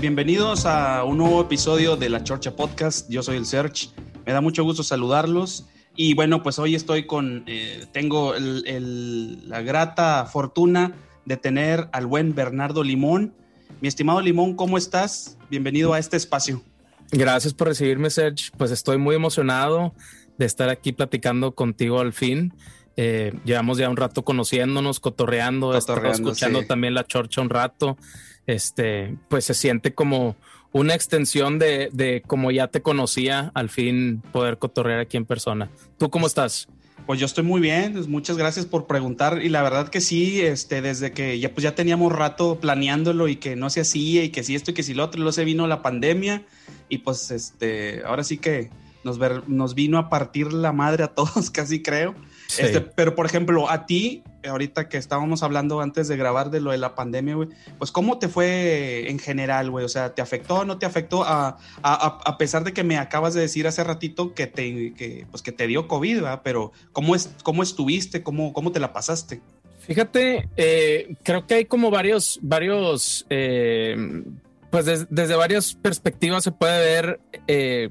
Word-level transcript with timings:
Bienvenidos 0.00 0.66
a 0.66 1.04
un 1.04 1.16
nuevo 1.16 1.40
episodio 1.40 1.96
de 1.96 2.10
La 2.10 2.22
Chorcha 2.22 2.54
Podcast. 2.54 3.08
Yo 3.08 3.22
soy 3.22 3.38
el 3.38 3.46
Serge. 3.46 3.88
Me 4.26 4.32
da 4.32 4.42
mucho 4.42 4.62
gusto 4.62 4.82
saludarlos. 4.82 5.66
Y 5.94 6.12
bueno, 6.12 6.42
pues 6.42 6.58
hoy 6.58 6.74
estoy 6.74 7.06
con, 7.06 7.44
eh, 7.46 7.86
tengo 7.92 8.34
la 8.36 9.62
grata 9.62 10.26
fortuna 10.26 10.92
de 11.24 11.38
tener 11.38 11.88
al 11.92 12.04
buen 12.04 12.34
Bernardo 12.34 12.82
Limón. 12.82 13.32
Mi 13.80 13.88
estimado 13.88 14.20
Limón, 14.20 14.54
¿cómo 14.54 14.76
estás? 14.76 15.38
Bienvenido 15.48 15.94
a 15.94 15.98
este 15.98 16.18
espacio. 16.18 16.62
Gracias 17.10 17.54
por 17.54 17.68
recibirme, 17.68 18.10
Serge. 18.10 18.50
Pues 18.58 18.72
estoy 18.72 18.98
muy 18.98 19.16
emocionado 19.16 19.94
de 20.36 20.44
estar 20.44 20.68
aquí 20.68 20.92
platicando 20.92 21.54
contigo 21.54 22.00
al 22.00 22.12
fin. 22.12 22.52
Eh, 22.98 23.32
llevamos 23.46 23.78
ya 23.78 23.88
un 23.88 23.96
rato 23.96 24.24
conociéndonos, 24.24 25.00
cotorreando, 25.00 25.70
cotorreando 25.70 26.10
escuchando 26.10 26.66
también 26.66 26.92
la 26.92 27.06
chorcha 27.06 27.40
un 27.40 27.50
rato 27.50 27.96
este, 28.46 29.16
pues 29.28 29.44
se 29.44 29.54
siente 29.54 29.94
como 29.94 30.36
una 30.72 30.94
extensión 30.94 31.58
de, 31.58 31.88
de 31.92 32.22
como 32.26 32.50
ya 32.50 32.68
te 32.68 32.82
conocía, 32.82 33.50
al 33.54 33.70
fin 33.70 34.22
poder 34.32 34.58
cotorrear 34.58 35.00
aquí 35.00 35.16
en 35.16 35.24
persona. 35.24 35.70
¿Tú 35.98 36.10
cómo 36.10 36.26
estás? 36.26 36.68
Pues 37.06 37.20
yo 37.20 37.26
estoy 37.26 37.44
muy 37.44 37.60
bien, 37.60 37.92
pues 37.92 38.08
muchas 38.08 38.36
gracias 38.36 38.66
por 38.66 38.86
preguntar 38.86 39.40
y 39.42 39.48
la 39.48 39.62
verdad 39.62 39.88
que 39.88 40.00
sí, 40.00 40.40
este, 40.40 40.82
desde 40.82 41.12
que 41.12 41.38
ya 41.38 41.52
pues 41.52 41.62
ya 41.62 41.74
teníamos 41.74 42.12
rato 42.12 42.58
planeándolo 42.58 43.28
y 43.28 43.36
que 43.36 43.54
no 43.54 43.70
se 43.70 43.82
hacía 43.82 44.24
y 44.24 44.30
que 44.30 44.42
sí 44.42 44.56
esto 44.56 44.72
y 44.72 44.74
que 44.74 44.82
sí 44.82 44.92
lo 44.92 45.04
otro, 45.04 45.18
luego 45.18 45.32
se 45.32 45.44
vino 45.44 45.68
la 45.68 45.82
pandemia 45.82 46.44
y 46.88 46.98
pues 46.98 47.30
este, 47.30 48.02
ahora 48.04 48.24
sí 48.24 48.38
que 48.38 48.70
nos, 49.04 49.18
ver, 49.18 49.48
nos 49.48 49.76
vino 49.76 49.98
a 49.98 50.08
partir 50.08 50.52
la 50.52 50.72
madre 50.72 51.04
a 51.04 51.08
todos, 51.14 51.50
casi 51.52 51.80
creo. 51.80 52.14
Este, 52.58 52.80
pero, 52.80 53.14
por 53.14 53.26
ejemplo, 53.26 53.68
a 53.70 53.86
ti, 53.86 54.22
ahorita 54.46 54.88
que 54.88 54.96
estábamos 54.96 55.42
hablando 55.42 55.80
antes 55.80 56.08
de 56.08 56.16
grabar 56.16 56.50
de 56.50 56.60
lo 56.60 56.70
de 56.70 56.78
la 56.78 56.94
pandemia, 56.94 57.34
güey, 57.34 57.48
pues 57.78 57.90
¿cómo 57.90 58.18
te 58.18 58.28
fue 58.28 59.10
en 59.10 59.18
general, 59.18 59.70
güey? 59.70 59.84
O 59.84 59.88
sea, 59.88 60.14
¿te 60.14 60.22
afectó 60.22 60.56
o 60.56 60.64
no 60.64 60.78
te 60.78 60.86
afectó? 60.86 61.24
A, 61.24 61.58
a, 61.82 62.38
pesar 62.38 62.64
de 62.64 62.72
que 62.72 62.84
me 62.84 62.98
acabas 62.98 63.34
de 63.34 63.40
decir 63.40 63.66
hace 63.66 63.82
ratito 63.84 64.34
que 64.34 64.46
te, 64.46 64.94
que, 64.94 65.26
pues, 65.30 65.42
que 65.42 65.52
te 65.52 65.66
dio 65.66 65.88
COVID, 65.88 66.16
¿verdad? 66.16 66.40
Pero 66.44 66.72
¿cómo, 66.92 67.14
es, 67.14 67.30
cómo 67.42 67.62
estuviste? 67.62 68.22
¿Cómo, 68.22 68.52
¿Cómo 68.52 68.72
te 68.72 68.80
la 68.80 68.92
pasaste? 68.92 69.40
Fíjate, 69.80 70.48
eh, 70.56 71.14
creo 71.22 71.46
que 71.46 71.54
hay 71.54 71.64
como 71.64 71.90
varios, 71.90 72.38
varios, 72.42 73.24
eh, 73.30 73.96
pues 74.70 75.06
desde 75.08 75.36
varias 75.36 75.74
perspectivas 75.74 76.42
se 76.42 76.50
puede 76.50 76.78
ver 76.80 77.20
eh, 77.46 77.90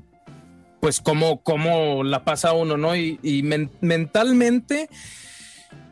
pues 0.86 1.02
cómo, 1.02 1.41
cómo 1.41 2.03
la 2.03 2.23
pasa 2.23 2.53
uno, 2.53 2.78
¿no? 2.78 2.95
Y, 2.95 3.41
mentalmente 3.81 4.88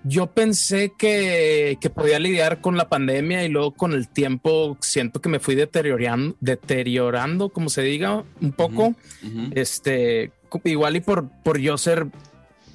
yo 0.04 0.28
pensé 0.28 0.94
que, 0.96 1.80
podía 1.96 2.20
lidiar 2.20 2.62
con 2.62 2.78
la 2.78 2.90
pandemia 2.90 3.44
y 3.44 3.50
luego 3.50 3.72
con 3.72 3.94
el 3.94 4.08
tiempo 4.08 4.78
siento 4.82 5.20
que 5.20 5.30
me 5.30 5.40
fui 5.40 5.56
deteriorando, 5.56 6.36
deteriorando 6.42 7.50
como 7.50 7.72
se 7.72 7.82
diga, 7.82 8.24
un 8.40 8.52
poco. 8.52 8.94
Este, 9.56 10.32
igual 10.66 10.96
y 10.96 11.00
por, 11.00 11.28
por 11.44 11.58
yo 11.58 11.76
ser, 11.80 12.06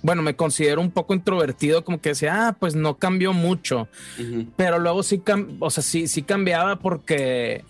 bueno, 0.02 0.22
me 0.22 0.34
considero 0.34 0.80
un 0.80 0.90
poco 0.90 1.14
introvertido, 1.14 1.84
como 1.84 2.00
que 2.00 2.08
decía, 2.08 2.48
ah, 2.48 2.56
pues 2.58 2.74
no 2.74 2.96
cambió 2.96 3.32
mucho. 3.32 3.86
Pero 4.56 4.80
luego 4.80 5.04
sí, 5.04 5.22
o 5.60 5.70
sea, 5.70 5.84
sí, 5.84 6.08
sí 6.08 6.22
cambiaba 6.22 6.80
porque 6.80 7.64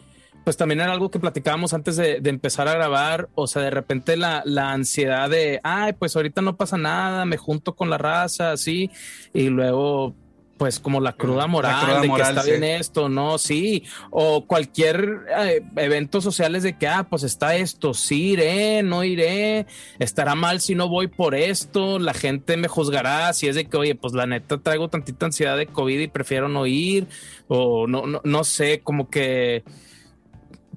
pues 0.48 0.56
también 0.56 0.80
era 0.80 0.94
algo 0.94 1.10
que 1.10 1.20
platicábamos 1.20 1.74
antes 1.74 1.96
de, 1.98 2.22
empezar 2.24 2.68
a 2.68 2.72
grabar, 2.72 3.28
o 3.34 3.46
sea, 3.46 3.60
de 3.60 3.68
repente 3.68 4.16
la, 4.16 4.42
ansiedad 4.72 5.28
de, 5.28 5.60
ay, 5.62 5.92
pues 5.92 6.16
ahorita 6.16 6.40
no 6.40 6.56
pasa 6.56 6.78
nada, 6.78 7.26
me 7.26 7.36
junto 7.36 7.76
con 7.76 7.90
la 7.90 7.98
raza, 7.98 8.52
así, 8.52 8.90
y 9.34 9.50
luego 9.50 10.14
pues 10.56 10.80
como 10.80 11.02
la 11.02 11.12
cruda 11.12 11.46
moral 11.46 12.00
de 12.00 12.08
que 12.08 12.22
está 12.22 12.42
bien 12.44 12.64
esto, 12.64 13.10
no, 13.10 13.36
sí, 13.36 13.84
o 14.10 14.46
cualquier 14.46 15.26
eh, 15.38 15.62
evento 15.76 16.22
sociales 16.22 16.62
de 16.62 16.78
que, 16.78 16.88
ah, 16.88 17.06
pues 17.10 17.24
está 17.24 17.54
esto, 17.54 17.92
sí 17.92 18.30
iré, 18.30 18.82
no 18.82 19.04
iré, 19.04 19.66
estará 19.98 20.34
mal 20.34 20.62
si 20.62 20.74
no 20.74 20.88
voy 20.88 21.08
por 21.08 21.34
esto, 21.34 21.98
la 21.98 22.14
gente 22.14 22.56
me 22.56 22.68
juzgará 22.68 23.34
si 23.34 23.48
es 23.48 23.54
de 23.54 23.66
que, 23.66 23.76
oye, 23.76 23.94
pues 23.94 24.14
la 24.14 24.24
neta 24.24 24.56
traigo 24.56 24.88
tantita 24.88 25.26
ansiedad 25.26 25.58
de 25.58 25.66
COVID 25.66 26.00
y 26.00 26.08
prefiero 26.08 26.48
no 26.48 26.64
ir, 26.64 27.06
o 27.48 27.86
no, 27.86 28.06
no, 28.06 28.22
no 28.24 28.44
sé, 28.44 28.80
como 28.80 29.10
que 29.10 29.62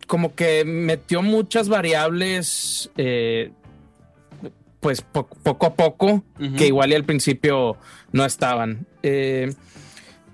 como 0.07 0.35
que 0.35 0.65
metió 0.65 1.21
muchas 1.21 1.69
variables, 1.69 2.89
eh, 2.97 3.51
pues 4.79 5.01
poco 5.01 5.65
a 5.65 5.75
poco, 5.75 6.23
que 6.57 6.67
igual 6.67 6.91
y 6.91 6.95
al 6.95 7.05
principio 7.05 7.77
no 8.11 8.25
estaban. 8.25 8.87
Eh, 9.03 9.53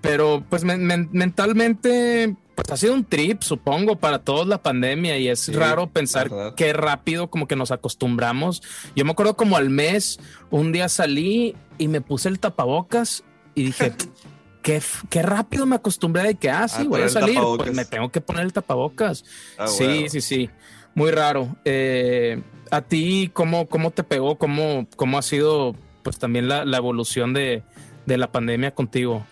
pero 0.01 0.43
pues 0.49 0.63
mentalmente, 0.63 2.35
pues 2.55 2.71
ha 2.71 2.77
sido 2.77 2.93
un 2.93 3.03
trip, 3.03 3.41
supongo, 3.41 3.97
para 3.97 4.19
todos 4.19 4.47
la 4.47 4.63
pandemia 4.63 5.17
y 5.17 5.27
es 5.27 5.53
raro 5.53 5.87
pensar 5.87 6.31
qué 6.55 6.71
rápido 6.71 7.29
como 7.29 7.47
que 7.47 7.55
nos 7.55 7.71
acostumbramos. 7.71 8.63
Yo 8.95 9.03
me 9.03 9.11
acuerdo 9.11 9.35
como 9.35 9.57
al 9.57 9.69
mes, 9.69 10.19
un 10.49 10.71
día 10.71 10.87
salí 10.87 11.55
y 11.77 11.89
me 11.89 11.99
puse 11.99 12.29
el 12.29 12.39
tapabocas 12.39 13.23
y 13.53 13.63
dije, 13.63 13.91
qué, 14.61 14.81
rápido 15.21 15.65
me 15.65 15.75
acostumbré 15.75 16.23
de 16.23 16.35
que, 16.35 16.49
ah, 16.49 16.67
sí, 16.67 16.87
voy 16.87 17.01
a 17.01 17.09
salir, 17.09 17.39
pues 17.57 17.73
me 17.73 17.85
tengo 17.85 18.09
que 18.09 18.21
poner 18.21 18.43
el 18.43 18.53
tapabocas. 18.53 19.23
Ah, 19.57 19.67
sí, 19.67 20.09
sí, 20.09 20.21
sí, 20.21 20.49
muy 20.95 21.11
raro. 21.11 21.55
Eh, 21.65 22.41
¿A 22.71 22.81
ti 22.81 23.31
cómo, 23.33 23.67
cómo 23.67 23.91
te 23.91 24.03
pegó? 24.03 24.37
¿Cómo, 24.37 24.87
cómo 24.95 25.17
ha 25.17 25.21
sido 25.21 25.75
pues 26.03 26.19
también 26.19 26.47
la, 26.47 26.63
evolución 26.77 27.33
de, 27.33 27.63
la 28.05 28.31
pandemia 28.31 28.73
contigo? 28.73 29.25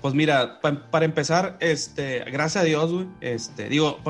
Pues 0.00 0.14
mira, 0.14 0.60
para 0.60 1.04
empezar, 1.04 1.56
este, 1.60 2.20
gracias 2.30 2.62
a 2.62 2.64
Dios, 2.64 2.92
güey, 2.92 3.06
este, 3.20 3.68
digo, 3.68 4.00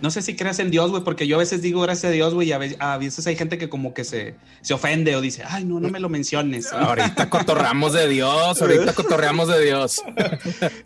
no 0.00 0.10
sé 0.10 0.22
si 0.22 0.36
creas 0.36 0.58
en 0.58 0.70
Dios, 0.70 0.90
güey, 0.90 1.02
porque 1.02 1.26
yo 1.26 1.36
a 1.36 1.38
veces 1.38 1.62
digo 1.62 1.80
gracias 1.80 2.10
a 2.10 2.12
Dios, 2.12 2.34
güey, 2.34 2.48
y 2.48 2.52
a 2.52 2.98
veces, 2.98 3.26
hay 3.26 3.36
gente 3.36 3.58
que 3.58 3.68
como 3.68 3.94
que 3.94 4.04
se, 4.04 4.34
se 4.60 4.74
ofende 4.74 5.16
o 5.16 5.20
dice, 5.20 5.42
ay, 5.46 5.64
no, 5.64 5.80
no 5.80 5.88
me 5.88 6.00
lo 6.00 6.08
menciones. 6.08 6.72
Ahorita 6.72 7.30
cotorreamos 7.30 7.92
de 7.92 8.08
Dios, 8.08 8.60
ahorita 8.60 8.92
cotorreamos 8.94 9.48
de 9.48 9.64
Dios. 9.64 10.02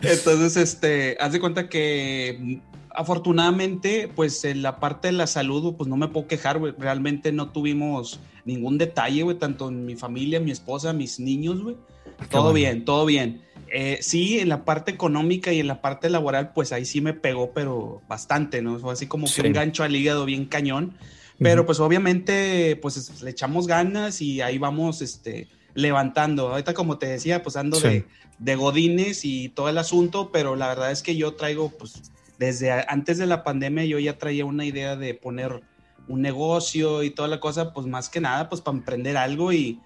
Entonces, 0.00 0.56
este, 0.56 1.16
haz 1.20 1.32
de 1.32 1.40
cuenta 1.40 1.68
que 1.68 2.60
afortunadamente, 2.98 4.10
pues 4.14 4.44
en 4.44 4.62
la 4.62 4.80
parte 4.80 5.08
de 5.08 5.12
la 5.12 5.26
salud, 5.26 5.74
pues 5.76 5.88
no 5.88 5.96
me 5.96 6.08
puedo 6.08 6.26
quejar, 6.26 6.58
güey. 6.58 6.74
Realmente 6.76 7.30
no 7.30 7.50
tuvimos 7.50 8.20
ningún 8.44 8.76
detalle, 8.76 9.22
güey, 9.22 9.38
tanto 9.38 9.68
en 9.68 9.86
mi 9.86 9.94
familia, 9.94 10.40
mi 10.40 10.50
esposa, 10.50 10.92
mis 10.92 11.20
niños, 11.20 11.62
güey. 11.62 11.76
Todo 12.30 12.52
bien, 12.52 12.84
todo 12.84 13.06
bien. 13.06 13.42
Eh, 13.70 13.98
sí, 14.00 14.38
en 14.38 14.48
la 14.48 14.64
parte 14.64 14.90
económica 14.90 15.52
y 15.52 15.60
en 15.60 15.66
la 15.66 15.80
parte 15.80 16.08
laboral, 16.08 16.52
pues 16.52 16.72
ahí 16.72 16.84
sí 16.84 17.00
me 17.00 17.12
pegó, 17.12 17.52
pero 17.52 18.02
bastante, 18.08 18.62
¿no? 18.62 18.78
Fue 18.78 18.92
así 18.92 19.06
como 19.06 19.26
que 19.32 19.42
un 19.42 19.52
gancho 19.52 19.84
al 19.84 19.94
hígado 19.94 20.24
bien 20.24 20.46
cañón. 20.46 20.94
Pero 21.40 21.64
pues 21.66 21.78
obviamente, 21.78 22.76
pues 22.82 23.22
le 23.22 23.30
echamos 23.30 23.68
ganas 23.68 24.20
y 24.20 24.40
ahí 24.40 24.58
vamos, 24.58 25.02
este, 25.02 25.46
levantando. 25.74 26.48
Ahorita, 26.48 26.74
como 26.74 26.98
te 26.98 27.06
decía, 27.06 27.44
pues 27.44 27.56
ando 27.56 27.78
de, 27.78 28.04
de 28.38 28.56
godines 28.56 29.24
y 29.24 29.48
todo 29.48 29.68
el 29.68 29.78
asunto, 29.78 30.30
pero 30.32 30.56
la 30.56 30.66
verdad 30.66 30.90
es 30.90 31.02
que 31.02 31.14
yo 31.14 31.34
traigo, 31.34 31.70
pues, 31.70 32.10
desde 32.38 32.72
antes 32.88 33.18
de 33.18 33.26
la 33.26 33.44
pandemia 33.44 33.84
yo 33.84 33.98
ya 33.98 34.18
traía 34.18 34.44
una 34.44 34.64
idea 34.64 34.96
de 34.96 35.14
poner 35.14 35.62
un 36.08 36.22
negocio 36.22 37.02
y 37.02 37.10
toda 37.10 37.28
la 37.28 37.38
cosa, 37.38 37.72
pues 37.72 37.86
más 37.86 38.08
que 38.08 38.20
nada, 38.20 38.48
pues 38.48 38.60
para 38.60 38.76
emprender 38.76 39.16
algo 39.16 39.52
y 39.52 39.80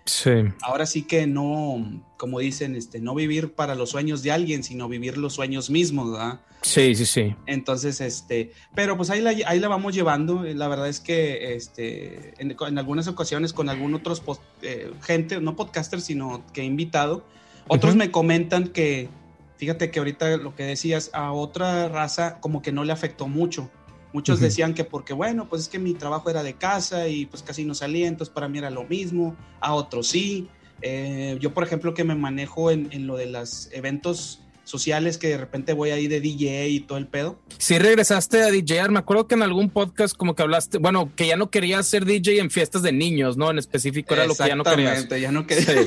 ahora 0.63 0.87
sí 0.87 1.03
que 1.03 1.27
no, 1.27 2.03
como 2.17 2.39
dicen, 2.39 2.77
este, 2.77 3.01
no 3.01 3.15
vivir 3.15 3.55
para 3.55 3.75
los 3.75 3.91
sueños 3.91 4.23
de 4.23 4.33
alguien, 4.33 4.63
sino 4.63 4.89
vivir 4.89 5.19
los 5.19 5.35
sueños 5.35 5.69
mismos, 5.71 6.13
¿verdad? 6.13 6.41
Sí, 6.63 6.95
sí, 6.95 7.07
sí. 7.07 7.35
Entonces, 7.47 8.01
este, 8.01 8.53
pero 8.75 8.97
pues 8.97 9.11
ahí 9.11 9.21
la, 9.21 9.31
ahí 9.47 9.59
la 9.59 9.69
vamos 9.69 9.95
llevando. 9.95 10.45
La 10.45 10.69
verdad 10.69 10.89
es 10.89 11.01
que, 11.01 11.55
este, 11.55 12.35
en, 12.41 12.57
algunas 12.79 13.09
ocasiones 13.09 13.53
con 13.53 13.69
algún 13.69 13.95
otros 13.95 14.23
eh, 14.63 14.93
gente, 15.03 15.41
no 15.41 15.57
podcasters, 15.57 16.05
sino 16.05 16.45
que 16.53 16.61
he 16.61 16.65
invitado, 16.65 17.27
otros 17.67 17.97
me 17.97 18.13
comentan 18.13 18.69
que, 18.69 19.09
fíjate 19.57 19.91
que 19.91 19.99
ahorita 19.99 20.37
lo 20.37 20.55
que 20.55 20.63
decías, 20.63 21.11
a 21.13 21.33
otra 21.33 21.89
raza 21.89 22.39
como 22.41 22.63
que 22.63 22.71
no 22.71 22.85
le 22.85 22.93
afectó 22.93 23.27
mucho 23.27 23.69
Muchos 24.13 24.41
decían 24.41 24.75
que 24.75 24.85
porque, 24.85 25.15
bueno, 25.15 25.49
pues 25.49 25.63
es 25.63 25.69
que 25.69 25.79
mi 25.79 25.95
trabajo 25.95 26.29
era 26.29 26.43
de 26.43 26.55
casa 26.55 27.09
y 27.09 27.27
pues 27.27 27.43
casi 27.43 27.65
no 27.65 27.75
salía, 27.75 28.09
entonces 28.09 28.33
para 28.33 28.49
mí 28.49 28.59
era 28.59 28.71
lo 28.71 28.85
mismo, 28.85 29.37
a 29.61 29.75
otros 29.75 30.09
sí. 30.09 30.49
Eh, 30.83 31.39
yo, 31.41 31.55
por 31.55 31.65
ejemplo, 31.65 31.95
que 31.95 32.05
me 32.05 32.15
manejo 32.15 32.71
en, 32.71 33.07
lo 33.07 33.17
de 33.17 33.27
los 33.27 33.71
eventos 33.73 34.41
sociales 34.65 35.19
que 35.19 35.29
de 35.29 35.39
repente 35.39 35.73
voy 35.73 35.91
ahí 35.91 36.07
de 36.07 36.21
DJ 36.21 36.69
y 36.69 36.81
todo 36.81 36.99
el 36.99 37.07
pedo. 37.07 37.39
Sí, 37.59 37.79
regresaste 37.79 38.43
a 38.43 38.51
DJ. 38.51 38.89
Me 38.89 38.99
acuerdo 38.99 39.27
que 39.27 39.35
en 39.35 39.43
algún 39.43 39.71
podcast 39.71 40.17
como 40.17 40.35
que 40.35 40.43
hablaste, 40.43 40.79
bueno, 40.79 41.11
que 41.17 41.27
ya 41.27 41.37
no 41.37 41.51
querías 41.51 41.87
ser 41.87 42.05
DJ 42.05 42.39
en 42.39 42.51
fiestas 42.51 42.83
de 42.83 42.93
niños, 42.93 43.37
¿no? 43.37 43.51
En 43.51 43.59
específico 43.59 44.15
era 44.15 44.27
lo 44.27 44.35
que 44.35 44.47
ya 44.47 44.55
no 44.55 44.65
querías. 44.65 45.09
ya 45.09 45.33
no 45.33 45.47
quería. 45.47 45.83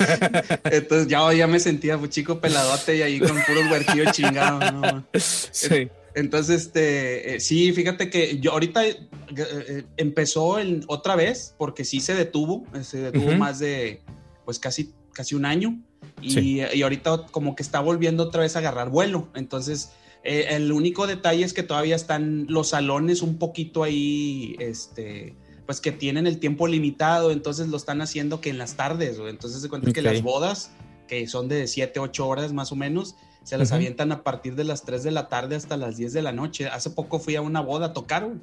Entonces 0.64 1.08
ya, 1.08 1.32
ya 1.32 1.46
me 1.46 1.60
sentía 1.60 1.98
chico 2.08 2.40
peladote 2.40 2.96
y 2.96 3.02
ahí 3.02 3.18
con 3.20 3.36
puros 3.46 4.12
chingados, 4.12 4.72
¿no? 4.72 5.04
Sí. 5.14 5.88
Entonces, 6.14 6.62
este, 6.62 7.36
eh, 7.36 7.40
sí, 7.40 7.72
fíjate 7.72 8.10
que 8.10 8.38
yo 8.40 8.52
ahorita 8.52 8.86
eh, 8.86 9.08
eh, 9.36 9.84
empezó 9.96 10.56
otra 10.88 11.16
vez, 11.16 11.54
porque 11.58 11.84
sí 11.84 12.00
se 12.00 12.14
detuvo, 12.14 12.64
se 12.82 12.98
detuvo 12.98 13.32
más 13.32 13.58
de, 13.58 14.02
pues 14.44 14.58
casi, 14.58 14.92
casi 15.12 15.34
un 15.34 15.44
año, 15.44 15.80
y, 16.20 16.60
y, 16.60 16.82
ahorita 16.82 17.26
como 17.30 17.54
que 17.54 17.62
está 17.62 17.80
volviendo 17.80 18.24
otra 18.24 18.42
vez 18.42 18.56
a 18.56 18.58
agarrar 18.58 18.90
vuelo. 18.90 19.28
Entonces, 19.34 19.92
el 20.22 20.70
único 20.72 21.06
detalle 21.06 21.44
es 21.44 21.54
que 21.54 21.62
todavía 21.62 21.96
están 21.96 22.46
los 22.48 22.70
salones 22.70 23.22
un 23.22 23.38
poquito 23.38 23.82
ahí, 23.82 24.56
este, 24.58 25.34
pues 25.64 25.80
que 25.80 25.92
tienen 25.92 26.26
el 26.26 26.38
tiempo 26.38 26.66
limitado, 26.66 27.30
entonces 27.30 27.68
lo 27.68 27.76
están 27.76 28.02
haciendo 28.02 28.40
que 28.40 28.50
en 28.50 28.58
las 28.58 28.74
tardes, 28.74 29.18
entonces 29.18 29.62
se 29.62 29.68
cuenta 29.68 29.92
que 29.92 30.02
las 30.02 30.20
bodas, 30.22 30.72
que 31.06 31.26
son 31.26 31.48
de 31.48 31.66
7, 31.66 32.00
8 32.00 32.26
horas 32.26 32.52
más 32.52 32.72
o 32.72 32.76
menos, 32.76 33.16
se 33.42 33.58
las 33.58 33.72
avientan 33.72 34.12
a 34.12 34.22
partir 34.22 34.54
de 34.54 34.64
las 34.64 34.84
3 34.84 35.02
de 35.02 35.10
la 35.10 35.28
tarde 35.28 35.56
hasta 35.56 35.76
las 35.76 35.96
10 35.96 36.12
de 36.12 36.22
la 36.22 36.32
noche. 36.32 36.68
Hace 36.68 36.90
poco 36.90 37.18
fui 37.18 37.36
a 37.36 37.42
una 37.42 37.60
boda 37.60 37.86
a 37.86 37.92
tocar, 37.92 38.24
güey. 38.24 38.38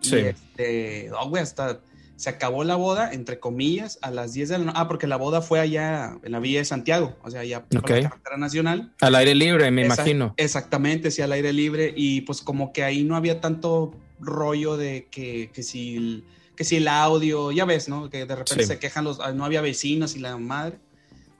Sí. 0.00 0.16
Y 0.16 0.18
este, 0.18 1.10
oh, 1.12 1.28
güey, 1.28 1.42
hasta 1.42 1.80
se 2.20 2.28
acabó 2.28 2.64
la 2.64 2.76
boda, 2.76 3.14
entre 3.14 3.40
comillas, 3.40 3.98
a 4.02 4.10
las 4.10 4.34
10 4.34 4.50
de 4.50 4.58
la 4.58 4.64
noche. 4.66 4.78
Ah, 4.78 4.88
porque 4.88 5.06
la 5.06 5.16
boda 5.16 5.40
fue 5.40 5.58
allá 5.58 6.18
en 6.22 6.32
la 6.32 6.38
Villa 6.38 6.58
de 6.58 6.66
Santiago, 6.66 7.16
o 7.22 7.30
sea, 7.30 7.40
allá 7.40 7.64
por 7.64 7.76
la 7.90 8.10
carretera 8.10 8.36
nacional. 8.36 8.92
Al 9.00 9.14
aire 9.14 9.34
libre, 9.34 9.70
me 9.70 9.86
imagino. 9.86 10.34
Exactamente, 10.36 11.10
sí, 11.10 11.22
al 11.22 11.32
aire 11.32 11.54
libre. 11.54 11.94
Y 11.96 12.20
pues 12.20 12.42
como 12.42 12.74
que 12.74 12.84
ahí 12.84 13.04
no 13.04 13.16
había 13.16 13.40
tanto 13.40 13.94
rollo 14.20 14.76
de 14.76 15.08
que, 15.10 15.50
que 15.54 15.62
si 15.62 15.96
el, 15.96 16.24
que 16.56 16.64
si 16.64 16.76
el 16.76 16.88
audio, 16.88 17.52
ya 17.52 17.64
ves, 17.64 17.88
¿no? 17.88 18.10
Que 18.10 18.26
de 18.26 18.36
repente 18.36 18.66
se 18.66 18.78
quejan 18.78 19.04
los, 19.04 19.18
no 19.34 19.46
había 19.46 19.62
vecinos 19.62 20.14
y 20.14 20.18
la 20.18 20.36
madre. 20.36 20.78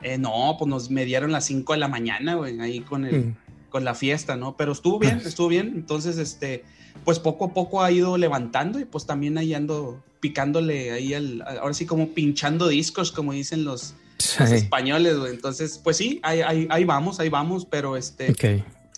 Eh, 0.03 0.19
no, 0.19 0.57
pues 0.59 0.69
nos 0.69 0.91
mediaron 0.91 1.33
las 1.33 1.45
5 1.47 1.73
de 1.75 1.79
la 1.79 1.89
mañana, 1.89 2.35
güey, 2.35 2.59
ahí 2.61 2.81
con, 2.81 3.05
el, 3.05 3.27
mm. 3.27 3.37
con 3.69 3.85
la 3.85 3.95
fiesta, 3.95 4.37
¿no? 4.37 4.57
Pero 4.57 4.73
estuvo 4.73 4.99
bien, 4.99 5.21
estuvo 5.25 5.49
bien. 5.49 5.73
Entonces, 5.75 6.19
este, 6.19 6.65
pues 7.05 7.19
poco 7.19 7.47
a 7.47 7.55
poco 7.55 7.83
ha 7.83 7.91
ido 7.91 8.17
levantando 8.17 8.81
y 8.81 8.85
pues 8.85 9.07
también 9.07 9.39
ahí 9.39 9.55
ando 9.55 10.03
picándole 10.21 10.93
ahí 10.93 11.15
al, 11.15 11.43
ahora 11.43 11.75
sí 11.75 11.87
como 11.87 12.11
pinchando 12.11 12.69
discos, 12.69 13.11
como 13.11 13.33
dicen 13.33 13.65
los, 13.65 13.95
españoles, 14.39 15.19
güey. 15.19 15.33
Entonces, 15.33 15.81
pues 15.83 15.97
sí, 15.97 16.21
ahí, 16.23 16.67
ahí, 16.69 16.85
vamos, 16.85 17.21
ahí 17.21 17.31
vamos, 17.31 17.65
pero 17.65 17.97
este, 17.97 18.35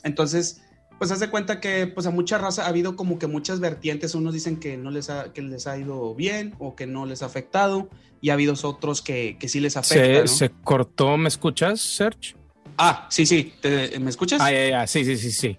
entonces, 0.03 0.63
pues 0.99 1.13
hace 1.13 1.31
cuenta 1.31 1.61
que 1.61 1.87
pues 1.87 2.07
a 2.07 2.11
mucha 2.11 2.39
raza 2.39 2.65
ha 2.65 2.69
habido 2.69 2.97
como 2.97 3.19
que 3.19 3.29
muchas 3.29 3.61
vertientes, 3.61 4.17
unos 4.17 4.35
dicen 4.35 4.59
que 4.59 4.77
no 4.77 4.91
les 4.91 5.11
ha, 5.11 5.33
que 5.33 5.43
les 5.43 5.67
ha 5.67 5.79
ido 5.79 6.15
bien 6.15 6.55
o 6.59 6.75
que 6.75 6.87
no 6.87 7.07
les 7.07 7.23
ha 7.23 7.27
afectado 7.27 7.89
y 8.23 8.31
ha 8.31 8.35
habido 8.35 8.55
otros 8.63 9.03
que, 9.03 9.37
que 9.39 9.49
sí 9.49 9.61
les 9.61 9.77
afecta. 9.77 10.27
Se, 10.27 10.37
se 10.39 10.51
cortó, 10.63 11.19
¿me 11.19 11.29
escuchas, 11.29 11.81
Serge? 11.81 12.37
Ah, 12.79 13.07
sí, 13.11 13.27
sí, 13.27 13.53
¿me 14.01 14.09
escuchas? 14.09 14.41
Ah, 14.41 14.51
ya, 14.51 14.69
ya, 14.69 14.87
sí, 14.87 15.05
sí, 15.05 15.19
sí, 15.19 15.33
sí. 15.33 15.59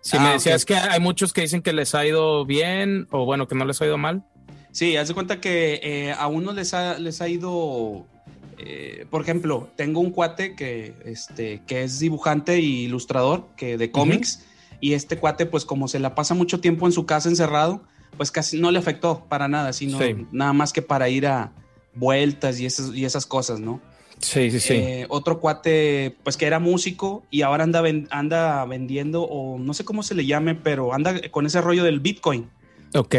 Si 0.00 0.18
me 0.18 0.28
ah, 0.28 0.32
decías 0.32 0.64
que 0.64 0.74
hay 0.74 0.98
muchos 0.98 1.32
que 1.32 1.42
dicen 1.42 1.62
que 1.62 1.72
les 1.72 1.94
ha 1.94 2.04
ido 2.04 2.44
bien 2.44 3.06
o 3.10 3.24
bueno, 3.24 3.46
que 3.46 3.54
no 3.54 3.64
les 3.64 3.80
ha 3.80 3.86
ido 3.86 3.98
mal. 3.98 4.24
Sí, 4.72 4.96
haz 4.96 5.08
de 5.08 5.14
cuenta 5.14 5.40
que 5.40 5.80
eh, 5.82 6.12
a 6.12 6.26
uno 6.26 6.52
les 6.52 6.74
ha, 6.74 6.98
les 6.98 7.20
ha 7.20 7.28
ido, 7.28 8.06
eh, 8.58 9.06
por 9.10 9.20
ejemplo, 9.20 9.68
tengo 9.76 10.00
un 10.00 10.10
cuate 10.10 10.56
que, 10.56 10.94
este, 11.04 11.62
que 11.66 11.84
es 11.84 12.00
dibujante 12.00 12.54
e 12.54 12.60
ilustrador 12.60 13.46
que 13.56 13.76
de 13.76 13.90
cómics 13.90 14.44
y 14.80 14.94
este 14.94 15.18
cuate 15.18 15.46
pues 15.46 15.64
como 15.64 15.86
se 15.86 15.98
la 15.98 16.14
pasa 16.14 16.34
mucho 16.34 16.60
tiempo 16.60 16.86
en 16.86 16.92
su 16.92 17.06
casa 17.06 17.28
encerrado, 17.28 17.82
pues 18.16 18.30
casi 18.30 18.58
no 18.58 18.70
le 18.70 18.78
afectó 18.78 19.26
para 19.28 19.48
nada, 19.48 19.72
sino 19.72 19.98
nada 20.32 20.52
más 20.52 20.72
que 20.72 20.82
para 20.82 21.08
ir 21.08 21.26
a, 21.26 21.52
vueltas 21.94 22.60
y 22.60 22.66
esas, 22.66 22.94
y 22.94 23.04
esas 23.04 23.26
cosas, 23.26 23.60
¿no? 23.60 23.80
Sí, 24.18 24.50
sí, 24.50 24.60
sí. 24.60 24.74
Eh, 24.74 25.06
otro 25.08 25.40
cuate, 25.40 26.16
pues 26.22 26.36
que 26.36 26.46
era 26.46 26.58
músico 26.58 27.24
y 27.30 27.42
ahora 27.42 27.64
anda, 27.64 27.82
anda 28.10 28.64
vendiendo, 28.64 29.22
o 29.22 29.58
no 29.58 29.74
sé 29.74 29.84
cómo 29.84 30.02
se 30.02 30.14
le 30.14 30.24
llame, 30.24 30.54
pero 30.54 30.94
anda 30.94 31.20
con 31.30 31.46
ese 31.46 31.60
rollo 31.60 31.84
del 31.84 32.00
Bitcoin. 32.00 32.48
Ok. 32.94 33.16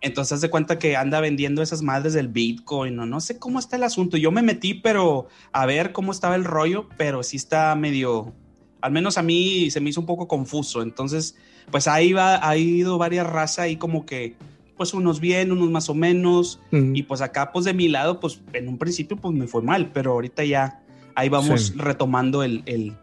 Entonces, 0.00 0.40
de 0.40 0.50
cuenta 0.50 0.80
que 0.80 0.96
anda 0.96 1.20
vendiendo 1.20 1.62
esas 1.62 1.82
madres 1.82 2.12
del 2.12 2.26
Bitcoin, 2.28 2.98
o 2.98 3.06
no 3.06 3.20
sé 3.20 3.38
cómo 3.38 3.60
está 3.60 3.76
el 3.76 3.84
asunto. 3.84 4.16
Yo 4.16 4.32
me 4.32 4.42
metí, 4.42 4.74
pero 4.74 5.28
a 5.52 5.64
ver 5.64 5.92
cómo 5.92 6.10
estaba 6.10 6.34
el 6.34 6.44
rollo, 6.44 6.88
pero 6.96 7.22
sí 7.22 7.36
está 7.36 7.74
medio, 7.76 8.34
al 8.80 8.90
menos 8.90 9.16
a 9.16 9.22
mí 9.22 9.70
se 9.70 9.80
me 9.80 9.90
hizo 9.90 10.00
un 10.00 10.06
poco 10.06 10.26
confuso. 10.26 10.82
Entonces, 10.82 11.36
pues 11.70 11.86
ahí 11.86 12.12
va, 12.12 12.46
ha 12.46 12.56
ido 12.56 12.98
varias 12.98 13.26
razas 13.26 13.68
y 13.68 13.76
como 13.76 14.04
que 14.04 14.34
pues 14.82 14.94
unos 14.94 15.20
bien, 15.20 15.52
unos 15.52 15.70
más 15.70 15.88
o 15.88 15.94
menos. 15.94 16.58
Y 16.72 17.04
pues 17.04 17.20
acá, 17.20 17.52
pues 17.52 17.64
de 17.64 17.72
mi 17.72 17.86
lado, 17.86 18.18
pues 18.18 18.40
en 18.52 18.66
un 18.66 18.78
principio, 18.78 19.16
pues 19.16 19.32
me 19.32 19.46
fue 19.46 19.62
mal, 19.62 19.92
pero 19.92 20.10
ahorita 20.10 20.44
ya 20.44 20.82
ahí 21.14 21.28
vamos 21.28 21.74
retomando 21.76 22.42
el, 22.42 22.64
el, 22.66 22.96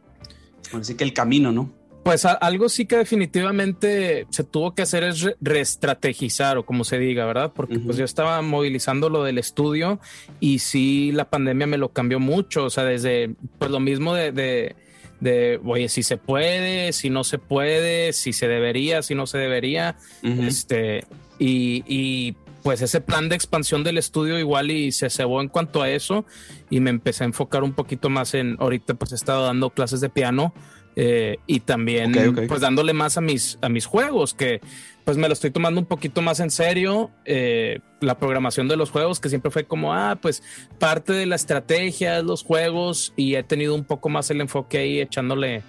así 0.74 0.96
que 0.96 1.06
el 1.06 1.14
camino, 1.14 1.54
¿no? 1.54 1.72
Pues 2.04 2.26
algo 2.26 2.68
sí 2.68 2.86
que 2.86 2.98
definitivamente 2.98 4.28
se 4.30 4.44
tuvo 4.44 4.76
que 4.76 4.82
hacer 4.82 5.06
es 5.06 5.26
reestrategizar 5.40 6.58
o 6.58 6.66
como 6.66 6.84
se 6.84 7.00
diga, 7.00 7.26
¿verdad? 7.26 7.54
Porque 7.56 7.80
pues 7.80 7.96
yo 7.96 8.04
estaba 8.04 8.42
movilizando 8.42 9.10
lo 9.10 9.24
del 9.24 9.38
estudio 9.38 10.02
y 10.42 10.60
sí 10.60 11.14
la 11.14 11.30
pandemia 11.30 11.66
me 11.66 11.78
lo 11.78 11.94
cambió 11.94 12.20
mucho, 12.20 12.66
o 12.66 12.70
sea, 12.70 12.84
desde 12.84 13.36
pues 13.58 13.72
lo 13.72 13.80
mismo 13.80 14.14
de, 14.16 14.34
de, 14.34 14.76
de 15.22 15.62
oye, 15.64 15.88
si 15.88 16.04
se 16.04 16.18
puede, 16.18 16.92
si 16.92 17.10
no 17.10 17.24
se 17.24 17.38
puede, 17.38 18.12
si 18.12 18.34
se 18.34 18.50
debería, 18.50 19.02
si 19.02 19.16
no 19.16 19.28
se 19.28 19.38
debería, 19.38 19.96
este, 20.24 21.06
y, 21.40 22.36
pues 22.62 22.82
ese 22.82 23.00
plan 23.00 23.30
de 23.30 23.36
expansión 23.36 23.86
del 23.86 23.98
estudio 23.98 24.38
igual 24.38 24.70
y 24.70 24.92
se 24.92 25.10
cebó 25.10 25.40
en 25.40 25.48
cuanto 25.48 25.82
a 25.82 25.90
eso 25.90 26.26
y 26.70 26.82
me 26.82 26.90
empecé 26.90 27.24
a 27.24 27.28
enfocar 27.28 27.64
un 27.64 27.72
poquito 27.72 28.10
más 28.10 28.34
en, 28.34 28.58
ahorita 28.60 28.96
pues 28.96 29.14
he 29.14 29.16
estado 29.16 29.46
dando 29.46 29.70
clases 29.70 30.02
de 30.02 30.10
piano 30.10 30.54
eh, 30.98 31.38
y 31.48 31.62
también 31.62 32.12
pues 32.50 32.60
dándole 32.60 32.92
más 32.92 33.18
a 33.18 33.22
mis, 33.22 33.58
a 33.62 33.70
mis 33.70 33.86
juegos 33.86 34.34
que 34.34 34.60
pues 35.06 35.18
me 35.18 35.28
lo 35.28 35.34
estoy 35.34 35.50
tomando 35.50 35.80
un 35.80 35.88
poquito 35.88 36.22
más 36.22 36.40
en 36.40 36.52
serio, 36.52 37.10
eh, 37.26 37.80
la 38.02 38.20
programación 38.20 38.68
de 38.68 38.76
los 38.76 38.92
juegos 38.92 39.20
que 39.20 39.30
siempre 39.30 39.50
fue 39.50 39.64
como, 39.64 39.94
ah, 39.94 40.20
pues 40.22 40.44
parte 40.78 41.14
de 41.14 41.26
la 41.26 41.36
estrategia 41.36 42.16
de 42.18 42.24
los 42.24 42.44
juegos 42.44 43.14
y 43.16 43.34
he 43.34 43.42
tenido 43.44 43.74
un 43.74 43.86
poco 43.86 44.10
más 44.10 44.30
el 44.30 44.42
enfoque 44.42 44.78
ahí 44.78 45.00
echándole 45.00 45.64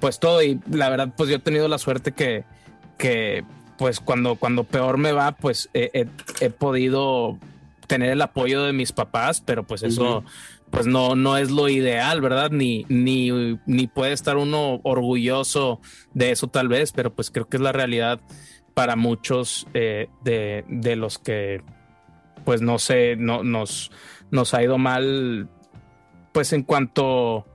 pues 0.00 0.18
todo 0.18 0.42
y 0.42 0.60
la 0.70 0.88
verdad 0.88 1.12
pues 1.16 1.28
yo 1.28 1.36
he 1.36 1.40
tenido 1.40 1.68
la 1.68 1.76
suerte 1.78 2.12
que, 2.12 2.44
que 2.96 3.44
pues 3.78 4.00
cuando, 4.00 4.36
cuando 4.36 4.64
peor 4.64 4.98
me 4.98 5.12
va, 5.12 5.32
pues 5.32 5.68
he, 5.74 6.06
podido 6.50 7.38
tener 7.86 8.10
el 8.10 8.22
apoyo 8.22 8.62
de 8.64 8.72
mis 8.72 8.92
papás, 8.92 9.42
pero 9.44 9.64
pues 9.64 9.82
eso, 9.82 10.24
pues 10.70 10.86
no, 10.86 11.14
no 11.14 11.36
es 11.36 11.50
lo 11.50 11.68
ideal, 11.68 12.20
¿verdad? 12.20 12.50
Ni, 12.50 12.84
ni, 12.88 13.58
ni 13.66 13.86
puede 13.86 14.12
estar 14.12 14.36
uno 14.36 14.80
orgulloso 14.82 15.80
de 16.14 16.30
eso 16.32 16.48
tal 16.48 16.68
vez, 16.68 16.92
pero 16.92 17.14
pues 17.14 17.30
creo 17.30 17.48
que 17.48 17.56
es 17.56 17.62
la 17.62 17.72
realidad 17.72 18.20
para 18.74 18.96
muchos 18.96 19.66
eh, 19.74 20.08
de, 20.22 20.64
de, 20.68 20.96
los 20.96 21.18
que, 21.18 21.62
pues 22.44 22.60
no 22.60 22.78
sé, 22.78 23.16
no, 23.16 23.42
nos, 23.42 23.90
nos 24.30 24.52
ha 24.52 24.62
ido 24.62 24.76
mal, 24.76 25.48
pues 26.32 26.52
en 26.52 26.62
cuanto, 26.62 27.46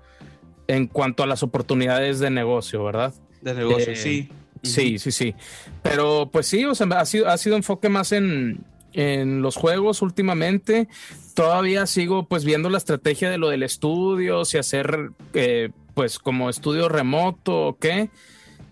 en 0.68 0.88
cuanto 0.88 1.22
a 1.22 1.28
las 1.28 1.44
oportunidades 1.44 2.20
de 2.20 2.32
negocio, 2.32 2.84
¿verdad? 2.84 3.14
De 3.42 3.54
negocio, 3.54 3.94
eh, 3.94 3.96
sí. 3.96 4.32
Sí, 4.64 5.00
sí, 5.00 5.12
sí. 5.12 5.36
Pero 5.82 6.30
pues 6.32 6.48
sí, 6.48 6.66
o 6.66 6.76
sea, 6.76 6.88
ha 6.98 7.06
sido, 7.06 7.28
ha 7.28 7.38
sido 7.38 7.56
enfoque 7.56 7.90
más 7.90 8.12
en, 8.12 8.64
en 8.94 9.42
los 9.42 9.56
juegos 9.56 10.02
últimamente. 10.02 10.88
Todavía 11.34 11.86
sigo 11.86 12.28
pues 12.28 12.46
viendo 12.46 12.70
la 12.70 12.78
estrategia 12.78 13.30
de 13.30 13.38
lo 13.38 13.50
del 13.50 13.64
estudio, 13.64 14.46
si 14.46 14.58
hacer 14.58 15.12
eh, 15.34 15.70
pues 15.94 16.20
como 16.20 16.50
estudio 16.50 16.90
remoto 16.90 17.68
o 17.68 17.78
qué. 17.78 18.10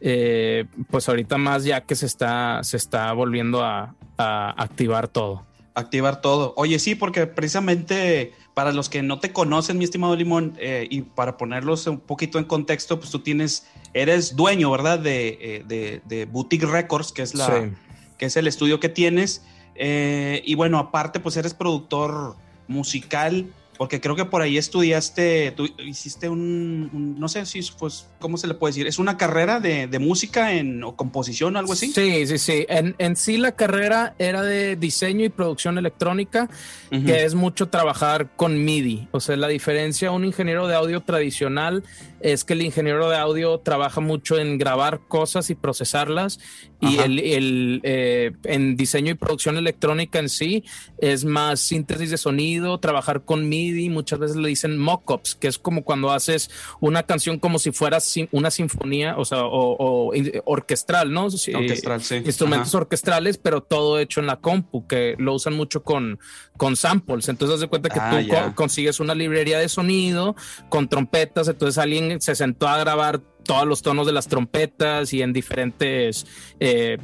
Eh, 0.02 0.66
pues 0.90 1.10
ahorita 1.10 1.38
más 1.38 1.66
ya 1.66 1.82
que 1.82 1.96
se 1.96 2.06
está, 2.06 2.64
se 2.64 2.78
está 2.78 3.12
volviendo 3.14 3.64
a, 3.64 3.96
activar 4.18 5.08
todo. 5.08 5.46
Activar 5.80 6.22
todo. 6.22 6.54
Oye, 6.58 6.78
sí, 6.80 6.96
porque 6.96 7.26
precisamente 7.28 8.34
para 8.54 8.74
los 8.74 8.90
que 8.90 9.02
no 9.02 9.20
te 9.20 9.32
conocen, 9.32 9.78
mi 9.78 9.86
estimado 9.86 10.16
Limón, 10.16 10.58
eh, 10.60 10.88
y 10.90 11.04
para 11.04 11.38
ponerlos 11.38 11.88
un 11.88 12.00
poquito 12.00 12.40
en 12.40 12.44
contexto, 12.44 13.00
pues 13.00 13.10
tú 13.10 13.20
tienes 13.20 13.66
eres 13.94 14.36
dueño, 14.36 14.70
¿verdad? 14.72 15.00
De, 15.00 15.64
eh, 15.70 16.02
de, 16.06 16.26
Boutique 16.26 16.66
Records, 16.66 17.12
que 17.12 17.22
es, 17.22 17.36
la, 17.36 17.72
que 18.18 18.26
es 18.26 18.36
el 18.36 18.48
estudio 18.48 18.80
que 18.80 18.90
tienes. 18.90 19.44
Eh, 19.76 20.42
y 20.46 20.56
bueno, 20.56 20.78
aparte, 20.78 21.20
pues 21.20 21.38
eres 21.38 21.54
productor 21.54 22.36
musical 22.68 23.48
porque 23.80 24.02
creo 24.02 24.14
que 24.14 24.26
por 24.26 24.42
ahí 24.42 24.58
estudiaste, 24.58 25.54
tú 25.56 25.66
hiciste 25.78 26.28
un, 26.28 27.16
no 27.18 27.30
sé 27.30 27.46
si, 27.46 27.62
pues, 27.80 28.08
¿cómo 28.20 28.36
se 28.36 28.46
le 28.46 28.54
puede 28.54 28.74
decir? 28.74 28.88
¿Es 28.88 29.00
una 29.00 29.16
carrera 29.16 29.62
de, 29.62 29.88
música 30.00 30.54
en, 30.54 30.84
o 30.84 30.98
composición 30.98 31.56
o 31.56 31.60
algo 31.60 31.72
así? 31.72 31.94
Sí, 31.94 32.28
sí, 32.28 32.38
sí. 32.40 32.66
En, 32.68 32.94
en 32.98 33.16
sí 33.16 33.38
la 33.38 33.54
carrera 33.54 34.16
era 34.20 34.42
de 34.42 34.76
diseño 34.76 35.24
y 35.24 35.30
producción 35.30 35.78
electrónica, 35.78 36.50
que 36.92 37.24
es 37.24 37.36
mucho 37.36 37.70
trabajar 37.70 38.28
con 38.36 38.66
MIDI. 38.66 39.08
O 39.12 39.22
sea, 39.22 39.38
la 39.38 39.48
diferencia, 39.48 40.12
un 40.12 40.26
ingeniero 40.26 40.68
de 40.68 40.76
audio 40.76 41.00
tradicional 41.00 41.82
es 42.22 42.44
que 42.44 42.54
el 42.54 42.62
ingeniero 42.62 43.10
de 43.10 43.18
audio 43.18 43.60
trabaja 43.60 44.02
mucho 44.02 44.38
en 44.38 44.58
grabar 44.58 45.02
cosas 45.08 45.50
y 45.50 45.56
procesarlas 45.56 46.40
y 46.82 46.98
el, 47.00 47.82
eh, 47.84 48.32
en 48.44 48.78
diseño 48.78 49.12
y 49.12 49.16
producción 49.16 49.58
electrónica 49.58 50.20
en 50.20 50.30
sí 50.30 50.64
es 50.98 51.26
más 51.26 51.60
síntesis 51.60 52.10
de 52.10 52.18
sonido, 52.18 52.80
trabajar 52.80 53.24
con 53.26 53.50
MIDI, 53.50 53.90
muchas 53.90 54.20
veces 54.20 54.38
le 54.38 54.48
dicen 54.48 54.78
mockups, 54.78 55.36
que 55.36 55.48
es 55.48 55.58
como 55.58 55.84
cuando 55.84 56.12
haces 56.12 56.50
una 56.80 57.04
canción 57.04 57.38
como 57.38 57.60
si 57.60 57.72
fuera 57.72 58.00
una 58.32 58.50
sinfonía, 58.50 59.18
o 59.18 59.26
sea, 59.26 59.44
o, 59.44 60.14
orquestral, 60.46 61.12
¿no? 61.12 61.26
Orquestral, 61.26 62.02
sí. 62.02 62.16
Instrumentos 62.18 62.74
orquestrales, 62.74 63.38
pero 63.38 63.62
todo 63.62 64.00
hecho 64.00 64.22
en 64.22 64.28
la 64.28 64.38
compu, 64.38 64.88
que 64.88 65.16
lo 65.18 65.34
usan 65.34 65.56
mucho 65.56 65.84
con, 65.84 66.20
con 66.56 66.76
samples. 66.76 67.28
Entonces, 67.28 67.56
haz 67.56 67.62
de 67.62 67.68
cuenta 67.68 67.90
que 67.90 68.00
ah, 68.00 68.22
tú 68.48 68.56
consigues 68.56 69.00
una 69.00 69.16
librería 69.16 69.60
de 69.60 69.68
sonido 69.68 70.36
con 70.70 70.88
trompetas, 70.88 71.48
entonces 71.48 71.78
alguien 71.78 72.09
se 72.20 72.36
sentó 72.36 72.68
a 72.68 72.78
grabar 72.78 73.20
todos 73.44 73.66
los 73.66 73.82
tonos 73.82 74.06
de 74.06 74.14
las 74.14 74.28
trompetas 74.28 75.14
y 75.14 75.22
en 75.22 75.34
diferentes, 75.34 76.26
eh, 76.60 76.98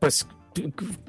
pues, 0.00 0.26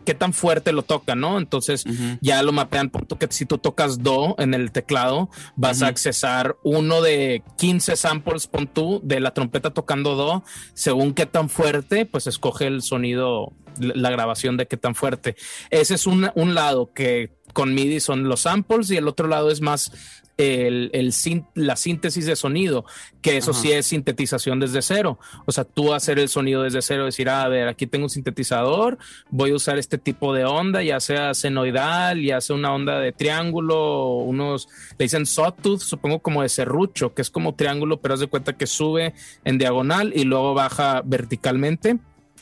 qué 0.05 0.13
tan 0.13 0.33
fuerte 0.33 0.71
lo 0.71 0.83
toca, 0.83 1.15
¿no? 1.15 1.37
Entonces 1.37 1.83
ya 2.21 2.43
lo 2.43 2.51
mapean, 2.51 2.89
punto 2.89 3.17
que 3.17 3.27
si 3.29 3.45
tú 3.45 3.57
tocas 3.57 4.01
Do 4.01 4.35
en 4.37 4.53
el 4.53 4.71
teclado, 4.71 5.29
vas 5.55 5.81
a 5.81 5.87
accesar 5.87 6.55
uno 6.63 7.01
de 7.01 7.43
15 7.57 7.95
samples, 7.95 8.47
pon 8.47 8.67
tú, 8.67 9.01
de 9.03 9.19
la 9.19 9.33
trompeta 9.33 9.71
tocando 9.71 10.15
Do, 10.15 10.43
según 10.73 11.13
qué 11.13 11.25
tan 11.25 11.49
fuerte, 11.49 12.05
pues 12.05 12.27
escoge 12.27 12.67
el 12.67 12.81
sonido, 12.81 13.53
la 13.79 14.09
grabación 14.11 14.57
de 14.57 14.67
qué 14.67 14.77
tan 14.77 14.95
fuerte. 14.95 15.35
Ese 15.69 15.95
es 15.95 16.07
un, 16.07 16.31
un 16.35 16.55
lado 16.55 16.93
que 16.93 17.31
con 17.53 17.73
MIDI 17.73 17.99
son 17.99 18.27
los 18.27 18.41
samples 18.41 18.89
y 18.91 18.97
el 18.97 19.07
otro 19.07 19.27
lado 19.27 19.51
es 19.51 19.61
más 19.61 19.91
el, 20.37 21.13
la 21.55 21.75
síntesis 21.75 22.25
de 22.25 22.35
sonido, 22.35 22.85
que 23.21 23.37
eso 23.37 23.53
sí 23.53 23.71
es 23.71 23.85
sintetización 23.85 24.59
desde 24.59 24.81
cero. 24.81 25.19
O 25.45 25.51
sea, 25.51 25.63
tú 25.63 25.93
hacer 25.93 26.19
el 26.19 26.29
sonido 26.29 26.63
desde 26.63 26.81
cero, 26.81 27.05
decir, 27.05 27.29
ah, 27.29 27.43
a 27.43 27.47
ver, 27.47 27.67
aquí 27.67 27.87
tengo 27.87 28.05
un 28.05 28.09
sintetizador, 28.09 28.97
voy 29.29 29.51
a 29.51 29.55
usar 29.55 29.77
este 29.77 29.97
tipo 29.97 30.33
de 30.33 30.45
onda, 30.45 30.81
ya 30.81 30.99
sea 30.99 31.33
senoidal, 31.33 32.21
ya 32.21 32.41
sea 32.41 32.55
una 32.55 32.73
onda 32.73 32.99
de 32.99 33.11
triángulo, 33.11 34.15
unos, 34.15 34.67
le 34.97 35.05
dicen 35.05 35.25
sawtooth, 35.25 35.81
supongo 35.81 36.19
como 36.19 36.41
de 36.41 36.49
serrucho, 36.49 37.13
que 37.13 37.21
es 37.21 37.29
como 37.29 37.55
triángulo, 37.55 38.01
pero 38.01 38.15
haz 38.15 38.19
de 38.19 38.27
cuenta 38.27 38.53
que 38.53 38.67
sube 38.67 39.13
en 39.43 39.57
diagonal 39.57 40.13
y 40.15 40.23
luego 40.23 40.53
baja 40.53 41.01
verticalmente. 41.05 41.99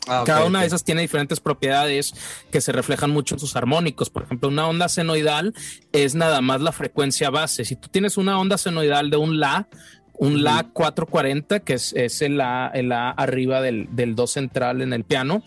Ah, 0.08 0.24
Cada 0.26 0.46
una 0.46 0.62
de 0.62 0.68
esas 0.68 0.84
tiene 0.84 1.02
diferentes 1.02 1.40
propiedades 1.40 2.14
que 2.52 2.60
se 2.60 2.72
reflejan 2.72 3.12
mucho 3.12 3.36
en 3.36 3.40
sus 3.40 3.56
armónicos. 3.56 4.10
Por 4.10 4.24
ejemplo, 4.24 4.50
una 4.50 4.68
onda 4.68 4.90
senoidal 4.90 5.54
es 5.92 6.16
nada 6.16 6.42
más 6.42 6.62
la 6.62 6.72
frecuencia 6.72 7.30
base. 7.30 7.66
Si 7.66 7.76
tú 7.76 7.88
tienes 7.88 8.18
una 8.18 8.40
onda 8.40 8.58
senoidal 8.58 9.10
de 9.12 9.18
un 9.18 9.40
La, 9.40 9.68
un 10.14 10.44
La 10.44 10.68
440, 10.74 11.60
que 11.62 11.74
es, 11.74 12.22
el, 12.22 12.38
la, 12.38 12.72
el 12.74 12.90
la 12.90 13.12
arriba 13.12 13.62
del, 13.62 13.90
del 13.92 14.16
Do 14.16 14.28
central 14.28 14.82
en 14.82 14.94
el 14.94 15.04
piano, 15.04 15.44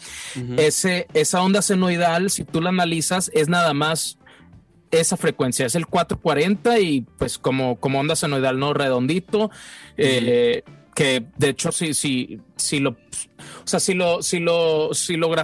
ese, 0.56 1.08
esa 1.14 1.42
onda 1.42 1.60
senoidal, 1.60 2.30
si 2.30 2.44
tú 2.44 2.60
la 2.60 2.70
analizas, 2.70 3.30
es 3.34 3.48
nada 3.48 3.74
más 3.74 4.18
esa 4.90 5.16
frecuencia, 5.16 5.66
es 5.66 5.74
el 5.74 5.86
440 5.86 6.78
y 6.78 7.00
pues 7.18 7.38
como, 7.38 7.80
como 7.80 8.00
onda 8.00 8.16
senoidal 8.16 8.58
no 8.58 8.74
redondito, 8.74 9.50
eh, 9.96 10.62
que 10.94 11.24
de 11.36 11.48
hecho 11.48 11.72
si, 11.72 11.94
si, 11.94 12.40
si 12.56 12.78
lo 12.78 12.96
o 13.64 13.66
sea, 13.66 13.80
si 13.80 13.94
lo, 13.94 14.22
si 14.22 14.40
lo, 14.40 14.92
si 14.92 15.16
lo 15.16 15.34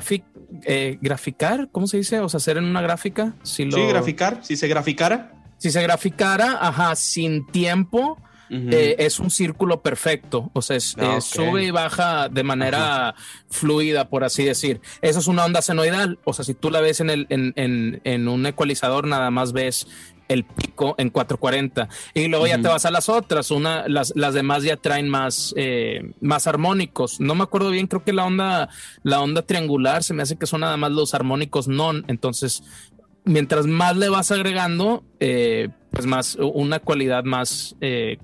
eh, 0.65 0.99
graficar, 1.01 1.69
¿cómo 1.73 1.87
se 1.87 1.97
dice? 1.97 2.21
O 2.21 2.29
sea, 2.29 2.39
hacer 2.39 2.59
en 2.59 2.65
una 2.65 2.83
gráfica. 2.83 3.35
Si 3.43 3.65
lo, 3.65 3.79
sí, 3.79 3.87
graficar, 3.87 4.41
si 4.43 4.57
se 4.57 4.69
graficara. 4.69 5.33
Si 5.57 5.71
se 5.71 5.83
graficara, 5.83 6.59
ajá, 6.61 6.95
sin 6.97 7.47
tiempo, 7.47 8.19
eh, 8.51 8.97
es 8.99 9.21
un 9.21 9.31
círculo 9.31 9.81
perfecto. 9.81 10.51
O 10.53 10.61
sea, 10.61 10.77
ah, 10.99 11.21
sube 11.21 11.65
y 11.65 11.71
baja 11.71 12.29
de 12.29 12.43
manera 12.43 13.15
fluida, 13.49 14.09
por 14.09 14.25
así 14.25 14.45
decir. 14.45 14.81
Eso 15.01 15.21
es 15.21 15.27
una 15.27 15.45
onda 15.45 15.63
senoidal. 15.63 16.19
O 16.25 16.33
sea, 16.33 16.45
si 16.45 16.55
tú 16.55 16.71
la 16.71 16.81
ves 16.81 17.01
en, 17.01 17.11
el, 17.11 17.27
en, 17.31 17.53
en, 17.57 18.01
en 18.05 18.29
un 18.29 18.45
ecualizador, 18.45 19.07
nada 19.07 19.31
más 19.31 19.53
ves 19.53 19.87
el 20.31 20.45
pico 20.45 20.95
en 20.97 21.11
440 21.11 21.89
y 22.15 22.29
luego 22.29 22.47
ya 22.47 22.61
te 22.63 22.69
vas 22.69 22.87
a 22.87 22.93
las 22.93 23.09
otras, 23.09 23.51
una, 23.51 23.89
las, 23.89 24.13
las 24.15 24.33
demás 24.33 24.63
ya 24.63 24.77
traen 24.77 25.09
más, 25.09 25.53
eh, 25.57 26.13
más 26.21 26.47
armónicos. 26.47 27.21
No 27.21 27.35
me 27.35 27.43
acuerdo 27.43 27.71
bien, 27.71 27.89
creo 27.89 28.05
que 28.05 28.13
la 28.13 28.25
onda, 28.25 28.69
la 29.03 29.21
onda 29.21 29.43
triangular 29.43 30.05
se 30.05 30.15
me 30.15 30.23
hace 30.23 30.37
que 30.37 30.47
son 30.47 30.61
nada 30.61 30.77
más 30.77 30.93
los 30.93 31.15
armónicos 31.15 31.67
non, 31.67 32.05
entonces 32.07 32.63
mientras 33.25 33.67
más 33.67 33.97
le 33.97 34.09
vas 34.09 34.31
agregando, 34.31 35.05
eh, 35.19 35.69
pues 35.91 36.07
más, 36.07 36.37
una 36.37 36.79
cualidad 36.79 37.25
más, 37.25 37.75
eh, 37.81 38.19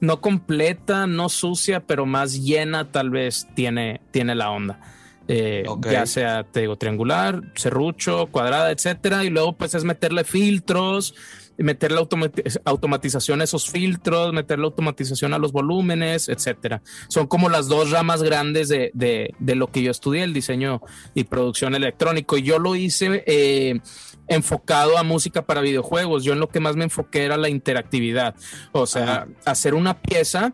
no 0.00 0.22
completa, 0.22 1.06
no 1.06 1.28
sucia, 1.28 1.80
pero 1.80 2.06
más 2.06 2.42
llena 2.42 2.90
tal 2.90 3.10
vez 3.10 3.46
tiene, 3.54 4.00
tiene 4.10 4.34
la 4.34 4.50
onda. 4.50 4.80
ya 5.82 6.06
sea 6.06 6.44
te 6.44 6.60
digo 6.60 6.76
triangular, 6.76 7.42
serrucho, 7.54 8.26
cuadrada, 8.26 8.70
etcétera, 8.70 9.22
y 9.24 9.30
luego 9.30 9.52
pues 9.52 9.74
es 9.74 9.84
meterle 9.84 10.24
filtros, 10.24 11.14
meter 11.58 11.92
la 11.92 12.06
automatización 12.64 13.40
a 13.40 13.44
esos 13.44 13.70
filtros, 13.70 14.32
meter 14.32 14.58
la 14.58 14.66
automatización 14.66 15.34
a 15.34 15.38
los 15.38 15.52
volúmenes, 15.52 16.28
etcétera. 16.28 16.82
Son 17.08 17.26
como 17.26 17.48
las 17.48 17.68
dos 17.68 17.90
ramas 17.90 18.22
grandes 18.22 18.68
de, 18.68 18.90
de, 18.94 19.54
lo 19.54 19.68
que 19.68 19.82
yo 19.82 19.90
estudié, 19.90 20.22
el 20.22 20.32
diseño 20.32 20.80
y 21.14 21.24
producción 21.24 21.74
electrónico. 21.74 22.36
Y 22.38 22.42
yo 22.42 22.58
lo 22.58 22.74
hice 22.74 23.24
eh, 23.26 23.80
enfocado 24.28 24.98
a 24.98 25.02
música 25.02 25.42
para 25.42 25.60
videojuegos. 25.60 26.24
Yo 26.24 26.32
en 26.32 26.40
lo 26.40 26.48
que 26.48 26.60
más 26.60 26.76
me 26.76 26.84
enfoqué 26.84 27.24
era 27.24 27.36
la 27.36 27.48
interactividad. 27.48 28.34
O 28.72 28.86
sea, 28.86 29.26
hacer 29.44 29.74
una 29.74 30.00
pieza 30.00 30.52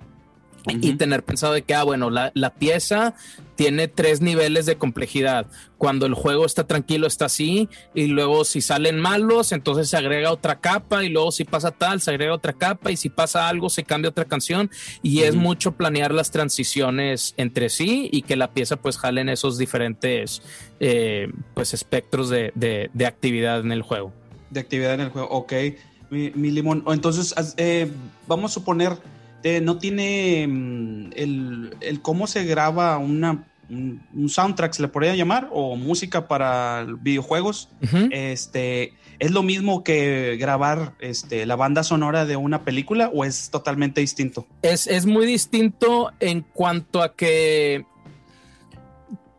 y 0.68 0.94
tener 0.94 1.25
pensado 1.25 1.54
de 1.54 1.62
que, 1.62 1.75
ah, 1.75 1.84
bueno, 1.84 2.10
la, 2.10 2.30
la, 2.34 2.54
pieza 2.54 3.14
tiene 3.56 3.88
tres 3.88 4.20
niveles 4.20 4.66
de 4.66 4.76
complejidad. 4.76 5.46
Cuando 5.78 6.06
el 6.06 6.14
juego 6.14 6.46
está 6.46 6.66
tranquilo 6.66 7.06
está 7.06 7.26
así 7.26 7.68
y 7.94 8.06
luego 8.06 8.44
si 8.44 8.60
salen 8.60 9.00
malos, 9.00 9.52
entonces 9.52 9.88
se 9.88 9.96
agrega 9.96 10.30
otra 10.30 10.60
capa 10.60 11.04
y 11.04 11.08
luego 11.08 11.32
si 11.32 11.44
pasa 11.44 11.70
tal, 11.70 12.00
se 12.00 12.10
agrega 12.10 12.34
otra 12.34 12.52
capa 12.52 12.90
y 12.90 12.96
si 12.96 13.08
pasa 13.08 13.48
algo, 13.48 13.68
se 13.68 13.84
cambia 13.84 14.10
otra 14.10 14.26
canción 14.26 14.70
y 15.02 15.22
es 15.22 15.34
mucho 15.34 15.72
planear 15.72 16.12
las 16.12 16.30
transiciones 16.30 17.34
entre 17.37 17.68
sí 17.68 18.08
y 18.12 18.22
que 18.22 18.37
la 18.37 18.52
pieza 18.52 18.76
pues 18.76 18.96
jale 18.98 19.20
en 19.20 19.28
esos 19.28 19.58
diferentes 19.58 20.42
eh, 20.80 21.32
pues 21.54 21.75
espectros 21.75 22.28
de, 22.28 22.52
de, 22.54 23.06
actividad 23.06 23.60
en 23.60 23.72
el 23.72 23.82
juego. 23.82 24.12
De 24.50 24.60
actividad 24.60 24.94
en 24.94 25.00
el 25.00 25.10
juego, 25.10 25.28
ok. 25.30 25.52
Mi, 26.10 26.30
limón. 26.30 26.84
Entonces, 26.87 27.34
eh, 27.56 27.90
vamos 28.26 28.52
a 28.52 28.54
suponer 28.54 28.96
no 29.62 29.78
tiene 29.78 30.47
mm, 30.49 31.11
el, 31.14 32.00
cómo 32.02 32.26
se 32.26 32.45
graba 32.45 32.99
una, 32.99 33.47
un, 33.71 34.28
soundtrack, 34.28 34.73
se 34.73 34.83
le 34.83 34.88
podría 34.88 35.14
llamar, 35.14 35.49
o 35.52 35.76
música 35.76 36.28
para 36.28 36.87
videojuegos. 37.00 37.68
Este 38.11 38.95
es 39.18 39.30
lo 39.33 39.42
mismo 39.42 39.83
que 39.83 40.37
grabar 40.38 40.95
este, 41.00 41.45
la 41.45 41.57
banda 41.57 41.83
sonora 41.83 42.25
de 42.25 42.37
una 42.37 42.62
película 42.62 43.11
o 43.12 43.25
es 43.25 43.50
totalmente 43.50 44.00
distinto. 44.00 44.47
Es, 44.62 44.87
es 44.87 45.07
muy 45.07 45.26
distinto 45.26 46.12
en 46.21 46.42
cuanto 46.42 47.02
a 47.02 47.14
que 47.14 47.85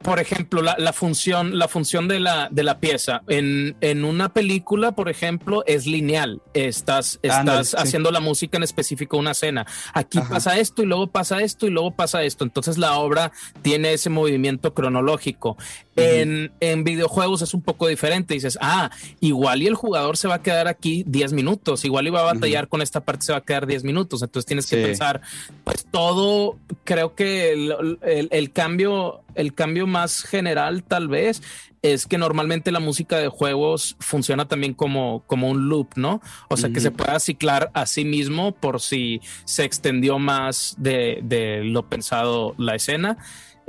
por 0.01 0.20
ejemplo, 0.20 0.62
la, 0.62 0.94
función, 0.94 1.60
la 1.60 1.68
función 1.68 2.08
de 2.08 2.22
la, 2.22 2.48
de 2.50 2.63
la 2.63 2.79
pieza. 2.79 3.22
En, 3.27 3.75
en, 3.82 4.06
una 4.06 4.29
película, 4.29 4.94
por 4.94 5.10
ejemplo, 5.10 5.63
es 5.68 5.86
lineal. 5.86 6.41
Estás, 6.53 7.20
estás 7.22 7.74
haciendo 7.74 8.10
la 8.10 8.22
música 8.22 8.58
en 8.58 8.63
específico 8.63 9.18
una 9.18 9.32
escena. 9.32 9.68
Aquí 9.94 10.20
pasa 10.22 10.58
esto 10.58 10.84
y 10.84 10.86
luego 10.86 11.08
pasa 11.08 11.41
esto 11.41 11.68
y 11.68 11.70
luego 11.70 11.91
pasa 11.91 12.24
esto. 12.24 12.46
Entonces 12.46 12.77
la 12.77 12.98
obra 12.98 13.34
tiene 13.62 13.94
ese 13.94 14.10
movimiento 14.10 14.74
cronológico. 14.74 15.58
En, 16.00 16.51
en, 16.60 16.84
videojuegos 16.84 17.41
es 17.41 17.53
un 17.53 17.62
poco 17.62 17.88
diferente. 17.88 18.34
Dices, 18.34 18.58
ah, 18.62 18.89
igual 19.20 19.62
y 19.62 19.68
el 19.68 19.75
jugador 19.75 20.18
se 20.18 20.27
va 20.27 20.36
a 20.36 20.41
quedar 20.41 20.68
aquí 20.68 21.03
10 21.08 21.34
minutos, 21.34 21.86
igual 21.86 22.08
iba 22.08 22.20
a 22.20 22.34
batallar 22.34 22.68
con 22.68 22.82
esta 22.82 23.01
parte, 23.01 23.25
se 23.25 23.32
va 23.32 23.39
a 23.39 23.44
quedar 23.44 23.68
10 23.68 23.84
minutos. 23.84 24.22
Entonces 24.22 24.46
tienes 24.46 24.68
que 24.68 24.77
pensar, 24.77 25.22
pues 25.63 25.86
todo, 25.89 26.58
creo 26.84 27.15
que 27.15 27.51
el, 27.51 28.00
el 28.32 28.51
cambio 28.51 29.24
el 29.36 29.53
cambio 29.53 29.88
más 29.88 30.24
general 30.24 30.84
tal 30.84 31.08
vez 31.08 31.41
es 31.82 32.06
que 32.06 32.18
normalmente 32.18 32.72
la 32.72 32.82
música 32.82 33.18
de 33.18 33.29
juegos 33.29 33.96
funciona 34.00 34.48
también 34.48 34.74
como, 34.74 35.24
como 35.27 35.50
un 35.50 35.70
loop, 35.70 35.91
¿no? 35.96 36.22
O 36.50 36.58
sea, 36.58 36.72
que 36.72 36.82
se 36.82 36.91
pueda 36.91 37.20
ciclar 37.22 37.72
a 37.74 37.86
sí 37.86 38.03
mismo 38.03 38.53
por 38.53 38.82
si 38.82 39.22
se 39.46 39.63
extendió 39.63 40.20
más 40.20 40.75
de, 40.77 41.62
lo 41.63 41.88
pensado 41.88 42.53
la 42.58 42.75
escena. 42.75 43.18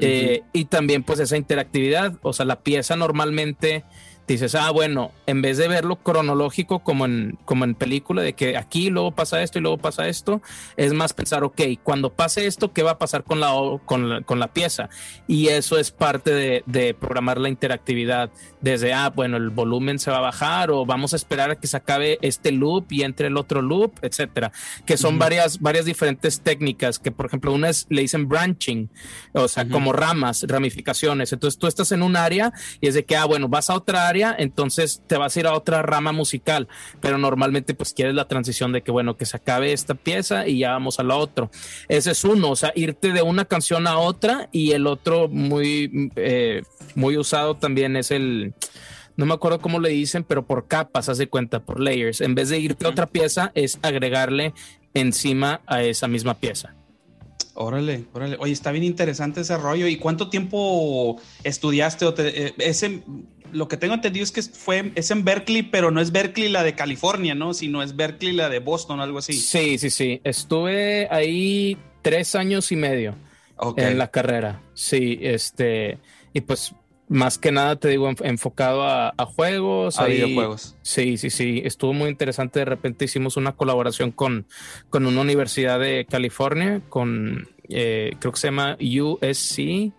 Eh, 0.00 0.42
y 0.52 0.64
también 0.66 1.02
pues 1.02 1.20
esa 1.20 1.36
interactividad, 1.36 2.14
o 2.22 2.32
sea, 2.32 2.46
la 2.46 2.60
pieza 2.60 2.96
normalmente 2.96 3.84
dices, 4.34 4.54
ah, 4.54 4.70
bueno, 4.70 5.12
en 5.26 5.42
vez 5.42 5.56
de 5.56 5.68
verlo 5.68 5.96
cronológico 5.96 6.80
como 6.80 7.04
en, 7.04 7.38
como 7.44 7.64
en 7.64 7.74
película, 7.74 8.22
de 8.22 8.34
que 8.34 8.56
aquí 8.56 8.90
luego 8.90 9.12
pasa 9.12 9.42
esto 9.42 9.58
y 9.58 9.62
luego 9.62 9.78
pasa 9.78 10.08
esto, 10.08 10.42
es 10.76 10.92
más 10.92 11.12
pensar, 11.12 11.44
ok, 11.44 11.60
cuando 11.82 12.12
pase 12.12 12.46
esto, 12.46 12.72
¿qué 12.72 12.82
va 12.82 12.92
a 12.92 12.98
pasar 12.98 13.24
con 13.24 13.40
la, 13.40 13.52
con 13.84 14.22
con 14.24 14.38
la 14.38 14.52
pieza? 14.52 14.88
Y 15.26 15.48
eso 15.48 15.78
es 15.78 15.90
parte 15.90 16.32
de, 16.32 16.62
de, 16.66 16.94
programar 16.94 17.38
la 17.38 17.48
interactividad, 17.48 18.30
desde, 18.60 18.92
ah, 18.92 19.10
bueno, 19.10 19.36
el 19.36 19.50
volumen 19.50 19.98
se 19.98 20.10
va 20.10 20.18
a 20.18 20.20
bajar 20.20 20.70
o 20.70 20.84
vamos 20.84 21.12
a 21.12 21.16
esperar 21.16 21.50
a 21.50 21.56
que 21.56 21.66
se 21.66 21.76
acabe 21.76 22.18
este 22.22 22.52
loop 22.52 22.90
y 22.90 23.02
entre 23.02 23.28
el 23.28 23.36
otro 23.36 23.62
loop, 23.62 23.92
etcétera, 24.02 24.52
que 24.86 24.96
son 24.96 25.18
varias, 25.18 25.60
varias 25.60 25.84
diferentes 25.84 26.40
técnicas, 26.40 26.98
que 26.98 27.10
por 27.10 27.26
ejemplo, 27.26 27.52
una 27.52 27.68
es, 27.68 27.86
le 27.88 28.02
dicen 28.02 28.28
branching, 28.28 28.90
o 29.32 29.48
sea, 29.48 29.68
como 29.68 29.92
ramas, 29.92 30.44
ramificaciones. 30.46 31.32
Entonces 31.32 31.58
tú 31.58 31.66
estás 31.66 31.92
en 31.92 32.02
un 32.02 32.16
área 32.16 32.52
y 32.80 32.88
es 32.88 32.94
de 32.94 33.04
que, 33.04 33.16
ah, 33.16 33.24
bueno, 33.24 33.48
vas 33.48 33.70
a 33.70 33.74
otra 33.74 34.08
área, 34.08 34.19
entonces 34.38 35.02
te 35.06 35.16
vas 35.16 35.36
a 35.36 35.40
ir 35.40 35.46
a 35.46 35.54
otra 35.54 35.82
rama 35.82 36.12
musical, 36.12 36.68
pero 37.00 37.18
normalmente 37.18 37.74
pues 37.74 37.92
quieres 37.92 38.14
la 38.14 38.28
transición 38.28 38.72
de 38.72 38.82
que, 38.82 38.90
bueno, 38.90 39.16
que 39.16 39.26
se 39.26 39.36
acabe 39.36 39.72
esta 39.72 39.94
pieza 39.94 40.46
y 40.46 40.58
ya 40.58 40.72
vamos 40.72 41.00
a 41.00 41.02
la 41.02 41.16
otra. 41.16 41.50
Ese 41.88 42.12
es 42.12 42.24
uno, 42.24 42.50
o 42.50 42.56
sea, 42.56 42.72
irte 42.74 43.12
de 43.12 43.22
una 43.22 43.44
canción 43.44 43.86
a 43.86 43.98
otra 43.98 44.48
y 44.52 44.72
el 44.72 44.86
otro 44.86 45.28
muy, 45.28 46.10
eh, 46.16 46.62
muy 46.94 47.16
usado 47.16 47.56
también 47.56 47.96
es 47.96 48.10
el 48.10 48.54
no 49.16 49.26
me 49.26 49.34
acuerdo 49.34 49.60
cómo 49.60 49.80
le 49.80 49.90
dicen, 49.90 50.24
pero 50.24 50.46
por 50.46 50.66
capas, 50.66 51.10
haz 51.10 51.18
de 51.18 51.28
cuenta, 51.28 51.60
por 51.60 51.78
layers. 51.78 52.22
En 52.22 52.34
vez 52.34 52.48
de 52.48 52.58
irte 52.58 52.86
a 52.86 52.88
otra 52.88 53.06
pieza, 53.06 53.52
es 53.54 53.78
agregarle 53.82 54.54
encima 54.94 55.60
a 55.66 55.82
esa 55.82 56.08
misma 56.08 56.34
pieza. 56.34 56.74
Órale, 57.54 58.06
órale. 58.14 58.36
Oye, 58.40 58.52
está 58.52 58.72
bien 58.72 58.84
interesante 58.84 59.42
ese 59.42 59.56
rollo. 59.58 59.86
¿Y 59.86 59.96
cuánto 59.96 60.30
tiempo 60.30 61.20
estudiaste? 61.44 62.06
O 62.06 62.14
eh, 62.16 62.54
ese, 62.56 63.02
lo 63.52 63.68
que 63.68 63.76
tengo 63.76 63.94
entendido 63.94 64.24
es 64.24 64.32
que 64.32 64.42
fue, 64.42 64.92
es 64.94 65.10
en 65.10 65.24
Berkeley, 65.24 65.62
pero 65.62 65.90
no 65.90 66.00
es 66.00 66.12
Berkeley 66.12 66.48
la 66.48 66.62
de 66.62 66.74
California, 66.74 67.34
¿no? 67.34 67.54
Sino 67.54 67.82
es 67.82 67.96
Berkeley 67.96 68.32
la 68.32 68.48
de 68.48 68.58
Boston, 68.58 69.00
algo 69.00 69.18
así. 69.18 69.34
Sí, 69.34 69.78
sí, 69.78 69.90
sí. 69.90 70.20
Estuve 70.24 71.08
ahí 71.10 71.76
tres 72.02 72.34
años 72.34 72.72
y 72.72 72.76
medio 72.76 73.14
en 73.76 73.98
la 73.98 74.10
carrera. 74.10 74.62
Sí, 74.74 75.18
este, 75.20 75.98
y 76.32 76.40
pues 76.42 76.74
más 77.10 77.38
que 77.38 77.50
nada, 77.50 77.74
te 77.74 77.88
digo, 77.88 78.08
enfocado 78.22 78.84
a, 78.84 79.12
juegos. 79.34 79.98
A 79.98 80.04
videojuegos. 80.04 80.76
Sí, 80.82 81.16
sí, 81.18 81.30
sí. 81.30 81.60
Estuvo 81.64 81.92
muy 81.92 82.08
interesante. 82.08 82.60
De 82.60 82.64
repente 82.64 83.04
hicimos 83.04 83.36
una 83.36 83.52
colaboración 83.52 84.12
con, 84.12 84.46
con 84.90 85.06
una 85.06 85.20
universidad 85.20 85.80
de 85.80 86.06
California, 86.08 86.80
con, 86.88 87.48
eh, 87.68 88.14
creo 88.20 88.32
que 88.32 88.38
se 88.38 88.46
llama 88.46 88.78
USC. 88.80 89.92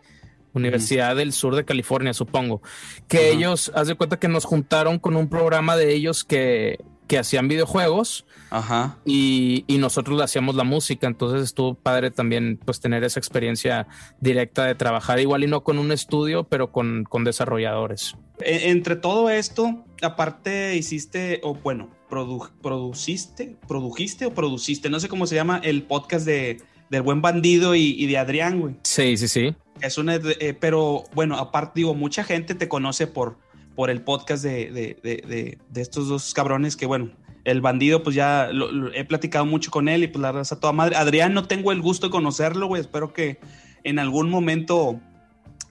Universidad 0.54 1.16
del 1.16 1.34
Sur 1.34 1.56
de 1.56 1.66
California, 1.66 2.14
supongo. 2.14 2.62
Que 3.08 3.32
ellos, 3.32 3.72
haz 3.76 3.88
de 3.88 3.96
cuenta 3.96 4.20
que 4.20 4.28
nos 4.28 4.46
juntaron 4.46 5.00
con 5.00 5.16
un 5.16 5.30
programa 5.30 5.76
de 5.76 5.94
ellos 5.94 6.24
que, 6.24 6.80
que 7.08 7.20
hacían 7.20 7.48
videojuegos 7.48 8.26
Ajá. 8.52 8.98
Y, 9.06 9.66
nosotros 9.80 10.18
le 10.18 10.26
hacíamos 10.26 10.56
la 10.56 10.66
música, 10.66 11.08
entonces 11.08 11.42
estuvo 11.42 11.74
padre 11.74 12.12
también 12.12 12.60
pues 12.64 12.80
tener 12.80 13.04
esa 13.04 13.20
experiencia 13.20 13.88
directa 14.20 14.66
de 14.66 14.76
trabajar 14.76 15.20
igual 15.20 15.44
y 15.44 15.48
no 15.48 15.64
con 15.64 15.80
un 15.80 15.92
estudio, 15.92 16.44
pero 16.44 16.72
con, 16.72 17.06
desarrolladores. 17.24 18.16
E, 18.42 18.70
entre 18.70 18.98
todo 18.98 19.30
esto, 19.30 19.86
aparte 20.04 20.76
hiciste, 20.76 21.40
o 21.44 21.56
bueno, 21.56 21.90
produciste, 22.10 23.56
produjiste 23.68 24.26
o 24.26 24.34
produciste, 24.34 24.90
no 24.90 25.00
sé 25.00 25.08
cómo 25.08 25.26
se 25.26 25.36
llama, 25.36 25.62
el 25.64 25.84
podcast 25.84 26.26
de, 26.26 26.62
del 26.90 27.02
buen 27.02 27.22
bandido 27.22 27.74
y, 27.74 28.06
de 28.06 28.18
Adrián, 28.18 28.60
güey. 28.60 28.76
Sí, 28.84 29.16
sí, 29.16 29.28
sí. 29.30 29.56
Es 29.82 29.98
una, 29.98 30.16
eh, 30.16 30.54
pero 30.60 31.04
bueno, 31.14 31.38
aparte 31.38 31.74
digo, 31.76 31.94
mucha 31.94 32.24
gente 32.24 32.56
te 32.56 32.68
conoce 32.68 33.08
por, 33.08 33.38
por 33.76 33.90
el 33.90 34.02
podcast 34.02 34.44
de, 34.44 34.72
de, 34.72 35.58
de, 35.70 35.82
estos 35.82 36.08
dos 36.08 36.34
cabrones 36.34 36.76
que, 36.76 36.86
bueno, 36.86 37.12
el 37.44 37.62
bandido, 37.62 38.04
pues 38.04 38.16
ya 38.16 38.50
he 38.94 39.04
platicado 39.06 39.46
mucho 39.46 39.72
con 39.72 39.90
él 39.90 40.04
y 40.04 40.08
pues 40.08 40.22
la 40.22 40.32
raza 40.32 40.60
toda 40.60 40.74
madre. 40.74 40.96
Adrián, 40.96 41.34
no 41.34 41.48
tengo 41.48 41.72
el 41.72 41.82
gusto 41.82 42.08
de 42.08 42.12
conocerlo, 42.12 42.68
güey. 42.68 42.82
Espero 42.82 43.14
que 43.14 43.40
en 43.84 43.98
algún 43.98 44.30
momento 44.30 45.00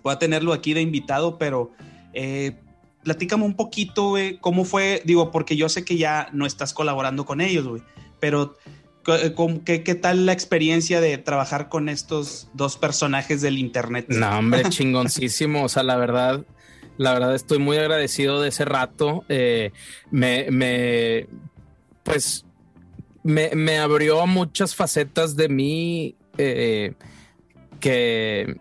pueda 0.03 0.19
tenerlo 0.19 0.53
aquí 0.53 0.75
de 0.75 0.81
invitado, 0.81 1.39
pero 1.39 1.71
eh, 2.13 2.59
platícame 3.05 3.45
un 3.45 3.55
poquito, 3.55 4.11
güey, 4.11 4.39
cómo 4.39 4.65
fue, 4.65 5.03
digo, 5.05 5.31
porque 5.31 5.57
yo 5.57 5.69
sé 5.69 5.85
que 5.85 5.97
ya 5.97 6.29
no 6.33 6.47
estás 6.47 6.75
colaborando 6.75 7.25
con 7.25 7.41
ellos, 7.41 7.67
güey, 7.67 7.83
pero 8.19 8.57
¿qué, 9.05 9.83
¿qué, 9.83 9.95
tal 9.95 10.27
la 10.27 10.33
experiencia 10.33 11.01
de 11.01 11.19
trabajar 11.19 11.69
con 11.69 11.89
estos 11.89 12.49
dos 12.55 12.77
personajes 12.77 13.41
del 13.43 13.59
internet? 13.59 14.07
No, 14.09 14.39
hombre, 14.39 14.65
chingoncísimo. 14.69 15.65
o 15.65 15.69
sea, 15.69 15.83
la 15.83 15.97
verdad, 15.97 16.45
la 16.97 17.13
verdad 17.13 17.35
estoy 17.35 17.59
muy 17.59 17.77
agradecido 17.77 18.41
de 18.41 18.49
ese 18.49 18.65
rato. 18.65 19.25
Eh, 19.29 19.73
me, 20.11 20.51
me, 20.51 21.27
pues 22.03 22.45
me, 23.23 23.79
abrió 23.79 24.27
muchas 24.27 24.75
facetas 24.75 25.37
de 25.37 25.49
mí 25.49 26.17
eh, 26.39 26.95
que, 27.79 28.57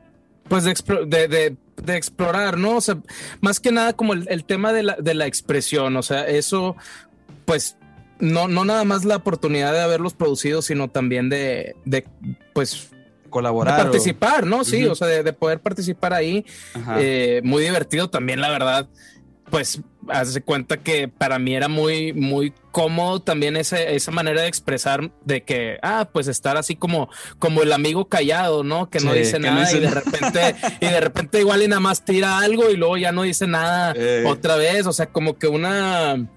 pues, 0.47 0.63
de, 0.63 1.57
explorar, 1.87 2.57
¿no? 2.57 2.77
O 2.77 2.81
sea, 2.81 2.97
más 3.41 3.59
que 3.59 3.71
nada 3.71 3.93
como 3.93 4.13
el, 4.13 4.45
tema 4.45 4.73
de 4.73 4.83
la, 4.83 5.27
expresión, 5.27 5.95
o 5.97 6.03
sea, 6.03 6.27
eso, 6.27 6.75
pues, 7.45 7.77
no, 8.19 8.47
no 8.47 8.65
nada 8.65 8.83
más 8.83 9.05
la 9.05 9.17
oportunidad 9.17 9.73
de 9.73 9.81
haberlos 9.81 10.13
producido, 10.13 10.61
sino 10.61 10.89
también 10.89 11.29
de, 11.29 11.75
pues, 12.53 12.91
colaborar. 13.29 13.77
participar, 13.77 14.45
¿no? 14.45 14.63
Sí, 14.63 14.85
o 14.85 14.95
sea, 14.95 15.07
de, 15.07 15.33
poder 15.33 15.59
participar 15.59 16.13
ahí. 16.13 16.45
Eh, 16.97 17.41
muy 17.43 17.63
divertido 17.63 18.09
también, 18.09 18.41
la 18.41 18.49
verdad 18.49 18.87
pues 19.49 19.81
hace 20.09 20.41
cuenta 20.41 20.77
que 20.77 21.07
para 21.07 21.39
mí 21.39 21.55
era 21.55 21.67
muy, 21.67 22.13
muy 22.13 22.53
cómodo 22.71 23.19
también 23.21 23.57
esa 23.57 24.11
manera 24.11 24.41
de 24.41 24.47
expresar 24.47 25.11
de 25.23 25.43
que, 25.43 25.77
ah, 25.81 26.09
pues 26.11 26.27
estar 26.27 26.57
así 26.57 26.75
como, 26.75 27.09
como 27.37 27.61
el 27.61 27.73
amigo 27.73 28.07
callado, 28.07 28.63
¿no? 28.63 28.89
Que 28.89 28.99
no 28.99 29.13
dice 29.13 29.39
nada 29.39 29.71
y 29.71 29.79
de 29.79 29.89
repente, 29.89 30.55
y 30.79 30.85
de 30.85 30.99
repente 30.99 31.39
igual 31.39 31.63
y 31.63 31.67
nada 31.67 31.79
más 31.81 32.05
tira 32.05 32.39
algo 32.39 32.69
y 32.69 32.77
luego 32.77 32.97
ya 32.97 33.11
no 33.11 33.23
dice 33.23 33.47
nada 33.47 33.93
eh. 33.97 34.23
otra 34.25 34.55
vez. 34.55 34.87
O 34.87 34.93
sea, 34.93 35.07
como 35.07 35.37
que 35.37 35.47
una, 35.47 36.27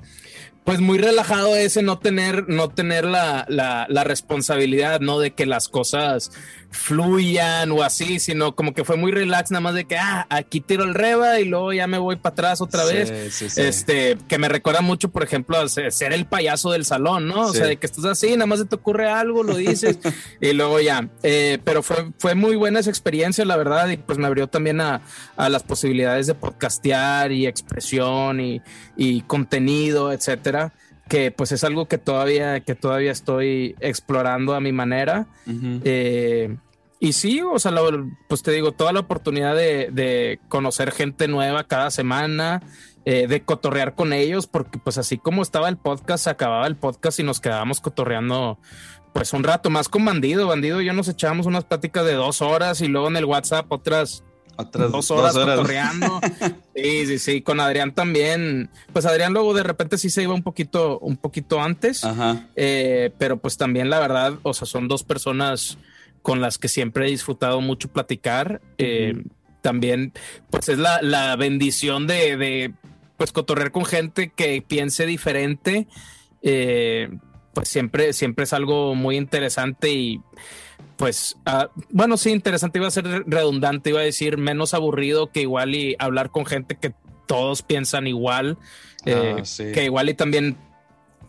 pues 0.65 0.81
muy 0.81 0.99
relajado 0.99 1.57
ese 1.57 1.83
no 1.83 1.99
tener, 1.99 2.49
no 2.49 2.69
tener 2.69 3.05
la, 3.05 3.45
la, 3.49 3.87
la, 3.89 4.05
responsabilidad, 4.05 5.01
¿no? 5.01 5.19
De 5.19 5.33
que 5.33 5.45
las 5.45 5.69
cosas 5.69 6.31
fluyan 6.73 7.71
o 7.71 7.83
así, 7.83 8.19
sino 8.19 8.57
como 8.57 8.75
que 8.75 8.85
fue 8.85 8.97
muy 8.97 9.13
relax, 9.13 9.51
nada 9.51 9.61
más 9.61 9.75
de 9.75 9.85
que, 9.85 9.97
ah, 9.97 10.27
aquí 10.31 10.61
tiro 10.61 10.85
el 10.85 10.95
reba 10.95 11.39
y 11.39 11.45
luego 11.45 11.73
ya 11.73 11.87
me 11.87 11.99
voy 11.99 12.17
para 12.17 12.33
atrás 12.33 12.61
otra 12.61 12.85
vez. 12.85 13.11
Este, 13.59 14.19
que 14.27 14.39
me 14.39 14.49
recuerda 14.49 14.81
mucho, 14.81 15.11
por 15.11 15.23
ejemplo, 15.23 15.59
a 15.59 15.69
ser 15.69 16.13
el 16.13 16.27
payaso 16.27 16.73
del 16.73 16.85
salón, 16.85 17.29
¿no? 17.29 17.47
O 17.47 17.53
sea, 17.53 17.67
de 17.67 17.77
que 17.77 17.87
estás 17.87 18.05
así, 18.07 18.33
nada 18.33 18.47
más 18.47 18.67
te 18.67 18.75
ocurre 18.75 19.09
algo, 19.09 19.43
lo 19.43 19.57
dices 19.57 19.99
y 20.41 20.53
luego 20.53 20.81
ya. 20.81 21.09
Eh, 21.23 21.59
pero 21.63 21.83
fue, 21.83 22.11
fue 22.19 22.35
muy 22.35 22.57
buena 22.57 22.81
esa 22.81 22.91
experiencia, 22.91 23.45
la 23.45 23.57
verdad, 23.57 23.89
y 23.89 23.99
pues 23.99 24.19
me 24.19 24.27
abrió 24.27 24.49
también 24.49 24.81
a, 24.81 25.03
a 25.37 25.49
las 25.49 25.63
posibilidades 25.63 26.27
de 26.27 26.35
podcastear 26.35 27.33
y 27.33 27.47
expresión 27.47 28.41
y, 28.41 28.63
y 28.97 29.21
contenido, 29.23 30.13
etcétera 30.13 30.73
que 31.13 31.31
pues 31.31 31.53
es 31.53 31.63
algo 31.63 31.89
que 31.89 31.99
todavía, 31.99 32.61
que 32.61 32.75
todavía 32.75 33.13
estoy 33.13 33.77
explorando 33.81 34.55
a 34.55 34.61
mi 34.61 34.73
manera. 34.73 35.27
Eh, 35.85 36.57
y 37.01 37.13
sí, 37.13 37.43
o 37.43 37.59
sea, 37.59 37.71
pues 38.31 38.43
te 38.43 38.51
digo, 38.51 38.73
toda 38.73 38.95
la 38.95 39.01
oportunidad 39.01 39.55
de, 39.55 40.41
conocer 40.49 40.91
gente 40.91 41.29
nueva 41.29 41.65
cada 41.65 41.91
semana, 41.91 42.63
eh, 43.05 43.27
de 43.27 43.43
cotorrear 43.43 43.95
con 43.95 44.15
ellos, 44.15 44.47
porque 44.47 44.79
pues 44.79 44.97
así 44.97 45.19
como 45.19 45.43
estaba 45.43 45.69
el 45.69 45.77
podcast, 45.77 46.25
se 46.25 46.31
acababa 46.31 46.67
el 46.67 46.77
podcast 46.77 47.21
y 47.21 47.25
nos 47.25 47.41
quedábamos 47.41 47.83
cotorreando 47.83 48.59
pues 49.13 49.35
un 49.35 49.45
rato 49.45 49.69
más 49.69 49.91
con 49.91 50.07
Bandido. 50.07 50.47
Bandido 50.47 50.81
y 50.81 50.87
yo 50.87 50.95
nos 50.95 51.09
echábamos 51.09 51.45
unas 51.45 51.67
pláticas 51.67 52.07
de 52.07 52.15
dos 52.15 52.41
horas 52.41 52.81
y 52.81 52.89
luego 52.89 53.09
en 53.09 53.19
el 53.19 53.27
WhatsApp 53.27 53.71
otras 53.71 54.25
otras 54.57 54.93
dos 54.93 55.11
horas, 55.11 55.35
dos 55.35 55.69
sí, 56.75 57.07
sí, 57.07 57.19
sí. 57.19 57.43
Con 57.43 57.61
Adrián 57.61 57.93
también. 57.93 58.71
Pues 58.93 59.07
Adrián 59.07 59.33
luego 59.33 59.55
de 59.55 59.63
repente 59.63 59.99
sí 59.99 60.11
se 60.11 60.23
iba 60.23 60.35
un 60.35 60.43
poquito, 60.43 60.99
un 60.99 61.17
poquito 61.17 61.61
antes. 61.61 62.03
Eh, 62.57 63.13
pero 63.19 63.39
pues 63.39 63.57
también 63.57 63.91
la 63.91 64.01
verdad, 64.01 64.35
o 64.43 64.55
sea, 64.55 64.67
son 64.67 64.89
dos 64.89 65.05
personas 65.05 65.79
con 66.23 66.41
las 66.41 66.59
que 66.59 66.69
siempre 66.69 67.07
he 67.07 67.11
disfrutado 67.11 67.61
mucho 67.61 67.89
platicar. 67.89 68.61
Eh, 68.79 69.23
también, 69.61 70.13
pues 70.51 70.69
es 70.69 70.79
la, 70.79 71.37
bendición 71.37 72.07
de, 72.07 72.37
de, 72.37 72.75
pues 73.17 73.33
cotorrear 73.33 73.73
con 73.73 73.85
gente 73.85 74.33
que 74.35 74.63
piense 74.67 75.07
diferente. 75.07 75.87
Eh, 76.43 77.09
pues 77.55 77.69
siempre, 77.69 78.13
siempre 78.13 78.45
es 78.45 78.53
algo 78.53 78.95
muy 78.95 79.17
interesante 79.17 79.93
y 79.93 80.21
pues, 80.97 81.37
ah, 81.47 81.71
bueno, 81.91 82.17
sí, 82.17 82.31
interesante, 82.31 82.79
iba 82.79 82.89
a 82.89 82.93
ser 82.93 83.25
redundante, 83.27 83.91
iba 83.91 84.01
a 84.01 84.05
decir 84.05 84.39
menos 84.39 84.75
aburrido 84.75 85.31
que 85.31 85.43
igual 85.43 85.75
y 85.75 85.97
hablar 85.99 86.31
con 86.31 86.47
gente 86.47 86.77
que 86.77 86.93
todos 87.27 87.63
piensan 87.63 88.07
igual, 88.07 88.59
eh, 89.05 89.37
ah, 89.39 89.43
que 89.73 89.85
igual 89.85 90.09
y 90.09 90.15
también, 90.15 90.57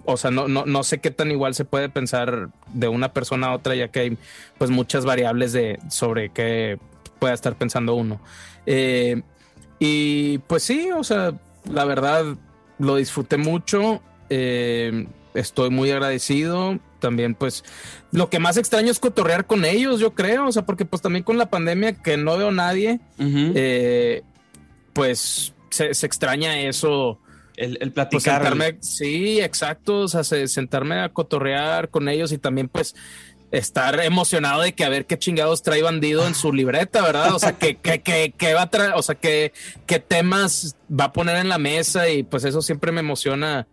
o 0.05 0.17
sea, 0.17 0.31
no, 0.31 0.47
no, 0.47 0.65
no 0.65 0.83
sé 0.83 0.99
qué 0.99 1.11
tan 1.11 1.31
igual 1.31 1.55
se 1.55 1.65
puede 1.65 1.89
pensar 1.89 2.49
de 2.73 2.87
una 2.87 3.13
persona 3.13 3.47
a 3.47 3.55
otra, 3.55 3.75
ya 3.75 3.89
que 3.89 3.99
hay 3.99 4.17
pues 4.57 4.69
muchas 4.69 5.05
variables 5.05 5.53
de 5.53 5.79
sobre 5.89 6.29
qué 6.29 6.79
pueda 7.19 7.33
estar 7.33 7.55
pensando 7.55 7.95
uno. 7.95 8.19
Eh, 8.65 9.21
y 9.79 10.37
pues 10.39 10.63
sí, 10.63 10.89
o 10.91 11.03
sea, 11.03 11.33
la 11.69 11.85
verdad 11.85 12.37
lo 12.79 12.95
disfruté 12.95 13.37
mucho. 13.37 14.01
Eh, 14.29 15.07
estoy 15.33 15.69
muy 15.69 15.91
agradecido. 15.91 16.79
También, 17.03 17.35
pues, 17.35 17.65
lo 18.13 18.29
que 18.29 18.39
más 18.39 18.55
extraño 18.55 18.89
es 18.89 18.97
cotorrear 18.97 19.45
con 19.45 19.65
ellos, 19.65 19.99
yo 19.99 20.13
creo. 20.13 20.47
O 20.47 20.51
sea, 20.53 20.65
porque 20.65 20.85
pues 20.85 21.01
también 21.01 21.25
con 21.25 21.37
la 21.37 21.49
pandemia 21.49 22.01
que 22.01 22.15
no 22.15 22.37
veo 22.37 22.49
nadie, 22.49 23.01
eh, 23.19 24.21
pues 24.93 25.53
se, 25.69 25.89
extraña 25.89 26.61
eso. 26.61 27.19
El, 27.57 27.71
el 27.81 27.91
pues, 27.91 28.09
platicar. 28.09 28.55
sí, 28.79 29.41
exacto. 29.41 29.97
O 29.99 30.07
sea, 30.07 30.23
sentarme 30.23 31.01
a 31.01 31.09
cotorrear 31.09 31.89
con 31.89 32.07
ellos 32.07 32.31
y 32.31 32.37
también, 32.37 32.69
pues, 32.69 32.95
estar 33.51 33.99
emocionado 33.99 34.61
de 34.61 34.73
que 34.73 34.85
a 34.85 34.89
ver 34.89 35.05
qué 35.05 35.19
chingados 35.19 35.61
trae 35.61 35.81
bandido 35.81 36.25
en 36.25 36.35
su 36.35 36.53
libreta, 36.53 37.01
¿verdad? 37.01 37.35
O 37.35 37.39
sea, 37.39 37.57
que, 37.57 37.75
que, 38.01 38.33
que, 38.37 38.53
va 38.53 38.61
a 38.61 38.69
traer, 38.69 38.93
o 38.95 39.03
sea, 39.03 39.15
que, 39.15 39.51
qué 39.85 39.99
temas 39.99 40.77
va 40.89 41.05
a 41.05 41.11
poner 41.11 41.35
en 41.35 41.49
la 41.49 41.57
mesa 41.57 42.07
y 42.07 42.23
pues 42.23 42.45
eso 42.45 42.61
siempre 42.61 42.93
me 42.93 43.01
emociona 43.01 43.67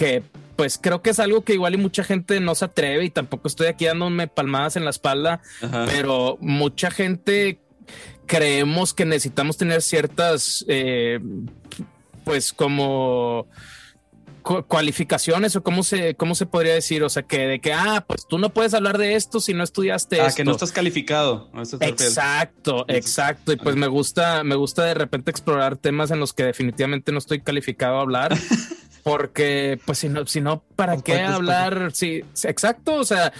que 0.00 0.22
pues 0.60 0.76
creo 0.78 1.00
que 1.00 1.08
es 1.08 1.18
algo 1.18 1.42
que 1.42 1.54
igual 1.54 1.72
y 1.72 1.78
mucha 1.78 2.04
gente 2.04 2.38
no 2.38 2.54
se 2.54 2.66
atreve 2.66 3.06
y 3.06 3.08
tampoco 3.08 3.48
estoy 3.48 3.68
aquí 3.68 3.86
dándome 3.86 4.28
palmadas 4.28 4.76
en 4.76 4.84
la 4.84 4.90
espalda, 4.90 5.40
pero 5.86 6.36
mucha 6.42 6.90
gente 6.90 7.62
creemos 8.26 8.92
que 8.92 9.06
necesitamos 9.06 9.56
tener 9.56 9.80
ciertas, 9.80 10.62
eh, 10.68 11.18
pues 12.24 12.52
como 12.52 13.48
cualificaciones 14.42 15.56
o 15.56 15.62
cómo 15.62 15.82
se, 15.82 16.14
cómo 16.16 16.34
se 16.34 16.44
podría 16.44 16.74
decir, 16.74 17.02
o 17.04 17.08
sea, 17.08 17.22
que 17.22 17.46
de 17.46 17.60
que, 17.62 17.72
ah, 17.72 18.04
pues 18.06 18.26
tú 18.28 18.36
no 18.36 18.52
puedes 18.52 18.74
hablar 18.74 18.98
de 18.98 19.14
esto 19.14 19.40
si 19.40 19.54
no 19.54 19.64
estudiaste. 19.64 20.20
Ah, 20.20 20.30
que 20.30 20.44
no 20.44 20.50
estás 20.52 20.72
calificado. 20.72 21.50
Exacto, 21.80 22.84
exacto. 22.88 23.52
Y 23.52 23.56
pues 23.56 23.76
me 23.76 23.86
gusta, 23.86 24.44
me 24.44 24.56
gusta 24.56 24.84
de 24.84 24.92
repente 24.92 25.30
explorar 25.30 25.78
temas 25.78 26.10
en 26.10 26.20
los 26.20 26.34
que 26.34 26.44
definitivamente 26.44 27.12
no 27.12 27.18
estoy 27.18 27.40
calificado 27.40 27.96
a 27.96 28.02
hablar. 28.02 28.36
Porque, 29.02 29.78
pues, 29.84 29.98
si 29.98 30.08
no, 30.08 30.26
si 30.26 30.40
no, 30.40 30.62
¿para 30.76 31.00
qué 31.00 31.20
hablar? 31.20 31.90
Sí, 31.92 32.22
exacto. 32.44 32.94
O 32.94 33.04
sea, 33.04 33.32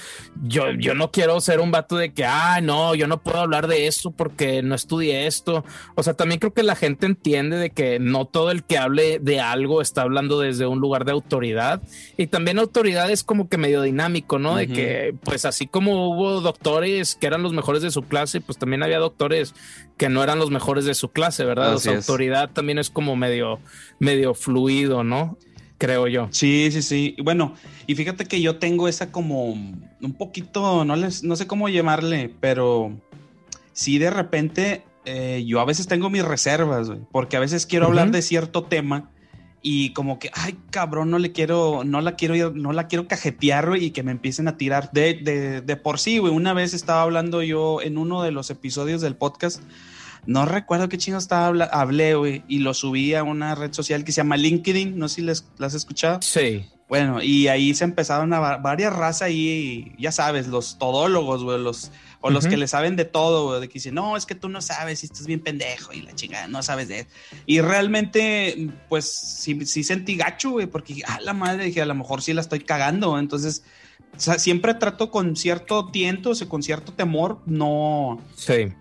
yo, 0.43 0.71
yo 0.73 0.95
no 0.95 1.11
quiero 1.11 1.41
ser 1.41 1.61
un 1.61 1.71
vato 1.71 1.97
de 1.97 2.13
que, 2.13 2.25
ah, 2.25 2.61
no, 2.63 2.95
yo 2.95 3.07
no 3.07 3.23
puedo 3.23 3.39
hablar 3.39 3.67
de 3.67 3.87
eso 3.87 4.11
porque 4.11 4.63
no 4.63 4.75
estudié 4.75 5.27
esto. 5.27 5.65
O 5.95 6.03
sea, 6.03 6.15
también 6.15 6.41
creo 6.41 6.55
que 6.55 6.63
la 6.63 6.77
gente 6.77 7.07
entiende 7.07 7.57
de 7.57 7.71
que 7.71 7.99
no 7.99 8.25
todo 8.25 8.51
el 8.51 8.65
que 8.65 8.79
hable 8.79 9.19
de 9.19 9.41
algo 9.41 9.83
está 9.83 10.03
hablando 10.03 10.41
desde 10.41 10.67
un 10.67 10.81
lugar 10.81 11.05
de 11.05 11.13
autoridad. 11.13 11.83
Y 12.17 12.27
también 12.29 12.59
autoridad 12.59 13.11
es 13.11 13.25
como 13.25 13.49
que 13.49 13.59
medio 13.59 13.83
dinámico, 13.83 14.39
¿no? 14.39 14.57
De 14.57 14.69
que, 14.69 15.15
pues, 15.25 15.45
así 15.45 15.67
como 15.67 16.11
hubo 16.11 16.41
doctores 16.41 17.17
que 17.17 17.27
eran 17.27 17.43
los 17.43 17.53
mejores 17.53 17.83
de 17.83 17.91
su 17.91 18.03
clase, 18.03 18.41
pues 18.41 18.59
también 18.59 18.83
había 18.83 18.99
doctores 18.99 19.55
que 19.97 20.09
no 20.09 20.23
eran 20.23 20.39
los 20.39 20.51
mejores 20.51 20.87
de 20.87 20.95
su 20.95 21.11
clase, 21.11 21.45
¿verdad? 21.45 21.75
o 21.75 21.79
sea, 21.79 21.97
autoridad 21.97 22.51
también 22.51 22.79
es 22.79 22.89
como 22.89 23.17
medio, 23.17 23.61
medio 23.99 24.33
fluido, 24.33 25.05
¿no? 25.05 25.37
Creo 25.81 26.07
yo. 26.07 26.29
Sí, 26.31 26.69
sí, 26.71 26.83
sí. 26.83 27.17
Bueno, 27.25 27.55
y 27.87 27.95
fíjate 27.95 28.27
que 28.27 28.43
yo 28.43 28.59
tengo 28.59 28.87
esa 28.87 29.11
como 29.11 29.47
un 29.47 30.15
poquito, 30.17 30.85
no, 30.85 30.95
les, 30.95 31.25
no 31.25 31.35
sé 31.37 31.47
cómo 31.47 31.71
llamarle, 31.71 32.33
pero 32.39 32.93
sí 33.73 33.99
de 33.99 34.11
repente 34.11 34.83
eh, 35.07 35.43
yo 35.47 35.59
a 35.59 35.65
veces 35.65 35.89
tengo 35.89 36.11
mis 36.11 36.23
reservas, 36.23 36.93
porque 37.11 37.39
a 37.39 37.41
veces 37.41 37.65
quiero 37.65 37.87
hablar 37.87 38.11
de 38.11 38.21
cierto 38.21 38.65
tema 38.65 39.11
y 39.63 39.95
como 39.95 40.19
que, 40.19 40.31
ay, 40.35 40.59
cabrón, 40.71 41.11
no 41.11 41.19
le 41.19 41.33
quiero, 41.33 41.83
no 41.83 42.03
la 42.03 42.15
quiero, 42.15 42.51
no 42.51 42.73
la 42.73 42.87
quiero 42.87 43.09
cajetear, 43.09 43.77
y 43.79 43.91
que 43.91 44.03
me 44.03 44.13
empiecen 44.13 44.49
a 44.49 44.59
tirar 44.59 44.93
de, 44.93 45.15
de, 45.15 45.63
de 45.63 45.77
por 45.77 45.99
sí, 45.99 46.19
güey. 46.19 46.33
Una 46.33 46.53
vez 46.53 46.75
estaba 46.75 47.03
hablando 47.03 47.43
yo 47.43 47.81
en 47.81 47.97
uno 47.97 48.23
de 48.23 48.33
los 48.33 48.51
episodios 48.51 49.01
del 49.01 49.17
podcast 49.17 49.63
no 50.27 50.45
recuerdo 50.45 50.89
qué 50.89 50.99
chino 50.99 51.19
estaba 51.19 51.65
hablé, 51.67 52.15
güey, 52.15 52.43
y 52.49 52.59
lo 52.59 52.75
subí 52.75 53.15
a 53.15 53.23
una 53.23 53.55
red 53.55 53.73
social 53.73 54.05
que 54.05 54.13
se 54.13 54.19
llama 54.19 54.37
LinkedIn. 54.37 54.99
No 54.99 55.09
sé 55.09 55.17
si 55.17 55.23
les, 55.23 55.45
las 55.59 55.75
has 55.75 55.83
escuchado. 55.83 56.21
Sí. 56.23 56.65
Bueno, 56.91 57.23
y 57.23 57.47
ahí 57.47 57.73
se 57.73 57.85
empezaron 57.85 58.33
a 58.33 58.57
varias 58.57 58.93
razas 58.93 59.23
ahí, 59.23 59.93
ya 59.97 60.11
sabes, 60.11 60.49
los 60.49 60.77
todólogos, 60.77 61.45
güey, 61.45 61.61
los, 61.61 61.93
o 62.21 62.31
los 62.31 62.49
que 62.49 62.57
le 62.57 62.67
saben 62.67 62.97
de 62.97 63.05
todo, 63.05 63.47
güey, 63.47 63.61
de 63.61 63.69
que 63.69 63.75
dicen, 63.75 63.95
no, 63.95 64.17
es 64.17 64.27
que 64.27 64.35
tú 64.35 64.49
no 64.49 64.61
sabes, 64.61 65.05
y 65.05 65.07
estás 65.07 65.25
bien 65.29 65.39
pendejo, 65.39 65.93
y 65.93 66.03
la 66.03 66.17
chingada, 66.17 66.49
no 66.49 66.65
sabes 66.65 66.89
de 66.89 67.01
eso. 67.01 67.09
Y 67.47 67.61
realmente, 67.61 68.71
pues, 68.89 69.09
sí, 69.09 69.65
sí 69.67 69.85
sentí 69.85 70.17
gacho, 70.17 70.51
güey, 70.51 70.67
porque, 70.67 71.01
a 71.07 71.21
la 71.21 71.33
madre, 71.33 71.67
dije, 71.67 71.81
a 71.81 71.87
lo 71.87 71.95
mejor 71.95 72.23
sí 72.23 72.33
la 72.33 72.41
estoy 72.41 72.59
cagando, 72.59 73.17
entonces 73.21 73.63
o 74.17 74.21
sea, 74.23 74.39
siempre 74.39 74.75
trato 74.75 75.11
con 75.11 75.35
cierto 75.35 75.89
tiento, 75.91 76.31
o 76.31 76.35
sea, 76.35 76.49
con 76.49 76.63
cierto 76.63 76.93
temor, 76.93 77.39
no, 77.47 78.21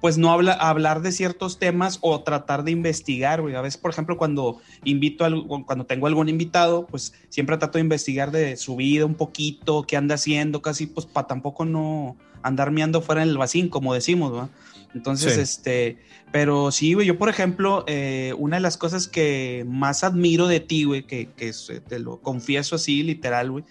pues 0.02 0.18
no 0.18 0.32
habla, 0.32 0.54
hablar 0.54 1.02
de 1.02 1.12
ciertos 1.12 1.60
temas 1.60 2.00
o 2.02 2.22
tratar 2.24 2.64
de 2.64 2.72
investigar, 2.72 3.42
güey. 3.42 3.56
A 3.56 3.62
veces, 3.62 3.80
por 3.80 3.92
ejemplo, 3.92 4.18
cuando 4.18 4.60
invito, 4.84 5.24
a, 5.24 5.32
cuando 5.66 5.86
tengo 5.86 6.08
algún 6.08 6.28
invitado, 6.28 6.88
pues 6.88 7.14
siempre 7.30 7.58
trato 7.58 7.78
de 7.78 7.84
investigar 7.84 8.32
de 8.32 8.58
su 8.58 8.76
vida 8.76 9.06
un 9.06 9.16
poquito, 9.16 9.84
qué 9.84 9.96
anda 9.96 10.16
haciendo, 10.16 10.62
casi, 10.62 10.88
pues 10.88 11.06
para 11.06 11.28
tampoco 11.28 11.64
no 11.64 12.18
andar 12.42 12.72
meando 12.72 13.02
fuera 13.02 13.24
en 13.24 13.30
el 13.30 13.38
vacín, 13.38 13.70
como 13.70 13.94
decimos, 13.94 14.34
¿va? 14.34 14.50
Entonces, 14.94 15.38
este, 15.38 16.00
pero 16.32 16.72
sí, 16.72 16.96
güey, 16.96 17.06
yo, 17.06 17.18
por 17.18 17.30
ejemplo, 17.30 17.84
eh, 17.88 18.34
una 18.38 18.58
de 18.58 18.62
las 18.62 18.76
cosas 18.76 19.08
que 19.08 19.64
más 19.68 20.04
admiro 20.04 20.48
de 20.48 20.60
ti, 20.60 20.84
güey, 20.84 21.04
que, 21.04 21.30
que 21.38 21.54
te 21.88 22.00
lo 22.00 22.22
confieso 22.22 22.76
así, 22.76 23.04
literal, 23.04 23.52
güey, 23.52 23.64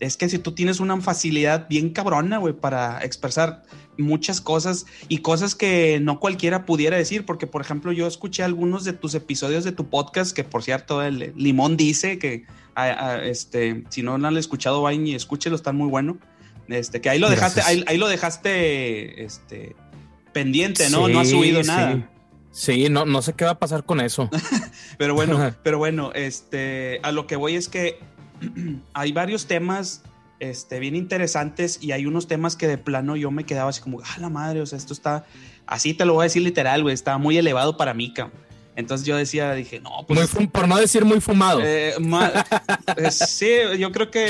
es 0.00 0.16
que 0.16 0.28
si 0.28 0.38
tú 0.38 0.52
tienes 0.52 0.80
una 0.80 1.00
facilidad 1.00 1.68
bien 1.68 1.90
cabrona, 1.90 2.38
güey, 2.38 2.54
para 2.54 3.04
expresar 3.04 3.62
muchas 3.96 4.40
cosas 4.40 4.86
y 5.08 5.18
cosas 5.18 5.54
que 5.54 5.98
no 6.00 6.20
cualquiera 6.20 6.64
pudiera 6.64 6.96
decir, 6.96 7.26
porque 7.26 7.46
por 7.46 7.60
ejemplo 7.60 7.92
yo 7.92 8.06
escuché 8.06 8.42
algunos 8.42 8.84
de 8.84 8.92
tus 8.92 9.14
episodios 9.14 9.64
de 9.64 9.72
tu 9.72 9.88
podcast, 9.88 10.34
que 10.34 10.44
por 10.44 10.62
cierto 10.62 11.02
el 11.02 11.32
Limón 11.36 11.76
dice 11.76 12.18
que 12.18 12.46
este, 13.24 13.84
si 13.88 14.02
no, 14.02 14.18
lo 14.18 14.28
han 14.28 14.36
escuchado, 14.36 14.82
vayan 14.82 15.06
y 15.06 15.14
escúchelo, 15.14 15.56
está 15.56 15.72
muy 15.72 15.88
bueno. 15.88 16.18
Este, 16.68 17.00
que 17.00 17.08
ahí 17.08 17.18
lo 17.18 17.30
dejaste, 17.30 17.62
ahí, 17.62 17.96
lo 17.96 18.08
dejaste 18.08 19.24
este, 19.24 19.74
pendiente, 20.32 20.90
¿no? 20.90 21.08
no 21.08 21.20
ha 21.20 21.24
subido 21.24 21.62
nada. 21.62 22.08
Sí, 22.50 22.88
no, 22.88 23.04
no 23.04 23.22
sé 23.22 23.34
qué 23.34 23.44
va 23.44 23.52
a 23.52 23.58
pasar 23.58 23.84
con 23.84 24.00
eso. 24.00 24.30
pero 24.98 25.14
bueno, 25.14 25.54
pero 25.62 25.78
bueno, 25.78 26.12
este, 26.14 27.00
a 27.02 27.12
lo 27.12 27.26
que 27.26 27.36
voy 27.36 27.54
es 27.54 27.68
que 27.68 27.98
hay 28.94 29.12
varios 29.12 29.46
temas 29.46 30.02
este, 30.40 30.78
bien 30.78 30.94
interesantes 30.94 31.78
y 31.82 31.92
hay 31.92 32.06
unos 32.06 32.28
temas 32.28 32.56
que 32.56 32.66
de 32.66 32.78
plano 32.78 33.16
yo 33.16 33.30
me 33.30 33.44
quedaba 33.44 33.70
así 33.70 33.80
como, 33.80 34.00
ah, 34.00 34.18
la 34.20 34.28
madre, 34.28 34.60
o 34.60 34.66
sea, 34.66 34.78
esto 34.78 34.92
está, 34.92 35.26
así 35.66 35.94
te 35.94 36.04
lo 36.04 36.14
voy 36.14 36.22
a 36.22 36.24
decir 36.24 36.42
literal, 36.42 36.82
güey, 36.82 36.94
está 36.94 37.18
muy 37.18 37.36
elevado 37.36 37.76
para 37.76 37.94
mí, 37.94 38.12
cabrón. 38.12 38.48
Entonces 38.78 39.04
yo 39.04 39.16
decía, 39.16 39.54
dije, 39.54 39.80
no, 39.80 40.06
pues. 40.06 40.30
por 40.52 40.68
no 40.68 40.76
decir 40.76 41.04
muy 41.04 41.20
fumado. 41.20 41.60
Eh, 41.64 41.94
eh, 42.96 43.10
sí, 43.10 43.48
yo 43.76 43.90
creo 43.90 44.08
que, 44.08 44.28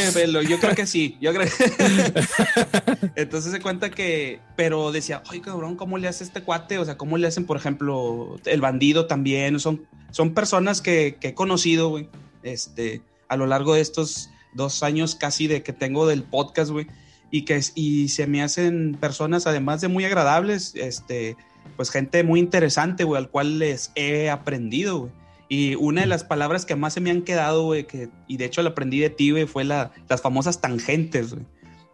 yo 0.48 0.58
creo 0.58 0.74
que 0.74 0.86
sí. 0.86 1.18
Yo 1.20 1.34
creo 1.34 1.46
Entonces 3.14 3.52
se 3.52 3.60
cuenta 3.60 3.90
que, 3.90 4.40
pero 4.56 4.90
decía, 4.90 5.22
ay, 5.28 5.40
cabrón, 5.40 5.76
¿cómo 5.76 5.98
le 5.98 6.08
hace 6.08 6.24
este 6.24 6.42
cuate? 6.42 6.78
O 6.78 6.84
sea, 6.86 6.96
¿cómo 6.96 7.18
le 7.18 7.26
hacen, 7.26 7.44
por 7.44 7.58
ejemplo, 7.58 8.40
el 8.46 8.62
bandido 8.62 9.04
también? 9.04 9.60
Son, 9.60 9.86
son 10.12 10.32
personas 10.32 10.80
que, 10.80 11.18
que 11.20 11.28
he 11.28 11.34
conocido, 11.34 11.90
güey. 11.90 12.08
Este, 12.42 13.02
a 13.28 13.36
lo 13.36 13.46
largo 13.46 13.74
de 13.74 13.80
estos 13.80 14.30
dos 14.54 14.82
años 14.82 15.14
casi 15.14 15.46
de 15.46 15.62
que 15.62 15.72
tengo 15.72 16.06
del 16.06 16.22
podcast, 16.22 16.70
güey, 16.70 16.86
y 17.30 17.42
que 17.42 17.60
y 17.74 18.08
se 18.08 18.26
me 18.26 18.42
hacen 18.42 18.96
personas 18.98 19.46
además 19.46 19.80
de 19.80 19.88
muy 19.88 20.04
agradables, 20.04 20.74
este, 20.74 21.36
pues 21.76 21.90
gente 21.90 22.22
muy 22.24 22.40
interesante, 22.40 23.04
güey, 23.04 23.22
al 23.22 23.30
cual 23.30 23.58
les 23.58 23.92
he 23.94 24.30
aprendido, 24.30 24.98
güey. 25.00 25.12
Y 25.50 25.76
una 25.76 26.02
de 26.02 26.06
las 26.06 26.24
palabras 26.24 26.66
que 26.66 26.76
más 26.76 26.92
se 26.92 27.00
me 27.00 27.10
han 27.10 27.22
quedado, 27.22 27.64
güey, 27.64 27.86
que, 27.86 28.10
y 28.26 28.36
de 28.36 28.44
hecho 28.44 28.62
la 28.62 28.70
aprendí 28.70 28.98
de 28.98 29.08
ti, 29.08 29.30
güey, 29.30 29.46
fue 29.46 29.64
la, 29.64 29.92
las 30.08 30.20
famosas 30.20 30.60
tangentes, 30.60 31.32
güey. 31.32 31.46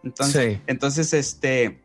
Entonces, 0.03 0.59
entonces, 0.67 1.13
este, 1.13 1.79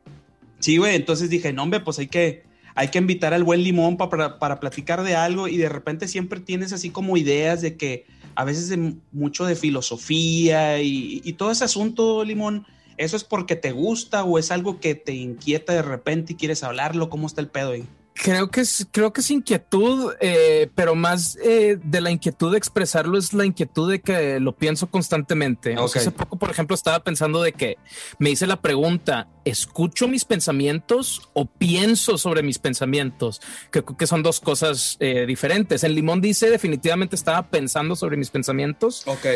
sí, 0.58 0.76
güey, 0.78 0.96
entonces 0.96 1.30
dije, 1.30 1.52
no, 1.52 1.62
hombre, 1.62 1.80
pues 1.80 1.98
hay 2.00 2.08
que, 2.08 2.42
hay 2.74 2.88
que 2.88 2.98
invitar 2.98 3.32
al 3.34 3.44
buen 3.44 3.62
limón 3.62 3.96
para, 3.96 4.38
para 4.38 4.58
platicar 4.58 5.02
de 5.04 5.14
algo 5.14 5.46
y 5.46 5.56
de 5.56 5.68
repente 5.68 6.08
siempre 6.08 6.40
tienes 6.40 6.72
así 6.72 6.90
como 6.90 7.16
ideas 7.16 7.62
de 7.62 7.76
que, 7.76 8.04
a 8.34 8.44
veces 8.44 8.68
de 8.68 8.94
mucho 9.12 9.44
de 9.44 9.56
filosofía 9.56 10.80
y, 10.80 11.32
todo 11.34 11.50
ese 11.50 11.64
asunto, 11.64 12.24
Limón, 12.24 12.66
¿eso 12.96 13.16
es 13.16 13.24
porque 13.24 13.56
te 13.56 13.72
gusta 13.72 14.24
o 14.24 14.38
es 14.38 14.50
algo 14.50 14.80
que 14.80 14.94
te 14.94 15.14
inquieta 15.14 15.72
de 15.72 15.82
repente 15.82 16.32
y 16.32 16.36
quieres 16.36 16.62
hablarlo? 16.62 17.10
¿Cómo 17.10 17.26
está 17.26 17.40
el 17.40 17.48
pedo 17.48 17.72
ahí? 17.72 17.84
Creo 18.14 18.50
que 18.50 18.60
es, 18.60 18.86
creo 18.90 19.12
que 19.12 19.22
es 19.22 19.30
inquietud, 19.30 20.12
eh, 20.20 20.68
pero 20.74 20.94
más 20.94 21.38
eh, 21.42 21.78
de 21.82 22.00
la 22.00 22.10
inquietud 22.10 22.52
de 22.52 22.58
expresarlo 22.58 23.16
es 23.16 23.32
la 23.32 23.46
inquietud 23.46 23.90
de 23.90 24.00
que 24.00 24.40
lo 24.40 24.54
pienso 24.54 24.90
constantemente. 24.90 25.74
hace 25.74 26.10
poco, 26.10 26.36
por 26.36 26.50
ejemplo, 26.50 26.74
estaba 26.74 27.02
pensando 27.02 27.40
de 27.40 27.52
que 27.52 27.78
me 28.18 28.30
hice 28.30 28.46
la 28.46 28.60
pregunta: 28.60 29.28
¿escucho 29.44 30.06
mis 30.06 30.24
pensamientos 30.24 31.30
o 31.32 31.46
pienso 31.46 32.18
sobre 32.18 32.42
mis 32.42 32.58
pensamientos? 32.58 33.40
Creo 33.70 33.86
que 33.86 34.06
son 34.06 34.22
dos 34.22 34.40
cosas 34.40 34.96
eh, 35.00 35.24
diferentes. 35.26 35.82
En 35.84 35.94
Limón 35.94 36.20
dice 36.20 36.50
definitivamente 36.50 37.16
estaba 37.16 37.48
pensando 37.48 37.96
sobre 37.96 38.16
mis 38.16 38.30
pensamientos. 38.30 39.04
Ok. 39.06 39.26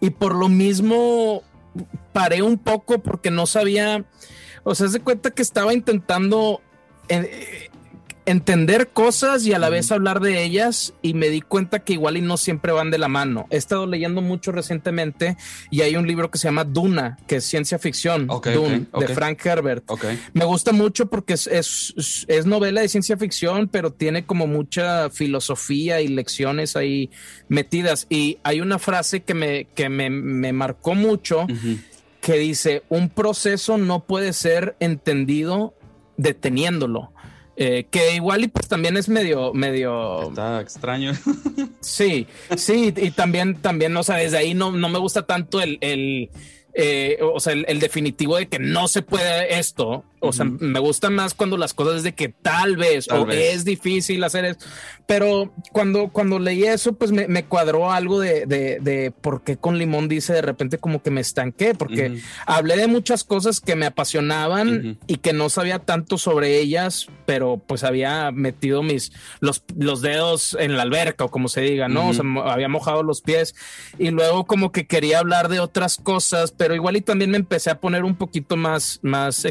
y 0.00 0.10
por 0.10 0.34
lo 0.34 0.48
mismo 0.48 1.42
paré 2.12 2.42
un 2.42 2.58
poco 2.58 3.02
porque 3.02 3.30
no 3.30 3.46
sabía. 3.46 4.04
O 4.64 4.74
sea, 4.74 4.88
se 4.88 5.00
cuenta 5.00 5.30
que 5.30 5.42
estaba 5.42 5.72
intentando 5.72 6.60
entender 8.24 8.88
cosas 8.88 9.44
y 9.46 9.52
a 9.52 9.58
la 9.58 9.68
vez 9.68 9.90
hablar 9.90 10.20
de 10.20 10.44
ellas 10.44 10.94
y 11.02 11.14
me 11.14 11.28
di 11.28 11.40
cuenta 11.40 11.80
que 11.80 11.94
igual 11.94 12.16
y 12.16 12.20
no 12.20 12.36
siempre 12.36 12.72
van 12.72 12.90
de 12.90 12.98
la 12.98 13.08
mano. 13.08 13.46
He 13.50 13.56
estado 13.56 13.86
leyendo 13.86 14.20
mucho 14.20 14.52
recientemente 14.52 15.36
y 15.70 15.82
hay 15.82 15.96
un 15.96 16.06
libro 16.06 16.30
que 16.30 16.38
se 16.38 16.48
llama 16.48 16.64
Duna, 16.64 17.18
que 17.26 17.36
es 17.36 17.44
ciencia 17.44 17.78
ficción, 17.78 18.26
Dune, 18.26 18.86
de 18.98 19.08
Frank 19.08 19.44
Herbert. 19.44 19.84
Me 20.34 20.44
gusta 20.44 20.72
mucho 20.72 21.06
porque 21.06 21.34
es, 21.34 21.46
es, 22.28 22.46
novela 22.46 22.80
de 22.80 22.88
ciencia 22.88 23.16
ficción, 23.16 23.68
pero 23.68 23.92
tiene 23.92 24.24
como 24.24 24.46
mucha 24.46 25.10
filosofía 25.10 26.00
y 26.00 26.08
lecciones 26.08 26.76
ahí 26.76 27.10
metidas. 27.48 28.06
Y 28.08 28.38
hay 28.44 28.60
una 28.60 28.78
frase 28.78 29.22
que 29.22 29.34
me, 29.34 29.64
que 29.74 29.88
me, 29.88 30.52
marcó 30.52 30.94
mucho. 30.94 31.46
que 32.20 32.38
dice, 32.38 32.84
un 32.88 33.08
proceso 33.08 33.78
no 33.78 34.04
puede 34.04 34.32
ser 34.32 34.76
entendido 34.78 35.74
deteniéndolo. 36.16 37.12
Eh, 37.54 37.86
que 37.90 38.14
igual 38.14 38.44
y 38.44 38.48
pues 38.48 38.66
también 38.66 38.96
es 38.96 39.08
medio, 39.08 39.52
medio. 39.52 40.28
Está 40.28 40.60
extraño. 40.60 41.12
sí, 41.80 42.26
sí, 42.56 42.94
y 42.96 43.10
también, 43.10 43.56
también, 43.56 43.94
o 43.96 44.02
sea, 44.02 44.16
desde 44.16 44.38
ahí 44.38 44.54
no, 44.54 44.72
no 44.72 44.88
me 44.88 44.98
gusta 44.98 45.26
tanto 45.26 45.60
el, 45.60 45.76
el 45.82 46.30
eh, 46.74 47.18
o 47.20 47.38
sea, 47.40 47.52
el, 47.52 47.80
definitivo 47.80 48.36
de 48.36 48.48
que 48.48 48.58
no 48.58 48.88
se 48.88 49.02
puede 49.02 49.58
esto. 49.58 50.04
O 50.22 50.32
sea, 50.32 50.44
me 50.44 50.78
gusta 50.78 51.10
más 51.10 51.34
cuando 51.34 51.56
las 51.56 51.74
cosas 51.74 51.96
es 51.96 52.02
de 52.02 52.14
que 52.14 52.28
tal 52.28 52.76
vez 52.76 53.08
o 53.10 53.28
es 53.28 53.64
difícil 53.64 54.22
hacer 54.24 54.44
eso. 54.44 54.58
Pero 55.06 55.52
cuando, 55.72 56.08
cuando 56.08 56.38
leí 56.38 56.64
eso, 56.64 56.94
pues 56.94 57.12
me, 57.12 57.44
cuadró 57.44 57.90
algo 57.90 58.20
de, 58.20 58.46
de, 58.46 59.12
por 59.20 59.42
qué 59.42 59.56
con 59.56 59.78
Limón 59.78 60.08
dice 60.08 60.32
de 60.32 60.42
repente 60.42 60.78
como 60.78 61.02
que 61.02 61.10
me 61.10 61.20
estanqué, 61.20 61.74
porque 61.74 62.20
hablé 62.46 62.76
de 62.76 62.86
muchas 62.86 63.24
cosas 63.24 63.60
que 63.60 63.76
me 63.76 63.86
apasionaban 63.86 64.98
y 65.06 65.16
que 65.16 65.32
no 65.32 65.50
sabía 65.50 65.80
tanto 65.80 66.18
sobre 66.18 66.58
ellas, 66.58 67.08
pero 67.26 67.60
pues 67.66 67.84
había 67.84 68.30
metido 68.30 68.82
mis 68.82 69.12
los, 69.40 69.64
los 69.76 70.00
dedos 70.02 70.56
en 70.58 70.76
la 70.76 70.82
alberca 70.82 71.24
o 71.24 71.30
como 71.30 71.48
se 71.48 71.60
diga, 71.62 71.88
¿no? 71.88 72.08
O 72.08 72.14
sea, 72.14 72.24
había 72.46 72.68
mojado 72.68 73.02
los 73.02 73.20
pies 73.20 73.54
y 73.98 74.10
luego 74.10 74.44
como 74.44 74.72
que 74.72 74.86
quería 74.86 75.18
hablar 75.18 75.48
de 75.48 75.60
otras 75.60 75.96
cosas 75.96 76.22
pero 76.56 76.74
igual 76.74 76.96
y 76.96 77.00
también 77.00 77.30
me 77.30 77.36
empecé 77.36 77.70
a 77.70 77.80
poner 77.80 78.04
un 78.04 78.16
poquito 78.16 78.56
más, 78.56 79.00
más 79.02 79.44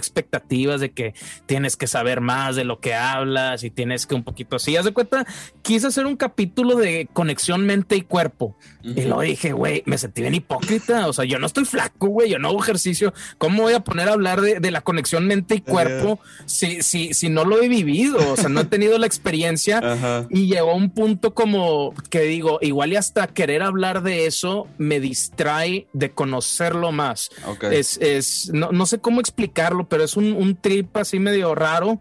de 0.67 0.91
que 0.91 1.13
tienes 1.45 1.76
que 1.76 1.88
saber 1.88 2.21
más 2.21 2.56
de 2.56 2.63
lo 2.63 2.80
que 2.80 2.93
hablas 2.93 3.63
y 3.63 3.71
tienes 3.71 4.06
que 4.06 4.15
un 4.15 4.24
poquito 4.24 4.56
así. 4.56 4.76
Haz 4.78 4.86
de 4.86 4.93
cuenta, 4.93 5.26
quise 5.62 5.88
hacer 5.88 6.06
un 6.06 6.15
capítulo 6.15 6.76
de 6.76 7.10
conexión 7.12 7.65
mente 7.65 7.95
y 7.95 8.02
cuerpo. 8.02 8.56
Y 8.84 9.02
lo 9.02 9.22
dije, 9.22 9.52
güey, 9.54 9.84
me 9.86 9.98
sentí 9.98 10.22
bien 10.22 10.36
hipócrita. 10.36 11.08
O 11.08 11.13
sea, 11.13 11.26
yo 11.26 11.39
no 11.39 11.48
estoy 11.48 11.65
flaco, 11.65 12.08
güey, 12.08 12.30
yo 12.30 12.39
no 12.39 12.50
hago 12.50 12.62
ejercicio. 12.62 13.13
¿Cómo 13.38 13.63
voy 13.63 13.74
a 13.74 13.82
poner 13.82 14.10
a 14.10 14.13
hablar 14.13 14.41
de, 14.41 14.72
la 14.72 14.82
conexión 14.82 15.28
mente 15.28 15.56
y 15.56 15.62
cuerpo 15.62 16.20
si, 16.46 16.82
si, 16.82 17.13
si 17.13 17.30
no 17.30 17.46
lo 17.46 17.62
he 17.62 17.67
vivido? 17.67 18.32
O 18.32 18.38
sea, 18.38 18.50
no 18.50 18.62
he 18.62 18.65
tenido 18.65 18.98
la 18.98 19.08
experiencia. 19.08 19.82
Y 20.30 20.48
llegó 20.48 20.72
a 20.72 20.76
un 20.76 20.89
punto 20.89 21.34
como 21.34 21.94
que 22.10 22.22
digo, 22.22 22.60
igual 22.62 22.94
y 22.94 22.96
hasta 22.96 23.28
querer 23.28 23.63
hablar 23.63 24.02
de 24.02 24.26
eso 24.26 24.67
me 24.78 25.00
distrae 25.00 25.88
de 25.94 26.12
conocerlo 26.12 26.91
más 26.91 27.30
es, 27.72 27.98
es 27.98 28.52
no, 28.54 28.72
no, 28.72 28.86
sé 28.86 29.00
cómo 29.00 29.20
explicarlo, 29.20 29.88
pero 29.88 30.04
es 30.04 30.15
un, 30.17 30.34
un 30.34 30.56
trip 30.56 30.96
así 30.98 31.20
medio 31.20 31.56
raro. 31.56 32.00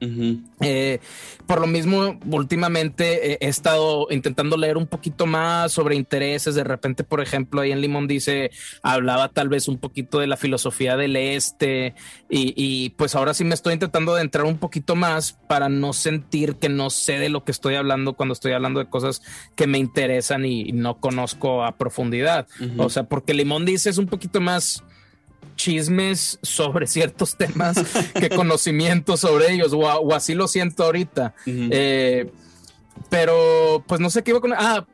Eh, 0.60 1.00
por 1.46 1.60
lo 1.60 1.66
mismo, 1.66 2.18
últimamente 2.30 3.44
he 3.44 3.48
estado 3.48 4.06
intentando 4.10 4.56
leer 4.56 4.76
un 4.76 4.86
poquito 4.86 5.26
más 5.26 5.72
sobre 5.72 5.96
intereses. 5.96 6.54
De 6.54 6.64
repente, 6.70 7.04
por 7.04 7.20
ejemplo, 7.20 7.60
ahí 7.60 7.72
en 7.72 7.80
Limón 7.80 8.06
dice, 8.06 8.50
hablaba 8.82 9.28
tal 9.28 9.48
vez 9.48 9.68
un 9.68 9.78
poquito 9.78 10.18
de 10.18 10.26
la 10.26 10.36
filosofía 10.36 10.96
del 10.96 11.16
este 11.16 11.94
y, 12.28 12.54
y 12.56 12.90
pues 12.90 13.14
ahora 13.14 13.34
sí 13.34 13.44
me 13.44 13.54
estoy 13.54 13.74
intentando 13.74 14.14
de 14.14 14.22
entrar 14.22 14.44
un 14.44 14.58
poquito 14.58 14.96
más 14.96 15.32
para 15.48 15.68
no 15.68 15.92
sentir 15.92 16.56
que 16.56 16.68
no 16.68 16.90
sé 16.90 17.18
de 17.18 17.28
lo 17.28 17.44
que 17.44 17.52
estoy 17.52 17.74
hablando 17.74 18.14
cuando 18.14 18.32
estoy 18.32 18.52
hablando 18.52 18.80
de 18.80 18.88
cosas 18.88 19.22
que 19.54 19.66
me 19.66 19.78
interesan 19.78 20.44
y, 20.44 20.70
no 20.72 21.00
conozco 21.00 21.64
a 21.64 21.76
profundidad. 21.76 22.46
O 22.78 22.88
sea, 22.88 23.04
porque 23.04 23.34
Limón 23.34 23.64
dice 23.64 23.90
es 23.90 23.98
un 23.98 24.06
poquito 24.06 24.40
más 24.40 24.82
chismes 25.56 26.38
sobre 26.42 26.86
ciertos 26.86 27.36
temas 27.36 27.76
que 28.18 28.30
conocimiento 28.30 29.16
sobre 29.16 29.52
ellos, 29.52 29.72
o, 29.74 30.14
así 30.14 30.34
lo 30.34 30.48
siento 30.48 30.84
ahorita. 30.84 31.34
Eh, 31.46 32.30
pero 33.08 33.84
pues 33.86 34.00
no 34.00 34.10
sé 34.10 34.22
qué 34.22 34.30
iba 34.30 34.40
con... 34.40 34.52
Ah, 34.52 34.86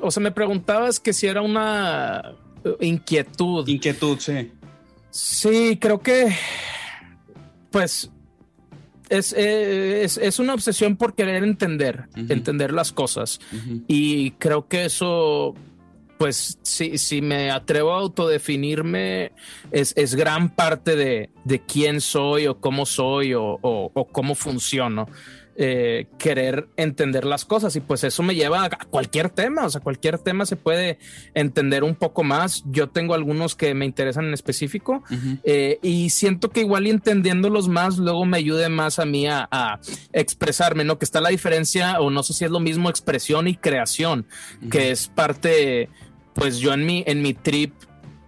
o 0.00 0.10
sea, 0.10 0.22
me 0.22 0.32
preguntabas 0.32 1.00
que 1.00 1.12
si 1.12 1.26
era 1.26 1.42
una 1.42 2.34
inquietud. 2.80 3.66
Inquietud, 3.68 4.18
sí. 4.18 4.52
Sí, 5.10 5.78
creo 5.80 6.00
que 6.00 6.34
pues 7.70 8.10
es, 9.08 9.32
es, 9.34 10.38
una 10.38 10.54
obsesión 10.54 10.96
por 10.96 11.14
querer 11.14 11.42
entender, 11.44 12.08
entender 12.14 12.72
las 12.72 12.92
cosas. 12.92 13.40
Y 13.88 14.32
creo 14.32 14.68
que 14.68 14.86
eso 14.86 15.54
pues 16.22 16.56
si, 16.62 16.98
si 16.98 17.20
me 17.20 17.50
atrevo 17.50 17.92
a 17.92 17.98
autodefinirme, 17.98 19.32
es, 19.72 19.92
es 19.96 20.14
gran 20.14 20.50
parte 20.50 20.94
de, 20.94 21.30
de, 21.44 21.60
quién 21.62 22.00
soy 22.00 22.46
o 22.46 22.60
cómo 22.60 22.86
soy 22.86 23.34
o, 23.34 23.58
o, 23.60 24.08
cómo 24.12 24.36
funciono. 24.36 25.08
Eh, 25.54 26.06
querer 26.18 26.68
entender 26.78 27.26
las 27.26 27.44
cosas 27.44 27.76
y 27.76 27.80
pues 27.80 28.04
eso 28.04 28.22
me 28.22 28.34
lleva 28.34 28.64
a 28.64 28.70
cualquier 28.70 29.28
tema, 29.28 29.66
o 29.66 29.70
sea, 29.70 29.82
cualquier 29.82 30.18
tema 30.18 30.46
se 30.46 30.56
puede 30.56 30.98
entender 31.34 31.84
un 31.84 31.94
poco 31.94 32.24
más. 32.24 32.64
Yo 32.70 32.88
tengo 32.88 33.12
algunos 33.12 33.54
que 33.54 33.74
me 33.74 33.84
interesan 33.84 34.24
en 34.24 34.32
específico 34.32 35.02
eh, 35.44 35.78
y 35.82 36.08
siento 36.08 36.48
que 36.48 36.60
igual 36.60 36.86
y 36.86 36.90
entendiéndolos 36.90 37.68
más, 37.68 37.98
luego 37.98 38.24
me 38.24 38.38
ayude 38.38 38.70
más 38.70 38.98
a 38.98 39.04
mí 39.04 39.26
a, 39.26 39.78
expresarme, 40.14 40.84
¿no? 40.84 40.98
Que 40.98 41.04
está 41.04 41.20
la 41.20 41.28
diferencia, 41.28 42.00
o 42.00 42.08
no 42.08 42.22
sé 42.22 42.32
si 42.32 42.46
es 42.46 42.50
lo 42.50 42.60
mismo 42.60 42.88
expresión 42.88 43.46
y 43.46 43.56
creación, 43.56 44.26
que 44.70 44.90
es 44.90 45.08
parte 45.08 45.90
pues 46.34 46.58
yo 46.58 46.72
en 46.72 46.86
mi, 46.86 47.04
en 47.06 47.20
mi 47.20 47.34
trip 47.34 47.74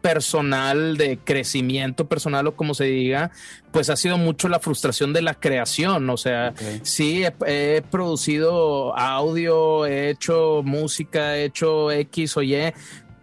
personal 0.04 0.98
de 0.98 1.16
crecimiento 1.16 2.06
personal 2.06 2.46
o 2.46 2.54
como 2.54 2.74
se 2.74 2.84
diga, 2.84 3.30
pues 3.72 3.88
ha 3.88 3.96
sido 3.96 4.18
mucho 4.18 4.50
la 4.50 4.60
frustración 4.60 5.14
de 5.14 5.22
la 5.22 5.32
creación. 5.32 6.10
O 6.10 6.18
sea, 6.18 6.52
sí, 6.82 7.24
he, 7.46 7.82
producido 7.90 8.94
audio, 8.98 9.86
he 9.86 10.10
hecho 10.10 10.60
música, 10.62 11.38
he 11.38 11.46
hecho 11.46 11.90
X 11.90 12.36
o 12.36 12.42
Y, 12.42 12.74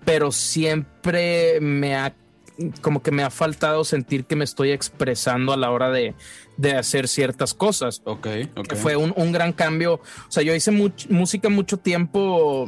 pero 0.05 0.31
siempre 0.31 1.59
me 1.61 1.95
ha 1.95 2.15
como 2.81 3.03
que 3.03 3.11
me 3.11 3.21
ha 3.21 3.29
faltado 3.29 3.83
sentir 3.83 4.25
que 4.25 4.35
me 4.35 4.43
estoy 4.43 4.71
expresando 4.71 5.53
a 5.53 5.57
la 5.57 5.69
hora 5.69 5.91
de, 5.91 6.15
hacer 6.75 7.07
ciertas 7.07 7.53
cosas. 7.53 8.01
Ok, 8.05 8.27
ok. 8.55 8.73
fue 8.73 8.95
un, 8.95 9.13
un, 9.15 9.31
gran 9.31 9.53
cambio. 9.53 9.95
O 9.95 10.31
sea, 10.31 10.41
yo 10.41 10.55
hice 10.55 10.71
música 10.71 11.49
mucho 11.49 11.77
tiempo 11.77 12.65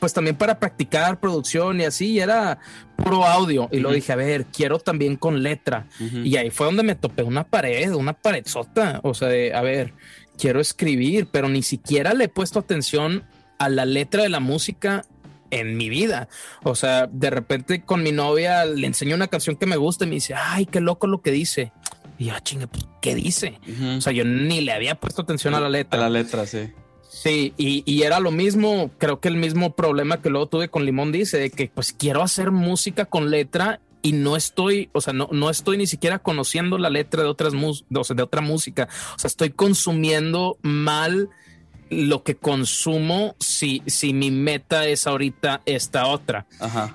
pues 0.00 0.12
también 0.12 0.36
para 0.36 0.58
practicar 0.58 1.20
producción 1.20 1.80
y 1.80 1.84
así, 1.84 2.18
era 2.18 2.58
puro 2.96 3.24
audio. 3.24 3.68
Y 3.70 3.80
lo 3.80 3.92
dije, 3.92 4.12
a 4.12 4.16
ver, 4.16 4.46
quiero 4.46 4.78
también 4.78 5.16
con 5.16 5.42
letra. 5.42 5.86
Y 6.24 6.36
ahí 6.36 6.50
fue 6.50 6.66
donde 6.66 6.82
me 6.82 6.94
topé 6.94 7.22
una 7.22 7.44
pared, 7.44 7.92
una 7.92 8.14
pared 8.14 8.44
sota. 8.46 9.00
O 9.04 9.14
sea, 9.14 9.28
de, 9.28 9.54
a 9.54 9.60
ver, 9.60 9.92
quiero 10.38 10.60
escribir, 10.60 11.28
pero 11.30 11.48
ni 11.48 11.62
siquiera 11.62 12.14
le 12.14 12.24
he 12.24 12.28
puesto 12.28 12.58
atención 12.58 13.24
a 13.58 13.68
la 13.68 13.84
letra 13.84 14.22
de 14.22 14.30
la 14.30 14.40
música 14.40 15.04
en 15.50 15.76
mi 15.76 15.88
vida. 15.88 16.28
O 16.62 16.74
sea, 16.74 17.06
de 17.06 17.30
repente 17.30 17.82
con 17.82 18.02
mi 18.02 18.12
novia 18.12 18.64
le 18.64 18.86
enseño 18.86 19.14
una 19.14 19.28
canción 19.28 19.56
que 19.56 19.66
me 19.66 19.76
gusta 19.76 20.04
y 20.04 20.08
me 20.08 20.14
dice, 20.14 20.34
ay, 20.34 20.66
qué 20.66 20.80
loco 20.80 21.06
lo 21.06 21.20
que 21.20 21.30
dice. 21.30 21.72
Y 22.18 22.26
yo, 22.26 22.34
ah, 22.34 22.40
chinga, 22.40 22.66
pues, 22.66 22.86
¿qué 23.00 23.14
dice? 23.14 23.58
O 23.96 24.00
sea, 24.00 24.12
yo 24.12 24.24
ni 24.24 24.60
le 24.60 24.72
había 24.72 24.94
puesto 24.94 25.22
atención 25.22 25.54
a 25.54 25.60
la 25.60 25.68
letra. 25.68 25.98
A 25.98 26.02
la 26.02 26.10
letra, 26.10 26.46
sí. 26.46 26.70
Sí, 27.12 27.52
y, 27.56 28.02
era 28.02 28.20
lo 28.20 28.30
mismo, 28.30 28.92
creo 28.98 29.18
que 29.18 29.26
el 29.26 29.36
mismo 29.36 29.74
problema 29.74 30.22
que 30.22 30.30
luego 30.30 30.46
tuve 30.46 30.68
con 30.68 30.84
Limón 30.84 31.10
dice, 31.10 31.38
de 31.38 31.50
que 31.50 31.68
pues 31.74 31.92
quiero 31.92 32.22
hacer 32.22 32.52
música 32.52 33.04
con 33.04 33.30
letra 33.30 33.80
y 34.00 34.12
no 34.12 34.36
estoy, 34.36 34.90
o 34.92 35.00
sea, 35.00 35.12
no, 35.12 35.28
no 35.32 35.50
estoy 35.50 35.76
ni 35.76 35.88
siquiera 35.88 36.20
conociendo 36.20 36.78
la 36.78 36.88
letra 36.88 37.24
de 37.24 37.28
otras 37.28 37.52
de 37.52 38.22
otra 38.22 38.40
música, 38.40 38.88
o 39.16 39.18
sea, 39.18 39.26
estoy 39.26 39.50
consumiendo 39.50 40.56
mal 40.62 41.30
lo 41.90 42.22
que 42.22 42.36
consumo 42.36 43.34
si, 43.40 43.82
si 43.86 44.14
mi 44.14 44.30
meta 44.30 44.86
es 44.86 45.06
ahorita 45.08 45.60
esta 45.66 46.06
otra. 46.06 46.46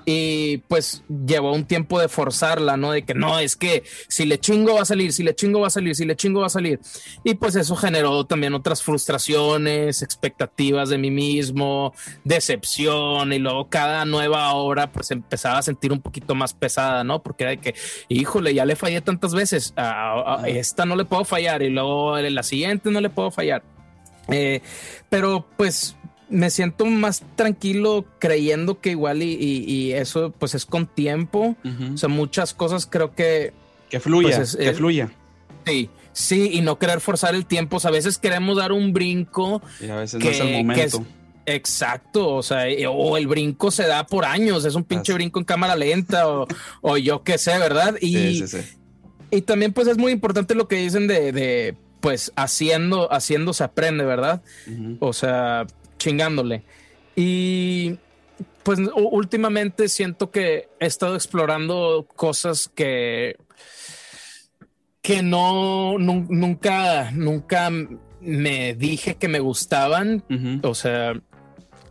Y 0.06 0.58
pues 0.68 1.04
llevó 1.26 1.52
un 1.52 1.66
tiempo 1.66 2.00
de 2.00 2.08
forzarla, 2.08 2.78
¿no? 2.78 2.92
De 2.92 3.02
que 3.02 3.14
no, 3.14 3.38
es 3.38 3.56
que 3.56 3.84
si 4.08 4.24
le 4.24 4.40
chingo 4.40 4.74
va 4.74 4.82
a 4.82 4.86
salir, 4.86 5.12
si 5.12 5.22
le 5.22 5.34
chingo 5.34 5.60
va 5.60 5.66
a 5.66 5.70
salir, 5.70 5.94
si 5.94 6.06
le 6.06 6.16
chingo 6.16 6.40
va 6.40 6.46
a 6.46 6.50
salir. 6.50 6.80
Y 7.24 7.34
pues 7.34 7.56
eso 7.56 7.76
generó 7.76 8.24
también 8.24 8.54
otras 8.54 8.82
frustraciones, 8.82 10.02
expectativas 10.02 10.88
de 10.88 10.96
mí 10.96 11.10
mismo, 11.10 11.92
decepción 12.24 13.32
y 13.32 13.38
luego 13.38 13.68
cada 13.68 14.06
nueva 14.06 14.54
obra 14.54 14.90
pues 14.90 15.10
empezaba 15.10 15.58
a 15.58 15.62
sentir 15.62 15.92
un 15.92 16.00
poquito 16.00 16.34
más 16.34 16.54
pesada, 16.54 17.04
¿no? 17.04 17.22
Porque 17.22 17.44
era 17.44 17.50
de 17.50 17.58
que, 17.58 17.74
híjole, 18.08 18.54
ya 18.54 18.64
le 18.64 18.76
fallé 18.76 19.02
tantas 19.02 19.34
veces, 19.34 19.74
a, 19.76 20.42
esta 20.46 20.86
no 20.86 20.96
le 20.96 21.04
puedo 21.04 21.24
fallar 21.24 21.62
y 21.62 21.68
luego 21.68 22.16
la 22.16 22.42
siguiente 22.42 22.90
no 22.90 23.00
le 23.02 23.10
puedo 23.10 23.30
fallar. 23.30 23.75
Eh, 24.28 24.60
pero 25.08 25.46
pues 25.56 25.96
me 26.28 26.50
siento 26.50 26.84
más 26.86 27.22
tranquilo 27.36 28.04
creyendo 28.18 28.80
que 28.80 28.90
igual 28.90 29.22
y, 29.22 29.92
eso 29.92 30.32
pues 30.38 30.54
es 30.54 30.66
con 30.66 30.86
tiempo. 30.86 31.56
O 31.94 31.96
sea, 31.96 32.08
muchas 32.08 32.54
cosas 32.54 32.86
creo 32.86 33.14
que... 33.14 33.52
Que 33.88 34.00
fluya, 34.00 34.36
pues, 34.36 34.56
que 34.56 34.72
fluya. 34.74 35.12
Sí, 35.64 35.88
Sí, 36.16 36.48
y 36.54 36.62
no 36.62 36.78
querer 36.78 37.02
forzar 37.02 37.34
el 37.34 37.44
tiempo. 37.44 37.78
a 37.84 37.90
veces 37.90 38.16
queremos 38.16 38.56
dar 38.56 38.72
un 38.72 38.94
brinco. 38.94 39.60
Y 39.82 39.90
a 39.90 39.96
veces 39.96 40.24
no 40.24 40.30
es 40.30 40.40
el 40.40 40.50
momento. 40.50 41.04
exacto, 41.44 42.36
o 42.36 42.42
sea, 42.42 42.64
o 42.88 43.18
el 43.18 43.26
brinco 43.26 43.70
se 43.70 43.86
da 43.86 44.06
por 44.06 44.24
años, 44.24 44.64
es 44.64 44.74
un 44.74 44.84
pinche 44.84 45.12
brinco 45.12 45.38
en 45.38 45.44
cámara 45.44 45.76
lenta 45.76 46.26
o, 46.26 46.48
o 46.80 46.96
yo 46.96 47.22
qué 47.22 47.36
sé, 47.36 47.58
¿verdad? 47.58 47.96
Y, 48.00 48.14
sí, 48.14 48.48
sí, 48.48 48.62
sí. 48.62 48.78
y 49.30 49.42
también 49.42 49.74
pues 49.74 49.88
es 49.88 49.98
muy 49.98 50.10
importante 50.10 50.54
lo 50.54 50.66
que 50.68 50.76
dicen 50.76 51.06
de, 51.06 51.32
de 51.32 51.76
pues 52.06 52.32
haciendo, 52.36 53.12
haciendo 53.12 53.52
se 53.52 53.64
aprende, 53.64 54.04
¿verdad? 54.04 54.40
O 55.00 55.12
sea, 55.12 55.66
chingándole. 55.98 56.62
Y 57.16 57.98
pues 58.62 58.78
últimamente 58.94 59.88
siento 59.88 60.30
que 60.30 60.68
he 60.78 60.86
estado 60.86 61.16
explorando 61.16 62.06
cosas 62.14 62.70
que 62.72 63.34
que 65.02 65.24
no, 65.24 65.98
nunca, 65.98 67.10
nunca 67.10 67.72
me 68.20 68.74
dije 68.74 69.16
que 69.16 69.26
me 69.26 69.40
gustaban. 69.40 70.22
O 70.62 70.76
sea, 70.76 71.12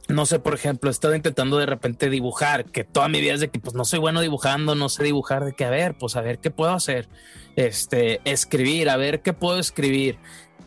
no 0.07 0.25
sé, 0.25 0.39
por 0.39 0.53
ejemplo, 0.53 0.89
he 0.89 0.91
estado 0.91 1.15
intentando 1.15 1.57
de 1.57 1.65
repente 1.65 2.09
dibujar, 2.09 2.65
que 2.65 2.83
toda 2.83 3.07
mi 3.07 3.21
vida 3.21 3.33
es 3.33 3.39
de 3.39 3.49
que 3.49 3.59
pues 3.59 3.75
no 3.75 3.85
soy 3.85 3.99
bueno 3.99 4.21
dibujando, 4.21 4.75
no 4.75 4.89
sé 4.89 5.03
dibujar, 5.03 5.45
de 5.45 5.53
que 5.53 5.65
a 5.65 5.69
ver, 5.69 5.95
pues 5.97 6.15
a 6.15 6.21
ver 6.21 6.39
qué 6.39 6.51
puedo 6.51 6.71
hacer. 6.71 7.07
Este, 7.55 8.19
escribir, 8.25 8.89
a 8.89 8.97
ver 8.97 9.21
qué 9.21 9.31
puedo 9.31 9.59
escribir 9.59 10.17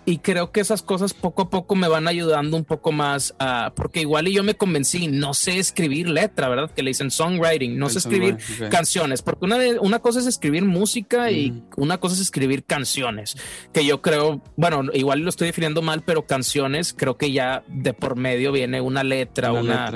y 0.09 0.21
creo 0.21 0.53
que 0.53 0.61
esas 0.61 0.83
cosas 0.83 1.13
poco 1.13 1.43
a 1.43 1.51
poco 1.51 1.75
me 1.75 1.87
van 1.87 2.09
ayudando 2.09 2.57
un 2.57 2.65
poco 2.65 2.93
más 2.93 3.35
a, 3.39 3.75
porque 3.77 4.01
igual 4.01 4.27
y 4.27 4.33
yo 4.33 4.43
me 4.43 4.55
convencí, 4.55 5.07
no 5.07 5.35
sé 5.35 5.59
escribir 5.59 6.09
letra, 6.09 6.49
¿verdad? 6.49 6.71
Que 6.71 6.83
le 6.83 6.89
dicen 6.89 7.11
songwriting, 7.11 7.77
no 7.79 7.91
sé 7.91 7.99
escribir 7.99 8.39
canciones, 8.71 9.21
porque 9.21 9.45
una, 9.45 9.59
de, 9.59 9.79
una 9.79 9.99
cosa 9.99 10.21
es 10.21 10.27
escribir 10.27 10.65
música 10.65 11.31
y 11.31 11.63
una 11.77 11.99
cosa 11.99 12.15
es 12.15 12.23
escribir 12.23 12.65
canciones, 12.65 13.37
que 13.75 13.85
yo 13.85 14.01
creo, 14.01 14.41
bueno, 14.57 14.85
igual 14.95 15.21
lo 15.21 15.29
estoy 15.29 15.49
definiendo 15.49 15.83
mal, 15.83 16.01
pero 16.01 16.25
canciones 16.25 16.95
creo 16.95 17.19
que 17.19 17.31
ya 17.31 17.63
de 17.67 17.93
por 17.93 18.17
medio 18.17 18.51
viene 18.51 18.81
una 18.81 19.05
letra, 19.05 19.53
una, 19.53 19.93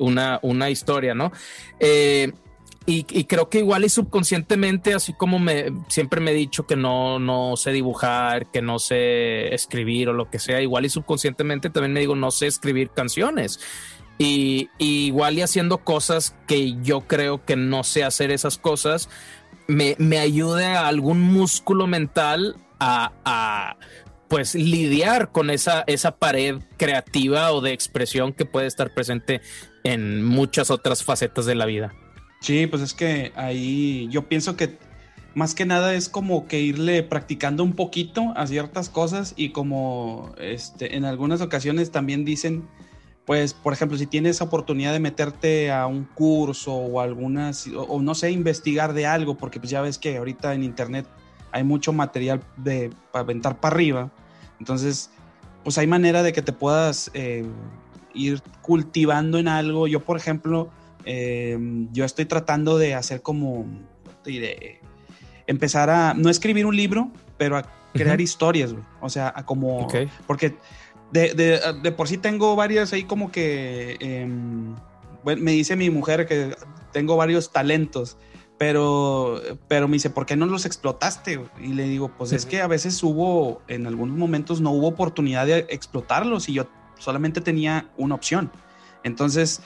una, 0.00 0.38
una, 0.42 0.68
historia, 0.68 1.14
¿no? 1.14 1.32
Eh, 1.78 2.30
y, 2.86 3.04
creo 3.24 3.48
que 3.48 3.58
igual 3.58 3.84
y 3.84 3.88
subconscientemente, 3.88 4.94
así 4.94 5.12
como 5.12 5.38
me 5.38 5.66
siempre 5.88 6.20
me 6.20 6.32
he 6.32 6.34
dicho 6.34 6.66
que 6.66 6.76
no, 6.76 7.18
no 7.18 7.56
sé 7.56 7.72
dibujar, 7.72 8.50
que 8.50 8.62
no 8.62 8.78
sé 8.78 9.54
escribir 9.54 10.08
o 10.08 10.12
lo 10.12 10.30
que 10.30 10.38
sea, 10.38 10.60
igual 10.60 10.86
y 10.86 10.88
subconscientemente 10.88 11.70
también 11.70 11.92
me 11.92 12.00
digo 12.00 12.16
no 12.16 12.30
sé 12.30 12.46
escribir 12.46 12.90
canciones. 12.90 13.60
Y, 14.18 14.70
igual 14.78 15.38
y 15.38 15.42
haciendo 15.42 15.78
cosas 15.78 16.34
que 16.46 16.74
yo 16.82 17.02
creo 17.02 17.44
que 17.44 17.56
no 17.56 17.84
sé 17.84 18.02
hacer 18.02 18.30
esas 18.30 18.58
cosas, 18.58 19.08
me, 19.66 19.94
me 19.98 20.18
ayude 20.18 20.66
a 20.66 20.88
algún 20.88 21.20
músculo 21.20 21.86
mental 21.86 22.56
a, 22.80 23.12
a 23.24 23.76
pues 24.28 24.54
lidiar 24.54 25.32
con 25.32 25.50
esa, 25.50 25.84
esa 25.86 26.16
pared 26.16 26.56
creativa 26.76 27.52
o 27.52 27.60
de 27.60 27.72
expresión 27.72 28.32
que 28.32 28.46
puede 28.46 28.66
estar 28.66 28.94
presente 28.94 29.40
en 29.84 30.24
muchas 30.24 30.70
otras 30.70 31.04
facetas 31.04 31.46
de 31.46 31.54
la 31.54 31.66
vida. 31.66 31.94
Sí, 32.40 32.66
pues 32.66 32.82
es 32.82 32.94
que 32.94 33.32
ahí 33.36 34.08
yo 34.10 34.26
pienso 34.26 34.56
que 34.56 34.78
más 35.34 35.54
que 35.54 35.66
nada 35.66 35.94
es 35.94 36.08
como 36.08 36.48
que 36.48 36.60
irle 36.60 37.02
practicando 37.02 37.62
un 37.62 37.74
poquito 37.74 38.32
a 38.34 38.46
ciertas 38.46 38.88
cosas 38.88 39.34
y 39.36 39.50
como 39.50 40.32
este, 40.38 40.96
en 40.96 41.04
algunas 41.04 41.40
ocasiones 41.40 41.90
también 41.90 42.24
dicen, 42.24 42.66
pues 43.26 43.54
por 43.54 43.72
ejemplo, 43.72 43.96
si 43.96 44.06
tienes 44.06 44.40
oportunidad 44.40 44.92
de 44.92 45.00
meterte 45.00 45.70
a 45.70 45.86
un 45.86 46.04
curso 46.04 46.74
o 46.74 47.00
algunas, 47.00 47.68
o, 47.76 48.00
no 48.00 48.14
sé, 48.14 48.30
investigar 48.30 48.92
de 48.92 49.06
algo, 49.06 49.36
porque 49.36 49.60
pues 49.60 49.70
ya 49.70 49.82
ves 49.82 49.98
que 49.98 50.16
ahorita 50.16 50.54
en 50.54 50.64
internet 50.64 51.06
hay 51.52 51.62
mucho 51.62 51.92
material 51.92 52.40
de 52.56 52.90
para 53.12 53.22
aventar 53.22 53.60
para 53.60 53.74
arriba, 53.74 54.10
entonces 54.58 55.10
pues 55.62 55.76
hay 55.78 55.86
manera 55.86 56.22
de 56.22 56.32
que 56.32 56.42
te 56.42 56.52
puedas 56.52 57.10
eh, 57.12 57.44
ir 58.14 58.42
cultivando 58.62 59.38
en 59.38 59.46
algo. 59.46 59.86
Yo 59.86 60.00
por 60.00 60.16
ejemplo, 60.16 60.70
Em, 61.04 61.88
yo 61.92 62.04
estoy 62.04 62.26
tratando 62.26 62.78
de 62.78 62.94
hacer 62.94 63.22
como, 63.22 63.66
de 64.24 64.80
empezar 65.46 65.90
a, 65.90 66.14
no 66.14 66.30
escribir 66.30 66.66
un 66.66 66.76
libro, 66.76 67.10
pero 67.36 67.56
a 67.56 67.62
crear 67.92 68.20
historias, 68.20 68.74
O 69.00 69.08
sea, 69.08 69.32
a 69.34 69.44
como, 69.44 69.88
porque 70.26 70.54
de, 71.12 71.94
por 71.96 72.08
sí 72.08 72.18
tengo 72.18 72.54
varias 72.56 72.92
ahí 72.92 73.04
como 73.04 73.32
que, 73.32 73.96
em, 74.00 74.74
me 75.24 75.52
dice 75.52 75.76
mi 75.76 75.90
mujer 75.90 76.26
que 76.26 76.54
tengo 76.92 77.16
varios 77.16 77.52
talentos, 77.52 78.16
pero, 78.58 79.40
pero 79.68 79.88
me 79.88 79.94
dice, 79.94 80.10
¿por 80.10 80.26
qué 80.26 80.36
no 80.36 80.46
los 80.46 80.66
explotaste? 80.66 81.40
Y 81.60 81.68
le 81.68 81.84
digo, 81.84 82.12
pues 82.16 82.32
es 82.32 82.44
que 82.44 82.60
a 82.60 82.66
veces 82.66 83.02
hubo, 83.02 83.62
en 83.68 83.86
algunos 83.86 84.16
momentos 84.16 84.60
no 84.60 84.70
hubo 84.72 84.88
oportunidad 84.88 85.46
de 85.46 85.66
explotarlos 85.70 86.48
y 86.48 86.54
yo 86.54 86.68
solamente 86.98 87.40
tenía 87.40 87.90
una 87.96 88.14
opción. 88.14 88.52
Entonces, 89.02 89.62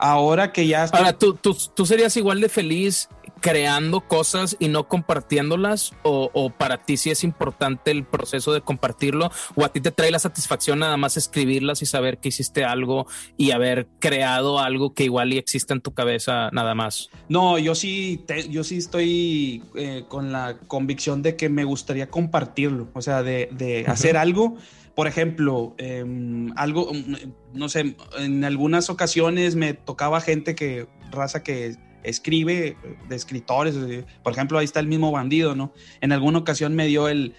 ahora 0.00 0.52
que 0.52 0.66
ya... 0.66 0.84
Ahora, 0.84 1.12
¿tú, 1.12 1.34
tú, 1.34 1.86
serías 1.86 2.16
igual 2.16 2.40
de 2.40 2.48
feliz 2.48 3.08
creando 3.40 4.02
cosas 4.02 4.56
y 4.58 4.68
no 4.68 4.88
compartiéndolas? 4.88 5.92
O, 6.02 6.50
para 6.50 6.84
ti 6.84 6.96
sí 6.96 7.10
es 7.10 7.24
importante 7.24 7.90
el 7.90 8.04
proceso 8.04 8.52
de 8.52 8.60
compartirlo? 8.60 9.30
¿O 9.54 9.64
a 9.64 9.72
ti 9.72 9.80
te 9.80 9.90
trae 9.90 10.10
la 10.10 10.18
satisfacción 10.18 10.80
nada 10.80 10.96
más 10.96 11.16
escribirlas 11.16 11.82
y 11.82 11.86
saber 11.86 12.18
que 12.18 12.28
hiciste 12.28 12.64
algo 12.64 13.06
y 13.36 13.50
haber 13.52 13.88
creado 13.98 14.58
algo 14.58 14.94
que 14.94 15.04
igual 15.04 15.32
y 15.32 15.38
existe 15.38 15.72
en 15.72 15.80
tu 15.80 15.92
cabeza 15.92 16.50
nada 16.52 16.74
más? 16.74 17.10
No, 17.28 17.58
yo 17.58 17.74
sí, 17.74 18.24
yo 18.48 18.64
sí 18.64 18.78
estoy 18.78 19.62
eh, 19.74 20.04
con 20.08 20.32
la 20.32 20.56
convicción 20.66 21.22
de 21.22 21.36
que 21.36 21.48
me 21.48 21.64
gustaría 21.64 22.10
compartirlo, 22.10 22.88
o 22.94 23.02
sea, 23.02 23.22
de, 23.22 23.84
hacer 23.86 24.16
algo 24.16 24.56
por 25.00 25.06
ejemplo, 25.06 25.74
em, 25.78 26.52
algo, 26.56 26.92
mm, 26.92 27.14
no 27.54 27.70
sé, 27.70 27.96
en 28.18 28.44
algunas 28.44 28.90
ocasiones 28.90 29.56
me 29.56 29.72
tocaba 29.72 30.20
gente 30.20 30.54
que, 30.54 30.88
raza 31.10 31.42
que 31.42 31.74
escribe, 32.02 32.76
de 33.08 33.16
escritores, 33.16 33.74
por 34.22 34.34
ejemplo, 34.34 34.58
ahí 34.58 34.66
está 34.66 34.78
el 34.78 34.88
mismo 34.88 35.10
bandido, 35.10 35.54
¿no? 35.54 35.72
En 36.02 36.12
alguna 36.12 36.40
ocasión 36.40 36.74
me 36.74 36.86
dio 36.86 37.08
el, 37.08 37.34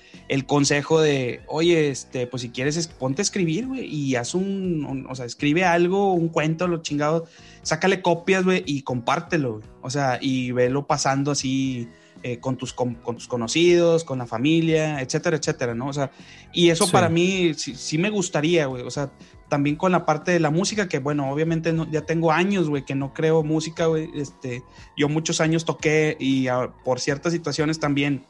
consejo 0.48 1.02
de, 1.02 1.42
oye, 1.48 1.92
este, 1.92 2.26
pues 2.26 2.42
si 2.42 2.50
quieres, 2.50 2.88
ponte 2.88 3.22
a 3.22 3.26
escribir, 3.30 3.68
güey, 3.68 3.86
y 3.86 4.16
haz 4.16 4.34
un, 4.34 5.06
o 5.08 5.14
sea, 5.14 5.28
escribe 5.28 5.64
algo, 5.64 6.14
un 6.14 6.30
cuento, 6.30 6.68
lo 6.68 6.82
chingado, 6.82 7.28
sácale 7.62 8.02
copias, 8.02 8.44
güey, 8.44 8.64
y 8.66 8.82
compártelo, 8.82 9.62
o 9.84 9.90
sea, 9.92 10.18
y 10.20 10.52
velo 10.52 10.88
pasando 10.88 11.30
así 11.30 11.88
eh, 12.24 12.40
con, 12.40 12.56
tus, 12.56 12.74
con, 12.74 12.96
tus 12.96 13.28
conocidos, 13.28 14.04
con 14.04 14.20
la 14.20 14.28
familia, 14.28 15.02
etcétera, 15.02 15.38
etcétera, 15.38 15.74
¿no? 15.74 15.88
O 15.88 15.94
sea, 15.94 16.12
y 16.54 16.70
eso 16.70 16.90
para 16.92 17.10
mí 17.10 17.54
sí, 17.56 17.98
me 17.98 18.10
gustaría, 18.10 18.68
güey, 18.68 18.84
o 18.84 18.92
sea, 18.92 19.12
también 19.50 19.76
con 19.76 19.92
la 19.92 20.06
parte 20.06 20.32
de 20.32 20.40
la 20.40 20.52
música, 20.52 20.88
que 20.88 21.00
bueno, 21.00 21.32
obviamente 21.32 21.74
ya 21.92 22.02
tengo 22.02 22.32
años, 22.32 22.70
güey, 22.70 22.86
que 22.86 22.96
no 22.96 23.14
creo 23.14 23.44
música, 23.44 23.88
güey, 23.88 24.10
este, 24.16 24.64
yo 24.96 25.10
muchos 25.10 25.42
años 25.42 25.66
toqué 25.66 26.16
y 26.20 26.48
por 26.84 27.00
ciertas 27.00 27.34
situaciones 27.34 27.80
también 27.80 28.26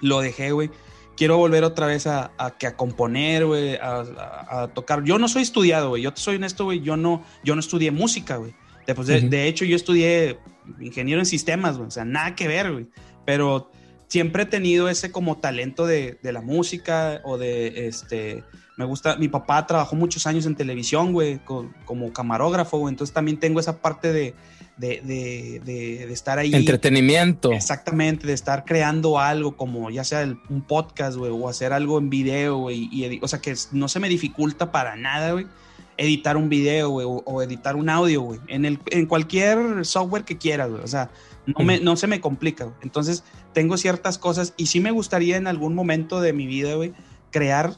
lo 0.00 0.20
dejé, 0.20 0.52
güey. 0.52 0.70
Quiero 1.16 1.38
volver 1.38 1.64
otra 1.64 1.86
vez 1.86 2.06
a, 2.06 2.32
que 2.58 2.66
a 2.66 2.76
componer, 2.76 3.46
güey, 3.46 3.76
a, 3.76 4.68
tocar. 4.74 5.04
Yo 5.04 5.18
no 5.18 5.28
soy 5.28 5.42
estudiado, 5.42 5.90
güey. 5.90 6.02
Yo 6.02 6.12
te 6.12 6.20
soy 6.20 6.36
honesto, 6.36 6.64
güey. 6.64 6.80
Yo 6.80 6.96
no, 6.96 7.22
yo 7.44 7.54
no 7.54 7.60
estudié 7.60 7.92
música, 7.92 8.36
güey. 8.36 8.54
De, 8.86 9.20
de, 9.20 9.48
hecho, 9.48 9.64
yo 9.64 9.76
estudié 9.76 10.38
ingeniero 10.80 11.20
en 11.20 11.26
sistemas, 11.26 11.76
güey. 11.76 11.88
O 11.88 11.90
sea, 11.90 12.04
nada 12.04 12.34
que 12.34 12.48
ver, 12.48 12.72
güey 12.72 12.86
pero 13.24 13.70
siempre 14.08 14.44
he 14.44 14.46
tenido 14.46 14.88
ese 14.88 15.10
como 15.10 15.38
talento 15.38 15.86
de, 15.86 16.18
la 16.22 16.40
música 16.40 17.20
o 17.24 17.38
de, 17.38 17.88
este, 17.88 18.44
me 18.76 18.84
gusta, 18.84 19.16
mi 19.16 19.28
papá 19.28 19.66
trabajó 19.66 19.96
muchos 19.96 20.26
años 20.26 20.46
en 20.46 20.54
televisión, 20.54 21.12
güey, 21.12 21.40
como 21.84 22.12
camarógrafo, 22.12 22.78
güey, 22.78 22.92
entonces 22.92 23.14
también 23.14 23.38
tengo 23.38 23.60
esa 23.60 23.80
parte 23.80 24.12
de, 24.12 24.34
de, 24.76 26.12
estar 26.12 26.38
ahí. 26.38 26.54
Entretenimiento. 26.54 27.52
Exactamente, 27.52 28.26
de 28.26 28.34
estar 28.34 28.64
creando 28.64 29.18
algo 29.18 29.56
como 29.56 29.90
ya 29.90 30.04
sea 30.04 30.24
un 30.48 30.62
podcast, 30.62 31.16
güey, 31.16 31.32
o 31.32 31.48
hacer 31.48 31.72
algo 31.72 31.98
en 31.98 32.10
video, 32.10 32.58
güey, 32.58 32.88
y, 32.92 33.20
o 33.22 33.28
sea, 33.28 33.40
que 33.40 33.54
no 33.72 33.88
se 33.88 34.00
me 34.00 34.08
dificulta 34.08 34.70
para 34.70 34.96
nada, 34.96 35.32
güey, 35.32 35.46
editar 35.96 36.36
un 36.36 36.48
video, 36.48 36.90
güey, 36.90 37.06
o, 37.08 37.42
editar 37.42 37.76
un 37.76 37.88
audio, 37.88 38.22
güey, 38.22 38.40
en, 38.48 38.64
el, 38.64 38.78
en 38.86 39.06
cualquier 39.06 39.84
software 39.84 40.24
que 40.24 40.38
quieras, 40.38 40.70
güey, 40.70 40.82
o 40.82 40.86
sea, 40.86 41.10
no, 41.46 41.64
me, 41.64 41.80
no 41.80 41.96
se 41.96 42.06
me 42.06 42.20
complica. 42.20 42.72
Entonces, 42.82 43.24
tengo 43.52 43.76
ciertas 43.76 44.18
cosas 44.18 44.54
y 44.56 44.66
sí 44.66 44.80
me 44.80 44.90
gustaría 44.90 45.36
en 45.36 45.46
algún 45.46 45.74
momento 45.74 46.20
de 46.20 46.32
mi 46.32 46.46
vida, 46.46 46.74
güey, 46.74 46.92
crear 47.30 47.76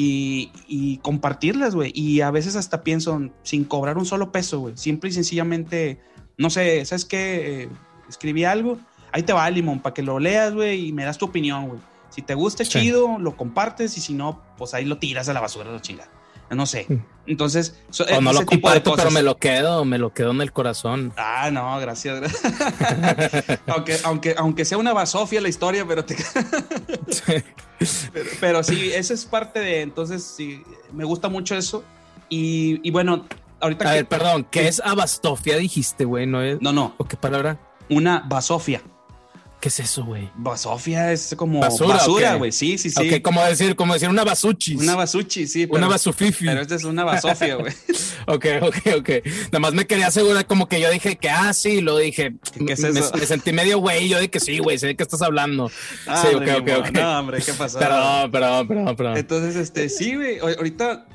y, 0.00 0.98
compartirlas, 1.02 1.74
güey. 1.74 1.92
Y 1.94 2.20
a 2.20 2.30
veces 2.30 2.56
hasta 2.56 2.84
pienso 2.84 3.20
sin 3.42 3.64
cobrar 3.64 3.98
un 3.98 4.06
solo 4.06 4.30
peso, 4.30 4.60
güey. 4.60 4.76
Simple 4.76 5.10
y 5.10 5.12
sencillamente, 5.12 6.00
no 6.36 6.50
sé, 6.50 6.84
¿sabes 6.84 7.04
qué? 7.04 7.62
Eh, 7.62 7.68
escribí 8.08 8.44
algo, 8.44 8.78
ahí 9.12 9.22
te 9.22 9.32
va, 9.32 9.50
Limón, 9.50 9.80
para 9.80 9.94
que 9.94 10.02
lo 10.02 10.18
leas, 10.18 10.54
güey, 10.54 10.88
y 10.88 10.92
me 10.92 11.04
das 11.04 11.18
tu 11.18 11.26
opinión, 11.26 11.68
güey. 11.68 11.80
Si 12.10 12.22
te 12.22 12.34
gusta, 12.34 12.64
chido, 12.64 13.18
lo 13.18 13.36
compartes 13.36 13.96
y 13.98 14.00
si 14.00 14.14
no, 14.14 14.42
pues 14.56 14.72
ahí 14.72 14.84
lo 14.84 14.98
tiras 14.98 15.28
a 15.28 15.34
la 15.34 15.40
basura, 15.40 15.70
lo 15.70 15.80
chingada. 15.80 16.10
no 16.50 16.64
sé. 16.64 16.86
Entonces, 17.28 17.78
o 18.16 18.20
no 18.20 18.32
lo 18.32 18.46
comparto, 18.46 18.94
pero 18.96 19.10
me 19.10 19.22
lo 19.22 19.36
quedo, 19.36 19.84
me 19.84 19.98
lo 19.98 20.14
quedo 20.14 20.30
en 20.30 20.40
el 20.40 20.50
corazón. 20.50 21.12
Ah, 21.16 21.50
no, 21.52 21.78
gracias. 21.78 22.20
aunque, 23.66 23.98
aunque, 24.02 24.34
aunque 24.38 24.64
sea 24.64 24.78
una 24.78 24.94
basofia 24.94 25.40
la 25.40 25.48
historia, 25.48 25.84
pero 25.86 26.04
te... 26.04 26.16
pero, 28.40 28.62
sí, 28.62 28.90
eso 28.94 29.12
es 29.12 29.26
parte 29.26 29.60
de, 29.60 29.82
entonces, 29.82 30.24
sí, 30.24 30.62
me 30.92 31.04
gusta 31.04 31.28
mucho 31.28 31.54
eso. 31.54 31.84
Y, 32.30 32.80
y 32.82 32.90
bueno, 32.90 33.26
ahorita... 33.60 33.90
A 33.90 33.92
ver, 33.92 34.08
perdón, 34.08 34.46
¿qué 34.50 34.66
es 34.66 34.80
abastofia 34.80 35.58
dijiste, 35.58 36.06
güey? 36.06 36.26
¿No, 36.26 36.42
es... 36.42 36.60
no, 36.62 36.72
no. 36.72 36.94
¿O 36.96 37.04
qué 37.04 37.18
palabra? 37.18 37.58
Una 37.90 38.24
basofia. 38.26 38.82
¿Qué 39.60 39.70
es 39.70 39.80
eso, 39.80 40.04
güey? 40.04 40.30
Basofia 40.36 41.12
es 41.12 41.34
como 41.36 41.58
basura, 41.58 42.34
güey. 42.36 42.52
Sí, 42.52 42.78
sí, 42.78 42.90
sí. 42.90 43.14
Ok, 43.14 43.22
como 43.22 43.42
decir, 43.42 43.74
como 43.74 43.92
decir 43.92 44.08
una 44.08 44.22
basuchis. 44.22 44.80
Una 44.80 44.94
basuchi, 44.94 45.48
sí. 45.48 45.66
una 45.68 45.88
basufifi. 45.88 46.44
Pero 46.46 46.60
esta 46.60 46.76
es 46.76 46.84
una 46.84 47.02
basofia, 47.02 47.56
güey. 47.56 47.72
ok, 48.28 48.46
ok, 48.62 48.76
ok. 48.98 49.10
Nada 49.46 49.58
más 49.58 49.74
me 49.74 49.84
quería 49.88 50.06
asegurar 50.06 50.46
como 50.46 50.68
que 50.68 50.80
yo 50.80 50.88
dije 50.90 51.16
que, 51.16 51.28
ah, 51.28 51.52
sí, 51.52 51.80
lo 51.80 51.98
dije. 51.98 52.36
¿Qué 52.66 52.72
es 52.72 52.84
eso? 52.84 53.10
Me, 53.16 53.26
sentí 53.26 53.52
medio 53.52 53.80
güey. 53.80 54.08
Yo 54.08 54.18
dije 54.18 54.30
que 54.30 54.38
sí, 54.38 54.58
güey, 54.58 54.78
sé 54.78 54.86
de 54.86 54.96
qué 54.96 55.02
estás 55.02 55.22
hablando. 55.22 55.72
Ah, 56.06 56.22
sí, 56.22 56.36
ok, 56.36 56.48
ok, 56.60 56.68
ok. 56.78 56.90
No, 56.92 57.18
hombre, 57.18 57.42
¿qué 57.44 57.52
pasó? 57.52 57.80
Perdón, 57.80 58.30
perdón, 58.30 58.68
perdón, 58.68 58.96
perdón. 58.96 59.16
Entonces, 59.16 59.56
este, 59.56 59.88
sí, 59.88 60.14
güey. 60.14 60.38
Ahorita 60.38 61.06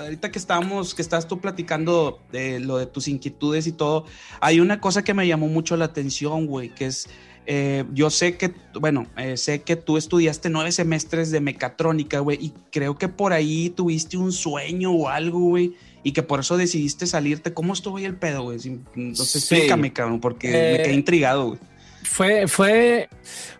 ahorita 0.00 0.32
que 0.32 0.38
estábamos, 0.38 0.94
que 0.94 1.02
estás 1.02 1.28
tú 1.28 1.40
platicando 1.40 2.20
de 2.32 2.58
lo 2.58 2.78
de 2.78 2.86
tus 2.86 3.08
inquietudes 3.08 3.66
y 3.66 3.72
todo, 3.72 4.04
hay 4.40 4.60
una 4.60 4.80
cosa 4.80 5.04
que 5.04 5.14
me 5.14 5.26
llamó 5.26 5.48
mucho 5.48 5.76
la 5.76 5.84
atención, 5.84 6.46
güey, 6.46 6.70
que 6.70 6.86
es 6.86 7.08
eh, 7.46 7.84
yo 7.92 8.10
sé 8.10 8.36
que, 8.36 8.52
bueno, 8.74 9.06
eh, 9.16 9.36
sé 9.36 9.62
que 9.62 9.76
tú 9.76 9.96
estudiaste 9.96 10.48
nueve 10.48 10.72
semestres 10.72 11.30
de 11.30 11.40
mecatrónica, 11.40 12.20
güey, 12.20 12.38
y 12.40 12.52
creo 12.70 12.96
que 12.96 13.08
por 13.08 13.32
ahí 13.32 13.70
tuviste 13.70 14.16
un 14.16 14.32
sueño 14.32 14.92
o 14.92 15.08
algo, 15.08 15.40
güey, 15.40 15.74
y 16.02 16.12
que 16.12 16.22
por 16.22 16.40
eso 16.40 16.56
decidiste 16.56 17.06
salirte. 17.06 17.52
¿Cómo 17.52 17.72
estuvo 17.72 17.96
ahí 17.96 18.04
el 18.04 18.16
pedo, 18.16 18.44
güey? 18.44 18.58
Entonces 18.94 19.36
explícame, 19.36 19.92
cabrón, 19.92 20.20
porque 20.20 20.48
me 20.48 20.82
quedé 20.82 20.90
eh, 20.90 20.94
intrigado, 20.94 21.46
güey. 21.48 21.58
Fue, 22.04 22.48
fue, 22.48 23.08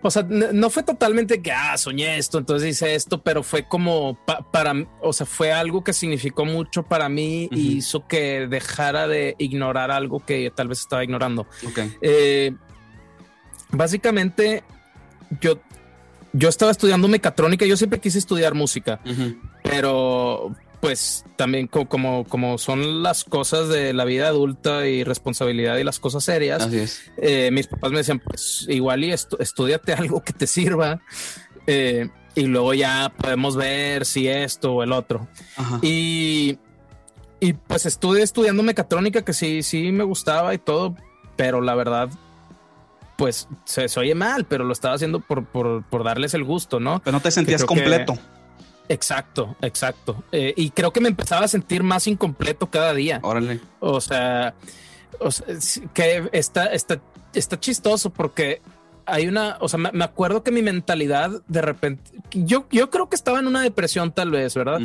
o 0.03 0.11
sea, 0.11 0.24
no 0.24 0.68
fue 0.68 0.83
totalmente 0.83 1.41
que, 1.41 1.53
ah, 1.53 1.78
soñé 1.78 2.18
esto, 2.18 2.39
entonces 2.39 2.70
hice 2.70 2.95
esto, 2.95 3.22
pero 3.22 3.43
fue 3.45 3.68
como 3.68 4.18
para, 4.51 4.74
o 5.01 5.12
sea, 5.12 5.26
fue 5.26 5.53
algo 5.53 5.85
que 5.85 5.93
significó 5.93 6.45
mucho 6.45 6.83
para 6.83 7.09
mí 7.09 7.49
y 7.53 7.76
hizo 7.78 8.07
que 8.07 8.49
dejara 8.49 9.07
de 9.07 9.37
ignorar 9.39 9.93
algo 9.93 10.20
que 10.20 10.53
tal 10.55 10.68
vez 10.68 10.80
estaba 10.80 11.05
ignorando. 11.05 11.47
Básicamente 13.73 14.62
yo, 15.41 15.61
yo 16.33 16.49
estaba 16.49 16.70
estudiando 16.70 17.09
mecatrónica, 17.09 17.66
yo 17.66 17.77
siempre 17.77 17.99
quise 17.99 18.18
estudiar 18.18 18.55
música, 18.55 19.01
pero 19.62 20.55
pues 20.81 21.25
también 21.37 21.68
como, 21.68 22.25
como 22.25 22.59
son 22.59 23.05
las 23.05 23.23
cosas 23.23 23.68
de 23.68 23.93
la 23.93 24.05
vida 24.05 24.27
adulta 24.27 24.87
y 24.89 25.05
responsabilidad 25.05 25.77
y 25.77 25.85
las 25.85 26.01
cosas 26.01 26.25
serias, 26.25 26.68
eh, 27.16 27.51
mis 27.53 27.68
papás 27.68 27.93
me 27.93 27.99
decían, 27.99 28.18
pues 28.18 28.66
igual 28.68 29.05
y 29.05 29.12
estudiate 29.12 29.93
algo 29.99 30.23
que 30.23 30.33
te 30.33 30.47
sirva 30.47 31.01
eh, 31.66 32.09
y 32.35 32.47
luego 32.47 32.75
ya 32.75 33.12
podemos 33.16 33.57
ver 33.57 34.05
si 34.07 34.27
esto 34.27 34.75
o 34.75 34.83
el 34.83 34.93
otro. 34.93 35.29
Y, 35.83 36.59
y 37.39 37.53
pues 37.53 37.87
estudié 37.87 38.23
estudiando 38.23 38.62
mecatrónica 38.62 39.23
que 39.23 39.35
sí, 39.35 39.62
sí 39.62 39.93
me 39.93 40.03
gustaba 40.03 40.53
y 40.53 40.59
todo, 40.59 40.97
pero 41.37 41.61
la 41.61 41.75
verdad 41.75 42.09
pues 43.23 43.47
se, 43.64 43.87
oye 44.01 44.16
mal, 44.16 44.47
pero 44.47 44.64
lo 44.64 44.73
estaba 44.73 44.97
haciendo 44.97 45.20
por, 45.20 45.45
por, 45.45 46.03
darles 46.03 46.35
el 46.35 46.43
gusto, 46.43 46.81
¿no? 46.81 47.01
Pero 47.05 47.18
no 47.18 47.20
te 47.23 47.31
sentías 47.31 47.64
completo. 47.64 48.18
Exacto, 48.89 49.55
exacto. 49.62 50.25
Eh, 50.33 50.53
y 50.57 50.70
creo 50.70 50.93
que 50.93 51.01
me 51.01 51.09
empezaba 51.09 51.45
a 51.45 51.49
sentir 51.49 51.85
más 51.85 52.09
incompleto 52.09 52.68
cada 52.68 52.93
día. 52.95 53.20
Órale. 53.23 53.61
O 53.79 54.01
sea, 54.01 54.55
que 55.95 56.29
está, 56.33 56.66
está, 56.73 57.01
está 57.33 57.61
chistoso 57.61 58.11
porque 58.11 58.61
hay 59.07 59.29
una, 59.29 59.57
o 59.61 59.68
sea, 59.68 59.79
me, 59.79 60.03
acuerdo 60.03 60.43
que 60.43 60.51
mi 60.51 60.62
mentalidad 60.62 61.31
de 61.47 61.62
repente, 61.62 62.11
yo, 62.33 62.66
yo 62.73 62.91
creo 62.91 63.09
que 63.09 63.14
estaba 63.14 63.39
en 63.39 63.47
una 63.47 63.62
depresión 63.62 64.11
tal 64.11 64.33
vez, 64.33 64.57
¿verdad? 64.57 64.81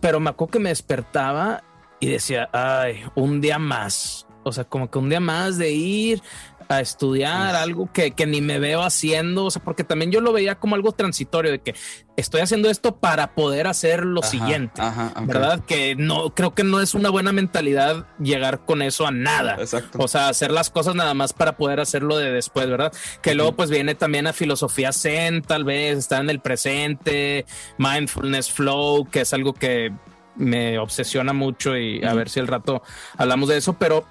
Pero 0.00 0.18
me 0.18 0.30
acuerdo 0.30 0.50
que 0.50 0.58
me 0.58 0.70
despertaba 0.70 1.62
y 2.00 2.08
decía, 2.08 2.48
ay, 2.52 3.04
un 3.14 3.40
día 3.40 3.60
más. 3.60 4.26
O 4.42 4.50
sea, 4.50 4.64
como 4.64 4.90
que 4.90 4.98
un 4.98 5.08
día 5.08 5.20
más 5.20 5.56
de 5.56 5.70
ir 5.70 6.22
a 6.68 6.80
estudiar 6.80 7.54
algo 7.54 7.90
que, 7.92 8.12
ni 8.26 8.40
me 8.40 8.58
veo 8.58 8.82
haciendo, 8.82 9.46
o 9.46 9.50
sea, 9.50 9.62
porque 9.62 9.84
también 9.84 10.10
yo 10.10 10.20
lo 10.20 10.32
veía 10.32 10.56
como 10.56 10.74
algo 10.74 10.92
transitorio 10.92 11.52
de 11.52 11.60
que 11.60 11.74
estoy 12.16 12.40
haciendo 12.40 12.68
esto 12.70 12.96
para 12.96 13.34
poder 13.34 13.66
hacer 13.66 14.04
lo 14.04 14.22
siguiente, 14.22 14.82
¿verdad? 15.22 15.64
Que 15.64 15.94
no, 15.94 16.34
creo 16.34 16.54
que 16.54 16.64
no 16.64 16.80
es 16.80 16.94
una 16.94 17.10
buena 17.10 17.32
mentalidad 17.32 18.06
llegar 18.18 18.64
con 18.64 18.82
eso 18.82 19.06
a 19.06 19.10
nada. 19.10 19.56
Exacto. 19.58 19.98
O 20.00 20.08
sea, 20.08 20.28
hacer 20.28 20.50
las 20.50 20.70
cosas 20.70 20.94
nada 20.94 21.14
más 21.14 21.32
para 21.32 21.56
poder 21.56 21.80
hacerlo 21.80 22.16
de 22.16 22.32
después, 22.32 22.68
¿verdad? 22.68 22.92
Que 23.22 23.34
luego 23.34 23.54
pues 23.54 23.70
viene 23.70 23.94
también 23.94 24.26
a 24.26 24.32
filosofía 24.32 24.92
zen, 24.92 25.42
tal 25.42 25.64
vez, 25.64 25.98
estar 25.98 26.20
en 26.20 26.30
el 26.30 26.40
presente, 26.40 27.46
mindfulness 27.78 28.50
flow, 28.50 29.08
que 29.08 29.20
es 29.20 29.32
algo 29.32 29.52
que 29.52 29.92
me 30.36 30.78
obsesiona 30.78 31.32
mucho 31.32 31.76
y 31.76 32.04
a 32.04 32.14
ver 32.14 32.28
si 32.28 32.40
el 32.40 32.46
rato 32.46 32.82
hablamos 33.16 33.48
de 33.48 33.56
eso, 33.56 33.74
pero 33.74 34.06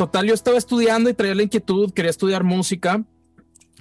total, 0.00 0.26
yo 0.26 0.32
estaba 0.32 0.56
estudiando 0.56 1.10
y 1.10 1.14
traía 1.14 1.34
la 1.34 1.42
inquietud, 1.42 1.92
quería 1.92 2.10
estudiar 2.10 2.42
música. 2.42 3.04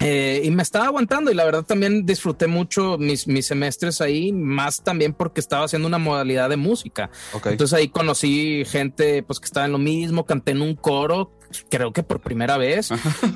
Eh, 0.01 0.41
y 0.43 0.51
me 0.51 0.63
estaba 0.63 0.87
aguantando 0.87 1.31
y 1.31 1.33
la 1.33 1.45
verdad 1.45 1.63
también 1.63 2.05
disfruté 2.05 2.47
mucho 2.47 2.97
mis, 2.97 3.25
mis 3.25 3.47
semestres 3.47 4.01
ahí, 4.01 4.33
más 4.33 4.83
también 4.83 5.13
porque 5.13 5.39
estaba 5.39 5.63
haciendo 5.63 5.87
una 5.87 5.97
modalidad 5.97 6.49
de 6.49 6.57
música. 6.57 7.09
Entonces 7.45 7.73
ahí 7.73 7.87
conocí 7.87 8.65
gente 8.65 9.23
pues 9.23 9.39
que 9.39 9.45
estaba 9.45 9.65
en 9.65 9.71
lo 9.71 9.77
mismo, 9.77 10.25
canté 10.25 10.51
en 10.51 10.61
un 10.61 10.75
coro, 10.75 11.31
creo 11.69 11.93
que 11.93 12.03
por 12.03 12.19
primera 12.19 12.57
vez. 12.57 12.89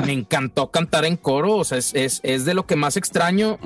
me 0.05 0.11
encantó 0.11 0.69
cantar 0.69 1.05
en 1.05 1.15
coro, 1.15 1.55
o 1.55 1.63
sea, 1.63 1.77
es, 1.77 1.93
es, 1.95 2.19
es 2.23 2.43
de 2.43 2.53
lo 2.53 2.65
que 2.65 2.75
más 2.75 2.97
extraño 2.97 3.59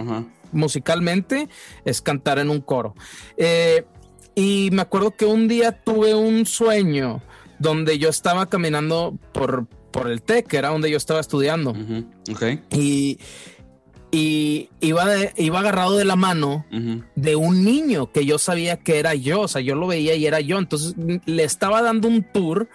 musicalmente, 0.51 1.49
es 1.85 2.03
cantar 2.03 2.37
en 2.37 2.51
un 2.51 2.61
coro. 2.61 2.93
Eh, 3.35 3.83
y 4.35 4.69
me 4.71 4.83
acuerdo 4.83 5.15
que 5.15 5.25
un 5.25 5.47
día 5.47 5.71
tuve 5.71 6.13
un 6.13 6.45
sueño 6.45 7.23
donde 7.59 7.97
yo 7.97 8.09
estaba 8.09 8.47
caminando 8.47 9.17
por, 9.31 9.67
por 9.91 10.09
el 10.09 10.21
TEC, 10.21 10.47
que 10.47 10.57
era 10.57 10.69
donde 10.69 10.89
yo 10.89 10.97
estaba 10.97 11.19
estudiando. 11.19 11.75
Y, 12.71 13.19
y 14.11 14.69
iba, 14.79 15.05
iba 15.35 15.59
agarrado 15.59 15.97
de 15.97 16.05
la 16.05 16.15
mano 16.15 16.65
de 17.15 17.35
un 17.35 17.63
niño 17.63 18.11
que 18.11 18.25
yo 18.25 18.37
sabía 18.37 18.77
que 18.77 18.99
era 18.99 19.15
yo, 19.15 19.41
o 19.41 19.47
sea, 19.47 19.61
yo 19.61 19.75
lo 19.75 19.87
veía 19.87 20.15
y 20.15 20.25
era 20.25 20.39
yo. 20.39 20.57
Entonces 20.57 20.95
le 21.25 21.43
estaba 21.43 21.81
dando 21.81 22.07
un 22.07 22.23
tour 22.23 22.69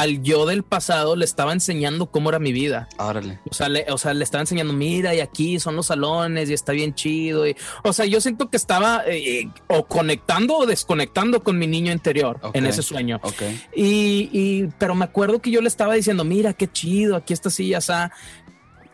al 0.00 0.22
yo 0.22 0.46
del 0.46 0.62
pasado 0.62 1.14
le 1.14 1.26
estaba 1.26 1.52
enseñando 1.52 2.06
cómo 2.06 2.30
era 2.30 2.38
mi 2.38 2.52
vida. 2.52 2.88
Órale. 2.98 3.38
O 3.50 3.54
sea, 3.54 3.68
le, 3.68 3.84
o 3.90 3.98
sea, 3.98 4.14
le 4.14 4.24
estaba 4.24 4.40
enseñando, 4.40 4.72
mira, 4.72 5.14
y 5.14 5.20
aquí 5.20 5.60
son 5.60 5.76
los 5.76 5.86
salones 5.86 6.48
y 6.48 6.54
está 6.54 6.72
bien 6.72 6.94
chido. 6.94 7.46
Y, 7.46 7.54
o 7.84 7.92
sea, 7.92 8.06
yo 8.06 8.20
siento 8.20 8.48
que 8.48 8.56
estaba 8.56 9.02
eh, 9.06 9.48
o 9.68 9.84
conectando 9.86 10.56
o 10.56 10.66
desconectando 10.66 11.42
con 11.42 11.58
mi 11.58 11.66
niño 11.66 11.92
interior 11.92 12.40
en 12.54 12.64
ese 12.64 12.82
sueño. 12.82 13.20
Ok. 13.22 13.42
Y, 13.76 14.30
y, 14.32 14.68
pero 14.78 14.94
me 14.94 15.04
acuerdo 15.04 15.40
que 15.40 15.50
yo 15.50 15.60
le 15.60 15.68
estaba 15.68 15.94
diciendo, 15.94 16.24
mira, 16.24 16.54
qué 16.54 16.66
chido, 16.70 17.16
aquí 17.16 17.34
está 17.34 17.50
así, 17.50 17.68
ya 17.68 17.78
está. 17.78 18.12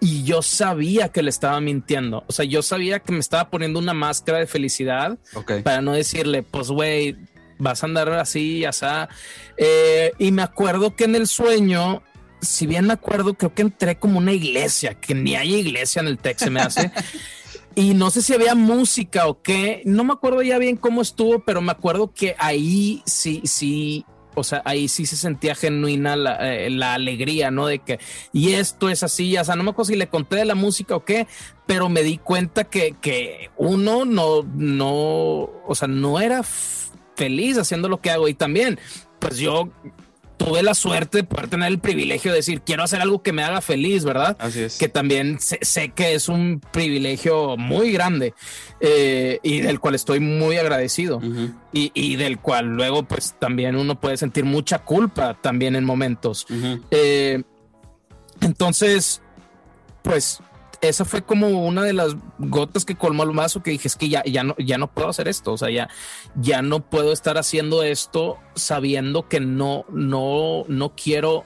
Y 0.01 0.25
yo 0.25 0.43
sabía 0.43 1.09
que 1.11 1.23
le 1.23 1.31
estaba 1.31 1.61
mintiendo. 1.61 2.25
O 2.27 2.33
sea, 2.33 2.45
yo 2.45 2.63
sabía 2.63 2.99
que 2.99 3.13
me 3.13 3.21
estaba 3.21 3.49
poniendo 3.49 3.79
una 3.79 3.95
máscara 3.95 4.39
de 4.39 4.47
felicidad 4.47 5.19
para 5.63 5.81
no 5.81 5.93
decirle, 5.93 6.43
pues, 6.43 6.69
güey, 6.69 7.17
vas 7.59 7.83
a 7.83 7.87
andar 7.87 8.09
así, 8.11 8.61
ya 8.61 8.73
sea. 8.73 9.09
Eh, 9.57 10.13
y 10.19 10.33
me 10.33 10.43
acuerdo 10.43 10.95
que 10.95 11.05
en 11.05 11.15
el 11.15 11.27
sueño, 11.27 12.03
si 12.41 12.67
bien 12.67 12.87
me 12.87 12.93
acuerdo, 12.93 13.35
creo 13.35 13.55
que 13.55 13.63
entré 13.63 13.99
como 13.99 14.19
una 14.19 14.33
iglesia, 14.33 14.95
que 14.95 15.15
ni 15.15 15.35
hay 15.35 15.55
iglesia 15.55 16.01
en 16.01 16.09
el 16.09 16.19
texto, 16.19 16.47
se 16.47 16.51
me 16.51 16.61
hace. 16.61 16.91
y 17.75 17.95
no 17.95 18.11
sé 18.11 18.23
si 18.23 18.35
había 18.35 18.55
música 18.55 19.27
o 19.27 19.43
qué, 19.43 19.83
no 19.85 20.05
me 20.05 20.13
acuerdo 20.13 20.43
ya 20.43 20.59
bien 20.59 20.77
cómo 20.77 21.03
estuvo, 21.03 21.45
pero 21.45 21.61
me 21.61 21.73
acuerdo 21.73 22.13
que 22.13 22.35
ahí 22.39 23.03
sí, 23.07 23.43
sí, 23.45 24.05
o 24.35 24.45
sea, 24.45 24.63
ahí 24.65 24.89
sí 24.89 25.07
se 25.07 25.17
sentía 25.17 25.55
genuina 25.55 26.15
la, 26.15 26.39
eh, 26.41 26.69
alegría, 26.83 27.51
¿no? 27.51 27.67
De 27.67 27.79
que, 27.79 27.99
y 28.33 28.53
esto 28.53 28.89
es 28.91 29.03
así, 29.03 29.37
o 29.37 29.45
sea, 29.45 29.57
no 29.57 29.63
me 29.63 29.71
acuerdo 29.71 29.91
si 29.91 29.97
le 29.97 30.09
conté 30.09 30.37
de 30.37 30.45
la 30.45 30.55
música 30.55 30.95
o 30.95 31.05
qué, 31.05 31.27
pero 31.67 31.89
me 31.89 32.03
di 32.03 32.19
cuenta 32.19 32.65
que, 32.65 32.95
que 33.01 33.51
uno 33.57 34.05
no, 34.05 34.43
no, 34.43 35.51
o 35.67 35.75
sea, 35.75 35.89
no 35.89 36.21
era 36.21 36.43
feliz 37.17 37.59
haciendo 37.59 37.89
lo 37.89 38.01
que 38.01 38.11
hago 38.11 38.29
y 38.29 38.35
también, 38.35 38.79
pues 39.19 39.39
yo 39.39 39.71
tuve 40.37 40.63
la 40.63 40.75
suerte 40.75 41.19
de 41.19 41.25
poder 41.25 41.49
tener 41.49 41.69
el 41.69 41.79
privilegio 41.79 42.31
de 42.31 42.39
decir, 42.39 42.61
quiero 42.61 42.83
hacer 42.83 43.01
algo 43.01 43.23
que 43.23 43.33
me 43.33 43.43
haga 43.43 43.61
feliz, 43.61 44.05
¿verdad? 44.05 44.37
Así 44.39 44.61
es. 44.61 44.79
Que 44.79 44.89
también 44.89 45.39
sé, 45.41 45.89
que 45.91 46.15
es 46.15 46.29
un 46.29 46.61
privilegio 46.73 47.57
muy 47.57 47.91
grande 47.93 48.35
eh, 48.81 49.41
y 49.43 49.61
del 49.61 49.81
cual 49.81 49.95
estoy 49.95 50.21
muy 50.21 50.57
agradecido 50.57 51.21
y, 51.73 52.17
del 52.17 52.39
cual 52.39 52.67
luego 52.67 53.03
pues 53.03 53.35
también 53.39 53.77
uno 53.77 54.01
puede 54.01 54.17
sentir 54.17 54.45
mucha 54.45 54.81
culpa 54.81 55.39
también 55.41 55.77
en 55.77 55.85
momentos. 55.85 56.47
Eh, 56.91 57.43
entonces, 58.41 59.23
pues 60.03 60.41
esa 60.81 61.05
fue 61.05 61.23
como 61.23 61.49
una 61.49 61.83
de 61.83 61.93
las 61.93 62.17
gotas 62.39 62.85
que 62.85 62.97
colmó 62.97 63.23
el 63.23 63.31
vaso 63.31 63.63
que 63.63 63.71
dije, 63.73 63.89
es 63.89 63.97
que 63.97 64.09
ya, 64.09 64.23
ya, 64.25 64.43
no, 64.43 64.55
ya 64.59 64.79
no 64.79 64.91
puedo 64.93 65.09
hacer 65.09 65.29
esto, 65.29 65.53
o 65.53 65.59
sea, 65.59 65.71
ya, 65.71 65.89
ya 66.35 66.63
no 66.63 66.81
puedo 66.81 67.13
estar 67.13 67.39
haciendo 67.39 67.83
esto 67.83 68.39
sabiendo 68.55 69.29
que 69.29 69.41
no, 69.41 69.85
no, 69.91 70.65
no 70.69 70.95
quiero 70.95 71.45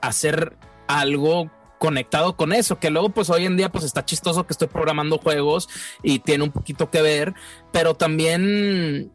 hacer 0.00 0.56
algo 0.86 1.50
conectado 1.78 2.36
con 2.36 2.52
eso, 2.52 2.78
que 2.78 2.90
luego 2.90 3.08
pues 3.08 3.28
hoy 3.28 3.44
en 3.44 3.56
día 3.56 3.70
pues 3.70 3.84
está 3.84 4.04
chistoso 4.04 4.46
que 4.46 4.52
estoy 4.52 4.68
programando 4.68 5.18
juegos 5.18 5.68
y 6.02 6.20
tiene 6.20 6.44
un 6.44 6.52
poquito 6.52 6.90
que 6.90 7.02
ver, 7.02 7.34
pero 7.72 7.94
también 7.94 9.10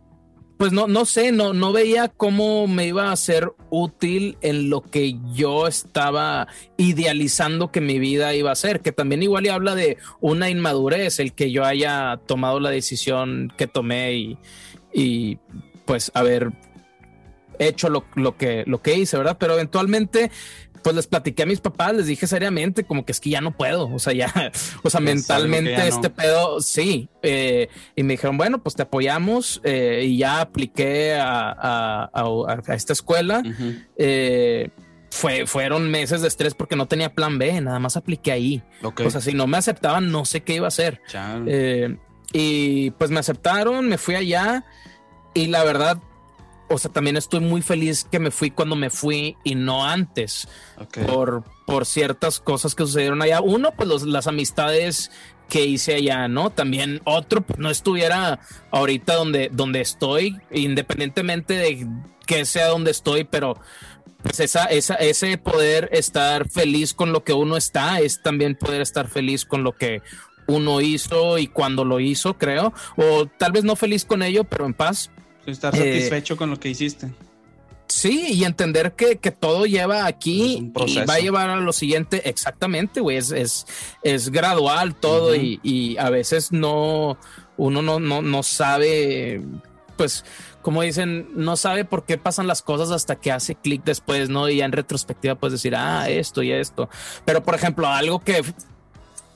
pues 0.58 0.72
no, 0.72 0.88
no 0.88 1.05
sé, 1.05 1.32
no, 1.32 1.53
no 1.53 1.72
veía 1.72 2.08
cómo 2.08 2.68
me 2.68 2.88
iba 2.88 3.12
a 3.12 3.16
ser 3.16 3.51
útil 3.70 4.38
en 4.41 4.70
lo 4.70 4.82
que 4.82 5.16
yo 5.34 5.68
estaba 5.68 6.47
idealizando 6.78 7.72
que 7.72 7.80
mi 7.80 7.99
vida 7.99 8.34
iba 8.34 8.51
a 8.51 8.55
ser, 8.55 8.82
que 8.82 8.91
también 8.91 9.22
igual 9.22 9.45
y 9.45 9.49
habla 9.49 9.76
de 9.76 9.97
una 10.20 10.49
inmadurez, 10.49 11.20
el 11.20 11.34
que 11.34 11.51
yo 11.51 11.64
haya 11.64 12.20
tomado 12.26 12.60
la 12.60 12.72
decisión 12.72 13.53
que 13.55 13.68
tomé 13.68 14.14
y, 14.14 14.38
y 14.91 15.38
pues 15.86 16.12
haber 16.16 16.51
hecho 17.60 17.89
lo, 17.89 18.05
lo, 18.16 18.38
que, 18.38 18.64
lo 18.66 18.82
que 18.82 18.95
hice, 18.95 19.18
¿verdad? 19.18 19.38
Pero 19.39 19.53
eventualmente 19.53 20.32
pues 20.88 20.95
les 20.95 21.07
platiqué 21.07 21.43
a 21.43 21.45
mis 21.45 21.59
papás, 21.59 21.93
les 21.93 22.05
dije 22.05 22.27
seriamente, 22.27 22.85
como 22.85 23.03
que 23.03 23.11
es 23.11 23.19
que 23.19 23.29
ya 23.29 23.41
no 23.41 23.51
puedo, 23.51 23.93
o 23.93 23.99
sea, 23.99 24.13
ya, 24.13 24.31
o 24.83 24.89
sea, 24.89 25.01
mentalmente 25.01 25.85
este 25.85 26.09
pedo, 26.09 26.61
sí. 26.61 27.09
Eh, 27.21 27.67
y 27.97 28.03
me 28.03 28.13
dijeron, 28.13 28.38
bueno, 28.38 28.63
pues 28.63 28.75
te 28.75 28.83
apoyamos 28.83 29.59
eh, 29.65 30.03
y 30.05 30.19
ya 30.19 30.39
apliqué 30.39 31.17
a, 31.19 32.09
esta 32.69 32.93
escuela. 32.93 33.43
Eh, 33.97 34.69
fue, 35.11 35.45
fueron 35.45 35.91
meses 35.91 36.21
de 36.21 36.29
estrés 36.29 36.53
porque 36.53 36.77
no 36.77 36.88
tenía 36.88 37.13
plan 37.13 37.38
B, 37.38 37.59
nada 37.59 37.79
más 37.79 37.97
apliqué 37.97 38.31
ahí. 38.31 38.63
O 38.81 39.09
sea, 39.09 39.19
si 39.19 39.33
no 39.33 39.45
me 39.45 39.57
aceptaban, 39.57 40.09
no 40.09 40.23
sé 40.23 40.39
qué 40.39 40.55
iba 40.55 40.67
a 40.67 40.69
hacer. 40.69 41.01
y 42.31 42.91
pues 42.91 43.11
me 43.11 43.19
aceptaron, 43.19 43.89
me 43.89 43.97
fui 43.97 44.15
allá 44.15 44.63
y 45.33 45.47
la 45.47 45.65
verdad 45.65 46.01
o 46.70 46.78
sea, 46.78 46.91
también 46.91 47.18
estoy 47.18 47.39
muy 47.39 47.61
feliz 47.61 48.05
que 48.09 48.20
me 48.20 48.32
fui 48.32 48.51
cuando 48.51 48.76
me 48.76 48.89
fui 48.89 49.38
y 49.43 49.55
no 49.55 49.86
antes, 49.86 50.47
por, 51.07 51.43
por 51.65 51.86
ciertas 51.86 52.39
cosas 52.39 52.76
que 52.76 52.84
sucedieron 52.84 53.22
allá. 53.22 53.41
Uno, 53.41 53.72
pues 53.72 54.03
las 54.03 54.28
amistades 54.28 55.11
que 55.49 55.65
hice 55.65 55.95
allá, 55.95 56.28
¿no? 56.28 56.49
También 56.49 57.01
otro, 57.05 57.41
pues 57.41 57.59
no 57.59 57.70
estuviera 57.70 58.39
ahorita 58.72 59.15
donde, 59.15 59.49
donde 59.51 59.82
estoy, 59.82 60.38
independientemente 60.51 61.53
de 61.53 61.88
que 62.26 62.45
sea 62.45 62.68
donde 62.68 62.91
estoy, 62.91 63.24
pero 63.24 63.57
pues 64.22 64.39
esa, 64.39 64.65
esa, 64.65 64.95
ese 64.95 65.38
poder 65.38 65.89
estar 65.93 66.49
feliz 66.49 66.93
con 66.93 67.13
lo 67.13 67.24
que 67.24 67.34
uno 67.34 67.55
está, 67.55 67.99
es 67.99 68.22
también 68.22 68.55
poder 68.55 68.82
estar 68.82 69.07
feliz 69.07 69.45
con 69.45 69.63
lo 69.63 69.74
que 69.74 70.01
uno 70.47 70.82
hizo 70.82 71.38
y 71.38 71.47
cuando 71.47 71.86
lo 71.86 71.99
hizo, 71.99 72.38
creo, 72.38 72.74
o 72.95 73.26
tal 73.26 73.51
vez 73.51 73.63
no 73.63 73.76
feliz 73.76 74.05
con 74.05 74.24
ello, 74.24 74.43
pero 74.43 74.65
en 74.65 74.74
paz. 74.74 75.11
Estar 75.47 75.73
eh, 75.75 75.77
satisfecho 75.77 76.37
con 76.37 76.49
lo 76.49 76.59
que 76.59 76.69
hiciste. 76.69 77.09
Sí, 77.87 78.33
y 78.33 78.43
entender 78.43 78.93
que, 78.93 79.15
todo 79.31 79.65
lleva 79.65 80.05
aquí 80.05 80.71
y 80.85 81.05
va 81.05 81.15
a 81.15 81.19
llevar 81.19 81.49
a 81.49 81.55
lo 81.55 81.71
siguiente. 81.71 82.29
Exactamente, 82.29 82.99
güey. 82.99 83.17
Es, 83.17 83.65
es, 84.03 84.29
gradual 84.29 84.95
todo 84.95 85.35
y, 85.35 85.95
a 85.97 86.09
veces 86.09 86.51
no, 86.51 87.17
uno 87.55 87.81
no, 87.81 87.99
no, 87.99 88.21
no 88.21 88.43
sabe, 88.43 89.41
pues, 89.95 90.25
como 90.61 90.81
dicen, 90.81 91.29
no 91.33 91.55
sabe 91.55 91.85
por 91.85 92.03
qué 92.03 92.17
pasan 92.17 92.45
las 92.45 92.61
cosas 92.61 92.91
hasta 92.91 93.15
que 93.15 93.31
hace 93.31 93.55
clic 93.55 93.83
después, 93.85 94.27
¿no? 94.27 94.49
Y 94.49 94.57
ya 94.57 94.65
en 94.65 94.73
retrospectiva 94.73 95.35
puedes 95.35 95.53
decir, 95.53 95.73
ah, 95.75 96.09
esto 96.09 96.43
y 96.43 96.51
esto. 96.51 96.89
Pero, 97.23 97.41
por 97.41 97.55
ejemplo, 97.55 97.87
algo 97.87 98.19
que 98.19 98.43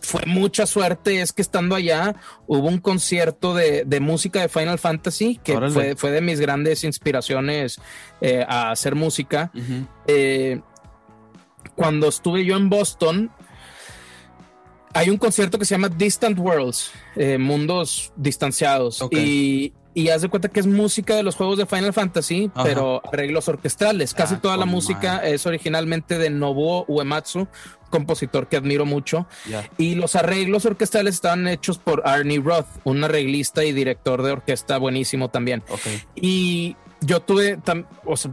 fue 0.01 0.21
mucha 0.25 0.65
suerte 0.65 1.21
es 1.21 1.31
que 1.31 1.41
estando 1.41 1.75
allá 1.75 2.15
hubo 2.47 2.67
un 2.67 2.79
concierto 2.79 3.53
de, 3.53 3.85
música 4.01 4.41
de 4.41 4.49
Final 4.49 4.79
Fantasy 4.79 5.39
que 5.43 5.95
fue, 5.95 6.11
de 6.11 6.21
mis 6.21 6.39
grandes 6.39 6.83
inspiraciones 6.83 7.79
eh, 8.19 8.43
a 8.47 8.71
hacer 8.71 8.95
música. 8.95 9.51
Eh, 10.07 10.59
cuando 11.75 12.07
estuve 12.07 12.43
yo 12.43 12.57
en 12.57 12.69
Boston, 12.69 13.31
hay 14.93 15.09
un 15.09 15.17
concierto 15.17 15.57
que 15.57 15.65
se 15.65 15.75
llama 15.75 15.89
Distant 15.89 16.37
Worlds, 16.37 16.91
eh, 17.15 17.37
Mundos 17.37 18.11
Distanciados. 18.15 19.01
Y, 19.11 19.73
y 19.93 20.09
haz 20.09 20.21
de 20.21 20.29
cuenta 20.29 20.49
que 20.49 20.59
es 20.59 20.67
música 20.67 21.15
de 21.15 21.23
los 21.23 21.35
juegos 21.35 21.57
de 21.57 21.65
Final 21.65 21.93
Fantasy, 21.93 22.49
pero 22.63 23.01
arreglos 23.11 23.47
orquestales. 23.47 24.13
Casi 24.13 24.35
ah, 24.35 24.39
toda 24.41 24.57
la 24.57 24.65
música 24.65 25.17
es 25.27 25.45
originalmente 25.45 26.17
de 26.17 26.29
Nobuo 26.29 26.85
Uematsu, 26.87 27.47
compositor 27.89 28.47
que 28.47 28.57
admiro 28.57 28.85
mucho. 28.85 29.27
Y 29.77 29.95
los 29.95 30.15
arreglos 30.15 30.65
orquestales 30.65 31.15
estaban 31.15 31.47
hechos 31.47 31.77
por 31.77 32.07
Arnie 32.07 32.39
Roth, 32.39 32.67
un 32.85 33.03
arreglista 33.03 33.65
y 33.65 33.73
director 33.73 34.23
de 34.23 34.31
orquesta 34.31 34.77
buenísimo 34.77 35.29
también. 35.29 35.63
Y 36.15 36.77
yo 37.01 37.21
tuve, 37.21 37.59
o 38.05 38.15
sea, 38.15 38.31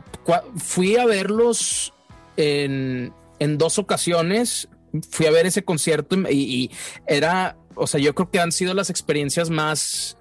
fui 0.56 0.96
a 0.96 1.06
verlos 1.06 1.92
en, 2.36 3.12
en, 3.40 3.58
dos 3.58 3.78
ocasiones. 3.78 4.68
Fui 5.10 5.26
a 5.26 5.30
ver 5.30 5.46
ese 5.46 5.64
concierto 5.64 6.16
y 6.30 6.70
era, 7.06 7.56
o 7.74 7.86
sea, 7.86 8.00
yo 8.00 8.14
creo 8.14 8.30
que 8.30 8.40
han 8.40 8.52
sido 8.52 8.74
las 8.74 8.90
experiencias 8.90 9.50
más 9.50 10.17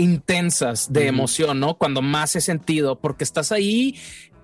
intensas 0.00 0.92
de 0.92 1.06
emoción, 1.06 1.60
¿no? 1.60 1.74
Cuando 1.74 2.02
más 2.02 2.34
he 2.36 2.40
sentido, 2.40 2.98
porque 2.98 3.24
estás 3.24 3.52
ahí 3.52 3.96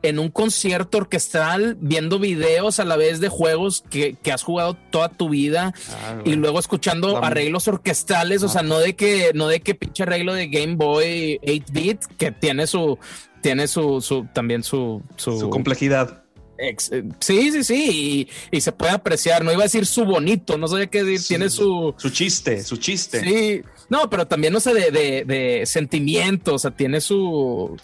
en 0.02 0.18
un 0.18 0.30
concierto 0.30 0.98
orquestral 0.98 1.76
viendo 1.80 2.18
videos 2.18 2.78
a 2.78 2.84
la 2.84 2.96
vez 2.96 3.18
de 3.18 3.28
juegos 3.28 3.82
que, 3.90 4.16
has 4.32 4.42
jugado 4.42 4.76
toda 4.90 5.08
tu 5.08 5.28
vida 5.30 5.72
ah, 5.90 6.20
y 6.24 6.34
luego 6.34 6.60
escuchando 6.60 7.24
arreglos 7.24 7.66
orquestales, 7.66 8.42
o 8.42 8.48
sea, 8.48 8.62
no 8.62 8.78
de 8.78 8.94
que 8.94 9.32
no 9.34 9.48
de 9.48 9.60
que 9.60 9.74
pinche 9.74 10.02
arreglo 10.02 10.34
de 10.34 10.48
Game 10.48 10.76
Boy 10.76 11.40
8 11.42 11.64
bit 11.72 12.04
que 12.18 12.30
tiene 12.30 12.66
su 12.66 12.98
tiene 13.40 13.66
su, 13.66 14.00
su 14.00 14.26
también 14.32 14.62
su, 14.62 15.02
su 15.16 15.48
complejidad. 15.50 16.22
Eh, 16.58 16.74
sí, 17.20 17.52
sí, 17.52 17.64
sí, 17.64 18.28
y, 18.50 18.60
se 18.60 18.72
puede 18.72 18.92
apreciar. 18.92 19.44
No 19.44 19.52
iba 19.52 19.62
a 19.62 19.64
decir 19.64 19.86
su 19.86 20.04
bonito, 20.04 20.56
no 20.56 20.68
sé 20.68 20.88
qué 20.88 21.04
decir, 21.04 21.26
tiene 21.26 21.50
su. 21.50 21.94
Su 21.98 22.10
chiste, 22.10 22.62
su 22.64 22.76
chiste. 22.78 23.20
Sí, 23.20 23.62
no, 23.88 24.10
pero 24.10 24.26
también, 24.26 24.52
no 24.52 24.60
sé, 24.60 24.74
de, 24.74 24.90
de, 24.90 25.24
de 25.24 25.66
sentimientos, 25.66 26.54
o 26.54 26.58
sea, 26.58 26.70
tiene 26.70 27.00
su. 27.00 27.76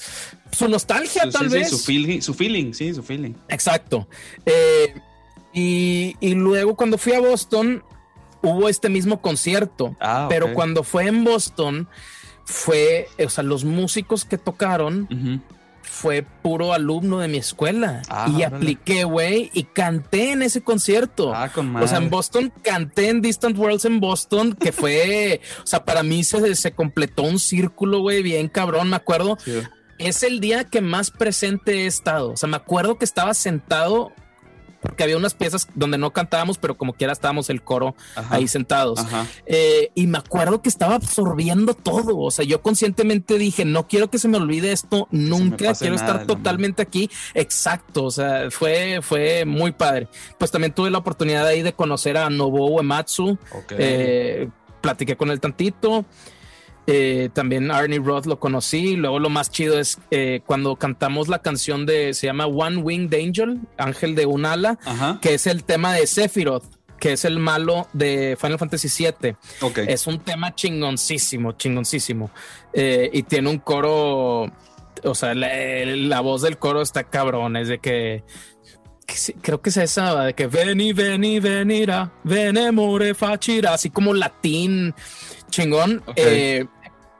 Su 0.51 0.69
nostalgia, 0.69 1.31
tal 1.31 1.49
vez. 1.49 1.71
su, 1.71 1.79
feeling, 1.79 2.21
su 2.21 2.35
feeling, 2.35 2.73
sí, 2.73 2.93
su 2.93 3.03
feeling. 3.03 3.33
Exacto. 3.49 4.07
Eh, 4.45 4.95
y, 5.55 6.17
y, 6.21 6.35
luego, 6.35 6.77
cuando 6.77 6.99
fui 6.99 7.15
a 7.15 7.21
Boston, 7.21 7.83
hubo 8.43 8.69
este 8.69 8.89
mismo 8.91 9.23
concierto, 9.23 9.97
ah, 10.01 10.27
pero 10.29 10.53
cuando 10.53 10.83
fue 10.83 11.07
en 11.07 11.25
Boston, 11.25 11.89
fue, 12.45 13.09
o 13.25 13.31
sea, 13.31 13.45
los 13.45 13.65
músicos 13.65 14.25
que 14.25 14.37
tocaron 14.37 15.43
fue 15.93 16.23
puro 16.23 16.73
alumno 16.73 17.19
de 17.19 17.29
mi 17.29 17.37
escuela 17.37 18.01
ah, 18.09 18.27
y 18.35 18.43
apliqué, 18.43 19.05
güey, 19.05 19.51
y 19.53 19.65
canté 19.65 20.33
en 20.33 20.41
ese 20.41 20.63
concierto. 20.63 21.35
Ah, 21.35 21.51
o 21.55 21.87
sea, 21.87 21.99
en 21.99 22.09
Boston 22.09 22.51
canté 22.63 23.11
en 23.11 23.21
Distant 23.21 23.59
Worlds 23.59 23.85
en 23.85 24.01
Boston, 24.01 24.55
que 24.55 24.73
fue, 24.73 25.43
o 25.63 25.67
sea, 25.67 25.85
para 25.85 26.03
mí 26.03 26.25
se, 26.25 26.55
se 26.55 26.73
completó 26.73 27.25
un 27.25 27.39
círculo, 27.39 28.01
güey, 28.01 28.23
bien 28.23 28.49
cabrón, 28.49 28.89
me 28.89 28.97
acuerdo. 28.97 29.37
Es 29.99 30.23
el 30.23 30.41
día 30.41 30.65
que 30.65 30.81
más 30.81 31.11
presente 31.11 31.83
he 31.83 31.87
estado. 31.87 32.31
O 32.31 32.37
sea, 32.39 32.49
me 32.49 32.57
acuerdo 32.57 32.97
que 32.97 33.05
estaba 33.05 33.35
sentado 33.35 34.13
porque 34.83 35.05
había 35.05 35.17
unas 35.17 35.35
piezas 35.35 35.69
donde 35.75 35.97
no 35.97 36.13
cantábamos, 36.13 36.59
pero 36.59 36.77
como 36.77 36.93
quiera 36.93 37.13
estábamos 37.13 37.49
el 37.51 37.63
coro 37.63 37.95
ahí 38.31 38.49
sentados. 38.49 39.01
Eh, 39.47 39.91
y 39.95 40.09
me 40.09 40.19
acuerdo 40.19 40.61
que 40.61 40.69
estaba 40.69 40.97
absorbiendo 40.97 41.75
todo. 41.75 42.19
O 42.19 42.31
sea, 42.31 42.45
yo 42.45 42.61
conscientemente 42.63 43.39
dije, 43.39 43.65
no 43.65 43.87
quiero 43.87 44.11
que 44.11 44.19
se 44.19 44.29
me 44.29 44.37
olvide 44.37 44.73
esto 44.73 45.07
nunca, 45.13 45.75
quiero 45.75 45.95
estar 45.95 46.27
totalmente 46.27 46.83
aquí. 46.83 47.09
Exacto. 47.35 48.05
O 48.05 48.11
sea, 48.11 48.51
fue, 48.51 49.01
fue 49.03 49.45
muy 49.45 49.71
padre. 49.71 50.09
Pues 50.37 50.51
también 50.51 50.75
tuve 50.75 50.91
la 50.91 50.99
oportunidad 50.99 51.47
ahí 51.47 51.63
de 51.63 51.73
conocer 51.73 52.17
a 52.17 52.29
Nobuo 52.29 52.71
Uematsu. 52.73 53.39
Eh, 53.71 54.49
platiqué 54.81 55.17
con 55.17 55.31
él 55.31 55.41
tantito. 55.41 56.05
Eh, 56.87 57.29
también 57.33 57.71
Arnie 57.71 58.01
Roth 58.01 58.27
lo 58.27 58.39
conocí. 58.39 58.97
Luego 58.97 59.19
lo 59.19 59.31
más 59.31 59.51
chido 59.51 59.79
es 59.79 59.99
eh, 60.11 60.41
cuando 60.47 60.77
cantamos 60.77 61.29
la 61.29 61.41
canción 61.41 61.87
de, 61.87 62.15
se 62.15 62.27
llama 62.27 62.47
One 62.47 62.79
Winged 62.79 63.15
Angel, 63.15 63.61
Ángel 63.79 64.15
de 64.15 64.27
un 64.27 64.47
ala, 64.47 64.79
que 65.21 65.35
es 65.35 65.47
el 65.47 65.65
tema 65.65 65.95
de 65.95 66.07
Sephiroth, 66.07 66.65
que 66.99 67.13
es 67.13 67.25
el 67.25 67.39
malo 67.39 67.89
de 67.93 68.37
Final 68.41 68.59
Fantasy 68.59 68.89
VII. 69.21 69.37
Es 69.89 70.07
un 70.07 70.21
tema 70.21 70.55
chingoncísimo, 70.55 71.53
chingoncísimo. 71.53 72.31
Eh, 72.73 73.11
y 73.13 73.23
tiene 73.25 73.51
un 73.51 73.59
coro, 73.59 74.51
o 75.05 75.15
sea, 75.15 75.35
la, 75.35 76.21
voz 76.21 76.43
del 76.43 76.59
coro 76.59 76.83
está 76.83 77.05
cabrón, 77.05 77.57
es 77.57 77.69
de 77.69 77.79
que 77.79 78.25
creo 79.43 79.61
que 79.61 79.71
es 79.71 79.77
esa 79.77 80.25
de 80.25 80.35
que 80.35 80.47
veni, 80.47 80.93
veni, 80.93 81.39
venira, 81.39 82.13
venemore 82.25 83.15
facira, 83.15 83.75
así 83.75 83.91
como 83.91 84.15
latín 84.15 84.95
chingón. 85.53 86.03
Eh, 86.17 86.67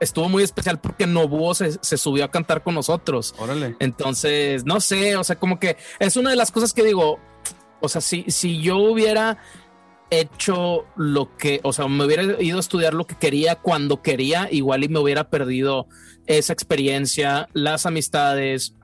estuvo 0.01 0.27
muy 0.27 0.43
especial 0.43 0.81
porque 0.81 1.07
Nobuo 1.07 1.55
se, 1.55 1.71
se, 1.81 1.97
subió 1.97 2.25
a 2.25 2.31
cantar 2.31 2.63
con 2.63 2.75
nosotros. 2.75 3.33
Órale. 3.37 3.77
Entonces, 3.79 4.65
no 4.65 4.81
sé, 4.81 5.15
o 5.15 5.23
sea, 5.23 5.37
como 5.37 5.59
que 5.59 5.77
es 5.99 6.17
una 6.17 6.31
de 6.31 6.35
las 6.35 6.51
cosas 6.51 6.73
que 6.73 6.83
digo, 6.83 7.19
o 7.79 7.87
sea, 7.87 8.01
si, 8.01 8.25
si 8.27 8.61
yo 8.61 8.77
hubiera 8.77 9.37
hecho 10.09 10.85
lo 10.95 11.35
que, 11.37 11.59
o 11.63 11.73
sea, 11.73 11.87
me 11.87 12.05
hubiera 12.05 12.23
ido 12.41 12.57
a 12.57 12.59
estudiar 12.59 12.93
lo 12.93 13.07
que 13.07 13.15
quería 13.15 13.55
cuando 13.55 14.01
quería, 14.01 14.47
igual 14.51 14.83
y 14.83 14.89
me 14.89 14.99
hubiera 14.99 15.29
perdido 15.29 15.87
esa 16.27 16.53
experiencia, 16.53 17.47
las 17.53 17.85
amistades, 17.85 18.75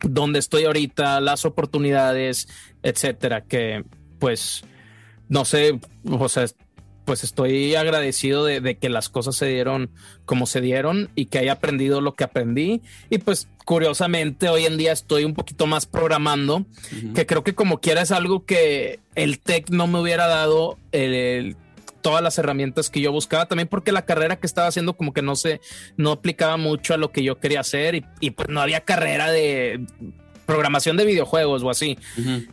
donde 0.00 0.38
estoy 0.38 0.64
ahorita, 0.64 1.20
las 1.20 1.44
oportunidades, 1.44 2.48
etcétera, 2.82 3.44
que 3.44 3.84
pues 4.18 4.64
no 5.28 5.44
sé, 5.44 5.80
o 6.08 6.28
sea, 6.28 6.46
pues 7.04 7.24
estoy 7.24 7.74
agradecido 7.74 8.44
de, 8.44 8.76
que 8.76 8.88
las 8.88 9.08
cosas 9.08 9.36
se 9.36 9.46
dieron 9.46 9.90
como 10.24 10.46
se 10.46 10.60
dieron 10.60 11.10
y 11.14 11.26
que 11.26 11.38
haya 11.38 11.52
aprendido 11.52 12.00
lo 12.00 12.14
que 12.14 12.24
aprendí. 12.24 12.82
Y 13.10 13.18
pues 13.18 13.48
curiosamente 13.64 14.48
hoy 14.48 14.66
en 14.66 14.76
día 14.76 14.92
estoy 14.92 15.24
un 15.24 15.34
poquito 15.34 15.66
más 15.66 15.86
programando, 15.86 16.66
que 17.14 17.26
creo 17.26 17.44
que 17.44 17.54
como 17.54 17.80
quiera 17.80 18.02
es 18.02 18.10
algo 18.10 18.44
que 18.44 19.00
el 19.14 19.38
tech 19.38 19.70
no 19.70 19.86
me 19.86 20.00
hubiera 20.00 20.26
dado 20.26 20.78
todas 22.00 22.22
las 22.22 22.38
herramientas 22.38 22.90
que 22.90 23.00
yo 23.00 23.12
buscaba, 23.12 23.46
también 23.46 23.68
porque 23.68 23.90
la 23.90 24.04
carrera 24.04 24.36
que 24.36 24.46
estaba 24.46 24.66
haciendo 24.66 24.94
como 24.94 25.14
que 25.14 25.22
no 25.22 25.36
se, 25.36 25.60
no 25.96 26.12
aplicaba 26.12 26.58
mucho 26.58 26.92
a 26.92 26.98
lo 26.98 27.10
que 27.10 27.22
yo 27.22 27.38
quería 27.38 27.60
hacer 27.60 27.94
y, 27.94 28.04
y 28.20 28.30
pues 28.32 28.50
no 28.50 28.60
había 28.60 28.82
carrera 28.82 29.30
de 29.30 29.86
programación 30.46 30.96
de 30.96 31.04
videojuegos 31.04 31.62
o 31.62 31.70
así. 31.70 31.98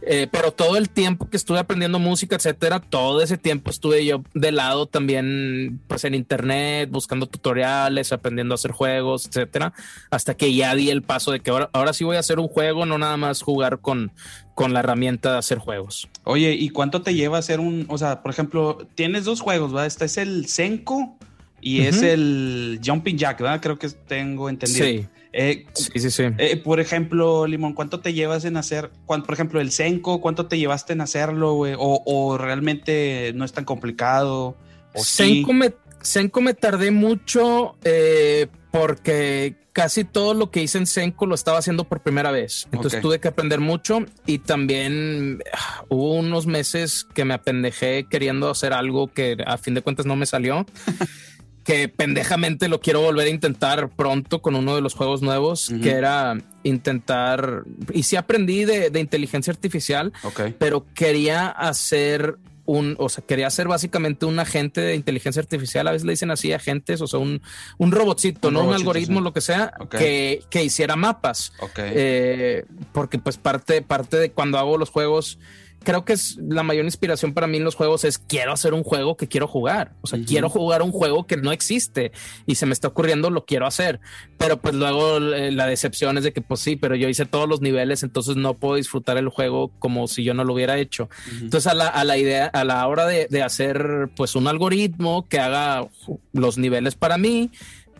Eh, 0.01 0.27
pero 0.31 0.51
todo 0.51 0.77
el 0.77 0.89
tiempo 0.89 1.29
que 1.29 1.37
estuve 1.37 1.59
aprendiendo 1.59 1.99
música, 1.99 2.35
etcétera, 2.35 2.79
todo 2.79 3.21
ese 3.21 3.37
tiempo 3.37 3.69
estuve 3.69 4.05
yo 4.05 4.23
de 4.33 4.51
lado 4.51 4.85
también, 4.85 5.79
pues 5.87 6.03
en 6.03 6.13
internet, 6.13 6.89
buscando 6.91 7.27
tutoriales, 7.27 8.11
aprendiendo 8.11 8.53
a 8.53 8.55
hacer 8.55 8.71
juegos, 8.71 9.27
etcétera, 9.27 9.73
hasta 10.09 10.35
que 10.35 10.53
ya 10.53 10.75
di 10.75 10.89
el 10.89 11.01
paso 11.01 11.31
de 11.31 11.39
que 11.39 11.51
ahora, 11.51 11.69
ahora 11.73 11.93
sí 11.93 12.03
voy 12.03 12.17
a 12.17 12.19
hacer 12.19 12.39
un 12.39 12.47
juego, 12.47 12.85
no 12.85 12.97
nada 12.97 13.17
más 13.17 13.41
jugar 13.41 13.79
con, 13.79 14.11
con 14.55 14.73
la 14.73 14.79
herramienta 14.79 15.33
de 15.33 15.37
hacer 15.39 15.57
juegos. 15.57 16.07
Oye, 16.23 16.53
¿y 16.53 16.69
cuánto 16.69 17.01
te 17.01 17.13
lleva 17.13 17.37
hacer 17.37 17.59
un, 17.59 17.85
o 17.89 17.97
sea, 17.97 18.21
por 18.21 18.31
ejemplo, 18.31 18.87
tienes 18.95 19.25
dos 19.25 19.41
juegos, 19.41 19.71
¿verdad? 19.71 19.87
Este 19.87 20.05
es 20.05 20.17
el 20.17 20.47
Senko 20.47 21.17
y 21.59 21.81
es 21.81 22.01
el 22.01 22.79
Jumping 22.83 23.17
Jack, 23.17 23.39
¿verdad? 23.41 23.61
Creo 23.61 23.77
que 23.77 23.89
tengo 23.89 24.49
entendido. 24.49 24.85
Sí. 24.85 25.07
Eh, 25.33 25.65
sí, 25.73 25.91
sí, 25.95 26.11
sí. 26.11 26.23
Eh, 26.37 26.57
por 26.57 26.79
ejemplo, 26.79 27.47
Limón, 27.47 27.73
¿cuánto 27.73 28.01
te 28.01 28.13
llevas 28.13 28.45
en 28.45 28.57
hacer, 28.57 28.91
por 29.05 29.33
ejemplo, 29.33 29.61
el 29.61 29.71
Senko, 29.71 30.19
cuánto 30.21 30.47
te 30.47 30.57
llevaste 30.57 30.93
en 30.93 31.01
hacerlo, 31.01 31.53
güey? 31.53 31.73
O, 31.77 32.37
realmente 32.37 33.31
no 33.35 33.45
es 33.45 33.53
tan 33.53 33.65
complicado? 33.65 34.57
¿O 34.93 35.03
Senko, 35.03 35.53
me, 35.53 35.73
Senko 36.01 36.41
me 36.41 36.53
tardé 36.53 36.91
mucho 36.91 37.75
eh, 37.83 38.47
porque 38.71 39.55
casi 39.73 40.03
todo 40.03 40.33
lo 40.33 40.51
que 40.51 40.61
hice 40.61 40.77
en 40.77 40.85
Senko 40.85 41.25
lo 41.25 41.35
estaba 41.35 41.59
haciendo 41.59 41.85
por 41.85 42.01
primera 42.01 42.31
vez. 42.31 42.67
Entonces 42.71 43.01
tuve 43.01 43.19
que 43.19 43.27
aprender 43.27 43.59
mucho 43.59 43.99
y 44.25 44.39
también 44.39 45.41
ah, 45.53 45.83
hubo 45.89 46.15
unos 46.15 46.45
meses 46.45 47.05
que 47.13 47.25
me 47.25 47.33
apendejé 47.33 48.05
queriendo 48.09 48.49
hacer 48.49 48.73
algo 48.73 49.07
que 49.07 49.37
a 49.45 49.57
fin 49.57 49.73
de 49.73 49.81
cuentas 49.81 50.05
no 50.05 50.15
me 50.15 50.25
salió. 50.25 50.65
que 51.63 51.87
pendejamente 51.87 52.67
lo 52.67 52.79
quiero 52.79 53.01
volver 53.01 53.27
a 53.27 53.29
intentar 53.29 53.89
pronto 53.89 54.41
con 54.41 54.55
uno 54.55 54.75
de 54.75 54.81
los 54.81 54.95
juegos 54.95 55.21
nuevos, 55.21 55.71
que 55.81 55.91
era 55.91 56.37
intentar, 56.63 57.63
y 57.93 58.03
sí 58.03 58.15
aprendí 58.15 58.65
de, 58.65 58.99
inteligencia 58.99 59.51
artificial, 59.51 60.11
pero 60.57 60.85
quería 60.93 61.47
hacer 61.47 62.37
un, 62.65 62.95
o 62.99 63.09
sea, 63.09 63.23
quería 63.25 63.49
ser 63.49 63.67
básicamente 63.67 64.25
un 64.25 64.39
agente 64.39 64.81
de 64.81 64.95
inteligencia 64.95 65.41
artificial, 65.41 65.87
a 65.87 65.91
veces 65.91 66.05
le 66.05 66.13
dicen 66.13 66.31
así 66.31 66.53
agentes, 66.53 67.01
o 67.01 67.07
sea, 67.07 67.19
un, 67.19 67.41
un 67.77 67.91
robotcito, 67.91 68.49
no 68.49 68.63
un 68.63 68.73
algoritmo, 68.73 69.21
lo 69.21 69.33
que 69.33 69.41
sea, 69.41 69.73
que, 69.89 70.43
que, 70.49 70.63
hiciera 70.63 70.95
mapas. 70.95 71.53
Eh, 71.77 72.65
porque 72.91 73.19
pues 73.19 73.37
parte, 73.37 73.81
parte 73.81 74.17
de 74.17 74.31
cuando 74.31 74.57
hago 74.57 74.77
los 74.77 74.89
juegos, 74.89 75.37
creo 75.83 76.05
que 76.05 76.13
es 76.13 76.37
la 76.37 76.63
mayor 76.63 76.85
inspiración 76.85 77.33
para 77.33 77.47
mí 77.47 77.57
en 77.57 77.63
los 77.63 77.75
juegos 77.75 78.03
es 78.03 78.17
quiero 78.17 78.53
hacer 78.53 78.73
un 78.73 78.83
juego 78.83 79.17
que 79.17 79.27
quiero 79.27 79.47
jugar. 79.47 79.93
O 80.01 80.07
sea, 80.07 80.19
quiero 80.25 80.49
jugar 80.49 80.81
un 80.81 80.91
juego 80.91 81.25
que 81.25 81.37
no 81.37 81.51
existe 81.51 82.11
y 82.45 82.55
se 82.55 82.65
me 82.65 82.73
está 82.73 82.89
ocurriendo, 82.89 83.29
lo 83.29 83.45
quiero 83.45 83.65
hacer. 83.65 83.99
Pero 84.37 84.61
pues 84.61 84.75
luego 84.75 85.17
eh, 85.17 85.51
la 85.51 85.65
decepción 85.67 86.17
es 86.17 86.23
de 86.23 86.33
que 86.33 86.41
pues 86.41 86.59
sí, 86.59 86.75
pero 86.75 86.95
yo 86.95 87.09
hice 87.09 87.25
todos 87.25 87.49
los 87.49 87.61
niveles, 87.61 88.03
entonces 88.03 88.35
no 88.35 88.55
puedo 88.55 88.75
disfrutar 88.75 89.17
el 89.17 89.29
juego 89.29 89.71
como 89.79 90.07
si 90.07 90.23
yo 90.23 90.33
no 90.33 90.43
lo 90.43 90.53
hubiera 90.53 90.77
hecho. 90.77 91.09
Entonces 91.41 91.71
a 91.71 91.75
la, 91.75 91.87
a 91.87 92.03
la, 92.03 92.17
idea, 92.17 92.45
a 92.47 92.63
la 92.63 92.87
hora 92.87 93.05
de, 93.05 93.27
de 93.29 93.41
hacer 93.41 94.09
pues 94.15 94.35
un 94.35 94.47
algoritmo 94.47 95.27
que 95.27 95.39
haga 95.39 95.87
los 96.33 96.57
niveles 96.57 96.95
para 96.95 97.17
mí, 97.17 97.51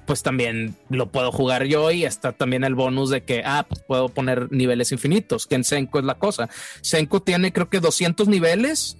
pues 0.06 0.24
también 0.24 0.76
lo 0.89 1.10
puedo 1.10 1.32
jugar 1.32 1.66
yo 1.66 1.91
y 1.91 2.06
está 2.06 2.32
también 2.32 2.64
el 2.64 2.76
bonus 2.76 3.10
de 3.10 3.24
que, 3.24 3.41
ah, 3.45 3.66
pues 3.68 3.82
puedo 3.82 4.08
poner 4.10 4.52
niveles 4.52 4.91
infinitos, 4.91 5.47
que 5.47 5.56
en 5.56 5.64
Senko 5.64 5.99
es 5.99 6.06
la 6.06 6.16
cosa. 6.16 6.49
Senko 6.82 7.22
tiene 7.22 7.54
creo 7.54 7.70
que 7.70 7.80
200 7.80 8.28
niveles 8.28 8.97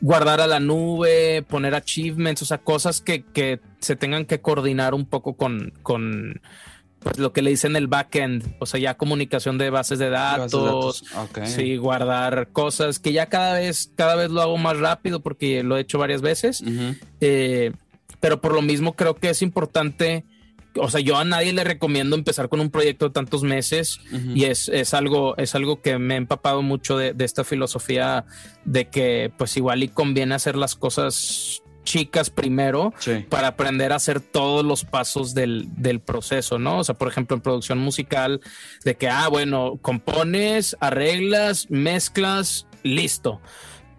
guardar 0.00 0.40
a 0.40 0.46
la 0.46 0.60
nube, 0.60 1.42
poner 1.42 1.74
achievements, 1.74 2.42
o 2.42 2.44
sea, 2.44 2.58
cosas 2.58 3.00
que, 3.00 3.24
que 3.24 3.60
se 3.80 3.96
tengan 3.96 4.24
que 4.24 4.40
coordinar 4.40 4.94
un 4.94 5.06
poco 5.06 5.34
con, 5.34 5.72
con 5.82 6.40
pues, 7.00 7.18
lo 7.18 7.32
que 7.32 7.42
le 7.42 7.50
dicen 7.50 7.76
el 7.76 7.88
backend, 7.88 8.56
o 8.58 8.66
sea, 8.66 8.80
ya 8.80 8.96
comunicación 8.96 9.58
de 9.58 9.70
bases 9.70 9.98
de 9.98 10.08
datos, 10.08 11.04
sí, 11.44 11.76
guardar 11.76 12.48
cosas 12.52 12.98
que 12.98 13.12
ya 13.12 13.26
cada 13.26 13.54
vez, 13.54 13.90
cada 13.96 14.16
vez 14.16 14.30
lo 14.30 14.40
hago 14.40 14.56
más 14.56 14.78
rápido 14.78 15.20
porque 15.20 15.62
lo 15.62 15.76
he 15.76 15.80
hecho 15.80 15.98
varias 15.98 16.22
veces. 16.22 16.62
Eh, 17.20 17.72
pero 18.20 18.40
por 18.40 18.54
lo 18.54 18.62
mismo 18.62 18.94
creo 18.94 19.16
que 19.16 19.30
es 19.30 19.42
importante 19.42 20.24
o 20.76 20.90
sea, 20.90 21.00
yo 21.00 21.16
a 21.16 21.24
nadie 21.24 21.52
le 21.52 21.64
recomiendo 21.64 22.16
empezar 22.16 22.48
con 22.48 22.60
un 22.60 22.70
proyecto 22.70 23.06
de 23.06 23.12
tantos 23.12 23.42
meses 23.42 24.00
y 24.34 24.44
es, 24.44 24.68
es, 24.68 24.94
algo, 24.94 25.36
es 25.36 25.54
algo 25.54 25.80
que 25.80 25.98
me 25.98 26.14
he 26.14 26.16
empapado 26.16 26.62
mucho 26.62 26.96
de, 26.96 27.14
esta 27.18 27.44
filosofía 27.44 28.24
de 28.64 28.88
que 28.88 29.32
pues 29.36 29.56
igual 29.56 29.82
y 29.82 29.88
conviene 29.88 30.34
hacer 30.34 30.56
las 30.56 30.74
cosas 30.74 31.62
chicas 31.84 32.30
primero 32.30 32.92
para 33.28 33.48
aprender 33.48 33.92
a 33.92 33.96
hacer 33.96 34.20
todos 34.20 34.64
los 34.64 34.84
pasos 34.84 35.34
del, 35.34 35.66
del, 35.76 36.00
proceso, 36.00 36.58
¿no? 36.58 36.78
O 36.78 36.84
sea, 36.84 36.96
por 36.96 37.08
ejemplo, 37.08 37.36
en 37.36 37.42
producción 37.42 37.78
musical, 37.78 38.40
de 38.84 38.96
que, 38.96 39.08
ah, 39.08 39.28
bueno, 39.28 39.78
compones, 39.82 40.76
arreglas, 40.80 41.70
mezclas, 41.70 42.66
listo. 42.84 43.40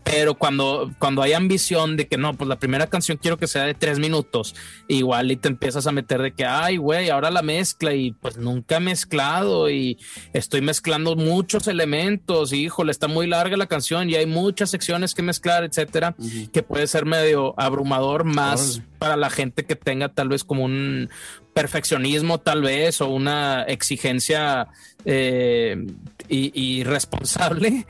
Pero 0.04 0.36
cuando, 0.36 0.92
cuando 1.00 1.22
hay 1.22 1.34
ambición 1.34 1.96
de 1.96 2.08
que 2.08 2.18
no, 2.18 2.34
pues 2.34 2.48
la 2.48 2.60
primera 2.60 2.88
canción 2.88 3.18
quiero 3.22 3.38
que 3.38 3.48
sea 3.48 3.64
de 3.64 3.74
tres 3.74 4.00
minutos, 4.00 4.54
igual 4.88 5.32
y 5.32 5.38
te 5.38 5.48
empiezas 5.48 5.88
a 5.88 5.92
meter 5.92 6.22
de 6.22 6.34
que, 6.34 6.46
ay, 6.46 6.78
güey, 6.78 7.10
ahora 7.10 7.32
la 7.32 7.42
mezcla 7.42 7.94
y 7.94 8.12
pues 8.12 8.38
nunca 8.38 8.78
he 8.78 8.80
mezclado 8.80 9.70
y 9.70 9.98
estoy 10.34 10.62
mezclando 10.62 11.16
muchos 11.16 11.68
elementos 11.68 12.52
y 12.52 12.64
híjole, 12.64 12.92
está 12.92 13.08
muy 13.08 13.28
larga 13.28 13.56
la 13.56 13.68
canción 13.68 14.10
y 14.10 14.16
hay 14.16 14.26
muchas 14.26 14.70
secciones 14.70 15.14
que 15.14 15.22
mezclar, 15.22 15.64
etcétera, 15.64 16.16
que 16.52 16.64
puede 16.64 16.88
ser 16.88 17.06
medio 17.06 17.54
abrumador 17.58 18.26
más 18.26 18.82
para 19.00 19.16
la 19.16 19.30
gente 19.30 19.66
que 19.66 19.76
tenga 19.76 20.10
tal 20.10 20.30
vez 20.30 20.44
como 20.44 20.66
un 20.66 21.10
perfeccionismo 21.54 22.40
tal 22.40 22.62
vez 22.62 23.00
o 23.02 23.10
una 23.10 23.64
exigencia 23.64 24.68
eh, 25.06 25.86
irresponsable 26.30 27.86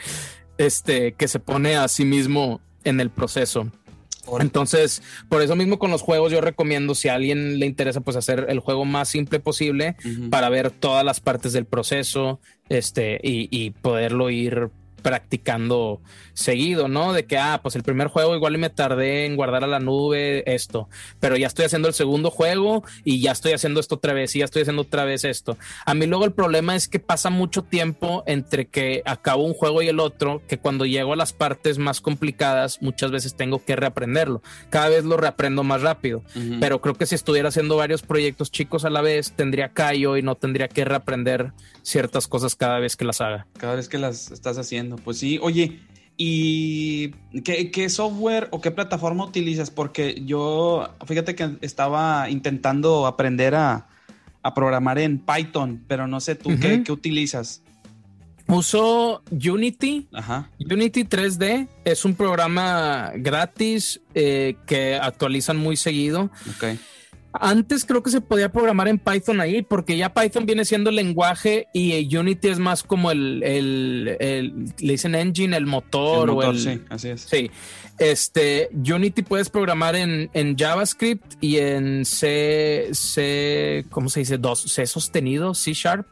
este, 0.63 1.13
que 1.13 1.27
se 1.27 1.39
pone 1.39 1.75
a 1.75 1.87
sí 1.87 2.05
mismo 2.05 2.61
en 2.83 2.99
el 2.99 3.09
proceso. 3.09 3.71
Entonces, 4.39 5.01
por 5.27 5.41
eso 5.41 5.55
mismo 5.55 5.79
con 5.79 5.91
los 5.91 6.01
juegos 6.01 6.31
yo 6.31 6.39
recomiendo 6.39 6.95
si 6.95 7.09
a 7.09 7.15
alguien 7.15 7.59
le 7.59 7.65
interesa 7.65 8.01
pues 8.01 8.15
hacer 8.15 8.45
el 8.49 8.59
juego 8.59 8.85
más 8.85 9.09
simple 9.09 9.39
posible 9.39 9.97
para 10.29 10.49
ver 10.49 10.71
todas 10.71 11.03
las 11.03 11.19
partes 11.19 11.51
del 11.51 11.65
proceso 11.65 12.39
este 12.69 13.19
y, 13.21 13.49
y 13.51 13.71
poderlo 13.71 14.29
ir 14.29 14.69
practicando 15.03 16.01
seguido, 16.33 16.87
¿no? 16.87 17.13
De 17.13 17.25
que, 17.25 17.37
ah, 17.37 17.59
pues 17.61 17.75
el 17.75 17.83
primer 17.83 18.07
juego 18.07 18.35
igual 18.35 18.57
me 18.57 18.71
tardé 18.71 19.25
en 19.25 19.35
guardar 19.35 19.63
a 19.63 19.67
la 19.67 19.79
nube 19.79 20.43
esto, 20.51 20.89
pero 21.19 21.37
ya 21.37 21.47
estoy 21.47 21.65
haciendo 21.65 21.87
el 21.87 21.93
segundo 21.93 22.31
juego 22.31 22.83
y 23.03 23.21
ya 23.21 23.31
estoy 23.31 23.51
haciendo 23.51 23.79
esto 23.79 23.95
otra 23.95 24.13
vez 24.13 24.35
y 24.35 24.39
ya 24.39 24.45
estoy 24.45 24.63
haciendo 24.63 24.81
otra 24.81 25.05
vez 25.05 25.23
esto. 25.25 25.57
A 25.85 25.93
mí 25.93 26.07
luego 26.07 26.25
el 26.25 26.31
problema 26.31 26.75
es 26.75 26.87
que 26.87 26.99
pasa 26.99 27.29
mucho 27.29 27.63
tiempo 27.63 28.23
entre 28.25 28.65
que 28.65 29.03
acabo 29.05 29.43
un 29.43 29.53
juego 29.53 29.81
y 29.81 29.89
el 29.89 29.99
otro, 29.99 30.41
que 30.47 30.57
cuando 30.57 30.85
llego 30.85 31.13
a 31.13 31.17
las 31.17 31.33
partes 31.33 31.77
más 31.77 32.01
complicadas 32.01 32.81
muchas 32.81 33.11
veces 33.11 33.35
tengo 33.35 33.63
que 33.63 33.75
reaprenderlo. 33.75 34.41
Cada 34.69 34.89
vez 34.89 35.03
lo 35.03 35.17
reaprendo 35.17 35.63
más 35.63 35.81
rápido, 35.81 36.23
pero 36.59 36.81
creo 36.81 36.95
que 36.95 37.05
si 37.05 37.15
estuviera 37.15 37.49
haciendo 37.49 37.75
varios 37.75 38.01
proyectos 38.01 38.51
chicos 38.51 38.85
a 38.85 38.89
la 38.89 39.01
vez, 39.01 39.33
tendría 39.33 39.69
callo 39.69 40.17
y 40.17 40.21
no 40.21 40.35
tendría 40.35 40.67
que 40.67 40.85
reaprender 40.85 41.51
ciertas 41.81 42.27
cosas 42.27 42.55
cada 42.55 42.79
vez 42.79 42.95
que 42.95 43.05
las 43.05 43.21
haga. 43.21 43.47
Cada 43.57 43.75
vez 43.75 43.89
que 43.89 43.97
las 43.97 44.31
estás 44.31 44.57
haciendo, 44.57 44.92
pues 44.97 45.17
sí. 45.17 45.39
Oye, 45.41 45.79
¿Y 46.15 47.09
qué, 47.43 47.89
software 47.89 48.47
o 48.51 48.61
qué 48.61 48.71
plataforma 48.71 49.25
utilizas? 49.25 49.71
Porque 49.71 50.21
yo, 50.25 50.87
fíjate 51.07 51.35
que 51.35 51.57
estaba 51.61 52.29
intentando 52.29 53.07
aprender 53.07 53.55
a, 53.55 53.87
programar 54.55 54.99
en 54.99 55.19
Python, 55.19 55.85
pero 55.87 56.05
no 56.05 56.19
sé 56.19 56.35
tú 56.35 56.49
qué, 56.59 56.83
utilizas. 56.91 57.61
Uso 58.47 59.23
Unity. 59.31 60.09
Unity 60.59 61.05
3D 61.05 61.69
es 61.85 62.03
un 62.03 62.13
programa 62.13 63.13
gratis 63.15 64.01
eh, 64.13 64.57
que 64.67 64.95
actualizan 64.95 65.55
muy 65.55 65.77
seguido. 65.77 66.29
Okay. 66.57 66.77
Antes 67.33 67.83
creo 67.83 68.03
que 68.03 68.11
se 68.11 68.21
podía 68.21 68.51
programar 68.51 68.87
en 68.87 68.99
Python 68.99 69.41
ahí, 69.41 69.63
porque 69.63 69.97
ya 69.97 70.13
Python 70.13 70.45
viene 70.45 70.65
siendo 70.65 70.91
el 70.91 70.95
lenguaje 70.95 71.67
y 71.73 72.15
Unity 72.15 72.49
es 72.49 72.59
más 72.59 72.83
como 72.83 73.09
el, 73.09 73.39
le 73.39 74.67
dicen 74.77 75.15
engine, 75.15 75.57
el 75.57 75.65
motor, 75.65 76.29
o 76.29 76.43
el. 76.43 76.59
Sí, 76.59 76.81
así 76.89 77.09
es. 77.09 77.21
Sí. 77.21 77.49
Este, 77.97 78.69
Unity 78.73 79.23
puedes 79.23 79.49
programar 79.49 79.95
en, 79.95 80.29
JavaScript 80.57 81.35
y 81.41 81.57
en 81.57 82.05
C, 82.05 82.89
C, 82.91 83.85
¿cómo 83.89 84.09
se 84.09 84.21
dice? 84.21 84.37
Dos, 84.37 84.61
C 84.61 84.85
sostenido, 84.85 85.55
C 85.55 85.73
Sharp. 85.73 86.07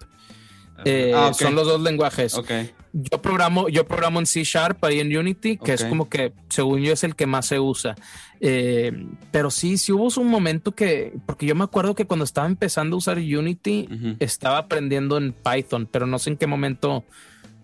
Eh, 0.86 1.14
ah, 1.16 1.32
son 1.34 1.54
los 1.54 1.68
dos 1.68 1.82
lenguajes. 1.82 2.34
Okay. 2.34 2.72
Yo 2.94 3.22
programo, 3.22 3.70
yo 3.70 3.88
programo 3.88 4.20
en 4.20 4.26
C 4.26 4.44
Sharp 4.44 4.84
ahí 4.84 5.00
en 5.00 5.16
Unity, 5.16 5.58
que 5.58 5.74
es 5.74 5.86
como 5.86 6.10
que, 6.10 6.34
según 6.50 6.82
yo, 6.82 6.92
es 6.92 7.04
el 7.04 7.16
que 7.16 7.26
más 7.26 7.46
se 7.46 7.60
usa. 7.60 7.96
Eh, 8.40 9.08
pero 9.32 9.50
sí, 9.52 9.78
sí 9.78 9.92
hubo 9.92 10.10
un 10.22 10.28
momento 10.28 10.74
que, 10.74 11.14
porque 11.26 11.46
yo 11.46 11.56
me 11.56 11.64
acuerdo 11.64 11.96
que 11.96 12.06
cuando 12.06 12.26
estaba 12.26 12.48
empezando 12.48 12.96
a 12.96 13.00
usar 13.00 13.18
Unity, 13.18 13.88
estaba 14.20 14.58
aprendiendo 14.58 15.18
en 15.18 15.34
Python, 15.34 15.88
pero 15.90 16.06
no 16.06 16.20
sé 16.20 16.32
en 16.32 16.38
qué 16.38 16.48
momento 16.48 17.06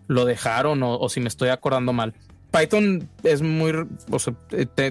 lo 0.08 0.24
dejaron 0.24 0.82
o 0.84 1.10
si 1.10 1.20
me 1.20 1.28
estoy 1.28 1.50
acordando 1.50 1.92
mal. 1.92 2.14
Python 2.52 3.10
es 3.24 3.42
muy, 3.42 3.74
o 4.10 4.20
sea, 4.20 4.34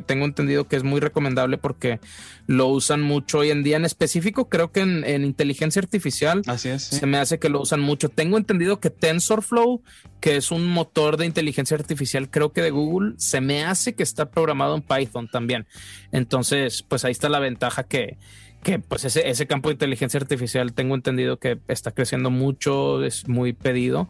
tengo 0.07 0.25
entendido 0.25 0.69
que 0.69 0.77
es 0.77 0.83
muy 0.83 1.01
recomendable 1.01 1.59
porque 1.59 2.01
lo 2.47 2.69
usan 2.69 3.03
mucho 3.03 3.39
hoy 3.39 3.51
en 3.51 3.63
día. 3.63 3.77
En 3.77 3.85
específico, 3.85 4.49
creo 4.49 4.73
que 4.73 4.81
en, 4.81 5.25
inteligencia 5.25 5.81
artificial 5.81 6.43
Así 6.47 6.69
es, 6.69 6.83
se 6.83 7.07
me 7.07 7.19
hace 7.19 7.39
que 7.39 7.49
lo 7.49 7.61
usan 7.61 7.81
mucho. 7.81 8.09
Tengo 8.09 8.37
entendido 8.37 8.79
que 8.79 8.91
TensorFlow, 8.91 9.83
que 10.21 10.37
es 10.37 10.51
un 10.51 10.67
motor 10.67 11.17
de 11.17 11.27
inteligencia 11.27 11.77
artificial, 11.77 12.31
creo 12.31 12.53
que 12.53 12.63
de 12.63 12.71
Google, 12.71 13.15
se 13.17 13.41
me 13.41 13.65
hace 13.65 13.95
que 13.95 14.03
está 14.03 14.31
programado 14.31 14.77
en 14.77 14.83
Python 14.83 15.29
también. 15.29 15.67
Entonces, 16.13 16.83
pues 16.83 17.05
ahí 17.05 17.13
está 17.13 17.29
la 17.29 17.41
ventaja 17.41 17.85
que, 17.85 18.19
que 18.63 18.79
pues 18.79 19.05
ese, 19.05 19.29
ese 19.29 19.47
campo 19.47 19.71
de 19.71 19.75
inteligencia 19.75 20.21
artificial 20.21 20.75
tengo 20.75 20.95
entendido 20.95 21.39
que 21.39 21.59
está 21.69 21.91
creciendo 21.91 22.31
mucho, 22.31 23.03
es 23.03 23.29
muy 23.29 23.55
pedido. 23.55 24.09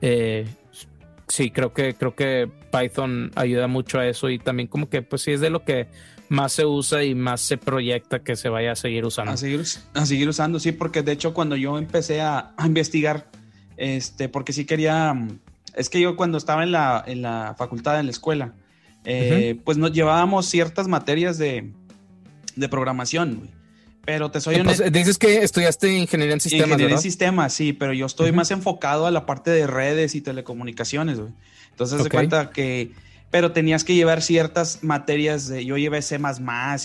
Eh, 0.00 0.46
sí, 1.28 1.50
creo 1.50 1.72
que, 1.72 1.94
creo 1.94 2.14
que 2.14 2.50
Python 2.72 3.30
ayuda 3.34 3.66
mucho 3.66 3.98
a 3.98 4.06
eso 4.06 4.30
y 4.30 4.38
también 4.38 4.68
como 4.68 4.88
que 4.88 5.02
pues 5.02 5.22
sí 5.22 5.32
es 5.32 5.40
de 5.40 5.50
lo 5.50 5.64
que 5.64 5.88
más 6.28 6.52
se 6.52 6.66
usa 6.66 7.04
y 7.04 7.14
más 7.14 7.40
se 7.40 7.56
proyecta 7.56 8.20
que 8.20 8.36
se 8.36 8.48
vaya 8.48 8.72
a 8.72 8.76
seguir 8.76 9.04
usando. 9.04 9.32
A 9.32 9.36
seguir, 9.36 9.64
a 9.94 10.06
seguir 10.06 10.28
usando, 10.28 10.60
sí, 10.60 10.72
porque 10.72 11.02
de 11.02 11.12
hecho 11.12 11.34
cuando 11.34 11.56
yo 11.56 11.78
empecé 11.78 12.20
a, 12.20 12.54
investigar, 12.64 13.30
este, 13.76 14.28
porque 14.28 14.52
sí 14.52 14.64
quería, 14.64 15.14
es 15.74 15.88
que 15.88 16.00
yo 16.00 16.16
cuando 16.16 16.38
estaba 16.38 16.62
en 16.62 16.72
la, 16.72 17.02
en 17.06 17.22
la 17.22 17.54
facultad, 17.56 17.98
en 18.00 18.06
la 18.06 18.12
escuela, 18.12 18.54
eh, 19.04 19.58
pues 19.64 19.78
nos 19.78 19.92
llevábamos 19.92 20.46
ciertas 20.46 20.88
materias 20.88 21.38
de, 21.38 21.72
de 22.56 22.68
programación, 22.68 23.48
pero 24.08 24.30
te 24.30 24.40
soy 24.40 24.54
honesto. 24.54 24.90
Dices 24.90 25.18
que 25.18 25.42
estudiaste 25.42 25.92
ingeniería 25.92 26.32
en 26.32 26.40
sistemas. 26.40 26.68
Ingeniería 26.68 26.96
en 26.96 27.02
sistemas, 27.02 27.52
sí, 27.52 27.74
pero 27.74 27.92
yo 27.92 28.06
estoy 28.06 28.32
más 28.32 28.50
enfocado 28.50 29.06
a 29.06 29.10
la 29.10 29.26
parte 29.26 29.50
de 29.50 29.66
redes 29.66 30.14
y 30.14 30.22
telecomunicaciones, 30.22 31.20
güey. 31.20 31.30
Entonces, 31.72 32.02
se 32.02 32.08
cuenta 32.08 32.48
que. 32.48 32.92
Pero 33.30 33.52
tenías 33.52 33.84
que 33.84 33.94
llevar 33.94 34.22
ciertas 34.22 34.82
materias 34.82 35.46
de. 35.48 35.62
Yo 35.66 35.76
llevé 35.76 36.00
C 36.00 36.18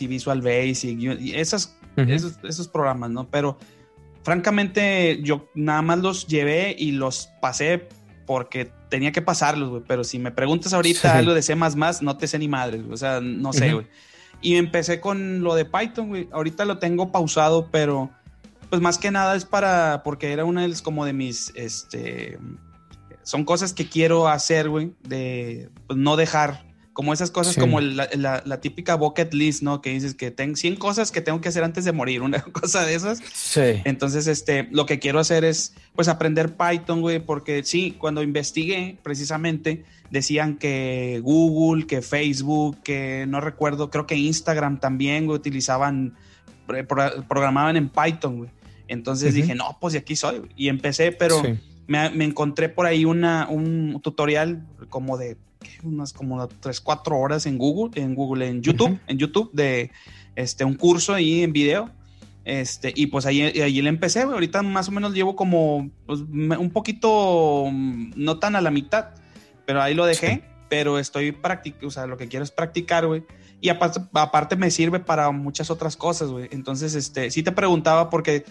y 0.01 0.07
Visual 0.07 0.41
Basic 0.41 0.99
y, 0.99 1.33
esas, 1.33 1.77
esos, 1.95 2.39
esos 2.43 2.67
programas, 2.67 3.09
¿no? 3.09 3.29
Pero 3.29 3.57
francamente, 4.23 5.21
yo 5.23 5.49
nada 5.55 5.81
más 5.81 5.99
los 5.99 6.27
llevé 6.27 6.75
y 6.77 6.91
los 6.91 7.29
pasé 7.39 7.87
porque 8.25 8.69
tenía 8.89 9.13
que 9.13 9.21
pasarlos, 9.21 9.69
güey. 9.69 9.83
Pero 9.87 10.03
si 10.03 10.19
me 10.19 10.31
preguntas 10.31 10.73
ahorita 10.73 11.19
algo 11.19 11.33
de 11.33 11.41
C, 11.41 11.55
no 11.55 12.17
te 12.17 12.27
sé 12.27 12.37
ni 12.37 12.49
madre, 12.49 12.81
o 12.91 12.97
sea, 12.97 13.21
no 13.21 13.53
sé, 13.53 13.71
güey. 13.71 13.87
Y 14.43 14.57
empecé 14.57 14.99
con 14.99 15.41
lo 15.41 15.55
de 15.55 15.65
Python, 15.65 16.09
güey. 16.09 16.29
Ahorita 16.31 16.65
lo 16.65 16.77
tengo 16.77 17.11
pausado, 17.11 17.69
pero 17.71 18.11
pues 18.69 18.81
más 18.81 18.97
que 18.97 19.09
nada 19.09 19.35
es 19.35 19.45
para, 19.45 20.01
porque 20.03 20.33
era 20.33 20.45
una 20.45 20.63
de 20.63 20.67
las 20.67 20.81
como 20.81 21.05
de 21.05 21.13
mis, 21.13 21.51
este, 21.55 22.37
son 23.23 23.45
cosas 23.45 23.73
que 23.73 23.87
quiero 23.87 24.27
hacer, 24.27 24.69
güey, 24.69 24.93
de 25.03 25.69
pues, 25.87 25.97
no 25.97 26.17
dejar, 26.17 26.65
como 26.93 27.11
esas 27.11 27.31
cosas 27.31 27.57
como 27.57 27.81
la, 27.81 28.07
la, 28.13 28.61
típica 28.61 28.95
bucket 28.95 29.33
list, 29.33 29.63
¿no? 29.63 29.81
Que 29.81 29.89
dices 29.89 30.13
que 30.13 30.29
tengo 30.29 30.55
100 30.55 30.75
cosas 30.75 31.11
que 31.11 31.21
tengo 31.21 31.41
que 31.41 31.49
hacer 31.49 31.63
antes 31.63 31.85
de 31.85 31.91
morir, 31.91 32.21
una 32.21 32.41
cosa 32.53 32.85
de 32.85 32.93
esas. 32.93 33.19
Sí. 33.33 33.81
Entonces, 33.83 34.27
este, 34.27 34.67
lo 34.71 34.85
que 34.85 34.99
quiero 34.99 35.19
hacer 35.19 35.43
es, 35.43 35.73
pues, 35.95 36.07
aprender 36.07 36.55
Python, 36.55 37.01
güey, 37.01 37.19
porque 37.19 37.63
sí, 37.63 37.95
cuando 37.97 38.21
investigué, 38.21 38.97
precisamente, 39.01 39.85
decían 40.11 40.57
que 40.57 41.19
Google, 41.23 41.87
que 41.87 42.03
Facebook, 42.03 42.77
que 42.83 43.25
no 43.27 43.41
recuerdo, 43.41 43.89
creo 43.89 44.05
que 44.05 44.15
Instagram 44.15 44.79
también 44.79 45.27
utilizaban, 45.29 46.13
programaban 47.27 47.75
en 47.75 47.89
Python, 47.89 48.37
güey. 48.37 48.49
Entonces 48.87 49.33
dije, 49.33 49.55
no, 49.55 49.77
pues 49.81 49.93
de 49.93 49.99
aquí 49.99 50.15
soy. 50.15 50.43
Y 50.55 50.67
empecé, 50.67 51.11
pero 51.11 51.41
me, 51.87 52.05
encontré 52.23 52.69
por 52.69 52.85
ahí 52.85 53.05
una, 53.05 53.47
un 53.49 53.99
tutorial 54.03 54.63
como 54.89 55.17
de 55.17 55.37
unas 55.83 56.13
como 56.13 56.47
3, 56.47 56.81
4 56.81 57.17
horas 57.17 57.45
en 57.45 57.57
Google, 57.57 58.01
en 58.01 58.15
Google, 58.15 58.47
en 58.47 58.61
YouTube, 58.61 58.99
en 59.07 59.17
YouTube 59.17 59.51
de 59.53 59.91
este, 60.35 60.65
un 60.65 60.75
curso 60.75 61.13
ahí 61.13 61.43
en 61.43 61.53
video. 61.53 61.89
Este, 62.45 62.91
y 62.93 63.07
pues 63.07 63.25
ahí, 63.25 63.41
ahí 63.41 63.81
le 63.81 63.87
empecé, 63.87 64.23
ahorita 64.23 64.61
más 64.63 64.89
o 64.89 64.91
menos 64.91 65.13
llevo 65.13 65.35
como 65.35 65.89
pues, 66.05 66.19
un 66.19 66.71
poquito, 66.73 67.69
no 67.71 68.39
tan 68.39 68.57
a 68.57 68.61
la 68.61 68.69
mitad, 68.69 69.11
pero 69.65 69.81
ahí 69.81 69.93
lo 69.93 70.05
dejé, 70.05 70.43
pero 70.69 70.99
estoy 70.99 71.31
practicando, 71.31 71.87
o 71.87 71.91
sea, 71.91 72.05
lo 72.05 72.17
que 72.17 72.27
quiero 72.27 72.43
es 72.43 72.51
practicar, 72.51 73.07
güey. 73.07 73.23
Y 73.61 73.69
aparte, 73.69 74.01
aparte 74.13 74.57
me 74.57 74.71
sirve 74.71 74.99
para 74.99 75.31
muchas 75.31 75.71
otras 75.71 75.95
cosas, 75.95 76.29
güey. 76.29 76.49
Entonces, 76.51 76.95
este, 76.95 77.31
sí 77.31 77.43
te 77.43 77.53
preguntaba 77.53 78.09
porque, 78.09 78.43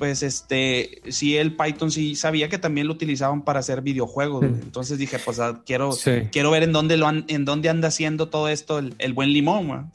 pues, 0.00 0.22
este, 0.22 1.02
sí 1.10 1.36
el 1.36 1.54
Python 1.54 1.90
sí 1.90 2.16
sabía 2.16 2.48
que 2.48 2.56
también 2.56 2.86
lo 2.86 2.94
utilizaban 2.94 3.42
para 3.42 3.60
hacer 3.60 3.82
videojuegos, 3.82 4.40
güey. 4.40 4.62
Entonces 4.62 4.96
dije, 4.96 5.18
pues, 5.22 5.38
ah, 5.40 5.60
quiero, 5.66 5.90
quiero 6.32 6.50
ver 6.50 6.62
en 6.62 6.72
dónde 6.72 6.96
lo 6.96 7.10
en 7.10 7.44
dónde 7.44 7.68
anda 7.68 7.88
haciendo 7.88 8.30
todo 8.30 8.48
esto 8.48 8.78
el, 8.78 9.12
buen 9.12 9.34
limón. 9.34 9.92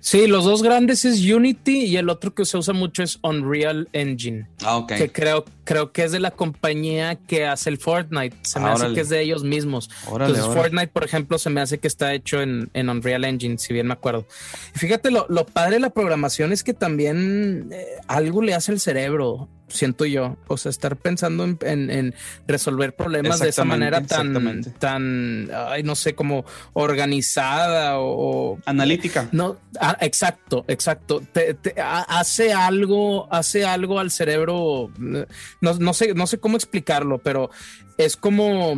Sí, 0.00 0.26
los 0.26 0.44
dos 0.44 0.62
grandes 0.62 1.04
es 1.04 1.20
Unity 1.20 1.84
y 1.86 1.96
el 1.96 2.08
otro 2.08 2.34
que 2.34 2.44
se 2.44 2.56
usa 2.58 2.74
mucho 2.74 3.02
es 3.02 3.18
Unreal 3.22 3.88
Engine. 3.92 4.46
Ah, 4.64 4.76
ok. 4.78 4.92
Que 4.94 5.10
creo, 5.12 5.44
creo 5.64 5.92
que 5.92 6.04
es 6.04 6.12
de 6.12 6.20
la 6.20 6.30
compañía 6.30 7.16
que 7.16 7.46
hace 7.46 7.70
el 7.70 7.78
Fortnite. 7.78 8.36
Se 8.42 8.58
me 8.60 8.66
Ah, 8.66 8.72
hace 8.72 8.82
órale. 8.82 8.94
que 8.94 9.00
es 9.02 9.08
de 9.08 9.20
ellos 9.22 9.44
mismos. 9.44 9.90
Órale, 10.08 10.30
Entonces, 10.32 10.44
órale. 10.44 10.60
Fortnite, 10.70 10.92
por 10.92 11.04
ejemplo, 11.04 11.38
se 11.38 11.50
me 11.50 11.60
hace 11.60 11.78
que 11.78 11.88
está 11.88 12.14
hecho 12.14 12.40
en, 12.42 12.70
en 12.74 12.88
Unreal 12.88 13.24
Engine, 13.24 13.58
si 13.58 13.72
bien 13.72 13.86
me 13.86 13.92
acuerdo. 13.94 14.26
Fíjate, 14.74 15.10
lo, 15.10 15.26
lo 15.28 15.46
padre 15.46 15.74
de 15.74 15.80
la 15.80 15.90
programación 15.90 16.52
es 16.52 16.62
que 16.62 16.74
también 16.74 17.68
eh, 17.72 17.86
algo 18.08 18.42
le 18.42 18.54
hace 18.54 18.72
el 18.72 18.80
cerebro, 18.80 19.48
siento 19.72 20.04
yo. 20.04 20.36
O 20.48 20.56
sea, 20.56 20.70
estar 20.70 20.96
pensando 20.96 21.44
en, 21.44 21.58
en- 21.62 21.90
en 21.90 22.14
resolver 22.46 22.94
problemas 22.94 23.40
de 23.40 23.48
esa 23.48 23.64
manera 23.64 24.02
tan, 24.06 24.62
tan, 24.78 25.50
ay, 25.68 25.82
no 25.82 25.94
sé, 25.94 26.14
como 26.14 26.44
organizada 26.74 27.98
o, 27.98 28.58
Analítica. 28.66 29.28
no, 29.32 29.56
ah, 29.80 29.96
exacto, 30.00 30.64
exacto. 30.68 31.22
Te- 31.32 31.54
te- 31.54 31.80
ha- 31.80 32.02
hace 32.20 32.52
algo, 32.52 33.32
hace 33.32 33.64
algo 33.64 33.98
al 33.98 34.10
cerebro. 34.10 34.90
No, 34.98 35.26
no 35.60 35.94
sé, 35.94 36.14
no 36.14 36.26
sé 36.26 36.38
cómo 36.38 36.56
explicarlo, 36.56 37.18
pero 37.18 37.50
es 37.98 38.16
como. 38.16 38.74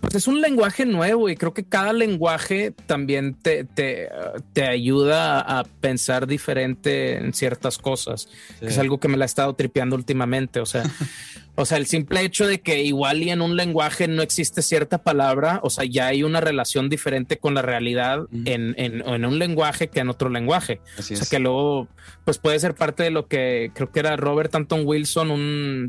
Pues 0.00 0.14
es 0.14 0.28
un 0.28 0.40
lenguaje 0.40 0.86
nuevo 0.86 1.28
y 1.28 1.36
creo 1.36 1.52
que 1.52 1.64
cada 1.64 1.92
lenguaje 1.92 2.72
también 2.86 3.34
te, 3.34 3.64
te, 3.64 4.08
te 4.52 4.64
ayuda 4.64 5.40
a 5.40 5.64
pensar 5.64 6.26
diferente 6.26 7.16
en 7.16 7.32
ciertas 7.34 7.78
cosas. 7.78 8.28
que 8.60 8.66
es 8.66 8.78
algo 8.78 9.00
que 9.00 9.08
me 9.08 9.16
la 9.16 9.24
he 9.24 9.26
estado 9.26 9.54
tripeando 9.54 9.96
últimamente. 9.96 10.60
O 10.60 10.66
sea, 10.66 10.84
o 11.56 11.64
sea, 11.66 11.78
el 11.78 11.86
simple 11.86 12.22
hecho 12.22 12.46
de 12.46 12.60
que 12.60 12.82
igual 12.84 13.22
y 13.22 13.30
en 13.30 13.40
un 13.40 13.56
lenguaje 13.56 14.06
no 14.06 14.22
existe 14.22 14.62
cierta 14.62 14.98
palabra, 15.02 15.60
o 15.62 15.70
sea, 15.70 15.84
ya 15.84 16.06
hay 16.06 16.22
una 16.22 16.40
relación 16.40 16.88
diferente 16.88 17.38
con 17.38 17.54
la 17.54 17.62
realidad 17.62 18.26
en, 18.44 18.74
en, 18.78 19.06
en 19.06 19.24
un 19.24 19.38
lenguaje 19.38 19.88
que 19.88 20.00
en 20.00 20.08
otro 20.08 20.28
lenguaje. 20.28 20.80
Así 20.98 21.14
O 21.14 21.16
sea, 21.16 21.24
es. 21.24 21.30
que 21.30 21.38
luego, 21.38 21.88
pues 22.24 22.38
puede 22.38 22.60
ser 22.60 22.74
parte 22.74 23.02
de 23.02 23.10
lo 23.10 23.26
que 23.26 23.72
creo 23.74 23.90
que 23.90 24.00
era 24.00 24.16
Robert 24.16 24.54
Anton 24.54 24.82
Wilson, 24.84 25.30
un, 25.30 25.86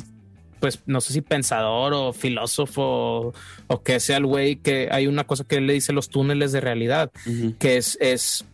pues 0.62 0.80
no 0.86 1.01
sé 1.01 1.12
si 1.12 1.22
pensador 1.22 1.93
o 1.93 2.14
filósofo 2.14 3.34
o 3.68 3.84
que 3.84 3.99
sea 3.99 4.18
el 4.18 4.26
güey, 4.26 4.55
que 4.55 4.88
hay 4.91 5.07
una 5.07 5.26
cosa 5.26 5.43
que 5.43 5.57
él 5.57 5.68
le 5.68 5.74
dice 5.74 5.91
los 5.91 6.09
túneles 6.09 6.53
de 6.53 6.62
realidad 6.62 7.12
que 7.59 7.76
es, 7.78 7.97
es 7.99 8.45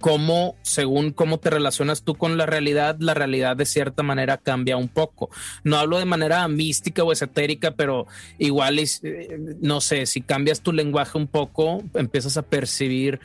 cómo, 0.00 0.54
según 0.62 1.10
cómo 1.10 1.38
te 1.38 1.50
relacionas 1.50 2.02
tú 2.02 2.14
con 2.14 2.36
la 2.36 2.46
realidad, 2.46 2.96
la 3.00 3.14
realidad 3.14 3.56
de 3.56 3.66
cierta 3.66 4.02
manera 4.02 4.38
cambia 4.38 4.76
un 4.76 4.88
poco. 4.88 5.30
No 5.64 5.78
hablo 5.78 5.98
de 5.98 6.04
manera 6.04 6.46
mística 6.48 7.02
o 7.02 7.12
esotérica, 7.12 7.72
pero 7.72 8.06
igual, 8.38 8.78
es, 8.78 9.00
eh, 9.02 9.38
no 9.60 9.80
sé, 9.80 10.06
si 10.06 10.20
cambias 10.20 10.60
tu 10.60 10.72
lenguaje 10.72 11.18
un 11.18 11.26
poco, 11.26 11.82
empiezas 11.94 12.36
a 12.36 12.42
percibir 12.42 13.20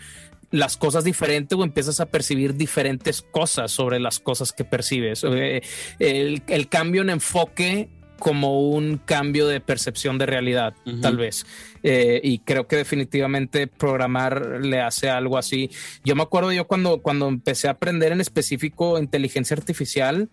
las 0.50 0.78
cosas 0.78 1.04
diferentes 1.04 1.58
o 1.58 1.64
empiezas 1.64 2.00
a 2.00 2.06
percibir 2.06 2.56
diferentes 2.56 3.22
cosas 3.22 3.72
sobre 3.72 4.00
las 4.00 4.20
cosas 4.20 4.54
que 4.54 4.64
percibes. 4.64 5.24
Eh, 5.26 5.62
El, 6.00 6.42
el 6.48 6.70
cambio 6.70 7.02
en 7.02 7.10
enfoque 7.10 7.90
como 8.20 8.70
un 8.70 8.98
cambio 8.98 9.48
de 9.48 9.60
percepción 9.60 10.18
de 10.18 10.26
realidad, 10.26 10.74
tal 11.02 11.18
vez. 11.18 11.46
Eh, 11.84 12.20
y 12.24 12.40
creo 12.40 12.68
que 12.68 12.76
definitivamente 12.76 13.68
programar 13.68 14.60
le 14.62 14.82
hace 14.82 15.10
algo 15.10 15.38
así. 15.38 15.70
Yo 16.04 16.16
me 16.16 16.24
acuerdo 16.24 16.52
yo 16.52 16.68
cuando, 16.68 17.02
cuando 17.02 17.28
empecé 17.28 17.68
a 17.68 17.72
aprender 17.72 18.12
en 18.12 18.22
específico 18.22 19.00
inteligencia 19.00 19.56
artificial, 19.56 20.30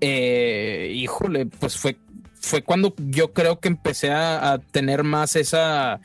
eh, 0.00 0.92
híjole, 0.94 1.46
pues 1.46 1.76
fue, 1.76 1.96
fue 2.34 2.62
cuando 2.62 2.94
yo 2.98 3.32
creo 3.32 3.60
que 3.60 3.68
empecé 3.68 4.10
a, 4.10 4.52
a 4.52 4.58
tener 4.58 5.04
más 5.04 5.36
esa, 5.36 6.00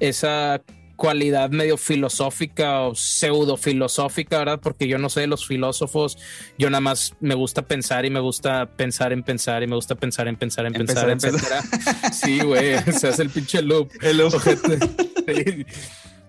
esa 0.00 0.62
cualidad 0.98 1.50
medio 1.50 1.76
filosófica 1.76 2.80
o 2.80 2.94
pseudo 2.96 3.56
filosófica, 3.56 4.38
¿verdad? 4.38 4.58
Porque 4.60 4.88
yo 4.88 4.98
no 4.98 5.08
sé 5.08 5.20
de 5.20 5.26
los 5.28 5.46
filósofos, 5.46 6.18
yo 6.58 6.70
nada 6.70 6.80
más 6.80 7.14
me 7.20 7.36
gusta 7.36 7.62
pensar 7.62 8.04
y 8.04 8.10
me 8.10 8.18
gusta 8.18 8.66
pensar 8.66 9.12
en 9.12 9.22
pensar 9.22 9.62
y 9.62 9.68
me 9.68 9.76
gusta 9.76 9.94
pensar 9.94 10.26
en 10.26 10.34
pensar 10.36 10.66
en 10.66 10.72
pensar, 10.72 11.08
Empezar, 11.08 11.36
etcétera. 11.36 12.12
Sí, 12.12 12.40
güey, 12.40 12.82
se 12.92 13.08
hace 13.08 13.22
el 13.22 13.30
pinche 13.30 13.62
loop. 13.62 13.90
El 14.02 14.20
ojo. 14.20 14.38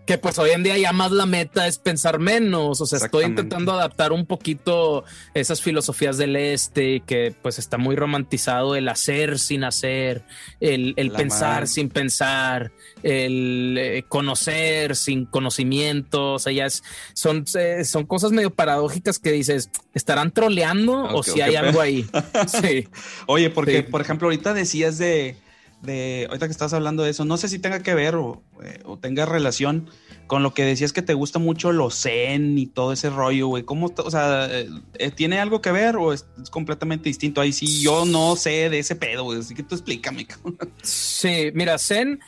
Que 0.10 0.18
pues 0.18 0.40
hoy 0.40 0.50
en 0.50 0.64
día 0.64 0.76
ya 0.76 0.92
más 0.92 1.12
la 1.12 1.28
meta 1.28 1.68
es 1.68 1.78
pensar 1.78 2.18
menos, 2.18 2.82
o 2.82 2.86
sea, 2.88 2.98
estoy 2.98 3.26
intentando 3.26 3.74
adaptar 3.74 4.12
un 4.12 4.26
poquito 4.26 5.04
esas 5.36 5.62
filosofías 5.62 6.18
del 6.18 6.36
este, 6.36 7.02
que 7.02 7.36
pues 7.44 7.60
está 7.60 7.78
muy 7.78 7.96
romantizado 7.96 8.76
el 8.76 8.90
hacer 8.90 9.38
sin 9.38 9.64
hacer, 9.64 10.24
el, 10.62 10.96
el 10.98 11.12
pensar 11.12 11.54
madre. 11.58 11.68
sin 11.68 11.90
pensar, 11.90 12.72
el 13.04 13.76
eh, 13.80 14.04
conocer 14.08 14.96
sin 14.96 15.28
conocimiento, 15.28 16.34
o 16.34 16.40
sea, 16.40 16.54
ya 16.54 16.66
es, 16.66 16.82
son, 17.14 17.46
son 17.84 18.06
cosas 18.08 18.32
medio 18.32 18.50
paradójicas 18.50 19.20
que 19.20 19.32
dices, 19.32 19.70
¿estarán 19.94 20.32
troleando 20.32 21.04
o 21.04 21.22
si 21.22 21.40
hay 21.42 21.52
pero- 21.54 21.68
algo 21.68 21.82
ahí? 21.82 22.04
Sí. 22.64 22.88
Oye, 23.28 23.52
porque, 23.52 23.84
Sí. 23.84 23.92
por 23.92 24.02
ejemplo, 24.02 24.26
ahorita 24.26 24.56
decías 24.56 24.98
de, 24.98 25.38
de, 25.82 26.26
ahorita 26.28 26.48
que 26.48 26.52
estás 26.52 26.74
hablando 26.74 27.04
de 27.04 27.12
eso, 27.12 27.26
no 27.26 27.38
sé 27.38 27.48
si 27.48 27.60
tenga 27.60 27.82
que 27.82 27.94
ver 27.94 28.16
o, 28.16 28.42
eh, 28.64 28.82
tenga 29.02 29.26
relación 29.26 29.90
con 30.28 30.44
lo 30.44 30.54
que 30.54 30.64
decías 30.64 30.94
que 30.94 31.02
te 31.02 31.14
gusta 31.14 31.40
mucho 31.40 31.72
lo 31.72 31.90
zen 31.90 32.58
y 32.58 32.68
todo 32.68 32.92
ese 32.94 33.10
rollo, 33.10 33.48
güey. 33.48 33.64
¿Cómo, 33.64 33.92
o 33.96 34.12
sea, 34.12 34.48
eh, 34.52 34.70
eh, 34.96 35.12
tiene 35.12 35.40
algo 35.40 35.62
que 35.62 35.72
ver 35.72 35.96
o 35.96 36.14
es, 36.14 36.26
completamente 36.52 37.10
distinto? 37.10 37.42
Ahí 37.42 37.54
sí, 37.54 37.82
yo 37.82 38.06
no 38.06 38.36
sé 38.36 38.70
de 38.70 38.80
ese 38.80 38.96
pedo, 38.96 39.24
güey, 39.24 39.40
así 39.40 39.56
que 39.56 39.64
tú 39.64 39.76
explícame. 39.76 40.28
Sí, 40.82 41.52
mira, 41.54 41.78
Zen, 41.78 42.20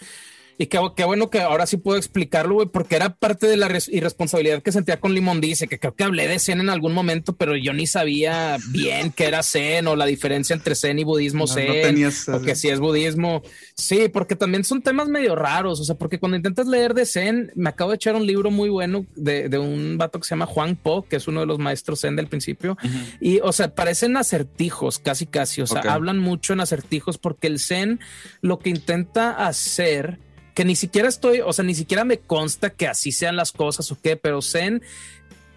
y 0.61 0.67
qué, 0.67 0.79
qué 0.95 1.03
bueno 1.05 1.29
que 1.29 1.39
ahora 1.41 1.65
sí 1.65 1.77
puedo 1.77 1.97
explicarlo, 1.97 2.55
güey, 2.55 2.67
porque 2.67 2.95
era 2.95 3.15
parte 3.15 3.47
de 3.47 3.57
la 3.57 3.67
res- 3.67 3.89
irresponsabilidad 3.89 4.61
que 4.61 4.71
sentía 4.71 4.99
con 4.99 5.13
Limón 5.13 5.41
Dice, 5.41 5.67
que 5.67 5.79
creo 5.79 5.95
que 5.95 6.03
hablé 6.03 6.27
de 6.27 6.37
Zen 6.39 6.59
en 6.59 6.69
algún 6.69 6.93
momento, 6.93 7.33
pero 7.35 7.55
yo 7.55 7.73
ni 7.73 7.87
sabía 7.87 8.57
bien 8.69 9.11
qué 9.11 9.25
era 9.25 9.43
Zen 9.43 9.87
o 9.87 9.95
la 9.95 10.05
diferencia 10.05 10.53
entre 10.55 10.75
Zen 10.75 10.99
y 10.99 11.03
budismo 11.03 11.45
No, 11.45 11.47
no 11.47 11.53
Zen, 11.53 11.81
tenías, 11.81 12.29
o 12.29 12.41
que 12.41 12.55
si 12.55 12.69
es 12.69 12.79
budismo. 12.79 13.41
Sí, 13.75 14.09
porque 14.13 14.35
también 14.35 14.63
son 14.63 14.81
temas 14.81 15.07
medio 15.07 15.35
raros, 15.35 15.79
o 15.79 15.83
sea, 15.83 15.95
porque 15.95 16.19
cuando 16.19 16.37
intentas 16.37 16.67
leer 16.67 16.93
de 16.93 17.05
Zen, 17.05 17.51
me 17.55 17.69
acabo 17.69 17.89
de 17.91 17.95
echar 17.95 18.15
un 18.15 18.27
libro 18.27 18.51
muy 18.51 18.69
bueno 18.69 19.05
de, 19.15 19.49
de 19.49 19.57
un 19.57 19.97
vato 19.97 20.19
que 20.19 20.25
se 20.27 20.31
llama 20.35 20.45
Juan 20.45 20.75
Po, 20.75 21.03
que 21.07 21.15
es 21.15 21.27
uno 21.27 21.39
de 21.39 21.45
los 21.47 21.57
maestros 21.59 22.01
Zen 22.01 22.15
del 22.15 22.27
principio, 22.27 22.77
y, 23.19 23.39
o 23.41 23.51
sea, 23.51 23.73
parecen 23.73 24.15
acertijos, 24.17 24.99
casi, 24.99 25.25
casi. 25.25 25.61
O 25.61 25.67
sea, 25.67 25.81
hablan 25.81 26.19
mucho 26.19 26.53
en 26.53 26.59
acertijos 26.59 27.17
porque 27.17 27.47
el 27.47 27.59
Zen 27.59 27.99
lo 28.41 28.59
que 28.59 28.69
intenta 28.69 29.47
hacer, 29.47 30.19
que 30.61 30.65
ni 30.65 30.75
siquiera 30.75 31.09
estoy, 31.09 31.41
o 31.41 31.51
sea, 31.53 31.65
ni 31.65 31.73
siquiera 31.73 32.03
me 32.03 32.19
consta 32.19 32.69
que 32.69 32.87
así 32.87 33.11
sean 33.11 33.35
las 33.35 33.51
cosas 33.51 33.91
o 33.91 33.97
qué, 33.99 34.15
pero 34.15 34.43
Zen 34.43 34.83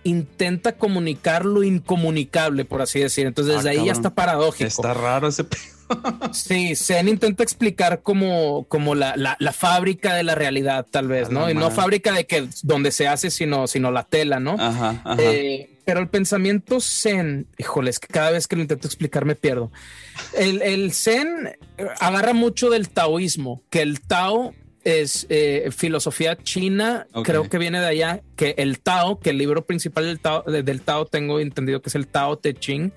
intenta 0.03 0.79
comunicar 0.79 1.45
lo 1.45 1.63
incomunicable, 1.63 2.65
por 2.65 2.81
así 2.81 3.01
decir. 3.01 3.27
Entonces, 3.27 3.53
Ah, 3.53 3.57
desde 3.59 3.69
ahí 3.69 3.85
ya 3.85 3.93
está 3.93 4.15
paradójico. 4.15 4.67
Está 4.67 4.95
raro 4.95 5.29
ese. 5.29 5.45
Sí, 6.33 6.75
Zen 6.75 7.09
intenta 7.09 7.43
explicar 7.43 8.01
como, 8.01 8.65
como 8.65 8.95
la, 8.95 9.15
la, 9.19 9.37
la 9.39 9.53
fábrica 9.53 10.15
de 10.15 10.23
la 10.23 10.35
realidad, 10.35 10.87
tal 10.91 11.09
vez, 11.09 11.29
¿no? 11.29 11.51
Y 11.51 11.55
no 11.55 11.71
fábrica 11.71 12.13
de 12.13 12.27
que 12.27 12.49
donde 12.63 12.91
se 12.91 13.07
hace, 13.07 13.31
sino, 13.31 13.67
sino 13.67 13.91
la 13.91 14.05
tela, 14.05 14.41
¿no? 14.41 14.53
Ajá, 14.59 15.03
ajá. 15.05 15.17
Eh, 15.19 15.79
pero 15.85 16.01
el 16.01 16.09
pensamiento 16.09 16.81
zen, 16.81 17.47
híjole, 17.59 17.91
es 17.91 17.99
que 17.99 18.09
cada 18.09 18.31
vez 18.31 18.47
que 18.47 18.57
lo 18.57 18.63
intento 18.63 18.89
explicar 18.89 19.27
me 19.27 19.35
pierdo. 19.35 19.71
El, 20.33 20.63
el 20.63 20.95
zen 20.95 21.59
agarra 22.01 22.33
mucho 22.33 22.71
del 22.71 22.89
taoísmo, 22.89 23.63
que 23.69 23.83
el 23.83 24.01
tao 24.01 24.55
es 24.85 25.27
eh, 25.31 25.71
filosofía 25.77 26.37
china, 26.37 27.07
creo 27.25 27.49
que 27.49 27.59
viene 27.59 27.81
de 27.81 27.87
allá, 27.87 28.23
que 28.37 28.55
el 28.59 28.81
tao, 28.81 29.19
que 29.21 29.31
el 29.31 29.39
libro 29.39 29.65
principal 29.65 30.05
del 30.05 30.21
tao, 30.21 30.43
de- 30.47 30.63
del 30.63 30.81
tao 30.83 31.07
tengo 31.07 31.41
entendido 31.41 31.81
que 31.83 31.89
es 31.89 31.95
el 31.95 32.07
Tao 32.07 32.37
Te 32.39 32.55
Ching, 32.55 32.93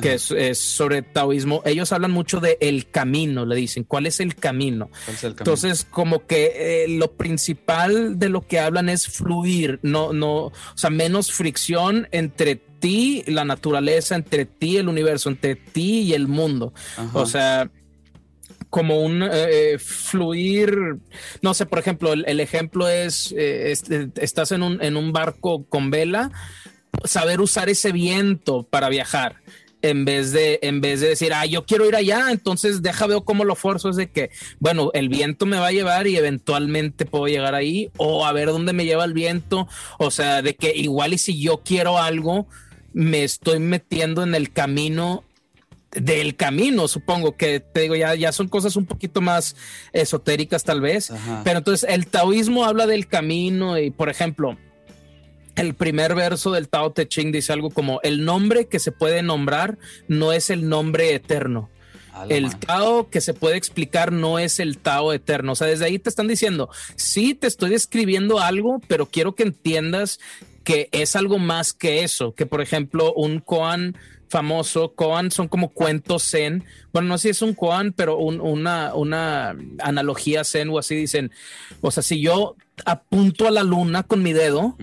que 0.00 0.14
es, 0.14 0.30
es 0.30 0.58
sobre 0.58 1.02
taoísmo. 1.02 1.62
Ellos 1.64 1.92
hablan 1.92 2.10
mucho 2.12 2.40
de 2.40 2.56
el 2.60 2.88
camino, 2.90 3.44
le 3.46 3.56
dicen, 3.56 3.84
¿cuál 3.84 4.06
es 4.06 4.20
el 4.20 4.34
camino? 4.36 4.88
¿Cuál 5.04 5.16
es 5.16 5.24
el 5.24 5.34
camino? 5.34 5.38
Entonces, 5.54 5.86
como 5.90 6.26
que 6.26 6.84
eh, 6.84 6.88
lo 6.88 7.12
principal 7.12 8.18
de 8.18 8.28
lo 8.28 8.46
que 8.46 8.58
hablan 8.60 8.88
es 8.88 9.06
fluir, 9.08 9.78
no, 9.82 10.12
no, 10.12 10.46
o 10.46 10.52
sea, 10.74 10.90
menos 10.90 11.32
fricción 11.32 12.08
entre 12.12 12.56
ti, 12.56 13.24
la 13.26 13.44
naturaleza, 13.44 14.14
entre 14.16 14.44
ti, 14.44 14.76
el 14.76 14.88
universo, 14.88 15.28
entre 15.28 15.56
ti 15.56 16.02
y 16.02 16.12
el 16.12 16.28
mundo. 16.28 16.72
Ajá. 16.96 17.18
O 17.18 17.26
sea, 17.26 17.70
como 18.70 19.00
un 19.00 19.22
eh, 19.22 19.28
eh, 19.32 19.78
fluir, 19.78 20.76
no 21.42 21.54
sé, 21.54 21.66
por 21.66 21.78
ejemplo, 21.78 22.12
el, 22.12 22.40
ejemplo 22.40 22.88
es, 22.88 23.32
eh, 23.32 23.70
es- 23.72 23.90
eh, 23.90 24.08
estás 24.16 24.52
en 24.52 24.62
un, 24.62 24.82
en 24.82 24.96
un 24.96 25.12
barco 25.12 25.64
con 25.68 25.90
vela, 25.90 26.30
saber 27.04 27.40
usar 27.40 27.68
ese 27.68 27.92
viento 27.92 28.62
para 28.64 28.88
viajar. 28.88 29.36
En 29.82 30.04
vez 30.04 30.32
de, 30.32 30.58
en 30.62 30.80
vez 30.80 31.00
de 31.00 31.08
decir, 31.10 31.32
ah, 31.32 31.46
yo 31.46 31.64
quiero 31.64 31.86
ir 31.86 31.94
allá, 31.94 32.28
entonces 32.30 32.82
deja 32.82 33.06
veo 33.06 33.24
cómo 33.24 33.44
lo 33.44 33.54
forzo. 33.54 33.90
Es 33.90 33.96
de 33.96 34.10
que, 34.10 34.30
bueno, 34.58 34.90
el 34.94 35.08
viento 35.08 35.46
me 35.46 35.58
va 35.58 35.68
a 35.68 35.72
llevar 35.72 36.06
y 36.08 36.16
eventualmente 36.16 37.04
puedo 37.04 37.26
llegar 37.26 37.54
ahí, 37.54 37.90
o 37.98 38.26
a 38.26 38.32
ver 38.32 38.48
dónde 38.48 38.72
me 38.72 38.84
lleva 38.86 39.04
el 39.04 39.12
viento. 39.12 39.68
O 39.98 40.10
sea, 40.10 40.42
de 40.42 40.56
que 40.56 40.74
igual 40.74 41.12
y 41.12 41.18
si 41.18 41.40
yo 41.40 41.58
quiero 41.64 41.98
algo, 41.98 42.48
me 42.94 43.22
estoy 43.22 43.60
metiendo 43.60 44.22
en 44.24 44.34
el 44.34 44.50
camino 44.50 45.22
del 45.96 46.36
camino, 46.36 46.88
supongo 46.88 47.36
que 47.36 47.60
te 47.60 47.80
digo, 47.80 47.96
ya, 47.96 48.14
ya 48.14 48.32
son 48.32 48.48
cosas 48.48 48.76
un 48.76 48.86
poquito 48.86 49.20
más 49.20 49.56
esotéricas 49.92 50.62
tal 50.64 50.80
vez, 50.80 51.10
Ajá. 51.10 51.42
pero 51.44 51.58
entonces 51.58 51.88
el 51.90 52.06
taoísmo 52.06 52.64
habla 52.64 52.86
del 52.86 53.06
camino 53.06 53.78
y 53.78 53.90
por 53.90 54.08
ejemplo, 54.08 54.56
el 55.56 55.74
primer 55.74 56.14
verso 56.14 56.52
del 56.52 56.68
Tao 56.68 56.92
Te 56.92 57.08
Ching 57.08 57.32
dice 57.32 57.52
algo 57.52 57.70
como 57.70 58.00
el 58.02 58.24
nombre 58.24 58.66
que 58.66 58.78
se 58.78 58.92
puede 58.92 59.22
nombrar 59.22 59.78
no 60.06 60.32
es 60.32 60.50
el 60.50 60.68
nombre 60.68 61.14
eterno. 61.14 61.70
El 62.30 62.56
Tao 62.56 63.10
que 63.10 63.20
se 63.20 63.34
puede 63.34 63.56
explicar 63.56 64.10
no 64.10 64.38
es 64.38 64.58
el 64.58 64.78
Tao 64.78 65.12
eterno. 65.12 65.52
O 65.52 65.54
sea, 65.54 65.66
desde 65.66 65.84
ahí 65.84 65.98
te 65.98 66.08
están 66.08 66.28
diciendo, 66.28 66.70
sí, 66.94 67.34
te 67.34 67.46
estoy 67.46 67.70
describiendo 67.70 68.38
algo, 68.40 68.80
pero 68.88 69.06
quiero 69.06 69.34
que 69.34 69.42
entiendas 69.42 70.18
que 70.64 70.88
es 70.92 71.14
algo 71.14 71.38
más 71.38 71.72
que 71.72 72.04
eso. 72.04 72.34
Que, 72.34 72.46
por 72.46 72.62
ejemplo, 72.62 73.12
un 73.12 73.40
koan 73.40 73.96
famoso, 74.28 74.94
koan 74.94 75.30
son 75.30 75.48
como 75.48 75.70
cuentos 75.70 76.30
zen. 76.30 76.64
Bueno, 76.92 77.08
no 77.08 77.18
sé 77.18 77.22
si 77.22 77.28
es 77.30 77.42
un 77.42 77.54
koan, 77.54 77.92
pero 77.92 78.18
una, 78.18 78.94
una 78.94 79.56
analogía 79.80 80.44
zen 80.44 80.68
o 80.70 80.78
así 80.78 80.94
dicen. 80.94 81.30
O 81.80 81.90
sea, 81.90 82.02
si 82.02 82.20
yo 82.20 82.56
apunto 82.84 83.46
a 83.46 83.50
la 83.50 83.62
luna 83.62 84.02
con 84.02 84.22
mi 84.22 84.32
dedo, 84.32 84.76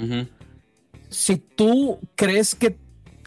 si 1.09 1.37
tú 1.37 1.99
crees 2.15 2.55
que, 2.55 2.77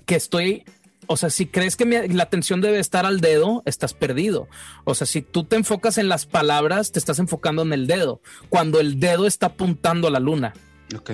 estoy, 0.09 0.65
o 1.07 1.17
sea, 1.17 1.31
si 1.31 1.47
crees 1.47 1.77
que 1.77 1.85
la 1.85 2.23
atención 2.23 2.61
debe 2.61 2.79
estar 2.79 3.07
al 3.07 3.21
dedo, 3.21 3.63
estás 3.67 3.95
perdido. 3.95 4.49
O 4.85 4.95
sea, 4.95 5.07
si 5.07 5.23
tú 5.23 5.45
te 5.45 5.57
enfocas 5.57 5.99
en 5.99 6.09
las 6.09 6.27
palabras, 6.27 6.93
te 6.93 6.99
estás 6.99 7.19
enfocando 7.19 7.63
en 7.63 7.73
el 7.73 7.87
dedo, 7.87 8.21
cuando 8.49 8.81
el 8.81 8.99
dedo 9.01 9.27
está 9.27 9.47
apuntando 9.47 10.09
a 10.09 10.11
la 10.11 10.21
luna. 10.21 10.55
Ok. 10.97 11.11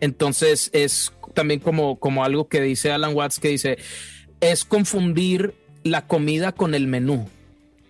Entonces 0.00 0.70
es 0.72 1.12
también 1.34 1.60
como, 1.60 1.98
como 1.98 2.24
algo 2.24 2.48
que 2.48 2.60
dice 2.60 2.90
Alan 2.90 3.14
Watts, 3.14 3.38
que 3.38 3.48
dice, 3.48 3.78
es 4.40 4.64
confundir 4.64 5.54
la 5.82 6.06
comida 6.06 6.52
con 6.52 6.74
el 6.74 6.86
menú. 6.86 7.28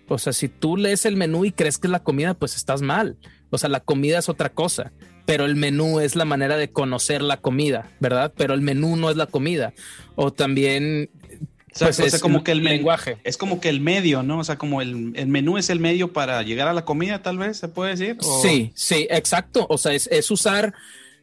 O 0.07 0.17
sea, 0.17 0.33
si 0.33 0.49
tú 0.49 0.77
lees 0.77 1.05
el 1.05 1.15
menú 1.15 1.45
y 1.45 1.51
crees 1.51 1.77
que 1.77 1.87
es 1.87 1.91
la 1.91 2.03
comida, 2.03 2.33
pues 2.33 2.55
estás 2.55 2.81
mal. 2.81 3.17
O 3.49 3.57
sea, 3.57 3.69
la 3.69 3.79
comida 3.79 4.19
es 4.19 4.29
otra 4.29 4.49
cosa 4.49 4.91
pero 5.25 5.45
el 5.45 5.55
menú 5.55 5.99
es 5.99 6.15
la 6.15 6.25
manera 6.25 6.57
de 6.57 6.71
conocer 6.71 7.21
la 7.21 7.37
comida, 7.37 7.89
¿verdad? 7.99 8.33
Pero 8.35 8.53
el 8.53 8.61
menú 8.61 8.97
no 8.97 9.09
es 9.09 9.17
la 9.17 9.27
comida. 9.27 9.73
O 10.15 10.33
también 10.33 11.09
pues 11.79 11.99
es 11.99 12.19
como 12.19 12.43
que 12.43 12.51
el 12.51 12.63
lenguaje. 12.63 13.17
Es 13.23 13.37
como 13.37 13.61
que 13.61 13.69
el 13.69 13.79
medio, 13.79 14.23
¿no? 14.23 14.39
O 14.39 14.43
sea, 14.43 14.57
como 14.57 14.81
el, 14.81 14.95
menú 15.27 15.57
es 15.57 15.69
el 15.69 15.79
medio 15.79 16.11
para 16.11 16.41
llegar 16.43 16.67
a 16.67 16.73
la 16.73 16.83
comida, 16.83 17.21
tal 17.21 17.37
vez, 17.37 17.57
se 17.57 17.69
puede 17.69 17.91
decir. 17.91 18.17
Sí, 18.41 18.71
sí, 18.75 19.07
exacto. 19.09 19.67
O 19.69 19.77
sea, 19.77 19.93
es, 19.93 20.31
usar, 20.31 20.73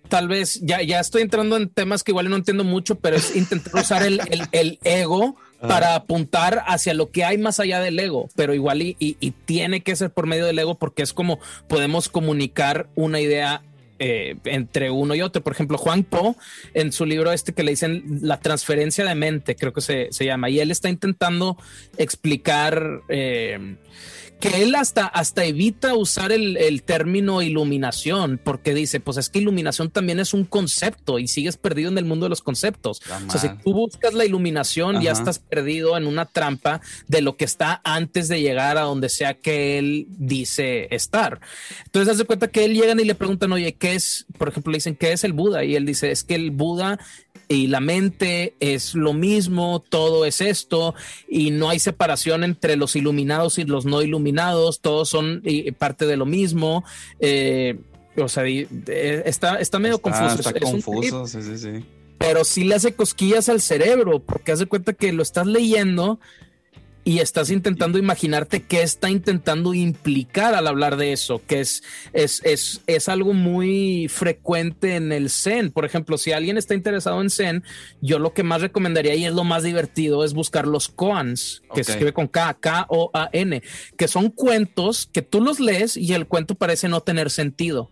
tal 0.08 0.28
vez, 0.28 0.60
ya, 0.62 0.82
ya 0.82 1.00
estoy 1.00 1.22
entrando 1.22 1.56
en 1.56 1.68
temas 1.68 2.02
que 2.02 2.12
igual 2.12 2.28
no 2.30 2.36
entiendo 2.36 2.64
mucho, 2.64 2.96
pero 2.96 3.16
es 3.16 3.34
intentar 3.36 3.74
usar 3.74 4.02
el, 4.02 4.78
ego 4.84 5.36
ah. 5.60 5.68
para 5.68 5.94
apuntar 5.94 6.64
hacia 6.66 6.94
lo 6.94 7.10
que 7.10 7.24
hay 7.24 7.38
más 7.38 7.60
allá 7.60 7.80
del 7.80 7.98
ego, 7.98 8.28
pero 8.34 8.54
igual 8.54 8.82
y, 8.82 8.96
y, 8.98 9.30
tiene 9.30 9.82
que 9.82 9.96
ser 9.96 10.10
por 10.10 10.26
medio 10.26 10.46
del 10.46 10.58
ego 10.58 10.76
porque 10.76 11.02
es 11.02 11.12
como 11.12 11.38
podemos 11.68 12.08
comunicar 12.08 12.88
una 12.94 13.20
idea 13.20 13.62
eh, 14.00 14.36
entre 14.44 14.90
uno 14.90 15.14
y 15.16 15.22
otro. 15.22 15.42
Por 15.42 15.52
ejemplo, 15.52 15.76
Juan 15.76 16.04
Po, 16.04 16.36
en 16.72 16.92
su 16.92 17.04
libro 17.04 17.32
este 17.32 17.52
que 17.52 17.64
le 17.64 17.72
dicen 17.72 18.20
La 18.22 18.38
transferencia 18.38 19.04
de 19.04 19.14
mente, 19.16 19.56
creo 19.56 19.72
que 19.72 19.80
se, 19.80 20.08
se 20.12 20.24
llama, 20.24 20.50
y 20.50 20.60
él 20.60 20.70
está 20.70 20.88
intentando 20.88 21.56
explicar 21.96 23.00
eh, 23.08 23.76
que 24.40 24.62
él 24.62 24.74
hasta, 24.74 25.06
hasta 25.06 25.44
evita 25.44 25.94
usar 25.94 26.32
el, 26.32 26.82
término 26.84 27.42
iluminación, 27.42 28.40
porque 28.42 28.72
dice, 28.74 29.00
pues 29.00 29.16
es 29.16 29.28
que 29.28 29.40
iluminación 29.40 29.90
también 29.90 30.20
es 30.20 30.32
un 30.32 30.44
concepto 30.44 31.18
y 31.18 31.26
sigues 31.26 31.56
perdido 31.56 31.90
en 31.90 31.98
el 31.98 32.04
mundo 32.04 32.26
de 32.26 32.30
los 32.30 32.42
conceptos. 32.42 33.00
o 33.26 33.30
sea, 33.30 33.40
si 33.40 33.48
tú 33.62 33.72
buscas 33.72 34.14
la 34.14 34.24
iluminación, 34.24 35.00
ya 35.00 35.12
estás 35.12 35.38
perdido 35.38 35.96
en 35.96 36.06
una 36.06 36.26
trampa 36.26 36.80
de 37.08 37.20
lo 37.20 37.36
que 37.36 37.44
está 37.44 37.80
antes 37.84 38.28
de 38.28 38.40
llegar 38.40 38.78
a 38.78 38.82
donde 38.82 39.08
sea 39.08 39.34
que 39.34 39.78
él 39.78 40.06
dice 40.08 40.88
estar. 40.94 41.40
Entonces, 41.86 42.12
haz 42.12 42.18
de 42.18 42.24
cuenta 42.24 42.48
que 42.48 42.64
él 42.64 42.74
llegan 42.74 43.00
y 43.00 43.04
le 43.04 43.14
preguntan, 43.14 43.52
oye, 43.52 43.74
¿qué 43.74 43.94
es? 43.94 44.26
Por 44.38 44.48
ejemplo, 44.48 44.70
le 44.70 44.78
dicen, 44.78 44.96
¿qué 44.96 45.12
es 45.12 45.24
el 45.24 45.32
Buda? 45.32 45.64
Y 45.64 45.74
él 45.74 45.84
dice, 45.84 46.10
es 46.10 46.24
que 46.24 46.34
el 46.34 46.50
Buda 46.50 46.98
y 47.48 47.66
la 47.66 47.80
mente 47.80 48.54
es 48.60 48.94
lo 48.94 49.14
mismo, 49.14 49.82
todo 49.88 50.24
es 50.24 50.40
esto, 50.40 50.94
y 51.28 51.50
no 51.50 51.70
hay 51.70 51.78
separación 51.78 52.44
entre 52.44 52.76
los 52.76 52.94
iluminados 52.94 53.58
y 53.58 53.64
los 53.64 53.86
no 53.86 54.02
iluminados, 54.02 54.80
todos 54.80 55.08
son 55.08 55.42
parte 55.78 56.06
de 56.06 56.16
lo 56.16 56.26
mismo. 56.26 56.84
Eh, 57.20 57.78
o 58.16 58.28
sea, 58.28 58.44
está, 58.46 59.60
está 59.60 59.78
medio 59.78 60.00
confuso. 60.00 60.34
Está 60.34 60.52
confuso, 60.52 61.26
sí, 61.26 61.42
sí, 61.42 61.58
sí. 61.58 61.84
Pero 62.18 62.44
sí 62.44 62.64
le 62.64 62.74
hace 62.74 62.94
cosquillas 62.94 63.48
al 63.48 63.60
cerebro, 63.60 64.18
porque 64.18 64.52
hace 64.52 64.66
cuenta 64.66 64.92
que 64.92 65.12
lo 65.12 65.22
estás 65.22 65.46
leyendo 65.46 66.18
y 67.08 67.20
estás 67.20 67.48
intentando 67.48 67.96
imaginarte 67.96 68.64
qué 68.64 68.82
está 68.82 69.08
intentando 69.08 69.72
implicar 69.72 70.54
al 70.54 70.66
hablar 70.66 70.98
de 70.98 71.14
eso, 71.14 71.40
que 71.46 71.60
es, 71.60 71.82
es, 72.12 72.42
es, 72.44 72.82
es 72.86 73.08
algo 73.08 73.32
muy 73.32 74.08
frecuente 74.08 74.94
en 74.94 75.10
el 75.10 75.30
Zen. 75.30 75.72
Por 75.72 75.86
ejemplo, 75.86 76.18
si 76.18 76.32
alguien 76.32 76.58
está 76.58 76.74
interesado 76.74 77.22
en 77.22 77.30
Zen, 77.30 77.64
yo 78.02 78.18
lo 78.18 78.34
que 78.34 78.42
más 78.42 78.60
recomendaría 78.60 79.14
y 79.14 79.24
es 79.24 79.32
lo 79.32 79.44
más 79.44 79.62
divertido 79.62 80.22
es 80.22 80.34
buscar 80.34 80.66
los 80.66 80.90
koans, 80.90 81.62
que 81.74 81.82
se 81.82 81.92
escribe 81.92 82.12
con 82.12 82.28
K, 82.28 82.58
K-O-A-N, 82.60 83.62
que 83.96 84.06
son 84.06 84.28
cuentos 84.28 85.08
que 85.10 85.22
tú 85.22 85.40
los 85.40 85.60
lees 85.60 85.96
y 85.96 86.12
el 86.12 86.26
cuento 86.26 86.56
parece 86.56 86.88
no 86.88 87.00
tener 87.00 87.30
sentido. 87.30 87.90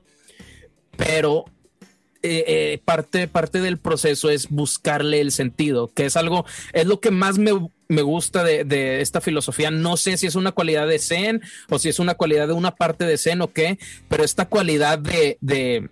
Pero 0.94 1.46
eh, 2.22 2.44
eh, 2.48 2.82
parte, 2.84 3.28
parte 3.28 3.62
del 3.62 3.78
proceso 3.78 4.28
es 4.28 4.50
buscarle 4.50 5.22
el 5.22 5.32
sentido, 5.32 5.88
que 5.94 6.04
es 6.04 6.16
algo, 6.16 6.44
es 6.74 6.84
lo 6.84 7.00
que 7.00 7.10
más 7.10 7.38
me, 7.38 7.52
gusta 7.88 8.44
de, 8.44 9.00
esta 9.00 9.20
filosofía. 9.20 9.70
No 9.70 9.96
sé 9.96 10.16
si 10.16 10.26
es 10.26 10.34
una 10.34 10.52
cualidad 10.52 10.86
de 10.86 10.98
Zen 10.98 11.42
o 11.68 11.78
si 11.78 11.88
es 11.88 11.98
una 11.98 12.14
cualidad 12.14 12.48
de 12.48 12.54
una 12.54 12.74
parte 12.74 13.04
de 13.04 13.18
Zen 13.18 13.42
o 13.42 13.52
qué, 13.52 13.78
pero 14.08 14.24
esta 14.24 14.46
cualidad 14.48 14.98
de, 14.98 15.38
de 15.40 15.88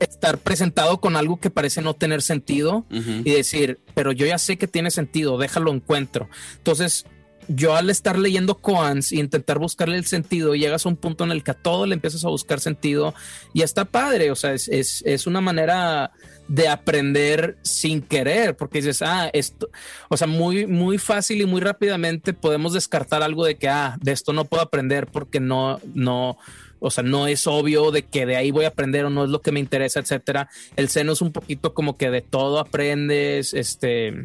estar 0.00 0.38
presentado 0.38 1.00
con 1.00 1.16
algo 1.16 1.40
que 1.40 1.50
parece 1.50 1.82
no 1.82 1.94
tener 1.94 2.22
sentido 2.22 2.86
y 2.90 3.30
decir, 3.30 3.78
pero 3.94 4.12
yo 4.12 4.26
ya 4.26 4.38
sé 4.38 4.56
que 4.56 4.68
tiene 4.68 4.90
sentido, 4.90 5.38
déjalo 5.38 5.72
encuentro. 5.72 6.28
Entonces, 6.56 7.04
yo 7.48 7.74
al 7.74 7.90
estar 7.90 8.18
leyendo 8.18 8.56
koans 8.56 9.12
e 9.12 9.16
intentar 9.16 9.58
buscarle 9.58 9.96
el 9.96 10.04
sentido, 10.04 10.54
llegas 10.54 10.84
a 10.84 10.88
un 10.88 10.96
punto 10.96 11.24
en 11.24 11.32
el 11.32 11.42
que 11.42 11.52
a 11.52 11.54
todo 11.54 11.86
le 11.86 11.94
empiezas 11.94 12.24
a 12.24 12.28
buscar 12.28 12.60
sentido 12.60 13.14
y 13.54 13.62
está 13.62 13.86
padre, 13.86 14.30
o 14.30 14.36
sea, 14.36 14.52
es, 14.52 14.68
es, 14.68 15.26
una 15.26 15.40
manera 15.40 16.12
de 16.48 16.68
aprender 16.68 17.58
sin 17.62 18.00
querer, 18.00 18.56
porque 18.56 18.78
dices, 18.78 19.02
ah, 19.02 19.30
esto, 19.32 19.68
o 20.08 20.16
sea, 20.16 20.26
muy, 20.26 20.66
muy 20.66 20.98
fácil 20.98 21.40
y 21.40 21.46
muy 21.46 21.60
rápidamente 21.60 22.32
podemos 22.32 22.72
descartar 22.72 23.22
algo 23.22 23.44
de 23.44 23.56
que, 23.56 23.68
ah, 23.68 23.96
de 24.00 24.12
esto 24.12 24.32
no 24.32 24.46
puedo 24.46 24.62
aprender 24.62 25.06
porque 25.06 25.40
no, 25.40 25.78
no, 25.94 26.38
o 26.80 26.90
sea, 26.90 27.04
no 27.04 27.26
es 27.26 27.46
obvio 27.46 27.90
de 27.90 28.02
que 28.02 28.24
de 28.24 28.36
ahí 28.36 28.50
voy 28.50 28.64
a 28.64 28.68
aprender 28.68 29.04
o 29.04 29.10
no 29.10 29.24
es 29.24 29.30
lo 29.30 29.42
que 29.42 29.52
me 29.52 29.60
interesa, 29.60 30.00
etcétera. 30.00 30.48
El 30.76 30.88
seno 30.88 31.12
es 31.12 31.20
un 31.20 31.32
poquito 31.32 31.74
como 31.74 31.96
que 31.96 32.10
de 32.10 32.22
todo 32.22 32.58
aprendes, 32.58 33.52
este, 33.52 34.22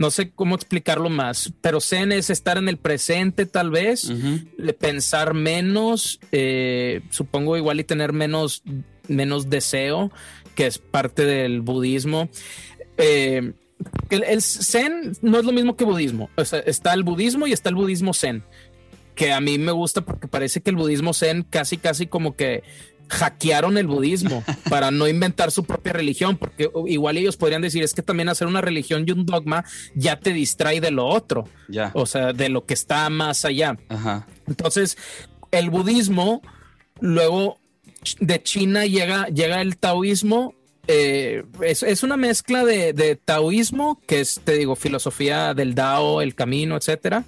no 0.00 0.10
sé 0.10 0.30
cómo 0.30 0.54
explicarlo 0.54 1.10
más, 1.10 1.52
pero 1.60 1.80
Zen 1.80 2.12
es 2.12 2.30
estar 2.30 2.58
en 2.58 2.68
el 2.68 2.76
presente 2.76 3.46
tal 3.46 3.70
vez, 3.70 4.10
pensar 4.78 5.34
menos, 5.34 6.20
eh, 6.32 7.02
supongo 7.10 7.56
igual 7.56 7.80
y 7.80 7.84
tener 7.84 8.12
menos, 8.12 8.62
menos 9.08 9.50
deseo, 9.50 10.10
que 10.60 10.66
es 10.66 10.76
parte 10.76 11.24
del 11.24 11.62
budismo. 11.62 12.28
Eh, 12.98 13.54
el, 14.10 14.42
Zen 14.42 15.12
no 15.22 15.38
es 15.38 15.46
lo 15.46 15.52
mismo 15.52 15.74
que 15.74 15.86
budismo, 15.86 16.28
o 16.36 16.44
sea, 16.44 16.58
está 16.58 16.92
el 16.92 17.02
budismo 17.02 17.46
y 17.46 17.54
está 17.54 17.70
el 17.70 17.76
budismo 17.76 18.12
Zen 18.12 18.44
que 19.14 19.32
a 19.32 19.40
mí 19.40 19.56
me 19.56 19.72
gusta 19.72 20.02
porque 20.02 20.28
parece 20.28 20.60
que 20.60 20.68
el 20.68 20.76
budismo 20.76 21.14
zen 21.14 21.44
casi 21.48 21.78
casi 21.78 22.06
como 22.06 22.36
que 22.36 22.62
hackearon 23.08 23.78
el 23.78 23.86
budismo 23.86 24.44
para 24.70 24.90
no 24.90 25.08
inventar 25.08 25.50
su 25.50 25.64
propia 25.64 25.94
religión, 25.94 26.36
porque 26.36 26.70
igual 26.86 27.16
ellos 27.16 27.38
podrían 27.38 27.62
decir, 27.62 27.82
es 27.82 27.94
que 27.94 28.02
también 28.02 28.28
hacer 28.28 28.46
una 28.46 28.60
religión 28.60 29.04
y 29.06 29.12
un 29.12 29.24
dogma 29.24 29.64
ya 29.94 30.20
te 30.20 30.34
distrae 30.34 30.82
de 30.82 30.90
lo 30.90 31.06
otro, 31.06 31.48
ya. 31.68 31.90
o 31.94 32.04
sea, 32.04 32.34
de 32.34 32.50
lo 32.50 32.66
que 32.66 32.74
está 32.74 33.08
más 33.08 33.46
allá. 33.46 33.78
Entonces, 34.46 34.98
el 35.52 35.70
budismo, 35.70 36.42
luego 37.00 37.59
de 38.20 38.42
China 38.42 38.86
llega, 38.86 39.26
llega 39.28 39.60
el 39.60 39.76
taoísmo. 39.76 40.54
Eh, 40.86 41.44
es, 41.62 42.02
una 42.02 42.16
mezcla 42.16 42.64
de, 42.64 43.20
taoísmo, 43.24 44.00
que 44.06 44.20
es, 44.20 44.40
te 44.42 44.56
digo, 44.56 44.74
filosofía 44.74 45.54
del 45.54 45.74
Dao, 45.74 46.20
el 46.20 46.34
camino, 46.34 46.76
etcétera, 46.76 47.24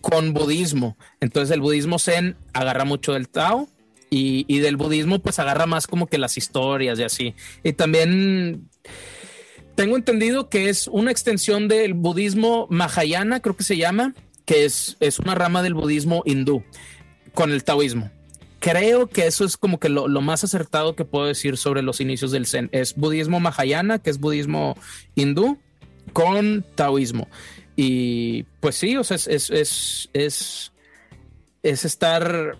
con 0.00 0.32
budismo. 0.32 0.96
Entonces, 1.20 1.54
el 1.54 1.60
budismo 1.60 1.98
zen 1.98 2.36
agarra 2.52 2.84
mucho 2.84 3.12
del 3.12 3.28
Tao, 3.28 3.68
y, 4.10 4.60
del 4.60 4.76
budismo 4.76 5.18
pues 5.18 5.38
agarra 5.38 5.66
más 5.66 5.86
como 5.86 6.06
que 6.06 6.18
las 6.18 6.36
historias 6.36 6.98
y 6.98 7.02
así. 7.02 7.34
Y 7.62 7.72
también 7.72 8.68
tengo 9.74 9.96
entendido 9.96 10.48
que 10.48 10.68
es 10.68 10.88
una 10.88 11.10
extensión 11.10 11.68
del 11.68 11.94
budismo 11.94 12.66
Mahayana, 12.70 13.40
creo 13.40 13.56
que 13.56 13.64
se 13.64 13.76
llama, 13.76 14.14
que 14.44 14.64
es, 14.64 14.96
es 15.00 15.18
una 15.18 15.34
rama 15.34 15.62
del 15.62 15.74
budismo 15.74 16.22
hindú 16.24 16.62
con 17.34 17.52
el 17.52 17.64
taoísmo. 17.64 18.10
Creo 18.66 19.06
que 19.06 19.28
eso 19.28 19.44
es 19.44 19.56
como 19.56 19.78
que 19.78 19.88
lo, 19.88 20.08
más 20.20 20.42
acertado 20.42 20.96
que 20.96 21.04
puedo 21.04 21.26
decir 21.26 21.56
sobre 21.56 21.82
los 21.82 22.00
inicios 22.00 22.32
del 22.32 22.46
Zen. 22.46 22.68
Es 22.72 22.96
budismo 22.96 23.38
Mahayana, 23.38 24.00
que 24.00 24.10
es 24.10 24.18
budismo 24.18 24.76
hindú, 25.14 25.56
con 26.12 26.64
taoísmo. 26.74 27.28
Y 27.76 28.42
pues 28.58 28.74
sí, 28.74 28.96
o 28.96 29.04
sea, 29.04 29.18
es, 29.18 29.28
es, 29.28 30.10
es, 30.12 30.72
es 31.62 31.84
estar 31.84 32.58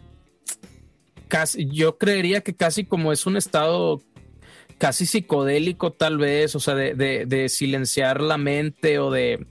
casi, 1.26 1.66
yo 1.72 1.98
creería 1.98 2.40
que 2.40 2.54
casi 2.54 2.84
como 2.84 3.10
es 3.10 3.26
un 3.26 3.36
estado 3.36 4.00
casi 4.78 5.06
psicodélico 5.06 5.92
tal 5.92 6.18
vez, 6.18 6.54
o 6.54 6.60
sea, 6.60 6.76
de, 6.76 7.48
silenciar 7.48 8.20
la 8.20 8.38
mente 8.38 9.00
o 9.00 9.10
de, 9.10 9.44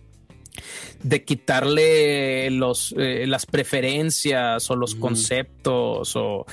de 1.03 1.23
quitarle 1.23 2.49
los, 2.51 2.93
eh, 2.97 3.25
las 3.27 3.45
preferencias 3.45 4.69
o 4.69 4.75
los 4.75 4.95
conceptos 4.95 6.15
o 6.15 6.45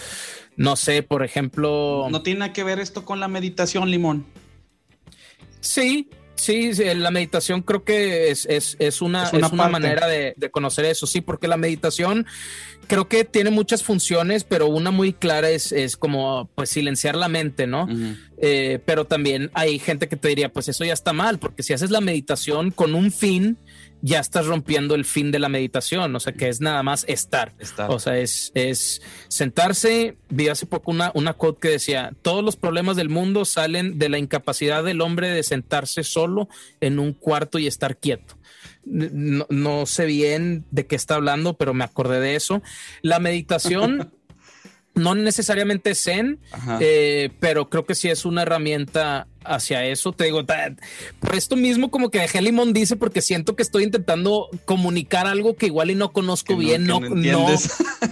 no 0.56 0.76
sé, 0.76 1.02
por 1.02 1.24
ejemplo... 1.24 2.06
¿No 2.10 2.22
tiene 2.22 2.40
nada 2.40 2.52
que 2.52 2.64
ver 2.64 2.78
esto 2.78 3.04
con 3.04 3.20
la 3.20 3.28
meditación, 3.28 3.90
Limón? 3.90 4.26
Sí, 5.60 6.10
Sí, 6.42 6.72
la 6.96 7.12
meditación 7.12 7.62
creo 7.62 7.84
que 7.84 8.30
es, 8.30 9.02
una, 9.02 9.30
una, 9.32 9.68
manera 9.68 10.08
de, 10.08 10.34
conocer 10.50 10.86
eso, 10.86 11.06
sí, 11.06 11.20
porque 11.20 11.46
la 11.46 11.56
meditación 11.56 12.26
creo 12.88 13.06
que 13.06 13.24
tiene 13.24 13.50
muchas 13.50 13.84
funciones, 13.84 14.42
pero 14.42 14.66
una 14.66 14.90
muy 14.90 15.12
clara 15.12 15.50
es, 15.50 15.96
como 15.96 16.50
pues 16.56 16.70
silenciar 16.70 17.14
la 17.14 17.28
mente, 17.28 17.68
¿no? 17.68 17.86
Eh, 18.38 18.80
pero 18.84 19.04
también 19.04 19.52
hay 19.54 19.78
gente 19.78 20.08
que 20.08 20.16
te 20.16 20.26
diría, 20.26 20.52
pues 20.52 20.68
eso 20.68 20.84
ya 20.84 20.94
está 20.94 21.12
mal, 21.12 21.38
porque 21.38 21.62
si 21.62 21.74
haces 21.74 21.92
la 21.92 22.00
meditación 22.00 22.72
con 22.72 22.96
un 22.96 23.12
fin, 23.12 23.56
ya 24.02 24.18
estás 24.18 24.46
rompiendo 24.46 24.94
el 24.94 25.04
fin 25.04 25.30
de 25.30 25.38
la 25.38 25.48
meditación, 25.48 26.14
o 26.14 26.20
sea 26.20 26.32
que 26.32 26.48
es 26.48 26.60
nada 26.60 26.82
más 26.82 27.04
estar. 27.08 27.54
O 27.88 27.98
sea, 27.98 28.18
es, 28.18 28.50
es 28.54 29.00
sentarse. 29.28 30.16
Vi 30.28 30.48
hace 30.48 30.66
poco 30.66 30.90
una, 30.90 31.12
una 31.14 31.34
quote 31.34 31.60
que 31.60 31.68
decía, 31.68 32.12
todos 32.20 32.44
los 32.44 32.56
problemas 32.56 32.96
del 32.96 33.08
mundo 33.08 33.44
salen 33.44 33.98
de 33.98 34.08
la 34.08 34.18
incapacidad 34.18 34.82
del 34.82 35.00
hombre 35.00 35.30
de 35.30 35.42
sentarse 35.44 36.02
solo 36.02 36.48
en 36.80 36.98
un 36.98 37.12
cuarto 37.12 37.58
y 37.58 37.68
estar 37.68 37.96
quieto. 37.96 38.36
No, 38.84 39.86
sé 39.86 40.06
bien 40.06 40.64
de 40.72 40.86
qué 40.86 40.96
está 40.96 41.14
hablando, 41.14 41.56
pero 41.56 41.72
me 41.72 41.84
acordé 41.84 42.18
de 42.18 42.34
eso. 42.34 42.62
La 43.00 43.20
meditación 43.20 44.12
no 44.94 45.14
necesariamente 45.14 45.94
zen, 45.94 46.38
eh, 46.80 47.30
pero 47.40 47.70
creo 47.70 47.86
que 47.86 47.94
sí 47.94 48.08
es 48.08 48.24
una 48.24 48.42
herramienta 48.42 49.26
hacia 49.44 49.84
eso. 49.86 50.12
Te 50.12 50.24
digo, 50.24 50.44
por 51.20 51.34
esto 51.34 51.56
mismo 51.56 51.90
como 51.90 52.10
que 52.10 52.20
dejé 52.20 52.42
limón 52.42 52.72
dice 52.72 52.96
porque 52.96 53.22
siento 53.22 53.56
que 53.56 53.62
estoy 53.62 53.84
intentando 53.84 54.48
comunicar 54.64 55.26
algo 55.26 55.56
que 55.56 55.66
igual 55.66 55.90
y 55.90 55.94
no 55.94 56.12
conozco 56.12 56.56
bien, 56.56 56.86
no, 56.86 57.00
no, 57.00 57.48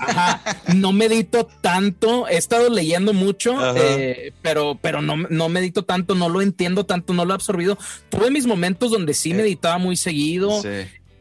no, 0.75 0.93
medito 0.93 1.47
tanto, 1.61 2.27
he 2.29 2.37
estado 2.37 2.71
leyendo 2.71 3.13
mucho, 3.13 3.55
eh, 3.77 4.33
pero, 4.43 4.79
pero 4.81 5.03
no, 5.03 5.17
no 5.17 5.49
medito 5.49 5.85
tanto, 5.85 6.15
no 6.15 6.29
lo 6.29 6.41
entiendo 6.41 6.85
tanto, 6.87 7.13
no 7.13 7.25
lo 7.25 7.33
he 7.33 7.35
absorbido. 7.35 7.79
Tuve 8.09 8.31
mis 8.31 8.47
momentos 8.47 8.91
donde 8.91 9.15
sí 9.15 9.33
eh, 9.33 9.35
meditaba 9.35 9.79
muy 9.79 9.97
seguido. 9.97 10.63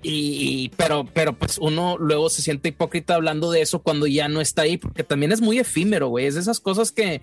Y, 0.01 0.71
pero, 0.77 1.05
pero 1.13 1.33
pues 1.33 1.57
uno 1.57 1.97
luego 1.97 2.29
se 2.29 2.41
siente 2.41 2.69
hipócrita 2.69 3.15
hablando 3.15 3.51
de 3.51 3.61
eso 3.61 3.79
cuando 3.79 4.07
ya 4.07 4.29
no 4.29 4.39
está 4.39 4.61
ahí, 4.61 4.77
porque 4.77 5.03
también 5.03 5.33
es 5.33 5.41
muy 5.41 5.59
efímero, 5.59 6.07
güey. 6.07 6.25
Es 6.25 6.35
de 6.35 6.41
esas 6.41 6.61
cosas 6.61 6.93
que 6.93 7.21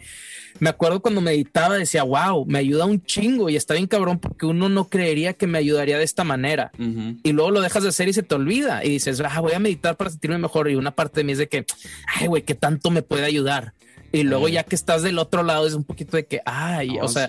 me 0.60 0.68
acuerdo 0.68 1.00
cuando 1.00 1.22
meditaba, 1.22 1.76
decía, 1.76 2.02
wow, 2.02 2.44
me 2.44 2.58
ayuda 2.58 2.84
un 2.84 3.02
chingo 3.02 3.48
y 3.48 3.56
está 3.56 3.74
bien 3.74 3.86
cabrón 3.86 4.18
porque 4.18 4.44
uno 4.44 4.68
no 4.68 4.88
creería 4.88 5.32
que 5.32 5.46
me 5.46 5.58
ayudaría 5.58 5.96
de 5.96 6.04
esta 6.04 6.24
manera. 6.24 6.70
Y 7.22 7.32
luego 7.32 7.50
lo 7.50 7.60
dejas 7.62 7.82
de 7.82 7.88
hacer 7.88 8.08
y 8.08 8.12
se 8.12 8.22
te 8.22 8.34
olvida 8.34 8.84
y 8.84 8.90
dices, 8.90 9.22
ah, 9.24 9.40
voy 9.40 9.52
a 9.52 9.58
meditar 9.58 9.96
para 9.96 10.10
sentirme 10.10 10.38
mejor. 10.38 10.70
Y 10.70 10.74
una 10.74 10.94
parte 10.94 11.20
de 11.20 11.24
mí 11.24 11.32
es 11.32 11.38
de 11.38 11.48
que, 11.48 11.64
ay, 12.14 12.26
güey, 12.26 12.42
¿qué 12.42 12.54
tanto 12.54 12.90
me 12.90 13.02
puede 13.02 13.24
ayudar? 13.24 13.72
Y 14.12 14.22
luego 14.22 14.48
ya 14.48 14.64
que 14.64 14.76
estás 14.76 15.02
del 15.02 15.18
otro 15.18 15.42
lado 15.42 15.66
es 15.66 15.74
un 15.74 15.84
poquito 15.84 16.16
de 16.16 16.26
que, 16.26 16.40
ay, 16.44 16.98
o 17.00 17.08
sea, 17.08 17.28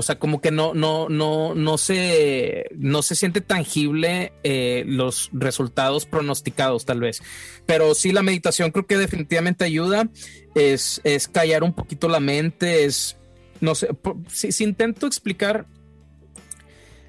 o 0.00 0.02
sea, 0.02 0.18
como 0.18 0.40
que 0.40 0.50
no, 0.50 0.72
no, 0.72 1.10
no, 1.10 1.54
no 1.54 1.76
se, 1.76 2.64
no 2.74 3.02
se 3.02 3.14
siente 3.14 3.42
tangible 3.42 4.32
eh, 4.42 4.82
los 4.86 5.28
resultados 5.34 6.06
pronosticados, 6.06 6.86
tal 6.86 7.00
vez. 7.00 7.22
Pero 7.66 7.94
sí, 7.94 8.10
la 8.10 8.22
meditación 8.22 8.70
creo 8.70 8.86
que 8.86 8.96
definitivamente 8.96 9.62
ayuda. 9.62 10.08
Es, 10.54 11.02
es 11.04 11.28
callar 11.28 11.62
un 11.64 11.74
poquito 11.74 12.08
la 12.08 12.18
mente, 12.18 12.86
es, 12.86 13.18
no 13.60 13.74
sé, 13.74 13.88
si, 14.28 14.64
intento 14.64 15.06
explicar. 15.06 15.66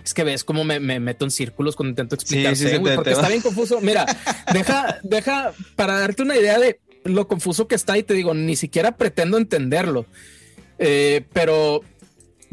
Es 0.04 0.14
que 0.14 0.26
ves 0.26 0.44
cómo 0.44 0.66
me, 0.66 0.82
meto 0.82 1.24
en 1.24 1.32
círculos 1.32 1.78
cuando 1.78 1.92
intento 1.92 2.16
explicar, 2.16 2.56
porque 2.94 3.12
está 3.12 3.30
bien 3.30 3.42
confuso. 3.42 3.80
Mira, 3.80 4.06
deja, 4.52 5.00
deja 5.04 5.54
para 5.78 5.98
darte 5.98 6.24
una 6.24 6.36
idea 6.36 6.60
de 6.60 6.82
lo 7.06 7.30
confuso 7.30 7.70
que 7.70 7.76
está 7.76 7.98
y 7.98 8.04
te 8.04 8.16
digo, 8.16 8.34
ni 8.34 8.58
siquiera 8.58 8.98
pretendo 8.98 9.38
entenderlo. 9.38 10.06
Eh, 10.78 11.24
pero 11.32 11.84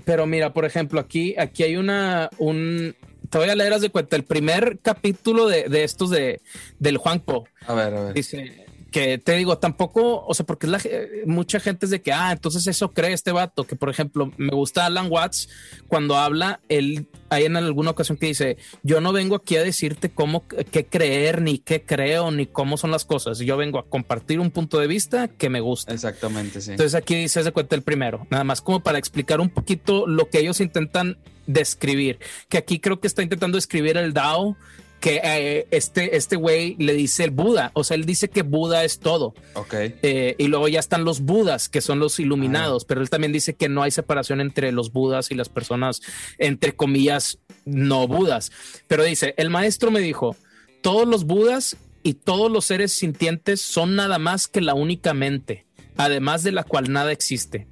pero 0.08 0.26
mira, 0.26 0.54
por 0.54 0.64
ejemplo, 0.64 1.00
aquí, 1.00 1.34
aquí 1.36 1.64
hay 1.64 1.76
una, 1.76 2.30
un, 2.38 2.96
te 3.28 3.36
voy 3.36 3.50
a 3.50 3.54
leer, 3.54 3.78
de 3.78 3.90
cuenta, 3.90 4.16
el 4.16 4.24
primer 4.24 4.78
capítulo 4.80 5.46
de, 5.46 5.68
de 5.68 5.84
estos 5.84 6.08
de, 6.08 6.40
del 6.78 6.96
Juanpo. 6.96 7.46
A 7.66 7.74
ver, 7.74 7.94
a 7.94 8.04
ver. 8.04 8.14
Dice, 8.14 8.64
que 8.90 9.18
te 9.18 9.32
digo, 9.32 9.58
tampoco, 9.58 10.24
o 10.24 10.34
sea, 10.34 10.46
porque 10.46 10.66
la, 10.66 10.80
mucha 11.26 11.60
gente 11.60 11.86
es 11.86 11.90
de 11.90 12.00
que, 12.00 12.12
ah, 12.12 12.32
entonces 12.32 12.66
eso 12.66 12.92
cree 12.92 13.12
este 13.12 13.32
vato, 13.32 13.64
que 13.64 13.76
por 13.76 13.90
ejemplo, 13.90 14.32
me 14.38 14.50
gusta 14.50 14.86
Alan 14.86 15.08
Watts 15.10 15.48
cuando 15.88 16.16
habla, 16.16 16.60
él 16.68 17.06
hay 17.28 17.44
en 17.44 17.56
alguna 17.56 17.90
ocasión 17.90 18.16
que 18.16 18.26
dice, 18.26 18.56
yo 18.82 19.00
no 19.00 19.12
vengo 19.12 19.36
aquí 19.36 19.56
a 19.56 19.62
decirte 19.62 20.10
cómo, 20.10 20.46
qué 20.48 20.86
creer, 20.86 21.42
ni 21.42 21.58
qué 21.58 21.82
creo, 21.82 22.30
ni 22.30 22.46
cómo 22.46 22.78
son 22.78 22.90
las 22.90 23.04
cosas, 23.04 23.38
yo 23.38 23.56
vengo 23.56 23.78
a 23.78 23.86
compartir 23.86 24.40
un 24.40 24.50
punto 24.50 24.78
de 24.78 24.86
vista 24.86 25.28
que 25.28 25.50
me 25.50 25.60
gusta. 25.60 25.92
Exactamente, 25.92 26.60
sí. 26.60 26.70
Entonces 26.70 26.94
aquí 26.94 27.14
dice, 27.14 27.42
se 27.42 27.52
cuenta 27.52 27.76
el 27.76 27.82
primero, 27.82 28.26
nada 28.30 28.44
más 28.44 28.62
como 28.62 28.80
para 28.80 28.98
explicar 28.98 29.40
un 29.40 29.50
poquito 29.50 30.06
lo 30.06 30.30
que 30.30 30.40
ellos 30.40 30.60
intentan 30.60 31.18
describir, 31.46 32.18
que 32.48 32.58
aquí 32.58 32.80
creo 32.80 33.00
que 33.00 33.06
está 33.06 33.22
intentando 33.22 33.58
escribir 33.58 33.96
el 33.98 34.14
DAO 34.14 34.56
que 35.00 35.20
eh, 35.22 35.66
este 35.70 36.16
este 36.16 36.36
güey 36.36 36.76
le 36.78 36.92
dice 36.94 37.24
el 37.24 37.30
Buda, 37.30 37.70
o 37.74 37.84
sea, 37.84 37.94
él 37.96 38.04
dice 38.04 38.28
que 38.28 38.42
Buda 38.42 38.84
es 38.84 38.98
todo. 38.98 39.34
Ok. 39.54 39.74
Eh, 39.74 40.34
y 40.38 40.48
luego 40.48 40.68
ya 40.68 40.80
están 40.80 41.04
los 41.04 41.20
Budas, 41.20 41.68
que 41.68 41.80
son 41.80 41.98
los 41.98 42.18
iluminados, 42.18 42.84
pero 42.84 43.00
él 43.00 43.10
también 43.10 43.32
dice 43.32 43.54
que 43.54 43.68
no 43.68 43.82
hay 43.82 43.90
separación 43.90 44.40
entre 44.40 44.72
los 44.72 44.92
Budas 44.92 45.30
y 45.30 45.34
las 45.34 45.48
personas, 45.48 46.00
entre 46.38 46.74
comillas, 46.74 47.38
no 47.64 48.08
Budas. 48.08 48.50
Pero 48.86 49.04
dice, 49.04 49.34
el 49.36 49.50
maestro 49.50 49.90
me 49.90 50.00
dijo, 50.00 50.36
todos 50.82 51.06
los 51.06 51.24
Budas 51.24 51.76
y 52.02 52.14
todos 52.14 52.50
los 52.50 52.64
seres 52.64 52.92
sintientes 52.92 53.60
son 53.60 53.94
nada 53.94 54.18
más 54.18 54.48
que 54.48 54.60
la 54.60 54.74
única 54.74 55.14
mente, 55.14 55.66
además 55.96 56.42
de 56.42 56.52
la 56.52 56.64
cual 56.64 56.92
nada 56.92 57.12
existe. 57.12 57.68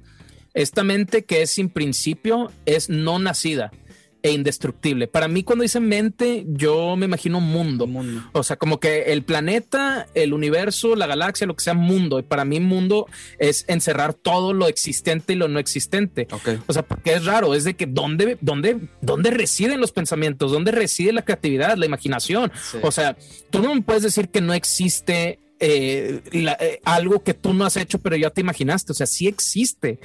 Esta 0.53 0.83
mente 0.83 1.25
que 1.25 1.43
es 1.43 1.51
sin 1.51 1.69
principio 1.69 2.51
es 2.65 2.89
no 2.89 3.19
nacida 3.19 3.71
e 4.27 4.33
indestructible. 4.33 5.07
Para 5.07 5.29
mí, 5.29 5.43
cuando 5.43 5.63
dice 5.63 5.79
mente, 5.79 6.45
yo 6.49 6.97
me 6.97 7.05
imagino 7.05 7.39
mundo. 7.39 7.87
mundo. 7.87 8.23
O 8.33 8.43
sea, 8.43 8.57
como 8.57 8.77
que 8.79 9.13
el 9.13 9.23
planeta, 9.23 10.05
el 10.15 10.33
universo, 10.33 10.97
la 10.97 11.07
galaxia, 11.07 11.47
lo 11.47 11.55
que 11.55 11.63
sea 11.63 11.73
mundo. 11.73 12.19
Y 12.19 12.23
para 12.23 12.43
mí, 12.43 12.59
mundo 12.59 13.07
es 13.39 13.63
encerrar 13.69 14.13
todo 14.13 14.51
lo 14.51 14.67
existente 14.67 15.33
y 15.33 15.35
lo 15.37 15.47
no 15.47 15.59
existente. 15.59 16.27
O 16.67 16.73
sea, 16.73 16.83
porque 16.83 17.13
es 17.13 17.25
raro, 17.25 17.53
es 17.53 17.63
de 17.63 17.75
que 17.75 17.85
dónde, 17.85 18.37
dónde, 18.41 18.77
dónde 19.01 19.31
residen 19.31 19.79
los 19.79 19.93
pensamientos, 19.93 20.51
dónde 20.51 20.71
reside 20.71 21.13
la 21.13 21.23
creatividad, 21.23 21.77
la 21.77 21.85
imaginación. 21.85 22.51
O 22.81 22.91
sea, 22.91 23.15
tú 23.49 23.61
no 23.61 23.73
me 23.73 23.81
puedes 23.81 24.03
decir 24.03 24.27
que 24.27 24.41
no 24.41 24.53
existe 24.53 25.39
eh, 25.61 26.21
eh, 26.33 26.81
algo 26.83 27.23
que 27.23 27.33
tú 27.33 27.53
no 27.53 27.63
has 27.63 27.77
hecho, 27.77 27.99
pero 27.99 28.17
ya 28.17 28.29
te 28.29 28.41
imaginaste. 28.41 28.91
O 28.91 28.95
sea, 28.95 29.07
sí 29.07 29.27
existe. 29.27 29.99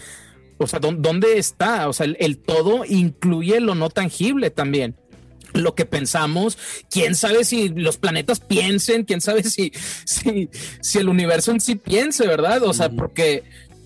O 0.62 0.66
sea, 0.66 0.78
¿dónde 0.78 1.38
está? 1.38 1.88
O 1.88 1.92
sea, 1.92 2.06
el, 2.06 2.38
todo 2.38 2.84
incluye 2.86 3.60
lo 3.60 3.74
no 3.74 3.90
tangible 3.90 4.50
también 4.50 4.96
lo 5.54 5.74
que 5.74 5.84
pensamos, 5.84 6.56
quién 6.90 7.14
sabe 7.14 7.44
si 7.44 7.68
los 7.68 7.98
planetas 7.98 8.40
piensen, 8.40 9.04
quién 9.04 9.20
sabe 9.20 9.42
si, 9.42 9.70
si, 10.06 10.48
si 10.80 10.98
el 10.98 11.10
universo 11.10 11.50
en 11.50 11.60
sí 11.60 11.74
piense, 11.74 12.26
¿verdad? 12.26 12.62
O 12.62 12.72
sea, 12.72 12.88
porque 12.88 13.42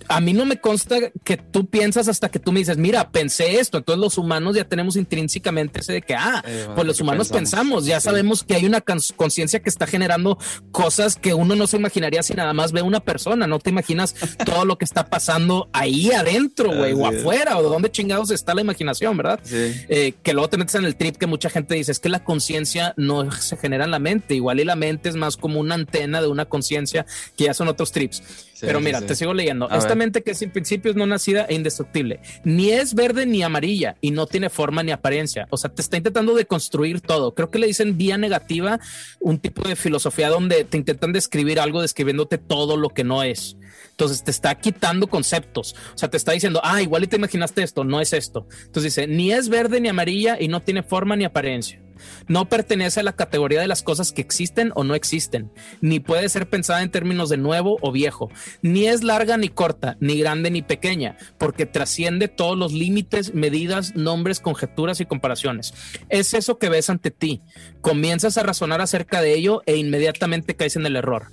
a 0.08 0.20
mí 0.20 0.32
no 0.32 0.44
me 0.44 0.60
consta 0.60 0.96
que 1.24 1.36
tú 1.36 1.66
piensas 1.66 2.08
hasta 2.08 2.28
que 2.30 2.38
tú 2.38 2.52
me 2.52 2.60
dices, 2.60 2.76
mira, 2.76 3.10
pensé 3.10 3.60
esto. 3.60 3.78
Entonces 3.78 4.00
los 4.00 4.18
humanos 4.18 4.56
ya 4.56 4.64
tenemos 4.64 4.96
intrínsecamente 4.96 5.80
ese 5.80 5.92
de 5.92 6.02
que, 6.02 6.14
ah, 6.14 6.42
eh, 6.46 6.66
pues 6.74 6.86
los 6.86 7.00
humanos 7.00 7.28
pensamos, 7.28 7.86
ya 7.86 8.00
sabemos 8.00 8.42
que 8.42 8.54
hay 8.54 8.64
una 8.66 8.80
conciencia 8.80 9.60
que 9.60 9.68
está 9.68 9.86
generando 9.86 10.38
cosas 10.72 11.16
que 11.16 11.34
uno 11.34 11.56
no 11.56 11.66
se 11.66 11.76
imaginaría 11.76 12.22
si 12.22 12.34
nada 12.34 12.52
más 12.52 12.72
ve 12.72 12.82
una 12.82 13.00
persona. 13.00 13.46
No 13.46 13.58
te 13.58 13.70
imaginas 13.70 14.14
todo 14.44 14.64
lo 14.64 14.78
que 14.78 14.84
está 14.84 15.06
pasando 15.06 15.68
ahí 15.72 16.10
adentro, 16.12 16.72
güey, 16.74 16.92
o 16.92 17.06
afuera, 17.06 17.58
o 17.58 17.62
de 17.62 17.68
dónde 17.68 17.90
chingados 17.90 18.30
está 18.30 18.54
la 18.54 18.60
imaginación, 18.60 19.16
¿verdad? 19.16 19.40
Eh, 19.50 20.14
que 20.22 20.32
luego 20.32 20.48
te 20.48 20.56
metes 20.56 20.74
en 20.74 20.84
el 20.84 20.96
trip 20.96 21.16
que 21.16 21.26
mucha 21.26 21.50
gente 21.50 21.74
dice, 21.74 21.92
es 21.92 21.98
que 21.98 22.08
la 22.08 22.24
conciencia 22.24 22.94
no 22.96 23.30
se 23.32 23.56
genera 23.56 23.84
en 23.84 23.90
la 23.90 23.98
mente, 23.98 24.34
igual 24.34 24.60
y 24.60 24.64
la 24.64 24.76
mente 24.76 25.08
es 25.08 25.16
más 25.16 25.36
como 25.36 25.60
una 25.60 25.74
antena 25.74 26.20
de 26.20 26.28
una 26.28 26.44
conciencia 26.46 27.06
que 27.36 27.44
ya 27.44 27.54
son 27.54 27.68
otros 27.68 27.92
trips. 27.92 28.22
Pero 28.60 28.80
mira, 28.80 29.00
te 29.02 29.14
sigo 29.14 29.34
leyendo. 29.34 29.68
Esta 29.70 29.94
que 29.96 30.34
sin 30.34 30.50
principios 30.50 30.94
no 30.94 31.06
nacida 31.06 31.46
e 31.48 31.54
indestructible, 31.54 32.20
ni 32.44 32.70
es 32.70 32.94
verde 32.94 33.26
ni 33.26 33.42
amarilla 33.42 33.96
y 34.00 34.10
no 34.10 34.26
tiene 34.26 34.50
forma 34.50 34.82
ni 34.82 34.92
apariencia. 34.92 35.46
O 35.50 35.56
sea, 35.56 35.70
te 35.72 35.82
está 35.82 35.96
intentando 35.96 36.34
deconstruir 36.34 37.00
todo. 37.00 37.34
Creo 37.34 37.50
que 37.50 37.58
le 37.58 37.66
dicen 37.66 37.96
vía 37.96 38.18
negativa, 38.18 38.78
un 39.20 39.38
tipo 39.38 39.66
de 39.66 39.76
filosofía 39.76 40.28
donde 40.28 40.64
te 40.64 40.76
intentan 40.76 41.12
describir 41.12 41.60
algo 41.60 41.82
describiéndote 41.82 42.38
todo 42.38 42.76
lo 42.76 42.90
que 42.90 43.04
no 43.04 43.22
es. 43.22 43.56
Entonces 43.96 44.22
te 44.22 44.30
está 44.30 44.54
quitando 44.56 45.06
conceptos. 45.06 45.74
O 45.94 45.96
sea, 45.98 46.10
te 46.10 46.18
está 46.18 46.32
diciendo, 46.32 46.60
ah, 46.62 46.82
igual 46.82 47.04
y 47.04 47.06
te 47.06 47.16
imaginaste 47.16 47.62
esto, 47.62 47.82
no 47.82 48.02
es 48.02 48.12
esto. 48.12 48.46
Entonces 48.66 48.94
dice, 48.94 49.06
ni 49.06 49.32
es 49.32 49.48
verde 49.48 49.80
ni 49.80 49.88
amarilla 49.88 50.36
y 50.38 50.48
no 50.48 50.60
tiene 50.60 50.82
forma 50.82 51.16
ni 51.16 51.24
apariencia. 51.24 51.80
No 52.28 52.46
pertenece 52.50 53.00
a 53.00 53.02
la 53.02 53.16
categoría 53.16 53.58
de 53.58 53.68
las 53.68 53.82
cosas 53.82 54.12
que 54.12 54.20
existen 54.20 54.70
o 54.74 54.84
no 54.84 54.94
existen, 54.94 55.50
ni 55.80 55.98
puede 55.98 56.28
ser 56.28 56.46
pensada 56.46 56.82
en 56.82 56.90
términos 56.90 57.30
de 57.30 57.38
nuevo 57.38 57.78
o 57.80 57.90
viejo, 57.90 58.30
ni 58.60 58.86
es 58.86 59.02
larga 59.02 59.38
ni 59.38 59.48
corta, 59.48 59.96
ni 59.98 60.18
grande 60.18 60.50
ni 60.50 60.60
pequeña, 60.60 61.16
porque 61.38 61.64
trasciende 61.64 62.28
todos 62.28 62.58
los 62.58 62.74
límites, 62.74 63.32
medidas, 63.32 63.96
nombres, 63.96 64.40
conjeturas 64.40 65.00
y 65.00 65.06
comparaciones. 65.06 65.72
Es 66.10 66.34
eso 66.34 66.58
que 66.58 66.68
ves 66.68 66.90
ante 66.90 67.10
ti. 67.10 67.40
Comienzas 67.80 68.36
a 68.36 68.42
razonar 68.42 68.82
acerca 68.82 69.22
de 69.22 69.32
ello 69.32 69.62
e 69.64 69.76
inmediatamente 69.76 70.54
caes 70.54 70.76
en 70.76 70.84
el 70.84 70.96
error 70.96 71.28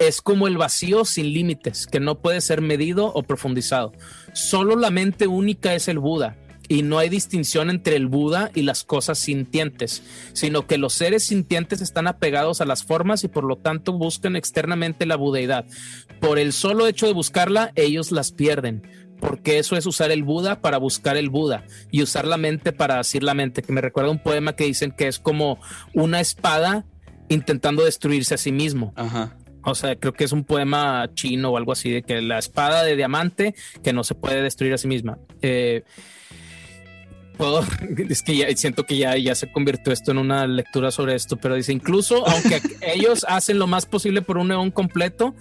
es 0.00 0.20
como 0.20 0.48
el 0.48 0.56
vacío 0.56 1.04
sin 1.04 1.32
límites, 1.32 1.86
que 1.86 2.00
no 2.00 2.20
puede 2.20 2.40
ser 2.40 2.62
medido 2.62 3.12
o 3.12 3.22
profundizado. 3.22 3.92
Solo 4.32 4.74
la 4.74 4.90
mente 4.90 5.28
única 5.28 5.74
es 5.74 5.86
el 5.86 6.00
Buda, 6.00 6.36
y 6.70 6.82
no 6.82 6.98
hay 6.98 7.08
distinción 7.08 7.68
entre 7.68 7.96
el 7.96 8.06
Buda 8.06 8.52
y 8.54 8.62
las 8.62 8.84
cosas 8.84 9.18
sintientes, 9.18 10.04
sino 10.34 10.68
que 10.68 10.78
los 10.78 10.92
seres 10.92 11.26
sintientes 11.26 11.80
están 11.80 12.06
apegados 12.06 12.60
a 12.60 12.64
las 12.64 12.84
formas 12.84 13.24
y 13.24 13.28
por 13.28 13.42
lo 13.42 13.56
tanto 13.56 13.92
buscan 13.92 14.36
externamente 14.36 15.04
la 15.04 15.16
budeidad. 15.16 15.66
Por 16.20 16.38
el 16.38 16.52
solo 16.52 16.86
hecho 16.86 17.06
de 17.06 17.12
buscarla, 17.12 17.72
ellos 17.74 18.12
las 18.12 18.30
pierden. 18.30 18.86
Porque 19.18 19.58
eso 19.58 19.76
es 19.76 19.84
usar 19.84 20.12
el 20.12 20.22
Buda 20.22 20.60
para 20.60 20.78
buscar 20.78 21.16
el 21.16 21.28
Buda 21.28 21.64
y 21.90 22.02
usar 22.02 22.24
la 22.24 22.36
mente 22.36 22.72
para 22.72 22.98
decir 22.98 23.24
la 23.24 23.34
mente, 23.34 23.62
que 23.62 23.72
me 23.72 23.80
recuerda 23.80 24.12
un 24.12 24.22
poema 24.22 24.54
que 24.54 24.64
dicen 24.64 24.92
que 24.92 25.08
es 25.08 25.18
como 25.18 25.58
una 25.92 26.20
espada 26.20 26.86
intentando 27.28 27.84
destruirse 27.84 28.34
a 28.34 28.38
sí 28.38 28.52
mismo. 28.52 28.92
Ajá. 28.94 29.36
O 29.70 29.74
sea, 29.74 29.96
creo 29.96 30.12
que 30.12 30.24
es 30.24 30.32
un 30.32 30.44
poema 30.44 31.08
chino 31.14 31.50
o 31.50 31.56
algo 31.56 31.72
así, 31.72 31.90
de 31.90 32.02
que 32.02 32.20
la 32.20 32.38
espada 32.38 32.82
de 32.82 32.96
diamante 32.96 33.54
que 33.82 33.92
no 33.92 34.04
se 34.04 34.14
puede 34.14 34.42
destruir 34.42 34.74
a 34.74 34.78
sí 34.78 34.88
misma. 34.88 35.18
Eh, 35.42 35.82
es 38.08 38.22
que 38.22 38.36
ya 38.36 38.56
siento 38.56 38.86
que 38.86 38.96
ya, 38.96 39.16
ya 39.16 39.34
se 39.34 39.50
convirtió 39.50 39.92
esto 39.92 40.10
en 40.10 40.18
una 40.18 40.46
lectura 40.46 40.90
sobre 40.90 41.14
esto, 41.14 41.36
pero 41.36 41.54
dice, 41.54 41.72
incluso 41.72 42.26
aunque 42.26 42.60
ellos 42.80 43.24
hacen 43.28 43.58
lo 43.58 43.66
más 43.66 43.86
posible 43.86 44.22
por 44.22 44.38
un 44.38 44.48
neón 44.48 44.70
completo, 44.70 45.34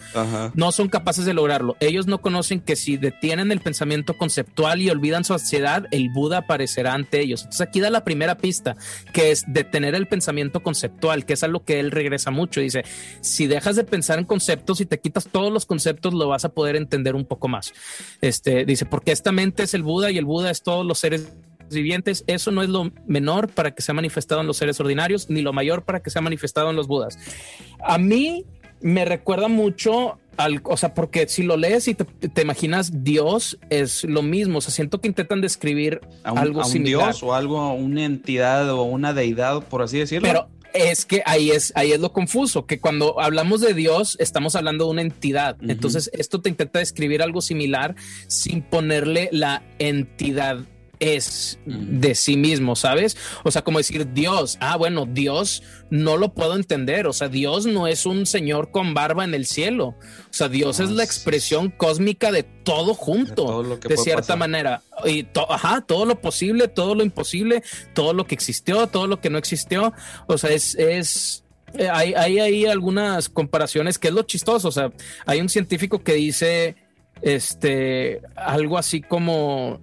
no 0.54 0.72
son 0.72 0.90
capaces 0.90 1.26
de 1.26 1.34
lograrlo. 1.34 1.76
Ellos 1.80 2.08
no 2.08 2.22
conocen 2.22 2.62
que 2.62 2.76
si 2.76 2.98
detienen 2.98 3.52
el 3.52 3.60
pensamiento 3.60 4.18
conceptual 4.18 4.82
y 4.82 4.90
olvidan 4.90 5.24
su 5.24 5.34
ansiedad, 5.34 5.86
el 5.92 6.10
Buda 6.10 6.40
aparecerá 6.40 6.94
ante 6.94 7.22
ellos. 7.22 7.42
Entonces 7.42 7.62
aquí 7.62 7.80
da 7.80 7.90
la 7.90 8.04
primera 8.04 8.38
pista, 8.38 8.76
que 9.14 9.32
es 9.32 9.44
detener 9.48 9.96
el 9.96 10.08
pensamiento 10.08 10.62
conceptual, 10.62 11.26
que 11.26 11.34
es 11.34 11.44
a 11.44 11.48
lo 11.48 11.64
que 11.64 11.80
él 11.80 11.92
regresa 11.92 12.32
mucho. 12.32 12.62
Dice, 12.62 12.84
si 13.22 13.48
dejas 13.48 13.76
de 13.76 13.84
pensar 13.84 14.20
en 14.20 14.26
conceptos 14.26 14.82
y 14.82 14.86
te 14.86 15.00
quitas 15.00 15.28
todos 15.28 15.52
los 15.52 15.66
conceptos, 15.66 16.14
lo 16.14 16.28
vas 16.28 16.46
a 16.46 16.50
poder 16.50 16.76
entender 16.76 17.16
un 17.16 17.26
poco 17.26 17.48
más. 17.48 17.74
Este, 18.22 18.66
dice, 18.66 18.86
porque 18.86 19.12
esta 19.12 19.32
mente 19.32 19.64
es 19.64 19.74
el 19.74 19.84
Buda 19.84 20.12
y 20.12 20.18
el 20.18 20.26
Buda 20.26 20.52
es 20.52 20.62
todos 20.62 20.86
los 20.86 21.00
seres 21.00 21.30
vivientes, 21.70 22.24
eso 22.28 22.52
no 22.52 22.62
es 22.62 22.70
lo 22.70 22.91
menor 23.06 23.50
para 23.50 23.72
que 23.72 23.82
sea 23.82 23.94
manifestado 23.94 24.41
en 24.41 24.48
los 24.48 24.58
seres 24.58 24.80
ordinarios, 24.80 25.30
ni 25.30 25.41
lo 25.41 25.54
mayor 25.54 25.84
para 25.84 26.02
que 26.02 26.10
sea 26.10 26.22
manifestado 26.22 26.70
en 26.70 26.76
los 26.76 26.88
budas. 26.88 27.18
A 27.84 27.98
mí 27.98 28.46
me 28.82 29.06
recuerda 29.06 29.48
mucho 29.48 30.18
al, 30.38 30.62
o 30.64 30.78
sea, 30.78 30.94
porque 30.94 31.28
si 31.28 31.44
lo 31.44 31.58
lees 31.58 31.88
y 31.88 31.96
te, 31.96 32.41
imaginas 32.41 33.04
Dios 33.04 33.58
es 33.70 34.06
lo 34.06 34.22
mismo, 34.22 34.60
o 34.60 34.62
sea, 34.62 34.72
siento 34.72 35.02
que 35.02 35.10
intentan 35.10 35.41
describir 35.41 36.00
algo 36.24 36.64
similar. 36.64 37.08
Dios 37.08 37.24
o 37.24 37.34
algo, 37.34 37.74
una 37.74 38.06
entidad 38.06 38.70
o 38.72 38.84
una 38.84 39.14
deidad, 39.14 39.62
por 39.64 39.82
así 39.82 40.00
decirlo. 40.00 40.28
Pero 40.28 40.48
es 40.74 41.06
que 41.06 41.24
ahí 41.26 41.52
es, 41.52 41.74
ahí 41.76 41.91
es 41.91 42.00
lo 42.00 42.14
confuso, 42.14 42.66
que 42.66 42.80
cuando 42.80 43.20
hablamos 43.20 43.60
de 43.62 43.74
Dios 43.74 44.16
estamos 44.20 44.56
hablando 44.56 44.86
de 44.86 44.91
una 44.91 45.02
entidad. 45.02 45.58
Entonces, 45.62 46.10
esto 46.14 46.41
te 46.41 46.50
intenta 46.50 46.80
describir 46.80 47.22
algo 47.22 47.41
similar 47.41 47.96
sin 48.28 48.62
ponerle 48.62 49.30
la 49.32 49.64
entidad 49.80 50.60
es 51.00 51.60
de 51.66 52.14
sí 52.14 52.36
mismo, 52.36 52.76
¿sabes? 52.76 53.16
O 53.44 53.52
sea, 53.52 53.64
como 53.64 53.78
decir 53.78 54.12
Dios, 54.14 54.58
ah, 54.60 54.76
bueno, 54.76 55.08
Dios 55.10 55.64
no 55.90 56.18
lo 56.18 56.34
puedo 56.34 56.56
entender, 56.56 57.08
o 57.08 57.14
sea, 57.14 57.30
Dios 57.30 57.66
no 57.66 57.88
es 57.88 58.06
un 58.06 58.26
señor 58.26 58.72
con 58.72 58.94
barba 58.94 59.24
en 59.24 59.34
el 59.34 59.46
cielo, 59.46 59.88
o 59.88 60.32
sea, 60.34 60.50
Dios 60.50 60.80
es 60.80 60.92
la 60.92 61.04
expresión 61.04 61.70
cósmica 61.70 62.32
de 62.32 62.44
todo 62.44 62.94
junto, 62.94 63.64
de, 63.78 63.98
cierta 63.98 64.36
manera, 64.36 64.82
y 65.06 65.26
ajá, 65.50 65.82
todo 65.82 66.06
lo 66.06 66.20
posible, 66.20 66.68
todo 66.68 66.96
lo 66.96 67.04
imposible, 67.04 67.64
todo 67.94 68.14
lo 68.14 68.26
que 68.26 68.36
existió, 68.36 68.88
todo 68.88 69.08
lo 69.08 69.22
que 69.22 69.30
no 69.30 69.38
existió, 69.38 69.94
o 70.28 70.38
sea, 70.38 70.52
es... 70.52 70.76
es 70.76 71.44
eh, 71.76 71.88
hay, 71.88 72.16
hay, 72.16 72.40
hay 72.40 72.66
algunas 72.66 73.30
comparaciones 73.30 74.00
que 74.00 74.08
es 74.08 74.14
lo 74.16 74.24
chistoso, 74.24 74.70
o 74.70 74.72
sea, 74.72 74.92
hay 75.28 75.40
un 75.40 75.50
científico 75.50 76.02
que 76.02 76.14
dice 76.14 76.76
este 77.22 78.22
algo 78.36 78.78
así 78.78 79.02
como 79.02 79.80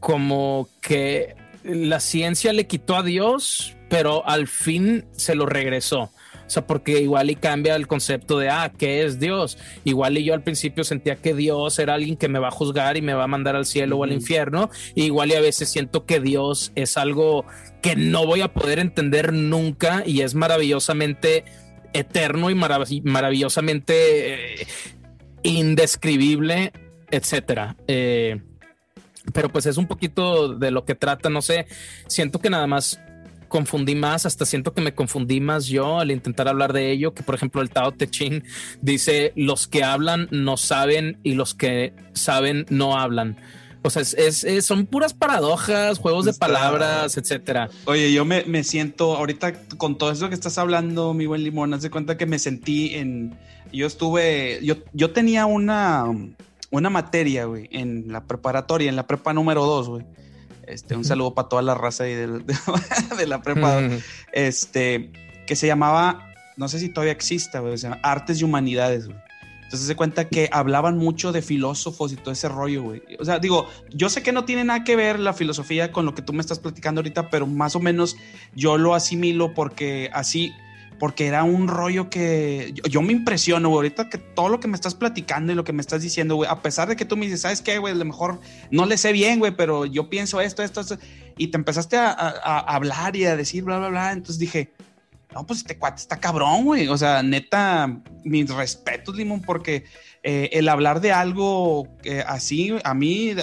como 0.00 0.68
que 0.80 1.34
la 1.62 2.00
ciencia 2.00 2.52
le 2.52 2.66
quitó 2.66 2.96
a 2.96 3.02
Dios, 3.02 3.76
pero 3.88 4.26
al 4.26 4.48
fin 4.48 5.04
se 5.12 5.34
lo 5.34 5.46
regresó. 5.46 6.10
O 6.50 6.52
sea, 6.52 6.66
porque 6.66 7.00
igual 7.00 7.30
y 7.30 7.36
cambia 7.36 7.76
el 7.76 7.86
concepto 7.86 8.36
de, 8.36 8.48
ah, 8.48 8.72
¿qué 8.76 9.04
es 9.04 9.20
Dios? 9.20 9.56
Igual 9.84 10.18
y 10.18 10.24
yo 10.24 10.34
al 10.34 10.42
principio 10.42 10.82
sentía 10.82 11.14
que 11.14 11.32
Dios 11.32 11.78
era 11.78 11.94
alguien 11.94 12.16
que 12.16 12.28
me 12.28 12.40
va 12.40 12.48
a 12.48 12.50
juzgar 12.50 12.96
y 12.96 13.02
me 13.02 13.14
va 13.14 13.22
a 13.22 13.28
mandar 13.28 13.54
al 13.54 13.66
cielo 13.66 13.98
o 13.98 14.02
al 14.02 14.12
infierno. 14.12 14.68
igual 14.96 15.30
y 15.30 15.34
a 15.34 15.40
veces 15.40 15.68
siento 15.68 16.06
que 16.06 16.18
Dios 16.18 16.72
es 16.74 16.96
algo 16.96 17.44
que 17.82 17.94
no 17.94 18.26
voy 18.26 18.40
a 18.40 18.52
poder 18.52 18.80
entender 18.80 19.32
nunca 19.32 20.02
y 20.04 20.22
es 20.22 20.34
maravillosamente 20.34 21.44
eterno 21.92 22.50
y 22.50 22.56
maravillosamente 22.56 24.62
eh, 24.62 24.66
indescribible, 25.44 26.72
etcétera. 27.12 27.76
Eh, 27.86 28.42
pero 29.32 29.48
pues 29.48 29.66
es 29.66 29.76
un 29.76 29.86
poquito 29.86 30.54
de 30.54 30.70
lo 30.70 30.84
que 30.84 30.94
trata, 30.94 31.28
no 31.28 31.42
sé, 31.42 31.66
siento 32.06 32.40
que 32.40 32.50
nada 32.50 32.66
más 32.66 33.00
confundí 33.50 33.94
más, 33.94 34.24
hasta 34.24 34.46
siento 34.46 34.72
que 34.72 34.80
me 34.80 34.94
confundí 34.94 35.40
más 35.40 35.66
yo 35.66 35.98
al 35.98 36.10
intentar 36.10 36.48
hablar 36.48 36.72
de 36.72 36.90
ello, 36.90 37.12
que 37.12 37.22
por 37.22 37.34
ejemplo 37.34 37.60
el 37.60 37.68
Tao 37.68 37.92
Te 37.92 38.08
Ching 38.08 38.44
dice, 38.80 39.32
los 39.36 39.66
que 39.66 39.84
hablan 39.84 40.28
no 40.30 40.56
saben 40.56 41.18
y 41.22 41.34
los 41.34 41.54
que 41.54 41.92
saben 42.14 42.64
no 42.70 42.98
hablan. 42.98 43.36
O 43.82 43.88
sea, 43.88 44.02
es, 44.02 44.46
son 44.64 44.86
puras 44.86 45.14
paradojas, 45.14 45.98
juegos 45.98 46.26
de 46.26 46.34
palabras, 46.34 47.16
etcétera. 47.16 47.70
Oye, 47.86 48.12
yo 48.12 48.26
me, 48.26 48.44
me, 48.44 48.62
siento 48.62 49.16
ahorita 49.16 49.54
con 49.78 49.96
todo 49.96 50.12
eso 50.12 50.28
que 50.28 50.34
estás 50.34 50.58
hablando, 50.58 51.14
mi 51.14 51.24
buen 51.24 51.42
limón, 51.42 51.72
haz 51.72 51.82
de 51.82 51.90
cuenta 51.90 52.18
que 52.18 52.26
me 52.26 52.38
sentí 52.38 52.94
en. 52.94 53.34
Yo 53.72 53.86
estuve. 53.86 54.60
Yo, 54.62 54.76
yo 54.92 55.12
tenía 55.12 55.46
una 55.46 56.04
una 56.70 56.90
materia, 56.90 57.44
güey, 57.44 57.68
en 57.72 58.12
la 58.12 58.24
preparatoria, 58.24 58.88
en 58.88 58.96
la 58.96 59.06
prepa 59.06 59.32
número 59.32 59.64
2, 59.64 59.88
güey. 59.88 60.06
Este, 60.66 60.94
un 60.94 61.04
saludo 61.04 61.34
para 61.34 61.48
toda 61.48 61.62
la 61.62 61.74
raza 61.74 62.04
de, 62.04 62.26
de, 62.26 63.26
la 63.26 63.42
prepa, 63.42 63.80
este, 64.32 65.10
que 65.46 65.56
se 65.56 65.66
llamaba, 65.66 66.32
no 66.56 66.68
sé 66.68 66.78
si 66.78 66.88
todavía 66.88 67.12
exista, 67.12 67.60
güey, 67.60 67.76
se 67.76 67.88
llama 67.88 68.00
Artes 68.02 68.40
y 68.40 68.44
Humanidades, 68.44 69.06
güey. 69.06 69.18
Entonces 69.70 69.86
se 69.86 69.94
cuenta 69.94 70.28
que 70.28 70.48
hablaban 70.50 70.98
mucho 70.98 71.30
de 71.30 71.42
filósofos 71.42 72.12
y 72.12 72.16
todo 72.16 72.32
ese 72.32 72.48
rollo, 72.48 72.82
güey. 72.82 73.02
O 73.20 73.24
sea, 73.24 73.38
digo, 73.38 73.68
yo 73.90 74.08
sé 74.08 74.20
que 74.20 74.32
no 74.32 74.44
tiene 74.44 74.64
nada 74.64 74.82
que 74.82 74.96
ver 74.96 75.20
la 75.20 75.32
filosofía 75.32 75.92
con 75.92 76.04
lo 76.04 76.12
que 76.12 76.22
tú 76.22 76.32
me 76.32 76.40
estás 76.40 76.58
platicando 76.58 76.98
ahorita, 76.98 77.30
pero 77.30 77.46
más 77.46 77.76
o 77.76 77.80
menos 77.80 78.16
yo 78.52 78.78
lo 78.78 78.96
asimilo 78.96 79.54
porque 79.54 80.10
así 80.12 80.52
porque 81.00 81.26
era 81.26 81.44
un 81.44 81.66
rollo 81.66 82.10
que 82.10 82.74
yo, 82.90 83.00
me 83.00 83.14
impresiono, 83.14 83.70
güey, 83.70 83.78
ahorita 83.78 84.10
que 84.10 84.18
todo 84.18 84.50
lo 84.50 84.60
que 84.60 84.68
me 84.68 84.74
estás 84.74 84.94
platicando 84.94 85.50
y 85.50 85.54
lo 85.54 85.64
que 85.64 85.72
me 85.72 85.80
estás 85.80 86.02
diciendo, 86.02 86.36
güey, 86.36 86.48
a 86.48 86.60
pesar 86.60 86.88
de 86.88 86.96
que 86.96 87.06
tú 87.06 87.16
me 87.16 87.24
dices, 87.24 87.40
¿sabes 87.40 87.62
qué, 87.62 87.78
güey? 87.78 87.94
A 87.94 87.96
lo 87.96 88.04
mejor 88.04 88.38
no 88.70 88.84
le 88.84 88.98
sé 88.98 89.10
bien, 89.12 89.38
güey, 89.38 89.56
pero 89.56 89.86
yo 89.86 90.10
pienso 90.10 90.42
esto, 90.42 90.62
esto, 90.62 90.82
esto, 90.82 90.98
y 91.38 91.46
te 91.46 91.56
empezaste 91.56 91.96
a, 91.96 92.12
hablar 92.58 93.16
y 93.16 93.24
a 93.24 93.34
decir 93.34 93.64
bla, 93.64 93.78
bla, 93.78 93.88
bla, 93.88 94.12
entonces 94.12 94.38
dije, 94.38 94.74
no, 95.32 95.46
pues 95.46 95.60
este 95.60 95.78
cuate 95.78 96.02
está 96.02 96.20
cabrón, 96.20 96.66
güey, 96.66 96.86
o 96.88 96.98
sea, 96.98 97.22
neta, 97.22 98.02
mis 98.22 98.50
respetos, 98.50 99.16
Limón, 99.16 99.40
porque 99.40 99.84
eh, 100.22 100.50
el 100.52 100.68
hablar 100.68 101.00
de 101.00 101.12
algo 101.12 101.88
así, 102.26 102.74
a 102.84 102.92
mí, 102.92 103.34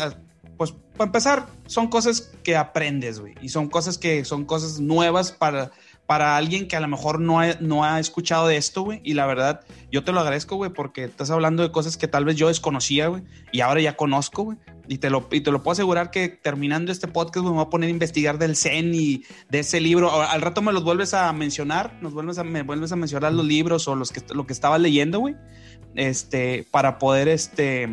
pues 0.57 0.75
para 0.95 1.07
empezar, 1.07 1.47
son 1.65 1.87
cosas 1.87 2.33
que 2.43 2.55
aprendes, 2.55 3.19
güey, 3.19 3.33
y 3.41 3.49
son 3.49 3.67
cosas 3.67 3.97
que 3.97 4.25
son 4.25 4.45
cosas 4.45 4.79
nuevas 4.79 5.31
para 5.31 5.71
para 6.07 6.37
alguien 6.37 6.69
que 6.69 6.77
a 6.77 6.79
lo 6.79 6.87
mejor 6.87 7.19
no 7.19 7.41
ha, 7.41 7.55
no 7.59 7.83
ha 7.83 7.99
escuchado 7.99 8.47
de 8.47 8.55
esto, 8.55 8.81
güey. 8.81 9.01
Y 9.03 9.13
la 9.13 9.25
verdad, 9.25 9.59
yo 9.91 10.05
te 10.05 10.13
lo 10.13 10.21
agradezco, 10.21 10.55
güey, 10.55 10.71
porque 10.71 11.03
estás 11.03 11.29
hablando 11.29 11.63
de 11.63 11.71
cosas 11.71 11.97
que 11.97 12.07
tal 12.07 12.23
vez 12.23 12.37
yo 12.37 12.47
desconocía, 12.47 13.07
güey. 13.07 13.23
Y 13.51 13.59
ahora 13.59 13.81
ya 13.81 13.97
conozco, 13.97 14.43
güey. 14.43 14.57
Y 14.87 14.99
te, 14.99 15.09
lo, 15.09 15.27
y 15.31 15.41
te 15.41 15.51
lo 15.51 15.61
puedo 15.61 15.73
asegurar 15.73 16.09
que 16.09 16.29
terminando 16.29 16.93
este 16.93 17.09
podcast, 17.09 17.43
güey, 17.43 17.51
me 17.51 17.57
voy 17.57 17.67
a 17.67 17.69
poner 17.69 17.89
a 17.89 17.91
investigar 17.91 18.37
del 18.39 18.55
Zen 18.55 18.95
y 18.95 19.23
de 19.49 19.59
ese 19.59 19.81
libro. 19.81 20.21
Al 20.21 20.41
rato 20.41 20.61
me 20.61 20.71
los 20.71 20.85
vuelves 20.85 21.13
a 21.13 21.31
mencionar, 21.33 21.97
nos 22.01 22.13
vuelves 22.13 22.37
a, 22.37 22.45
me 22.45 22.63
vuelves 22.63 22.93
a 22.93 22.95
mencionar 22.95 23.33
los 23.33 23.45
libros 23.45 23.85
o 23.89 23.95
los 23.95 24.13
que, 24.13 24.21
lo 24.33 24.47
que 24.47 24.53
estaba 24.53 24.77
leyendo, 24.77 25.19
güey. 25.19 25.35
Este, 25.95 26.65
para 26.71 26.99
poder, 26.99 27.27
este, 27.27 27.89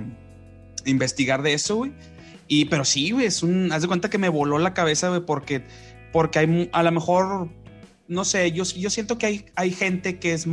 investigar 0.86 1.42
de 1.42 1.54
eso, 1.54 1.76
güey. 1.76 1.92
Y, 2.46 2.66
pero 2.66 2.84
sí, 2.84 3.10
güey, 3.10 3.26
es 3.26 3.42
un, 3.42 3.72
haz 3.72 3.82
de 3.82 3.88
cuenta 3.88 4.08
que 4.08 4.18
me 4.18 4.28
voló 4.28 4.60
la 4.60 4.72
cabeza, 4.72 5.08
güey, 5.08 5.22
porque, 5.26 5.66
porque 6.12 6.38
hay, 6.38 6.70
a 6.72 6.84
lo 6.84 6.92
mejor 6.92 7.48
no 8.06 8.24
sé, 8.24 8.52
yo, 8.52 8.64
yo 8.64 8.90
siento 8.90 9.16
que 9.18 9.26
hay, 9.26 9.46
hay 9.56 9.70
gente 9.70 10.18
que 10.18 10.34
es 10.34 10.46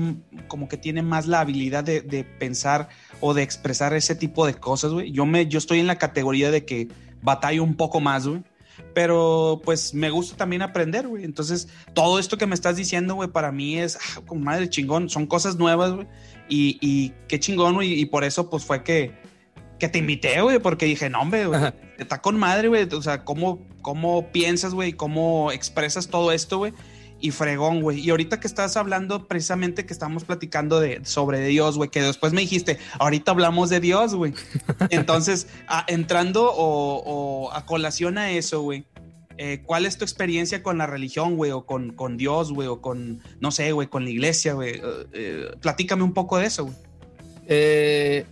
como 0.48 0.69
que 0.69 0.78
tiene 0.78 1.02
más 1.02 1.28
la 1.28 1.41
habilidad 1.41 1.84
de, 1.84 2.23
pensar 2.40 2.90
o 3.19 3.34
de 3.34 3.44
expresar 3.44 3.94
ese 3.94 4.15
tipo 4.15 4.45
de 4.45 4.53
cosas, 4.53 4.91
güey. 4.91 5.11
Yo, 5.11 5.26
me, 5.26 5.48
yo 5.48 5.57
estoy 5.57 5.80
en 5.80 5.88
la 5.88 5.98
categoría 5.98 6.52
de 6.52 6.65
que 6.65 6.88
batallo 7.22 7.64
un 7.64 7.76
poco 7.76 7.99
más, 7.99 8.26
güey. 8.26 8.44
pero 8.94 9.61
pues 9.65 9.94
me 9.94 10.10
gusta 10.10 10.38
también 10.38 10.61
aprender, 10.61 11.07
güey. 11.07 11.26
Entonces, 11.26 11.68
todo 11.94 12.19
esto 12.19 12.38
que 12.38 12.48
me 12.48 12.56
estás 12.56 12.78
diciendo, 12.78 13.15
güey, 13.15 13.30
para 13.30 13.52
mí 13.52 13.78
es 13.78 13.98
ah, 13.98 14.22
como 14.26 14.41
madre 14.41 14.69
chingón, 14.69 15.10
son 15.10 15.28
cosas 15.28 15.57
nuevas, 15.57 15.91
güey. 15.91 16.07
Y, 16.48 16.78
y, 16.82 17.14
qué 17.28 17.40
chingón, 17.40 17.76
güey. 17.76 17.99
Y 17.99 18.06
por 18.06 18.23
eso, 18.23 18.49
pues 18.49 18.64
fue 18.64 18.84
que, 18.84 19.11
que 19.78 19.90
te 19.90 19.99
invité, 19.99 20.41
güey, 20.41 20.60
porque 20.60 20.86
dije, 20.86 21.10
no, 21.10 21.22
hombre, 21.22 21.48
está 21.98 22.22
con 22.22 22.40
madre, 22.40 22.69
güey. 22.69 22.88
O 22.94 23.02
sea, 23.02 23.26
¿cómo, 23.26 23.60
cómo 23.82 24.32
piensas, 24.32 24.73
güey? 24.73 24.94
¿Cómo 24.94 25.52
expresas 25.52 26.07
todo 26.07 26.32
esto, 26.32 26.57
güey? 26.60 26.73
Y 27.22 27.31
fregón, 27.31 27.81
güey. 27.81 27.99
Y 27.99 28.10
ahorita 28.10 28.39
que 28.39 28.48
estás 28.48 28.76
hablando 28.77 29.27
precisamente 29.27 29.85
que 29.85 29.93
estamos 29.93 30.23
platicando 30.23 30.80
de 30.80 31.02
sobre 31.06 31.45
Dios, 31.48 31.77
güey, 31.77 31.89
que 31.89 32.02
después 32.02 32.34
me 32.34 32.41
dijiste, 32.41 32.80
ahorita 32.99 33.31
hablamos 33.31 33.69
de 33.69 33.80
Dios, 33.80 34.15
güey. 34.15 34.34
Entonces, 34.89 35.48
entrando 35.88 36.52
o, 36.53 37.52
a 37.53 37.65
colación 37.65 38.18
a 38.18 38.31
eso, 38.31 38.61
güey. 38.61 38.85
Eh, 39.38 39.64
¿Cuál 39.65 39.85
es 39.85 39.98
tu 39.98 40.03
experiencia 40.03 40.61
con 40.61 40.77
la 40.77 40.85
religión, 40.85 41.35
güey? 41.35 41.52
O 41.52 41.65
con, 41.65 41.93
con 41.93 42.18
Dios, 42.18 42.52
güey, 42.52 42.68
o 42.68 42.81
con, 42.81 43.22
no 43.39 43.52
sé, 43.52 43.72
güey, 43.72 43.88
con 43.88 44.03
la 44.03 44.10
iglesia, 44.11 44.53
güey. 44.53 44.76
Eh, 44.76 44.81
eh, 45.14 45.52
platícame 45.61 46.03
un 46.03 46.14
poco 46.14 46.38
de 46.38 46.45
eso, 46.45 46.65
güey. 46.65 46.76
Eh, 47.48 48.26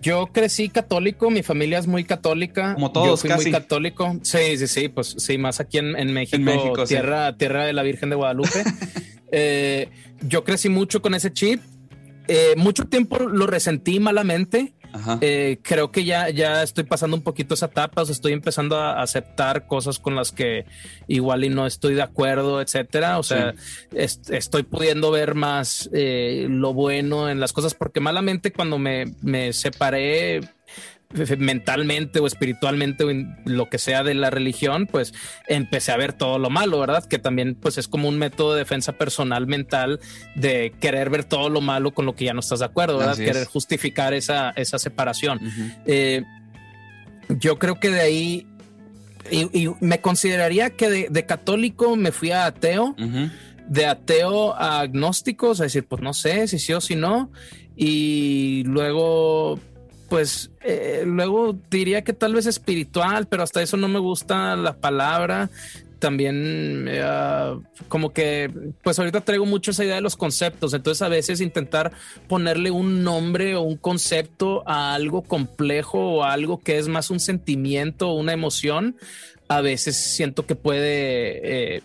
yo 0.00 0.28
crecí 0.32 0.68
católico, 0.68 1.30
mi 1.30 1.42
familia 1.42 1.78
es 1.78 1.86
muy 1.86 2.04
católica. 2.04 2.74
Como 2.74 2.92
todos, 2.92 3.06
Yo 3.06 3.16
fui 3.16 3.44
muy 3.44 3.52
católico. 3.52 4.18
Sí, 4.22 4.56
sí, 4.56 4.66
sí, 4.66 4.88
pues 4.88 5.14
sí, 5.18 5.38
más 5.38 5.60
aquí 5.60 5.78
en, 5.78 6.12
México, 6.12 6.86
tierra, 6.86 7.36
tierra 7.36 7.66
de 7.66 7.72
la 7.72 7.82
Virgen 7.82 8.10
de 8.10 8.16
Guadalupe. 8.16 8.64
Eh, 9.32 9.88
yo 10.22 10.42
crecí 10.42 10.68
mucho 10.68 11.00
con 11.00 11.14
ese 11.14 11.32
chip. 11.32 11.60
Eh, 12.26 12.54
mucho 12.56 12.86
tiempo 12.86 13.16
lo 13.16 13.46
resentí 13.46 14.00
malamente 14.00 14.74
eh, 15.20 15.58
creo 15.62 15.90
que 15.90 16.04
ya, 16.04 16.30
ya 16.30 16.62
estoy 16.62 16.84
pasando 16.84 17.16
un 17.16 17.22
poquito 17.22 17.54
esa 17.54 17.66
etapa, 17.66 18.02
o 18.02 18.04
sea, 18.04 18.12
estoy 18.12 18.32
empezando 18.32 18.76
a 18.76 19.02
aceptar 19.02 19.66
cosas 19.66 19.98
con 19.98 20.16
las 20.16 20.32
que 20.32 20.66
igual 21.08 21.44
y 21.44 21.48
no 21.48 21.66
estoy 21.66 21.94
de 21.94 22.02
acuerdo, 22.02 22.60
etcétera. 22.60 23.18
O 23.18 23.22
sea, 23.22 23.54
estoy 23.92 24.62
pudiendo 24.62 25.10
ver 25.10 25.34
más 25.34 25.90
eh, 25.92 26.46
lo 26.48 26.72
bueno 26.74 27.28
en 27.28 27.40
las 27.40 27.52
cosas, 27.52 27.74
porque 27.74 28.00
malamente 28.00 28.52
cuando 28.52 28.78
me, 28.78 29.14
me 29.22 29.52
separé 29.52 30.40
mentalmente 31.38 32.20
o 32.20 32.26
espiritualmente 32.26 33.04
o 33.04 33.10
lo 33.44 33.68
que 33.68 33.78
sea 33.78 34.04
de 34.04 34.14
la 34.14 34.30
religión, 34.30 34.86
pues 34.86 35.12
empecé 35.48 35.90
a 35.90 35.96
ver 35.96 36.12
todo 36.12 36.38
lo 36.38 36.50
malo, 36.50 36.78
¿verdad? 36.78 37.04
Que 37.04 37.18
también 37.18 37.56
pues 37.56 37.78
es 37.78 37.88
como 37.88 38.08
un 38.08 38.18
método 38.18 38.54
de 38.54 38.60
defensa 38.60 38.92
personal 38.92 39.46
mental 39.46 39.98
de 40.36 40.72
querer 40.80 41.10
ver 41.10 41.24
todo 41.24 41.50
lo 41.50 41.60
malo 41.60 41.92
con 41.92 42.06
lo 42.06 42.14
que 42.14 42.26
ya 42.26 42.32
no 42.32 42.40
estás 42.40 42.60
de 42.60 42.66
acuerdo, 42.66 42.98
¿verdad? 42.98 43.16
querer 43.16 43.46
justificar 43.46 44.14
esa, 44.14 44.50
esa 44.50 44.78
separación. 44.78 45.40
Eh, 45.84 46.22
yo 47.28 47.58
creo 47.58 47.80
que 47.80 47.90
de 47.90 48.00
ahí, 48.00 48.46
y, 49.30 49.68
me 49.80 50.00
consideraría 50.00 50.70
que 50.70 51.08
de, 51.10 51.26
católico 51.26 51.96
me 51.96 52.12
fui 52.12 52.30
a 52.30 52.46
ateo. 52.46 52.94
De 53.68 53.86
ateo 53.86 54.54
a 54.54 54.80
agnóstico, 54.80 55.52
es 55.52 55.58
decir, 55.58 55.86
pues 55.86 56.02
no 56.02 56.12
sé 56.12 56.48
si 56.48 56.58
sí 56.58 56.72
o 56.72 56.80
si 56.80 56.96
no. 56.96 57.30
Y 57.76 58.64
luego 58.64 59.60
pues 60.10 60.50
eh, 60.62 61.04
luego 61.06 61.56
diría 61.70 62.02
que 62.02 62.12
tal 62.12 62.34
vez 62.34 62.46
espiritual, 62.46 63.28
pero 63.28 63.44
hasta 63.44 63.62
eso 63.62 63.76
no 63.76 63.86
me 63.86 64.00
gusta 64.00 64.56
la 64.56 64.76
palabra. 64.76 65.48
También 66.00 66.86
eh, 66.88 67.60
como 67.88 68.12
que, 68.12 68.50
pues 68.82 68.98
ahorita 68.98 69.20
traigo 69.20 69.46
mucho 69.46 69.70
esa 69.70 69.84
idea 69.84 69.94
de 69.94 70.00
los 70.00 70.16
conceptos, 70.16 70.74
entonces 70.74 71.02
a 71.02 71.08
veces 71.08 71.40
intentar 71.40 71.92
ponerle 72.26 72.70
un 72.72 73.04
nombre 73.04 73.54
o 73.54 73.62
un 73.62 73.76
concepto 73.76 74.66
a 74.66 74.94
algo 74.94 75.22
complejo 75.22 75.98
o 75.98 76.24
a 76.24 76.32
algo 76.32 76.58
que 76.58 76.78
es 76.78 76.88
más 76.88 77.10
un 77.10 77.20
sentimiento 77.20 78.08
o 78.08 78.14
una 78.14 78.32
emoción, 78.32 78.96
a 79.46 79.60
veces 79.60 79.96
siento 79.96 80.46
que 80.46 80.56
puede 80.56 81.76
eh, 81.76 81.82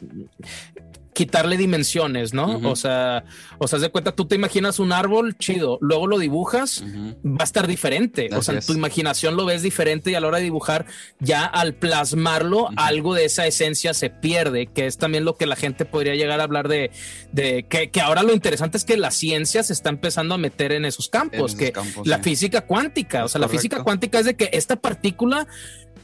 quitarle 1.15 1.57
dimensiones, 1.57 2.33
¿no? 2.33 2.59
O 2.69 2.75
sea, 2.75 3.23
o 3.57 3.67
sea, 3.67 3.79
de 3.79 3.89
cuenta, 3.89 4.11
tú 4.11 4.25
te 4.25 4.35
imaginas 4.35 4.79
un 4.79 4.91
árbol 4.91 5.37
chido, 5.37 5.79
luego 5.81 6.07
lo 6.07 6.19
dibujas, 6.19 6.83
va 7.25 7.37
a 7.39 7.43
estar 7.43 7.65
diferente. 7.65 8.29
o 8.35 8.43
sea, 8.43 8.59
tu 8.59 8.73
imaginación 8.73 9.37
lo 9.37 9.45
ves 9.45 9.63
diferente 9.63 10.11
y 10.11 10.15
a 10.15 10.19
la 10.19 10.27
hora 10.27 10.37
de 10.37 10.43
dibujar, 10.43 10.85
ya 11.19 11.45
al 11.45 11.73
plasmarlo, 11.73 12.69
algo 12.75 13.15
de 13.15 13.25
esa 13.25 13.47
esencia 13.47 13.93
se 13.93 14.09
pierde, 14.09 14.67
que 14.67 14.85
es 14.85 14.97
también 14.97 15.23
lo 15.25 15.37
que 15.37 15.45
la 15.45 15.55
gente 15.55 15.85
podría 15.85 16.15
llegar 16.15 16.41
a 16.41 16.43
hablar 16.43 16.67
de, 16.67 16.91
de 17.31 17.65
que, 17.67 17.89
que 17.89 18.01
ahora 18.01 18.21
lo 18.21 18.33
interesante 18.33 18.77
es 18.77 18.83
que 18.83 18.97
la 18.97 19.09
ciencia 19.09 19.63
se 19.63 19.73
está 19.73 19.89
empezando 19.89 20.35
a 20.35 20.37
meter 20.37 20.73
en 20.73 20.83
esos 20.83 21.07
campos, 21.07 21.55
que 21.55 21.71
la 22.03 22.19
física 22.19 22.61
cuántica, 22.61 23.23
o 23.23 23.29
sea, 23.29 23.39
la 23.39 23.47
física 23.47 23.81
cuántica 23.83 24.19
es 24.19 24.25
de 24.25 24.35
que 24.35 24.49
esta 24.51 24.75
partícula 24.75 25.47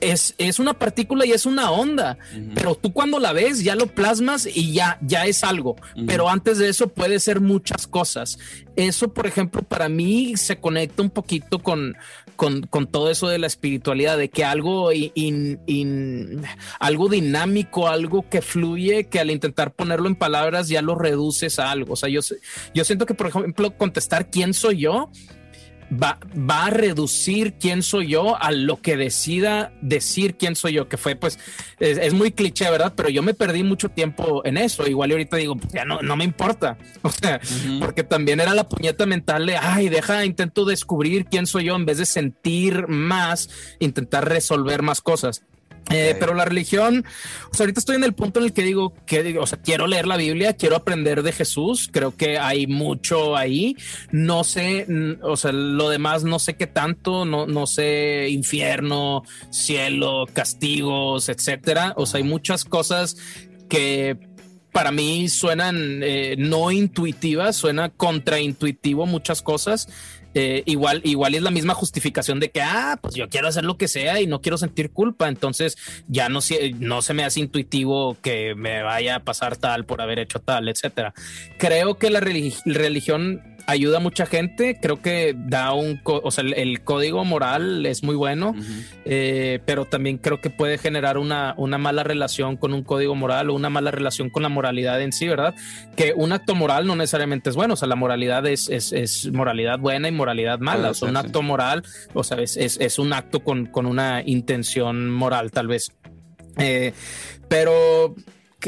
es, 0.02 0.36
es 0.38 0.60
una 0.60 0.74
partícula 0.74 1.26
y 1.26 1.32
es 1.32 1.46
una 1.46 1.72
onda, 1.72 2.18
pero 2.54 2.76
tú 2.76 2.92
cuando 2.92 3.20
la 3.20 3.34
ves 3.34 3.64
ya 3.64 3.76
lo 3.76 3.88
plasmas 3.88 4.48
y 4.52 4.74
ya, 4.74 4.98
ya 5.02 5.26
es 5.26 5.44
algo, 5.44 5.76
pero 6.08 6.30
antes 6.30 6.58
de 6.58 6.70
eso 6.70 6.90
puede 6.90 7.20
ser 7.20 7.40
muchas 7.40 7.88
cosas. 7.88 8.38
Eso, 8.76 9.14
por 9.14 9.28
ejemplo, 9.28 9.62
para 9.62 9.90
mí 9.90 10.36
se 10.38 10.60
conecta 10.60 11.04
un 11.04 11.10
poquito 11.10 11.60
con, 11.60 11.96
con, 12.36 12.88
todo 12.88 13.12
eso 13.12 13.28
de 13.28 13.38
la 13.38 13.48
espiritualidad, 13.48 14.18
de 14.18 14.30
que 14.30 14.44
algo, 14.44 14.90
algo 16.80 17.10
dinámico, 17.10 17.88
algo 17.88 18.28
que 18.28 18.42
fluye, 18.42 19.08
que 19.08 19.20
al 19.20 19.30
intentar 19.30 19.74
ponerlo 19.74 20.08
en 20.08 20.16
palabras 20.16 20.68
ya 20.68 20.82
lo 20.82 20.96
reduces 20.96 21.60
a 21.60 21.70
algo. 21.70 21.94
O 21.94 21.96
sea, 21.96 22.10
yo, 22.10 22.22
yo 22.74 22.84
siento 22.84 23.06
que, 23.06 23.14
por 23.14 23.28
ejemplo, 23.28 23.78
contestar 23.78 24.32
quién 24.32 24.54
soy 24.54 24.80
yo 24.80 25.12
va, 25.92 26.20
va 26.38 26.66
a 26.66 26.70
reducir 26.70 27.54
quién 27.54 27.84
soy 27.84 28.08
yo 28.08 28.42
a 28.42 28.52
lo 28.52 28.82
que 28.82 28.98
decida 28.98 29.74
decir 29.82 30.36
quién 30.36 30.56
soy 30.56 30.74
yo, 30.74 30.88
que 30.88 30.98
fue 30.98 31.16
pues, 31.16 31.40
es, 31.80 32.14
muy 32.14 32.32
cliché, 32.32 32.70
¿verdad? 32.70 32.94
Pero 32.96 33.10
yo 33.10 33.24
me 33.24 33.34
perdí 33.34 33.64
mucho 33.64 33.90
tiempo 33.90 34.42
en 34.46 34.58
eso. 34.58 34.88
Igual 34.88 35.10
y 35.10 35.14
ahorita 35.14 35.38
digo, 35.38 35.56
pues 35.56 35.74
ya 35.74 35.86
no, 35.86 36.02
no 36.02 36.16
me 36.16 36.24
importa. 36.24 36.78
O 37.04 37.10
sea, 37.10 37.42
porque 37.80 38.04
también 38.04 38.40
era 38.40 38.54
la 38.54 38.70
puñeta 38.70 39.06
mental 39.06 39.46
de, 39.46 39.58
ay, 39.58 39.90
deja, 39.90 40.24
intento 40.24 40.66
descubrir 40.66 41.26
quién 41.26 41.48
soy 41.48 41.66
yo 41.66 41.76
en 41.76 41.86
vez 41.86 41.98
de 41.98 42.06
sentir 42.06 42.88
más, 42.88 43.50
intentar 43.80 44.30
resolver 44.30 44.82
más 44.84 45.02
cosas. 45.02 45.44
Eh, 45.90 46.16
pero 46.20 46.34
la 46.34 46.46
religión, 46.46 47.04
o 47.52 47.54
sea, 47.54 47.64
ahorita 47.66 47.80
estoy 47.80 47.96
en 47.98 48.04
el 48.04 48.14
punto 48.14 48.40
en 48.40 48.46
el 48.46 48.54
que 48.54 48.64
digo 48.64 48.94
que, 49.06 49.38
o 49.38 49.46
sea, 49.46 49.60
quiero 49.62 49.88
leer 49.88 50.08
la 50.08 50.16
Biblia, 50.16 50.54
quiero 50.54 50.76
aprender 50.76 51.24
de 51.24 51.32
Jesús, 51.34 51.90
creo 51.92 52.16
que 52.16 52.38
hay 52.38 52.68
mucho 52.68 53.36
ahí, 53.36 53.76
no 54.12 54.44
sé, 54.44 54.88
o 55.22 55.36
sea, 55.36 55.52
lo 55.52 55.90
demás 55.90 56.24
no 56.24 56.40
sé 56.40 56.56
qué 56.56 56.68
tanto, 56.68 57.26
no, 57.26 57.46
no 57.46 57.68
sé, 57.68 58.30
infierno, 58.30 59.24
cielo, 59.50 60.28
castigos, 60.32 61.28
etcétera, 61.28 61.94
o 61.98 62.06
sea, 62.06 62.20
hay 62.20 62.24
muchas 62.24 62.64
cosas 62.64 63.18
que 63.68 64.18
para 64.72 64.92
mí 64.92 65.28
suenan 65.28 66.02
eh, 66.04 66.36
no 66.38 66.72
intuitivas, 66.72 67.58
suena 67.58 67.90
contraintuitivo 67.90 69.06
muchas 69.06 69.42
cosas 69.42 69.90
eh, 70.34 70.64
igual, 70.66 71.02
igual 71.04 71.36
es 71.36 71.42
la 71.42 71.52
misma 71.52 71.74
justificación 71.74 72.40
de 72.40 72.52
que, 72.52 72.62
ah, 72.62 72.98
pues 73.02 73.16
yo 73.16 73.30
quiero 73.30 73.48
hacer 73.48 73.64
lo 73.66 73.78
que 73.78 73.88
sea 73.88 74.22
y 74.22 74.28
no 74.28 74.42
quiero 74.42 74.58
sentir 74.58 74.92
culpa, 74.92 75.28
entonces 75.28 75.78
ya 76.08 76.30
no, 76.30 76.40
no 76.80 77.02
se 77.02 77.14
me 77.14 77.24
hace 77.24 77.40
intuitivo 77.40 78.18
que 78.22 78.56
me 78.56 78.84
vaya 78.84 79.16
a 79.16 79.20
pasar 79.20 79.58
tal 79.58 79.86
por 79.86 80.02
haber 80.02 80.20
hecho 80.20 80.40
tal, 80.40 80.70
etcétera. 80.70 81.14
Creo 81.58 81.96
que 81.98 82.10
la 82.10 82.20
religión 82.20 83.51
ayuda 83.68 83.98
a 83.98 84.00
mucha 84.00 84.26
gente. 84.26 84.78
Creo 84.82 85.02
que 85.02 85.36
da 85.38 85.74
un, 85.74 86.02
o 86.04 86.32
sea, 86.32 86.44
el, 86.44 86.82
código 86.84 87.24
moral 87.26 87.86
es 87.86 88.04
muy 88.04 88.16
bueno, 88.16 88.56
eh, 89.06 89.60
pero 89.66 89.86
también 89.86 90.18
creo 90.18 90.42
que 90.42 90.50
puede 90.50 90.78
generar 90.78 91.18
una, 91.18 91.54
una 91.58 91.78
mala 91.78 92.04
relación 92.04 92.58
con 92.58 92.74
un 92.74 92.84
código 92.84 93.16
moral 93.16 93.50
o 93.50 93.54
una 93.54 93.70
mala 93.70 93.92
relación 93.92 94.30
con 94.30 94.44
la 94.44 94.50
moralidad 94.50 95.02
en 95.02 95.12
sí, 95.12 95.28
¿verdad? 95.28 95.56
Que 95.96 96.14
un 96.16 96.32
acto 96.32 96.56
moral 96.56 96.88
no 96.88 96.96
necesariamente 96.96 97.50
es 97.50 97.56
bueno, 97.56 97.74
o 97.74 97.78
sea, 97.78 97.88
la 97.88 97.96
moralidad 97.96 98.46
es, 98.48 98.70
es, 98.70 99.32
moralidad 99.32 99.80
buena 99.80 100.08
y 100.08 100.12
moralidad 100.12 100.60
mala. 100.60 100.92
o 100.92 100.94
sea, 100.94 101.10
un 101.10 101.18
acto 101.18 101.42
moral, 101.42 101.84
o 102.14 102.24
sea, 102.24 102.40
es, 102.40 102.58
es, 102.58 103.00
un 103.00 103.14
acto 103.14 103.42
con, 103.42 103.66
con, 103.68 103.86
una 103.86 104.22
intención 104.26 105.10
moral, 105.10 105.52
tal 105.52 105.68
vez. 105.68 105.92
Eh, 106.58 106.94
pero 107.48 108.16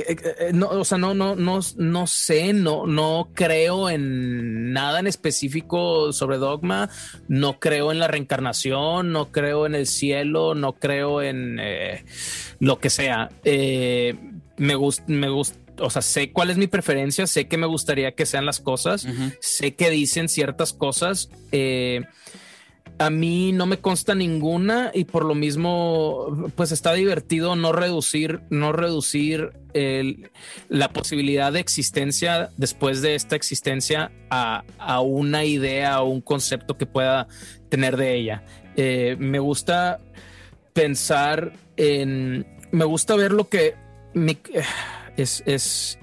eh, 0.02 0.18
eh, 0.40 0.52
no, 0.54 0.70
o 0.70 0.86
sea, 0.86 0.98
no, 0.98 1.14
no, 1.14 1.36
no, 1.36 1.60
no 1.78 2.08
sé, 2.08 2.54
no, 2.54 2.88
no 2.88 3.30
creo 3.34 3.90
en 3.90 4.74
nada 4.74 5.00
en 5.00 5.08
específico 5.08 6.12
sobre 6.12 6.38
dogma, 6.38 6.90
no 7.28 7.60
creo 7.60 7.92
en 7.92 8.00
la 8.00 8.08
reencarnación, 8.08 9.12
no 9.12 9.32
creo 9.32 9.66
en 9.66 9.76
el 9.76 9.88
cielo, 9.88 10.56
no 10.56 10.74
creo 10.74 11.22
en 11.22 11.60
eh, 11.62 12.06
lo 12.60 12.80
que 12.80 12.90
sea. 12.90 13.30
me 13.44 14.76
gusta, 14.76 15.04
me 15.08 15.30
gusta. 15.30 15.60
O 15.80 15.90
sea, 15.90 16.04
sé 16.04 16.32
cuál 16.32 16.52
es 16.52 16.58
mi 16.58 16.68
preferencia, 16.68 17.26
sé 17.26 17.48
que 17.48 17.58
me 17.58 17.66
gustaría 17.66 18.14
que 18.14 18.28
sean 18.28 18.46
las 18.46 18.60
cosas, 18.60 19.08
sé 19.40 19.76
que 19.76 19.90
dicen 19.90 20.30
ciertas 20.30 20.72
cosas. 20.72 21.30
A 23.00 23.10
mí 23.10 23.52
no 23.52 23.66
me 23.66 23.80
consta 23.80 24.16
ninguna 24.16 24.92
y 24.94 25.06
por 25.06 25.26
lo 25.26 25.36
mismo, 25.36 26.50
pues 26.56 26.72
está 26.72 26.94
divertido 26.94 27.56
no 27.56 27.72
reducir, 27.72 28.42
no 28.50 28.72
reducir 28.72 29.52
la 30.70 30.90
posibilidad 30.90 31.52
de 31.52 31.60
existencia 31.60 32.52
después 32.58 33.02
de 33.02 33.16
esta 33.16 33.36
existencia 33.36 34.12
a, 34.30 34.64
una 35.02 35.44
idea 35.44 36.02
o 36.02 36.10
un 36.10 36.22
concepto 36.22 36.78
que 36.78 36.86
pueda 36.86 37.28
tener 37.70 37.98
de 37.98 38.16
ella. 38.16 38.44
Eh, 38.76 39.16
me 39.20 39.40
gusta 39.40 40.00
pensar 40.74 41.54
en 41.78 42.46
me 42.74 42.86
gusta 42.86 43.16
ver 43.16 43.32
lo 43.32 43.48
que 43.50 43.76
es, 45.16 45.44
es, 45.46 46.00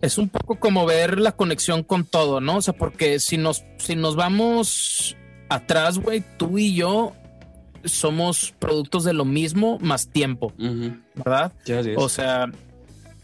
es 0.00 0.18
un 0.18 0.28
poco 0.28 0.60
como 0.60 0.86
ver 0.86 1.18
la 1.18 1.32
conexión 1.32 1.82
con 1.82 2.04
todo, 2.04 2.40
¿no? 2.40 2.58
O 2.58 2.62
sea, 2.62 2.74
porque 2.74 3.18
si 3.18 3.36
nos, 3.36 3.64
si 3.78 3.96
nos 3.96 4.14
vamos 4.14 5.16
atrás, 5.50 5.98
güey, 5.98 6.24
tú 6.38 6.58
y 6.58 6.74
yo 6.74 7.12
somos 7.84 8.54
productos 8.58 9.04
de 9.04 9.12
lo 9.12 9.24
mismo 9.24 9.78
más 9.80 10.08
tiempo, 10.08 10.52
¿verdad? 11.14 11.52
o 11.96 12.08
sea, 12.08 12.46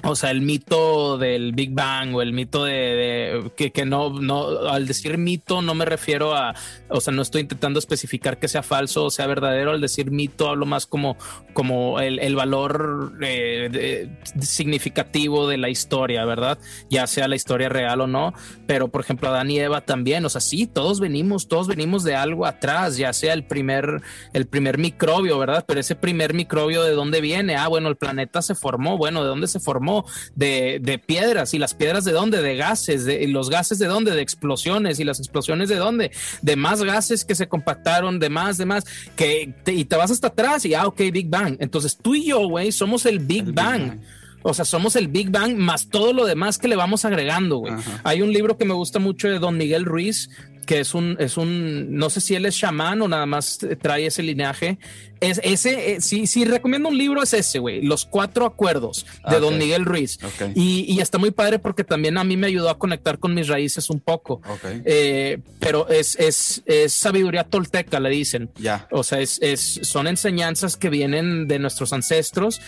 o 0.07 0.15
sea, 0.15 0.31
el 0.31 0.41
mito 0.41 1.19
del 1.19 1.53
Big 1.53 1.73
Bang 1.73 2.15
o 2.15 2.23
el 2.23 2.33
mito 2.33 2.65
de, 2.65 3.51
que, 3.57 3.85
no, 3.85 4.11
no, 4.21 4.69
al 4.69 4.87
decir 4.87 5.19
mito 5.19 5.63
no 5.63 5.75
me 5.75 5.85
refiero 5.85 6.35
a, 6.35 6.55
o 6.89 7.01
sea, 7.01 7.13
no 7.13 7.23
estoy 7.23 7.43
intentando 7.43 7.79
especificar 7.79 8.39
que 8.39 8.49
sea 8.49 8.63
falso 8.63 9.05
o 9.05 9.11
sea 9.11 9.27
verdadero. 9.27 9.73
Al 9.73 9.81
decir 9.81 10.11
mito 10.11 10.49
hablo 10.49 10.67
más 10.67 10.87
como, 10.87 11.17
como 11.53 12.01
el, 12.01 12.37
valor 12.37 13.15
eh, 13.23 14.09
significativo 14.41 15.49
de 15.49 15.57
la 15.57 15.71
historia, 15.71 16.25
¿verdad? 16.25 16.59
Ya 16.89 17.07
sea 17.07 17.29
la 17.29 17.37
historia 17.37 17.69
real 17.69 18.01
o 18.03 18.07
no. 18.07 18.33
Pero, 18.67 18.89
por 18.89 19.01
ejemplo, 19.01 19.29
Adán 19.29 19.51
y 19.51 19.59
Eva 19.59 19.81
también, 19.81 20.25
o 20.25 20.29
sea, 20.29 20.41
sí, 20.41 20.67
todos 20.67 21.01
venimos, 21.01 21.49
todos 21.49 21.67
venimos 21.67 22.05
de 22.05 22.15
algo 22.15 22.47
atrás, 22.47 22.97
ya 22.97 23.13
sea 23.13 23.33
el 23.33 23.45
primer, 23.45 24.03
el 24.33 24.47
primer 24.47 24.79
microbio, 24.79 25.39
¿verdad? 25.39 25.65
Pero 25.67 25.81
ese 25.81 25.97
primer 25.97 26.35
microbio, 26.35 26.83
¿de 26.83 26.93
dónde 26.93 27.21
viene? 27.21 27.57
Ah, 27.57 27.69
bueno, 27.69 27.89
el 27.89 27.97
planeta 27.97 28.43
se 28.43 28.55
formó. 28.55 28.99
Bueno, 28.99 29.23
¿de 29.23 29.29
dónde 29.29 29.47
se 29.47 29.61
formó? 29.61 29.96
De, 30.35 31.03
piedras. 31.07 31.55
¿Y 31.55 31.59
las 31.59 31.75
piedras 31.75 32.05
de 32.05 32.13
dónde? 32.13 32.43
De 32.43 32.57
gases. 32.57 33.05
De, 33.05 33.27
¿Los 33.29 33.51
gases 33.51 33.79
de 33.79 33.87
dónde? 33.87 34.13
De 34.13 34.23
explosiones. 34.23 35.01
¿Y 35.01 35.05
las 35.05 35.19
explosiones 35.19 35.69
de 35.69 35.77
dónde? 35.77 36.11
De 36.43 36.57
más 36.57 36.83
gases 36.83 37.25
que 37.25 37.35
se 37.35 37.49
compactaron, 37.49 38.19
de 38.19 38.29
más, 38.29 38.59
de 38.59 38.67
más. 38.67 38.85
Que 39.17 39.55
y 39.67 39.85
te 39.85 39.97
vas 39.97 40.11
hasta 40.11 40.29
atrás 40.29 40.65
y, 40.65 40.75
ah, 40.75 40.87
ok, 40.87 40.99
Big 41.13 41.29
Bang. 41.29 41.57
Entonces 41.61 41.97
tú 41.97 42.15
y 42.15 42.27
yo, 42.27 42.47
güey, 42.49 42.73
somos 42.73 43.07
el 43.07 43.21
Big, 43.21 43.53
Bang. 43.53 44.01
O 44.43 44.55
sea, 44.55 44.65
somos 44.65 44.95
el 44.97 45.09
Big 45.09 45.31
Bang 45.31 45.57
más 45.57 45.89
todo 45.89 46.13
lo 46.13 46.25
demás 46.25 46.59
que 46.59 46.69
le 46.69 46.77
vamos 46.77 47.05
agregando, 47.05 47.59
güey. 47.59 47.75
Hay 48.05 48.23
un 48.23 48.33
libro 48.33 48.57
que 48.57 48.65
me 48.65 48.75
gusta 48.75 48.99
mucho 48.99 49.29
de 49.29 49.39
Don 49.39 49.57
Miguel 49.57 49.85
Ruiz 49.85 50.31
que 50.67 50.81
es 50.81 50.95
un, 50.95 51.17
es 51.19 51.37
un, 51.37 51.97
no 51.97 52.11
sé 52.11 52.21
si 52.21 52.35
él 52.35 52.45
es 52.45 52.57
chamán 52.57 53.01
o 53.01 53.09
nada 53.09 53.25
más 53.25 53.59
trae 53.81 54.07
ese 54.07 54.23
linaje. 54.23 54.79
Es 55.21 55.41
ese, 55.43 55.93
eh, 55.93 56.01
si, 56.03 56.27
si 56.27 56.45
recomiendo 56.45 56.91
un 56.91 56.99
libro 56.99 57.23
es 57.23 57.33
ese, 57.33 57.59
güey, 57.59 57.81
Los 57.81 58.05
Cuatro 58.05 58.45
Acuerdos 58.45 59.07
de 59.31 59.41
Don 59.41 59.57
Miguel 59.57 59.87
Ruiz. 59.87 60.19
Y, 60.55 61.01
está 61.01 61.19
muy 61.19 61.31
padre 61.31 61.59
porque 61.59 61.85
también 61.85 62.19
a 62.19 62.25
mí 62.25 62.37
me 62.37 62.49
ayudó 62.49 62.69
a 62.69 62.79
conectar 62.79 63.19
con 63.19 63.33
mis 63.33 63.49
raíces 63.49 63.89
un 63.89 64.01
poco. 64.01 64.43
Eh, 64.85 65.39
pero 65.59 65.89
es, 65.89 66.17
es, 66.17 66.63
es, 66.67 66.93
sabiduría 66.93 67.45
tolteca, 67.45 68.01
le 68.01 68.11
dicen. 68.11 68.51
Ya. 68.59 68.89
O 68.91 69.05
sea, 69.05 69.21
es, 69.21 69.39
es, 69.41 69.81
son 69.83 70.07
enseñanzas 70.07 70.77
que 70.77 70.91
vienen 70.91 71.49
de 71.49 71.59
nuestros 71.61 71.93
ancestros 71.93 72.61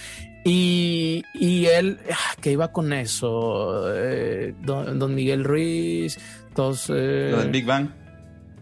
y, 0.45 1.25
y 1.35 1.67
él, 1.67 1.99
ah, 2.11 2.37
que 2.41 2.53
iba 2.53 2.73
con 2.73 2.93
eso, 2.93 3.85
eh, 3.95 4.55
don, 4.63 5.15
Miguel 5.15 5.45
Ruiz, 5.45 6.19
Eh, 6.89 7.29
Lo 7.31 7.39
del 7.39 7.51
Big 7.51 7.65
Bang. 7.65 7.89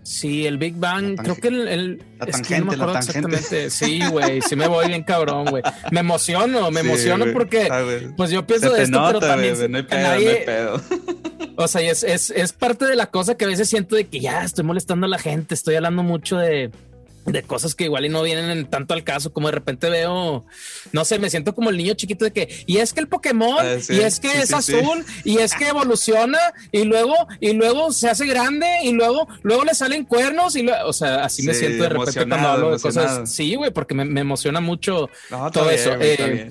Sí, 0.02 0.46
el 0.46 0.56
Big 0.56 0.76
Bang, 0.76 1.16
creo 1.16 1.34
que 1.34 1.48
el... 1.48 2.00
la 2.20 2.26
tangente, 2.26 2.76
la 2.76 2.98
exactamente. 2.98 3.70
Sí, 3.70 4.00
güey, 4.08 4.40
sí 4.40 4.54
me 4.54 4.68
voy 4.68 4.86
bien 4.86 5.02
cabrón, 5.02 5.46
güey. 5.46 5.64
Me 5.90 5.98
emociono, 5.98 6.70
me 6.70 6.80
emociono 6.80 7.24
porque, 7.32 7.68
pues 8.16 8.30
yo 8.30 8.46
pienso 8.46 8.72
de 8.72 8.84
esto, 8.84 9.02
pero 9.04 9.18
también... 9.18 9.54
no 9.68 9.78
hay 9.78 9.82
pedo, 9.82 10.00
no 10.00 10.08
hay 10.08 10.44
pedo. 10.44 10.80
O 11.58 11.68
sea, 11.68 11.80
es, 11.80 12.04
es, 12.04 12.30
es 12.30 12.52
parte 12.52 12.84
de 12.84 12.96
la 12.96 13.06
cosa 13.06 13.34
que 13.34 13.46
a 13.46 13.48
veces 13.48 13.68
siento 13.68 13.96
de 13.96 14.06
que 14.06 14.20
ya 14.20 14.44
estoy 14.44 14.62
molestando 14.62 15.06
a 15.06 15.08
la 15.08 15.18
gente, 15.18 15.54
estoy 15.54 15.74
hablando 15.76 16.02
mucho 16.02 16.36
de 16.36 16.70
de 17.26 17.42
cosas 17.42 17.74
que 17.74 17.84
igual 17.84 18.06
y 18.06 18.08
no 18.08 18.22
vienen 18.22 18.66
tanto 18.66 18.94
al 18.94 19.04
caso, 19.04 19.32
como 19.32 19.48
de 19.48 19.52
repente 19.52 19.90
veo, 19.90 20.44
no 20.92 21.04
sé, 21.04 21.18
me 21.18 21.28
siento 21.28 21.54
como 21.54 21.70
el 21.70 21.76
niño 21.76 21.94
chiquito 21.94 22.24
de 22.24 22.32
que, 22.32 22.64
y 22.66 22.78
es 22.78 22.92
que 22.92 23.00
el 23.00 23.08
Pokémon, 23.08 23.58
ah, 23.60 23.76
y 23.88 23.98
es 23.98 24.20
que 24.20 24.38
es 24.38 24.52
azul, 24.52 25.04
y 25.24 25.38
es 25.38 25.54
que 25.54 25.68
evoluciona, 25.68 26.38
y 26.72 26.84
luego, 26.84 27.14
y 27.40 27.52
luego 27.52 27.92
se 27.92 28.08
hace 28.08 28.26
grande, 28.26 28.66
y 28.84 28.92
luego, 28.92 29.28
luego 29.42 29.64
le 29.64 29.74
salen 29.74 30.04
cuernos, 30.04 30.56
y 30.56 30.62
luego, 30.62 30.88
o 30.88 30.92
sea, 30.92 31.24
así 31.24 31.42
me 31.42 31.54
siento 31.54 31.82
de 31.82 31.88
repente 31.88 32.26
cuando 32.26 32.48
hablo 32.48 32.72
de 32.72 32.78
cosas. 32.78 33.30
Sí, 33.30 33.54
güey, 33.56 33.72
porque 33.72 33.94
me, 33.94 34.20
emociona 34.20 34.60
mucho 34.60 35.10
todo 35.52 35.70
eso. 35.70 35.94
Eh, 36.00 36.50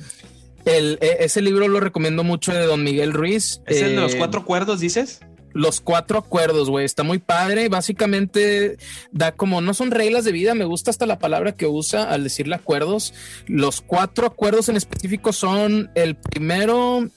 el, 0.66 0.98
e, 1.02 1.18
ese 1.22 1.42
libro 1.42 1.68
lo 1.68 1.80
recomiendo 1.80 2.24
mucho 2.24 2.54
de 2.54 2.66
Don 2.66 2.84
Miguel 2.84 3.14
Ruiz. 3.14 3.62
¿Es 3.66 3.82
el 3.82 3.96
de 3.96 4.02
los 4.02 4.14
eh, 4.16 4.18
cuatro 4.18 4.46
cuerdos, 4.46 4.80
dices? 4.80 5.22
Los 5.56 5.80
cuatro 5.80 6.20
acuerdos, 6.20 6.70
güey. 6.70 6.86
Está 6.86 7.04
muy 7.04 7.18
padre. 7.18 7.70
Básicamente 7.70 8.78
da 9.12 9.32
como, 9.32 9.62
no 9.62 9.74
son 9.74 9.90
reglas 9.90 10.26
de 10.26 10.34
vida, 10.34 10.54
me 10.54 10.66
gusta 10.66 10.92
hasta 10.92 11.06
la 11.06 11.18
palabra 11.18 11.54
que 11.54 11.66
usa 11.66 12.04
al 12.04 12.26
decirle 12.26 12.56
acuerdos. 12.56 13.14
Los 13.48 13.80
cuatro 13.80 14.28
acuerdos 14.28 14.68
en 14.68 14.76
específico 14.76 15.32
son, 15.32 15.90
el 15.96 16.16
primero 16.16 17.08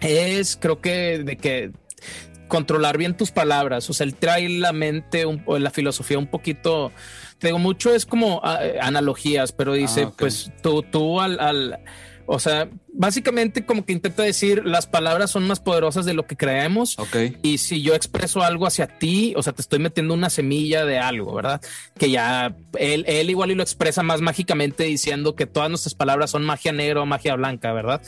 es, 0.00 0.56
creo 0.56 0.80
que, 0.80 1.18
de 1.24 1.36
que 1.36 1.72
controlar 2.46 2.96
bien 2.96 3.16
tus 3.16 3.32
palabras. 3.32 3.90
O 3.90 3.94
sea, 3.94 4.06
él 4.06 4.14
trae 4.14 4.48
la 4.48 4.72
mente, 4.72 5.24
o 5.24 5.58
la 5.58 5.70
filosofía 5.70 6.20
un 6.20 6.28
poquito, 6.28 6.92
te 7.38 7.48
digo, 7.48 7.58
mucho 7.58 7.92
es 7.92 8.06
como 8.06 8.40
ah, 8.44 8.60
analogías, 8.80 9.50
pero 9.50 9.72
dice, 9.72 10.04
ah, 10.06 10.12
pues 10.16 10.52
tú, 10.62 10.84
tú 10.84 11.20
al 11.20 11.80
o 12.32 12.38
sea, 12.38 12.68
básicamente 12.92 13.66
como 13.66 13.84
que 13.84 13.92
intenta 13.92 14.22
decir 14.22 14.64
las 14.64 14.86
palabras 14.86 15.32
son 15.32 15.48
más 15.48 15.58
poderosas 15.58 16.06
de 16.06 16.14
lo 16.14 16.28
que 16.28 16.36
creemos. 16.36 16.96
Y 17.42 17.58
si 17.58 17.82
yo 17.82 17.96
expreso 17.96 18.44
algo 18.44 18.68
hacia 18.68 18.86
ti, 18.86 19.34
o 19.36 19.42
sea, 19.42 19.52
te 19.52 19.62
estoy 19.62 19.80
metiendo 19.80 20.14
una 20.14 20.30
semilla 20.30 20.84
de 20.84 21.00
algo, 21.00 21.34
¿verdad? 21.34 21.60
Que 21.98 22.08
ya 22.08 22.54
él, 22.78 23.04
él 23.08 23.30
igual 23.30 23.50
y 23.50 23.56
lo 23.56 23.64
expresa 23.64 24.04
más 24.04 24.20
mágicamente 24.20 24.84
diciendo 24.84 25.34
que 25.34 25.46
todas 25.46 25.70
nuestras 25.70 25.96
palabras 25.96 26.30
son 26.30 26.44
magia 26.44 26.70
negra 26.70 27.02
o 27.02 27.06
magia 27.06 27.34
blanca, 27.34 27.72
¿verdad? 27.72 28.00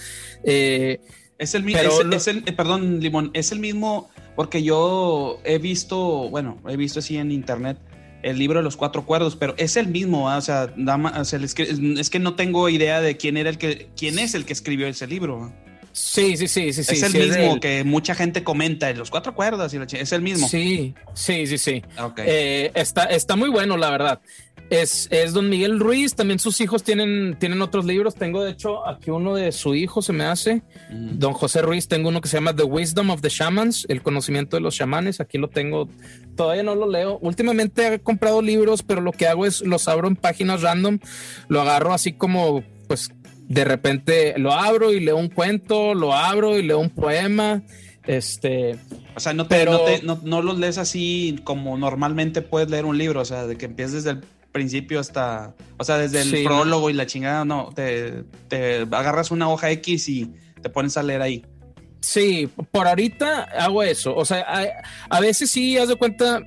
Eh, 0.44 1.00
es 1.36 1.56
el 1.56 1.64
mismo, 1.64 1.80
eh, 1.80 2.52
perdón, 2.52 3.00
Limón, 3.00 3.32
es 3.34 3.50
el 3.50 3.58
mismo, 3.58 4.08
porque 4.36 4.62
yo 4.62 5.40
he 5.42 5.58
visto, 5.58 6.30
bueno, 6.30 6.62
he 6.68 6.76
visto 6.76 7.00
así 7.00 7.16
en 7.16 7.32
internet 7.32 7.76
el 8.22 8.38
libro 8.38 8.60
de 8.60 8.64
los 8.64 8.76
cuatro 8.76 9.04
cuerdos, 9.04 9.36
pero 9.36 9.54
es 9.58 9.76
el 9.76 9.88
mismo, 9.88 10.26
o 10.26 10.40
sea, 10.40 10.72
es 10.76 12.10
que 12.10 12.18
no 12.18 12.34
tengo 12.34 12.68
idea 12.68 13.00
de 13.00 13.16
quién 13.16 13.36
era 13.36 13.50
el 13.50 13.58
que, 13.58 13.88
quién 13.96 14.18
es 14.18 14.34
el 14.34 14.44
que 14.44 14.52
escribió 14.52 14.86
ese 14.86 15.06
libro. 15.06 15.52
Sí, 15.92 16.38
sí, 16.38 16.48
sí, 16.48 16.72
sí. 16.72 16.80
Es 16.80 17.02
el 17.02 17.12
mismo 17.12 17.60
que 17.60 17.84
mucha 17.84 18.14
gente 18.14 18.42
comenta 18.42 18.88
en 18.88 18.98
los 18.98 19.10
cuatro 19.10 19.34
cuerdas 19.34 19.74
y 19.74 19.96
es 19.96 20.12
el 20.12 20.22
mismo. 20.22 20.48
Sí, 20.48 20.94
sí, 21.12 21.46
sí, 21.46 21.58
sí. 21.58 21.82
Eh, 22.16 22.72
está, 22.74 23.04
está 23.04 23.36
muy 23.36 23.50
bueno, 23.50 23.76
la 23.76 23.90
verdad. 23.90 24.20
Es, 24.72 25.06
es, 25.10 25.34
don 25.34 25.50
Miguel 25.50 25.78
Ruiz, 25.78 26.14
también 26.14 26.38
sus 26.38 26.58
hijos 26.62 26.82
tienen, 26.82 27.36
tienen 27.38 27.60
otros 27.60 27.84
libros. 27.84 28.14
Tengo, 28.14 28.42
de 28.42 28.52
hecho, 28.52 28.88
aquí 28.88 29.10
uno 29.10 29.34
de 29.34 29.52
su 29.52 29.74
hijo 29.74 30.00
se 30.00 30.14
me 30.14 30.24
hace. 30.24 30.62
Don 30.90 31.34
José 31.34 31.60
Ruiz, 31.60 31.88
tengo 31.88 32.08
uno 32.08 32.22
que 32.22 32.28
se 32.30 32.38
llama 32.38 32.56
The 32.56 32.62
Wisdom 32.62 33.10
of 33.10 33.20
the 33.20 33.28
Shamans, 33.28 33.84
el 33.90 34.00
conocimiento 34.02 34.56
de 34.56 34.62
los 34.62 34.74
chamanes. 34.74 35.20
Aquí 35.20 35.36
lo 35.36 35.48
tengo, 35.48 35.90
todavía 36.36 36.62
no 36.62 36.74
lo 36.74 36.88
leo. 36.88 37.18
Últimamente 37.20 37.86
he 37.86 37.98
comprado 37.98 38.40
libros, 38.40 38.82
pero 38.82 39.02
lo 39.02 39.12
que 39.12 39.26
hago 39.26 39.44
es 39.44 39.60
los 39.60 39.88
abro 39.88 40.08
en 40.08 40.16
páginas 40.16 40.62
random, 40.62 41.00
lo 41.48 41.60
agarro 41.60 41.92
así 41.92 42.14
como, 42.14 42.64
pues, 42.88 43.10
de 43.48 43.64
repente 43.66 44.32
lo 44.38 44.54
abro 44.54 44.90
y 44.90 45.00
leo 45.00 45.18
un 45.18 45.28
cuento, 45.28 45.92
lo 45.92 46.14
abro 46.14 46.58
y 46.58 46.62
leo 46.62 46.78
un 46.78 46.88
poema. 46.88 47.62
Este, 48.06 48.78
o 49.14 49.20
sea, 49.20 49.34
no, 49.34 49.46
te, 49.46 49.66
no, 49.66 49.80
no, 50.02 50.20
no, 50.24 50.40
los 50.40 50.58
lees 50.58 50.78
así 50.78 51.38
como 51.44 51.76
normalmente 51.76 52.40
puedes 52.40 52.70
leer 52.70 52.86
un 52.86 52.96
libro, 52.96 53.20
o 53.20 53.24
sea, 53.26 53.46
de 53.46 53.56
que 53.56 53.66
empieces 53.66 54.04
desde 54.04 54.18
el 54.18 54.24
principio 54.52 55.00
hasta, 55.00 55.54
o 55.78 55.84
sea, 55.84 55.98
desde 55.98 56.22
el 56.22 56.44
prólogo 56.44 56.90
y 56.90 56.92
la 56.92 57.06
chingada, 57.06 57.44
no, 57.44 57.70
te, 57.74 58.24
te, 58.48 58.82
agarras 58.82 59.30
una 59.30 59.48
hoja 59.48 59.70
X 59.70 60.08
y 60.08 60.30
te 60.60 60.68
pones 60.68 60.96
a 60.96 61.02
leer 61.02 61.22
ahí. 61.22 61.44
Sí, 62.00 62.48
por 62.70 62.86
ahorita 62.86 63.44
hago 63.44 63.82
eso, 63.82 64.14
o 64.14 64.24
sea, 64.24 64.44
a, 65.08 65.20
veces 65.20 65.50
sí, 65.50 65.78
haz 65.78 65.88
de 65.88 65.96
cuenta, 65.96 66.42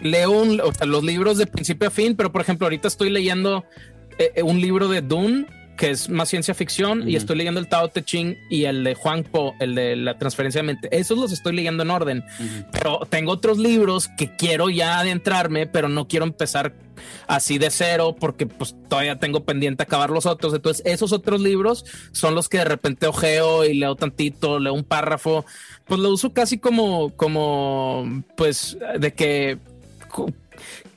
leo 0.00 0.30
un, 0.30 0.60
o 0.60 0.72
sea, 0.72 0.86
los 0.86 1.02
libros 1.02 1.38
de 1.38 1.46
principio 1.46 1.88
a 1.88 1.90
fin, 1.90 2.14
pero 2.14 2.30
por 2.30 2.40
ejemplo, 2.42 2.66
ahorita 2.66 2.88
estoy 2.88 3.10
leyendo 3.10 3.64
eh, 4.18 4.32
eh, 4.36 4.42
un 4.42 4.60
libro 4.60 4.88
de 4.88 5.00
Dune 5.00 5.46
que 5.76 5.90
es 5.90 6.08
más 6.08 6.28
ciencia 6.28 6.54
ficción, 6.54 7.08
y 7.08 7.16
estoy 7.16 7.36
leyendo 7.36 7.60
el 7.60 7.68
Tao 7.68 7.88
Te 7.88 8.02
Ching 8.02 8.36
y 8.50 8.64
el 8.64 8.84
de 8.84 8.94
Juan 8.94 9.24
Po, 9.24 9.54
el 9.60 9.74
de 9.74 9.96
la 9.96 10.18
transferencia 10.18 10.60
de 10.60 10.66
mente. 10.66 10.88
Esos 10.90 11.18
los 11.18 11.32
estoy 11.32 11.54
leyendo 11.54 11.82
en 11.82 11.90
orden, 11.90 12.24
pero 12.72 13.00
tengo 13.08 13.32
otros 13.32 13.58
libros 13.58 14.08
que 14.16 14.34
quiero 14.36 14.70
ya 14.70 14.98
adentrarme, 14.98 15.66
pero 15.66 15.88
no 15.88 16.08
quiero 16.08 16.24
empezar 16.24 16.74
así 17.26 17.58
de 17.58 17.70
cero 17.70 18.16
porque 18.18 18.46
pues 18.46 18.74
todavía 18.88 19.18
tengo 19.18 19.44
pendiente 19.44 19.82
acabar 19.82 20.10
los 20.10 20.26
otros. 20.26 20.54
Entonces, 20.54 20.82
esos 20.86 21.12
otros 21.12 21.40
libros 21.40 21.84
son 22.12 22.34
los 22.34 22.48
que 22.48 22.58
de 22.58 22.64
repente 22.64 23.06
ojeo 23.06 23.64
y 23.64 23.74
leo 23.74 23.96
tantito, 23.96 24.58
leo 24.58 24.72
un 24.72 24.84
párrafo, 24.84 25.44
pues 25.86 26.00
lo 26.00 26.10
uso 26.10 26.32
casi 26.32 26.58
como, 26.58 27.14
como, 27.16 28.24
pues, 28.36 28.76
de 28.98 29.12
que 29.12 29.58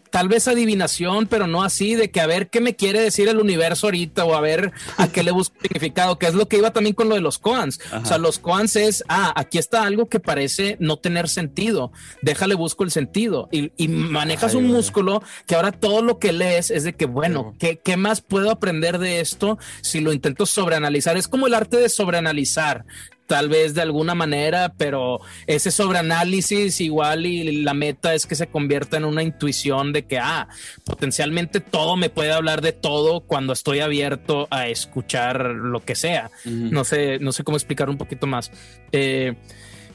tal 0.09 0.27
vez 0.27 0.47
adivinación, 0.47 1.27
pero 1.27 1.47
no 1.47 1.63
así, 1.63 1.95
de 1.95 2.11
que 2.11 2.21
a 2.21 2.27
ver 2.27 2.49
qué 2.49 2.61
me 2.61 2.75
quiere 2.75 3.01
decir 3.01 3.27
el 3.27 3.39
universo 3.39 3.87
ahorita 3.87 4.25
o 4.25 4.35
a 4.35 4.41
ver 4.41 4.71
a 4.97 5.07
qué 5.07 5.23
le 5.23 5.31
busco 5.31 5.55
significado, 5.61 6.17
que 6.17 6.27
es 6.27 6.33
lo 6.33 6.47
que 6.47 6.57
iba 6.57 6.71
también 6.71 6.95
con 6.95 7.09
lo 7.09 7.15
de 7.15 7.21
los 7.21 7.37
koans. 7.37 7.79
O 8.01 8.05
sea, 8.05 8.17
los 8.17 8.39
koans 8.39 8.75
es, 8.75 9.03
ah, 9.07 9.33
aquí 9.35 9.57
está 9.57 9.83
algo 9.83 10.07
que 10.07 10.19
parece 10.19 10.77
no 10.79 10.97
tener 10.97 11.29
sentido, 11.29 11.91
déjale 12.21 12.55
busco 12.55 12.83
el 12.83 12.91
sentido. 12.91 13.49
Y, 13.51 13.69
manejas 13.89 14.53
un 14.53 14.67
músculo 14.67 15.23
que 15.45 15.55
ahora 15.55 15.71
todo 15.71 16.01
lo 16.01 16.19
que 16.19 16.31
lees 16.31 16.71
es 16.71 16.83
de 16.83 16.93
que, 16.93 17.05
bueno, 17.05 17.55
¿qué, 17.59 17.79
¿qué 17.79 17.97
más 17.97 18.21
puedo 18.21 18.51
aprender 18.51 18.99
de 18.99 19.19
esto 19.19 19.57
si 19.81 19.99
lo 19.99 20.13
intento 20.13 20.45
sobreanalizar? 20.45 21.17
Es 21.17 21.27
como 21.27 21.47
el 21.47 21.53
arte 21.53 21.77
de 21.77 21.89
sobreanalizar 21.89 22.85
tal 23.29 23.47
vez 23.47 23.75
de 23.75 23.83
alguna 23.83 24.15
manera, 24.15 24.73
pero 24.75 25.21
ese 25.45 25.69
sobreanálisis 25.69 26.81
igual 26.81 27.27
y 27.27 27.61
la 27.61 27.75
meta 27.75 28.15
es 28.15 28.25
que 28.25 28.33
se 28.33 28.47
convierta 28.47 28.97
en 28.97 29.05
una 29.05 29.21
intuición 29.21 29.93
de 29.93 30.05
que, 30.05 30.17
ah, 30.17 30.47
potencialmente 30.83 31.59
todo 31.59 31.95
me 31.95 32.09
puede 32.09 32.31
hablar 32.31 32.61
de 32.61 32.71
todo 32.71 33.21
cuando 33.21 33.53
estoy 33.53 33.81
abierto 33.81 34.47
a 34.49 34.67
escuchar 34.67 35.45
lo 35.45 35.85
que 35.85 35.93
sea. 35.93 36.31
No 36.43 36.83
sé, 36.83 37.19
no 37.19 37.31
sé 37.31 37.43
cómo 37.43 37.55
explicar 37.55 37.87
un 37.87 37.99
poquito 37.99 38.25
más. 38.25 38.51
Eh, 38.91 39.35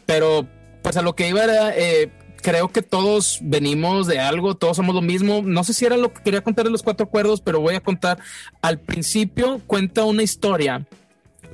pero 0.07 0.47
pues 0.83 0.97
a 0.97 1.03
lo 1.03 1.17
que 1.17 1.29
iba 1.29 1.43
era... 1.43 1.77
Eh, 1.77 2.13
creo 2.41 2.69
que 2.69 2.83
todos 2.83 3.39
venimos 3.43 4.07
de 4.07 4.21
algo, 4.21 4.55
todos 4.55 4.77
somos 4.77 4.95
lo 4.95 5.01
mismo. 5.01 5.43
No 5.43 5.65
sé 5.65 5.73
si 5.73 5.87
era 5.87 5.97
lo 5.97 6.13
que 6.13 6.23
quería 6.23 6.43
contar 6.43 6.67
de 6.67 6.71
los 6.71 6.83
cuatro 6.83 7.07
acuerdos, 7.07 7.41
pero 7.41 7.59
voy 7.59 7.75
a 7.75 7.81
contar. 7.81 8.19
Al 8.61 8.79
principio 8.79 9.61
cuenta 9.67 10.05
una 10.05 10.23
historia 10.23 10.87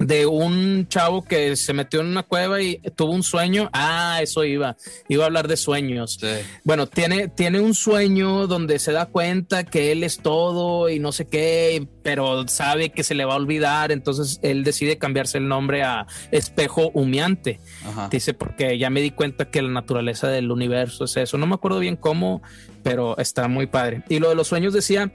de 0.00 0.24
un 0.24 0.88
chavo 0.88 1.22
que 1.22 1.54
se 1.56 1.74
metió 1.74 2.00
en 2.00 2.06
una 2.06 2.22
cueva 2.22 2.60
y 2.62 2.80
tuvo 2.96 3.12
un 3.12 3.22
sueño. 3.22 3.68
Ah, 3.72 4.18
eso 4.22 4.44
iba. 4.44 4.76
Iba 5.08 5.24
a 5.24 5.26
hablar 5.26 5.46
de 5.46 5.58
sueños. 5.58 6.18
Bueno, 6.64 6.86
tiene, 6.86 7.28
tiene 7.28 7.60
un 7.60 7.74
sueño 7.74 8.46
donde 8.46 8.78
se 8.78 8.92
da 8.92 9.06
cuenta 9.06 9.64
que 9.64 9.92
él 9.92 10.02
es 10.02 10.18
todo 10.18 10.88
y 10.88 10.98
no 10.98 11.12
sé 11.12 11.26
qué, 11.26 11.86
pero 12.02 12.48
sabe 12.48 12.90
que 12.90 13.04
se 13.04 13.14
le 13.14 13.26
va 13.26 13.34
a 13.34 13.36
olvidar. 13.36 13.92
Entonces 13.92 14.40
él 14.42 14.64
decide 14.64 14.96
cambiarse 14.96 15.36
el 15.36 15.48
nombre 15.48 15.82
a 15.82 16.06
Espejo 16.30 16.90
Humeante. 16.94 17.60
Dice, 18.10 18.32
porque 18.32 18.78
ya 18.78 18.88
me 18.88 19.02
di 19.02 19.10
cuenta 19.10 19.50
que 19.50 19.60
la 19.60 19.70
naturaleza 19.70 20.28
del 20.28 20.50
universo 20.50 21.04
es 21.04 21.16
eso. 21.18 21.36
No 21.36 21.46
me 21.46 21.54
acuerdo 21.54 21.78
bien 21.78 21.96
cómo, 21.96 22.42
pero 22.82 23.18
está 23.18 23.48
muy 23.48 23.66
padre. 23.66 24.02
Y 24.08 24.18
lo 24.18 24.30
de 24.30 24.34
los 24.34 24.48
sueños 24.48 24.72
decía 24.72 25.12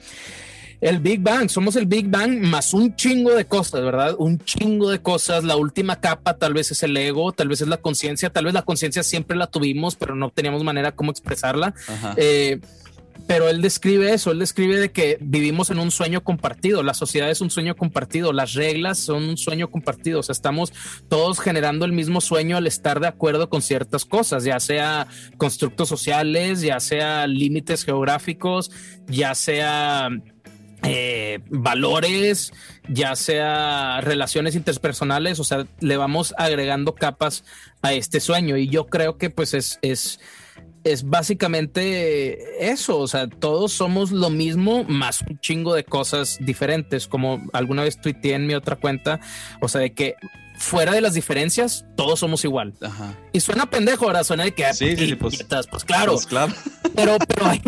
el 0.81 0.99
Big 0.99 1.21
Bang, 1.21 1.49
somos 1.49 1.75
el 1.75 1.85
Big 1.85 2.09
Bang 2.09 2.41
más 2.41 2.73
un 2.73 2.95
chingo 2.95 3.33
de 3.33 3.45
cosas, 3.45 3.81
¿verdad? 3.81 4.15
Un 4.17 4.39
chingo 4.39 4.89
de 4.89 4.99
cosas. 4.99 5.43
La 5.43 5.55
última 5.55 5.99
capa 5.99 6.37
tal 6.37 6.53
vez 6.53 6.71
es 6.71 6.83
el 6.83 6.95
ego, 6.97 7.31
tal 7.31 7.47
vez 7.47 7.61
es 7.61 7.67
la 7.67 7.77
conciencia, 7.77 8.29
tal 8.29 8.45
vez 8.45 8.53
la 8.53 8.63
conciencia 8.63 9.03
siempre 9.03 9.37
la 9.37 9.47
tuvimos, 9.47 9.95
pero 9.95 10.15
no 10.15 10.29
teníamos 10.29 10.63
manera 10.63 10.93
cómo 10.93 11.11
expresarla. 11.11 11.73
Eh, 12.17 12.59
pero 13.27 13.49
él 13.49 13.61
describe 13.61 14.13
eso, 14.13 14.31
él 14.31 14.39
describe 14.39 14.77
de 14.77 14.91
que 14.91 15.17
vivimos 15.19 15.69
en 15.71 15.79
un 15.79 15.89
sueño 15.89 16.23
compartido, 16.23 16.83
la 16.83 16.93
sociedad 16.93 17.29
es 17.31 17.41
un 17.41 17.49
sueño 17.49 17.75
compartido, 17.75 18.33
las 18.33 18.53
reglas 18.53 18.99
son 18.99 19.23
un 19.23 19.37
sueño 19.37 19.71
compartido, 19.71 20.19
o 20.19 20.23
sea, 20.23 20.33
estamos 20.33 20.73
todos 21.09 21.39
generando 21.39 21.85
el 21.85 21.91
mismo 21.91 22.21
sueño 22.21 22.57
al 22.57 22.67
estar 22.67 22.99
de 22.99 23.07
acuerdo 23.07 23.49
con 23.49 23.61
ciertas 23.61 24.05
cosas, 24.05 24.43
ya 24.43 24.59
sea 24.59 25.07
constructos 25.37 25.89
sociales, 25.89 26.61
ya 26.61 26.79
sea 26.79 27.25
límites 27.25 27.83
geográficos, 27.83 28.69
ya 29.07 29.33
sea 29.33 30.09
eh, 30.85 31.39
valores, 31.49 32.53
ya 32.87 33.15
sea 33.15 34.01
relaciones 34.01 34.55
interpersonales, 34.55 35.39
o 35.39 35.43
sea, 35.43 35.65
le 35.79 35.97
vamos 35.97 36.33
agregando 36.37 36.95
capas 36.95 37.43
a 37.81 37.93
este 37.93 38.19
sueño. 38.19 38.57
Y 38.57 38.67
yo 38.67 38.87
creo 38.87 39.17
que 39.17 39.29
pues 39.29 39.53
es, 39.53 39.79
es, 39.81 40.19
es 40.83 41.03
básicamente 41.03 42.71
eso, 42.71 42.99
o 42.99 43.07
sea, 43.07 43.27
todos 43.27 43.73
somos 43.73 44.11
lo 44.11 44.29
mismo 44.29 44.83
más 44.83 45.21
un 45.21 45.39
chingo 45.39 45.73
de 45.73 45.83
cosas 45.83 46.37
diferentes, 46.39 47.07
como 47.07 47.43
alguna 47.53 47.83
vez 47.83 47.99
tuiteé 47.99 48.35
en 48.35 48.47
mi 48.47 48.53
otra 48.53 48.75
cuenta, 48.75 49.19
o 49.61 49.67
sea, 49.67 49.81
de 49.81 49.93
que 49.93 50.15
fuera 50.57 50.93
de 50.93 51.01
las 51.01 51.13
diferencias, 51.13 51.85
todos 51.95 52.19
somos 52.19 52.43
igual. 52.43 52.73
Y 53.33 53.39
suena 53.39 53.69
pendejo, 53.69 54.05
ahora 54.05 54.23
suena 54.23 54.43
de 54.43 54.53
que 54.53 54.73
sí, 54.73 54.95
sí, 54.95 55.15
pues, 55.15 55.43
pues, 55.69 55.83
claro. 55.83 56.13
Pues, 56.13 56.25
claro. 56.25 56.53
Pero, 56.95 57.17
pero 57.27 57.47
hay, 57.47 57.61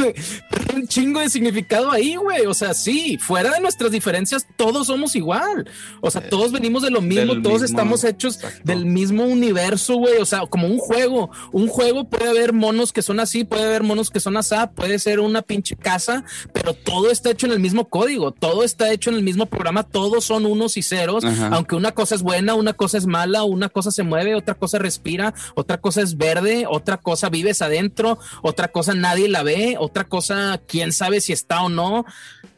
un 0.74 0.88
chingo 0.88 1.20
de 1.20 1.30
significado 1.30 1.92
ahí, 1.92 2.16
güey. 2.16 2.46
O 2.46 2.54
sea, 2.54 2.74
sí, 2.74 3.18
fuera 3.18 3.52
de 3.52 3.60
nuestras 3.60 3.92
diferencias, 3.92 4.48
todos 4.56 4.88
somos 4.88 5.18
igual. 5.18 5.70
O 6.00 6.10
sea, 6.10 6.30
todos 6.30 6.54
venimos 6.54 6.82
de 6.82 6.92
lo 6.92 7.02
mismo, 7.02 7.42
todos 7.42 7.62
estamos 7.62 8.06
hechos 8.06 8.40
del 8.64 8.86
mismo 8.86 9.26
universo, 9.26 9.96
güey. 9.96 10.20
O 10.20 10.26
sea, 10.26 10.46
como 10.46 10.68
un 10.68 10.78
juego. 10.78 11.30
Un 11.52 11.68
juego 11.68 12.08
puede 12.08 12.30
haber 12.30 12.54
monos 12.54 12.94
que 12.94 13.02
son 13.02 13.20
así, 13.20 13.44
puede 13.44 13.66
haber 13.66 13.84
monos 13.84 14.10
que 14.10 14.22
son 14.22 14.38
así, 14.38 14.56
puede 14.76 14.98
ser 15.00 15.20
una 15.20 15.42
pinche 15.42 15.76
casa, 15.76 16.24
pero 16.54 16.74
todo 16.74 17.12
está 17.12 17.32
hecho 17.32 17.48
en 17.48 17.52
el 17.52 17.60
mismo 17.60 17.90
código, 17.90 18.32
todo 18.32 18.64
está 18.64 18.92
hecho 18.92 19.10
en 19.10 19.18
el 19.18 19.24
mismo 19.24 19.46
programa, 19.48 19.84
todos 19.84 20.24
son 20.24 20.46
unos 20.46 20.78
y 20.78 20.84
ceros, 20.84 21.24
aunque 21.52 21.76
una 21.76 21.92
cosa 21.92 22.16
es 22.16 22.22
buena, 22.22 22.54
una 22.54 22.74
cosa 22.78 22.98
es 22.98 23.06
mala, 23.06 23.44
una 23.44 23.68
cosa 23.68 23.92
se 23.92 24.04
mueve, 24.04 24.36
otra 24.36 24.54
cosa 24.54 24.80
respira, 24.80 25.34
otra 25.56 25.80
cosa 25.82 26.02
es 26.02 26.16
verde, 26.16 26.66
otra 26.70 26.96
cosa 26.96 27.28
vives 27.30 27.62
adentro, 27.62 28.18
otra 28.42 28.70
cosa 28.70 28.94
nadie 28.94 29.28
la 29.28 29.44
ve, 29.44 29.76
otra 29.78 30.06
cosa 30.06 30.62
quién 30.66 30.94
sabe 30.94 31.20
si 31.20 31.34
está 31.34 31.62
o 31.64 31.70
no. 31.70 32.06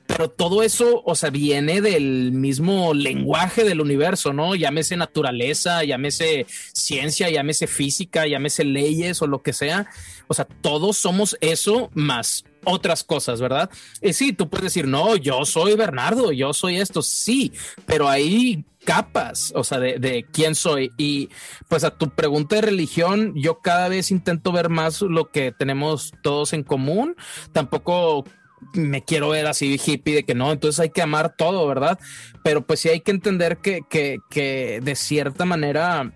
Pero 0.10 0.28
todo 0.28 0.64
eso, 0.64 1.04
o 1.06 1.14
sea, 1.14 1.30
viene 1.30 1.82
del 1.82 2.32
mismo 2.32 2.96
lenguaje 2.96 3.64
del 3.64 3.80
universo, 3.80 4.34
¿no? 4.34 4.56
Llámese 4.56 4.98
naturaleza, 4.98 5.84
llámese 5.84 6.48
ciencia, 6.74 7.30
llámese 7.30 7.68
física, 7.68 8.26
llámese 8.26 8.64
leyes 8.64 9.22
o 9.22 9.28
lo 9.28 9.44
que 9.44 9.54
sea. 9.54 9.88
O 10.28 10.34
sea, 10.34 10.46
todos 10.46 10.98
somos 10.98 11.38
eso 11.42 11.92
más 11.94 12.44
otras 12.64 13.04
cosas, 13.04 13.40
¿verdad? 13.40 13.70
Y 14.02 14.14
sí, 14.14 14.34
tú 14.34 14.50
puedes 14.50 14.64
decir, 14.64 14.88
no, 14.88 15.16
yo 15.16 15.46
soy 15.46 15.76
Bernardo, 15.76 16.32
yo 16.32 16.54
soy 16.54 16.78
esto, 16.78 17.04
sí, 17.04 17.52
pero 17.86 18.10
hay 18.10 18.66
capas, 18.90 19.54
o 19.56 19.64
sea, 19.64 19.78
de, 19.80 20.00
de, 20.00 20.26
quién 20.34 20.56
soy. 20.56 20.92
Y 20.98 21.30
pues 21.68 21.84
a 21.84 21.92
tu 21.92 22.10
pregunta 22.10 22.56
de 22.56 22.64
religión, 22.64 23.34
yo 23.36 23.60
cada 23.60 23.88
vez 23.88 24.10
intento 24.10 24.52
ver 24.52 24.70
más 24.70 25.04
lo 25.04 25.30
que 25.30 25.52
tenemos 25.52 26.12
todos 26.24 26.54
en 26.54 26.64
común. 26.64 27.16
Tampoco 27.54 28.26
me 28.74 29.04
quiero 29.04 29.30
ver 29.30 29.46
así 29.46 29.80
hippie 29.86 30.16
de 30.16 30.24
que 30.24 30.34
no, 30.34 30.52
entonces 30.52 30.80
hay 30.80 30.90
que 30.90 31.04
amar 31.04 31.36
todo, 31.38 31.68
¿verdad? 31.68 32.00
Pero 32.44 32.66
pues 32.66 32.80
sí 32.80 32.90
hay 32.90 33.02
que 33.02 33.12
entender 33.12 33.58
que, 33.58 33.82
que, 33.88 34.18
que 34.28 34.80
de 34.82 34.96
cierta 34.96 35.46
manera 35.46 36.12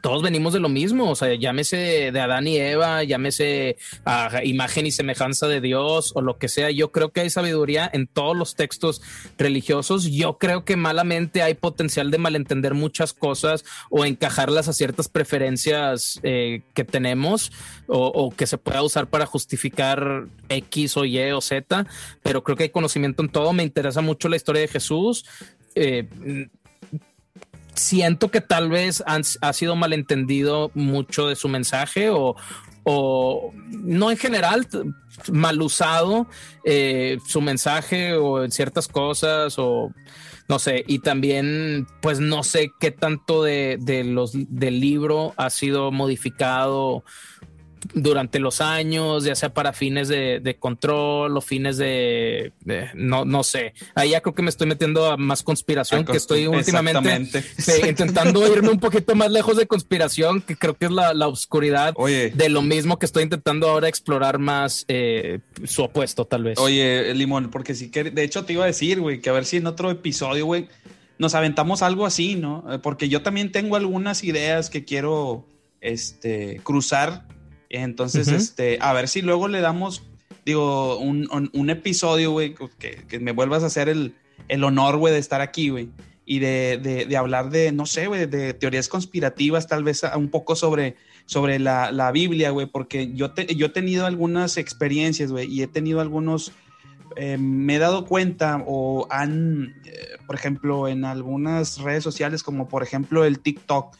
todos 0.00 0.22
venimos 0.22 0.52
de 0.52 0.60
lo 0.60 0.68
mismo, 0.68 1.10
o 1.10 1.14
sea, 1.14 1.34
llámese 1.34 2.10
de 2.12 2.20
Adán 2.20 2.46
y 2.46 2.56
Eva, 2.56 3.02
llámese 3.04 3.76
a 4.04 4.44
imagen 4.44 4.86
y 4.86 4.92
semejanza 4.92 5.48
de 5.48 5.60
Dios 5.60 6.12
o 6.14 6.20
lo 6.20 6.38
que 6.38 6.48
sea. 6.48 6.70
Yo 6.70 6.92
creo 6.92 7.10
que 7.10 7.20
hay 7.20 7.30
sabiduría 7.30 7.88
en 7.92 8.06
todos 8.06 8.36
los 8.36 8.54
textos 8.54 9.02
religiosos. 9.38 10.04
Yo 10.04 10.38
creo 10.38 10.64
que 10.64 10.76
malamente 10.76 11.42
hay 11.42 11.54
potencial 11.54 12.10
de 12.10 12.18
malentender 12.18 12.74
muchas 12.74 13.12
cosas 13.12 13.64
o 13.90 14.04
encajarlas 14.04 14.68
a 14.68 14.72
ciertas 14.72 15.08
preferencias 15.08 16.20
eh, 16.22 16.62
que 16.74 16.84
tenemos 16.84 17.52
o, 17.86 18.32
que 18.36 18.46
se 18.46 18.58
pueda 18.58 18.82
usar 18.82 19.06
para 19.08 19.26
justificar 19.26 20.26
X 20.48 20.96
o 20.96 21.04
Y 21.04 21.18
o 21.30 21.40
Z, 21.40 21.86
pero 22.22 22.42
creo 22.42 22.56
que 22.56 22.64
hay 22.64 22.70
conocimiento 22.70 23.22
en 23.22 23.28
todo. 23.28 23.52
Me 23.52 23.62
interesa 23.62 24.00
mucho 24.00 24.28
la 24.28 24.36
historia 24.36 24.62
de 24.62 24.68
Jesús. 24.68 25.24
Eh, 25.74 26.08
siento 27.76 28.30
que 28.30 28.40
tal 28.40 28.68
vez 28.68 29.02
ha 29.06 29.52
sido 29.52 29.76
malentendido 29.76 30.70
mucho 30.74 31.28
de 31.28 31.36
su 31.36 31.48
mensaje 31.48 32.10
o, 32.10 32.34
no 33.70 34.10
en 34.10 34.16
general, 34.16 34.66
mal 35.32 35.60
usado 35.60 36.28
eh, 36.64 37.18
su 37.26 37.40
mensaje 37.40 38.14
o 38.14 38.44
en 38.44 38.50
ciertas 38.52 38.86
cosas 38.86 39.56
o 39.58 39.90
no 40.48 40.60
sé, 40.60 40.84
y 40.86 41.00
también 41.00 41.88
pues 42.00 42.20
no 42.20 42.44
sé 42.44 42.70
qué 42.78 42.92
tanto 42.92 43.42
de, 43.42 43.78
de 43.80 44.04
los 44.04 44.30
del 44.32 44.78
libro 44.78 45.34
ha 45.36 45.50
sido 45.50 45.90
modificado 45.90 47.02
durante 47.94 48.38
los 48.38 48.60
años, 48.60 49.24
ya 49.24 49.34
sea 49.34 49.52
para 49.52 49.72
fines 49.72 50.08
de, 50.08 50.56
control 50.58 51.36
o 51.36 51.40
fines 51.40 51.76
de, 51.76 52.52
no, 52.94 53.24
no 53.24 53.42
sé. 53.42 53.74
Ahí 53.94 54.10
ya 54.10 54.20
creo 54.20 54.34
que 54.34 54.42
me 54.42 54.50
estoy 54.50 54.66
metiendo 54.66 55.06
a 55.06 55.16
más 55.16 55.42
conspiración, 55.42 56.04
que 56.04 56.16
estoy 56.16 56.46
últimamente 56.46 57.44
intentando 57.88 58.46
irme 58.52 58.70
un 58.70 58.80
poquito 58.80 59.14
más 59.14 59.30
lejos 59.30 59.56
de 59.56 59.66
conspiración, 59.66 60.40
que 60.40 60.56
creo 60.56 60.74
que 60.74 60.86
es 60.86 60.90
la, 60.90 61.14
la 61.14 61.28
oscuridad 61.28 61.94
de 61.94 62.48
lo 62.48 62.62
mismo 62.62 62.98
que 62.98 63.06
estoy 63.06 63.22
intentando 63.22 63.68
ahora 63.68 63.88
explorar 63.88 64.38
más 64.38 64.84
eh, 64.88 65.40
su 65.64 65.82
opuesto, 65.82 66.24
tal 66.24 66.44
vez. 66.44 66.58
Oye, 66.58 67.14
Limón, 67.14 67.50
porque 67.50 67.74
sí 67.74 67.90
que, 67.90 68.04
de 68.04 68.22
hecho 68.22 68.44
te 68.44 68.52
iba 68.52 68.64
a 68.64 68.68
decir, 68.68 69.00
güey, 69.00 69.20
que 69.20 69.30
a 69.30 69.32
ver 69.32 69.44
si 69.44 69.56
en 69.58 69.66
otro 69.66 69.90
episodio, 69.90 70.46
güey, 70.46 70.68
nos 71.18 71.34
aventamos 71.34 71.82
algo 71.82 72.06
así, 72.06 72.36
¿no? 72.36 72.64
Porque 72.82 73.08
yo 73.08 73.22
también 73.22 73.52
tengo 73.52 73.76
algunas 73.76 74.22
ideas 74.24 74.70
que 74.70 74.84
quiero 74.84 75.46
este, 75.80 76.60
cruzar 76.62 77.26
entonces, 77.70 78.28
este, 78.28 78.78
a 78.80 78.92
ver 78.92 79.08
si 79.08 79.22
luego 79.22 79.48
le 79.48 79.60
damos, 79.60 80.02
digo, 80.44 80.98
un, 80.98 81.70
episodio, 81.70 82.32
güey, 82.32 82.54
que, 82.78 83.20
me 83.20 83.32
vuelvas 83.32 83.62
a 83.62 83.66
hacer 83.66 83.88
el, 83.88 84.14
honor, 84.64 84.96
güey, 84.96 85.12
de 85.12 85.20
estar 85.20 85.40
aquí, 85.40 85.70
güey. 85.70 85.88
Y 86.24 86.40
de, 86.40 87.16
hablar 87.18 87.50
de, 87.50 87.72
no 87.72 87.86
sé, 87.86 88.06
güey, 88.06 88.26
de 88.26 88.54
teorías 88.54 88.88
conspirativas, 88.88 89.66
tal 89.66 89.84
vez 89.84 90.02
un 90.16 90.28
poco 90.28 90.56
sobre 90.56 90.96
sobre 91.26 91.58
la, 91.58 91.90
la 91.92 92.12
Biblia, 92.12 92.50
güey, 92.50 92.66
porque 92.66 93.12
yo, 93.12 93.32
te, 93.32 93.54
yo 93.54 93.66
he 93.66 93.70
tenido 93.70 94.06
algunas 94.06 94.56
experiencias, 94.56 95.30
güey, 95.30 95.52
y 95.52 95.62
he 95.62 95.66
tenido 95.66 96.00
algunos, 96.00 96.52
eh, 97.16 97.36
me 97.36 97.74
he 97.74 97.78
dado 97.78 98.06
cuenta 98.06 98.62
o 98.64 99.06
han, 99.10 99.74
eh, 99.84 100.16
por 100.26 100.36
ejemplo, 100.36 100.88
en 100.88 101.04
algunas 101.04 101.78
redes 101.80 102.04
sociales, 102.04 102.42
como 102.42 102.68
por 102.68 102.84
ejemplo 102.84 103.24
el 103.24 103.40
TikTok, 103.40 103.96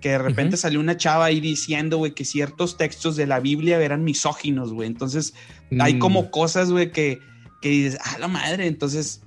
que 0.00 0.10
de 0.10 0.18
repente 0.18 0.56
salió 0.56 0.80
una 0.80 0.96
chava 0.96 1.26
ahí 1.26 1.40
diciendo, 1.40 1.98
güey, 1.98 2.12
que 2.12 2.24
ciertos 2.24 2.76
textos 2.76 3.16
de 3.16 3.26
la 3.26 3.40
Biblia 3.40 3.80
eran 3.80 4.04
misóginos, 4.04 4.72
güey. 4.72 4.88
Entonces, 4.88 5.34
hay 5.78 5.98
como 5.98 6.22
mm. 6.22 6.30
cosas, 6.30 6.70
güey, 6.70 6.90
que, 6.90 7.20
que 7.60 7.68
dices, 7.68 7.98
ah, 8.02 8.16
la 8.18 8.28
madre, 8.28 8.66
entonces 8.66 9.22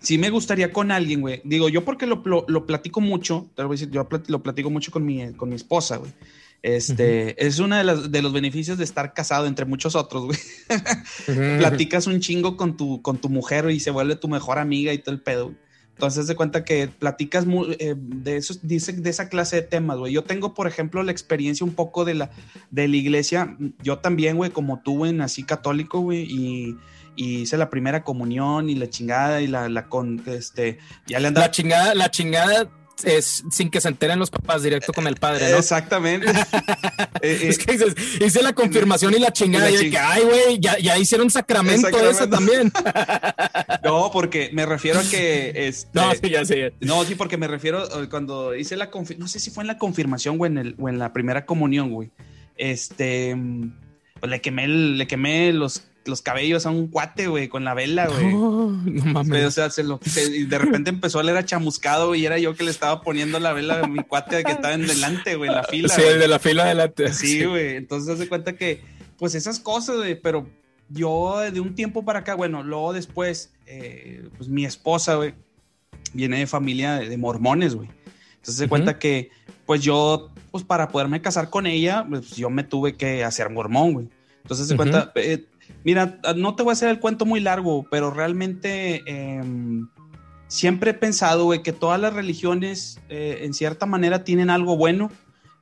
sí 0.00 0.18
me 0.18 0.30
gustaría 0.30 0.72
con 0.72 0.90
alguien, 0.90 1.20
güey. 1.20 1.42
Digo, 1.44 1.68
yo 1.68 1.84
porque 1.84 2.06
lo, 2.06 2.22
lo, 2.24 2.66
platico 2.66 3.00
mucho, 3.00 3.50
te 3.54 3.62
lo 3.62 3.68
voy 3.68 3.74
a 3.74 3.78
decir, 3.78 3.90
yo 3.92 4.08
lo 4.28 4.42
platico 4.42 4.70
mucho 4.70 4.90
con 4.90 5.04
mi, 5.04 5.32
con 5.34 5.48
mi 5.48 5.56
esposa, 5.56 5.96
güey. 5.96 6.12
Este, 6.62 7.46
es 7.46 7.58
uno 7.58 7.76
de, 7.76 8.08
de, 8.08 8.22
los 8.22 8.32
beneficios 8.34 8.76
de 8.76 8.84
estar 8.84 9.14
casado, 9.14 9.46
entre 9.46 9.64
muchos 9.64 9.94
otros, 9.94 10.26
güey. 10.26 10.38
Platicas 11.58 12.06
un 12.06 12.20
chingo 12.20 12.56
con 12.56 12.76
tu, 12.76 13.00
con 13.02 13.18
tu 13.18 13.28
mujer 13.28 13.70
y 13.70 13.80
se 13.80 13.90
vuelve 13.90 14.16
tu 14.16 14.28
mejor 14.28 14.58
amiga 14.58 14.92
y 14.92 14.98
todo 14.98 15.14
el 15.14 15.22
pedo. 15.22 15.54
Entonces, 16.00 16.26
de 16.26 16.34
cuenta 16.34 16.64
que 16.64 16.88
platicas 16.88 17.44
eh, 17.78 17.94
de, 17.94 18.36
eso, 18.38 18.54
dice, 18.62 18.94
de 18.94 19.10
esa 19.10 19.28
clase 19.28 19.56
de 19.56 19.62
temas, 19.62 19.98
güey. 19.98 20.14
Yo 20.14 20.24
tengo, 20.24 20.54
por 20.54 20.66
ejemplo, 20.66 21.02
la 21.02 21.12
experiencia 21.12 21.62
un 21.62 21.74
poco 21.74 22.06
de 22.06 22.14
la, 22.14 22.30
de 22.70 22.88
la 22.88 22.96
iglesia. 22.96 23.54
Yo 23.82 23.98
también, 23.98 24.38
güey, 24.38 24.50
como 24.50 24.80
tú, 24.80 25.04
en 25.04 25.20
así 25.20 25.42
católico, 25.42 26.00
güey, 26.00 26.22
y 26.22 26.78
y 27.16 27.40
hice 27.40 27.58
la 27.58 27.68
primera 27.68 28.02
comunión 28.02 28.70
y 28.70 28.76
la 28.76 28.88
chingada 28.88 29.42
y 29.42 29.46
la, 29.46 29.68
la 29.68 29.88
con 29.88 30.22
este 30.26 30.78
ya 31.06 31.18
le 31.18 31.28
andaba 31.28 31.48
la 31.48 31.50
chingada 31.50 31.94
la 31.94 32.10
chingada 32.10 32.70
es 33.04 33.44
sin 33.50 33.70
que 33.70 33.80
se 33.80 33.88
enteren 33.88 34.18
los 34.18 34.30
papás 34.30 34.62
directo 34.62 34.92
con 34.92 35.06
el 35.06 35.16
padre, 35.16 35.50
¿no? 35.50 35.58
Exactamente. 35.58 36.26
Eh, 37.22 37.48
es 37.48 37.58
que 37.58 37.72
dices, 37.72 37.94
hice 38.18 38.42
la 38.42 38.54
confirmación 38.54 39.12
y 39.14 39.18
la 39.18 39.30
chingada. 39.30 39.70
Y, 39.70 39.90
que, 39.90 39.98
ay, 39.98 40.22
güey, 40.22 40.58
ya, 40.58 40.78
ya, 40.78 40.96
hicieron 40.96 41.28
sacramento, 41.28 41.88
eso 42.08 42.26
también. 42.28 42.72
no, 43.84 44.10
porque 44.10 44.48
me 44.54 44.64
refiero 44.64 45.00
a 45.00 45.02
que. 45.02 45.52
Este, 45.70 45.90
no, 45.92 46.12
sí, 46.14 46.30
ya 46.30 46.44
sé. 46.46 46.72
No, 46.80 47.04
sí, 47.04 47.16
porque 47.16 47.36
me 47.36 47.46
refiero 47.46 47.84
eh, 48.02 48.08
cuando 48.08 48.54
hice 48.54 48.76
la 48.76 48.90
confirmación. 48.90 49.20
No 49.20 49.28
sé 49.28 49.38
si 49.38 49.50
fue 49.50 49.64
en 49.64 49.68
la 49.68 49.76
confirmación 49.76 50.38
o 50.40 50.46
en, 50.46 50.56
el, 50.56 50.74
o 50.78 50.88
en 50.88 50.98
la 50.98 51.12
primera 51.12 51.44
comunión, 51.44 51.90
güey. 51.90 52.10
Este. 52.56 53.36
Pues 54.18 54.30
le 54.30 54.40
quemé, 54.40 54.66
le 54.68 55.06
quemé 55.06 55.52
los 55.52 55.82
los 56.04 56.22
cabellos 56.22 56.66
a 56.66 56.70
un 56.70 56.88
cuate, 56.88 57.26
güey, 57.26 57.48
con 57.48 57.64
la 57.64 57.74
vela, 57.74 58.08
güey. 58.08 58.32
No, 58.90 59.04
mames. 59.04 59.46
O 59.46 59.50
sea, 59.50 59.70
se 59.70 59.82
lo, 59.82 60.00
y 60.32 60.44
de 60.44 60.58
repente 60.58 60.90
empezó 60.90 61.20
a 61.20 61.22
leer 61.22 61.38
a 61.38 61.44
chamuscado 61.44 62.14
y 62.14 62.24
era 62.24 62.38
yo 62.38 62.54
que 62.54 62.64
le 62.64 62.70
estaba 62.70 63.02
poniendo 63.02 63.38
la 63.38 63.52
vela 63.52 63.80
a 63.80 63.86
mi 63.86 64.02
cuate 64.02 64.42
que 64.42 64.52
estaba 64.52 64.74
en 64.74 64.86
delante, 64.86 65.36
güey, 65.36 65.50
en 65.50 65.56
la 65.56 65.64
fila. 65.64 65.88
Sí, 65.88 66.02
el 66.02 66.18
de 66.18 66.28
la 66.28 66.38
fila 66.38 66.64
delante. 66.64 67.12
Sí, 67.12 67.44
güey. 67.44 67.76
Entonces 67.76 68.18
se 68.18 68.28
cuenta 68.28 68.54
que, 68.54 68.82
pues 69.18 69.34
esas 69.34 69.60
cosas, 69.60 69.96
güey, 69.96 70.20
pero 70.20 70.46
yo 70.88 71.38
de 71.38 71.60
un 71.60 71.74
tiempo 71.74 72.04
para 72.04 72.20
acá, 72.20 72.34
bueno, 72.34 72.62
luego 72.62 72.92
después, 72.92 73.52
eh, 73.66 74.28
pues 74.36 74.48
mi 74.48 74.64
esposa, 74.64 75.14
güey, 75.14 75.34
viene 76.12 76.38
de 76.38 76.46
familia 76.46 76.96
de, 76.96 77.16
mormones, 77.16 77.74
güey. 77.74 77.88
Entonces 78.36 78.56
se 78.56 78.68
cuenta 78.68 78.98
que, 78.98 79.30
pues 79.66 79.82
yo, 79.82 80.30
pues 80.50 80.64
para 80.64 80.88
poderme 80.88 81.20
casar 81.20 81.50
con 81.50 81.66
ella, 81.66 82.06
pues 82.08 82.36
yo 82.36 82.50
me 82.50 82.64
tuve 82.64 82.96
que 82.96 83.24
hacer 83.24 83.50
mormón, 83.50 83.92
güey. 83.92 84.08
Entonces 84.42 84.68
se 84.68 84.76
cuenta, 84.76 85.12
eh, 85.14 85.44
Mira, 85.84 86.20
no 86.36 86.54
te 86.54 86.62
voy 86.62 86.70
a 86.70 86.72
hacer 86.72 86.88
el 86.90 87.00
cuento 87.00 87.24
muy 87.24 87.40
largo, 87.40 87.86
pero 87.90 88.10
realmente 88.10 89.02
em, 89.06 89.88
siempre 90.48 90.90
he 90.90 90.94
pensado, 90.94 91.44
güey, 91.44 91.62
que 91.62 91.72
todas 91.72 92.00
las 92.00 92.12
religiones 92.12 93.00
eh, 93.08 93.40
en 93.42 93.54
cierta 93.54 93.86
manera 93.86 94.24
tienen 94.24 94.50
algo 94.50 94.76
bueno. 94.76 95.10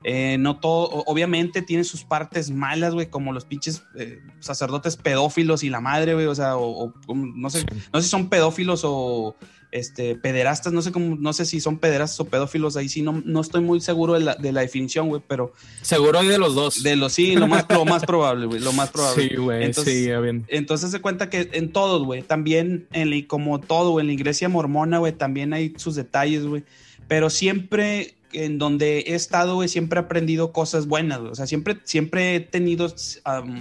Eh, 0.05 0.37
no 0.39 0.61
todo, 0.61 1.03
obviamente 1.07 1.61
tiene 1.61 1.83
sus 1.83 2.05
partes 2.05 2.51
malas, 2.51 2.95
güey, 2.95 3.11
como 3.11 3.33
los 3.33 3.45
pinches 3.45 3.83
eh, 3.97 4.21
sacerdotes 4.39 4.97
pedófilos 4.97 5.65
y 5.65 5.71
la 5.71 5.81
madre, 5.81 6.15
güey, 6.15 6.27
o 6.27 6.35
sea, 6.37 6.57
o, 6.57 6.95
no 7.09 7.51
sé, 7.51 7.67
no 7.93 8.01
sé 8.01 8.05
si 8.05 8.09
son 8.09 8.29
pedófilos 8.29 8.83
o 8.85 9.35
este, 9.71 10.15
pederastas, 10.15 10.73
no 10.73 10.81
sé 10.81 10.93
cómo, 10.93 11.17
no 11.17 11.33
sé 11.33 11.45
si 11.45 11.61
son 11.61 11.79
pederastas 11.79 12.21
o 12.21 12.25
pedófilos, 12.25 12.77
ahí 12.77 12.89
sí 12.89 13.03
no, 13.03 13.23
no 13.25 13.41
estoy 13.41 13.61
muy 13.61 13.81
seguro 13.81 14.15
de 14.15 14.21
la, 14.21 14.35
de 14.35 14.53
la 14.53 14.63
definición, 14.63 15.09
güey, 15.09 15.23
pero... 15.27 15.53
Seguro 15.83 16.19
hay 16.19 16.29
de 16.29 16.39
los 16.39 16.55
dos. 16.55 16.83
De 16.83 16.97
los, 16.97 17.13
sí, 17.13 17.37
lo 17.37 17.47
más, 17.47 17.67
lo 17.69 17.85
más 17.85 18.05
probable, 18.05 18.47
güey, 18.47 18.61
lo 18.61 18.73
más 18.73 18.91
probable. 18.91 19.29
Sí, 19.29 19.37
güey, 19.37 19.65
entonces, 19.65 19.95
sí, 19.95 20.07
bien. 20.07 20.47
Entonces 20.49 20.91
se 20.91 21.01
cuenta 21.01 21.29
que 21.29 21.51
en 21.53 21.73
todos, 21.73 22.05
güey, 22.05 22.23
también, 22.23 22.87
en, 22.93 23.23
como 23.27 23.61
todo, 23.61 24.01
en 24.01 24.07
la 24.07 24.13
iglesia 24.13 24.49
mormona, 24.49 24.99
güey, 24.99 25.13
también 25.13 25.53
hay 25.53 25.75
sus 25.77 25.95
detalles, 25.95 26.47
güey, 26.47 26.65
pero 27.07 27.29
siempre 27.29 28.15
en 28.33 28.59
donde 28.59 29.01
he 29.01 29.15
estado, 29.15 29.55
güey, 29.57 29.69
siempre 29.69 30.01
he 30.01 30.03
aprendido 30.03 30.53
cosas 30.53 30.87
buenas, 30.87 31.21
güey, 31.21 31.33
o 31.33 31.35
sea, 31.35 31.47
siempre, 31.47 31.79
siempre 31.85 32.37
he 32.37 32.41
tenido 32.41 32.93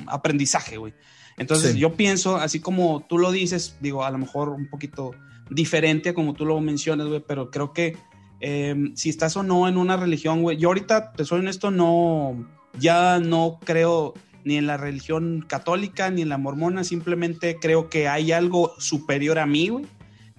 aprendizaje, 0.07 0.77
güey. 0.77 0.93
Entonces 1.38 1.75
yo 1.75 1.93
pienso, 1.93 2.38
así 2.38 2.59
como 2.59 3.05
tú 3.07 3.19
lo 3.19 3.31
dices, 3.31 3.77
digo, 3.79 4.03
a 4.03 4.09
lo 4.09 4.17
mejor 4.17 4.49
un 4.49 4.67
poquito 4.67 5.11
diferente 5.49 6.10
a 6.10 6.14
como 6.14 6.34
tú 6.34 6.45
lo 6.45 6.60
mencionas, 6.61 7.07
güey, 7.07 7.24
pero 7.26 7.52
creo 7.52 7.74
que 7.74 7.98
em, 8.40 8.95
si 8.95 9.10
estás 9.10 9.36
o 9.38 9.44
no 9.44 9.68
en 9.68 9.78
una 9.78 9.98
religión, 9.98 10.41
güey, 10.41 10.57
yo 10.57 10.69
ahorita, 10.69 11.14
te 11.14 11.26
soy 11.26 11.40
honesto, 11.40 11.72
no, 11.72 12.48
ya 12.80 13.19
no 13.19 13.60
creo 13.64 14.14
ni 14.44 14.57
en 14.57 14.68
la 14.68 14.78
religión 14.78 15.45
católica 15.48 16.10
ni 16.10 16.22
en 16.22 16.30
la 16.30 16.38
mormona, 16.38 16.84
simplemente 16.84 17.57
creo 17.60 17.90
que 17.90 18.07
hay 18.07 18.32
algo 18.32 18.74
superior 18.78 19.40
a 19.40 19.45
mí, 19.45 19.69
güey, 19.69 19.86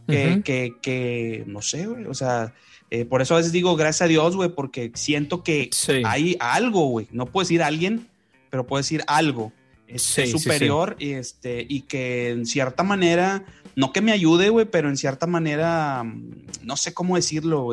que, 0.07 0.75
que, 0.81 1.45
no 1.47 1.61
sé, 1.61 1.87
güey, 1.87 2.07
o 2.07 2.15
sea, 2.15 2.55
eh, 2.91 3.05
por 3.05 3.21
eso 3.21 3.35
a 3.35 3.39
veces 3.39 3.53
digo 3.53 3.77
gracias 3.77 4.03
a 4.03 4.09
Dios, 4.09 4.35
güey, 4.35 4.49
porque 4.49 4.91
siento 4.95 5.43
que 5.43 5.69
hay 6.05 6.37
algo, 6.41 6.87
güey, 6.87 7.09
no 7.11 7.27
puedo 7.27 7.45
decir 7.45 7.63
alguien, 7.63 8.09
pero 8.51 8.67
puedo 8.67 8.81
decir 8.81 9.03
algo. 9.07 9.53
Es, 9.87 10.03
superior 10.03 10.97
Y, 10.99 11.13
este, 11.13 11.65
y 11.67 11.81
que 11.81 12.29
en 12.29 12.45
cierta 12.45 12.83
manera 12.83 13.47
no 13.79 13.93
que 13.93 14.01
me 14.01 14.11
ayude, 14.11 14.49
güey, 14.49 14.67
pero 14.67 14.89
en 14.89 14.97
cierta 14.97 15.29
manera, 15.29 16.03
mm, 16.03 16.65
no 16.65 16.77
sé 16.77 16.93
cómo 16.93 17.15
decirlo. 17.15 17.69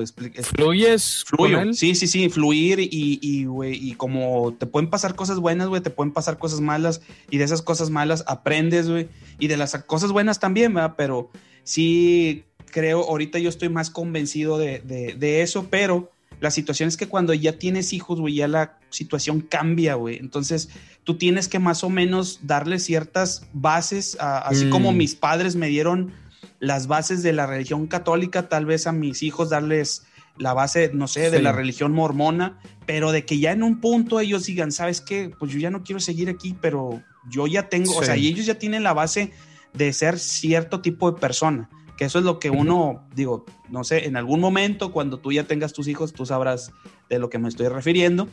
¿Fluyes? 0.56 1.24
Fluyo. 1.26 1.74
Sí, 1.74 1.96
sí, 1.96 2.06
sí, 2.06 2.30
fluir 2.30 2.80
y, 2.80 2.88
y, 2.92 3.48
y 3.58 3.96
como 3.96 4.54
te 4.54 4.68
pueden 4.68 4.92
pasar 4.92 5.16
cosas 5.16 5.40
buenas, 5.40 5.68
güey, 5.68 5.82
te 5.82 5.90
pueden 5.90 6.14
pasar 6.14 6.38
cosas 6.38 6.62
malas 6.62 7.02
y 7.32 7.40
de 7.40 7.46
esas 7.46 7.64
cosas 7.64 7.90
malas 7.90 8.24
aprendes, 8.28 8.88
güey, 8.88 9.10
y 9.40 9.48
de 9.48 9.58
las 9.58 9.76
cosas 9.88 10.12
buenas 10.12 10.40
también, 10.40 10.76
¿verdad? 10.76 10.94
Pero 10.96 11.32
sí 11.64 12.44
creo, 12.70 13.02
ahorita 13.02 13.40
yo 13.40 13.50
estoy 13.50 13.70
más 13.70 13.90
convencido 13.90 14.60
de, 14.60 14.82
de, 14.82 15.16
de 15.16 15.42
eso, 15.42 15.70
pero 15.72 16.12
la 16.46 16.52
situación 16.52 16.88
es 16.88 16.96
que 16.96 17.08
cuando 17.08 17.34
ya 17.34 17.58
tienes 17.58 17.92
hijos, 17.92 18.22
güey, 18.22 18.36
ya 18.36 18.48
la 18.48 18.78
situación 18.92 19.42
cambia, 19.42 19.96
güey. 19.96 20.18
Entonces, 20.18 20.70
tú 21.04 21.18
tienes 21.18 21.48
que 21.48 21.58
más 21.58 21.84
o 21.84 21.90
menos 21.90 22.42
darle 22.44 22.78
ciertas 22.78 23.48
bases, 23.52 24.16
así 24.20 24.70
como 24.70 24.92
mm. 24.92 24.98
mis 24.98 25.16
padres 25.16 25.56
me 25.56 25.70
dieron 25.70 26.14
las 26.60 26.86
bases 26.86 27.24
de 27.24 27.34
la 27.34 27.48
religión 27.48 27.88
católica, 27.88 28.48
tal 28.48 28.68
vez 28.68 28.86
a 28.86 28.92
mis 28.92 29.24
hijos 29.24 29.50
darles 29.50 30.06
la 30.38 30.54
base, 30.54 30.92
no 30.94 31.08
sé, 31.08 31.32
de 31.32 31.42
la 31.42 31.52
religión 31.52 31.94
mormona, 31.94 32.60
pero 32.86 33.12
de 33.12 33.26
que 33.26 33.40
ya 33.40 33.52
en 33.52 33.64
un 33.64 33.82
punto 33.82 34.20
ellos 34.20 34.46
digan, 34.46 34.72
¿sabes 34.72 35.02
qué? 35.02 35.32
Pues 35.40 35.52
yo 35.52 35.58
ya 35.58 35.72
no 35.72 35.82
quiero 35.82 36.00
seguir 36.00 36.30
aquí, 36.30 36.56
pero 36.62 37.02
yo 37.28 37.48
ya 37.48 37.70
tengo, 37.70 37.98
o 37.98 38.04
sea, 38.04 38.18
y 38.18 38.28
ellos 38.28 38.46
ya 38.46 38.60
tienen 38.60 38.84
la 38.84 38.94
base 38.94 39.32
de 39.74 39.92
ser 39.94 40.20
cierto 40.20 40.82
tipo 40.82 41.12
de 41.12 41.20
persona 41.20 41.72
que 41.98 42.06
eso 42.06 42.20
es 42.20 42.26
lo 42.26 42.40
que 42.40 42.50
uno, 42.50 43.08
digo, 43.16 43.46
no 43.70 43.84
sé, 43.84 44.06
en 44.06 44.18
algún 44.18 44.40
momento 44.40 44.92
cuando 44.92 45.20
tú 45.20 45.32
ya 45.32 45.46
tengas 45.46 45.74
tus 45.74 45.88
hijos, 45.88 46.14
tú 46.14 46.26
sabrás 46.26 46.72
de 47.10 47.20
lo 47.20 47.30
que 47.30 47.40
me 47.40 47.50
estoy 47.50 47.68
refiriendo, 47.68 48.28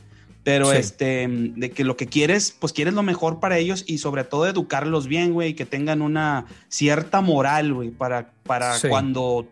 pero 0.45 0.73
este, 0.73 1.29
de 1.29 1.71
que 1.71 1.85
lo 1.85 1.97
que 1.97 2.07
quieres, 2.07 2.57
pues 2.59 2.73
quieres 2.73 2.95
lo 2.95 3.03
mejor 3.03 3.39
para 3.39 3.59
ellos 3.59 3.85
y 3.87 3.99
sobre 3.99 4.25
todo 4.25 4.49
educarlos 4.49 5.07
bien, 5.07 5.33
güey, 5.33 5.55
que 5.55 5.67
tengan 5.67 6.03
una 6.03 6.47
cierta 6.69 7.21
moral, 7.21 7.73
güey, 7.73 7.91
para, 7.91 8.33
para 8.43 8.77
cuando 8.89 9.49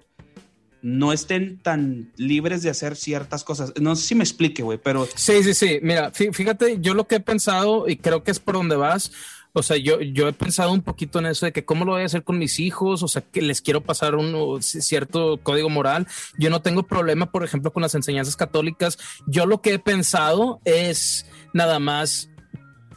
no 0.83 1.13
estén 1.13 1.59
tan 1.59 2.11
libres 2.17 2.63
de 2.63 2.71
hacer 2.71 2.97
ciertas 2.97 3.45
cosas. 3.45 3.73
No 3.81 3.95
sé 3.95 4.09
si 4.09 4.15
me 4.15 4.25
explique, 4.25 4.63
güey, 4.63 4.79
pero... 4.83 5.07
Sí, 5.15 5.43
sí, 5.45 5.55
sí. 5.55 5.79
Mira, 5.83 6.11
fíjate, 6.11 6.79
yo 6.81 6.95
lo 6.95 7.07
que 7.07 7.17
he 7.17 7.21
pensado 7.21 7.89
y 7.89 7.97
creo 7.97 8.25
que 8.25 8.31
es 8.31 8.41
por 8.41 8.55
donde 8.55 8.77
vas 8.77 9.13
o 9.53 9.63
sea, 9.63 9.77
yo, 9.77 10.01
yo 10.01 10.29
he 10.29 10.33
pensado 10.33 10.73
un 10.73 10.83
poquito 10.83 11.19
en 11.19 11.27
eso 11.27 11.47
de 11.47 11.53
que 11.53 11.65
cómo 11.65 11.85
lo 11.85 11.93
voy 11.93 12.03
a 12.03 12.07
hacer 12.07 12.23
con 12.23 12.39
mis 12.39 12.61
hijos, 12.61 13.03
o 13.03 13.09
sea, 13.09 13.23
que 13.23 13.43
les 13.43 13.61
quiero 13.61 13.81
pasar 13.81 14.15
un 14.15 14.63
cierto 14.63 15.41
código 15.43 15.69
moral. 15.69 16.07
Yo 16.39 16.51
no 16.51 16.63
tengo 16.63 16.85
problema, 16.85 17.31
por 17.31 17.45
ejemplo, 17.45 17.73
con 17.73 17.83
las 17.83 17.95
enseñanzas 17.95 18.37
católicas. 18.37 18.99
Yo 19.27 19.47
lo 19.47 19.61
que 19.61 19.75
he 19.75 19.79
pensado 19.79 20.61
es 20.65 21.27
nada 21.53 21.79
más 21.79 22.31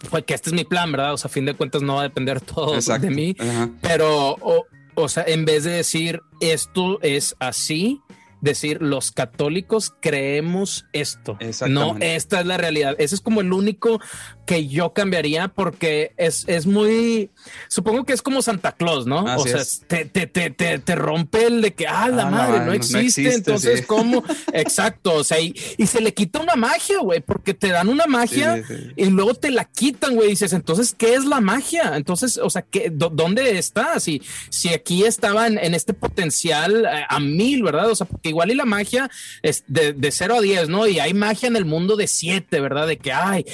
fue 0.10 0.24
que 0.24 0.34
este 0.34 0.50
es 0.50 0.54
mi 0.54 0.64
plan, 0.64 0.92
¿verdad? 0.92 1.14
O 1.14 1.18
sea, 1.18 1.30
a 1.30 1.32
fin 1.32 1.46
de 1.46 1.54
cuentas 1.54 1.82
no 1.82 1.96
va 1.96 2.02
a 2.02 2.04
depender 2.04 2.42
todo 2.42 2.80
de 2.80 3.10
mí, 3.10 3.36
pero, 3.82 4.38
o, 4.42 4.66
o 4.96 5.10
sea, 5.10 5.24
en 5.26 5.46
vez 5.46 5.64
de 5.64 5.72
decir 5.72 6.22
esto 6.40 7.00
es 7.02 7.36
así, 7.40 8.02
decir 8.44 8.82
los 8.82 9.12
católicos 9.12 9.94
creemos 10.02 10.86
esto. 10.92 11.38
No, 11.70 11.96
esta 12.02 12.42
es 12.42 12.46
la 12.46 12.58
realidad. 12.58 12.96
Ese 13.00 13.16
es 13.16 13.22
como 13.22 13.40
el 13.40 13.54
único 13.54 14.02
que 14.46 14.68
yo 14.68 14.94
cambiaría 14.94 15.48
porque 15.48 16.14
es, 16.18 16.44
es 16.48 16.66
muy, 16.66 17.30
supongo 17.68 18.04
que 18.04 18.14
es 18.14 18.22
como 18.22 18.42
Santa 18.42 18.74
Claus, 18.74 19.06
¿no? 19.06 19.24
o 19.24 19.48
sea, 19.48 19.62
te, 19.88 20.06
te, 20.06 20.28
te, 20.28 20.50
te, 20.80 20.96
rompe 20.96 21.48
el 21.48 21.62
de 21.62 21.74
que, 21.74 21.88
ah, 21.88 22.10
la 22.10 22.28
ah, 22.28 22.32
madre, 22.32 22.66
no, 22.66 22.74
existe, 22.74 23.34
entonces, 23.34 23.86
¿cómo? 23.86 24.24
Exacto, 24.54 25.14
o 25.14 25.24
sea, 25.24 25.40
y, 25.40 25.54
se 25.86 26.02
le 26.02 26.14
quita 26.14 26.40
una 26.40 26.56
magia, 26.56 27.00
güey, 27.00 27.22
porque 27.22 27.54
te 27.54 27.70
dan 27.70 27.88
una 27.88 28.06
magia 28.08 28.64
y 28.96 29.06
luego 29.06 29.34
te 29.34 29.52
la 29.52 29.66
quitan, 29.66 30.16
güey, 30.16 30.28
y 30.28 30.32
dices, 30.32 30.54
entonces, 30.54 30.96
¿qué 30.98 31.14
es 31.14 31.26
la 31.26 31.40
magia? 31.40 31.96
Entonces, 31.96 32.38
o 32.38 32.50
sea, 32.50 32.64
¿qué, 32.64 32.92
¿dónde 32.92 33.58
está? 33.58 34.00
Si, 34.00 34.22
si 34.50 34.70
aquí 34.70 35.04
estaban 35.04 35.58
en 35.58 35.74
este 35.74 35.94
potencial 35.94 36.86
eh, 36.86 37.06
a, 37.08 37.20
mil, 37.20 37.64
¿verdad? 37.64 37.90
O 37.90 37.96
sea, 37.96 38.08
porque 38.08 38.30
igual 38.30 38.52
y 38.52 38.56
la 38.56 38.66
magia 38.66 39.10
es 39.42 39.64
de, 39.68 39.94
de 39.94 40.12
0 40.12 40.36
a 40.36 40.42
10, 40.42 40.70
¿no? 40.70 40.88
Y 40.88 41.00
hay 41.00 41.14
magia 41.14 41.48
en 41.48 41.56
el 41.56 41.66
mundo 41.66 41.96
de 41.96 42.08
7, 42.08 42.60
¿verdad? 42.60 42.88
De 42.88 42.98
que, 42.98 43.14
hay 43.14 43.46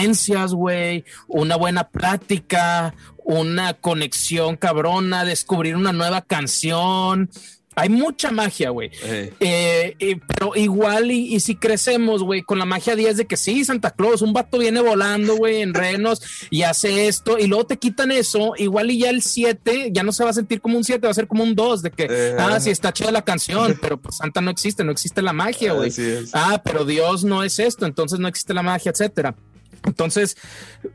coincidencias, 0.00 0.54
güey, 0.54 1.04
una 1.28 1.56
buena 1.56 1.88
plática, 1.88 2.94
una 3.24 3.74
conexión 3.74 4.56
cabrona, 4.56 5.24
descubrir 5.24 5.76
una 5.76 5.92
nueva 5.92 6.22
canción, 6.22 7.30
hay 7.76 7.88
mucha 7.88 8.30
magia, 8.30 8.70
güey. 8.70 8.90
Eh, 9.02 10.18
pero 10.26 10.56
igual, 10.56 11.10
y, 11.10 11.38
si 11.40 11.54
crecemos, 11.54 12.22
güey, 12.22 12.42
con 12.42 12.58
la 12.58 12.64
magia 12.64 12.96
10 12.96 13.18
de 13.18 13.26
que 13.26 13.36
sí, 13.36 13.64
Santa 13.64 13.92
Claus, 13.92 14.22
un 14.22 14.32
vato 14.32 14.58
viene 14.58 14.80
volando, 14.80 15.36
güey, 15.36 15.62
en 15.62 15.72
renos 15.72 16.20
y 16.50 16.62
hace 16.62 17.06
esto, 17.06 17.38
y 17.38 17.46
luego 17.46 17.66
te 17.66 17.78
quitan 17.78 18.10
eso, 18.10 18.54
igual 18.58 18.90
y 18.90 18.98
ya 18.98 19.10
el 19.10 19.22
7 19.22 19.90
ya 19.92 20.02
no 20.02 20.12
se 20.12 20.24
va 20.24 20.30
a 20.30 20.34
sentir 20.34 20.60
como 20.60 20.76
un 20.76 20.84
7, 20.84 21.06
va 21.06 21.10
a 21.10 21.14
ser 21.14 21.28
como 21.28 21.44
un 21.44 21.54
2, 21.54 21.82
de 21.82 21.90
que, 21.92 22.34
ah, 22.38 22.58
sí, 22.60 22.70
está 22.70 22.92
chida 22.92 23.12
la 23.12 23.22
canción, 23.22 23.78
pero 23.80 23.98
pues 23.98 24.16
Santa 24.16 24.40
no 24.40 24.50
existe, 24.50 24.82
no 24.84 24.92
existe 24.92 25.22
la 25.22 25.32
magia, 25.32 25.72
güey. 25.72 25.92
Ah, 26.32 26.60
pero 26.64 26.84
Dios 26.84 27.24
no 27.24 27.44
es 27.44 27.58
esto, 27.60 27.86
entonces 27.86 28.18
no 28.18 28.28
existe 28.28 28.52
la 28.52 28.62
magia, 28.62 28.90
etcétera. 28.90 29.36
Entonces, 29.84 30.36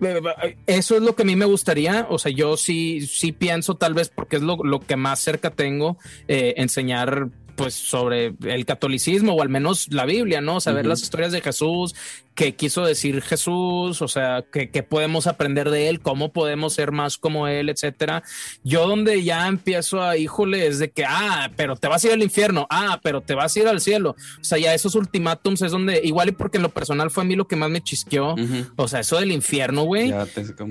eh, 0.02 0.58
eso 0.68 0.96
es 0.96 1.02
lo 1.02 1.16
que 1.16 1.24
a 1.24 1.26
mí 1.26 1.36
me 1.36 1.46
gustaría. 1.46 2.08
O 2.10 2.20
sea, 2.20 2.32
yo 2.32 2.58
sí, 2.58 3.06
sí 3.08 3.32
pienso, 3.32 3.76
tal 3.76 3.94
vez 3.94 4.10
porque 4.10 4.38
es 4.38 4.42
lo, 4.42 4.80
que 4.80 4.96
más 4.96 5.20
cerca 5.20 5.52
tengo, 5.52 5.98
eh, 6.28 6.56
enseñar 6.58 7.30
pues 7.56 7.74
sobre 7.74 8.34
el 8.44 8.66
catolicismo 8.66 9.34
o 9.34 9.42
al 9.42 9.50
menos 9.50 9.92
la 9.92 10.06
Biblia, 10.06 10.42
¿no? 10.42 10.60
Saber 10.60 10.86
las 10.86 11.02
historias 11.02 11.32
de 11.32 11.42
Jesús, 11.42 11.96
qué 12.36 12.54
quiso 12.56 12.86
decir 12.86 13.22
Jesús, 13.22 14.02
o 14.02 14.08
sea, 14.08 14.46
qué, 14.52 14.68
podemos 14.84 15.26
aprender 15.26 15.70
de 15.70 15.88
él, 15.88 16.02
cómo 16.02 16.34
podemos 16.34 16.74
ser 16.74 16.92
más 16.92 17.18
como 17.18 17.48
él, 17.48 17.70
etcétera. 17.70 18.24
Yo 18.64 18.88
donde 18.88 19.24
ya 19.24 19.48
empiezo 19.48 20.04
a, 20.04 20.18
híjole, 20.18 20.68
es 20.68 20.80
de 20.80 20.92
que, 20.92 21.06
ah, 21.06 21.50
pero 21.56 21.78
te 21.78 21.88
vas 21.88 22.04
a 22.04 22.08
ir 22.08 22.14
al 22.14 22.22
infierno, 22.22 22.68
ah, 22.70 23.00
pero 23.02 23.22
te 23.22 23.34
vas 23.34 23.56
a 23.56 23.60
ir 23.60 23.68
al 23.68 23.80
cielo. 23.80 24.16
O 24.40 24.44
sea, 24.44 24.58
ya 24.58 24.74
esos 24.74 24.96
ultimátums 24.96 25.62
es 25.62 25.72
donde, 25.72 26.02
igual 26.04 26.30
y 26.30 26.32
porque 26.34 26.58
en 26.58 26.64
lo 26.64 26.70
personal 26.70 27.10
fue 27.10 27.24
a 27.24 27.26
mí 27.26 27.36
lo 27.36 27.48
que 27.48 27.56
más 27.56 27.70
me 27.70 27.82
chisqueó, 27.82 28.36
o 28.76 28.88
sea, 28.88 29.00
eso 29.00 29.18
del 29.18 29.32
infierno, 29.32 29.84
güey. 29.84 30.14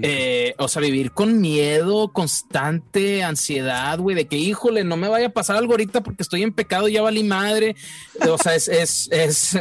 Eh, 0.02 0.54
o 0.58 0.68
sea, 0.68 0.82
vivir 0.82 1.12
con 1.12 1.40
miedo 1.40 2.12
constante, 2.12 3.22
ansiedad, 3.22 3.98
güey, 3.98 4.14
de 4.14 4.26
que, 4.26 4.36
híjole, 4.36 4.84
no 4.84 4.98
me 4.98 5.08
vaya 5.08 5.28
a 5.28 5.30
pasar 5.30 5.56
algo 5.56 5.72
ahorita 5.72 6.02
porque 6.02 6.22
estoy 6.22 6.42
en 6.42 6.52
pecado, 6.52 6.88
ya 6.88 7.00
valí 7.00 7.24
madre. 7.24 7.74
O 8.28 8.36
sea, 8.36 8.54
es, 8.54 8.68
es, 8.68 9.08
es, 9.10 9.58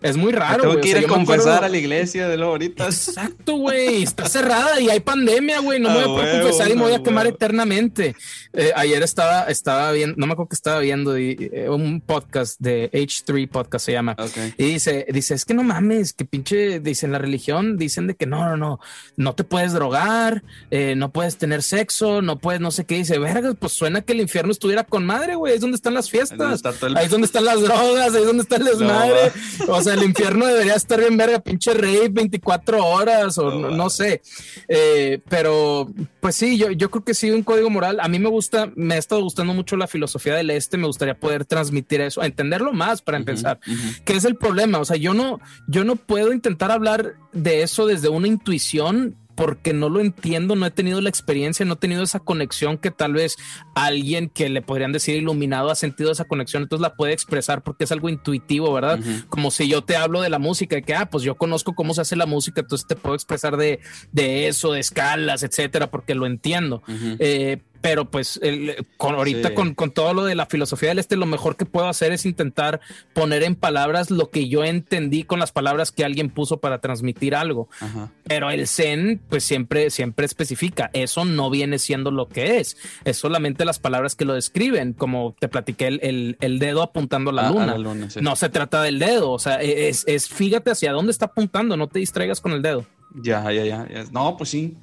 es 0.00 0.16
muy 0.16 0.32
raro. 0.32 0.62
Tengo 0.62 0.80
que 0.80 0.88
ir 0.88 0.96
a 0.96 1.06
a 1.46 1.68
la 1.68 1.76
iglesia 1.76 2.28
de 2.28 2.36
lo 2.36 2.48
ahorita. 2.48 2.86
Exacto, 2.86 3.56
güey. 3.56 4.02
Está 4.02 4.28
cerrada 4.28 4.80
y 4.80 4.88
hay 4.88 5.00
pandemia, 5.00 5.60
güey. 5.60 5.80
No 5.80 5.90
me 5.90 6.04
voy 6.06 6.26
a 6.26 6.32
confesar 6.32 6.70
y 6.70 6.74
me 6.74 6.82
voy 6.82 6.94
a 6.94 7.02
quemar 7.02 7.26
eternamente. 7.26 8.14
Eh, 8.52 8.72
ayer 8.74 9.02
estaba, 9.02 9.44
estaba 9.44 9.92
viendo, 9.92 10.16
no 10.18 10.26
me 10.26 10.32
acuerdo 10.32 10.48
que 10.50 10.56
estaba 10.56 10.80
viendo 10.80 11.16
eh, 11.16 11.68
un 11.68 12.00
podcast 12.00 12.60
de 12.60 12.90
H3 12.92 13.48
Podcast 13.48 13.86
se 13.86 13.92
llama. 13.92 14.16
Y 14.56 14.64
dice, 14.64 15.06
dice, 15.10 15.34
es 15.34 15.44
que 15.44 15.54
no 15.54 15.62
mames, 15.62 16.12
que 16.12 16.24
pinche, 16.24 16.80
dicen 16.80 17.12
la 17.12 17.18
religión, 17.18 17.76
dicen 17.76 18.06
de 18.06 18.14
que 18.14 18.26
no, 18.26 18.48
no, 18.48 18.56
no, 18.56 18.80
no 19.16 19.34
te 19.34 19.44
puedes 19.44 19.72
drogar, 19.72 20.42
eh, 20.70 20.94
no 20.96 21.12
puedes 21.12 21.38
tener 21.38 21.62
sexo, 21.62 22.22
no 22.22 22.38
puedes, 22.38 22.60
no 22.60 22.70
sé 22.70 22.84
qué. 22.84 22.96
Dice, 22.96 23.18
verga, 23.18 23.54
pues 23.54 23.72
suena 23.72 24.02
que 24.02 24.12
el 24.12 24.20
infierno 24.20 24.52
estuviera 24.52 24.84
con 24.84 25.04
madre, 25.04 25.34
güey. 25.34 25.54
Es 25.54 25.60
donde 25.60 25.76
están 25.76 25.94
las 25.94 26.10
fiestas. 26.10 26.62
Ahí 26.94 27.06
es 27.06 27.10
donde 27.10 27.26
están 27.26 27.44
las 27.44 27.60
drogas, 27.60 28.14
ahí 28.14 28.20
es 28.20 28.26
donde 28.26 28.42
está 28.42 28.56
el 28.56 28.64
desmadre. 28.64 29.32
o 29.68 29.82
sea, 29.82 29.94
el 29.94 30.02
infierno 30.02 30.46
debería 30.46 30.74
estar 30.74 31.00
bien 31.00 31.16
verga 31.16 31.31
pinche 31.40 31.74
rey 31.74 32.08
24 32.10 32.84
horas 32.84 33.38
o 33.38 33.50
no, 33.50 33.90
sé. 33.90 34.22
Eh, 34.68 35.20
pero 35.28 35.88
pues 36.20 36.36
sí, 36.36 36.58
yo, 36.58 36.70
yo 36.70 36.90
creo 36.90 37.04
que 37.04 37.14
sí, 37.14 37.30
un 37.30 37.42
código 37.42 37.70
moral. 37.70 38.00
A 38.00 38.08
mí 38.08 38.18
me 38.18 38.28
gusta, 38.28 38.70
me 38.74 38.94
ha 38.94 38.98
estado 38.98 39.22
gustando 39.22 39.54
mucho 39.54 39.76
la 39.76 39.86
filosofía 39.86 40.34
del 40.34 40.50
este. 40.50 40.76
Me 40.76 40.86
gustaría 40.86 41.18
poder 41.18 41.44
transmitir 41.44 42.00
eso, 42.00 42.22
entenderlo 42.22 42.72
más 42.72 43.02
para 43.02 43.18
empezar. 43.18 43.58
¿Qué 44.04 44.14
es 44.14 44.24
el 44.24 44.36
problema? 44.36 44.78
O 44.78 44.84
sea, 44.84 44.96
yo 44.96 45.14
no, 45.14 45.40
yo 45.66 45.84
no 45.84 45.96
puedo 45.96 46.32
intentar 46.32 46.70
hablar 46.70 47.14
de 47.32 47.62
eso 47.62 47.86
desde 47.86 48.08
una 48.08 48.28
intuición 48.28 49.16
porque 49.34 49.72
no 49.72 49.88
lo 49.88 50.00
entiendo, 50.00 50.56
no 50.56 50.66
he 50.66 50.70
tenido 50.70 51.00
la 51.00 51.08
experiencia, 51.08 51.64
no 51.64 51.74
he 51.74 51.76
tenido 51.76 52.02
esa 52.02 52.20
conexión 52.20 52.78
que 52.78 52.90
tal 52.90 53.14
vez 53.14 53.36
alguien 53.74 54.28
que 54.28 54.48
le 54.48 54.62
podrían 54.62 54.92
decir 54.92 55.16
iluminado 55.16 55.70
ha 55.70 55.74
sentido 55.74 56.12
esa 56.12 56.24
conexión, 56.24 56.62
entonces 56.62 56.82
la 56.82 56.94
puede 56.94 57.12
expresar 57.12 57.62
porque 57.62 57.84
es 57.84 57.92
algo 57.92 58.08
intuitivo, 58.08 58.72
¿verdad? 58.72 59.00
Como 59.28 59.50
si 59.50 59.68
yo 59.68 59.82
te 59.82 59.96
hablo 59.96 60.20
de 60.20 60.30
la 60.30 60.38
música, 60.38 60.76
y 60.76 60.82
que, 60.82 60.94
ah, 60.94 61.06
pues 61.06 61.24
yo 61.24 61.36
conozco 61.36 61.74
cómo 61.74 61.94
se 61.94 62.02
hace 62.02 62.16
la 62.16 62.26
música, 62.26 62.60
entonces 62.60 62.86
te 62.86 62.96
puedo 62.96 63.14
expresar 63.14 63.56
de, 63.56 63.80
de 64.12 64.48
eso, 64.48 64.72
de 64.72 64.80
escalas, 64.80 65.42
etcétera, 65.42 65.90
porque 65.90 66.14
lo 66.14 66.26
entiendo 66.26 66.82
pero 67.82 68.08
pues 68.10 68.40
con, 68.96 69.16
ahorita 69.16 69.54
con, 69.54 69.74
todo 69.74 70.14
lo 70.14 70.24
de 70.24 70.36
la 70.36 70.46
filosofía 70.46 70.90
del 70.90 71.00
este, 71.00 71.16
lo 71.16 71.26
mejor 71.26 71.56
que 71.56 71.66
puedo 71.66 71.88
hacer 71.88 72.12
es 72.12 72.24
intentar 72.24 72.80
poner 73.12 73.42
en 73.42 73.56
palabras 73.56 74.10
lo 74.10 74.30
que 74.30 74.48
yo 74.48 74.64
entendí 74.64 75.24
con 75.24 75.40
las 75.40 75.50
palabras 75.50 75.90
que 75.90 76.04
alguien 76.04 76.30
puso 76.30 76.58
para 76.58 76.80
transmitir 76.80 77.34
algo. 77.34 77.68
Pero 78.24 78.50
el 78.50 78.68
Zen, 78.68 79.20
pues 79.28 79.42
siempre, 79.42 79.90
siempre 79.90 80.24
especifica, 80.24 80.90
eso 80.92 81.24
no 81.24 81.50
viene 81.50 81.80
siendo 81.80 82.12
lo 82.12 82.28
que 82.28 82.60
es, 82.60 82.76
es 83.04 83.16
solamente 83.16 83.64
las 83.64 83.80
palabras 83.80 84.14
que 84.14 84.24
lo 84.24 84.34
describen, 84.34 84.92
como 84.92 85.34
te 85.40 85.48
platiqué 85.48 85.88
el, 85.88 86.36
el, 86.40 86.58
dedo 86.60 86.82
apuntando 86.82 87.30
a 87.30 87.34
la 87.34 87.50
luna. 87.50 88.08
No 88.20 88.36
se 88.36 88.48
trata 88.48 88.80
del 88.82 89.00
dedo, 89.00 89.32
o 89.32 89.38
sea, 89.40 89.60
es, 89.60 90.04
es 90.06 90.28
fíjate 90.28 90.70
hacia 90.70 90.92
dónde 90.92 91.10
está 91.10 91.26
apuntando, 91.26 91.76
no 91.76 91.88
te 91.88 91.98
distraigas 91.98 92.40
con 92.40 92.52
el 92.52 92.62
dedo. 92.62 92.86
Ya, 93.14 93.50
ya, 93.50 93.64
ya. 93.64 93.88
ya. 93.88 94.04
No, 94.12 94.36
pues 94.36 94.50
sí. 94.50 94.76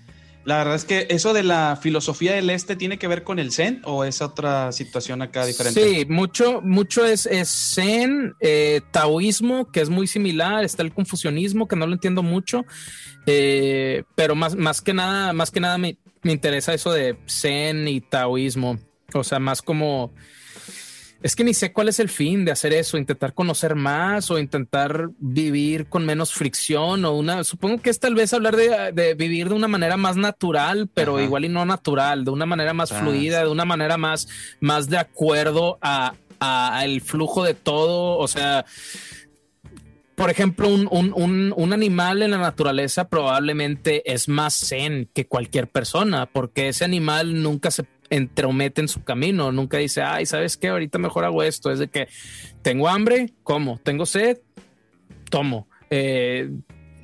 La 0.49 0.57
verdad 0.57 0.73
es 0.73 0.83
que 0.83 1.05
eso 1.11 1.31
de 1.33 1.43
la 1.43 1.77
filosofía 1.79 2.33
del 2.33 2.49
este 2.49 2.75
tiene 2.75 2.97
que 2.97 3.07
ver 3.07 3.23
con 3.23 3.37
el 3.37 3.51
Zen 3.51 3.83
o 3.85 4.03
es 4.03 4.19
otra 4.19 4.71
situación 4.71 5.21
acá 5.21 5.45
diferente. 5.45 5.79
Sí, 5.79 6.07
mucho, 6.09 6.59
mucho 6.63 7.05
es, 7.05 7.29
Zen, 7.75 8.33
eh, 8.39 8.81
taoísmo, 8.89 9.71
que 9.71 9.79
es 9.79 9.91
muy 9.91 10.07
similar, 10.07 10.63
está 10.63 10.81
el 10.81 10.91
confucianismo, 10.91 11.67
que 11.67 11.75
no 11.75 11.85
lo 11.85 11.93
entiendo 11.93 12.23
mucho, 12.23 12.65
eh, 13.27 14.05
pero 14.15 14.33
más, 14.33 14.55
más 14.55 14.81
que 14.81 14.91
nada, 14.91 15.33
más 15.33 15.51
que 15.51 15.59
nada 15.59 15.77
me, 15.77 15.99
me 16.23 16.31
interesa 16.31 16.73
eso 16.73 16.91
de 16.91 17.19
Zen 17.29 17.87
y 17.87 18.01
taoísmo, 18.01 18.79
o 19.13 19.23
sea, 19.23 19.37
más 19.37 19.61
como 19.61 20.15
es 21.21 21.35
que 21.35 21.43
ni 21.43 21.53
sé 21.53 21.73
cuál 21.73 21.89
es 21.89 21.99
el 21.99 22.09
fin 22.09 22.45
de 22.45 22.51
hacer 22.51 22.73
eso, 22.73 22.97
intentar 22.97 23.33
conocer 23.33 23.75
más 23.75 24.31
o 24.31 24.39
intentar 24.39 25.09
vivir 25.19 25.87
con 25.87 26.05
menos 26.05 26.33
fricción 26.33 27.03
o 27.03 27.13
una, 27.13 27.43
supongo 27.43 27.81
que 27.81 27.89
es 27.89 27.99
tal 27.99 28.15
vez 28.15 28.33
hablar 28.33 28.55
de, 28.55 29.15
vivir 29.15 29.49
de 29.49 29.55
una 29.55 29.67
manera 29.67 29.97
más 29.97 30.15
natural, 30.15 30.89
pero 30.93 31.19
igual 31.19 31.45
y 31.45 31.49
no 31.49 31.65
natural, 31.65 32.23
de 32.23 32.31
una 32.31 32.45
manera 32.45 32.73
más 32.73 32.91
ah, 32.91 33.01
fluida, 33.01 33.43
de 33.43 33.49
una 33.49 33.65
manera 33.65 33.97
más, 33.97 34.27
más 34.61 34.89
de 34.89 34.97
acuerdo 34.97 35.77
a, 35.81 36.13
el 36.83 37.01
flujo 37.01 37.43
de 37.43 37.53
todo, 37.53 38.17
o 38.17 38.27
sea, 38.29 38.65
por 40.15 40.29
ejemplo, 40.29 40.69
un, 40.69 40.87
un, 40.89 41.53
un, 41.55 41.73
animal 41.73 42.21
en 42.21 42.31
la 42.31 42.37
naturaleza 42.37 43.09
probablemente 43.09 44.09
es 44.09 44.29
más 44.29 44.57
zen 44.57 45.09
que 45.13 45.27
cualquier 45.27 45.67
persona, 45.67 46.27
porque 46.27 46.69
ese 46.69 46.85
animal 46.85 47.41
nunca 47.41 47.71
se 47.71 47.85
entromete 48.09 48.81
en 48.81 48.87
su 48.87 49.03
camino, 49.03 49.51
nunca 49.51 49.77
dice, 49.77 50.01
ay, 50.01 50.25
¿sabes 50.25 50.57
qué? 50.57 50.69
Ahorita 50.69 50.97
mejor 50.97 51.25
hago 51.25 51.43
esto, 51.43 51.71
es 51.71 51.79
de 51.79 51.87
que 51.87 52.07
tengo 52.61 52.87
hambre, 52.87 53.33
como, 53.43 53.79
tengo 53.83 54.05
sed, 54.05 54.39
tomo. 55.29 55.67
Eh, 55.89 56.49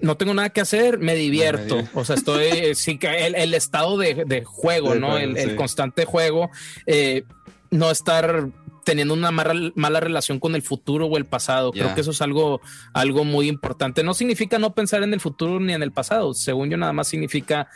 no 0.02 0.18
tengo 0.18 0.34
nada 0.34 0.50
que 0.50 0.62
hacer, 0.62 1.00
me 1.00 1.16
divierto. 1.16 1.84
O 1.94 2.06
sea, 2.06 2.16
estoy, 2.16 2.76
sí 2.76 2.98
que 2.98 3.28
el, 3.28 3.54
estado 3.54 3.98
de, 3.98 4.44
juego, 4.46 4.96
¿no? 4.96 5.18
el, 5.18 5.56
constante 5.56 6.06
juego, 6.06 6.52
eh, 6.86 7.24
no 7.72 7.92
estar 7.92 8.50
teniendo 8.86 9.14
una 9.16 9.32
mala, 9.32 10.00
relación 10.00 10.40
con 10.40 10.56
el 10.56 10.62
futuro 10.62 11.08
o 11.08 11.18
el 11.18 11.26
pasado. 11.26 11.72
Creo 11.72 11.94
que 11.96 12.02
eso 12.02 12.12
es 12.12 12.22
algo, 12.22 12.62
algo 12.94 13.26
muy 13.26 13.50
importante. 13.50 14.04
No 14.04 14.14
significa 14.14 14.60
no 14.60 14.74
pensar 14.76 15.04
en 15.04 15.14
el 15.14 15.20
futuro 15.20 15.60
ni 15.60 15.74
en 15.74 15.82
el 15.82 15.92
pasado. 15.92 16.34
Según 16.34 16.70
yo, 16.70 16.78
nada 16.78 16.94
más 16.94 17.08
significa 17.08 17.68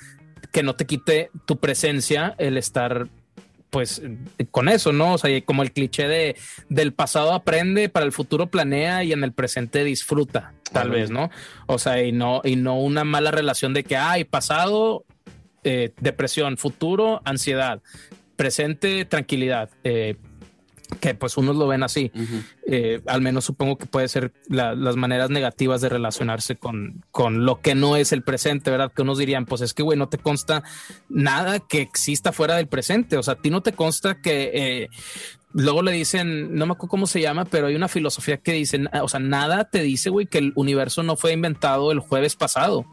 que 0.51 0.63
no 0.63 0.75
te 0.75 0.85
quite 0.85 1.31
tu 1.45 1.57
presencia 1.57 2.35
el 2.37 2.57
estar 2.57 3.09
pues 3.69 4.01
con 4.51 4.69
eso, 4.69 4.91
¿no? 4.91 5.13
O 5.13 5.17
sea, 5.17 5.41
como 5.45 5.63
el 5.63 5.71
cliché 5.71 6.07
de 6.07 6.35
del 6.69 6.93
pasado 6.93 7.33
aprende, 7.33 7.89
para 7.89 8.05
el 8.05 8.11
futuro 8.11 8.47
planea 8.47 9.03
y 9.03 9.11
en 9.11 9.23
el 9.23 9.31
presente 9.31 9.83
disfruta, 9.83 10.53
tal 10.71 10.89
vez, 10.89 11.09
¿no? 11.11 11.29
O 11.67 11.77
sea, 11.77 12.03
y 12.03 12.11
no, 12.11 12.41
y 12.43 12.55
no 12.55 12.79
una 12.79 13.03
mala 13.03 13.31
relación 13.31 13.73
de 13.73 13.83
que 13.83 13.97
hay 13.97 14.23
pasado, 14.23 15.05
eh, 15.63 15.91
depresión, 15.99 16.57
futuro, 16.57 17.21
ansiedad, 17.25 17.81
presente, 18.35 19.05
tranquilidad. 19.05 19.69
Eh, 19.83 20.15
que 20.99 21.13
pues 21.13 21.37
unos 21.37 21.55
lo 21.55 21.67
ven 21.67 21.83
así. 21.83 22.11
Eh, 22.65 23.01
al 23.05 23.21
menos 23.21 23.45
supongo 23.45 23.77
que 23.77 23.85
puede 23.85 24.07
ser 24.07 24.33
las 24.47 24.95
maneras 24.95 25.29
negativas 25.29 25.81
de 25.81 25.89
relacionarse 25.89 26.55
con, 26.55 27.03
con 27.11 27.45
lo 27.45 27.61
que 27.61 27.75
no 27.75 27.95
es 27.95 28.11
el 28.11 28.23
presente, 28.23 28.71
¿verdad? 28.71 28.91
Que 28.91 29.01
unos 29.01 29.17
dirían, 29.17 29.45
pues 29.45 29.61
es 29.61 29.73
que, 29.73 29.83
güey, 29.83 29.97
no 29.97 30.09
te 30.09 30.17
consta 30.17 30.63
nada 31.07 31.59
que 31.59 31.81
exista 31.81 32.31
fuera 32.31 32.55
del 32.55 32.67
presente. 32.67 33.17
O 33.17 33.23
sea, 33.23 33.35
a 33.35 33.41
ti 33.41 33.49
no 33.49 33.61
te 33.61 33.73
consta 33.73 34.21
que... 34.21 34.51
Eh, 34.53 34.89
luego 35.51 35.81
le 35.81 35.91
dicen, 35.91 36.53
no 36.55 36.67
me 36.67 36.73
acuerdo 36.73 36.89
cómo 36.89 37.07
se 37.07 37.21
llama, 37.21 37.45
pero 37.45 37.67
hay 37.67 37.75
una 37.75 37.87
filosofía 37.87 38.37
que 38.37 38.53
dice, 38.53 38.85
o 39.01 39.07
sea, 39.07 39.19
nada 39.19 39.63
te 39.65 39.81
dice, 39.81 40.11
güey, 40.11 40.27
que 40.27 40.37
el 40.37 40.53
universo 40.55 41.01
no 41.01 41.15
fue 41.15 41.33
inventado 41.33 41.91
el 41.91 41.99
jueves 41.99 42.35
pasado 42.35 42.85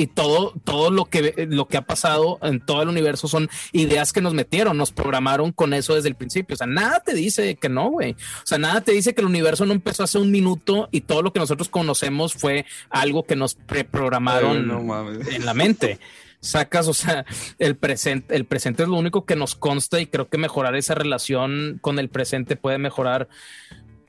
y 0.00 0.06
todo, 0.06 0.54
todo 0.64 0.90
lo 0.90 1.04
que, 1.04 1.46
lo 1.50 1.68
que 1.68 1.76
ha 1.76 1.82
pasado 1.82 2.38
en 2.40 2.58
todo 2.64 2.80
el 2.80 2.88
universo 2.88 3.28
son 3.28 3.50
ideas 3.72 4.14
que 4.14 4.22
nos 4.22 4.32
metieron, 4.32 4.78
nos 4.78 4.92
programaron 4.92 5.52
con 5.52 5.74
eso 5.74 5.94
desde 5.94 6.08
el 6.08 6.14
principio. 6.14 6.54
O 6.54 6.56
sea, 6.56 6.66
nada 6.66 7.00
te 7.00 7.12
dice 7.12 7.56
que 7.56 7.68
no, 7.68 7.90
güey. 7.90 8.12
O 8.12 8.46
sea, 8.46 8.56
nada 8.56 8.80
te 8.80 8.92
dice 8.92 9.14
que 9.14 9.20
el 9.20 9.26
universo 9.26 9.66
no 9.66 9.74
empezó 9.74 10.02
hace 10.02 10.16
un 10.16 10.30
minuto 10.30 10.88
y 10.90 11.02
todo 11.02 11.20
lo 11.20 11.34
que 11.34 11.40
nosotros 11.40 11.68
conocemos 11.68 12.32
fue 12.32 12.64
algo 12.88 13.24
que 13.24 13.36
nos 13.36 13.54
preprogramaron 13.54 14.80
en 15.30 15.44
la 15.44 15.52
mente. 15.52 16.00
Sacas, 16.40 16.88
o 16.88 16.94
sea, 16.94 17.26
el 17.58 17.76
presente, 17.76 18.34
el 18.34 18.46
presente 18.46 18.84
es 18.84 18.88
lo 18.88 18.96
único 18.96 19.26
que 19.26 19.36
nos 19.36 19.54
consta 19.54 20.00
y 20.00 20.06
creo 20.06 20.30
que 20.30 20.38
mejorar 20.38 20.74
esa 20.76 20.94
relación 20.94 21.78
con 21.82 21.98
el 21.98 22.08
presente 22.08 22.56
puede 22.56 22.78
mejorar 22.78 23.28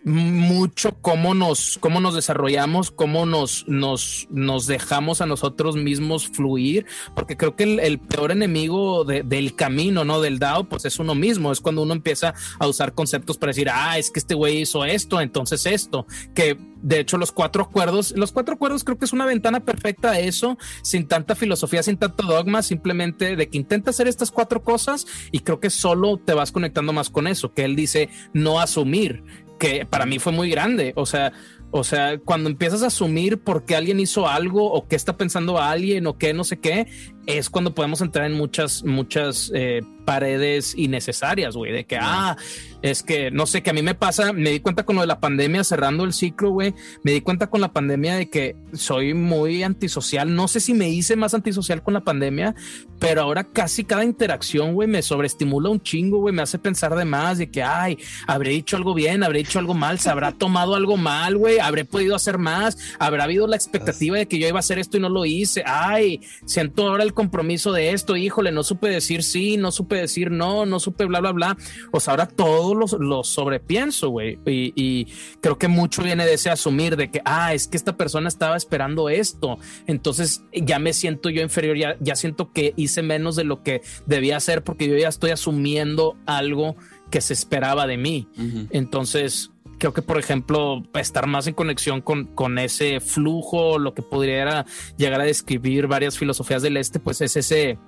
mucho 0.04 0.98
cómo 1.02 1.34
nos, 1.34 1.78
cómo 1.80 2.00
nos 2.00 2.16
desarrollamos, 2.16 2.92
cómo 2.92 3.26
nos, 3.26 3.68
nos, 3.68 4.28
nos 4.30 4.68
dejamos 4.68 5.22
a 5.22 5.26
nosotros 5.26 5.76
mismos 5.76 6.28
fluir, 6.28 6.86
porque 7.16 7.38
creo 7.38 7.56
que 7.56 7.64
el, 7.64 8.00
peor 8.00 8.32
enemigo 8.32 9.04
del 9.04 9.56
camino, 9.56 10.04
¿no? 10.04 10.22
Del 10.22 10.40
DAO, 10.40 10.66
pues 10.66 10.86
es 10.86 11.00
uno 11.00 11.16
mismo, 11.16 11.52
es 11.52 11.62
cuando 11.62 11.84
uno 11.84 11.94
empieza 11.94 12.34
a 12.60 12.68
usar 12.68 12.94
conceptos 12.94 13.38
para 13.38 13.52
decir, 13.52 13.70
ah, 13.70 13.98
es 13.98 14.10
que 14.10 14.20
este 14.20 14.34
güey 14.34 14.62
hizo 14.62 14.86
esto, 14.86 15.22
entonces 15.22 15.66
esto, 15.66 16.08
que 16.34 16.58
de 16.82 17.00
hecho 17.00 17.18
los 17.18 17.32
cuatro 17.32 17.64
acuerdos, 17.64 18.14
los 18.16 18.32
cuatro 18.32 18.56
acuerdos 18.56 18.84
creo 18.84 18.98
que 18.98 19.06
es 19.06 19.14
una 19.14 19.26
ventana 19.26 19.60
perfecta 19.62 20.12
a 20.12 20.20
eso, 20.20 20.58
sin 20.82 21.08
tanta 21.08 21.36
filosofía, 21.36 21.84
sin 21.84 21.98
tanto 21.98 22.24
dogma, 22.24 22.64
simplemente 22.64 23.36
de 23.36 23.50
que 23.50 23.58
intenta 23.58 23.92
hacer 23.92 24.08
estas 24.08 24.32
cuatro 24.32 24.64
cosas 24.64 25.06
y 25.32 25.40
creo 25.40 25.60
que 25.60 25.70
solo 25.70 26.18
te 26.18 26.34
vas 26.34 26.52
conectando 26.52 26.94
más 26.94 27.10
con 27.10 27.28
eso, 27.28 27.54
que 27.54 27.66
él 27.66 27.76
dice 27.76 28.10
no 28.34 28.60
asumir, 28.60 29.24
que 29.62 29.86
para 29.86 30.08
mí 30.08 30.18
fue 30.18 30.34
muy 30.34 30.50
grande. 30.50 30.92
O 30.96 31.06
sea, 31.06 31.34
o 31.70 31.84
sea, 31.84 32.18
cuando 32.18 32.50
empiezas 32.50 32.82
a 32.82 32.88
asumir 32.88 33.38
por 33.38 33.64
qué 33.64 33.76
alguien 33.76 34.00
hizo 34.00 34.28
algo 34.28 34.74
o 34.74 34.88
qué 34.88 34.96
está 34.96 35.18
pensando 35.18 35.60
alguien 35.60 36.08
o 36.08 36.18
qué 36.18 36.34
no 36.34 36.44
sé 36.44 36.60
qué, 36.60 36.88
es 37.26 37.50
cuando 37.50 37.74
podemos 37.74 38.02
entrar 38.02 38.26
en 38.26 38.34
muchas, 38.34 38.84
muchas 38.84 39.52
eh, 39.54 39.82
paredes 40.06 40.74
innecesarias, 40.76 41.56
güey, 41.56 41.72
de 41.72 41.86
que, 41.86 41.98
ah, 42.00 42.36
es 42.82 43.04
que, 43.04 43.30
no 43.32 43.46
sé, 43.46 43.62
que 43.62 43.70
a 43.70 43.74
mí 43.74 43.82
me 43.82 43.96
pasa, 43.96 44.34
me 44.34 44.50
di 44.50 44.60
cuenta 44.60 44.84
con 44.84 44.96
lo 44.96 45.02
de 45.02 45.08
la 45.08 45.20
pandemia, 45.20 45.64
cerrando 45.64 46.04
el 46.04 46.14
ciclo, 46.14 46.50
güey, 46.52 46.74
me 47.04 47.12
di 47.12 47.22
cuenta 47.22 47.48
con 47.48 47.62
la 47.62 47.72
pandemia 47.72 48.16
de 48.16 48.30
que 48.30 48.56
soy 48.74 49.14
muy 49.14 49.64
antisocial, 49.64 50.34
no 50.34 50.48
sé 50.48 50.60
si 50.60 50.74
me 50.74 50.90
hice 50.90 51.16
más 51.16 51.34
antisocial 51.34 51.84
con 51.84 51.94
la 51.94 52.02
pandemia, 52.02 52.56
pero 53.00 53.22
ahora 53.22 53.44
casi 53.44 53.84
cada 53.84 54.04
interacción, 54.04 54.74
güey, 54.74 54.88
me 54.88 55.02
sobreestimula 55.02 55.70
un 55.70 55.82
chingo, 55.82 56.20
güey, 56.20 56.34
me 56.34 56.42
hace 56.42 56.58
pensar 56.58 56.96
de 56.96 57.06
más, 57.06 57.38
de 57.38 57.50
que, 57.50 57.64
ay, 57.64 57.98
habré 58.28 58.52
dicho 58.52 58.78
algo 58.78 58.94
bien, 58.94 59.24
habré 59.24 59.40
dicho 59.40 59.60
algo 59.60 59.74
mal, 59.74 60.00
se 60.00 60.10
habrá 60.10 60.32
tomado 60.32 60.76
algo 60.76 60.98
mal, 60.98 61.38
güey, 61.38 61.60
habré 61.60 61.86
podido 61.86 62.16
hacer 62.16 62.38
más, 62.38 62.78
habrá 63.00 63.26
habido 63.26 63.48
la 63.48 63.56
expectativa 63.56 64.18
de 64.18 64.28
que 64.28 64.40
yo 64.40 64.48
iba 64.48 64.58
a 64.58 64.62
hacer 64.62 64.80
esto 64.80 64.98
y 64.98 65.00
no 65.00 65.10
lo 65.10 65.26
hice, 65.26 65.64
ay, 65.66 66.22
siento 66.46 66.88
ahora 66.88 67.04
el 67.04 67.11
compromiso 67.14 67.72
de 67.72 67.92
esto, 67.92 68.16
híjole, 68.16 68.52
no 68.52 68.64
supe 68.64 68.90
decir 68.90 69.24
sí, 69.24 69.58
no 69.58 69.72
supe 69.72 69.96
decir 69.96 70.32
no, 70.32 70.66
no 70.66 70.80
supe 70.80 71.06
bla, 71.06 71.20
bla, 71.20 71.32
bla. 71.32 71.58
O 71.92 72.00
sea, 72.00 72.12
ahora 72.12 72.28
todo 72.28 72.76
lo, 72.76 72.86
lo 73.00 73.24
sobrepienso, 73.24 74.10
güey. 74.10 74.40
Y, 74.46 75.08
creo 75.42 75.58
que 75.58 75.68
mucho 75.68 76.04
viene 76.04 76.26
de 76.26 76.34
ese 76.34 76.50
asumir 76.50 76.96
de 76.96 77.10
que, 77.10 77.22
ah, 77.26 77.54
es 77.54 77.68
que 77.68 77.78
esta 77.78 77.98
persona 77.98 78.28
estaba 78.28 78.58
esperando 78.58 79.10
esto. 79.10 79.58
Entonces 79.88 80.44
ya 80.54 80.80
me 80.80 80.94
siento 80.94 81.30
yo 81.30 81.42
inferior, 81.42 81.78
ya, 81.78 81.98
ya 82.00 82.16
siento 82.16 82.52
que 82.52 82.74
hice 82.76 83.02
menos 83.02 83.36
de 83.36 83.44
lo 83.44 83.64
que 83.64 83.82
debía 84.06 84.38
hacer 84.38 84.64
porque 84.64 84.88
yo 84.88 84.98
ya 84.98 85.08
estoy 85.08 85.32
asumiendo 85.32 86.18
algo 86.26 86.76
que 87.12 87.22
se 87.22 87.34
esperaba 87.34 87.86
de 87.86 87.98
mí. 87.98 88.28
Entonces, 88.72 89.51
creo 89.82 89.94
que, 89.94 90.04
por 90.04 90.20
ejemplo, 90.20 90.84
estar 90.94 91.26
más 91.26 91.48
en 91.48 91.56
conexión 91.56 92.02
con, 92.02 92.28
con 92.28 92.60
ese 92.60 93.00
flujo, 93.00 93.80
lo 93.80 93.96
que 93.96 94.04
podría 94.04 94.64
llegar 94.96 95.22
a 95.22 95.24
describir 95.24 95.88
varias 95.88 96.20
filosofías 96.20 96.62
del 96.62 96.78
este, 96.78 97.00
pues 97.00 97.20
es 97.22 97.36
ese 97.36 97.80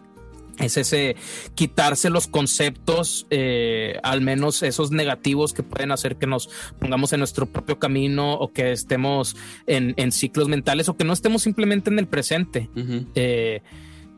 es 0.57 0.77
ese 0.77 1.15
quitarse 1.53 2.09
los 2.09 2.25
conceptos, 2.25 3.27
eh, 3.29 3.99
al 4.01 4.21
menos 4.21 4.63
esos 4.63 4.89
negativos 4.89 5.53
que 5.53 5.61
pueden 5.61 5.91
hacer 5.91 6.15
que 6.15 6.25
nos 6.25 6.49
pongamos 6.79 7.13
en 7.13 7.19
nuestro 7.19 7.45
propio 7.45 7.77
camino 7.77 8.33
o 8.33 8.51
que 8.51 8.71
estemos 8.71 9.35
en, 9.67 10.11
ciclos 10.11 10.49
mentales 10.49 10.89
o 10.89 10.97
que 10.97 11.03
no 11.03 11.13
estemos 11.13 11.43
simplemente 11.43 11.91
en 11.91 11.99
el 11.99 12.07
presente. 12.07 12.71
Eh, 13.13 13.61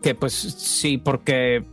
que 0.01 0.15
pues 0.15 0.33
sí, 0.33 0.97
porque 0.97 1.65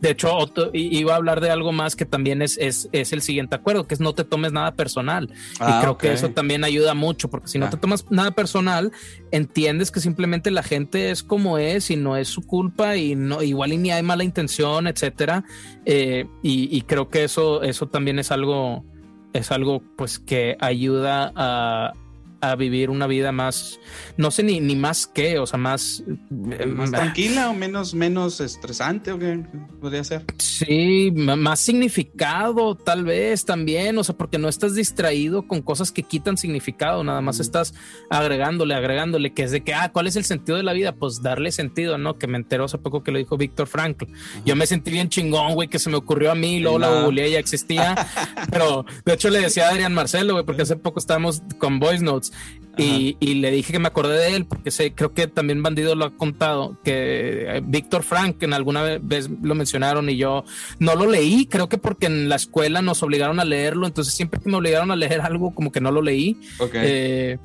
de 0.00 0.10
hecho, 0.10 0.30
iba 0.72 1.12
a 1.12 1.16
hablar 1.16 1.40
de 1.40 1.50
algo 1.50 1.72
más 1.72 1.94
que 1.94 2.06
también 2.06 2.40
es, 2.40 2.58
es, 2.58 2.88
el 2.92 3.20
siguiente 3.20 3.56
acuerdo, 3.56 3.86
que 3.86 3.94
es 3.94 4.00
no 4.00 4.14
te 4.14 4.24
tomes 4.24 4.52
nada 4.52 4.74
personal. 4.74 5.28
y 5.30 5.56
ah, 5.60 5.78
creo 5.82 5.98
que 5.98 6.12
eso 6.12 6.30
también 6.30 6.64
ayuda 6.64 6.94
mucho, 6.94 7.28
porque 7.28 7.48
si 7.48 7.58
no 7.58 7.68
te 7.68 7.76
tomas 7.76 8.06
nada 8.10 8.30
personal, 8.30 8.92
entiendes 9.30 9.90
que 9.90 10.00
simplemente 10.00 10.50
la 10.50 10.62
gente 10.62 11.10
es 11.10 11.22
como 11.22 11.58
es 11.58 11.90
y 11.90 11.96
no 11.96 12.16
es 12.16 12.28
su 12.28 12.42
culpa 12.42 12.96
y 12.96 13.14
no 13.14 13.42
igual 13.42 13.72
y 13.72 13.76
ni 13.76 13.90
hay 13.90 14.02
mala 14.02 14.24
intención, 14.24 14.86
etcétera. 14.86 15.44
Eh, 15.84 16.26
y, 16.42 16.74
y, 16.74 16.82
creo 16.82 17.08
que 17.08 17.24
eso, 17.24 17.62
eso 17.62 17.86
también 17.88 18.18
es 18.18 18.30
algo, 18.30 18.84
es 19.32 19.50
algo 19.50 19.82
pues 19.96 20.18
que 20.18 20.56
ayuda 20.60 21.32
a, 21.34 21.92
a 22.40 22.56
vivir 22.56 22.90
una 22.90 23.06
vida 23.06 23.32
más, 23.32 23.78
no 24.16 24.30
sé 24.30 24.42
ni, 24.42 24.60
ni 24.60 24.76
más 24.76 25.06
qué, 25.06 25.38
o 25.38 25.46
sea, 25.46 25.58
más... 25.58 26.02
Eh, 26.50 26.66
¿Más 26.66 26.90
tranquila 26.90 27.50
o 27.50 27.54
menos, 27.54 27.94
menos 27.94 28.40
estresante 28.40 29.12
o 29.12 29.18
qué 29.18 29.44
podría 29.80 30.04
ser? 30.04 30.24
Sí, 30.38 31.10
más 31.12 31.60
significado 31.60 32.74
tal 32.74 33.04
vez 33.04 33.44
también, 33.44 33.98
o 33.98 34.04
sea, 34.04 34.16
porque 34.16 34.38
no 34.38 34.48
estás 34.48 34.74
distraído 34.74 35.46
con 35.46 35.62
cosas 35.62 35.92
que 35.92 36.02
quitan 36.02 36.36
significado, 36.36 37.04
nada 37.04 37.20
más 37.20 37.40
estás 37.40 37.74
agregándole, 38.08 38.74
agregándole, 38.74 39.32
que 39.32 39.42
es 39.42 39.50
de 39.50 39.62
que, 39.62 39.74
ah, 39.74 39.90
¿cuál 39.92 40.06
es 40.06 40.16
el 40.16 40.24
sentido 40.24 40.56
de 40.56 40.62
la 40.62 40.72
vida? 40.72 40.94
Pues 40.94 41.22
darle 41.22 41.52
sentido, 41.52 41.98
¿no? 41.98 42.18
Que 42.18 42.26
me 42.26 42.38
enteró 42.38 42.64
hace 42.64 42.78
poco 42.78 43.02
que 43.02 43.12
lo 43.12 43.18
dijo 43.18 43.36
Víctor 43.36 43.66
Frankl. 43.66 44.06
Yo 44.44 44.56
me 44.56 44.66
sentí 44.66 44.90
bien 44.90 45.08
chingón, 45.08 45.54
güey, 45.54 45.68
que 45.68 45.78
se 45.78 45.90
me 45.90 45.96
ocurrió 45.96 46.30
a 46.30 46.34
mí, 46.34 46.60
luego 46.60 46.78
la 46.78 47.02
googleé 47.02 47.30
ya 47.32 47.38
existía, 47.38 47.94
pero 48.50 48.84
de 49.04 49.12
hecho 49.12 49.30
le 49.30 49.40
decía 49.40 49.68
a 49.68 49.70
Adrián 49.70 49.94
Marcelo, 49.94 50.34
güey, 50.34 50.44
porque 50.44 50.62
hace 50.62 50.76
poco 50.76 50.98
estábamos 50.98 51.42
con 51.58 51.78
Voice 51.78 52.02
Notes 52.02 52.29
y, 52.76 53.34
le 53.34 53.50
dije 53.50 53.72
que 53.72 53.78
me 53.78 53.88
acordé 53.88 54.16
de 54.16 54.36
él 54.36 54.46
porque 54.46 54.70
sé, 54.70 54.92
creo 54.94 55.12
que 55.12 55.26
también 55.26 55.62
Bandido 55.62 55.94
lo 55.94 56.06
ha 56.06 56.16
contado, 56.16 56.78
que 56.82 57.56
eh, 57.56 57.62
Víctor 57.62 58.02
Frank 58.02 58.42
en 58.42 58.54
alguna 58.54 58.98
vez 59.02 59.28
lo 59.42 59.54
mencionaron 59.54 60.08
y 60.08 60.16
yo 60.16 60.44
no 60.78 60.94
lo 60.94 61.06
leí, 61.06 61.46
creo 61.46 61.68
que 61.68 61.78
porque 61.78 62.06
en 62.06 62.28
la 62.28 62.36
escuela 62.36 62.80
nos 62.80 63.02
obligaron 63.02 63.40
a 63.40 63.44
leerlo, 63.44 63.86
entonces 63.86 64.14
siempre 64.14 64.40
que 64.40 64.48
me 64.48 64.56
obligaron 64.56 64.90
a 64.90 64.96
leer 64.96 65.20
algo 65.22 65.54
como 65.54 65.72
que 65.72 65.80
no 65.80 65.90
lo 65.90 66.00
leí 66.00 66.38
eh, 66.72 67.38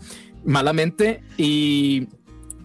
malamente 0.45 1.22
y, 1.38 2.07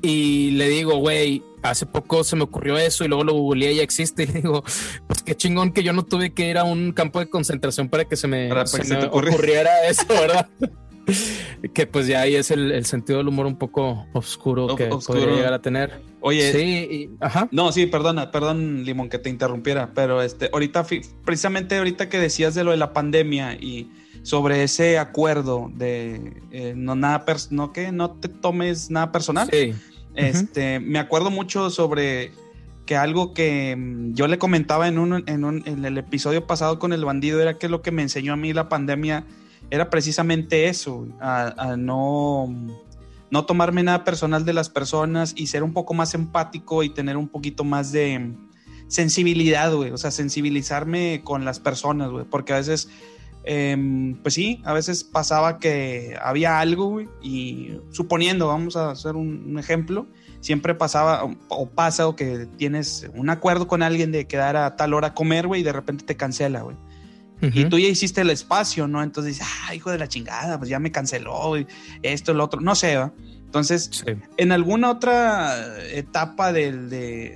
y 0.03 0.53
le 0.53 0.69
digo, 0.69 0.97
güey, 0.99 1.43
hace 1.63 1.87
poco 1.87 2.25
se 2.25 2.37
me 2.37 2.45
ocurrió 2.45 2.79
eso 2.79 3.05
y 3.05 3.09
luego 3.09 3.25
lo 3.25 3.33
googleé 3.35 3.73
y 3.73 3.77
ya 3.77 3.83
existe. 3.83 4.23
Y 4.31 4.33
digo, 4.33 4.63
pues 5.07 5.23
qué 5.25 5.35
chingón 5.35 5.73
que 5.73 5.83
yo 5.83 5.93
no 5.93 6.05
tuve 6.05 6.33
que 6.33 6.49
ir 6.49 6.59
a 6.59 6.65
un 6.65 6.93
campo 6.93 7.19
de 7.21 7.29
concentración 7.29 7.89
para 7.89 8.05
que 8.05 8.17
se 8.17 8.29
me, 8.29 8.51
ocurriera 8.53 9.89
eso, 9.89 10.07
¿verdad? 10.09 10.49
que 11.75 11.87
pues 11.87 12.07
ya 12.07 12.23
ahí 12.23 12.35
es 12.35 12.51
el, 12.51 12.85
sentido 12.85 13.19
del 13.19 13.29
humor 13.29 13.47
un 13.47 13.57
poco 13.57 14.07
oscuro 14.13 14.75
que 14.77 14.87
podría 14.87 15.27
llegar 15.27 15.53
a 15.53 15.63
tener. 15.63 16.03
Oye, 16.21 16.53
sí, 16.53 17.11
ajá. 17.21 17.49
No, 17.51 17.73
sí, 17.73 17.87
perdona, 17.87 18.31
perdón, 18.31 18.85
Limón, 18.85 19.09
que 19.09 19.19
te 19.19 19.31
interrumpiera, 19.31 19.93
pero 19.95 20.23
este, 20.23 20.51
ahorita, 20.53 20.87
precisamente 21.25 21.79
ahorita 21.79 22.09
que 22.09 22.19
decías 22.19 22.55
de 22.55 22.65
lo 22.65 22.73
de 22.73 22.77
la 22.77 22.93
pandemia 22.93 23.55
y 23.55 23.91
sobre 24.23 24.63
ese 24.63 24.99
acuerdo 24.99 25.71
de 25.75 26.43
eh, 26.51 26.75
no 26.77 26.95
nada, 26.95 27.25
no 27.51 27.73
que 27.73 27.91
no 27.93 28.11
te 28.11 28.29
tomes 28.29 28.91
nada 28.91 29.13
personal. 29.13 29.49
Sí. 29.51 29.75
Este, 30.15 30.81
me 30.81 30.99
acuerdo 30.99 31.31
mucho 31.31 31.71
sobre 31.71 32.33
que 32.85 32.97
algo 32.97 33.33
que 33.33 33.77
mm, 33.77 34.15
yo 34.15 34.27
le 34.27 34.39
comentaba 34.39 34.89
en, 34.89 34.99
un, 34.99 35.23
en, 35.27 35.45
un, 35.45 35.63
en 35.67 35.85
el 35.85 35.97
episodio 35.97 36.47
pasado 36.47 36.79
con 36.79 36.93
el 36.93 37.05
bandido 37.05 37.41
era 37.41 37.57
que 37.57 37.69
lo 37.69 37.83
que 37.83 37.93
me 37.93 38.03
enseñó 38.03 38.33
a 38.33 38.37
mí 38.37 38.53
la 38.53 38.69
pandemia 38.69 39.25
era 39.71 39.89
precisamente 39.89 40.69
eso, 40.69 41.07
a, 41.21 41.77
no, 41.79 42.49
no 43.31 43.47
tomarme 43.47 43.83
nada 43.83 44.05
personal 44.05 44.45
de 44.45 44.53
las 44.53 44.69
personas 44.69 45.33
y 45.37 45.47
ser 45.47 45.63
un 45.63 45.73
poco 45.73 45.95
más 45.95 46.15
empático 46.15 46.83
y 46.83 46.91
tener 46.91 47.17
un 47.17 47.29
poquito 47.29 47.63
más 47.63 47.93
de 47.93 48.35
sensibilidad, 48.89 49.73
güey, 49.73 49.93
o 49.93 49.97
sea, 49.97 50.11
sensibilizarme 50.11 51.23
con 51.23 51.45
las 51.45 51.61
personas, 51.61 52.11
güey, 52.11 52.25
porque 52.25 52.53
a 52.53 52.57
veces, 52.57 52.89
em, 53.45 54.21
pues 54.21 54.35
sí, 54.35 54.61
a 54.65 54.73
veces 54.73 55.05
pasaba 55.05 55.61
que 55.61 56.19
había 56.21 56.59
algo, 56.59 56.87
güey, 56.87 57.09
y 57.23 57.79
suponiendo, 57.91 58.49
vamos 58.49 58.75
a 58.77 58.91
hacer 58.91 59.15
un, 59.15 59.57
ejemplo, 59.57 60.09
siempre 60.41 60.75
pasaba 60.75 61.25
o, 61.49 61.69
pasa 61.69 62.09
o 62.09 62.17
que 62.17 62.47
tienes 62.57 63.09
un 63.15 63.31
acuerdo 63.31 63.69
con 63.69 63.85
alguien 63.85 64.11
de 64.11 64.27
quedar 64.27 64.57
a 64.57 64.75
tal 64.75 64.95
hora 64.95 65.09
a 65.09 65.15
comer, 65.15 65.47
güey, 65.47 65.61
y 65.61 65.65
de 65.65 65.73
repente 65.73 66.05
te 66.05 66.17
cancela, 66.17 66.63
güey 66.63 66.77
y 67.41 67.65
tú 67.67 67.79
ya 67.79 67.89
hiciste 67.89 68.21
el 68.21 68.31
espacio, 68.31 68.87
¿no? 68.87 69.03
Entonces 69.03 69.39
dices, 69.39 69.49
ah, 69.67 69.75
hijo 69.75 69.91
de 69.91 69.99
la 69.99 70.09
chingada, 70.09 70.59
pues 70.59 70.69
ya 70.69 70.79
me 70.79 70.93
canceló, 70.93 71.55
esto, 72.03 72.35
lo 72.35 72.45
otro, 72.45 72.61
no 72.61 72.75
sé, 72.75 72.97
¿va? 72.97 73.13
Entonces, 73.51 74.05
en 74.37 74.53
alguna 74.53 74.93
otra 74.93 75.83
etapa 75.93 76.53
de, 76.53 76.71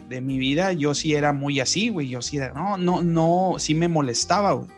de, 0.09 0.20
mi 0.20 0.39
vida, 0.39 0.72
yo 0.72 0.94
sí 0.94 1.12
era 1.12 1.32
muy 1.32 1.59
así, 1.59 1.89
güey. 1.89 2.09
Yo 2.09 2.22
sí 2.22 2.36
era, 2.36 2.52
no, 2.52 2.78
no, 2.78 3.02
no, 3.02 3.55
sí 3.59 3.74
me 3.74 3.89
molestaba, 3.89 4.52
güey. 4.52 4.68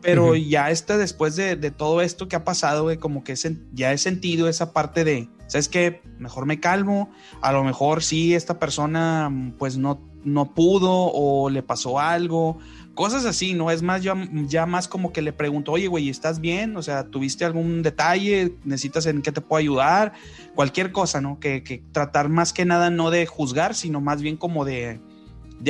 Pero 0.00 0.34
ya 0.34 0.70
este, 0.70 0.96
después 0.96 1.36
de, 1.36 1.56
de, 1.56 1.70
todo 1.70 2.00
esto 2.00 2.26
que 2.26 2.36
ha 2.36 2.44
pasado, 2.44 2.84
güey, 2.84 2.96
como 2.96 3.22
que 3.22 3.34
ya 3.74 3.92
he 3.92 3.98
sentido 3.98 4.48
esa 4.48 4.72
parte 4.72 5.04
de, 5.04 5.28
¿sabes 5.46 5.68
qué? 5.68 6.00
Mejor 6.18 6.46
me 6.46 6.58
calmo. 6.58 7.10
A 7.42 7.52
lo 7.52 7.64
mejor 7.64 8.02
sí, 8.02 8.34
esta 8.34 8.58
persona, 8.58 9.30
pues 9.58 9.76
no, 9.76 10.00
no 10.24 10.54
pudo 10.54 10.90
o 10.90 11.50
le 11.50 11.62
pasó 11.62 11.98
algo 12.00 12.60
cosas 12.98 13.24
así, 13.26 13.54
¿no? 13.54 13.70
Es 13.70 13.80
más, 13.80 14.02
yo 14.02 14.14
ya 14.48 14.66
más 14.66 14.88
como 14.88 15.12
que 15.12 15.22
le 15.22 15.32
pregunto, 15.32 15.70
oye, 15.70 15.86
güey, 15.86 16.08
¿estás 16.08 16.40
bien? 16.40 16.76
O 16.76 16.82
sea, 16.82 17.04
¿tuviste 17.04 17.44
algún 17.44 17.80
detalle? 17.80 18.54
¿Necesitas 18.64 19.06
en 19.06 19.22
qué 19.22 19.30
te 19.30 19.40
puedo 19.40 19.60
ayudar? 19.60 20.14
Cualquier 20.56 20.90
cosa, 20.90 21.20
¿no? 21.20 21.38
Que, 21.38 21.80
tratar 21.92 22.28
más 22.28 22.52
que 22.52 22.64
nada 22.64 22.90
no 22.90 23.12
de 23.12 23.24
juzgar, 23.24 23.76
sino 23.76 24.00
más 24.00 24.20
bien 24.20 24.36
como 24.36 24.64
de, 24.64 24.98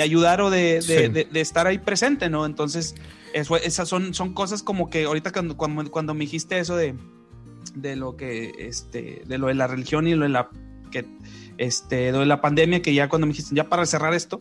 ayudar 0.01 0.41
o 0.41 0.49
de, 0.49 0.79
estar 1.35 1.67
ahí 1.67 1.77
presente, 1.77 2.31
¿no? 2.31 2.47
Entonces, 2.47 2.95
eso, 3.35 3.59
esas 3.59 3.87
son, 3.91 4.15
son 4.15 4.33
cosas 4.33 4.63
como 4.63 4.89
que 4.89 5.05
ahorita 5.05 5.31
cuando, 5.31 5.55
cuando, 5.59 6.15
me 6.15 6.21
dijiste 6.21 6.59
eso 6.59 6.77
de, 6.77 6.95
de 7.75 7.95
lo 7.95 8.17
que, 8.17 8.55
este, 8.59 9.21
de 9.27 9.37
lo 9.37 9.49
de 9.49 9.55
la 9.55 9.67
religión 9.67 10.09
y 10.09 10.15
lo 10.15 10.23
de 10.23 10.31
la, 10.31 10.49
que, 10.91 11.05
este, 11.59 12.11
lo 12.11 12.21
de 12.21 12.27
la 12.27 12.41
pandemia, 12.41 12.81
que 12.81 12.95
ya 12.95 13.11
cuando 13.11 13.27
me 13.27 13.35
dijiste, 13.35 13.55
ya 13.55 13.69
para 13.69 13.85
cerrar 13.85 14.15
esto, 14.15 14.41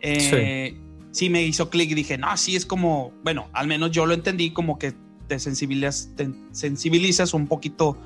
eh, 0.00 0.74
sí 0.74 0.85
me 1.30 1.42
hizo 1.42 1.70
clic 1.70 1.90
y 1.90 1.94
dije, 1.94 2.18
no, 2.18 2.36
sí 2.36 2.56
es 2.56 2.66
como, 2.66 3.12
bueno, 3.24 3.48
al 3.52 3.66
menos 3.66 3.90
yo 3.90 4.06
lo 4.06 4.14
entendí 4.14 4.50
como 4.50 4.78
que 4.78 4.94
te 5.26 5.38
sensibilizas, 5.38 6.10
te 6.16 6.30
sensibilizas 6.52 7.34
un 7.34 7.46
poquito 7.46 7.98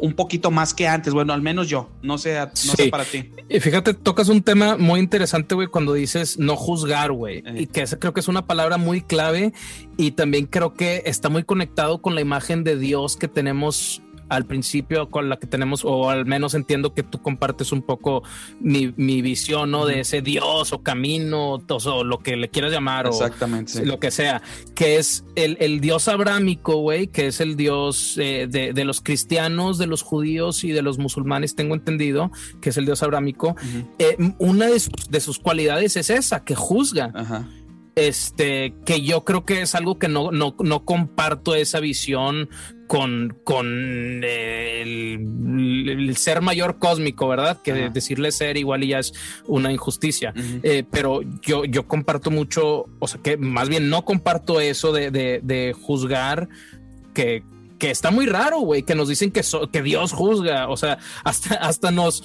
un 0.00 0.12
poquito 0.14 0.50
más 0.50 0.74
que 0.74 0.86
antes. 0.86 1.12
Bueno, 1.12 1.32
al 1.32 1.42
menos 1.42 1.68
yo, 1.68 1.90
no 2.02 2.18
sé, 2.18 2.38
no 2.38 2.74
sé 2.76 2.88
para 2.88 3.04
ti. 3.04 3.30
Y 3.48 3.60
fíjate, 3.60 3.94
tocas 3.94 4.28
un 4.28 4.42
tema 4.42 4.76
muy 4.76 5.00
interesante, 5.00 5.54
güey, 5.54 5.68
cuando 5.68 5.92
dices 5.92 6.38
no 6.38 6.56
juzgar, 6.56 7.12
güey, 7.12 7.42
y 7.56 7.66
que 7.66 7.82
esa 7.82 7.98
creo 7.98 8.12
que 8.12 8.20
es 8.20 8.28
una 8.28 8.46
palabra 8.46 8.76
muy 8.76 9.02
clave 9.02 9.52
y 9.96 10.12
también 10.12 10.46
creo 10.46 10.74
que 10.74 11.02
está 11.06 11.28
muy 11.28 11.44
conectado 11.44 12.00
con 12.00 12.14
la 12.14 12.20
imagen 12.20 12.64
de 12.64 12.76
Dios 12.78 13.16
que 13.16 13.28
tenemos 13.28 14.02
al 14.28 14.46
principio 14.46 15.10
con 15.10 15.28
la 15.28 15.38
que 15.38 15.46
tenemos, 15.46 15.84
o 15.84 16.10
al 16.10 16.26
menos 16.26 16.54
entiendo 16.54 16.94
que 16.94 17.02
tú 17.02 17.20
compartes 17.20 17.72
un 17.72 17.82
poco 17.82 18.22
mi, 18.60 18.88
visión, 19.22 19.70
¿no? 19.70 19.86
De 19.86 20.00
ese 20.00 20.22
Dios 20.22 20.72
o 20.72 20.82
camino, 20.82 21.62
o, 21.68 22.04
lo 22.04 22.18
que 22.18 22.36
le 22.36 22.48
quieras 22.48 22.72
llamar, 22.72 23.06
Exactamente, 23.06 23.80
o 23.80 23.84
lo 23.84 23.98
que 23.98 24.10
sea, 24.10 24.42
que 24.74 24.96
es 24.96 25.24
el, 25.34 25.80
Dios 25.80 26.08
abrámico, 26.08 26.76
güey, 26.76 27.08
que 27.08 27.28
es 27.28 27.40
el 27.40 27.56
Dios 27.56 28.16
eh, 28.18 28.46
de, 28.48 28.84
los 28.84 29.00
cristianos, 29.00 29.78
de 29.78 29.86
los 29.86 30.02
judíos 30.02 30.64
y 30.64 30.70
de 30.70 30.82
los 30.82 30.98
musulmanes, 30.98 31.54
tengo 31.54 31.74
entendido, 31.74 32.30
que 32.60 32.70
es 32.70 32.76
el 32.76 32.86
Dios 32.86 33.02
abrámico. 33.02 33.56
Eh, 33.98 34.16
una 34.38 34.66
de 34.66 34.80
sus, 34.80 35.10
de 35.10 35.20
sus 35.20 35.38
cualidades 35.38 35.96
es 35.96 36.10
esa, 36.10 36.44
que 36.44 36.54
juzga. 36.54 37.10
Ajá 37.14 37.46
este, 37.98 38.74
que 38.84 39.02
yo 39.02 39.24
creo 39.24 39.44
que 39.44 39.62
es 39.62 39.74
algo 39.74 39.98
que 39.98 40.08
no, 40.08 40.30
no, 40.30 40.54
no 40.60 40.84
comparto 40.84 41.54
esa 41.54 41.80
visión 41.80 42.48
con, 42.86 43.36
con 43.44 44.22
el, 44.24 46.14
ser 46.16 46.40
mayor 46.40 46.78
cósmico, 46.78 47.28
¿verdad? 47.28 47.60
Que 47.62 47.90
decirle 47.90 48.32
ser 48.32 48.56
igual 48.56 48.82
y 48.82 48.88
ya 48.88 49.00
es 49.00 49.12
una 49.46 49.70
injusticia. 49.72 50.32
Eh, 50.62 50.84
pero 50.90 51.20
yo, 51.42 51.64
yo 51.64 51.86
comparto 51.86 52.30
mucho, 52.30 52.86
o 52.98 53.06
sea, 53.06 53.20
que 53.22 53.36
más 53.36 53.68
bien 53.68 53.90
no 53.90 54.04
comparto 54.04 54.60
eso 54.60 54.92
de, 54.92 55.10
de, 55.10 55.72
juzgar 55.74 56.48
que, 57.14 57.44
que 57.78 57.90
está 57.90 58.10
muy 58.10 58.26
raro, 58.26 58.60
güey, 58.60 58.82
que 58.82 58.94
nos 58.94 59.08
dicen 59.08 59.30
que, 59.30 59.42
que 59.70 59.82
Dios 59.82 60.12
juzga, 60.12 60.68
o 60.68 60.76
sea, 60.76 60.98
hasta, 61.24 61.56
hasta 61.56 61.90
nos, 61.90 62.24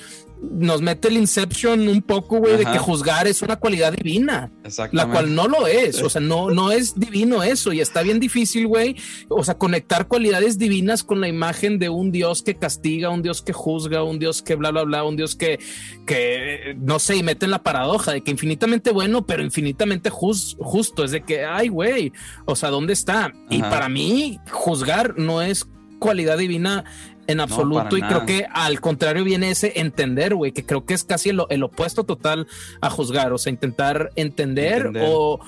nos 0.52 0.82
mete 0.82 1.08
el 1.08 1.18
Inception 1.18 1.88
un 1.88 2.02
poco, 2.02 2.40
güey, 2.40 2.58
de 2.58 2.66
que 2.66 2.78
juzgar 2.78 3.28
es 3.28 3.42
una 3.42 3.56
cualidad 3.56 3.94
divina, 3.94 4.52
la 4.92 5.08
cual 5.08 5.34
no 5.34 5.48
lo 5.48 5.68
es, 5.68 6.02
o 6.02 6.10
sea, 6.10 6.22
no, 6.22 6.50
no 6.50 6.72
es 6.72 7.00
divino 7.00 7.44
eso 7.44 7.72
y 7.72 7.80
está 7.80 8.02
bien 8.02 8.20
difícil, 8.20 8.68
güey, 8.68 8.96
o 9.30 9.44
sea, 9.44 9.58
conectar 9.58 10.08
cualidades 10.08 10.58
divinas 10.58 11.04
con 11.04 11.22
la 11.22 11.28
imagen 11.28 11.80
de 11.80 11.90
un 11.90 12.12
Dios 12.12 12.44
que 12.44 12.56
castiga, 12.56 13.10
un 13.10 13.22
Dios 13.22 13.42
que 13.42 13.54
juzga, 13.54 14.04
un 14.04 14.20
Dios 14.20 14.42
que 14.42 14.56
bla, 14.56 14.72
bla, 14.72 14.84
bla, 14.84 15.04
un 15.04 15.16
Dios 15.16 15.36
que, 15.36 15.60
que 16.06 16.76
no 16.78 17.00
sé, 17.00 17.16
y 17.18 17.24
mete 17.24 17.46
en 17.46 17.52
la 17.52 17.64
paradoja 17.64 18.12
de 18.12 18.22
que 18.22 18.32
infinitamente 18.32 18.92
bueno, 18.92 19.26
pero 19.26 19.44
infinitamente 19.44 20.10
justo, 20.10 21.04
es 21.04 21.12
de 21.12 21.24
que, 21.24 21.46
ay, 21.46 21.70
güey, 21.70 22.12
o 22.46 22.56
sea, 22.56 22.70
¿dónde 22.70 22.94
está? 22.94 23.32
Y 23.50 23.62
para 23.62 23.88
mí, 23.88 24.40
juzgar 24.52 25.18
no 25.18 25.42
es 25.42 25.68
cualidad 26.00 26.38
divina 26.38 26.84
en 27.28 27.40
absoluto. 27.40 27.98
y 27.98 28.02
creo 28.02 28.26
que 28.26 28.46
al 28.52 28.82
contrario 28.82 29.24
viene 29.24 29.52
ese 29.52 29.74
entender, 29.76 30.36
güey, 30.36 30.52
que 30.52 30.66
creo 30.66 30.86
que 30.86 30.94
es 30.94 31.04
casi 31.04 31.30
el, 31.30 31.64
opuesto 31.64 32.04
total 32.04 32.48
a 32.82 32.90
juzgar. 32.90 33.34
O 33.34 33.38
sea, 33.38 33.52
intentar 33.52 34.12
entender, 34.16 34.92
O, 35.06 35.40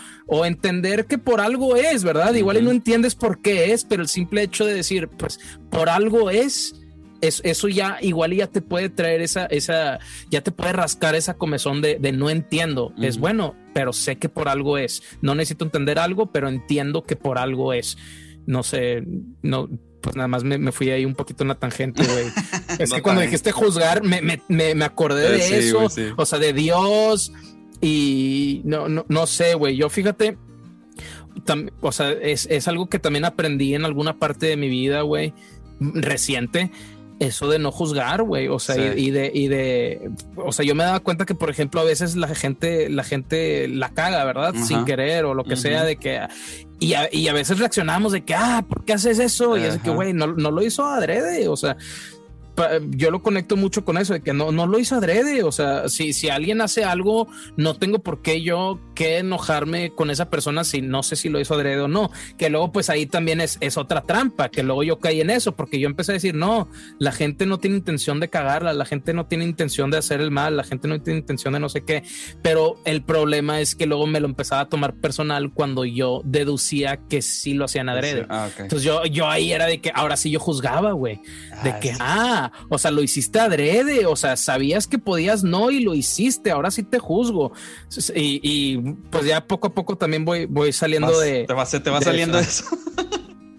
entender 0.45 1.05
que 1.05 1.17
por 1.17 1.41
algo 1.41 1.75
es, 1.75 2.03
¿verdad? 2.03 2.33
Igual 2.33 2.57
y 2.57 2.61
no 2.61 2.71
entiendes 2.71 3.15
por 3.15 3.41
qué 3.41 3.73
es, 3.73 3.83
pero 3.83 4.01
el 4.01 4.07
simple 4.07 4.43
hecho 4.43 4.65
de 4.65 4.73
decir, 4.73 5.07
pues 5.07 5.39
por 5.69 5.89
algo 5.89 6.29
es. 6.29 6.75
eso 7.21 7.67
ya 7.67 7.97
igual 8.01 8.33
ya 8.33 8.47
te 8.47 8.61
puede 8.61 8.89
traer 8.89 9.21
esa, 9.21 9.45
esa, 9.47 9.99
ya 10.29 10.41
te 10.41 10.51
puede 10.51 10.73
rascar 10.73 11.15
esa 11.15 11.35
comezón 11.35 11.81
de, 11.81 11.99
no 12.13 12.29
entiendo. 12.29 12.93
Es 12.99 13.17
bueno, 13.17 13.55
pero 13.73 13.93
sé 13.93 14.17
que 14.17 14.29
por 14.29 14.49
algo 14.49 14.77
es. 14.77 15.03
No 15.21 15.35
necesito 15.35 15.65
entender 15.65 15.99
algo, 15.99 16.31
pero 16.31 16.47
entiendo 16.47 17.03
que 17.03 17.15
por 17.15 17.37
algo 17.37 17.73
es. 17.73 17.97
No 18.47 18.61
sé, 18.61 19.03
no, 19.41 19.69
pues 20.05 20.15
nada 20.15 20.27
más 20.27 20.43
me, 20.43 20.71
fui 20.71 20.91
ahí 20.91 21.03
un 21.03 21.15
poquito 21.15 21.43
en 21.43 21.47
la 21.47 21.55
tangente, 21.55 22.03
güey. 22.05 22.25
Es 22.79 22.93
que 22.93 23.01
cuando 23.01 23.23
dijiste 23.23 23.51
juzgar, 23.51 24.03
me, 24.03 24.21
me, 24.21 24.39
me 24.47 24.85
acordé 24.85 25.31
de 25.31 25.57
eso, 25.57 25.87
o 26.15 26.25
sea, 26.27 26.37
de 26.37 26.53
Dios 26.53 27.33
y 27.81 28.61
no, 28.65 28.87
no, 28.87 29.03
no 29.07 29.25
sé, 29.25 29.55
güey. 29.55 29.75
Yo 29.75 29.89
fíjate, 29.89 30.37
o 31.81 31.91
sea, 31.91 32.11
es, 32.11 32.47
es, 32.51 32.67
algo 32.67 32.87
que 32.87 32.99
también 32.99 33.25
aprendí 33.25 33.73
en 33.73 33.83
alguna 33.83 34.19
parte 34.19 34.45
de 34.45 34.57
mi 34.57 34.69
vida, 34.69 35.01
güey, 35.01 35.33
reciente 35.79 36.69
eso 37.19 37.47
de 37.47 37.59
no 37.59 37.71
juzgar, 37.71 38.23
güey, 38.23 38.47
o 38.47 38.59
sea, 38.59 38.75
y, 38.95 39.09
de, 39.09 39.31
y 39.33 39.47
de, 39.47 40.11
o 40.35 40.51
sea, 40.51 40.65
yo 40.65 40.75
me 40.75 40.83
daba 40.83 40.99
cuenta 40.99 41.25
que, 41.25 41.33
por 41.33 41.49
ejemplo, 41.49 41.79
a 41.79 41.83
veces 41.85 42.15
la 42.15 42.27
gente, 42.27 42.89
la 42.89 43.03
gente 43.03 43.67
la 43.69 43.89
caga, 43.89 44.23
¿verdad? 44.25 44.53
Sin 44.55 44.83
querer 44.83 45.25
o 45.25 45.33
lo 45.33 45.43
que 45.43 45.55
sea, 45.55 45.83
de 45.83 45.95
que, 45.95 46.21
y 46.79 46.93
a, 46.93 47.07
y 47.13 47.27
a, 47.27 47.33
veces 47.33 47.59
reaccionamos 47.59 48.11
de 48.11 48.25
que, 48.25 48.35
ah, 48.35 48.65
¿por 48.67 48.83
qué 48.83 48.93
haces 48.93 49.19
eso? 49.19 49.57
Y 49.57 49.63
es 49.63 49.77
que, 49.77 49.91
güey, 49.91 50.11
no, 50.13 50.27
no, 50.27 50.51
lo 50.51 50.61
hizo 50.61 50.85
adrede, 50.85 51.47
o 51.47 51.55
sea, 51.55 51.77
yo 52.89 53.11
lo 53.11 53.21
conecto 53.21 53.57
mucho 53.57 53.83
con 53.83 53.97
eso, 53.97 54.13
de 54.13 54.21
que 54.21 54.33
no, 54.33 54.51
no 54.51 54.67
lo 54.67 54.79
hizo 54.79 54.95
adrede. 54.95 55.43
O 55.43 55.51
sea, 55.51 55.89
si, 55.89 56.13
si 56.13 56.29
alguien 56.29 56.61
hace 56.61 56.83
algo, 56.83 57.27
no 57.57 57.75
tengo 57.75 57.99
por 57.99 58.21
qué 58.21 58.41
yo 58.41 58.79
que 58.95 59.17
enojarme 59.17 59.91
con 59.91 60.09
esa 60.09 60.29
persona 60.29 60.63
si 60.63 60.81
no 60.81 61.03
sé 61.03 61.15
si 61.15 61.29
lo 61.29 61.39
hizo 61.39 61.53
adrede 61.53 61.81
o 61.81 61.87
no. 61.87 62.11
Que 62.37 62.49
luego, 62.49 62.71
pues 62.71 62.89
ahí 62.89 63.05
también 63.05 63.41
es, 63.41 63.57
es 63.61 63.77
otra 63.77 64.01
trampa, 64.01 64.49
que 64.49 64.63
luego 64.63 64.83
yo 64.83 64.99
caí 64.99 65.21
en 65.21 65.29
eso, 65.29 65.55
porque 65.55 65.79
yo 65.79 65.87
empecé 65.87 66.13
a 66.13 66.13
decir, 66.13 66.35
no, 66.35 66.69
la 66.99 67.11
gente 67.11 67.45
no 67.45 67.59
tiene 67.59 67.77
intención 67.77 68.19
de 68.19 68.29
cagarla, 68.29 68.73
la 68.73 68.85
gente 68.85 69.13
no 69.13 69.25
tiene 69.25 69.45
intención 69.45 69.91
de 69.91 69.97
hacer 69.97 70.21
el 70.21 70.31
mal, 70.31 70.57
la 70.57 70.63
gente 70.63 70.87
no 70.87 71.01
tiene 71.01 71.19
intención 71.19 71.53
de 71.53 71.59
no 71.59 71.69
sé 71.69 71.83
qué. 71.83 72.03
Pero 72.41 72.79
el 72.85 73.03
problema 73.03 73.59
es 73.59 73.75
que 73.75 73.85
luego 73.85 74.07
me 74.07 74.19
lo 74.19 74.27
empezaba 74.27 74.61
a 74.61 74.69
tomar 74.69 74.95
personal 74.95 75.51
cuando 75.53 75.85
yo 75.85 76.21
deducía 76.23 76.97
que 77.09 77.21
sí 77.21 77.53
lo 77.53 77.65
hacían 77.65 77.89
adrede. 77.89 78.25
Ah, 78.29 78.49
Entonces 78.57 78.83
yo, 78.83 79.05
yo 79.05 79.27
ahí 79.27 79.51
era 79.51 79.65
de 79.65 79.81
que 79.81 79.91
ahora 79.93 80.17
sí 80.17 80.31
yo 80.31 80.39
juzgaba, 80.39 80.91
güey, 80.93 81.19
de 81.63 81.69
ah, 81.71 81.79
que, 81.79 81.93
ah, 81.99 82.44
o 82.69 82.77
sea, 82.77 82.91
lo 82.91 83.01
hiciste 83.01 83.39
adrede, 83.39 84.05
o 84.05 84.15
sea, 84.15 84.35
sabías 84.35 84.87
que 84.87 84.97
podías 84.97 85.43
no 85.43 85.71
y 85.71 85.81
lo 85.81 85.93
hiciste, 85.93 86.51
ahora 86.51 86.71
sí 86.71 86.83
te 86.83 86.99
juzgo. 86.99 87.53
Y, 88.15 88.77
pues 89.09 89.25
ya 89.25 89.45
poco 89.45 89.67
a 89.67 89.73
poco 89.73 89.97
también 89.97 90.25
voy, 90.25 90.45
voy 90.45 90.73
saliendo 90.73 91.19
de... 91.19 91.45
Te 91.45 91.53
va, 91.53 91.65
te 91.65 91.89
va 91.89 92.01
saliendo 92.01 92.39
eso. 92.39 92.65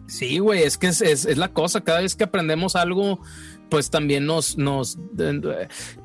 sí, 0.07 0.39
güey, 0.39 0.63
es 0.63 0.79
que 0.79 0.89
es, 0.89 1.37
la 1.37 1.49
cosa, 1.49 1.83
cada 1.83 2.01
vez 2.01 2.15
que 2.15 2.25
aprendemos 2.25 2.77
algo 2.77 3.21
pues 3.69 3.91
también 3.91 4.27
nos, 4.27 4.57
nos, 4.57 4.99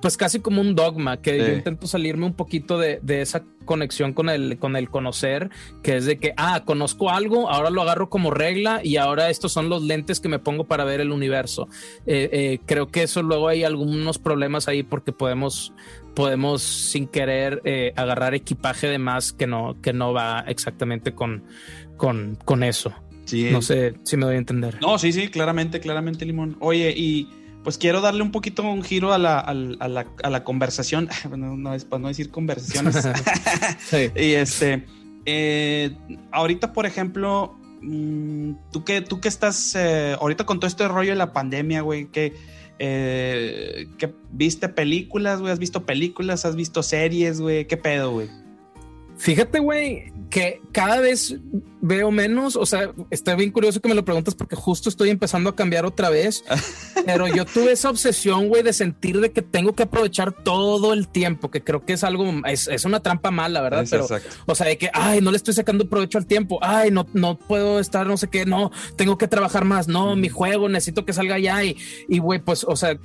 pues 0.02 0.18
casi 0.18 0.40
como 0.40 0.62
un 0.62 0.76
dogma, 0.76 1.22
que 1.22 1.38
yo 1.38 1.48
intento 1.48 1.88
salirme 1.88 2.26
un 2.26 2.34
poquito 2.34 2.78
de, 2.78 3.00
esa 3.22 3.44
conexión 3.66 4.14
con 4.14 4.30
el, 4.30 4.58
con 4.58 4.76
el 4.76 4.90
conocer, 4.90 5.50
que 5.84 5.98
es 5.98 6.06
de 6.06 6.18
que, 6.18 6.34
ah, 6.38 6.64
conozco 6.66 7.10
algo, 7.10 7.50
ahora 7.50 7.70
lo 7.70 7.82
agarro 7.84 8.10
como 8.10 8.32
regla 8.32 8.82
y 8.84 8.98
ahora 8.98 9.30
estos 9.30 9.52
son 9.54 9.70
los 9.70 9.84
lentes 9.84 10.20
que 10.20 10.30
me 10.30 10.40
pongo 10.40 10.66
para 10.66 10.86
ver 10.86 11.02
el 11.02 11.12
universo. 11.12 11.68
Eh, 12.06 12.30
eh, 12.32 12.60
creo 12.66 12.88
que 12.88 13.04
eso 13.04 13.22
luego 13.22 13.48
hay 13.48 13.64
algunos 13.64 14.18
problemas 14.18 14.68
ahí 14.68 14.82
porque 14.82 15.12
podemos, 15.12 15.74
podemos 16.16 16.64
sin 16.64 17.08
querer 17.08 17.62
eh, 17.64 17.94
agarrar 17.96 18.34
equipaje 18.34 18.88
de 18.88 18.98
más 18.98 19.34
que 19.34 19.46
no, 19.46 19.78
que 19.82 19.94
no 19.94 20.14
va 20.14 20.44
exactamente 20.48 21.14
con, 21.14 21.44
con, 21.98 22.38
con 22.44 22.64
eso. 22.64 22.94
No 23.52 23.62
sé 23.62 23.94
si 24.04 24.18
me 24.18 24.26
doy 24.26 24.36
a 24.36 24.40
entender. 24.40 24.78
No, 24.82 24.98
sí, 24.98 25.14
sí, 25.14 25.30
claramente, 25.30 25.80
claramente, 25.80 26.26
Limón. 26.26 26.58
Oye, 26.60 26.94
y 26.96 27.30
pues 27.64 27.78
quiero 27.78 28.02
darle 28.02 28.24
un 28.24 28.32
poquito 28.32 28.64
un 28.64 28.84
giro 28.84 29.14
a 29.14 29.18
la, 29.18 29.40
a 29.40 29.54
la, 29.54 30.08
a 30.24 30.30
la, 30.30 30.44
conversación. 30.44 31.10
Bueno, 31.30 31.56
no 31.58 31.74
es 31.74 31.86
para 31.86 32.02
no 32.02 32.08
decir 32.08 32.32
conversaciones. 32.32 33.08
Y 34.16 34.34
este, 34.34 34.86
eh, 35.26 35.96
ahorita, 36.32 36.74
por 36.74 36.86
ejemplo, 36.86 37.56
mm, 37.82 38.54
tú 38.72 38.84
que, 38.84 39.02
tú 39.02 39.20
que 39.20 39.28
estás 39.28 39.76
eh, 39.76 40.16
ahorita 40.20 40.46
con 40.46 40.60
todo 40.60 40.68
este 40.68 40.88
rollo 40.88 41.12
de 41.12 41.18
la 41.18 41.34
pandemia, 41.34 41.82
güey, 41.82 42.08
que, 42.08 42.34
eh, 42.80 43.88
que 43.98 44.14
viste 44.32 44.70
películas, 44.70 45.40
güey, 45.40 45.54
has 45.54 45.60
visto 45.60 45.86
películas, 45.86 46.46
has 46.46 46.56
visto 46.56 46.82
series, 46.82 47.40
güey, 47.40 47.68
¿qué 47.68 47.78
pedo, 47.78 48.12
güey? 48.12 48.30
Fíjate, 49.22 49.60
güey, 49.60 50.12
que 50.32 50.62
cada 50.72 51.00
vez 51.00 51.36
veo 51.80 52.10
menos, 52.10 52.56
o 52.56 52.66
sea, 52.66 52.92
está 53.12 53.36
bien 53.36 53.52
curioso 53.52 53.80
que 53.80 53.88
me 53.88 53.94
lo 53.94 54.04
preguntas 54.04 54.34
porque 54.34 54.56
justo 54.56 54.90
estoy 54.90 55.12
empezando 55.12 55.52
a 55.52 55.56
cambiar 55.56 55.86
otra 55.86 56.10
vez, 56.10 56.44
pero 57.06 57.28
yo 57.28 57.46
tuve 57.46 57.74
esa 57.74 57.92
obsesión, 57.92 58.48
güey, 58.48 58.64
de 58.64 58.74
sentir 58.74 59.20
de 59.20 59.32
que 59.32 59.44
tengo 59.44 59.76
que 59.76 59.84
aprovechar 59.84 60.32
todo 60.32 60.92
el 60.92 61.08
tiempo, 61.08 61.52
que 61.52 61.64
creo 61.64 61.86
que 61.86 61.94
es 61.94 62.04
algo, 62.04 62.26
es, 62.48 62.68
es 62.68 62.84
una 62.84 63.02
trampa 63.02 63.30
mala, 63.30 63.62
¿verdad? 63.62 63.86
pero, 63.88 64.08
o 64.48 64.56
sea, 64.56 64.66
de 64.66 64.80
que, 64.80 64.90
ay, 64.92 65.22
no 65.22 65.30
le 65.30 65.38
estoy 65.38 65.54
sacando 65.54 65.88
provecho 65.88 66.18
al 66.18 66.26
tiempo, 66.26 66.58
ay, 66.64 66.90
no, 66.90 67.06
no 67.14 67.38
puedo 67.38 67.80
estar, 67.80 68.08
no 68.08 68.18
sé 68.18 68.28
qué, 68.28 68.48
no, 68.48 68.72
tengo 68.96 69.20
que 69.20 69.28
trabajar 69.28 69.66
más, 69.66 69.88
no, 69.88 70.16
mi 70.16 70.30
juego, 70.30 70.68
necesito 70.68 71.06
que 71.06 71.14
salga 71.14 71.38
ya 71.38 71.64
y, 71.64 71.78
y, 72.10 72.18
güey, 72.18 72.40
pues, 72.40 72.64
o 72.64 72.76
sea, 72.76 72.98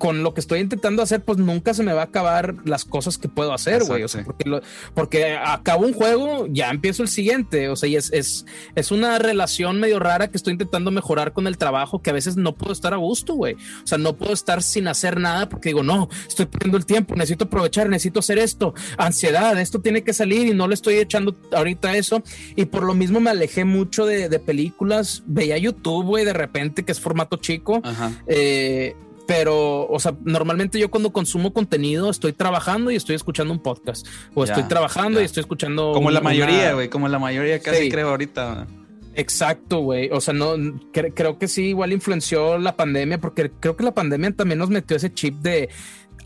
con 0.00 0.22
lo 0.22 0.32
que 0.32 0.40
estoy 0.40 0.60
intentando 0.60 1.02
hacer, 1.02 1.22
pues 1.22 1.36
nunca 1.36 1.74
se 1.74 1.82
me 1.82 1.92
va 1.92 2.00
a 2.00 2.04
acabar 2.06 2.56
las 2.64 2.86
cosas 2.86 3.18
que 3.18 3.28
puedo 3.28 3.52
hacer, 3.52 3.84
güey. 3.84 4.02
O 4.02 4.08
sea, 4.08 4.24
porque, 4.24 4.62
porque 4.94 5.36
acabo 5.36 5.86
un 5.86 5.92
juego, 5.92 6.46
ya 6.48 6.70
empiezo 6.70 7.02
el 7.02 7.08
siguiente. 7.08 7.68
O 7.68 7.76
sea, 7.76 7.86
y 7.86 7.96
es, 7.96 8.10
es, 8.12 8.46
es 8.74 8.90
una 8.92 9.18
relación 9.18 9.78
medio 9.78 9.98
rara 9.98 10.28
que 10.28 10.38
estoy 10.38 10.54
intentando 10.54 10.90
mejorar 10.90 11.34
con 11.34 11.46
el 11.46 11.58
trabajo, 11.58 12.00
que 12.00 12.08
a 12.08 12.14
veces 12.14 12.38
no 12.38 12.54
puedo 12.54 12.72
estar 12.72 12.94
a 12.94 12.96
gusto, 12.96 13.34
güey. 13.34 13.54
O 13.54 13.86
sea, 13.86 13.98
no 13.98 14.16
puedo 14.16 14.32
estar 14.32 14.62
sin 14.62 14.88
hacer 14.88 15.20
nada 15.20 15.50
porque 15.50 15.68
digo, 15.68 15.82
no, 15.82 16.08
estoy 16.26 16.46
perdiendo 16.46 16.78
el 16.78 16.86
tiempo, 16.86 17.14
necesito 17.14 17.44
aprovechar, 17.44 17.90
necesito 17.90 18.20
hacer 18.20 18.38
esto, 18.38 18.72
ansiedad, 18.96 19.60
esto 19.60 19.82
tiene 19.82 20.02
que 20.02 20.14
salir 20.14 20.48
y 20.48 20.54
no 20.54 20.66
le 20.66 20.74
estoy 20.74 20.94
echando 20.94 21.36
ahorita 21.52 21.94
eso. 21.94 22.22
Y 22.56 22.64
por 22.64 22.84
lo 22.84 22.94
mismo 22.94 23.20
me 23.20 23.28
alejé 23.28 23.66
mucho 23.66 24.06
de, 24.06 24.30
de 24.30 24.38
películas, 24.38 25.22
veía 25.26 25.58
YouTube, 25.58 26.06
güey, 26.06 26.24
de 26.24 26.32
repente, 26.32 26.86
que 26.86 26.92
es 26.92 27.00
formato 27.00 27.36
chico. 27.36 27.82
Ajá. 27.84 28.12
Eh, 28.26 28.96
pero, 29.30 29.86
o 29.86 30.00
sea, 30.00 30.16
normalmente 30.24 30.80
yo 30.80 30.90
cuando 30.90 31.12
consumo 31.12 31.52
contenido 31.52 32.10
estoy 32.10 32.32
trabajando 32.32 32.90
y 32.90 32.96
estoy 32.96 33.14
escuchando 33.14 33.54
un 33.54 33.60
podcast. 33.60 34.04
O 34.34 34.42
estoy 34.42 34.64
trabajando 34.64 35.20
y 35.20 35.24
estoy 35.24 35.42
escuchando. 35.42 35.92
Como 35.92 36.10
la 36.10 36.20
mayoría, 36.20 36.72
güey, 36.74 36.88
como 36.88 37.06
la 37.06 37.20
mayoría 37.20 37.60
casi 37.60 37.88
creo 37.88 38.08
ahorita. 38.08 38.66
Exacto, 39.14 39.82
güey. 39.82 40.10
O 40.10 40.20
sea, 40.20 40.34
no 40.34 40.56
creo 40.92 41.38
que 41.38 41.46
sí, 41.46 41.66
igual 41.66 41.92
influenció 41.92 42.58
la 42.58 42.74
pandemia, 42.74 43.20
porque 43.20 43.52
creo 43.60 43.76
que 43.76 43.84
la 43.84 43.94
pandemia 43.94 44.32
también 44.32 44.58
nos 44.58 44.68
metió 44.68 44.96
ese 44.96 45.14
chip 45.14 45.36
de 45.36 45.68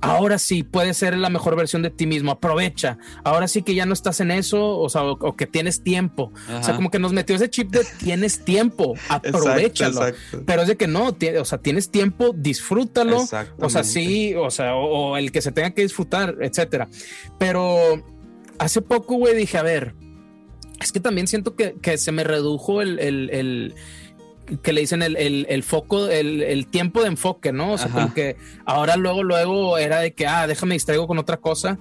ahora 0.05 0.39
sí 0.39 0.63
puedes 0.63 0.97
ser 0.97 1.17
la 1.17 1.31
mejor 1.31 1.57
versión 1.57 1.83
de 1.83 1.91
ti 1.91 2.07
mismo, 2.07 2.31
aprovecha. 2.33 2.99
Ahora 3.25 3.49
sí 3.49 3.63
que 3.63 3.75
ya 3.75 3.87
no 3.87 3.93
estás 3.93 4.21
en 4.21 4.31
eso, 4.31 4.79
o 4.79 4.89
sea, 4.89 5.03
o, 5.05 5.37
que 5.37 5.47
tienes 5.47 5.83
tiempo. 5.83 6.33
O 6.53 6.63
sea, 6.63 6.77
como 6.77 6.91
que 6.91 6.99
nos 6.99 7.13
metió 7.13 7.37
ese 7.37 7.51
chip 7.51 7.71
de 7.71 7.85
tienes 7.99 8.45
tiempo, 8.45 8.95
aprovechalo. 9.09 10.01
Pero 10.47 10.63
es 10.63 10.69
de 10.69 10.77
que 10.77 10.87
no, 10.87 11.17
o 11.41 11.45
sea, 11.45 11.59
tienes 11.59 11.91
tiempo, 11.91 12.33
disfrútalo. 12.35 13.25
O 13.59 13.71
sea, 13.71 13.85
sí, 13.85 14.35
o 14.35 14.51
sea, 14.51 14.75
o, 14.75 15.17
el 15.17 15.33
que 15.33 15.43
se 15.43 15.53
tenga 15.53 15.71
que 15.71 15.83
disfrutar, 15.83 16.37
etcétera. 16.41 16.89
Pero 17.39 18.03
hace 18.59 18.83
poco, 18.83 19.17
güey, 19.17 19.35
dije, 19.35 19.59
a 19.59 19.63
ver, 19.63 19.95
es 20.81 20.93
que 20.93 21.01
también 21.01 21.27
siento 21.27 21.57
que, 21.57 21.99
se 21.99 22.13
me 22.13 22.25
redujo 22.25 22.83
el 22.83 23.75
que 24.63 24.73
le 24.73 24.81
dicen 24.83 25.03
el, 25.03 25.17
el, 25.17 25.47
el 25.49 25.63
foco, 25.63 26.09
el, 26.09 26.43
el, 26.43 26.67
tiempo 26.67 27.03
de 27.03 27.09
enfoque, 27.09 27.53
¿no? 27.53 27.73
O 27.73 27.79
sea, 27.79 27.89
como 27.89 28.13
que 28.15 28.37
ahora 28.65 28.97
luego, 28.97 29.23
luego 29.23 29.79
era 29.79 30.01
de 30.01 30.13
que, 30.13 30.27
ah, 30.27 30.47
déjame 30.47 30.75
distraigo 30.75 31.07
con 31.07 31.19
otra 31.19 31.39
cosa 31.39 31.79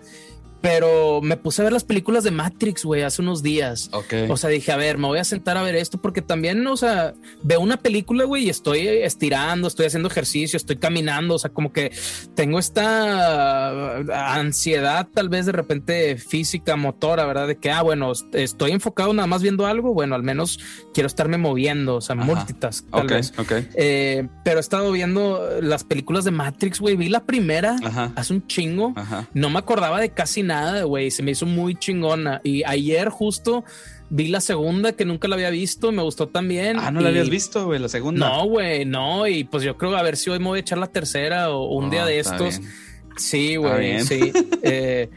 pero 0.63 1.19
me 1.21 1.35
puse 1.35 1.61
a 1.61 1.65
ver 1.65 1.73
las 1.73 1.83
películas 1.83 2.23
de 2.23 2.31
Matrix, 2.31 2.85
güey, 2.85 3.01
hace 3.01 3.21
unos 3.21 3.43
días. 3.43 3.89
O 4.29 4.37
sea, 4.37 4.49
dije, 4.49 4.71
a 4.71 4.77
ver, 4.77 4.97
me 4.97 5.07
voy 5.07 5.19
a 5.19 5.25
sentar 5.25 5.57
a 5.57 5.61
ver 5.61 5.75
esto 5.75 5.97
porque 6.01 6.21
también, 6.21 6.65
o 6.65 6.77
sea, 6.77 7.13
veo 7.43 7.59
una 7.59 7.75
película, 7.75 8.23
güey, 8.23 8.45
y 8.45 8.49
estoy 8.49 8.87
estirando, 8.87 9.67
estoy 9.67 9.87
haciendo 9.87 10.07
ejercicio, 10.07 10.55
estoy 10.55 10.77
caminando, 10.77 11.35
o 11.35 11.37
sea, 11.37 11.51
como 11.51 11.73
que 11.73 11.91
tengo 12.33 12.59
esta 12.59 13.97
ansiedad 14.37 15.05
tal 15.13 15.27
vez 15.27 15.47
de 15.47 15.51
repente 15.51 16.15
física, 16.15 16.77
motora, 16.77 17.25
¿verdad? 17.25 17.49
De 17.49 17.57
que, 17.57 17.69
ah, 17.69 17.81
bueno, 17.81 18.13
estoy 18.31 18.71
enfocado 18.71 19.13
nada 19.13 19.27
más 19.27 19.41
viendo 19.41 19.65
algo, 19.65 19.93
bueno, 19.93 20.15
al 20.15 20.23
menos 20.23 20.61
quiero 20.93 21.07
estarme 21.07 21.37
moviendo, 21.37 21.95
o 21.95 22.01
sea, 22.01 22.15
multitask, 22.15 22.89
tal 22.89 23.07
vez. 23.07 23.33
Eh, 23.75 24.29
pero 24.45 24.59
he 24.59 24.61
estado 24.61 24.93
viendo 24.93 25.45
las 25.59 25.83
películas 25.83 26.23
de 26.23 26.31
Matrix, 26.31 26.79
güey, 26.79 26.95
vi 26.95 27.09
la 27.09 27.25
primera 27.25 27.75
hace 28.15 28.31
un 28.31 28.47
chingo, 28.47 28.93
no 29.33 29.49
me 29.49 29.59
acordaba 29.59 29.99
de 29.99 30.11
casi 30.11 30.41
nada 30.41 30.52
nada, 30.53 30.83
güey. 30.83 31.11
Se 31.11 31.23
me 31.23 31.31
hizo 31.31 31.45
muy 31.45 31.75
chingona. 31.75 32.41
Y 32.43 32.63
ayer 32.65 33.09
justo 33.09 33.63
vi 34.09 34.27
la 34.27 34.41
segunda 34.41 34.93
que 34.93 35.05
nunca 35.05 35.27
la 35.27 35.35
había 35.35 35.49
visto, 35.49 35.91
me 35.91 36.03
gustó 36.03 36.27
también. 36.27 36.77
Ah, 36.79 36.91
no 36.91 37.01
la 37.01 37.09
habías 37.09 37.29
visto, 37.29 37.65
güey, 37.65 37.79
la 37.79 37.89
segunda. 37.89 38.29
No, 38.29 38.45
güey, 38.45 38.85
no. 38.85 39.27
Y 39.27 39.43
pues 39.43 39.63
yo 39.63 39.77
creo 39.77 39.95
a 39.95 40.03
ver 40.03 40.17
si 40.17 40.29
hoy 40.29 40.39
me 40.39 40.45
voy 40.45 40.57
a 40.57 40.61
echar 40.61 40.77
la 40.77 40.87
tercera 40.87 41.49
o 41.49 41.75
un 41.75 41.89
día 41.89 42.05
de 42.05 42.19
estos. 42.19 42.61
Sí, 43.17 43.55
güey, 43.55 44.01
sí. 44.01 44.31
Eh, 44.65 45.09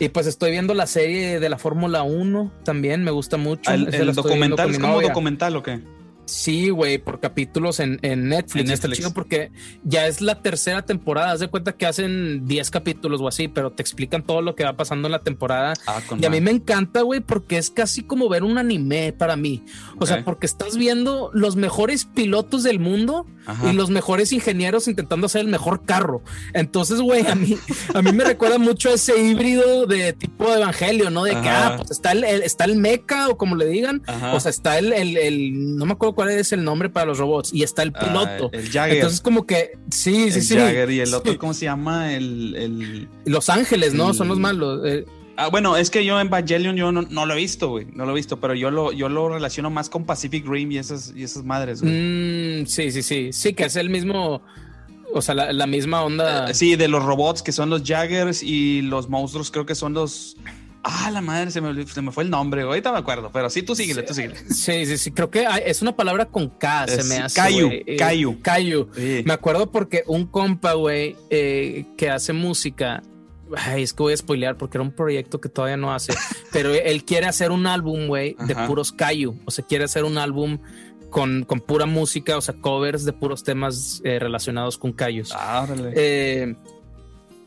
y 0.00 0.08
pues 0.08 0.26
estoy 0.26 0.50
viendo 0.50 0.72
la 0.72 0.86
serie 0.86 1.38
de 1.38 1.48
la 1.48 1.58
Fórmula 1.58 2.02
1 2.02 2.52
también, 2.64 3.04
me 3.04 3.10
gusta 3.10 3.36
mucho. 3.36 3.70
¿El, 3.70 4.14
documental 4.14 4.70
es 4.70 4.78
como 4.78 5.00
documental 5.00 5.56
o 5.56 5.62
qué? 5.62 5.80
Sí, 6.26 6.70
güey, 6.70 6.98
por 6.98 7.20
capítulos 7.20 7.80
en, 7.80 7.98
Netflix. 8.02 8.70
Está 8.70 8.90
chido 8.90 9.12
porque 9.12 9.50
ya 9.82 10.06
es 10.06 10.20
la 10.20 10.40
tercera 10.40 10.82
temporada. 10.82 11.32
Haz 11.32 11.40
de 11.40 11.48
cuenta 11.48 11.72
que 11.72 11.86
hacen 11.86 12.46
10 12.46 12.70
capítulos 12.70 13.20
o 13.20 13.28
así, 13.28 13.48
pero 13.48 13.72
te 13.72 13.82
explican 13.82 14.22
todo 14.22 14.42
lo 14.42 14.54
que 14.54 14.64
va 14.64 14.74
pasando 14.74 15.08
en 15.08 15.12
la 15.12 15.20
temporada. 15.20 15.74
Ah, 15.86 16.00
y 16.18 16.24
a 16.24 16.30
mí 16.30 16.40
me 16.40 16.50
encanta, 16.50 17.02
güey, 17.02 17.20
porque 17.20 17.58
es 17.58 17.70
casi 17.70 18.02
como 18.02 18.28
ver 18.28 18.42
un 18.42 18.58
anime 18.58 19.12
para 19.12 19.36
mí. 19.36 19.62
O 19.98 20.06
sea, 20.06 20.24
porque 20.24 20.46
estás 20.46 20.76
viendo 20.76 21.30
los 21.32 21.56
mejores 21.56 22.04
pilotos 22.04 22.62
del 22.62 22.78
mundo 22.78 23.26
y 23.68 23.72
los 23.72 23.90
mejores 23.90 24.32
ingenieros 24.32 24.88
intentando 24.88 25.26
hacer 25.26 25.42
el 25.42 25.48
mejor 25.48 25.84
carro. 25.84 26.22
Entonces, 26.52 27.00
güey, 27.00 27.26
a 27.26 27.34
mí, 27.34 27.56
a 27.94 28.02
mí 28.02 28.12
me 28.12 28.24
recuerda 28.24 28.58
mucho 28.58 28.90
a 28.90 28.94
ese 28.94 29.18
híbrido 29.22 29.86
de 29.86 30.12
tipo 30.12 30.50
de 30.50 30.56
evangelio, 30.60 31.10
¿no? 31.10 31.24
De 31.24 31.32
que, 31.32 31.48
ah, 31.48 31.74
pues 31.76 31.90
está 31.90 32.12
el, 32.12 32.24
está 32.24 32.64
el 32.64 32.76
mecha 32.76 33.28
o 33.28 33.36
como 33.36 33.56
le 33.56 33.66
digan. 33.66 34.02
O 34.32 34.40
sea, 34.40 34.50
está 34.50 34.78
el, 34.78 34.92
el, 34.92 35.76
no 35.76 35.86
me 35.86 35.92
acuerdo 36.14 36.30
cuál 36.30 36.40
es 36.40 36.52
el 36.52 36.64
nombre 36.64 36.88
para 36.88 37.06
los 37.06 37.18
robots 37.18 37.52
y 37.52 37.62
está 37.62 37.82
el 37.82 37.92
ah, 37.94 38.00
piloto. 38.00 38.50
el 38.52 38.70
Jagger. 38.70 38.96
Entonces, 38.96 39.20
como 39.20 39.46
que 39.46 39.78
sí, 39.90 40.30
sí, 40.30 40.40
sí. 40.40 40.56
Jagger 40.56 40.90
y 40.90 41.00
el 41.00 41.12
otro, 41.14 41.36
¿cómo 41.38 41.54
se 41.54 41.66
llama? 41.66 42.14
El, 42.14 43.08
Los 43.24 43.48
Ángeles, 43.48 43.94
¿no? 43.94 44.14
Son 44.14 44.28
los 44.28 44.38
malos. 44.38 44.80
Eh. 44.84 45.04
Ah, 45.36 45.48
bueno, 45.48 45.76
es 45.76 45.90
que 45.90 46.04
yo 46.04 46.20
en 46.20 46.28
Evangelion 46.28 46.76
yo 46.76 46.92
no, 46.92 47.26
lo 47.26 47.34
he 47.34 47.36
visto, 47.36 47.68
güey. 47.68 47.86
No 47.92 48.04
lo 48.04 48.12
he 48.12 48.14
visto, 48.14 48.38
pero 48.38 48.54
yo 48.54 48.70
lo, 48.70 48.92
yo 48.92 49.08
lo 49.08 49.28
relaciono 49.28 49.68
más 49.68 49.90
con 49.90 50.04
Pacific 50.04 50.46
Rim 50.46 50.70
y 50.72 50.78
esas, 50.78 51.12
y 51.14 51.24
esas 51.24 51.44
madres, 51.44 51.82
güey. 51.82 51.92
Mm, 52.62 52.66
sí, 52.66 52.92
sí, 52.92 53.02
sí. 53.02 53.32
Sí, 53.32 53.52
que 53.52 53.64
es 53.64 53.76
el 53.76 53.90
mismo. 53.90 54.42
O 55.12 55.22
sea, 55.22 55.34
la, 55.34 55.66
misma 55.66 56.02
onda. 56.02 56.50
Eh, 56.50 56.54
sí, 56.54 56.76
de 56.76 56.88
los 56.88 57.04
robots 57.04 57.42
que 57.42 57.52
son 57.52 57.70
los 57.70 57.82
Jaggers 57.82 58.42
y 58.42 58.82
los 58.82 59.08
monstruos 59.08 59.50
creo 59.50 59.66
que 59.66 59.74
son 59.74 59.92
los. 59.92 60.36
Ah, 60.86 61.10
la 61.10 61.22
madre, 61.22 61.50
se 61.50 61.62
me, 61.62 61.86
se 61.86 62.02
me, 62.02 62.12
fue 62.12 62.24
el 62.24 62.30
nombre, 62.30 62.60
ahorita 62.62 62.92
me 62.92 62.98
acuerdo, 62.98 63.30
pero 63.32 63.48
sí, 63.48 63.62
tú 63.62 63.74
síguele, 63.74 64.02
tú 64.02 64.12
síguele. 64.12 64.36
Sí, 64.50 64.84
sí, 64.84 64.98
sí, 64.98 65.12
creo 65.12 65.30
que 65.30 65.46
es 65.64 65.80
una 65.80 65.96
palabra 65.96 66.26
con 66.26 66.50
K, 66.50 66.86
se 66.88 67.04
me 67.04 67.16
hace. 67.16 67.40
Cayu, 67.40 67.70
Cayu. 67.96 68.42
Cayu. 68.42 68.88
Me 69.24 69.32
acuerdo 69.32 69.70
porque 69.70 70.04
un 70.06 70.26
compa, 70.26 70.74
güey, 70.74 71.16
eh, 71.30 71.86
que 71.96 72.10
hace 72.10 72.34
música, 72.34 73.02
ay, 73.56 73.82
es 73.82 73.94
que 73.94 74.02
voy 74.02 74.12
a 74.12 74.16
spoilear 74.18 74.58
porque 74.58 74.76
era 74.76 74.82
un 74.82 74.92
proyecto 74.92 75.40
que 75.40 75.48
todavía 75.48 75.78
no 75.78 75.92
hace, 75.92 76.12
pero 76.52 76.74
él 76.74 77.04
quiere 77.04 77.26
hacer 77.26 77.50
un 77.50 77.66
álbum, 77.66 78.06
güey, 78.06 78.36
de 78.46 78.54
puros 78.54 78.92
Cayu, 78.92 79.40
o 79.46 79.50
sea, 79.50 79.64
quiere 79.64 79.84
hacer 79.84 80.04
un 80.04 80.18
álbum 80.18 80.58
con, 81.08 81.44
con, 81.44 81.60
pura 81.60 81.86
música, 81.86 82.36
o 82.36 82.40
sea, 82.42 82.56
covers 82.56 83.06
de 83.06 83.14
puros 83.14 83.42
temas 83.42 84.02
eh, 84.04 84.18
relacionados 84.18 84.76
con 84.76 84.92
Cayus. 84.92 85.32
Ah, 85.32 85.66
eh, 85.94 86.56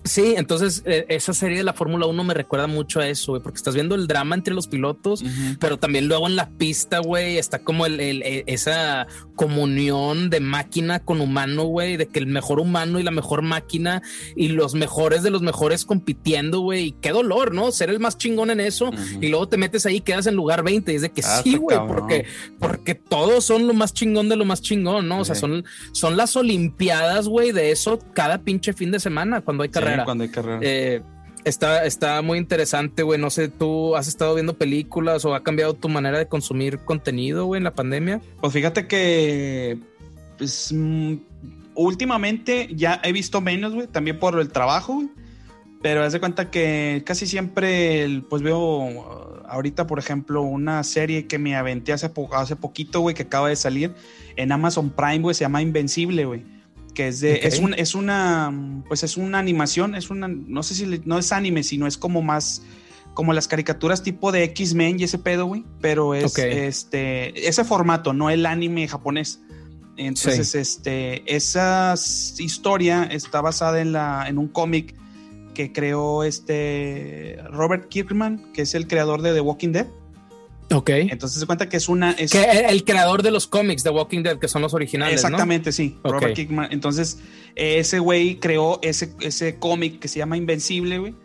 Sí, 0.08 0.36
entonces 0.38 0.84
eh, 0.86 1.06
esa 1.10 1.34
serie 1.34 1.58
de 1.58 1.64
la 1.64 1.74
Fórmula 1.74 2.06
1 2.06 2.24
me 2.24 2.34
recuerda 2.34 2.68
mucho 2.68 3.00
a 3.00 3.08
eso, 3.08 3.34
güey, 3.34 3.44
porque 3.44 3.58
estás 3.58 3.76
viendo 3.76 3.96
el 3.96 4.08
drama 4.08 4.36
entre 4.36 4.54
los 4.54 4.68
pilotos, 4.68 5.24
pero 5.60 5.78
también 5.78 6.08
luego 6.08 6.28
en 6.28 6.36
la 6.36 6.50
pista, 6.50 7.00
güey, 7.00 7.38
está 7.38 7.60
como 7.60 7.86
el, 7.86 8.00
e, 8.00 8.44
esa 8.48 9.08
comunión 9.38 10.30
de 10.30 10.42
máquina 10.42 11.00
con 11.00 11.22
humano, 11.22 11.64
güey, 11.64 11.96
de 11.96 12.08
que 12.08 12.20
el 12.20 12.28
mejor 12.28 12.60
humano 12.60 13.00
y 13.00 13.04
la 13.04 13.12
mejor 13.12 13.44
máquina 13.44 14.02
y 14.36 14.50
los 14.50 14.74
mejores 14.74 15.24
de 15.24 15.30
los 15.30 15.42
mejores 15.42 15.86
compitiendo, 15.86 16.60
güey, 16.60 16.88
y 16.88 16.92
qué 16.92 17.12
dolor, 17.12 17.54
¿no? 17.54 17.72
Ser 17.72 17.90
el 17.90 18.02
más 18.02 18.18
chingón 18.18 18.50
en 18.50 18.60
eso 18.60 18.90
y 19.22 19.30
luego 19.30 19.48
te 19.48 19.56
metes 19.56 19.86
ahí 19.86 19.98
y 19.98 20.02
quedas 20.02 20.28
en 20.28 20.36
lugar 20.36 20.64
20 20.64 20.92
y 20.92 20.96
es 20.96 21.02
de 21.04 21.12
que 21.12 21.22
ah, 21.24 21.42
sí, 21.44 21.56
güey, 21.56 21.78
porque, 21.88 22.26
porque 22.60 22.96
todos 22.96 23.46
son 23.46 23.68
lo 23.68 23.74
más 23.74 23.94
chingón 23.94 24.28
de 24.28 24.36
lo 24.36 24.44
más 24.44 24.62
chingón, 24.62 25.08
¿no? 25.08 25.20
O 25.20 25.26
sea, 25.26 25.36
son, 25.36 25.64
son 25.94 26.18
las 26.18 26.36
Olimpiadas, 26.36 27.28
güey, 27.28 27.52
de 27.52 27.72
eso 27.72 28.00
cada 28.14 28.40
pinche 28.40 28.74
fin 28.74 28.92
de 28.92 29.00
semana 29.00 29.42
cuando 29.42 29.64
hay 29.64 29.70
carrera. 29.70 30.04
Cuando 30.04 30.24
hay 30.24 30.32
carrera. 30.32 30.60
Eh, 30.62 31.02
está, 31.48 31.86
está 31.86 32.22
muy 32.22 32.38
interesante, 32.38 33.04
güey. 33.04 33.20
No 33.20 33.30
sé, 33.30 33.48
¿tú 33.48 33.96
has 33.96 34.08
estado 34.08 34.36
viendo 34.36 34.58
películas 34.58 35.26
o 35.26 35.34
ha 35.34 35.44
cambiado 35.44 35.74
tu 35.74 35.90
manera 35.90 36.18
de 36.18 36.28
consumir 36.28 36.80
contenido, 36.80 37.46
güey, 37.46 37.60
en 37.60 37.64
la 37.64 37.74
pandemia? 37.74 38.22
Pues 38.42 38.54
fíjate 38.54 38.88
que, 38.88 39.80
pues, 40.38 40.72
mm, 40.74 41.16
últimamente 41.76 42.70
ya 42.74 43.00
he 43.04 43.12
visto 43.12 43.42
menos, 43.42 43.74
güey, 43.74 43.88
también 43.88 44.20
por 44.20 44.40
el 44.40 44.50
trabajo, 44.50 44.96
güey. 44.96 45.10
Pero 45.82 46.04
haz 46.04 46.12
de 46.12 46.20
cuenta 46.20 46.50
que 46.50 47.04
casi 47.06 47.28
siempre, 47.28 48.24
pues 48.30 48.42
veo 48.42 48.58
uh, 48.60 49.44
ahorita, 49.48 49.86
por 49.86 50.00
ejemplo, 50.00 50.42
una 50.42 50.84
serie 50.84 51.28
que 51.28 51.38
me 51.38 51.56
aventé 51.56 51.94
hace, 51.94 52.12
hace 52.32 52.56
poquito, 52.56 53.02
güey, 53.02 53.16
que 53.16 53.24
acaba 53.24 53.50
de 53.50 53.56
salir 53.56 53.94
en 54.36 54.52
Amazon 54.52 54.90
Prime, 54.90 55.20
güey, 55.20 55.36
se 55.36 55.46
llama 55.46 55.62
Invencible, 55.62 56.26
güey. 56.26 56.57
Que 56.98 57.10
es 57.10 57.20
de, 57.20 57.42
es, 57.44 57.60
un, 57.60 57.76
es 57.76 57.94
una, 57.94 58.82
pues 58.88 59.04
es 59.04 59.18
una 59.18 59.38
animación, 59.38 59.94
es 59.94 60.10
una, 60.10 60.28
no 60.28 60.64
sé 60.64 60.74
si 60.74 61.00
no 61.06 61.20
es 61.20 61.32
anime, 61.32 61.62
sino 61.62 61.86
es 61.86 61.96
como 61.96 62.24
más, 62.24 62.64
como 63.14 63.34
las 63.34 63.48
caricaturas 63.48 64.02
tipo 64.02 64.32
de 64.32 64.44
X-Men 64.46 65.00
y 65.00 65.04
ese 65.04 65.20
pedo, 65.20 65.46
güey. 65.46 65.64
Pero 65.80 66.16
es 66.16 66.36
este, 66.40 67.48
ese 67.48 67.64
formato, 67.64 68.14
no 68.14 68.32
el 68.32 68.48
anime 68.48 68.88
japonés. 68.88 69.42
Entonces, 69.96 70.56
este, 70.56 71.22
esa 71.36 71.94
historia 72.40 73.04
está 73.04 73.42
basada 73.42 73.80
en, 73.80 73.92
la, 73.92 74.26
en 74.28 74.40
un 74.40 74.48
cómic 74.48 74.96
que 75.54 75.72
creó 75.72 76.24
este 76.24 77.38
Robert 77.52 77.90
Kirkman, 77.90 78.52
que 78.54 78.64
es 78.64 78.74
el 78.74 78.88
creador 78.88 79.22
de 79.22 79.36
The 79.36 79.42
Walking 79.42 79.72
Dead. 79.72 79.88
Ok. 80.72 80.90
Entonces 80.90 81.40
se 81.40 81.46
cuenta 81.46 81.70
que 81.70 81.78
es 81.78 81.88
una. 81.88 82.12
Es, 82.12 82.32
que 82.32 82.44
el, 82.44 82.84
creador 82.84 83.24
de 83.24 83.32
los 83.32 83.48
cómics 83.48 83.84
de 83.84 83.90
Walking 83.90 84.24
Dead, 84.24 84.38
que 84.38 84.48
son 84.48 84.62
los 84.62 84.74
originales. 84.74 85.16
Exactamente, 85.16 85.72
sí. 85.72 85.98
Robert 86.04 86.36
Kirkman. 86.36 86.70
Entonces, 86.72 87.20
ese 87.56 88.00
güey 88.00 88.36
creó 88.36 88.80
ese, 88.82 89.14
ese 89.22 89.58
cómic 89.58 90.00
que 90.00 90.08
se 90.08 90.20
llama 90.20 90.38
Invencible, 90.38 91.00
güey. 91.00 91.16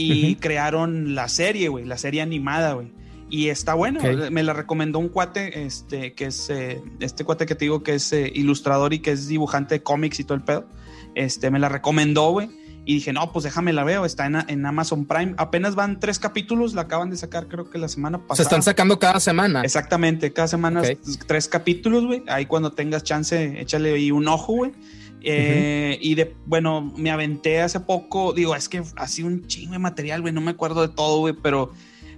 Y 0.00 0.36
crearon 0.36 1.16
la 1.16 1.28
serie, 1.28 1.68
güey, 1.68 1.84
la 1.84 1.98
serie 1.98 2.22
animada, 2.22 2.74
güey. 2.74 2.92
Y 3.30 3.48
está 3.48 3.74
bueno, 3.74 4.00
me 4.30 4.42
la 4.42 4.52
recomendó 4.52 4.98
un 5.00 5.08
cuate, 5.08 5.66
este, 5.66 6.14
que 6.14 6.26
es 6.26 6.48
eh, 6.50 6.80
este 7.00 7.24
cuate 7.24 7.46
que 7.46 7.54
te 7.54 7.66
digo 7.66 7.82
que 7.82 7.94
es 7.94 8.12
eh, 8.12 8.30
ilustrador 8.34 8.94
y 8.94 9.00
que 9.00 9.10
es 9.10 9.28
dibujante 9.28 9.74
de 9.74 9.82
cómics 9.82 10.18
y 10.20 10.24
todo 10.24 10.34
el 10.34 10.44
pedo. 10.44 10.66
Este, 11.14 11.50
me 11.50 11.58
la 11.58 11.68
recomendó, 11.68 12.30
güey. 12.30 12.48
Y 12.88 12.94
dije, 12.94 13.12
no, 13.12 13.32
pues 13.32 13.42
déjame 13.42 13.74
la 13.74 13.84
veo, 13.84 14.06
está 14.06 14.24
en, 14.24 14.64
Amazon 14.64 15.04
Prime. 15.04 15.34
Apenas 15.36 15.74
van 15.74 16.00
tres 16.00 16.18
capítulos, 16.18 16.72
la 16.72 16.82
acaban 16.82 17.10
de 17.10 17.18
sacar 17.18 17.46
creo 17.46 17.68
que 17.68 17.76
la 17.76 17.86
semana 17.86 18.16
pasada. 18.16 18.36
Se 18.36 18.42
están 18.44 18.62
sacando 18.62 18.98
cada 18.98 19.20
semana. 19.20 19.60
Exactamente, 19.60 20.32
cada 20.32 20.48
semana 20.48 20.80
tres 21.26 21.48
capítulos, 21.48 22.06
güey. 22.06 22.22
Ahí 22.28 22.46
cuando 22.46 22.72
tengas 22.72 23.04
chance, 23.04 23.60
échale 23.60 23.92
ahí 23.92 24.10
un 24.10 24.26
ojo, 24.26 24.54
güey. 24.54 24.72
Eh, 25.20 25.98
y 26.00 26.14
de, 26.14 26.34
bueno, 26.46 26.80
me 26.96 27.10
aventé 27.10 27.60
hace 27.60 27.78
poco, 27.78 28.32
digo, 28.32 28.56
es 28.56 28.70
que 28.70 28.82
así 28.96 29.22
un 29.22 29.46
chingo 29.46 29.72
de 29.72 29.80
material, 29.80 30.22
güey, 30.22 30.32
no 30.32 30.40
me 30.40 30.52
acuerdo 30.52 30.80
de 30.80 30.88
todo, 30.88 31.18
güey, 31.18 31.34
pero 31.34 31.70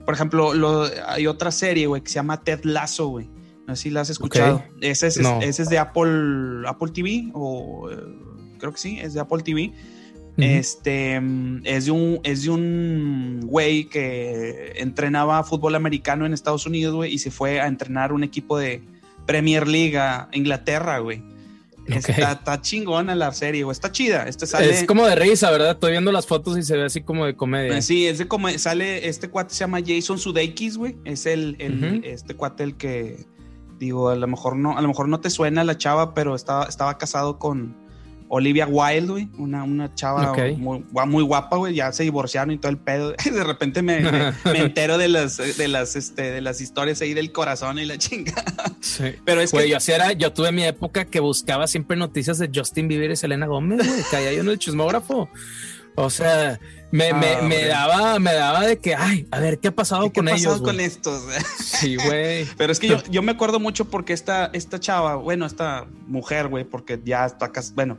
por 0.05 0.15
ejemplo, 0.15 0.55
lo, 0.55 0.89
hay 1.09 1.27
otra 1.27 1.51
serie, 1.51 1.89
güey, 1.89 2.01
que 2.01 2.11
se 2.11 2.15
llama 2.15 2.45
Ted 2.45 2.61
Lasso, 2.63 3.09
güey. 3.09 3.29
No 3.67 3.75
sé 3.75 3.83
si 3.83 3.91
la 3.91 4.03
has 4.03 4.11
escuchado. 4.11 4.63
Ese, 4.81 5.09
es, 5.09 5.17
ese 5.17 5.63
es 5.63 5.69
de 5.69 5.79
Apple, 5.79 6.63
Apple 6.69 6.93
TV, 6.93 7.33
o 7.35 7.91
eh, 7.91 7.97
creo 8.61 8.71
que 8.71 8.79
sí, 8.79 9.01
es 9.01 9.15
de 9.15 9.21
Apple 9.21 9.43
TV. 9.43 9.73
Este 10.43 11.21
es 11.65 11.85
de 11.85 11.91
un 11.91 12.21
es 12.23 12.43
de 12.45 12.51
un 12.51 13.41
güey 13.45 13.85
que 13.85 14.73
entrenaba 14.77 15.43
fútbol 15.45 15.75
americano 15.75 16.27
en 16.27 16.33
Estados 16.33 16.67
Unidos, 16.67 16.95
güey, 16.95 17.13
y 17.13 17.19
se 17.19 17.31
fue 17.31 17.61
a 17.61 17.67
entrenar 17.67 18.13
un 18.13 18.25
equipo 18.25 18.59
de 18.59 18.83
Premier 19.27 19.67
League 19.67 19.97
a 19.99 20.29
Inglaterra, 20.33 20.99
güey. 20.99 21.23
Está, 21.87 22.61
chingona 22.61 23.15
la 23.15 23.33
serie, 23.33 23.65
güey. 23.65 23.73
Está 23.73 23.91
chida. 23.91 24.25
Este 24.29 24.47
sale... 24.47 24.71
Es 24.71 24.85
como 24.85 25.07
de 25.07 25.15
risa, 25.17 25.51
¿verdad? 25.51 25.73
Estoy 25.73 25.93
viendo 25.93 26.13
las 26.13 26.27
fotos 26.27 26.57
y 26.57 26.63
se 26.63 26.77
ve 26.77 26.85
así 26.85 27.01
como 27.03 27.27
de 27.27 27.35
comedia. 27.35 27.83
Sí, 27.83 28.07
es 28.07 28.19
de 28.19 28.29
como 28.29 28.49
sale 28.51 29.09
este 29.09 29.29
cuate 29.29 29.55
se 29.55 29.61
llama 29.61 29.81
Jason 29.85 30.19
Sudeikis, 30.19 30.77
güey. 30.77 30.97
Es 31.05 31.27
el, 31.27 31.57
este 32.05 32.35
cuate 32.35 32.65
el 32.65 32.77
que 32.77 33.27
digo, 33.79 34.11
a 34.11 34.17
lo 34.17 34.27
mejor 34.27 34.57
no, 34.57 34.77
a 34.77 34.83
lo 34.83 34.89
mejor 34.89 35.09
no 35.09 35.21
te 35.21 35.31
suena 35.31 35.65
la 35.65 35.79
chava, 35.79 36.15
pero 36.15 36.35
estaba, 36.35 36.67
estaba 36.67 36.99
casado 36.99 37.39
con 37.39 37.75
Olivia 38.33 38.65
Wilde, 38.65 39.09
güey, 39.09 39.29
una, 39.39 39.65
una 39.65 39.93
chava 39.93 40.33
muy, 40.57 40.85
muy, 41.07 41.23
guapa, 41.25 41.57
güey, 41.57 41.75
ya 41.75 41.91
se 41.91 42.05
divorciaron 42.05 42.53
y 42.53 42.59
todo 42.59 42.71
el 42.71 42.79
pedo. 42.79 43.13
De 43.25 43.45
repente 43.45 43.83
me, 43.83 43.99
entero 44.45 44.99
de 44.99 45.09
las, 45.09 45.37
de 45.37 45.67
las, 45.67 45.97
este, 45.97 46.31
de 46.31 46.41
las 46.41 46.61
historias 46.61 47.01
ahí 47.01 47.13
del 47.13 47.33
corazón 47.33 47.81
y 47.81 47.87
la 47.87 47.99
chinga. 47.99 48.33
Sí. 48.81 49.17
Pero 49.25 49.41
es 49.41 49.51
que 49.51 49.69
yo 49.69 49.77
así 49.77 49.91
era, 49.91 50.13
yo 50.13 50.33
tuve 50.33 50.53
mi 50.53 50.63
época 50.63 51.07
que 51.07 51.19
buscaba 51.19 51.67
siempre 51.67 51.97
noticias 51.97 52.39
de 52.39 52.49
Justin 52.55 52.87
Bieber 52.87 53.11
y 53.11 53.17
Selena 53.17 53.47
Gómez, 53.47 53.85
güey, 53.85 54.03
caía 54.13 54.33
yo 54.33 54.43
en 54.43 54.49
el 54.49 54.61
chismógrafo. 54.61 55.29
O 55.97 56.09
sea, 56.09 56.61
me, 56.93 57.13
me, 57.13 57.35
ah, 57.35 57.43
me, 57.43 57.65
daba, 57.65 58.19
me 58.21 58.33
daba 58.33 58.65
de 58.65 58.79
que, 58.79 58.95
ay, 58.95 59.27
a 59.33 59.41
ver, 59.41 59.59
¿qué 59.59 59.69
ha 59.69 59.75
pasado 59.75 60.13
con 60.13 60.29
ellos? 60.29 60.41
¿Qué 60.41 60.47
ha 60.47 60.51
pasado 60.51 60.65
con 60.65 60.81
estos? 60.81 61.25
Sí, 61.59 61.97
güey. 61.97 62.47
Pero 62.57 62.73
es 62.73 62.79
que 62.79 62.87
yo, 62.87 63.03
yo, 63.11 63.23
me 63.23 63.33
acuerdo 63.33 63.59
mucho 63.59 63.87
porque 63.87 64.13
esta, 64.13 64.51
esta 64.53 64.79
chava, 64.79 65.17
bueno, 65.17 65.47
esta 65.47 65.87
mujer, 66.07 66.47
güey, 66.47 66.65
porque 66.65 67.01
ya 67.05 67.27
está 67.27 67.47
acá, 67.47 67.63
bueno, 67.75 67.99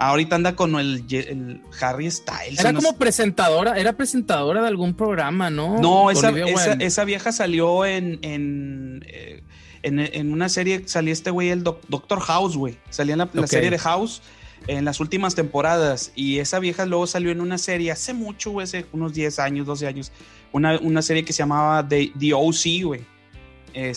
Ahorita 0.00 0.34
anda 0.34 0.56
con 0.56 0.76
el, 0.76 1.60
Harry 1.78 2.10
Styles. 2.10 2.58
Era 2.58 2.72
como 2.72 2.96
presentadora, 2.96 3.78
era 3.78 3.92
presentadora 3.92 4.62
de 4.62 4.68
algún 4.68 4.94
programa, 4.94 5.50
¿no? 5.50 5.78
No, 5.78 6.10
esa, 6.10 6.30
esa, 6.78 7.04
vieja 7.04 7.32
salió 7.32 7.84
en, 7.84 8.18
eh, 8.22 9.42
en, 9.82 10.00
en, 10.00 10.32
una 10.32 10.48
serie, 10.48 10.84
salía 10.86 11.12
este 11.12 11.30
güey, 11.30 11.50
el 11.50 11.64
Doctor 11.64 12.18
House, 12.20 12.56
güey. 12.56 12.78
Salía 12.88 13.12
en 13.12 13.18
la, 13.18 13.46
serie 13.46 13.68
de 13.68 13.78
House 13.78 14.22
en 14.68 14.86
las 14.86 15.00
últimas 15.00 15.34
temporadas. 15.34 16.12
Y 16.14 16.38
esa 16.38 16.60
vieja 16.60 16.86
luego 16.86 17.06
salió 17.06 17.30
en 17.30 17.42
una 17.42 17.58
serie 17.58 17.90
hace 17.90 18.14
mucho, 18.14 18.52
güey, 18.52 18.64
hace 18.64 18.86
unos 18.92 19.12
10 19.12 19.38
años, 19.38 19.66
12 19.66 19.86
años. 19.86 20.12
Una, 20.52 20.78
una 20.78 21.02
serie 21.02 21.26
que 21.26 21.34
se 21.34 21.40
llamaba 21.40 21.86
The, 21.86 22.10
The 22.18 22.32
OC, 22.32 22.84
güey. 22.84 23.04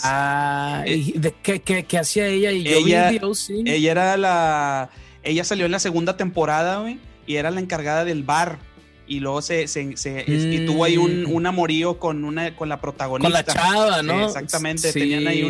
ah, 0.03 0.83
eh, 0.85 1.13
¿de 1.15 1.33
qué, 1.41 1.61
qué, 1.61 1.97
hacía 1.97 2.27
ella? 2.27 2.51
Y 2.51 2.63
yo 2.63 2.71
ella, 2.71 3.09
vi 3.09 3.19
The 3.19 3.25
OC. 3.25 3.67
Ella 3.67 3.91
era 3.91 4.17
la 4.17 4.89
ella 5.23 5.43
salió 5.43 5.65
en 5.65 5.71
la 5.71 5.79
segunda 5.79 6.17
temporada, 6.17 6.79
güey, 6.79 6.99
y 7.25 7.35
era 7.35 7.51
la 7.51 7.59
encargada 7.59 8.05
del 8.05 8.23
bar. 8.23 8.59
Y 9.05 9.19
luego 9.19 9.41
se, 9.41 9.65
y 9.65 10.65
tuvo 10.65 10.85
ahí 10.85 10.95
un, 10.95 11.23
mm. 11.23 11.31
un, 11.31 11.45
amorío 11.45 11.99
con 11.99 12.23
una 12.23 12.55
con 12.55 12.69
la 12.69 12.79
protagonista. 12.79 13.29
Con 13.29 13.33
la 13.33 13.43
chava, 13.43 14.01
¿no? 14.01 14.25
exactamente. 14.25 14.93
Tenían 14.93 15.27
ahí 15.27 15.43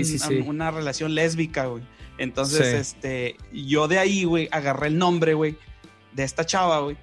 una 0.46 0.72
relación 0.72 1.14
lésbica, 1.14 1.68
güey. 1.68 1.84
Entonces, 2.18 2.74
este, 2.74 3.38
yo 3.52 3.88
de 3.88 4.00
ahí, 4.00 4.24
güey, 4.24 4.48
agarré 4.52 4.88
el 4.88 4.98
nombre, 4.98 5.34
güey, 5.34 5.56
de 6.14 6.24
esta 6.24 6.46
chava, 6.46 6.80
güey. 6.80 6.98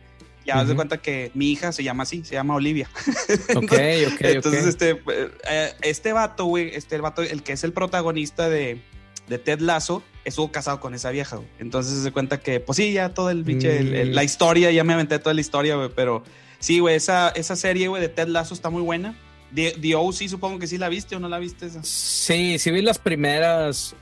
Ya 0.47 0.63
uh 0.63 0.67
de 0.67 0.75
cuenta 0.75 0.99
que 0.99 1.31
mi 1.35 1.53
hija 1.53 1.71
se 1.71 1.85
llama 1.85 2.05
así, 2.05 2.25
se 2.25 2.35
llama 2.35 2.55
Olivia. 2.55 2.89
Ok, 3.57 3.73
ok. 4.13 4.21
Entonces, 4.21 4.67
este, 4.67 5.01
eh, 5.49 5.73
este 5.83 6.13
vato, 6.13 6.47
güey, 6.47 6.71
este 6.75 6.97
el 6.97 7.03
vato, 7.03 7.23
el 7.23 7.43
que 7.43 7.53
es 7.53 7.63
el 7.63 7.73
protagonista 7.73 8.49
de, 8.49 8.81
de 9.29 9.39
Ted 9.39 9.61
Lasso, 9.61 10.03
estuvo 10.25 10.51
casado 10.53 10.81
con 10.81 10.95
esa 10.95 11.11
vieja, 11.11 11.37
güey. 11.37 11.49
Entonces 11.59 12.03
se 12.03 12.13
cuenta 12.13 12.41
que, 12.41 12.61
pues 12.61 12.77
sí, 12.77 12.93
ya 12.93 13.11
todo 13.11 13.31
el 13.31 13.45
pinche, 13.45 13.81
mm. 13.83 14.15
la 14.15 14.25
historia, 14.25 14.71
ya 14.71 14.85
me 14.85 14.93
aventé 14.93 15.19
toda 15.19 15.35
la 15.35 15.41
historia, 15.41 15.77
güey, 15.77 15.91
pero 15.95 16.23
sí, 16.59 16.79
güey, 16.79 16.97
esa, 16.97 17.31
esa 17.31 17.57
serie, 17.57 17.89
güey, 17.89 18.03
de 18.03 18.09
Ted 18.09 18.29
Lasso 18.29 18.55
está 18.55 18.71
muy 18.71 18.83
buena. 18.83 19.15
The, 19.55 19.73
The 19.81 19.95
OC, 19.97 20.29
supongo 20.29 20.59
que 20.59 20.67
sí 20.67 20.79
la 20.79 20.89
viste 20.89 21.17
o 21.17 21.21
no 21.21 21.29
la 21.29 21.39
viste 21.39 21.67
esa. 21.67 21.83
Sí, 21.83 22.59
sí 22.59 22.71
vi 22.71 22.83
las 22.83 22.99
primeras. 22.99 23.97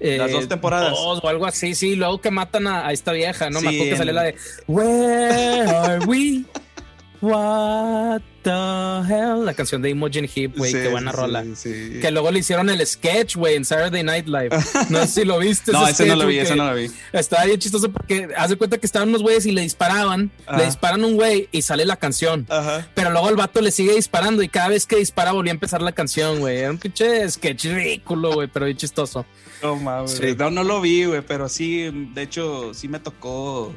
Eh, 0.00 0.16
las 0.18 0.32
dos 0.32 0.48
temporadas. 0.48 0.92
Dos, 0.92 1.20
o 1.22 1.28
algo 1.28 1.46
así, 1.46 1.74
sí. 1.74 1.94
Luego 1.94 2.20
que 2.20 2.30
matan 2.30 2.66
a, 2.66 2.90
esta 2.90 3.12
vieja, 3.12 3.50
¿no? 3.50 3.60
me 3.60 3.68
acuerdo 3.68 3.90
que 3.90 3.96
salió 3.96 4.12
la 4.14 4.22
de 4.22 4.36
Where 4.66 5.68
are 5.68 6.06
we? 6.06 6.44
What 7.20 8.22
the 8.44 8.50
hell? 8.50 9.44
La 9.44 9.54
canción 9.54 9.82
de 9.82 9.90
Imogen 9.90 10.28
Heap, 10.32 10.56
güey, 10.56 10.72
qué 10.72 10.88
buena 10.88 11.10
rola. 11.10 11.44
Que 11.62 12.10
luego 12.12 12.30
le 12.30 12.38
hicieron 12.38 12.70
el 12.70 12.86
sketch, 12.86 13.36
güey, 13.36 13.56
en 13.56 13.64
Saturday 13.64 14.02
Night 14.02 14.26
Live. 14.26 14.50
No 14.90 15.00
sé 15.00 15.06
si 15.06 15.24
lo 15.24 15.38
viste. 15.38 15.72
no, 15.72 15.86
ese, 15.88 16.06
no 16.06 16.14
lo 16.14 16.26
vi, 16.26 16.38
ese 16.38 16.54
no 16.54 16.66
lo 16.70 16.76
vi. 16.76 16.90
Estaba 17.12 17.44
bien 17.44 17.58
chistoso 17.58 17.90
porque 17.90 18.28
hace 18.36 18.56
cuenta 18.56 18.78
que 18.78 18.86
estaban 18.86 19.08
unos 19.08 19.22
güeyes 19.22 19.46
y 19.46 19.52
le 19.52 19.62
disparaban, 19.62 20.30
le 20.56 20.66
disparan 20.66 21.04
un 21.04 21.16
güey 21.16 21.48
y 21.50 21.62
sale 21.62 21.84
la 21.84 21.96
canción. 21.96 22.46
Pero 22.94 23.10
luego 23.10 23.28
el 23.30 23.36
vato 23.36 23.60
le 23.60 23.70
sigue 23.70 23.94
disparando 23.94 24.42
y 24.42 24.48
cada 24.48 24.68
vez 24.68 24.86
que 24.86 24.96
dispara 24.96 25.32
volvía 25.32 25.52
a 25.52 25.54
empezar 25.54 25.82
la 25.82 25.92
canción, 25.92 26.40
güey. 26.40 26.58
Era 26.58 26.70
un 26.70 26.78
pinche 26.78 27.28
sketch 27.28 27.64
ridículo, 27.64 28.34
güey, 28.34 28.48
pero 28.48 28.66
bien 28.66 28.76
chistoso. 28.76 29.26
No 29.62 29.76
mames. 29.76 30.20
No, 30.36 30.50
no 30.50 30.62
lo 30.62 30.80
vi, 30.80 31.04
güey, 31.04 31.22
pero 31.22 31.48
sí, 31.48 31.90
de 32.14 32.22
hecho, 32.22 32.74
sí 32.74 32.86
me 32.86 33.00
tocó 33.00 33.74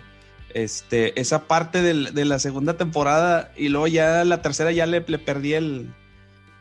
este, 0.64 1.20
esa 1.22 1.48
parte 1.48 1.84
de 1.84 2.26
la 2.26 2.40
segunda 2.40 2.78
temporada 2.78 3.52
y 3.56 3.70
luego 3.70 3.86
ya 3.86 4.26
la 4.26 4.42
tercera 4.42 4.72
ya 4.72 4.88
le, 4.88 5.02
perdí 5.02 5.54
el 5.54 5.94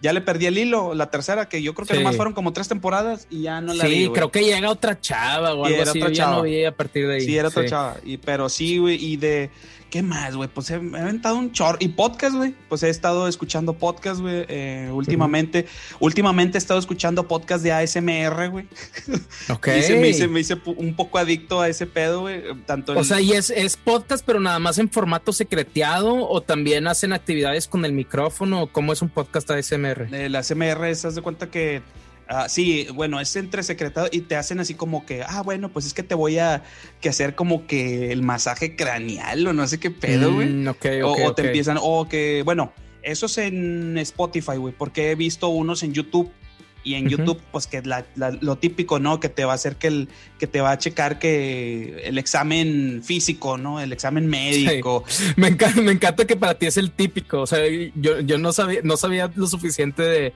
ya 0.03 0.13
le 0.13 0.21
perdí 0.21 0.45
el 0.45 0.59
hilo, 0.59 0.95
la 0.95 1.11
tercera 1.11 1.49
que 1.49 1.63
yo 1.63 1.73
creo 1.73 1.87
que 1.87 1.95
nomás 1.95 2.17
fueron 2.17 2.35
como 2.35 2.53
tres 2.53 2.69
temporadas 2.69 3.27
y 3.31 3.43
ya 3.43 3.63
no 3.63 3.73
la 3.73 3.87
vi. 3.87 4.05
Sí, 4.05 4.11
creo 4.13 4.31
que 4.31 4.45
llega 4.45 4.69
otra 4.69 5.01
chava 5.01 5.55
o 5.55 5.65
algo 5.65 5.83
así, 5.83 6.01
ya 6.13 6.31
no 6.31 6.43
vi 6.43 6.67
a 6.67 6.77
partir 6.77 7.09
de 7.09 7.15
ahí. 7.15 7.21
Sí, 7.23 7.39
era 7.39 7.49
otra 7.49 7.65
chava, 7.65 7.97
y, 8.05 8.19
pero 8.19 8.51
sí, 8.51 8.77
güey, 8.77 9.03
y 9.03 9.17
de 9.17 9.51
¿Qué 9.97 10.03
más, 10.03 10.37
güey? 10.37 10.51
Pues 10.53 10.69
he, 10.69 10.75
aventado 10.75 11.37
un 11.37 11.53
chorro. 11.53 11.79
Y 11.81 11.89
podcast, 11.89 12.37
güey. 12.37 12.55
Pues 12.69 12.83
he 12.83 12.91
estado 12.91 13.29
escuchando 13.29 13.73
podcast, 13.73 14.21
güey. 14.21 14.45
Eh, 14.47 14.91
últimamente. 14.93 15.65
Últimamente 16.01 16.59
he 16.59 16.61
estado 16.61 16.79
escuchando 16.79 17.27
podcast 17.27 17.65
de 17.65 17.73
ASMR, 17.73 18.51
güey. 18.51 18.69
Ok. 19.49 19.69
y 19.69 19.93
me, 19.95 20.09
hice, 20.09 20.29
me 20.29 20.41
hice 20.41 20.61
un 20.67 20.95
poco 20.95 21.17
adicto 21.17 21.63
a 21.63 21.69
ese 21.71 21.87
pedo, 21.87 22.21
güey. 22.21 22.43
Tanto 22.67 22.93
O 22.93 23.05
sea, 23.05 23.23
y 23.23 23.33
es, 23.33 23.49
es, 23.49 23.79
podcast, 23.79 24.23
pero 24.27 24.39
nada 24.39 24.59
más 24.59 24.77
en 24.77 24.91
formato 24.91 25.33
secreteado. 25.33 26.29
O 26.29 26.43
también 26.43 26.89
hacen 26.89 27.15
actividades 27.15 27.67
con 27.67 27.87
el 27.87 27.95
micrófono. 27.95 28.67
¿Cómo 28.67 28.93
es 28.93 29.01
un 29.01 29.09
podcast 29.09 29.51
ASMR? 29.51 30.15
El 30.15 30.37
ASMR 30.37 30.85
es, 30.89 31.07
haz 31.07 31.15
de 31.15 31.23
cuenta 31.23 31.51
que 31.51 31.81
Ah, 32.29 32.49
sí, 32.49 32.89
bueno, 32.93 33.21
es 33.21 33.37
entre 33.37 33.63
secretado 33.63 34.09
y 34.11 34.23
te 34.23 34.35
hacen 34.35 34.59
así 34.59 34.75
como 34.75 35.07
que, 35.07 35.23
ah, 35.23 35.43
bueno, 35.43 35.69
pues 35.69 35.87
es 35.87 35.95
que 35.95 36.03
te 36.03 36.15
voy 36.17 36.39
a 36.39 36.65
que 37.01 37.09
hacer 37.09 37.35
como 37.37 37.67
que 37.69 38.11
el 38.11 38.23
masaje 38.23 38.75
craneal 38.75 39.47
o 39.47 39.53
no 39.53 39.67
sé 39.69 39.79
qué 39.79 39.93
pedo, 39.93 40.33
güey. 40.35 40.49
Mm, 40.49 40.69
o, 41.05 41.35
te 41.35 41.47
empiezan, 41.47 41.79
o 41.81 42.09
que, 42.09 42.43
bueno, 42.45 42.73
eso 43.03 43.27
es 43.27 43.39
en 43.39 43.97
Spotify, 43.99 44.57
güey, 44.57 44.75
porque 44.77 45.13
he 45.13 45.15
visto 45.15 45.49
unos 45.49 45.83
en 45.85 45.93
YouTube. 45.93 46.33
Y 46.83 46.95
en. 46.95 47.09
YouTube, 47.09 47.41
pues 47.51 47.67
que 47.67 47.83
la- 47.83 48.07
la- 48.15 48.31
lo 48.31 48.59
típico, 48.59 49.01
¿no? 49.01 49.19
Que 49.19 49.29
te 49.29 49.45
va 49.45 49.51
a 49.53 49.55
hacer 49.57 49.75
que 49.75 49.89
el, 49.89 50.09
que 50.39 50.47
te 50.47 50.61
va 50.61 50.71
a 50.71 50.79
checar 50.79 51.19
que 51.19 52.03
el 52.05 52.17
examen 52.17 53.03
físico, 53.05 53.59
¿no? 53.59 53.81
El 53.81 53.93
examen 53.93 54.29
médico. 54.29 55.03
Me 55.37 55.49
encanta, 55.49 55.81
me 55.83 55.91
encanta 55.91 56.25
que 56.27 56.37
para 56.37 56.57
ti 56.57 56.67
es 56.67 56.77
el 56.77 56.93
típico. 56.93 57.41
O 57.41 57.47
sea, 57.49 57.59
yo, 57.97 58.21
yo 58.21 58.39
no 58.39 58.53
sabía, 58.53 58.81
no 58.85 58.97
sabía 58.97 59.29
lo 59.35 59.49
suficiente 59.49 60.03
de, 60.03 60.33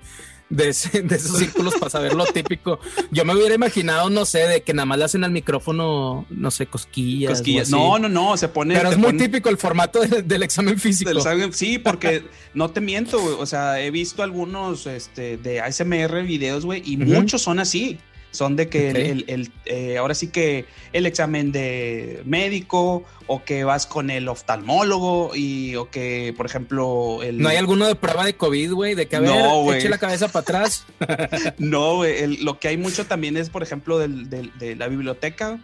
de, 0.50 0.68
ese- 0.68 1.02
de 1.02 1.16
esos 1.16 1.38
círculos 1.38 1.74
para 1.74 1.88
saber 1.90 2.14
lo 2.14 2.26
típico. 2.26 2.78
Yo 3.10 3.24
me 3.24 3.34
hubiera 3.34 3.54
imaginado, 3.54 4.10
no 4.10 4.24
sé, 4.26 4.40
de 4.40 4.62
que 4.62 4.74
nada 4.74 4.84
más 4.86 4.98
le 4.98 5.04
hacen 5.04 5.24
al 5.24 5.30
micrófono, 5.30 6.26
no 6.28 6.50
sé, 6.50 6.66
cosquillas. 6.66 7.30
Cosquillas. 7.32 7.70
No, 7.70 7.98
no, 7.98 8.08
no, 8.08 8.36
se 8.36 8.48
pone. 8.48 8.74
Pero 8.74 8.90
es 8.90 8.96
muy 8.98 9.06
pone- 9.12 9.18
típico 9.24 9.48
el 9.48 9.56
formato 9.56 10.00
de- 10.00 10.22
del 10.22 10.42
examen 10.42 10.78
físico. 10.78 11.08
del 11.10 11.18
examen- 11.18 11.52
sí, 11.52 11.78
porque 11.82 12.24
no 12.54 12.70
te 12.70 12.80
miento, 12.80 13.18
o 13.38 13.46
sea, 13.46 13.80
he 13.80 13.90
visto 13.90 14.22
algunos 14.22 14.86
este, 14.86 15.36
de 15.38 15.60
ASMR 15.60 16.22
videos, 16.24 16.64
güey, 16.66 16.82
y 16.84 16.96
muchos 16.96 17.42
son 17.42 17.58
así. 17.60 17.98
Son 18.32 18.54
de 18.54 18.68
que 18.68 18.90
el- 18.90 18.96
Ok. 18.96 19.02
el, 19.02 19.24
el, 19.28 19.52
eh, 19.66 19.98
ahora 19.98 20.14
sí 20.14 20.28
que 20.28 20.64
el 20.92 21.04
examen 21.06 21.50
de 21.50 22.22
médico 22.24 23.04
o 23.26 23.42
que 23.44 23.64
vas 23.64 23.86
con 23.86 24.08
el 24.10 24.28
oftalmólogo 24.28 25.32
y 25.34 25.74
o 25.76 25.90
que, 25.90 26.32
por 26.36 26.46
ejemplo, 26.46 27.22
el... 27.22 27.38
¿No 27.38 27.48
hay 27.48 27.56
alguno 27.56 27.86
de 27.88 27.96
prueba 27.96 28.24
de 28.24 28.34
COVID, 28.36 28.72
güey? 28.72 28.94
De 28.94 29.06
que 29.06 29.16
a 29.16 29.20
ver, 29.20 29.30
No, 29.30 29.62
güey. 29.62 29.78
eche 29.78 29.88
la 29.88 29.98
cabeza 29.98 30.28
para 30.28 30.42
atrás. 30.42 30.86
No, 31.58 31.96
güey, 31.96 32.18
el- 32.22 32.44
lo 32.44 32.58
que 32.60 32.68
hay 32.68 32.76
mucho 32.76 33.04
también 33.06 33.36
es, 33.36 33.50
por 33.50 33.62
ejemplo, 33.62 33.98
del, 33.98 34.30
del- 34.30 34.52
de 34.58 34.76
la 34.76 34.86
biblioteca. 34.88 35.58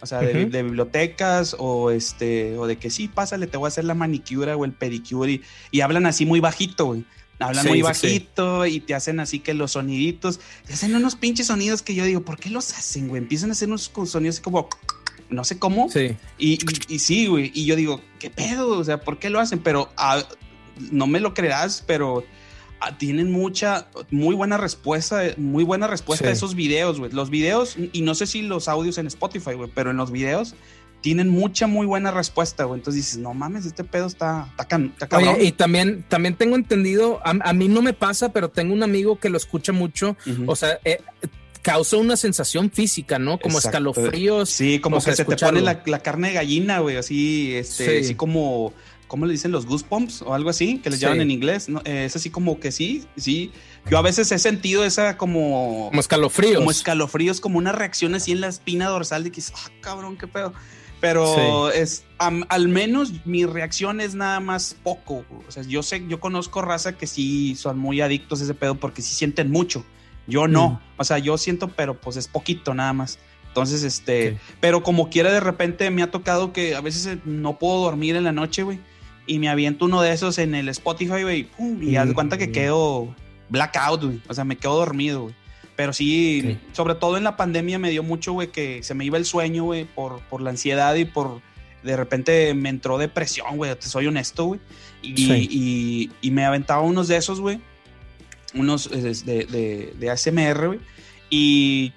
O 0.00 0.06
sea, 0.06 0.20
de 0.20 0.62
bibliotecas 0.62 1.56
o 1.58 1.90
este, 1.90 2.56
o 2.56 2.68
de 2.68 2.76
que 2.76 2.88
sí, 2.88 3.08
pásale, 3.08 3.48
te 3.48 3.56
voy 3.56 3.66
a 3.66 3.68
hacer 3.68 3.84
la 3.84 3.94
manicura 3.94 4.56
o 4.56 4.64
el 4.64 4.70
pedicure 4.72 5.32
y, 5.32 5.42
y 5.72 5.80
hablan 5.80 6.06
así 6.06 6.24
muy 6.24 6.38
bajito, 6.38 6.86
güey. 6.86 7.04
Hablan 7.40 7.62
Sí, 7.62 7.68
muy 7.68 7.78
sí, 7.78 7.82
bajito 7.82 8.66
y 8.66 8.80
te 8.80 8.94
hacen 8.94 9.20
así 9.20 9.38
que 9.38 9.54
los 9.54 9.72
soniditos, 9.72 10.40
te 10.66 10.72
hacen 10.72 10.94
unos 10.94 11.14
pinches 11.14 11.46
sonidos 11.46 11.82
que 11.82 11.94
yo 11.94 12.04
digo, 12.04 12.22
¿por 12.22 12.38
qué 12.38 12.50
los 12.50 12.72
hacen, 12.72 13.08
güey? 13.08 13.22
Empiezan 13.22 13.50
a 13.50 13.52
hacer 13.52 13.68
unos 13.68 13.90
sonidos 14.06 14.40
como, 14.40 14.68
no 15.30 15.44
sé 15.44 15.58
cómo. 15.58 15.88
Sí. 15.88 16.16
Y, 16.38 16.54
y, 16.54 16.94
y 16.94 16.98
sí, 16.98 17.26
güey. 17.26 17.52
Y 17.54 17.64
yo 17.64 17.76
digo, 17.76 18.00
¿qué 18.18 18.30
pedo? 18.30 18.70
O 18.78 18.84
sea, 18.84 19.00
¿por 19.00 19.18
qué 19.18 19.30
lo 19.30 19.38
hacen? 19.38 19.60
Pero 19.60 19.90
ah, 19.96 20.22
no 20.90 21.06
me 21.06 21.20
lo 21.20 21.32
creerás, 21.34 21.84
pero 21.86 22.24
ah, 22.80 22.98
tienen 22.98 23.30
mucha, 23.30 23.88
muy 24.10 24.34
buena 24.34 24.56
respuesta, 24.56 25.22
muy 25.36 25.64
buena 25.64 25.86
respuesta 25.86 26.24
Sí. 26.24 26.30
a 26.30 26.32
esos 26.32 26.54
videos, 26.54 26.98
güey. 26.98 27.12
Los 27.12 27.30
videos, 27.30 27.76
y 27.92 28.02
no 28.02 28.14
sé 28.14 28.26
si 28.26 28.42
los 28.42 28.68
audios 28.68 28.98
en 28.98 29.06
Spotify, 29.06 29.52
güey, 29.52 29.70
pero 29.74 29.90
en 29.90 29.96
los 29.96 30.10
videos 30.10 30.54
tienen 31.00 31.28
mucha, 31.28 31.66
muy 31.66 31.86
buena 31.86 32.10
respuesta, 32.10 32.64
güey. 32.64 32.80
Entonces 32.80 33.04
dices, 33.04 33.18
no 33.18 33.32
mames, 33.34 33.64
este 33.66 33.84
pedo 33.84 34.06
está, 34.06 34.46
está, 34.50 34.64
can- 34.66 34.90
está 34.92 35.06
cabrón. 35.06 35.36
Oye, 35.36 35.44
y 35.46 35.52
también, 35.52 36.04
también 36.08 36.34
tengo 36.34 36.56
entendido, 36.56 37.20
a, 37.24 37.30
a 37.48 37.52
mí 37.52 37.68
no 37.68 37.82
me 37.82 37.92
pasa, 37.92 38.32
pero 38.32 38.48
tengo 38.50 38.74
un 38.74 38.82
amigo 38.82 39.18
que 39.18 39.28
lo 39.30 39.36
escucha 39.36 39.72
mucho. 39.72 40.16
O 40.46 40.56
sea, 40.56 40.78
eh, 40.84 41.00
causa 41.62 41.96
una 41.98 42.16
sensación 42.16 42.70
física, 42.70 43.18
¿no? 43.18 43.38
Como 43.38 43.58
Exacto. 43.58 43.78
escalofríos. 43.90 44.48
Sí, 44.50 44.78
como 44.80 44.96
o 44.96 45.00
sea, 45.00 45.12
que 45.12 45.16
se 45.18 45.24
te 45.24 45.36
pone 45.36 45.60
la, 45.60 45.82
la 45.86 45.98
carne 46.00 46.28
de 46.28 46.34
gallina, 46.34 46.78
güey, 46.80 46.96
así, 46.96 47.54
este, 47.54 47.98
Sí. 48.00 48.04
así 48.04 48.14
como, 48.14 48.72
¿cómo 49.06 49.26
le 49.26 49.32
dicen 49.32 49.52
los 49.52 49.66
goosebumps 49.66 50.22
o 50.22 50.34
algo 50.34 50.50
así? 50.50 50.78
Que 50.78 50.90
les 50.90 50.98
Sí. 50.98 51.04
llaman 51.04 51.20
en 51.20 51.30
inglés, 51.30 51.68
¿no? 51.68 51.80
Eh, 51.84 52.04
es 52.06 52.16
así 52.16 52.30
como 52.30 52.58
que 52.58 52.72
sí, 52.72 53.04
sí. 53.16 53.52
Yo 53.90 53.98
a 53.98 54.02
veces 54.02 54.30
he 54.32 54.38
sentido 54.38 54.84
esa 54.84 55.16
como, 55.16 55.88
Como 55.90 56.00
escalofríos. 56.00 56.56
como 56.58 56.70
escalofríos, 56.70 57.40
como 57.40 57.58
una 57.58 57.72
reacción 57.72 58.14
así 58.14 58.32
en 58.32 58.40
la 58.40 58.48
espina 58.48 58.88
dorsal 58.88 59.24
de 59.24 59.30
que, 59.32 59.42
ah, 59.54 59.70
cabrón, 59.80 60.16
qué 60.16 60.26
pedo. 60.26 60.52
Pero 61.00 61.70
es, 61.70 62.04
am- 62.18 62.44
al 62.48 62.68
menos 62.68 63.12
mi 63.24 63.44
reacción 63.44 64.00
es 64.00 64.14
nada 64.14 64.40
más 64.40 64.76
poco. 64.82 65.24
O 65.46 65.50
sea, 65.50 65.62
yo 65.62 65.82
sé, 65.82 66.04
yo 66.08 66.18
conozco 66.20 66.60
raza 66.62 66.96
que 66.96 67.06
sí 67.06 67.54
son 67.54 67.78
muy 67.78 68.00
adictos 68.00 68.40
a 68.40 68.44
ese 68.44 68.54
pedo 68.54 68.74
porque 68.74 69.00
sí 69.02 69.14
sienten 69.14 69.50
mucho. 69.50 69.84
Yo 70.26 70.48
no. 70.48 70.70
Mm. 70.70 70.78
O 71.00 71.04
sea, 71.04 71.18
yo 71.18 71.38
siento, 71.38 71.68
pero 71.68 71.94
pues 72.00 72.16
es 72.16 72.26
poquito 72.28 72.74
nada 72.74 72.92
más. 72.92 73.18
Entonces, 73.46 73.82
este, 73.82 74.38
pero 74.60 74.82
como 74.82 75.08
quiera, 75.08 75.32
de 75.32 75.40
repente 75.40 75.90
me 75.90 76.02
ha 76.02 76.10
tocado 76.10 76.52
que 76.52 76.74
a 76.74 76.80
veces 76.80 77.06
eh, 77.06 77.18
no 77.24 77.58
puedo 77.58 77.80
dormir 77.80 78.14
en 78.16 78.24
la 78.24 78.32
noche, 78.32 78.62
güey. 78.62 78.78
Y 79.26 79.38
me 79.38 79.48
aviento 79.48 79.84
uno 79.86 80.00
de 80.02 80.12
esos 80.12 80.38
en 80.38 80.54
el 80.54 80.68
Spotify, 80.68 81.22
güey. 81.22 81.48
Y 81.80 81.96
haz 81.96 82.08
de 82.08 82.14
cuenta 82.14 82.38
que 82.38 82.48
Mm. 82.48 82.52
quedo 82.52 83.14
blackout, 83.48 84.02
güey. 84.04 84.20
O 84.28 84.34
sea, 84.34 84.44
me 84.44 84.56
quedo 84.56 84.74
dormido, 84.76 85.22
güey. 85.22 85.34
Pero 85.78 85.92
sí, 85.92 86.58
sobre 86.72 86.96
todo 86.96 87.16
en 87.18 87.22
la 87.22 87.36
pandemia 87.36 87.78
me 87.78 87.90
dio 87.90 88.02
mucho, 88.02 88.32
güey, 88.32 88.48
que 88.50 88.82
se 88.82 88.94
me 88.94 89.04
iba 89.04 89.16
el 89.16 89.24
sueño, 89.24 89.62
güey, 89.62 89.84
por, 89.84 90.20
por 90.22 90.40
la 90.40 90.50
ansiedad 90.50 90.92
y 90.96 91.04
por... 91.04 91.40
De 91.84 91.96
repente 91.96 92.52
me 92.54 92.68
entró 92.68 92.98
depresión, 92.98 93.56
güey, 93.56 93.72
te 93.76 93.86
soy 93.86 94.08
honesto, 94.08 94.46
güey. 94.46 94.60
Y, 95.02 95.16
Sí. 95.16 95.48
y, 95.48 96.10
y 96.20 96.30
me 96.32 96.44
aventaba 96.44 96.82
unos 96.82 97.06
de 97.06 97.16
esos, 97.16 97.40
güey. 97.40 97.60
Unos 98.54 98.90
eh, 98.92 99.12
de, 99.24 99.44
de, 99.44 99.94
de 99.96 100.10
ASMR, 100.10 100.66
güey. 100.66 100.80
Y 101.30 101.92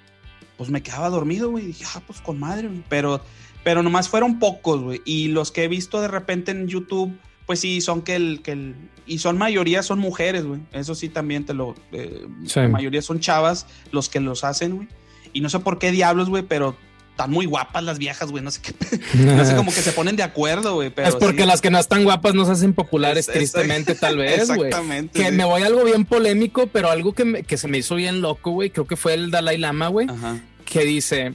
pues 0.56 0.70
me 0.70 0.80
quedaba 0.80 1.10
dormido, 1.10 1.50
güey. 1.50 1.66
Dije, 1.66 1.84
ah, 1.96 2.02
pues 2.06 2.20
con 2.20 2.38
madre, 2.38 2.68
güey. 2.68 2.84
Pero, 2.88 3.20
pero 3.64 3.82
nomás 3.82 4.08
fueron 4.08 4.38
pocos, 4.38 4.80
güey. 4.80 5.00
Y 5.04 5.26
los 5.26 5.50
que 5.50 5.64
he 5.64 5.68
visto 5.68 6.00
de 6.00 6.06
repente 6.06 6.52
en 6.52 6.68
YouTube, 6.68 7.18
pues 7.52 7.60
sí, 7.60 7.80
son 7.80 8.02
que 8.02 8.16
el, 8.16 8.40
que 8.42 8.52
el. 8.52 8.74
Y 9.06 9.18
son 9.18 9.36
mayoría 9.38 9.82
son 9.82 9.98
mujeres, 9.98 10.44
güey. 10.44 10.60
Eso 10.72 10.94
sí 10.94 11.08
también 11.08 11.44
te 11.44 11.54
lo. 11.54 11.74
eh, 11.92 12.26
Sí. 12.46 12.60
La 12.60 12.68
mayoría 12.68 13.02
son 13.02 13.20
chavas 13.20 13.66
los 13.90 14.08
que 14.08 14.20
los 14.20 14.42
hacen, 14.44 14.76
güey. 14.76 14.88
Y 15.32 15.40
no 15.40 15.48
sé 15.48 15.58
por 15.60 15.78
qué 15.78 15.90
diablos, 15.92 16.28
güey, 16.30 16.42
pero 16.42 16.76
están 17.10 17.30
muy 17.30 17.44
guapas 17.46 17.84
las 17.84 17.98
viejas, 17.98 18.30
güey. 18.30 18.42
No 18.42 18.50
sé 18.50 18.60
qué. 18.62 18.74
No 19.18 19.44
sé, 19.44 19.54
como 19.54 19.70
que 19.72 19.82
se 19.82 19.92
ponen 19.92 20.16
de 20.16 20.22
acuerdo, 20.22 20.74
güey. 20.76 20.92
Es 20.96 21.14
porque 21.16 21.42
sí. 21.42 21.46
las 21.46 21.60
que 21.60 21.70
no 21.70 21.78
están 21.78 22.04
guapas 22.04 22.34
no 22.34 22.44
se 22.46 22.52
hacen 22.52 22.72
populares, 22.72 23.28
Es- 23.28 23.34
es- 23.34 23.52
tristemente, 23.52 23.94
tal 24.00 24.16
vez, 24.16 24.46
güey. 24.48 24.68
Exactamente. 24.68 25.18
Que 25.20 25.28
sí. 25.30 25.36
me 25.36 25.44
voy 25.44 25.62
a 25.62 25.66
algo 25.66 25.84
bien 25.84 26.04
polémico, 26.06 26.68
pero 26.68 26.90
algo 26.90 27.12
que, 27.12 27.24
me- 27.26 27.42
que 27.42 27.56
se 27.58 27.68
me 27.68 27.78
hizo 27.78 27.96
bien 27.96 28.20
loco, 28.22 28.50
güey. 28.52 28.70
Creo 28.70 28.86
que 28.86 28.96
fue 28.96 29.14
el 29.14 29.30
Dalai 29.30 29.58
Lama, 29.58 29.88
güey. 29.88 30.08
Ajá. 30.08 30.40
que 30.64 30.84
dice, 30.84 31.34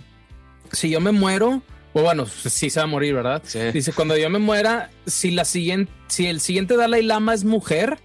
si 0.72 0.89
yo 0.89 0.99
me 0.99 1.11
muero, 1.11 1.61
o 1.97 2.03
bueno, 2.03 2.25
sí 2.25 2.69
se 2.69 2.79
va 2.79 2.83
a 2.83 2.87
morir, 2.87 3.13
¿verdad? 3.15 3.41
Sí. 3.45 3.59
Dice, 3.73 3.91
cuando 3.93 4.15
yo 4.17 4.29
me 4.29 4.39
muera, 4.39 4.89
si 5.05 5.31
la 5.31 5.45
siguiente, 5.45 5.91
si 6.07 6.27
el 6.27 6.39
siguiente 6.41 6.75
Dalai 6.77 7.01
Lama 7.03 7.33
es 7.33 7.43
mujer, 7.43 7.99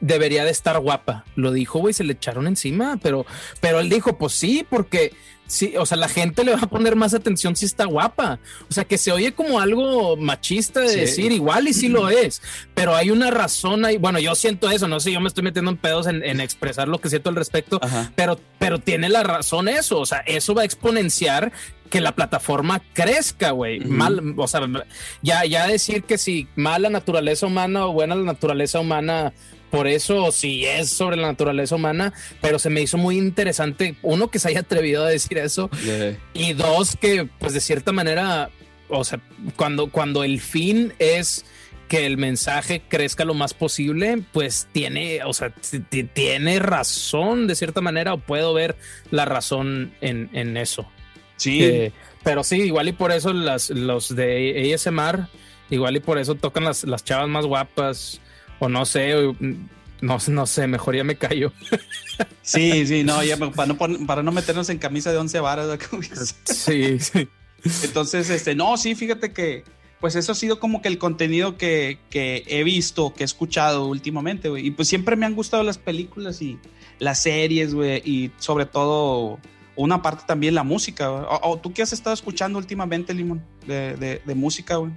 debería 0.00 0.44
de 0.44 0.50
estar 0.50 0.78
guapa. 0.78 1.24
Lo 1.34 1.50
dijo, 1.52 1.80
güey, 1.80 1.92
se 1.94 2.04
le 2.04 2.12
echaron 2.12 2.46
encima, 2.46 2.98
pero, 3.02 3.26
pero 3.60 3.80
él 3.80 3.88
dijo, 3.88 4.16
pues 4.16 4.32
sí, 4.32 4.64
porque 4.68 5.12
sí, 5.48 5.74
o 5.78 5.86
sea, 5.86 5.96
la 5.96 6.08
gente 6.08 6.44
le 6.44 6.52
va 6.54 6.60
a 6.62 6.68
poner 6.68 6.94
más 6.94 7.14
atención 7.14 7.56
si 7.56 7.64
está 7.66 7.86
guapa. 7.86 8.38
O 8.70 8.74
sea, 8.74 8.84
que 8.84 8.96
se 8.98 9.10
oye 9.10 9.32
como 9.32 9.58
algo 9.60 10.16
machista 10.16 10.80
de 10.80 10.88
Sí. 10.90 11.00
decir, 11.00 11.32
igual 11.32 11.66
y 11.66 11.72
sí 11.72 11.88
lo 11.88 12.10
es, 12.10 12.42
pero 12.74 12.94
hay 12.94 13.10
una 13.10 13.30
razón 13.32 13.84
ahí. 13.84 13.96
Bueno, 13.96 14.20
yo 14.20 14.36
siento 14.36 14.70
eso, 14.70 14.86
no 14.86 15.00
sé, 15.00 15.10
yo 15.10 15.20
me 15.20 15.26
estoy 15.28 15.42
metiendo 15.42 15.70
en 15.72 15.78
pedos 15.78 16.06
en, 16.06 16.22
en 16.22 16.40
expresar 16.40 16.86
lo 16.86 17.00
que 17.00 17.08
siento 17.08 17.30
al 17.30 17.36
respecto, 17.36 17.80
Ajá. 17.82 18.12
pero, 18.14 18.38
pero 18.60 18.78
tiene 18.78 19.08
la 19.08 19.24
razón 19.24 19.68
eso, 19.68 19.98
o 19.98 20.06
sea, 20.06 20.18
eso 20.26 20.54
va 20.54 20.62
a 20.62 20.64
exponenciar 20.66 21.50
que 21.88 22.00
la 22.00 22.14
plataforma 22.14 22.82
crezca, 22.92 23.50
güey. 23.50 23.80
Mal, 23.80 24.34
o 24.36 24.48
sea, 24.48 24.62
ya, 25.22 25.44
ya 25.44 25.66
decir 25.66 26.04
que 26.04 26.18
si 26.18 26.48
mala 26.56 26.90
naturaleza 26.90 27.46
humana 27.46 27.86
o 27.86 27.92
buena 27.92 28.14
la 28.14 28.24
naturaleza 28.24 28.80
humana, 28.80 29.32
por 29.70 29.86
eso, 29.86 30.24
o 30.24 30.32
si 30.32 30.64
es 30.64 30.90
sobre 30.90 31.16
la 31.16 31.28
naturaleza 31.28 31.74
humana, 31.74 32.12
pero 32.40 32.58
se 32.58 32.70
me 32.70 32.80
hizo 32.80 32.96
muy 32.96 33.18
interesante, 33.18 33.96
uno, 34.02 34.30
que 34.30 34.38
se 34.38 34.48
haya 34.48 34.60
atrevido 34.60 35.04
a 35.04 35.08
decir 35.08 35.38
eso, 35.38 35.70
y 36.32 36.52
dos, 36.54 36.96
que 36.96 37.28
pues 37.38 37.52
de 37.52 37.60
cierta 37.60 37.92
manera, 37.92 38.50
o 38.88 39.04
sea, 39.04 39.20
cuando, 39.56 39.90
cuando 39.90 40.24
el 40.24 40.40
fin 40.40 40.94
es 40.98 41.44
que 41.88 42.06
el 42.06 42.18
mensaje 42.18 42.82
crezca 42.86 43.24
lo 43.24 43.34
más 43.34 43.54
posible, 43.54 44.22
pues 44.32 44.68
tiene, 44.72 45.24
o 45.24 45.32
sea, 45.32 45.52
tiene 46.12 46.58
razón 46.58 47.46
de 47.46 47.54
cierta 47.54 47.80
manera, 47.80 48.14
o 48.14 48.18
puedo 48.18 48.52
ver 48.54 48.76
la 49.10 49.24
razón 49.24 49.92
en, 50.00 50.28
en 50.32 50.56
eso. 50.56 50.86
Sí. 51.38 51.64
Eh, 51.64 51.92
pero 52.22 52.44
sí, 52.44 52.56
igual 52.56 52.88
y 52.88 52.92
por 52.92 53.10
eso 53.10 53.32
las, 53.32 53.70
los 53.70 54.14
de 54.14 54.74
ASMR, 54.74 55.28
igual 55.70 55.96
y 55.96 56.00
por 56.00 56.18
eso 56.18 56.34
tocan 56.34 56.64
las, 56.64 56.84
las 56.84 57.04
chavas 57.04 57.28
más 57.28 57.46
guapas, 57.46 58.20
o 58.58 58.68
no 58.68 58.84
sé, 58.84 59.14
o, 59.14 59.34
no, 60.00 60.18
no 60.28 60.46
sé, 60.46 60.66
mejor 60.66 60.96
ya 60.96 61.04
me 61.04 61.16
callo. 61.16 61.52
Sí, 62.42 62.84
sí, 62.86 63.04
no, 63.04 63.22
ya 63.22 63.36
para 63.54 63.66
no, 63.66 63.78
para 63.78 64.22
no 64.24 64.32
meternos 64.32 64.68
en 64.70 64.78
camisa 64.78 65.12
de 65.12 65.18
once 65.18 65.38
varas. 65.38 65.78
Sí, 66.44 66.98
sí. 66.98 67.28
Entonces, 67.84 68.28
este, 68.30 68.54
no, 68.54 68.76
sí, 68.76 68.94
fíjate 68.94 69.32
que, 69.32 69.62
pues 70.00 70.16
eso 70.16 70.32
ha 70.32 70.34
sido 70.34 70.58
como 70.58 70.82
que 70.82 70.88
el 70.88 70.98
contenido 70.98 71.56
que, 71.56 71.98
que 72.10 72.44
he 72.48 72.64
visto, 72.64 73.14
que 73.14 73.22
he 73.22 73.24
escuchado 73.24 73.86
últimamente, 73.86 74.48
güey. 74.48 74.66
Y 74.66 74.70
pues 74.72 74.88
siempre 74.88 75.14
me 75.14 75.26
han 75.26 75.34
gustado 75.34 75.62
las 75.62 75.78
películas 75.78 76.42
y 76.42 76.58
las 76.98 77.22
series, 77.22 77.74
güey, 77.74 78.02
y 78.04 78.32
sobre 78.38 78.66
todo 78.66 79.38
una 79.78 80.02
parte 80.02 80.24
también 80.26 80.54
la 80.54 80.64
música. 80.64 81.10
O, 81.10 81.50
o, 81.50 81.58
¿Tú 81.58 81.72
qué 81.72 81.82
has 81.82 81.92
estado 81.92 82.12
escuchando 82.12 82.58
últimamente, 82.58 83.14
Limón, 83.14 83.42
de, 83.66 83.96
de, 83.96 84.20
de 84.24 84.34
música, 84.34 84.76
güey? 84.76 84.92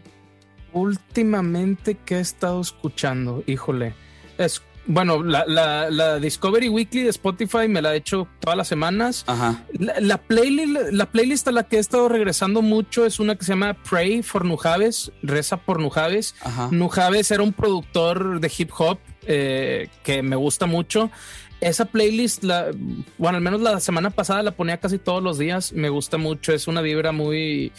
Últimamente, 0.74 1.98
¿qué 2.04 2.16
he 2.16 2.20
estado 2.20 2.62
escuchando? 2.62 3.44
Híjole, 3.46 3.94
es, 4.38 4.62
bueno, 4.88 5.22
la, 5.22 5.46
la, 5.46 6.20
Discovery 6.20 6.68
Weekly 6.70 7.04
de 7.04 7.10
Spotify 7.10 7.68
me 7.68 7.82
la 7.82 7.94
he 7.94 7.98
hecho 7.98 8.28
todas 8.40 8.58
las 8.58 8.68
semanas. 8.68 9.24
Ajá. 9.28 9.64
La, 9.74 10.18
playlist, 10.18 10.92
la 10.92 11.06
playlist 11.06 11.48
a 11.48 11.52
la 11.52 11.64
que 11.64 11.78
he 11.78 11.80
estado 11.80 12.10
regresando 12.10 12.64
mucho 12.64 13.06
es 13.06 13.20
una 13.20 13.36
que 13.36 13.46
se 13.46 13.52
llama 13.52 13.76
Pray 13.88 14.24
for 14.24 14.46
Nujaves, 14.46 15.12
Reza 15.22 15.58
por 15.58 15.80
Nujaves. 15.80 16.34
Nujaves 16.72 17.30
era 17.30 17.44
un 17.44 17.54
productor 17.54 18.40
de 18.40 18.52
hip 18.58 18.72
hop 18.78 18.98
eh, 19.28 19.90
que 20.04 20.24
me 20.24 20.36
gusta 20.36 20.66
mucho 20.66 21.12
esa 21.62 21.86
playlist, 21.86 22.44
la, 22.44 22.72
bueno, 23.20 23.38
al 23.38 23.44
menos 23.44 23.62
la 23.62 23.80
semana 23.80 24.10
pasada 24.10 24.42
la 24.42 24.52
ponía 24.52 24.78
casi 24.78 24.98
todos 24.98 25.22
los 25.22 25.38
días. 25.38 25.72
Me 25.74 25.90
gusta 25.90 26.18
mucho. 26.18 26.54
Es 26.54 26.68
una 26.68 26.82
vibra 26.82 27.12
muy 27.12 27.72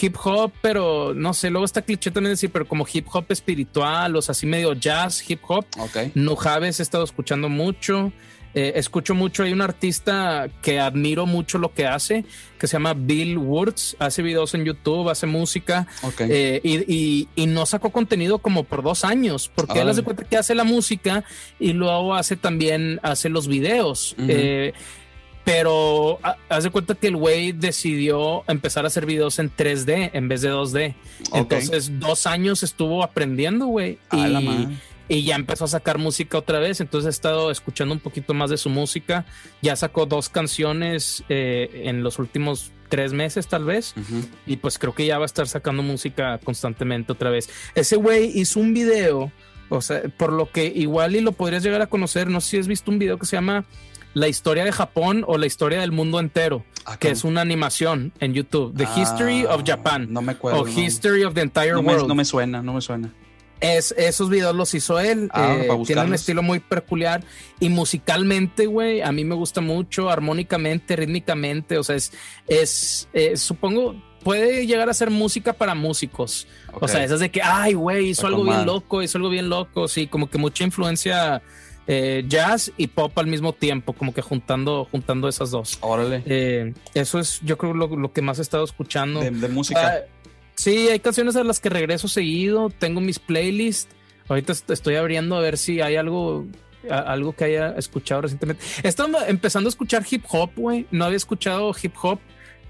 hip 0.00 0.16
hop, 0.22 0.52
pero 0.62 1.12
no 1.14 1.34
sé. 1.34 1.50
Luego 1.50 1.64
está 1.64 1.82
cliché 1.82 2.12
también 2.12 2.32
decir, 2.32 2.50
pero 2.52 2.66
como 2.66 2.86
hip 2.90 3.06
hop 3.12 3.26
espiritual, 3.30 4.14
o 4.14 4.22
sea, 4.22 4.32
así 4.32 4.46
medio 4.46 4.72
jazz, 4.74 5.28
hip 5.28 5.40
hop. 5.48 5.66
Ok. 5.78 6.14
Nujabes 6.14 6.78
he 6.78 6.82
estado 6.84 7.02
escuchando 7.02 7.48
mucho. 7.48 8.12
Eh, 8.54 8.72
escucho 8.76 9.14
mucho, 9.14 9.42
hay 9.42 9.52
un 9.52 9.60
artista 9.60 10.48
que 10.62 10.78
admiro 10.78 11.26
mucho 11.26 11.58
lo 11.58 11.72
que 11.72 11.86
hace, 11.86 12.24
que 12.56 12.68
se 12.68 12.74
llama 12.74 12.94
Bill 12.94 13.36
Woods, 13.36 13.96
hace 13.98 14.22
videos 14.22 14.54
en 14.54 14.64
YouTube, 14.64 15.08
hace 15.10 15.26
música 15.26 15.88
eh, 16.20 16.60
y, 16.62 17.46
no 17.46 17.66
sacó 17.66 17.90
contenido 17.90 18.38
como 18.38 18.64
por 18.64 18.82
dos 18.82 19.04
años, 19.04 19.50
porque 19.54 19.80
él 19.80 19.88
hace 19.88 20.02
cuenta 20.02 20.24
que 20.24 20.36
hace 20.36 20.54
la 20.54 20.64
música 20.64 21.24
y 21.58 21.72
luego 21.72 22.14
hace 22.14 22.36
también, 22.36 23.00
hace 23.02 23.28
los 23.28 23.48
videos. 23.48 24.14
Eh, 24.18 24.72
pero 25.44 26.20
hace 26.48 26.70
cuenta 26.70 26.94
que 26.94 27.08
el 27.08 27.16
güey 27.16 27.52
decidió 27.52 28.44
empezar 28.48 28.84
a 28.84 28.88
hacer 28.88 29.04
videos 29.04 29.38
en 29.38 29.54
3D 29.54 30.10
en 30.14 30.28
vez 30.28 30.40
de 30.40 30.50
2D. 30.50 30.94
Entonces, 31.34 32.00
dos 32.00 32.26
años 32.26 32.62
estuvo 32.62 33.04
aprendiendo, 33.04 33.66
güey. 33.66 33.98
Y, 34.10 34.68
y 35.08 35.24
ya 35.24 35.36
empezó 35.36 35.64
a 35.64 35.68
sacar 35.68 35.98
música 35.98 36.38
otra 36.38 36.58
vez, 36.58 36.80
entonces 36.80 37.08
he 37.08 37.10
estado 37.10 37.50
escuchando 37.50 37.94
un 37.94 38.00
poquito 38.00 38.34
más 38.34 38.50
de 38.50 38.56
su 38.56 38.70
música, 38.70 39.26
ya 39.62 39.76
sacó 39.76 40.06
dos 40.06 40.28
canciones 40.28 41.24
eh, 41.28 41.82
en 41.84 42.02
los 42.02 42.18
últimos 42.18 42.72
tres 42.88 43.12
meses 43.12 43.46
tal 43.46 43.64
vez, 43.64 43.94
y 44.46 44.56
pues 44.56 44.78
creo 44.78 44.94
que 44.94 45.06
ya 45.06 45.18
va 45.18 45.24
a 45.24 45.26
estar 45.26 45.48
sacando 45.48 45.82
música 45.82 46.38
constantemente 46.38 47.12
otra 47.12 47.30
vez. 47.30 47.50
Ese 47.74 47.96
güey 47.96 48.38
hizo 48.38 48.60
un 48.60 48.72
video, 48.72 49.32
o 49.68 49.80
sea, 49.80 50.02
por 50.16 50.32
lo 50.32 50.50
que 50.50 50.66
igual 50.66 51.16
y 51.16 51.20
lo 51.20 51.32
podrías 51.32 51.62
llegar 51.62 51.82
a 51.82 51.86
conocer, 51.86 52.28
no 52.28 52.40
sé 52.40 52.50
si 52.50 52.58
has 52.58 52.68
visto 52.68 52.90
un 52.90 52.98
video 52.98 53.18
que 53.18 53.26
se 53.26 53.36
llama 53.36 53.64
La 54.14 54.28
historia 54.28 54.64
de 54.64 54.72
Japón 54.72 55.24
o 55.26 55.38
la 55.38 55.46
historia 55.46 55.80
del 55.80 55.92
mundo 55.92 56.20
entero. 56.20 56.64
Ah, 56.86 56.98
que 56.98 57.10
es 57.10 57.24
una 57.24 57.40
animación 57.40 58.12
en 58.20 58.34
YouTube, 58.34 58.76
The 58.76 58.86
History 58.94 59.46
of 59.46 59.62
ah, 59.62 59.64
Japan. 59.66 60.12
No 60.12 60.20
me 60.20 60.32
acuerdo. 60.32 60.60
O 60.60 60.68
History 60.68 61.24
of 61.24 61.32
the 61.32 61.40
Entire 61.40 61.76
World. 61.76 62.06
no 62.06 62.14
me 62.14 62.26
suena, 62.26 62.62
no 62.62 62.74
me 62.74 62.82
suena. 62.82 63.10
Es, 63.64 63.94
esos 63.96 64.28
videos 64.28 64.54
los 64.54 64.74
hizo 64.74 65.00
él. 65.00 65.30
Ah, 65.32 65.56
eh, 65.58 65.68
tiene 65.86 66.02
un 66.02 66.12
estilo 66.12 66.42
muy 66.42 66.60
peculiar. 66.60 67.24
Y 67.60 67.70
musicalmente, 67.70 68.66
güey, 68.66 69.00
a 69.00 69.10
mí 69.10 69.24
me 69.24 69.34
gusta 69.34 69.62
mucho, 69.62 70.10
armónicamente, 70.10 70.96
rítmicamente. 70.96 71.78
O 71.78 71.82
sea, 71.82 71.96
es, 71.96 72.12
es 72.46 73.08
eh, 73.14 73.38
supongo, 73.38 73.96
puede 74.22 74.66
llegar 74.66 74.90
a 74.90 74.94
ser 74.94 75.08
música 75.08 75.54
para 75.54 75.74
músicos. 75.74 76.46
O 76.74 76.86
sea, 76.86 77.04
esas 77.04 77.20
de 77.20 77.30
que, 77.30 77.40
ay, 77.42 77.72
güey, 77.72 78.08
hizo 78.08 78.26
algo 78.26 78.44
bien 78.44 78.66
loco, 78.66 79.02
hizo 79.02 79.16
algo 79.16 79.30
bien 79.30 79.48
loco. 79.48 79.88
Sí, 79.88 80.08
como 80.08 80.28
que 80.28 80.36
mucha 80.36 80.62
influencia 80.62 81.40
eh, 81.86 82.22
jazz 82.28 82.70
y 82.76 82.88
pop 82.88 83.16
al 83.18 83.28
mismo 83.28 83.54
tiempo, 83.54 83.94
como 83.94 84.12
que 84.12 84.20
juntando, 84.20 84.86
juntando 84.90 85.26
esas 85.26 85.50
dos. 85.50 85.78
Órale. 85.80 86.74
eso 86.92 87.18
es, 87.18 87.40
yo 87.42 87.56
creo, 87.56 87.72
lo, 87.72 88.12
que 88.12 88.20
más 88.20 88.38
he 88.38 88.42
estado 88.42 88.64
escuchando. 88.64 89.20
De, 89.20 89.48
música. 89.48 90.04
Sí, 90.64 90.88
hay 90.88 90.98
canciones 90.98 91.36
a 91.36 91.44
las 91.44 91.60
que 91.60 91.68
regreso 91.68 92.08
seguido. 92.08 92.70
Tengo 92.70 93.02
mis 93.02 93.18
playlists. 93.18 93.94
Ahorita 94.28 94.54
estoy 94.68 94.94
abriendo 94.94 95.36
a 95.36 95.40
ver 95.40 95.58
si 95.58 95.82
hay 95.82 95.96
algo, 95.96 96.46
algo 96.88 97.36
que 97.36 97.44
haya 97.44 97.72
escuchado 97.72 98.22
recientemente. 98.22 98.64
Estando 98.82 99.18
empezando 99.26 99.68
a 99.68 99.72
escuchar 99.72 100.06
hip 100.10 100.24
hop, 100.30 100.52
güey. 100.56 100.86
No 100.90 101.04
había 101.04 101.18
escuchado 101.18 101.70
hip 101.82 101.92
hop. 102.00 102.18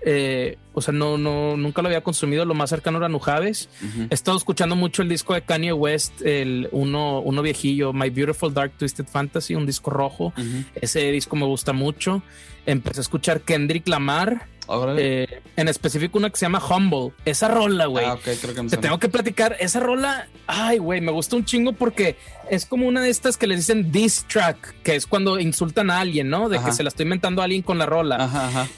Eh, 0.04 0.58
o 0.72 0.82
sea, 0.82 0.92
no, 0.92 1.16
no, 1.18 1.56
nunca 1.56 1.82
lo 1.82 1.88
había 1.88 2.02
consumido. 2.02 2.44
Lo 2.44 2.54
más 2.54 2.70
cercano 2.70 2.98
era 2.98 3.08
Nujaves. 3.08 3.68
He 4.10 4.12
estado 4.12 4.36
escuchando 4.36 4.74
mucho 4.74 5.02
el 5.02 5.08
disco 5.08 5.34
de 5.34 5.42
Kanye 5.42 5.72
West, 5.72 6.20
el 6.22 6.68
uno, 6.72 7.20
uno 7.20 7.42
viejillo, 7.42 7.92
My 7.92 8.10
Beautiful 8.10 8.52
Dark 8.52 8.72
Twisted 8.76 9.06
Fantasy, 9.06 9.54
un 9.54 9.66
disco 9.66 9.90
rojo. 9.90 10.32
Ese 10.74 11.12
disco 11.12 11.36
me 11.36 11.46
gusta 11.46 11.72
mucho. 11.72 12.24
Empecé 12.66 12.98
a 12.98 13.02
escuchar 13.02 13.42
Kendrick 13.42 13.86
Lamar. 13.86 14.48
Eh, 14.98 15.42
en 15.56 15.68
específico 15.68 16.18
una 16.18 16.30
que 16.30 16.36
se 16.36 16.46
llama 16.46 16.62
Humble. 16.64 17.12
Esa 17.24 17.48
rola, 17.48 17.86
güey. 17.86 18.04
Ah, 18.06 18.18
Te 18.22 18.76
tengo 18.76 18.98
que 18.98 19.08
platicar. 19.08 19.56
Esa 19.60 19.80
rola, 19.80 20.28
ay, 20.46 20.78
güey, 20.78 21.00
me 21.00 21.12
gusta 21.12 21.36
un 21.36 21.44
chingo 21.44 21.72
porque 21.72 22.16
es 22.50 22.66
como 22.66 22.86
una 22.86 23.02
de 23.02 23.10
estas 23.10 23.36
que 23.36 23.46
le 23.46 23.56
dicen 23.56 23.92
diss 23.92 24.24
track, 24.28 24.74
que 24.82 24.96
es 24.96 25.06
cuando 25.06 25.38
insultan 25.38 25.90
a 25.90 26.00
alguien, 26.00 26.28
¿no? 26.28 26.48
De 26.48 26.58
que 26.60 26.72
se 26.72 26.82
la 26.82 26.88
estoy 26.88 27.04
inventando 27.04 27.42
a 27.42 27.44
alguien 27.44 27.62
con 27.62 27.78
la 27.78 27.86
rola. 27.86 28.16
Ajá, 28.16 28.68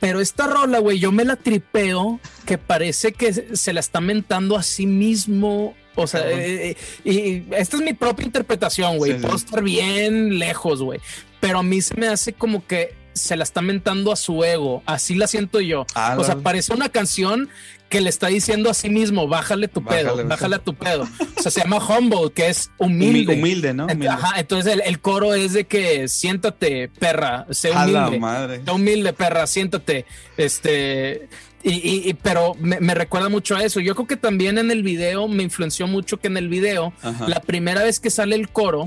Pero 0.00 0.20
esta 0.20 0.46
rola, 0.46 0.78
güey, 0.78 0.98
yo 0.98 1.12
me 1.12 1.24
la 1.24 1.36
tripeo 1.36 2.20
que 2.46 2.58
parece 2.58 3.12
que 3.12 3.32
se 3.32 3.72
la 3.72 3.80
está 3.80 4.00
mentando 4.00 4.56
a 4.56 4.62
sí 4.62 4.86
mismo. 4.86 5.74
O 5.96 6.06
sea, 6.06 6.28
eh, 6.28 6.70
eh, 6.70 6.76
y 7.04 7.54
esta 7.54 7.76
es 7.76 7.82
mi 7.82 7.92
propia 7.92 8.26
interpretación, 8.26 8.96
güey. 8.98 9.20
Puedo 9.20 9.36
estar 9.36 9.62
bien 9.62 10.38
lejos, 10.38 10.82
güey. 10.82 11.00
Pero 11.40 11.58
a 11.58 11.62
mí 11.62 11.80
se 11.82 11.94
me 11.94 12.08
hace 12.08 12.32
como 12.32 12.66
que 12.66 12.94
se 13.14 13.36
la 13.36 13.44
está 13.44 13.62
mentando 13.62 14.12
a 14.12 14.16
su 14.16 14.44
ego. 14.44 14.82
Así 14.86 15.14
la 15.14 15.26
siento 15.26 15.60
yo. 15.60 15.86
Ah, 15.94 16.16
o 16.18 16.24
sea, 16.24 16.36
parece 16.36 16.74
una 16.74 16.88
canción 16.88 17.48
que 17.88 18.00
le 18.00 18.10
está 18.10 18.26
diciendo 18.26 18.70
a 18.70 18.74
sí 18.74 18.90
mismo, 18.90 19.28
bájale 19.28 19.68
tu 19.68 19.84
pedo, 19.84 20.16
bájale, 20.26 20.56
a 20.56 20.58
tu 20.58 20.74
pedo. 20.74 21.04
O 21.36 21.42
sea, 21.42 21.52
se 21.52 21.60
llama 21.60 21.78
humble, 21.78 22.32
que 22.34 22.48
es 22.48 22.70
humilde. 22.76 23.34
Humilde, 23.34 23.72
¿no? 23.72 23.86
Ajá, 24.10 24.40
entonces 24.40 24.80
el, 24.84 25.00
coro 25.00 25.32
es 25.34 25.52
de 25.52 25.64
que 25.64 26.08
siéntate, 26.08 26.88
perra, 26.88 27.46
sé 27.50 27.70
humilde. 27.70 28.18
madre. 28.18 28.62
Sé 28.64 28.70
humilde, 28.72 29.12
perra, 29.12 29.46
siéntate. 29.46 30.06
Este, 30.36 31.28
y, 31.62 32.12
pero 32.14 32.54
me, 32.58 32.94
recuerda 32.94 33.28
mucho 33.28 33.56
a 33.56 33.62
eso. 33.62 33.80
Yo 33.80 33.94
creo 33.94 34.06
que 34.06 34.16
también 34.16 34.58
en 34.58 34.70
el 34.70 34.82
video 34.82 35.28
me 35.28 35.44
influenció 35.44 35.86
mucho 35.86 36.18
que 36.18 36.26
en 36.26 36.36
el 36.36 36.48
video, 36.48 36.92
la 37.28 37.40
primera 37.40 37.82
vez 37.84 38.00
que 38.00 38.10
sale 38.10 38.34
el 38.34 38.48
coro, 38.48 38.86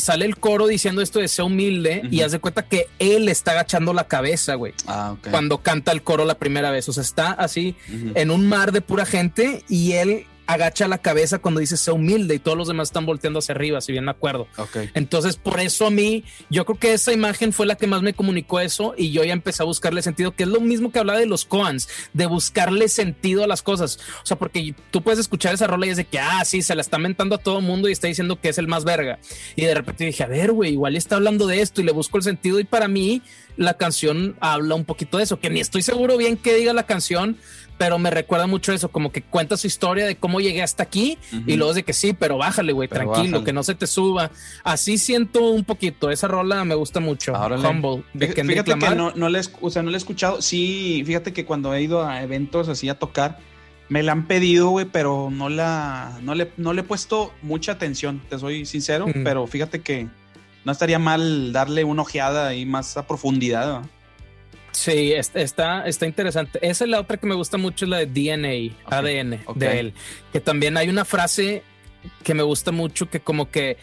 sale 0.00 0.24
el 0.24 0.36
coro 0.36 0.66
diciendo 0.66 1.02
esto 1.02 1.18
de 1.18 1.28
ser 1.28 1.44
humilde 1.44 2.02
y 2.10 2.20
hace 2.22 2.38
cuenta 2.38 2.62
que 2.62 2.86
él 2.98 3.28
está 3.28 3.52
agachando 3.52 3.92
la 3.92 4.04
cabeza, 4.04 4.54
güey. 4.54 4.72
Ah, 4.86 5.16
Cuando 5.30 5.58
canta 5.58 5.92
el 5.92 6.02
coro 6.02 6.24
la 6.24 6.38
primera 6.38 6.70
vez. 6.70 6.88
O 6.88 6.92
sea, 6.92 7.02
está 7.02 7.32
así 7.32 7.74
en 8.14 8.30
un 8.30 8.48
mar 8.48 8.72
de 8.72 8.80
pura 8.80 9.04
gente 9.06 9.64
y 9.68 9.92
él 9.92 10.26
agacha 10.48 10.88
la 10.88 10.96
cabeza 10.96 11.38
cuando 11.38 11.60
dice 11.60 11.76
sea 11.76 11.92
humilde 11.92 12.34
y 12.34 12.38
todos 12.38 12.56
los 12.56 12.68
demás 12.68 12.88
están 12.88 13.04
volteando 13.04 13.38
hacia 13.38 13.54
arriba, 13.54 13.82
si 13.82 13.92
bien 13.92 14.06
me 14.06 14.10
acuerdo. 14.10 14.48
Entonces, 14.94 15.36
por 15.36 15.60
eso 15.60 15.86
a 15.86 15.90
mí, 15.90 16.24
yo 16.48 16.64
creo 16.64 16.78
que 16.78 16.94
esa 16.94 17.12
imagen 17.12 17.52
fue 17.52 17.66
la 17.66 17.76
que 17.76 17.86
más 17.86 18.00
me 18.00 18.14
comunicó 18.14 18.58
eso 18.58 18.94
y 18.96 19.10
yo 19.12 19.22
ya 19.24 19.34
empecé 19.34 19.62
a 19.62 19.66
buscarle 19.66 20.00
sentido, 20.00 20.34
que 20.34 20.44
es 20.44 20.48
lo 20.48 20.62
mismo 20.62 20.90
que 20.90 21.00
hablaba 21.00 21.18
de 21.18 21.26
los 21.26 21.44
Coans, 21.44 21.86
de 22.14 22.24
buscarle 22.24 22.88
sentido 22.88 23.44
a 23.44 23.46
las 23.46 23.60
cosas. 23.60 23.98
O 24.22 24.26
sea, 24.26 24.38
porque 24.38 24.74
tú 24.90 25.02
puedes 25.02 25.20
escuchar 25.20 25.52
esa 25.52 25.66
rola 25.66 25.86
y 25.86 25.90
es 25.90 25.98
de 25.98 26.06
que, 26.06 26.18
ah, 26.18 26.42
sí, 26.46 26.62
se 26.62 26.74
la 26.74 26.80
está 26.80 26.96
mentando 26.96 27.34
a 27.34 27.38
todo 27.38 27.60
mundo 27.60 27.90
y 27.90 27.92
está 27.92 28.06
diciendo 28.06 28.40
que 28.40 28.48
es 28.48 28.56
el 28.56 28.68
más 28.68 28.84
verga. 28.84 29.18
Y 29.54 29.66
de 29.66 29.74
repente 29.74 30.06
dije, 30.06 30.24
a 30.24 30.28
ver, 30.28 30.52
güey, 30.52 30.72
igual 30.72 30.96
está 30.96 31.16
hablando 31.16 31.46
de 31.46 31.60
esto 31.60 31.82
y 31.82 31.84
le 31.84 31.92
busco 31.92 32.16
el 32.16 32.22
sentido 32.22 32.58
y 32.58 32.64
para 32.64 32.88
mí 32.88 33.20
la 33.58 33.74
canción 33.74 34.36
habla 34.40 34.76
un 34.76 34.86
poquito 34.86 35.18
de 35.18 35.24
eso, 35.24 35.40
que 35.40 35.50
ni 35.50 35.60
estoy 35.60 35.82
seguro 35.82 36.16
bien 36.16 36.36
qué 36.38 36.54
diga 36.54 36.72
la 36.72 36.84
canción, 36.84 37.36
pero 37.78 37.98
me 37.98 38.10
recuerda 38.10 38.46
mucho 38.46 38.72
eso, 38.72 38.90
como 38.90 39.12
que 39.12 39.22
cuenta 39.22 39.56
su 39.56 39.66
historia 39.68 40.04
de 40.04 40.16
cómo 40.16 40.40
llegué 40.40 40.62
hasta 40.62 40.82
aquí 40.82 41.16
y 41.46 41.56
luego 41.56 41.72
de 41.72 41.84
que 41.84 41.92
sí, 41.92 42.12
pero 42.12 42.36
bájale, 42.36 42.72
güey, 42.72 42.88
tranquilo, 42.88 43.44
que 43.44 43.52
no 43.52 43.62
se 43.62 43.74
te 43.74 43.86
suba. 43.86 44.30
Así 44.64 44.98
siento 44.98 45.50
un 45.50 45.64
poquito, 45.64 46.10
esa 46.10 46.28
rola 46.28 46.64
me 46.64 46.74
gusta 46.74 47.00
mucho, 47.00 47.32
Humble, 47.32 48.02
de 48.12 48.28
Fíjate 48.28 48.74
que 48.74 48.94
no, 48.94 49.12
no, 49.14 49.28
le, 49.28 49.40
o 49.60 49.70
sea, 49.70 49.82
no 49.82 49.90
le 49.90 49.96
he 49.96 49.98
escuchado, 49.98 50.42
sí, 50.42 51.02
fíjate 51.06 51.32
que 51.32 51.44
cuando 51.44 51.72
he 51.72 51.82
ido 51.82 52.04
a 52.04 52.22
eventos 52.22 52.68
así 52.68 52.88
a 52.88 52.98
tocar, 52.98 53.38
me 53.88 54.02
la 54.02 54.12
han 54.12 54.26
pedido, 54.26 54.70
güey, 54.70 54.86
pero 54.86 55.30
no 55.30 55.48
la, 55.48 56.18
no 56.22 56.34
le, 56.34 56.50
no 56.56 56.72
le 56.72 56.80
he 56.80 56.84
puesto 56.84 57.32
mucha 57.42 57.72
atención, 57.72 58.20
te 58.28 58.38
soy 58.38 58.66
sincero, 58.66 59.06
pero 59.24 59.46
fíjate 59.46 59.80
que 59.80 60.08
no 60.64 60.72
estaría 60.72 60.98
mal 60.98 61.52
darle 61.52 61.84
una 61.84 62.02
ojeada 62.02 62.48
ahí 62.48 62.66
más 62.66 62.96
a 62.96 63.06
profundidad, 63.06 63.82
Sí, 64.78 65.12
está, 65.12 65.88
está 65.88 66.06
interesante. 66.06 66.60
Esa 66.62 66.84
es 66.84 66.90
la 66.90 67.00
otra 67.00 67.16
que 67.16 67.26
me 67.26 67.34
gusta 67.34 67.58
mucho, 67.58 67.84
es 67.84 67.88
la 67.88 67.98
de 67.98 68.06
DNA, 68.06 68.76
ADN 68.86 69.40
de 69.56 69.80
él. 69.80 69.92
Que 70.32 70.38
también 70.38 70.76
hay 70.76 70.88
una 70.88 71.04
frase 71.04 71.64
que 72.22 72.32
me 72.32 72.44
gusta 72.44 72.70
mucho 72.70 73.10
que 73.10 73.18
como 73.18 73.50
que, 73.50 73.76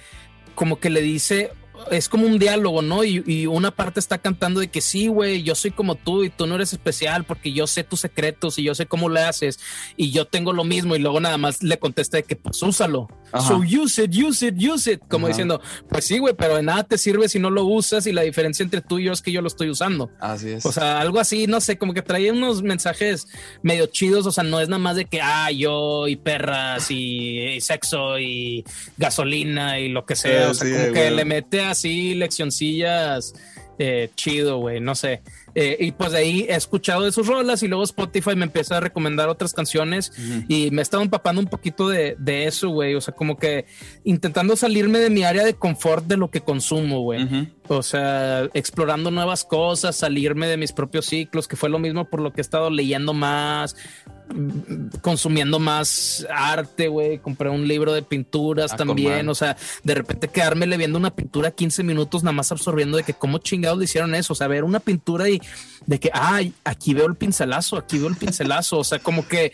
como 0.55 0.79
que 0.79 0.89
le 0.89 1.01
dice, 1.01 1.51
es 1.91 2.07
como 2.07 2.25
un 2.25 2.39
diálogo, 2.39 2.81
¿no? 2.81 3.03
Y, 3.03 3.45
una 3.45 3.71
parte 3.71 3.99
está 3.99 4.19
cantando 4.19 4.61
de 4.61 4.69
que 4.69 4.79
sí, 4.79 5.07
güey, 5.07 5.43
yo 5.43 5.53
soy 5.53 5.71
como 5.71 5.95
tú 5.95 6.23
y 6.23 6.29
tú 6.29 6.47
no 6.47 6.55
eres 6.55 6.71
especial 6.71 7.25
porque 7.25 7.51
yo 7.51 7.67
sé 7.67 7.83
tus 7.83 7.99
secretos 7.99 8.57
y 8.57 8.63
yo 8.63 8.73
sé 8.73 8.85
cómo 8.85 9.09
le 9.09 9.19
haces 9.19 9.59
y 9.97 10.11
yo 10.11 10.25
tengo 10.25 10.53
lo 10.53 10.63
mismo 10.63 10.95
y 10.95 10.99
luego 10.99 11.19
nada 11.19 11.37
más 11.37 11.61
le 11.61 11.77
contesta 11.77 12.15
de 12.15 12.23
que 12.23 12.37
pues 12.37 12.63
úsalo. 12.63 13.09
So 13.41 13.63
use 13.63 14.01
it, 14.03 14.11
use 14.13 14.45
it, 14.45 14.55
use 14.57 14.91
it. 14.91 15.01
Como 15.07 15.27
diciendo, 15.27 15.61
pues 15.89 16.05
sí, 16.05 16.19
güey, 16.19 16.33
pero 16.33 16.55
de 16.55 16.63
nada 16.63 16.83
te 16.83 16.97
sirve 16.97 17.29
si 17.29 17.39
no 17.39 17.49
lo 17.49 17.65
usas 17.65 18.07
y 18.07 18.11
la 18.11 18.21
diferencia 18.21 18.63
entre 18.63 18.81
tú 18.81 18.99
y 18.99 19.05
yo 19.05 19.13
es 19.13 19.21
que 19.21 19.31
yo 19.31 19.41
lo 19.41 19.47
estoy 19.47 19.69
usando. 19.69 20.11
Así 20.19 20.51
es. 20.51 20.65
O 20.65 20.71
sea, 20.71 20.99
algo 20.99 21.19
así, 21.19 21.47
no 21.47 21.61
sé, 21.61 21.77
como 21.77 21.93
que 21.93 22.01
traía 22.01 22.31
unos 22.31 22.63
mensajes 22.63 23.27
medio 23.61 23.87
chidos. 23.87 24.25
O 24.25 24.31
sea, 24.31 24.43
no 24.43 24.59
es 24.59 24.69
nada 24.69 24.79
más 24.79 24.95
de 24.95 25.05
que, 25.05 25.21
ah, 25.21 25.51
yo 25.51 26.07
y 26.07 26.15
perras 26.15 26.89
y, 26.89 27.59
sexo 27.61 28.19
y 28.19 28.63
gasolina 28.97 29.79
y 29.79 29.89
lo 29.89 30.05
que 30.05 30.15
sea. 30.15 30.51
o 30.51 30.53
sea, 30.53 30.81
como 30.81 30.93
que 30.93 31.11
le 31.11 31.25
mete 31.25 31.61
así 31.61 32.13
leccioncillas 32.15 33.33
eh, 33.77 34.09
chido, 34.15 34.57
güey, 34.57 34.79
no 34.79 34.95
sé. 34.95 35.21
Eh, 35.55 35.77
y 35.79 35.91
pues 35.93 36.11
de 36.11 36.17
ahí 36.17 36.45
he 36.49 36.55
escuchado 36.55 37.05
de 37.05 37.13
sus 37.13 37.27
rolas 37.27 37.63
y 37.63 37.69
luego 37.69 37.83
Spotify 37.83 38.35
me 38.35 38.43
empieza 38.43 38.77
a 38.77 38.79
recomendar 38.81 39.29
otras 39.29 39.53
canciones 39.53 40.11
y 40.49 40.69
me 40.71 40.81
he 40.81 40.83
estado 40.83 41.01
empapando 41.01 41.41
un 41.41 41.47
poquito 41.47 41.87
de, 41.87 42.15
eso, 42.45 42.69
güey. 42.69 42.93
O 42.95 43.01
sea, 43.01 43.13
como 43.13 43.37
que 43.37 43.65
intentando 44.03 44.55
salirme 44.55 44.99
de 44.99 45.09
mi 45.09 45.23
área 45.23 45.45
de 45.45 45.53
confort 45.53 46.05
de 46.05 46.17
lo 46.17 46.29
que 46.29 46.41
consumo, 46.41 47.01
güey. 47.01 47.49
O 47.67 47.81
sea, 47.81 48.49
explorando 48.53 49.09
nuevas 49.11 49.45
cosas, 49.45 49.95
salirme 49.95 50.47
de 50.47 50.57
mis 50.57 50.73
propios 50.73 51.05
ciclos, 51.05 51.47
que 51.47 51.55
fue 51.55 51.69
lo 51.69 51.79
mismo 51.79 52.09
por 52.09 52.19
lo 52.19 52.33
que 52.33 52.41
he 52.41 52.43
estado 52.43 52.69
leyendo 52.69 53.13
más, 53.13 53.75
consumiendo 55.01 55.59
más 55.59 56.25
arte, 56.29 56.87
güey. 56.87 57.19
Compré 57.19 57.49
un 57.49 57.67
libro 57.67 57.93
de 57.93 58.01
pinturas 58.01 58.73
ah, 58.73 58.77
también. 58.77 59.29
O 59.29 59.35
sea, 59.35 59.55
de 59.83 59.95
repente 59.95 60.27
quedármele 60.27 60.77
viendo 60.77 60.97
una 60.97 61.15
pintura 61.15 61.51
15 61.51 61.83
minutos, 61.83 62.23
nada 62.23 62.33
más 62.33 62.51
absorbiendo 62.51 62.97
de 62.97 63.03
que 63.03 63.13
cómo 63.13 63.37
chingados 63.37 63.77
le 63.77 63.85
hicieron 63.85 64.15
eso. 64.15 64.33
O 64.33 64.35
sea, 64.35 64.47
ver 64.47 64.63
una 64.63 64.79
pintura 64.79 65.29
y 65.29 65.41
de 65.85 65.99
que, 65.99 66.09
ay, 66.13 66.53
aquí 66.63 66.93
veo 66.93 67.05
el 67.05 67.15
pincelazo, 67.15 67.77
aquí 67.77 67.97
veo 67.97 68.07
el 68.07 68.15
pincelazo. 68.15 68.79
O 68.79 68.83
sea, 68.83 68.99
como 68.99 69.27
que 69.27 69.53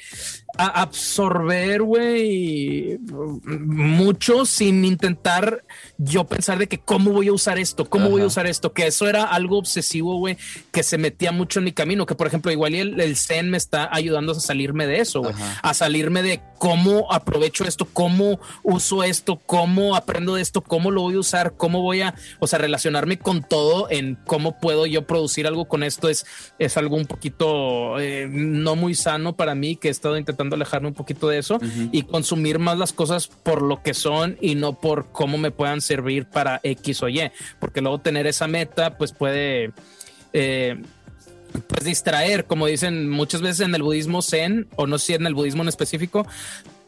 a 0.65 0.81
absorber, 0.81 1.81
güey, 1.81 2.99
mucho 3.47 4.45
sin 4.45 4.85
intentar 4.85 5.63
yo 5.97 6.25
pensar 6.25 6.57
de 6.57 6.67
que 6.67 6.79
cómo 6.79 7.11
voy 7.11 7.29
a 7.29 7.33
usar 7.33 7.57
esto, 7.57 7.89
cómo 7.89 8.09
voy 8.09 8.21
a 8.21 8.25
usar 8.25 8.47
esto, 8.47 8.73
que 8.73 8.87
eso 8.87 9.07
era 9.07 9.23
algo 9.23 9.57
obsesivo, 9.57 10.17
güey, 10.17 10.37
que 10.71 10.83
se 10.83 10.97
metía 10.97 11.31
mucho 11.31 11.59
en 11.59 11.65
mi 11.65 11.71
camino, 11.71 12.05
que 12.05 12.15
por 12.15 12.27
ejemplo, 12.27 12.51
igual 12.51 12.75
el, 12.75 12.99
el 12.99 13.15
Zen 13.15 13.49
me 13.49 13.57
está 13.57 13.89
ayudando 13.91 14.33
a 14.33 14.39
salirme 14.39 14.87
de 14.87 14.99
eso, 14.99 15.23
a 15.61 15.73
salirme 15.73 16.21
de 16.21 16.41
cómo 16.57 17.11
aprovecho 17.11 17.65
esto, 17.65 17.85
cómo 17.85 18.39
uso 18.61 19.03
esto, 19.03 19.41
cómo 19.45 19.95
aprendo 19.95 20.35
de 20.35 20.43
esto, 20.43 20.61
cómo 20.61 20.91
lo 20.91 21.01
voy 21.01 21.15
a 21.15 21.19
usar, 21.19 21.53
cómo 21.57 21.81
voy 21.81 22.01
a, 22.01 22.13
o 22.39 22.45
sea, 22.45 22.59
relacionarme 22.59 23.17
con 23.17 23.41
todo 23.41 23.89
en 23.89 24.17
cómo 24.25 24.59
puedo 24.59 24.85
yo 24.85 25.07
producir 25.07 25.47
algo 25.47 25.65
con 25.65 25.81
esto 25.81 26.07
es, 26.07 26.25
es 26.59 26.77
algo 26.77 26.97
un 26.97 27.05
poquito 27.05 27.99
eh, 27.99 28.27
no 28.29 28.75
muy 28.75 28.93
sano 28.93 29.35
para 29.35 29.55
mí 29.55 29.75
que 29.75 29.87
he 29.87 29.91
estado 29.91 30.17
intentando 30.17 30.50
alejarme 30.55 30.87
un 30.87 30.93
poquito 30.93 31.27
de 31.27 31.37
eso 31.37 31.59
y 31.91 32.03
consumir 32.03 32.59
más 32.59 32.77
las 32.77 32.93
cosas 32.93 33.27
por 33.27 33.61
lo 33.61 33.81
que 33.81 33.93
son 33.93 34.37
y 34.41 34.55
no 34.55 34.79
por 34.79 35.11
cómo 35.11 35.37
me 35.37 35.51
puedan 35.51 35.81
servir 35.81 36.25
para 36.25 36.59
X 36.63 37.03
o 37.03 37.09
Y, 37.09 37.31
porque 37.59 37.81
luego 37.81 37.99
tener 37.99 38.27
esa 38.27 38.47
meta 38.47 38.97
pues 38.97 39.13
puede... 39.13 39.71
Eh, 40.33 40.81
pues 41.67 41.83
distraer, 41.83 42.45
como 42.45 42.65
dicen 42.65 43.09
muchas 43.09 43.41
veces 43.41 43.59
en 43.61 43.75
el 43.75 43.83
budismo 43.83 44.21
zen, 44.21 44.67
o 44.77 44.87
no 44.87 44.97
sé 44.97 45.07
si 45.07 45.13
en 45.15 45.27
el 45.27 45.33
budismo 45.33 45.63
en 45.63 45.67
específico, 45.67 46.25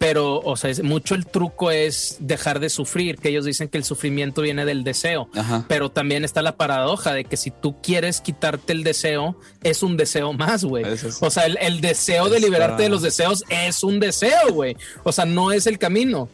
pero, 0.03 0.41
o 0.41 0.57
sea, 0.57 0.69
mucho 0.84 1.15
el 1.15 1.25
truco 1.25 1.71
es 1.71 2.17
dejar 2.19 2.59
de 2.59 2.69
sufrir, 2.69 3.19
que 3.19 3.30
ellos 3.30 3.45
dicen 3.45 3.69
que 3.69 3.77
el 3.77 3.85
sufrimiento 3.85 4.41
viene 4.41 4.65
del 4.65 4.84
deseo, 4.84 5.30
pero 5.69 5.91
también 5.91 6.25
está 6.25 6.41
la 6.41 6.57
paradoja 6.57 7.13
de 7.13 7.23
que 7.23 7.38
si 7.38 7.51
tú 7.51 7.81
quieres 7.81 8.19
quitarte 8.19 8.73
el 8.73 8.84
deseo, 8.84 9.39
es 9.63 9.81
un 9.81 9.95
deseo 9.95 10.34
más, 10.34 10.65
güey. 10.65 10.84
O 11.21 11.30
sea, 11.30 11.45
el, 11.45 11.80
deseo 11.80 12.27
de 12.27 12.41
liberarte 12.41 12.84
de 12.84 12.89
los 12.89 13.01
deseos 13.01 13.45
es 13.47 13.81
un 13.81 14.01
deseo, 14.01 14.51
güey. 14.51 14.75
O 15.05 15.13
sea, 15.13 15.23
no 15.23 15.53
es 15.53 15.67
el 15.67 15.80
camino. 15.80 16.27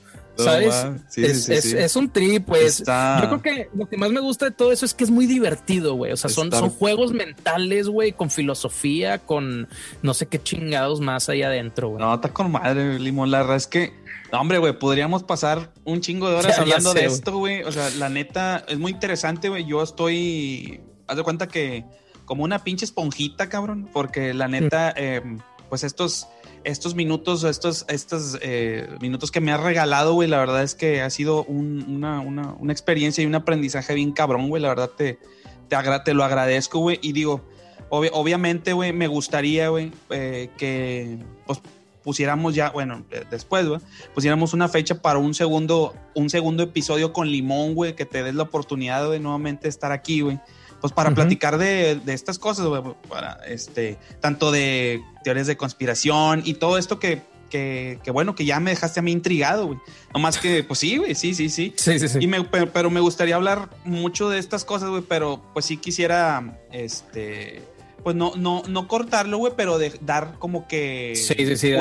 ¿Sabes? 0.43 0.85
es, 1.17 1.95
un 1.95 2.09
trip, 2.11 2.45
pues. 2.45 2.79
Yo 2.79 2.85
creo 2.85 3.41
que 3.41 3.69
lo 3.73 3.87
que 3.87 3.97
más 3.97 4.11
me 4.11 4.19
gusta 4.19 4.45
de 4.45 4.51
todo 4.51 4.71
eso 4.71 4.85
es 4.85 4.93
que 4.93 5.03
es 5.03 5.09
muy 5.09 5.25
divertido, 5.25 5.95
güey. 5.95 6.11
O 6.11 6.17
sea, 6.17 6.29
son, 6.29 6.51
son 6.51 6.69
juegos 6.69 7.11
mentales, 7.11 7.87
güey, 7.87 8.11
con 8.11 8.29
filosofía, 8.29 9.19
con 9.19 9.67
no 10.01 10.13
sé 10.13 10.27
qué 10.27 10.41
chingados 10.41 10.99
más 11.01 11.29
ahí 11.29 11.43
adentro, 11.43 11.89
güey. 11.89 12.01
No, 12.01 12.13
está 12.13 12.31
con 12.33 12.51
madre, 12.51 12.99
Limón. 12.99 13.31
La 13.31 13.39
verdad 13.39 13.57
es 13.57 13.67
que, 13.67 13.93
hombre, 14.31 14.57
güey, 14.57 14.77
podríamos 14.77 15.23
pasar 15.23 15.71
un 15.83 16.01
chingo 16.01 16.29
de 16.29 16.35
horas 16.37 16.57
hablando 16.59 16.93
de 16.93 17.05
esto, 17.05 17.37
güey. 17.37 17.63
O 17.63 17.71
sea, 17.71 17.89
la 17.91 18.09
neta, 18.09 18.63
es 18.67 18.79
muy 18.79 18.91
interesante, 18.91 19.49
güey. 19.49 19.65
Yo 19.65 19.83
estoy, 19.83 20.81
haz 21.07 21.17
de 21.17 21.23
cuenta 21.23 21.47
que 21.47 21.85
como 22.25 22.43
una 22.43 22.63
pinche 22.63 22.85
esponjita, 22.85 23.49
cabrón, 23.49 23.89
porque 23.91 24.35
la 24.35 24.47
neta, 24.47 24.93
em, 24.95 25.39
pues 25.67 25.83
estos 25.83 26.27
estos 26.63 26.95
minutos, 26.95 27.43
estos, 27.43 27.85
estos 27.87 28.37
eh, 28.41 28.87
minutos 29.01 29.31
que 29.31 29.41
me 29.41 29.51
has 29.51 29.59
regalado, 29.59 30.13
güey, 30.13 30.27
la 30.27 30.37
verdad 30.39 30.63
es 30.63 30.75
que 30.75 31.01
ha 31.01 31.09
sido 31.09 31.43
una, 31.45 32.23
experiencia 32.69 33.23
y 33.23 33.27
un 33.27 33.35
aprendizaje 33.35 33.93
bien 33.93 34.11
cabrón, 34.11 34.49
güey. 34.49 34.61
La 34.61 34.69
verdad 34.69 34.89
te, 34.95 35.19
te, 35.67 35.77
te 36.05 36.13
lo 36.13 36.23
agradezco, 36.23 36.79
güey. 36.79 36.99
Y 37.01 37.13
digo, 37.13 37.41
obviamente, 37.89 38.73
güey, 38.73 38.93
me 38.93 39.07
gustaría, 39.07 39.69
güey, 39.69 39.91
eh, 40.09 40.49
que 40.57 41.17
pues, 41.45 41.61
pusiéramos 42.03 42.55
ya, 42.55 42.69
bueno, 42.71 43.05
después, 43.29 43.67
güey, 43.67 43.79
pusiéramos 44.13 44.53
una 44.53 44.67
fecha 44.67 45.01
para 45.01 45.19
un 45.19 45.33
segundo, 45.33 45.95
un 46.15 46.29
segundo 46.29 46.63
episodio 46.63 47.13
con 47.13 47.27
Limón, 47.27 47.73
güey, 47.75 47.95
que 47.95 48.05
te 48.05 48.23
des 48.23 48.35
la 48.35 48.43
oportunidad 48.43 49.09
de 49.09 49.19
nuevamente 49.19 49.67
estar 49.67 49.91
aquí, 49.91 50.21
güey 50.21 50.39
pues 50.81 50.93
para 50.93 51.13
platicar 51.13 51.57
de, 51.57 52.01
estas 52.07 52.39
cosas, 52.39 52.67
para 53.09 53.39
este, 53.47 53.97
tanto 54.21 54.51
de 54.51 55.01
teorías 55.23 55.47
de 55.47 55.57
conspiración 55.57 56.41
y 56.45 56.55
todo 56.55 56.77
esto 56.77 56.99
que, 56.99 57.21
que, 57.49 58.11
bueno, 58.11 58.35
que 58.35 58.45
ya 58.45 58.59
me 58.59 58.71
dejaste 58.71 58.99
a 58.99 59.03
mí 59.03 59.11
intrigado, 59.11 59.67
güey. 59.67 59.79
No 60.13 60.19
más 60.19 60.37
que, 60.37 60.63
pues 60.63 60.79
sí, 60.79 60.97
güey, 60.97 61.15
sí, 61.15 61.33
sí, 61.33 61.49
sí. 61.49 61.73
Sí, 61.75 61.99
sí, 61.99 62.07
sí. 62.07 62.19
Y 62.21 62.27
me, 62.27 62.43
pero, 62.43 62.89
me 62.89 62.99
gustaría 62.99 63.35
hablar 63.35 63.69
mucho 63.83 64.29
de 64.29 64.39
estas 64.39 64.63
cosas, 64.63 64.89
güey, 64.89 65.03
pero 65.07 65.41
pues 65.53 65.65
sí 65.65 65.77
quisiera, 65.77 66.59
este, 66.71 67.61
pues 68.03 68.15
no, 68.15 68.33
no, 68.35 68.63
no 68.67 68.87
cortarlo, 68.87 69.37
güey, 69.37 69.53
pero 69.55 69.77
de 69.77 69.91
dar 70.01 70.35
como 70.39 70.67
que 70.67 71.13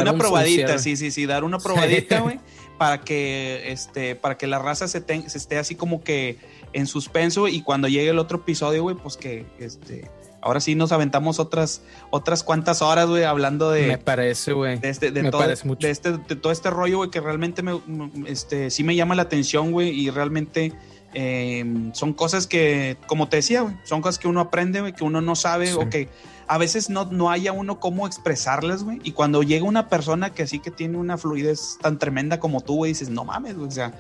una 0.01 0.17
probadita, 0.17 0.79
sí, 0.79 0.97
sí, 0.97 1.11
sí, 1.11 1.27
dar 1.27 1.45
una 1.45 1.59
probadita, 1.59 2.21
güey, 2.21 2.41
para 2.79 3.03
que, 3.03 3.71
este, 3.71 4.17
para 4.17 4.37
que 4.37 4.47
la 4.47 4.59
raza 4.59 4.89
se, 4.89 5.05
se 5.05 5.39
esté 5.39 5.59
así 5.59 5.75
como 5.75 6.03
que 6.03 6.39
en 6.73 6.87
suspenso 6.87 7.49
y 7.49 7.63
cuando 7.63 7.89
llegue 7.89 8.11
el 8.11 8.19
otro 8.19 8.39
episodio, 8.39 8.83
güey, 8.83 8.97
pues 8.97 9.17
que 9.17 9.47
este 9.59 10.11
ahora 10.41 10.61
sí 10.61 10.75
nos 10.75 10.93
aventamos 10.93 11.41
otras 11.41 11.83
otras 12.11 12.43
cuantas 12.43 12.83
horas, 12.83 13.09
güey, 13.09 13.25
hablando 13.25 13.71
de 13.71 13.87
Me 13.87 13.99
parece, 13.99 14.53
güey. 14.53 14.79
De 14.79 14.89
este 14.89 15.11
de 15.11 15.31
todo 15.31 15.43
de 15.47 15.91
este 15.91 16.13
de 16.13 16.37
todo 16.37 16.53
este 16.53 16.71
rollo, 16.71 16.99
güey, 16.99 17.11
que 17.11 17.21
realmente 17.21 17.63
me 17.63 17.81
este 18.27 18.71
sí 18.71 18.85
me 18.85 18.95
llama 18.95 19.15
la 19.15 19.23
atención, 19.23 19.73
güey, 19.73 19.91
y 19.91 20.11
realmente 20.11 20.73
em, 21.15 21.93
son 21.95 22.13
cosas 22.13 22.47
que 22.47 22.97
como 23.07 23.29
te 23.29 23.39
decía, 23.39 23.63
güey, 23.63 23.77
son 23.85 24.01
cosas 24.01 24.19
que 24.19 24.29
uno 24.29 24.41
aprende, 24.41 24.81
güey, 24.81 24.93
que 24.93 25.05
uno 25.05 25.21
no 25.21 25.35
sabe 25.37 25.75
o 25.75 25.89
que 25.89 26.09
a 26.49 26.57
veces 26.57 26.89
no, 26.89 27.05
no 27.05 27.31
haya 27.31 27.53
uno 27.53 27.79
cómo 27.79 28.07
expresarlas, 28.07 28.83
güey. 28.83 28.99
Y 29.05 29.13
cuando 29.13 29.43
llega 29.43 29.65
una 29.65 29.89
persona 29.89 30.31
que 30.31 30.47
sí 30.47 30.59
que 30.61 30.71
tiene 30.71 30.97
una 30.97 31.19
fluidez 31.19 31.79
tan 31.81 31.99
tremenda 31.99 32.41
como 32.41 32.63
tú, 32.63 32.77
güey, 32.77 32.93
dices, 32.93 33.11
no 33.11 33.25
mames, 33.25 33.57
güey, 33.57 33.69
o 33.69 33.71
sea, 33.71 33.93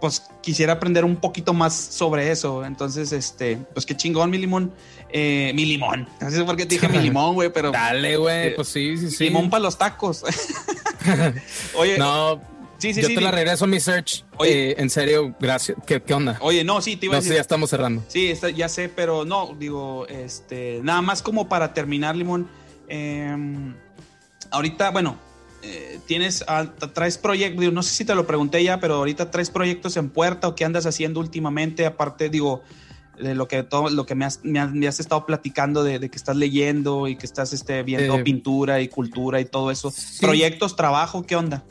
pues 0.00 0.22
quisiera 0.42 0.74
aprender 0.74 1.04
un 1.04 1.16
poquito 1.16 1.52
más 1.52 1.74
sobre 1.74 2.30
eso. 2.30 2.64
Entonces, 2.64 3.12
este, 3.12 3.56
pues 3.72 3.86
qué 3.86 3.96
chingón, 3.96 4.30
mi 4.30 4.38
limón. 4.38 4.72
Eh, 5.10 5.52
mi 5.54 5.64
limón. 5.64 6.08
No 6.20 6.30
sé 6.30 6.44
por 6.44 6.56
qué 6.56 6.66
te 6.66 6.74
dije 6.74 6.88
mi 6.88 6.98
limón, 7.02 7.34
güey, 7.34 7.52
pero. 7.52 7.70
Dale, 7.70 8.16
güey, 8.16 8.48
eh, 8.48 8.52
pues 8.56 8.68
sí, 8.68 8.96
sí, 8.96 9.10
sí. 9.10 9.24
Limón 9.24 9.50
para 9.50 9.62
los 9.62 9.78
tacos. 9.78 10.24
Oye. 11.74 11.98
No. 11.98 12.40
Sí, 12.78 12.94
sí, 12.94 13.02
Yo 13.02 13.08
te 13.08 13.20
la 13.20 13.32
regreso 13.32 13.66
mi 13.66 13.80
search. 13.80 14.24
Oye, 14.36 14.70
eh, 14.70 14.76
en 14.78 14.88
serio, 14.88 15.34
gracias. 15.40 15.76
¿Qué, 15.84 16.00
¿Qué, 16.00 16.14
onda? 16.14 16.38
Oye, 16.40 16.62
no, 16.62 16.80
sí, 16.80 16.96
te 16.96 17.06
iba 17.06 17.16
a 17.16 17.18
decir. 17.18 17.34
ya 17.34 17.40
estamos 17.40 17.70
cerrando. 17.70 18.04
Sí, 18.06 18.32
ya 18.54 18.68
sé, 18.68 18.88
pero 18.88 19.24
no, 19.24 19.56
digo, 19.58 20.06
este, 20.06 20.78
nada 20.84 21.02
más 21.02 21.20
como 21.20 21.48
para 21.48 21.74
terminar, 21.74 22.14
Limón. 22.14 22.48
Em, 22.86 23.74
ahorita, 24.52 24.90
bueno, 24.90 25.18
eh, 25.62 25.98
tienes, 26.06 26.44
ah, 26.46 26.66
traes 26.92 27.18
proyectos, 27.18 27.72
no 27.72 27.82
sé 27.82 27.94
si 27.94 28.04
te 28.04 28.14
lo 28.14 28.26
pregunté 28.26 28.62
ya, 28.62 28.78
pero 28.80 28.94
ahorita 28.94 29.30
traes 29.30 29.50
proyectos 29.50 29.96
en 29.96 30.10
puerta 30.10 30.48
o 30.48 30.54
qué 30.54 30.64
andas 30.64 30.86
haciendo 30.86 31.20
últimamente, 31.20 31.84
aparte, 31.84 32.28
digo, 32.28 32.62
de 33.18 33.34
lo 33.34 33.48
que 33.48 33.64
todo 33.64 33.90
lo 33.90 34.06
que 34.06 34.14
me 34.14 34.24
has, 34.24 34.40
me 34.44 34.86
has, 34.86 35.00
estado 35.00 35.26
platicando 35.26 35.82
de, 35.82 35.98
que 35.98 36.16
estás 36.16 36.36
leyendo 36.36 37.08
y 37.08 37.16
que 37.16 37.26
estás 37.26 37.52
este, 37.52 37.82
viendo 37.82 38.16
eh, 38.16 38.22
pintura 38.22 38.80
y 38.80 38.88
cultura 38.88 39.40
y 39.40 39.44
todo 39.44 39.70
eso. 39.70 39.92
Proyectos, 40.20 40.76
trabajo, 40.76 41.24
¿qué 41.24 41.34
onda? 41.34 41.64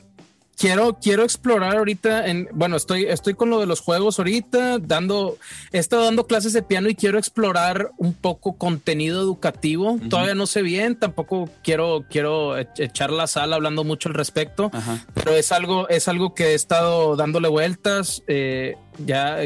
Quiero, 0.57 0.97
quiero 0.99 1.23
explorar 1.23 1.77
ahorita 1.77 2.27
en, 2.27 2.49
bueno, 2.51 2.75
estoy, 2.75 3.05
estoy 3.05 3.35
con 3.35 3.49
lo 3.49 3.59
de 3.59 3.67
los 3.67 3.79
juegos 3.79 4.19
ahorita, 4.19 4.79
dando, 4.79 5.37
he 5.71 5.77
estado 5.77 6.05
dando 6.05 6.25
clases 6.25 6.53
de 6.53 6.63
piano 6.63 6.89
y 6.89 6.95
quiero 6.95 7.19
explorar 7.19 7.91
un 7.97 8.13
poco 8.13 8.57
contenido 8.57 9.21
educativo. 9.21 9.99
Todavía 10.09 10.35
no 10.35 10.47
sé 10.47 10.63
bien, 10.63 10.99
tampoco 10.99 11.49
quiero, 11.63 12.05
quiero 12.09 12.57
e, 12.57 12.67
echar 12.77 13.11
la 13.11 13.27
sala 13.27 13.55
hablando 13.55 13.83
mucho 13.83 14.09
al 14.09 14.15
respecto, 14.15 14.71
pero 15.13 15.31
es 15.31 15.51
algo, 15.51 15.87
es 15.89 16.07
algo 16.07 16.33
que 16.33 16.47
he 16.47 16.53
estado 16.55 17.15
dándole 17.15 17.47
vueltas. 17.47 18.23
Eh, 18.27 18.75
ya 19.05 19.37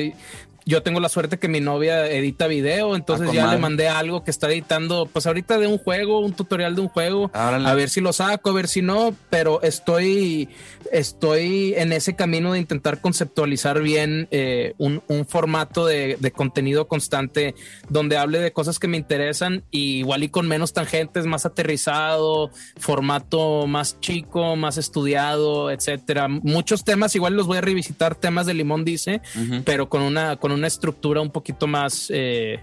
yo 0.66 0.84
tengo 0.84 1.00
la 1.00 1.10
suerte 1.10 1.40
que 1.40 1.48
mi 1.48 1.60
novia 1.60 2.08
edita 2.10 2.48
video, 2.48 2.96
entonces 2.96 3.30
Ah, 3.30 3.34
ya 3.34 3.48
le 3.52 3.58
mandé 3.58 3.88
algo 3.88 4.24
que 4.24 4.32
está 4.32 4.50
editando, 4.50 5.08
pues 5.12 5.26
ahorita 5.26 5.58
de 5.58 5.68
un 5.68 5.78
juego, 5.78 6.20
un 6.20 6.34
tutorial 6.34 6.76
de 6.76 6.82
un 6.82 6.88
juego, 6.88 7.30
Árale. 7.34 7.68
a 7.68 7.74
ver 7.74 7.90
si 7.90 8.00
lo 8.02 8.14
saco, 8.14 8.50
a 8.50 8.54
ver 8.54 8.68
si 8.68 8.82
no, 8.82 9.16
pero 9.30 9.62
estoy, 9.64 10.50
estoy 10.92 11.74
en 11.78 11.94
ese 11.94 12.16
camino 12.16 12.54
de 12.54 12.60
intentar 12.60 13.02
conceptualizar 13.02 13.82
bien 13.82 14.28
eh, 14.32 14.74
un, 14.78 15.02
un 15.08 15.26
formato 15.26 15.86
de, 15.86 16.18
de 16.20 16.32
contenido 16.32 16.88
constante 16.88 17.56
donde 17.90 18.18
hable 18.18 18.40
de 18.40 18.52
cosas 18.54 18.78
que 18.80 18.88
me 18.88 18.98
interesan 18.98 19.64
y 19.72 19.98
igual 20.00 20.24
y 20.24 20.30
con 20.30 20.48
menos 20.48 20.74
tangentes, 20.74 21.26
más 21.26 21.46
aterrizado, 21.46 22.52
formato 22.78 23.68
más 23.68 24.00
chico, 24.00 24.56
más 24.56 24.78
estudiado, 24.78 25.72
etcétera. 25.72 26.28
Muchos 26.28 26.84
temas, 26.84 27.16
igual 27.16 27.36
los 27.36 27.48
voy 27.48 27.58
a 27.58 27.62
revisitar, 27.62 28.16
temas 28.16 28.46
de 28.46 28.54
Limón 28.54 28.86
dice, 28.86 29.22
Ujú. 29.36 29.64
pero 29.64 29.90
con 29.90 30.02
una, 30.02 30.36
con 30.38 30.51
una 30.52 30.68
estructura 30.68 31.22
un 31.22 31.32
poquito 31.32 31.68
más, 31.68 32.08
eh, 32.14 32.60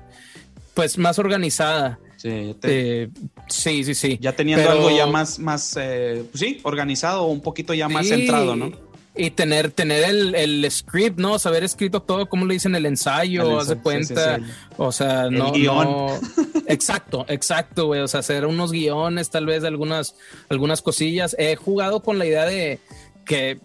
pues 0.75 0.99
más 0.99 1.19
organizada. 1.19 1.99
Sí, 2.17 2.29
ya, 2.49 2.55
te- 2.55 3.03
Eh, 3.05 3.09
sí, 3.49 3.85
sí, 3.85 3.95
sí. 3.95 4.19
ya 4.21 4.33
teniendo 4.33 4.65
Pero- 4.65 4.77
algo 4.79 4.91
ya 4.97 5.07
más, 5.07 5.39
más 5.39 5.77
eh, 5.81 6.25
pues 6.31 6.41
sí, 6.41 6.61
organizado 6.65 7.27
un 7.27 7.41
poquito 7.41 7.75
ya 7.75 7.89
más 7.89 8.07
Sí, 8.07 8.11
centrado, 8.15 8.57
¿no? 8.57 8.73
Y 9.17 9.31
tener, 9.31 9.73
tener 9.73 10.05
el, 10.05 10.35
el 10.37 10.71
script, 10.71 11.19
¿no? 11.19 11.39
Saber 11.41 11.65
escrito 11.65 12.03
todo, 12.03 12.29
como 12.29 12.45
le 12.47 12.55
dicen, 12.55 12.75
el 12.77 12.87
ensayo, 12.87 13.43
El 13.53 13.59
haz 13.59 13.67
de 13.69 13.73
ensayo, 13.75 13.83
cuenta. 13.83 14.37
sí. 14.37 14.43
O 14.77 14.93
sea, 14.93 15.25
El 15.25 15.35
no. 15.39 15.51
guion. 15.53 15.85
no- 15.85 16.21
Exacto, 16.69 17.25
exacto, 17.29 17.87
güey. 17.87 18.01
O 18.01 18.07
sea, 18.09 18.21
hacer 18.21 18.47
unos 18.47 18.71
guiones, 18.71 19.31
tal 19.31 19.47
vez 19.47 19.65
algunas, 19.65 20.15
algunas 20.49 20.83
cosillas. 20.83 21.35
He 21.39 21.57
jugado 21.57 22.01
con 22.01 22.19
la 22.19 22.27
idea 22.27 22.45
de 22.45 22.79
que, 23.25 23.59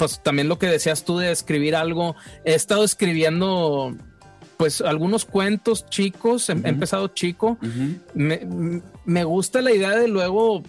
pues 0.00 0.20
también 0.22 0.48
lo 0.48 0.58
que 0.58 0.66
decías 0.66 1.04
tú 1.04 1.18
de 1.18 1.30
escribir 1.30 1.76
algo. 1.76 2.16
He 2.44 2.54
estado 2.54 2.82
escribiendo, 2.84 3.94
pues, 4.56 4.80
algunos 4.80 5.24
cuentos 5.26 5.86
chicos. 5.90 6.48
He- 6.48 6.52
empezado 6.52 7.08
chico 7.08 7.58
me, 8.14 8.80
me 9.04 9.24
gusta 9.24 9.60
la 9.62 9.72
idea 9.72 9.90
de 9.90 10.08
luego, 10.08 10.62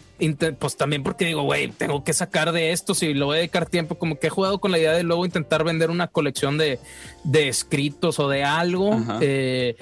pues 0.59 0.75
también 0.77 1.01
porque 1.03 1.25
digo, 1.25 1.43
güey, 1.43 1.69
tengo 1.69 2.03
que 2.03 2.13
sacar 2.13 2.51
de 2.51 2.71
esto, 2.71 2.93
si 2.93 3.13
lo 3.13 3.27
voy 3.27 3.35
a 3.35 3.39
dedicar 3.39 3.65
tiempo, 3.67 3.95
como 3.97 4.19
que 4.19 4.27
he 4.27 4.29
jugado 4.29 4.59
con 4.59 4.71
la 4.71 4.79
idea 4.79 4.93
de 4.93 5.03
luego 5.03 5.25
intentar 5.25 5.63
vender 5.63 5.89
una 5.89 6.07
colección 6.07 6.57
de, 6.57 6.79
de 7.23 7.47
escritos 7.47 8.19
o 8.19 8.27
de 8.29 8.43
algo. 8.43 8.99
Eh, 9.21 9.75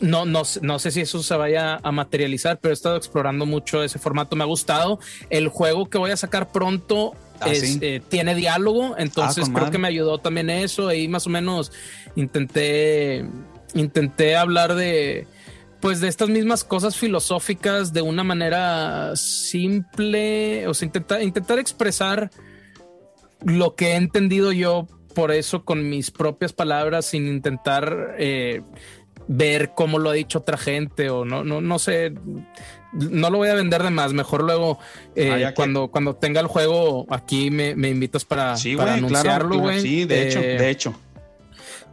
no, 0.00 0.24
no, 0.24 0.44
sé- 0.44 0.58
no 0.62 0.78
sé 0.80 0.90
si 0.90 1.00
eso 1.02 1.22
se 1.22 1.36
vaya 1.36 1.78
a 1.82 1.92
materializar, 1.92 2.58
pero 2.58 2.72
he 2.72 2.74
estado 2.74 2.96
explorando 2.96 3.46
mucho 3.46 3.84
ese 3.84 3.98
formato, 4.00 4.34
me 4.34 4.42
ha 4.42 4.46
gustado. 4.48 4.98
El 5.30 5.46
juego 5.48 5.88
que 5.88 5.96
voy 5.98 6.10
a 6.10 6.16
sacar 6.16 6.50
pronto 6.50 7.12
Ah, 7.42 7.50
es, 7.50 7.60
sí. 7.60 7.78
eh, 7.80 8.00
tiene 8.08 8.34
diálogo, 8.34 8.94
entonces 8.98 9.44
con 9.44 9.54
creo 9.54 9.70
que 9.70 9.78
me 9.78 9.88
ayudó 9.88 10.18
también 10.18 10.50
eso. 10.50 10.88
Ahí 10.88 11.08
más 11.08 11.26
o 11.26 11.30
menos 11.30 11.72
intenté, 12.16 13.24
intenté 13.74 14.36
hablar 14.36 14.74
de, 14.74 15.26
pues 15.80 16.00
de 16.00 16.08
estas 16.08 16.28
mismas 16.28 16.64
cosas 16.64 16.96
filosóficas 16.96 17.92
de 17.92 18.02
una 18.02 18.24
manera 18.24 19.16
simple, 19.16 20.66
o 20.68 20.74
sea, 20.74 20.86
intentar, 20.86 21.22
intentar 21.22 21.58
expresar 21.58 22.30
lo 23.44 23.74
que 23.74 23.92
he 23.92 23.96
entendido 23.96 24.52
yo 24.52 24.86
por 25.14 25.32
eso 25.32 25.64
con 25.64 25.88
mis 25.88 26.10
propias 26.10 26.52
palabras 26.52 27.06
sin 27.06 27.26
intentar 27.26 28.14
eh, 28.18 28.62
ver 29.28 29.72
cómo 29.74 29.98
lo 29.98 30.10
ha 30.10 30.14
dicho 30.14 30.38
otra 30.38 30.56
gente 30.56 31.10
o 31.10 31.24
no, 31.24 31.44
no, 31.44 31.60
no 31.60 31.78
sé. 31.78 32.14
No 32.92 33.30
lo 33.30 33.38
voy 33.38 33.48
a 33.48 33.54
vender 33.54 33.82
de 33.82 33.90
más, 33.90 34.12
mejor 34.12 34.42
luego 34.44 34.78
eh, 35.16 35.30
Ah, 35.32 35.48
que- 35.48 35.54
cuando, 35.54 35.88
cuando 35.88 36.14
tenga 36.16 36.40
el 36.40 36.46
juego 36.46 37.06
aquí 37.10 37.50
me, 37.50 37.74
me 37.74 37.88
invitas 37.88 38.24
para, 38.24 38.56
Sí, 38.56 38.76
para 38.76 38.94
anunciarlo, 38.94 39.62
claro. 39.62 39.80
Sí, 39.80 40.04
de 40.04 40.28
hecho, 40.28 40.40
Eh, 40.40 40.58
de 40.58 40.70
hecho. 40.70 40.94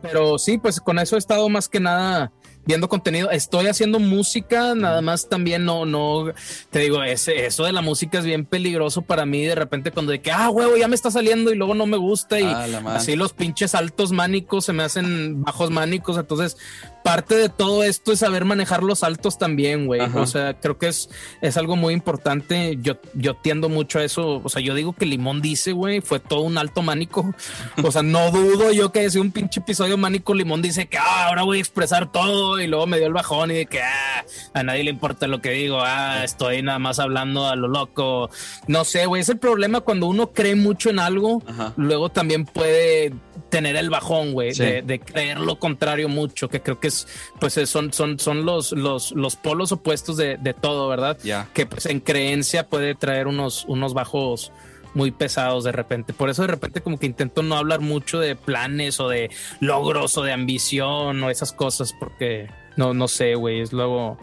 pero 0.02 0.38
sí, 0.38 0.58
pues 0.58 0.80
con 0.80 1.00
eso 1.00 1.16
he 1.16 1.20
estado 1.20 1.48
más 1.50 1.68
que 1.70 1.80
nada 1.80 2.32
viendo 2.70 2.88
contenido. 2.88 3.32
Estoy 3.32 3.66
haciendo 3.66 4.00
música, 4.00 4.76
nada 4.76 5.02
más 5.02 5.28
también 5.28 5.66
no, 5.66 5.88
no, 5.88 6.32
te 6.70 6.78
digo, 6.78 7.04
ese, 7.04 7.48
eso 7.48 7.64
de 7.64 7.72
la 7.72 7.82
música 7.82 8.20
es 8.20 8.26
bien 8.26 8.46
peligroso 8.46 9.02
para 9.02 9.26
mí. 9.26 9.44
De 9.44 9.56
repente, 9.56 9.90
cuando 9.90 10.12
de 10.12 10.22
que, 10.22 10.32
ah, 10.32 10.52
huevo, 10.52 10.78
ya 10.78 10.88
me 10.88 10.94
está 10.94 11.10
saliendo 11.10 11.52
y 11.52 11.56
luego 11.56 11.74
no 11.74 11.88
me 11.88 11.98
gusta 11.98 12.40
y 12.40 12.44
Ah, 12.44 12.68
así 12.94 13.16
los 13.16 13.34
pinches 13.34 13.74
altos 13.74 14.12
mánicos 14.12 14.66
se 14.66 14.74
me 14.74 14.84
hacen 14.84 15.42
bajos 15.42 15.72
mánicos. 15.72 16.16
Entonces, 16.20 16.58
parte 17.04 17.34
de 17.34 17.50
todo 17.50 17.84
esto 17.84 18.12
es 18.12 18.20
saber 18.20 18.46
manejar 18.46 18.84
los 18.84 19.04
altos 19.04 19.40
también, 19.40 19.88
güey. 19.88 20.02
O 20.02 20.28
sea, 20.28 20.54
creo 20.60 20.78
que 20.78 20.90
es, 20.90 21.10
es 21.42 21.58
algo 21.58 21.76
muy 21.76 21.96
importante. 21.96 22.78
Yo, 22.84 22.98
yo 23.16 23.36
tiendo 23.36 23.68
mucho 23.68 23.98
a 23.98 24.04
eso. 24.04 24.42
O 24.44 24.50
sea, 24.50 24.62
yo 24.62 24.76
digo 24.76 24.94
que 24.94 25.08
Limón 25.08 25.42
dice, 25.42 25.72
güey, 25.72 26.02
fue 26.02 26.20
todo 26.20 26.42
un 26.42 26.60
alto 26.60 26.84
mánico. 26.84 27.34
O 27.84 27.92
sea, 27.92 28.04
no 28.04 28.30
dudo 28.30 28.72
yo 28.72 28.92
que 28.92 29.10
sea 29.10 29.22
un 29.22 29.32
pinche 29.32 29.62
episodio 29.62 29.98
mánico. 29.98 30.36
Limón 30.36 30.62
dice 30.62 30.88
que 30.88 31.00
ah, 31.00 31.28
ahora 31.28 31.44
voy 31.44 31.58
a 31.58 31.62
expresar 31.62 32.12
todo 32.12 32.59
y 32.62 32.68
luego 32.68 32.88
me 32.88 32.98
dio 32.98 33.08
el 33.08 33.14
bajón 33.14 33.52
y 33.52 33.56
de 33.56 33.66
que 33.66 33.82
ah, 33.82 34.26
a 34.54 34.64
nadie 34.64 34.84
le 34.84 34.92
importa 34.92 35.28
lo 35.28 35.42
que 35.42 35.52
digo. 35.52 35.80
Ah, 35.82 36.22
estoy 36.24 36.62
nada 36.62 36.80
más 36.80 37.00
hablando 37.00 37.48
a 37.48 37.56
lo 37.56 37.68
loco. 37.68 38.30
No 38.68 38.84
sé, 38.86 39.06
güey. 39.06 39.22
Es 39.22 39.30
el 39.30 39.38
problema 39.40 39.82
cuando 39.82 40.08
uno 40.08 40.32
cree 40.32 40.56
mucho 40.56 40.90
en 40.90 41.00
algo, 41.00 41.42
Ajá. 41.48 41.74
luego 41.78 42.10
también 42.10 42.46
puede 42.46 43.14
tener 43.50 43.76
el 43.76 43.90
bajón, 43.90 44.34
güey, 44.34 44.54
Sí. 44.54 44.64
de, 44.64 44.82
de 44.84 45.00
creer 45.00 45.40
lo 45.40 45.58
contrario 45.58 46.08
mucho, 46.08 46.50
que 46.50 46.62
creo 46.62 46.80
que 46.80 46.88
es, 46.90 47.08
pues 47.40 47.58
es- 47.58 47.70
son, 47.70 47.92
son, 47.94 48.20
son 48.20 48.46
los, 48.46 48.72
los, 48.74 49.12
los 49.14 49.36
polos 49.36 49.72
opuestos 49.72 50.18
de, 50.18 50.38
de 50.38 50.54
todo, 50.54 50.88
¿verdad? 50.88 51.18
Que 51.54 51.66
pues 51.66 51.86
en 51.88 52.00
creencia 52.00 52.68
puede 52.68 52.94
traer 52.96 53.26
unos, 53.28 53.66
unos 53.68 53.94
bajos 53.96 54.52
muy 54.94 55.12
pesados 55.12 55.64
de 55.64 55.72
repente. 55.72 56.14
Por 56.14 56.30
eso 56.30 56.44
de 56.44 56.48
repente 56.48 56.82
como 56.82 56.98
que 56.98 57.06
intento 57.06 57.44
no 57.44 57.56
hablar 57.56 57.80
mucho 57.80 58.20
de 58.20 58.36
planes 58.36 59.00
o 59.00 59.10
de 59.10 59.30
logros 59.60 60.18
o 60.18 60.24
de 60.24 60.34
ambición 60.34 61.24
o 61.24 61.30
esas 61.30 61.52
cosas 61.52 61.94
porque 62.00 62.50
no, 62.80 62.94
no 62.94 63.10
sé, 63.10 63.36
güey, 63.36 63.60
es 63.60 63.74
luego... 63.74 64.18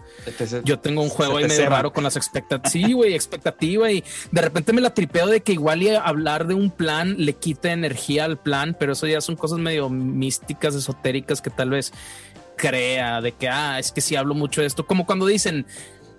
Yo 0.64 0.78
tengo 0.78 1.02
un 1.02 1.10
juego 1.10 1.36
ahí 1.36 1.44
medio 1.44 1.56
ceba. 1.64 1.76
raro 1.76 1.93
con 1.93 2.05
las 2.05 2.16
expectativas. 2.16 2.72
Sí, 2.72 2.94
güey, 2.94 3.12
expectativa. 3.12 3.93
Y 3.93 4.02
de 4.30 4.40
repente 4.40 4.72
me 4.72 4.80
la 4.80 4.94
tripeo 4.94 5.26
de 5.26 5.43
que 5.43 5.52
igual 5.52 5.82
y 5.82 5.90
hablar 5.90 6.47
de 6.47 6.55
un 6.55 6.70
plan 6.70 7.16
le 7.18 7.34
quita 7.34 7.72
energía 7.72 8.24
al 8.24 8.38
plan, 8.38 8.74
pero 8.78 8.94
eso 8.94 9.06
ya 9.06 9.20
son 9.20 9.36
cosas 9.36 9.59
medio 9.59 9.90
místicas, 9.90 10.74
esotéricas 10.74 11.43
que 11.43 11.51
tal 11.51 11.68
vez 11.68 11.93
crea 12.56 13.20
de 13.20 13.32
que, 13.32 13.48
ah, 13.51 13.78
es 13.78 13.93
que 13.93 14.01
si 14.01 14.16
hablo 14.16 14.34
mucho 14.34 14.62
de 14.62 14.66
esto. 14.66 14.86
Como 14.86 15.05
cuando 15.05 15.26
dicen 15.26 15.66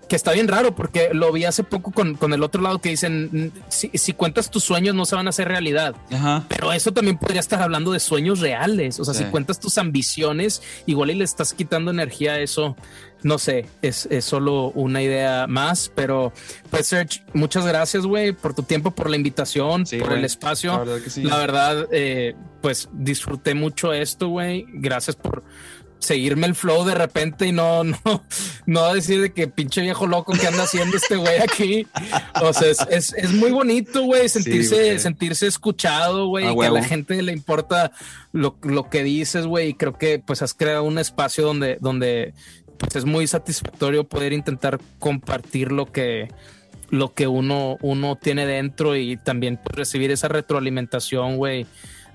que 0.09 0.15
está 0.15 0.31
bien 0.31 0.47
raro, 0.47 0.73
porque 0.75 1.09
lo 1.13 1.31
vi 1.31 1.45
hace 1.45 1.63
poco 1.63 1.91
con, 1.91 2.15
con 2.15 2.33
el 2.33 2.41
otro 2.43 2.61
lado 2.61 2.79
que 2.79 2.89
dicen, 2.89 3.29
"Mm, 3.31 3.59
si, 3.69 3.89
si 3.93 4.13
cuentas 4.13 4.49
tus 4.49 4.63
sueños 4.63 4.95
no 4.95 5.05
se 5.05 5.15
van 5.15 5.27
a 5.27 5.29
hacer 5.31 5.47
realidad. 5.47 5.95
Ajá. 6.11 6.45
Pero 6.47 6.71
eso 6.73 6.91
también 6.93 7.17
podría 7.17 7.39
estar 7.41 7.61
hablando 7.61 7.91
de 7.91 7.99
sueños 7.99 8.39
reales. 8.39 8.99
O 8.99 9.05
sea, 9.05 9.13
Sí. 9.13 9.23
si 9.25 9.29
cuentas 9.29 9.59
tus 9.59 9.77
ambiciones, 9.77 10.61
igual 10.85 11.11
y 11.11 11.15
le 11.15 11.23
estás 11.23 11.53
quitando 11.53 11.91
energía 11.91 12.33
a 12.33 12.39
eso. 12.39 12.75
No 13.23 13.39
sé, 13.39 13.65
es, 13.81 14.05
es 14.11 14.25
solo 14.25 14.69
una 14.75 15.01
idea 15.01 15.47
más. 15.47 15.91
Pero, 15.95 16.31
pues, 16.69 16.87
Serge, 16.87 17.23
muchas 17.33 17.65
gracias, 17.65 18.05
güey, 18.05 18.31
por 18.31 18.53
tu 18.53 18.61
tiempo, 18.63 18.91
por 18.91 19.09
la 19.09 19.15
invitación, 19.17 19.85
Sí, 19.87 19.97
por 19.97 20.13
el 20.13 20.23
espacio. 20.23 20.71
La 20.73 20.79
verdad 20.79 21.01
que 21.03 21.09
sí. 21.09 21.23
La 21.23 21.37
verdad, 21.37 21.87
eh, 21.91 22.35
pues 22.61 22.87
disfruté 22.93 23.55
mucho 23.55 23.91
esto, 23.91 24.27
güey. 24.29 24.65
Gracias 24.69 25.15
por 25.15 25.43
seguirme 25.99 26.47
el 26.47 26.55
flow 26.55 26.85
de 26.85 26.95
repente 26.95 27.47
y 27.47 27.51
no, 27.51 27.83
no, 27.83 27.97
no 28.65 28.93
decir 28.93 29.21
de 29.21 29.33
que 29.33 29.47
pinche 29.47 29.81
viejo 29.81 30.07
loco 30.07 30.33
que 30.33 30.47
anda 30.47 30.63
haciendo 30.63 30.97
este 30.97 31.15
güey 31.15 31.39
aquí. 31.39 31.87
O 32.41 32.53
sea, 32.53 32.69
es, 32.69 32.79
es, 32.89 33.13
es 33.13 33.33
muy 33.33 33.51
bonito, 33.51 34.03
güey, 34.03 34.29
sentirse, 34.29 34.75
güey. 34.75 34.99
sentirse 34.99 35.47
escuchado, 35.47 36.27
güey, 36.27 36.49
y 36.51 36.57
que 36.57 36.65
a 36.65 36.71
la 36.71 36.83
gente 36.83 37.21
le 37.21 37.33
importa 37.33 37.91
lo, 38.31 38.57
lo 38.61 38.89
que 38.89 39.03
dices, 39.03 39.45
güey. 39.45 39.69
Y 39.69 39.73
creo 39.73 39.97
que 39.97 40.19
pues 40.19 40.41
has 40.41 40.53
creado 40.53 40.83
un 40.83 40.99
espacio 40.99 41.45
donde, 41.45 41.77
donde 41.81 42.33
pues 42.77 42.95
es 42.95 43.05
muy 43.05 43.27
satisfactorio 43.27 44.03
poder 44.03 44.33
intentar 44.33 44.79
compartir 44.99 45.71
lo 45.71 45.91
que 45.91 46.29
lo 46.89 47.13
que 47.13 47.27
uno, 47.27 47.77
uno 47.81 48.15
tiene 48.15 48.45
dentro 48.45 48.95
y 48.95 49.17
también 49.17 49.59
pues, 49.61 49.75
recibir 49.75 50.11
esa 50.11 50.27
retroalimentación, 50.27 51.37
güey, 51.37 51.65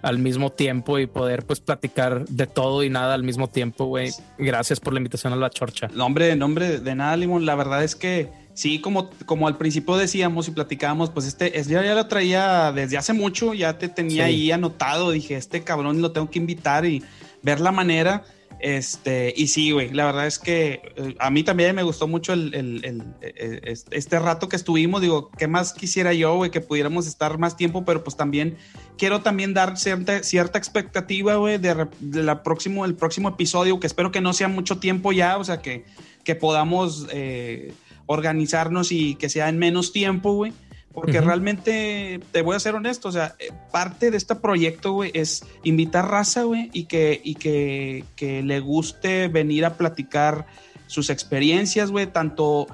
al 0.03 0.19
mismo 0.19 0.51
tiempo 0.51 0.99
y 0.99 1.07
poder 1.07 1.45
pues 1.47 1.61
platicar 1.61 2.27
de 2.29 2.47
todo 2.47 2.83
y 2.83 2.91
nada 2.91 3.15
al 3.15 3.23
mismo 3.23 3.49
tiempo, 3.49 3.87
güey. 3.87 4.11
Gracias 4.39 4.81
por 4.81 4.93
la 4.93 4.99
invitación 5.01 5.33
a 5.33 5.37
la 5.37 5.49
chorcha. 5.51 5.89
Nombre, 5.95 6.35
nombre 6.37 6.81
de 6.81 6.95
nada, 6.95 7.17
Limón. 7.17 7.47
La 7.47 7.55
verdad 7.55 7.83
es 7.85 7.95
que 7.95 8.29
sí, 8.55 8.81
como, 8.81 9.09
como 9.27 9.47
al 9.49 9.57
principio 9.57 9.97
decíamos 9.97 10.49
y 10.49 10.51
platicábamos, 10.51 11.11
pues 11.11 11.27
este, 11.27 11.59
es, 11.59 11.69
ya, 11.69 11.83
ya 11.85 11.95
lo 11.95 12.07
traía 12.09 12.73
desde 12.73 12.99
hace 12.99 13.13
mucho, 13.13 13.55
ya 13.55 13.79
te 13.79 13.89
tenía 13.89 14.25
Sí. 14.27 14.31
ahí 14.31 14.51
anotado. 14.53 15.13
Dije, 15.13 15.37
este 15.37 15.63
cabrón 15.63 16.03
lo 16.03 16.13
tengo 16.13 16.29
que 16.31 16.39
invitar 16.39 16.85
y 16.85 17.03
ver 17.43 17.61
la 17.61 17.73
manera. 17.73 18.25
Este, 18.63 19.35
y 19.37 19.49
sí, 19.49 19.73
güey, 19.73 19.91
la 19.91 20.07
verdad 20.07 20.29
es 20.29 20.39
que 20.39 20.95
eh, 20.97 21.17
a 21.19 21.31
mí 21.31 21.43
también 21.43 21.75
me 21.75 21.83
gustó 21.83 22.07
mucho 22.07 22.33
el, 22.33 22.55
el- 22.55 23.03
eh, 23.21 23.61
este, 23.65 23.99
este 23.99 24.19
rato 24.21 24.49
que 24.49 24.55
estuvimos. 24.55 25.01
Digo, 25.01 25.33
¿qué 25.37 25.49
más 25.49 25.73
quisiera 25.73 26.13
yo, 26.13 26.37
güey? 26.37 26.53
Que 26.53 26.61
pudiéramos 26.61 27.09
estar 27.09 27.39
más 27.39 27.57
tiempo, 27.57 27.85
pero 27.85 28.05
pues 28.05 28.17
también 28.17 28.57
quiero 28.97 29.21
también 29.21 29.53
dar 29.53 29.77
cierta, 29.77 30.23
cierta 30.23 30.59
expectativa, 30.59 31.35
güey, 31.35 31.59
de, 31.59 31.89
la 32.23 32.45
próximo, 32.45 32.85
el 32.85 32.95
próximo 32.95 33.29
episodio, 33.31 33.81
que 33.81 33.89
espero 33.89 34.13
que 34.13 34.21
no 34.21 34.33
sea 34.33 34.47
mucho 34.47 34.79
tiempo 34.79 35.11
ya, 35.11 35.39
o 35.39 35.45
sea, 35.45 35.61
que, 35.61 35.85
que 36.23 36.37
podamos 36.37 37.09
eh, 37.11 37.73
organizarnos 38.07 38.93
y 38.93 39.17
que 39.17 39.29
sea 39.29 39.49
en 39.49 39.59
menos 39.59 39.93
tiempo, 39.93 40.35
güey. 40.35 40.53
Porque 40.93 41.21
realmente 41.21 42.21
te 42.33 42.43
voy 42.43 42.57
a 42.57 42.61
ser 42.61 42.75
honesto, 42.75 43.09
o 43.09 43.13
sea, 43.13 43.35
eh, 43.39 43.51
parte 43.71 44.11
de 44.11 44.17
este 44.17 44.35
proyecto, 44.35 44.93
güey, 44.93 45.11
es 45.15 45.45
invitar 45.63 46.11
raza, 46.11 46.43
güey, 46.43 46.71
y, 46.73 46.85
que, 46.85 47.21
y 47.23 47.35
que, 47.35 48.05
que 48.17 48.43
le 48.43 48.61
guste 48.61 49.29
venir 49.29 49.65
a 49.65 49.77
platicar 49.77 50.47
sus 50.87 51.11
experiencias, 51.11 51.91
güey, 51.91 52.07
tanto... 52.07 52.67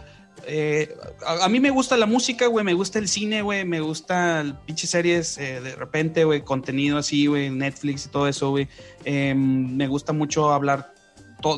Eh, 0.51 0.97
a, 1.27 1.47
mí 1.49 1.61
me 1.61 1.71
gusta 1.71 1.97
la 1.99 2.07
música, 2.07 2.47
güey, 2.47 2.65
me 2.65 2.73
gusta 2.73 2.99
el 2.99 3.09
cine, 3.09 3.43
güey, 3.43 3.67
me 3.67 3.81
gusta 3.81 4.41
el 4.41 4.55
pinche 4.55 4.87
series, 4.87 5.37
eh, 5.37 5.61
de 5.61 5.75
repente, 5.77 6.25
güey, 6.25 6.41
contenido 6.41 6.97
así, 6.97 7.27
güey, 7.27 7.51
Netflix 7.51 8.07
y 8.07 8.09
todo 8.09 8.29
eso, 8.29 8.51
güey. 8.51 8.67
Em, 9.05 9.77
me 9.77 9.89
gusta 9.89 10.15
mucho 10.15 10.51
hablar 10.51 10.95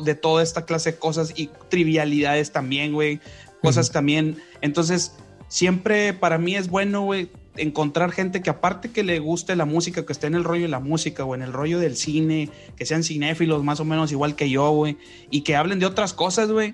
de 0.03 0.15
toda 0.15 0.43
esta 0.43 0.65
clase 0.65 0.91
de 0.91 0.97
cosas 0.97 1.33
y 1.35 1.49
trivialidades 1.69 2.51
también, 2.51 2.91
güey. 2.93 3.21
Cosas 3.61 3.91
también. 3.91 4.37
Entonces, 4.61 5.15
siempre 5.51 6.13
para 6.13 6.37
mí 6.37 6.55
es 6.55 6.69
bueno, 6.69 7.01
güey, 7.01 7.29
encontrar 7.57 8.13
gente 8.13 8.41
que 8.41 8.49
aparte 8.49 8.91
que 8.91 9.03
le 9.03 9.19
guste 9.19 9.57
la 9.57 9.65
música, 9.65 10.05
que 10.05 10.13
esté 10.13 10.27
en 10.27 10.35
el 10.35 10.45
rollo 10.45 10.61
de 10.61 10.69
la 10.69 10.79
música 10.79 11.25
o 11.25 11.35
en 11.35 11.41
el 11.41 11.51
rollo 11.51 11.77
del 11.77 11.97
cine, 11.97 12.49
que 12.77 12.85
sean 12.85 13.03
cinéfilos 13.03 13.61
más 13.61 13.81
o 13.81 13.85
menos 13.85 14.13
igual 14.13 14.37
que 14.37 14.49
yo, 14.49 14.71
güey, 14.71 14.97
y 15.29 15.41
que 15.41 15.57
hablen 15.57 15.79
de 15.79 15.85
otras 15.85 16.13
cosas, 16.13 16.49
güey, 16.49 16.73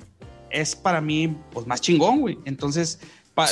es 0.52 0.76
para 0.76 1.02
mí, 1.02 1.36
pues, 1.52 1.66
más 1.66 1.82
chingón, 1.82 2.22
güey. 2.22 2.38
Entonces, 2.46 3.00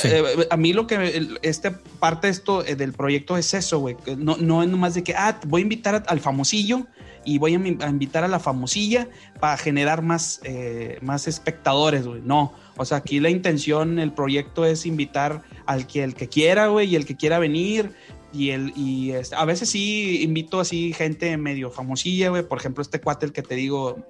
eh, 0.04 0.46
a 0.48 0.56
mí 0.56 0.72
lo 0.72 0.86
que, 0.86 1.28
este 1.42 1.72
parte 1.72 2.28
de 2.28 2.30
esto 2.30 2.64
eh, 2.64 2.76
del 2.76 2.92
proyecto 2.92 3.36
es 3.36 3.52
eso, 3.52 3.80
güey. 3.80 3.96
No, 4.16 4.36
no 4.36 4.62
es 4.62 4.68
nomás 4.68 4.94
de 4.94 5.02
que, 5.02 5.14
ah, 5.16 5.40
voy 5.48 5.62
a 5.62 5.64
invitar 5.64 6.04
al 6.06 6.20
famosillo 6.20 6.86
y 7.26 7.38
voy 7.38 7.54
a, 7.54 7.88
invitar 7.88 8.24
a 8.24 8.28
la 8.28 8.38
famosilla 8.38 9.08
para 9.40 9.56
generar 9.58 10.00
más, 10.00 10.40
eh, 10.44 10.98
más 11.02 11.26
espectadores, 11.26 12.06
güey. 12.06 12.22
No, 12.24 12.54
o 12.76 12.84
sea, 12.84 12.98
aquí 12.98 13.20
la 13.20 13.28
intención, 13.28 13.98
el 13.98 14.12
proyecto 14.12 14.64
es 14.64 14.86
invitar 14.86 15.42
al 15.66 15.86
que 15.86 16.04
el 16.04 16.14
que 16.14 16.28
quiera, 16.28 16.68
güey, 16.68 16.88
y 16.88 16.96
el 16.96 17.04
que 17.04 17.16
quiera 17.16 17.38
venir. 17.38 17.92
Y, 18.32 18.50
el, 18.50 18.72
y 18.76 19.12
este, 19.12 19.34
a 19.34 19.44
veces 19.44 19.70
sí 19.70 20.22
invito 20.22 20.60
así 20.60 20.92
gente 20.92 21.36
medio 21.36 21.70
famosilla, 21.70 22.28
güey. 22.30 22.42
Por 22.42 22.58
ejemplo, 22.58 22.80
este 22.80 23.00
cuate, 23.00 23.26
el 23.26 23.32
que 23.32 23.42
te 23.42 23.56
digo, 23.56 24.06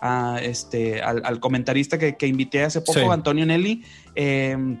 a 0.00 0.38
este, 0.42 1.02
al, 1.02 1.40
comentarista 1.40 1.98
que, 1.98 2.16
que, 2.16 2.26
invité 2.26 2.62
hace 2.62 2.80
poco, 2.80 3.12
Antonio 3.12 3.44
Nelly, 3.44 3.84
em, 4.14 4.80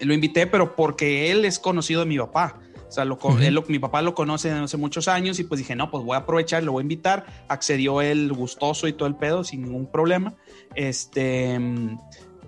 lo 0.00 0.14
invité, 0.14 0.46
pero 0.46 0.74
porque 0.74 1.30
él 1.30 1.44
es 1.44 1.58
conocido 1.58 2.00
de 2.00 2.06
mi 2.06 2.18
papá. 2.18 2.58
O 2.92 2.94
sea, 2.94 3.06
lo, 3.06 3.18
mi 3.68 3.78
papá 3.78 4.02
lo 4.02 4.14
conoce 4.14 4.48
desde 4.50 4.64
hace 4.64 4.76
muchos 4.76 5.08
años 5.08 5.38
y 5.38 5.44
pues 5.44 5.58
dije, 5.58 5.74
no, 5.74 5.90
pues 5.90 6.04
voy 6.04 6.14
a 6.14 6.18
aprovechar, 6.18 6.62
lo 6.62 6.72
voy 6.72 6.82
a 6.82 6.84
invitar. 6.84 7.24
Accedió 7.48 8.02
él 8.02 8.30
gustoso 8.34 8.86
y 8.86 8.92
todo 8.92 9.08
el 9.08 9.14
pedo 9.16 9.44
sin 9.44 9.62
ningún 9.62 9.86
problema. 9.86 10.34
Este, 10.74 11.58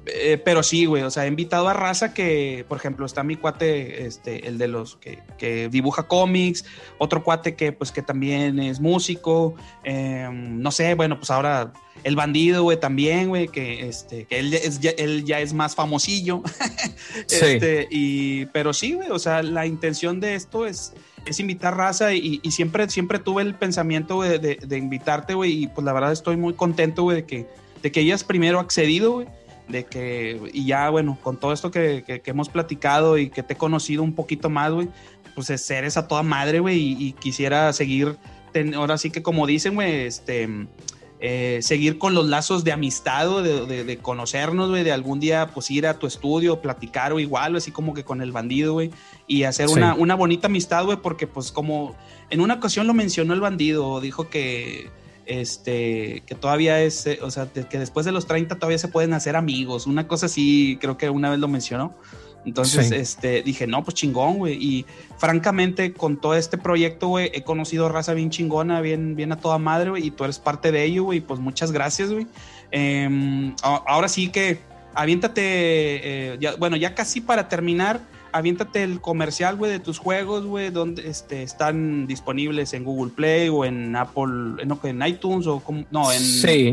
eh, 0.06 0.40
pero 0.44 0.62
sí, 0.62 0.84
güey, 0.84 1.02
o 1.02 1.10
sea, 1.10 1.24
he 1.24 1.28
invitado 1.28 1.68
a 1.68 1.72
raza 1.72 2.12
que, 2.12 2.64
por 2.68 2.78
ejemplo, 2.78 3.06
está 3.06 3.22
mi 3.22 3.36
cuate, 3.36 4.06
este, 4.06 4.46
el 4.46 4.58
de 4.58 4.68
los 4.68 4.96
que, 4.96 5.68
dibuja 5.70 6.04
cómics, 6.04 6.64
otro 6.98 7.22
cuate 7.22 7.54
que, 7.54 7.72
pues, 7.72 7.90
que 7.90 8.02
también 8.02 8.58
es 8.58 8.80
músico, 8.80 9.54
em, 9.82 10.60
no 10.60 10.70
sé, 10.70 10.94
bueno, 10.94 11.18
pues 11.18 11.30
ahora 11.30 11.72
el 12.02 12.16
bandido, 12.16 12.64
güey, 12.64 12.78
también, 12.78 13.28
güey, 13.28 13.48
que, 13.48 13.88
este, 13.88 14.24
que 14.24 14.38
él, 14.40 14.52
es, 14.52 14.80
ya, 14.80 14.90
él 14.90 15.24
ya 15.24 15.40
es 15.40 15.54
más 15.54 15.74
famosillo. 15.74 16.42
este, 17.30 17.88
y, 17.90 18.46
pero 18.46 18.74
sí, 18.74 18.92
güey, 18.94 19.10
o 19.10 19.18
sea, 19.18 19.42
la 19.42 19.66
intención 19.66 20.20
de 20.20 20.34
esto 20.34 20.66
es, 20.66 20.92
es 21.24 21.40
invitar 21.40 21.76
raza 21.76 22.12
y, 22.12 22.40
siempre, 22.50 22.90
siempre 22.90 23.18
tuve 23.18 23.42
el 23.42 23.54
pensamiento 23.54 24.20
de, 24.20 24.38
de, 24.38 24.76
invitarte, 24.76 25.32
güey, 25.32 25.64
y 25.64 25.66
pues 25.68 25.84
la 25.84 25.94
verdad 25.94 26.12
estoy 26.12 26.36
muy 26.36 26.52
contento, 26.52 27.04
güey, 27.04 27.18
de 27.18 27.24
que, 27.24 27.46
de 27.82 27.90
que 27.90 28.00
hayas 28.00 28.22
primero 28.22 28.60
accedido, 28.60 29.12
güey 29.12 29.28
de 29.68 29.84
que, 29.84 30.40
y 30.52 30.66
ya, 30.66 30.90
bueno, 30.90 31.18
con 31.22 31.38
todo 31.38 31.52
esto 31.52 31.70
que, 31.70 32.04
que, 32.04 32.22
hemos 32.30 32.48
platicado 32.48 33.18
y 33.18 33.30
que 33.30 33.42
te 33.42 33.54
he 33.54 33.56
conocido 33.56 34.02
un 34.02 34.14
poquito 34.14 34.50
más, 34.50 34.72
güey, 34.72 34.88
pues 35.34 35.70
eres 35.70 35.96
a 35.96 36.06
toda 36.06 36.22
madre, 36.22 36.60
güey, 36.60 36.78
y, 36.78 37.12
quisiera 37.12 37.72
seguir, 37.72 38.16
ahora 38.76 38.98
sí 38.98 39.10
que 39.10 39.22
como 39.22 39.46
dicen, 39.46 39.74
güey, 39.74 40.06
este, 40.06 40.48
eh, 41.20 41.60
seguir 41.62 41.98
con 41.98 42.14
los 42.14 42.26
lazos 42.26 42.62
de 42.64 42.72
amistad, 42.72 43.28
o 43.28 43.42
de, 43.42 43.84
de, 43.84 43.96
conocernos, 43.98 44.68
güey, 44.68 44.84
de 44.84 44.92
algún 44.92 45.20
día, 45.20 45.50
pues 45.54 45.70
ir 45.70 45.86
a 45.86 45.98
tu 45.98 46.06
estudio, 46.06 46.60
platicar 46.60 47.12
o 47.12 47.20
igual, 47.20 47.56
así 47.56 47.70
como 47.70 47.94
que 47.94 48.04
con 48.04 48.20
el 48.20 48.32
bandido, 48.32 48.74
güey, 48.74 48.90
y 49.26 49.44
hacer 49.44 49.68
una, 49.68 49.94
una 49.94 50.14
bonita 50.14 50.48
amistad, 50.48 50.84
güey, 50.84 50.98
porque 50.98 51.26
pues 51.26 51.50
como 51.50 51.96
en 52.30 52.40
una 52.40 52.54
ocasión 52.54 52.86
lo 52.86 52.94
mencionó 52.94 53.32
el 53.32 53.40
bandido, 53.40 54.00
dijo 54.00 54.28
que 54.28 54.90
este, 55.26 56.22
que 56.26 56.34
todavía 56.34 56.80
es, 56.82 57.06
eh, 57.06 57.18
o 57.22 57.30
sea, 57.30 57.46
que 57.46 57.78
después 57.78 58.06
de 58.06 58.12
los 58.12 58.26
30 58.26 58.56
todavía 58.56 58.78
se 58.78 58.88
pueden 58.88 59.12
hacer 59.12 59.36
amigos, 59.36 59.86
una 59.86 60.06
cosa 60.06 60.26
así, 60.26 60.78
creo 60.80 60.96
que 60.96 61.10
una 61.10 61.30
vez 61.30 61.38
lo 61.38 61.48
mencionó. 61.48 61.94
Entonces, 62.44 62.90
este, 62.90 63.42
dije, 63.42 63.66
no, 63.66 63.82
pues 63.84 63.94
chingón, 63.94 64.38
güey. 64.38 64.54
Y 64.62 64.86
francamente, 65.16 65.94
con 65.94 66.20
todo 66.20 66.34
este 66.34 66.58
proyecto, 66.58 67.08
güey, 67.08 67.30
he 67.32 67.42
conocido 67.42 67.88
raza 67.88 68.12
bien 68.12 68.30
chingona, 68.30 68.80
bien, 68.80 69.16
bien 69.16 69.32
a 69.32 69.36
toda 69.36 69.58
madre, 69.58 69.90
güey, 69.90 70.06
y 70.06 70.10
tú 70.10 70.24
eres 70.24 70.38
parte 70.38 70.70
de 70.70 70.84
ello, 70.84 71.04
güey. 71.04 71.20
Pues 71.20 71.40
muchas 71.40 71.72
gracias, 71.72 72.12
güey. 72.12 72.26
Em, 72.70 73.54
ahora 73.62 74.08
sí 74.08 74.28
que 74.28 74.58
aviéntate, 74.94 75.42
eh, 75.42 76.36
ya, 76.38 76.56
bueno, 76.56 76.76
ya 76.76 76.94
casi 76.94 77.20
para 77.20 77.48
terminar, 77.48 78.00
aviéntate 78.34 78.82
el 78.82 79.00
comercial, 79.00 79.54
güey, 79.54 79.70
de 79.70 79.78
tus 79.78 79.98
juegos, 79.98 80.44
güey, 80.44 80.70
donde 80.70 81.08
este, 81.08 81.44
están 81.44 82.08
disponibles 82.08 82.74
en 82.74 82.82
Google 82.82 83.12
Play 83.14 83.48
o 83.48 83.64
en 83.64 83.94
Apple, 83.94 84.60
en, 84.60 84.76
en 84.82 85.06
iTunes 85.06 85.46
o 85.46 85.60
como, 85.60 85.84
no, 85.92 86.10
en 86.10 86.20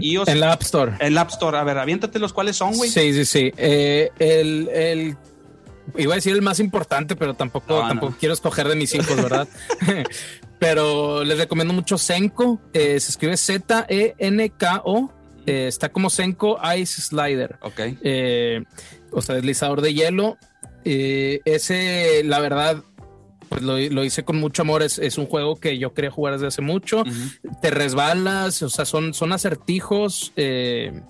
iOS. 0.04 0.28
En 0.28 0.40
la 0.40 0.54
App 0.54 0.64
Store. 0.64 0.94
En 1.00 1.14
la 1.14 1.22
App 1.22 1.30
Store. 1.30 1.56
A 1.60 1.64
ver, 1.64 1.78
aviéntate 1.78 2.18
los 2.18 2.34
cuales 2.34 2.56
son, 2.56 2.76
güey. 2.76 2.90
Sí, 2.90 3.14
sí, 3.14 3.26
sí. 3.26 3.54
Eh, 3.58 4.10
el, 4.18 4.70
el, 4.70 5.18
iba 5.98 6.14
a 6.14 6.16
decir 6.16 6.34
el 6.34 6.42
más 6.42 6.60
importante, 6.60 7.16
pero 7.16 7.36
tampoco, 7.36 7.80
tampoco 7.80 8.16
quiero 8.20 8.34
escoger 8.34 8.68
de 8.68 8.76
mis 8.76 8.96
hijos, 8.96 9.16
¿verdad? 9.16 9.48
pero 10.60 11.24
les 11.24 11.38
recomiendo 11.38 11.76
mucho 11.76 12.00
Senko. 12.00 12.60
Eh, 12.74 13.00
se 13.00 13.12
escribe 13.12 13.38
Z-E-N-K-O. 13.38 15.14
Eh, 15.46 15.68
está 15.68 15.90
como 15.90 16.10
Senko 16.10 16.60
Ice 16.76 17.04
Slider. 17.04 17.60
Ok. 17.62 17.82
o 19.12 19.22
sea, 19.22 19.36
deslizador 19.36 19.82
de 19.82 19.94
hielo 19.94 20.40
eh, 20.86 21.42
ese, 21.46 22.24
la 22.24 22.40
verdad, 22.40 22.84
pues 23.50 23.62
lo, 23.62 24.04
hice 24.04 24.24
con 24.24 24.38
mucho 24.38 24.62
amor. 24.62 24.82
Es, 24.84 25.18
un 25.18 25.26
juego 25.26 25.60
que 25.60 25.78
yo 25.78 25.94
quería 25.94 26.12
jugar 26.12 26.34
desde 26.34 26.48
hace 26.48 26.62
mucho. 26.62 27.04
Te 27.62 27.70
resbalas, 27.70 28.62
o 28.62 28.70
sea, 28.70 28.86
son, 28.86 29.14
son 29.14 29.34
acertijos. 29.34 30.32
Eh, 30.36 31.02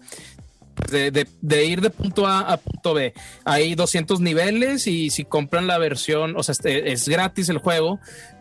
de, 0.89 1.65
ir 1.65 1.81
de 1.81 1.89
punto 1.89 2.27
A 2.27 2.39
a 2.39 2.57
punto 2.57 2.93
B. 2.93 3.13
Hay 3.45 3.75
200 3.75 4.19
niveles 4.19 4.87
y 4.87 5.09
si 5.09 5.25
compran 5.25 5.67
la 5.67 5.77
versión, 5.77 6.35
o 6.35 6.43
sea, 6.43 6.53
este, 6.53 6.91
es 6.91 7.07
gratis 7.07 7.49
el 7.49 7.59
juego, 7.59 7.99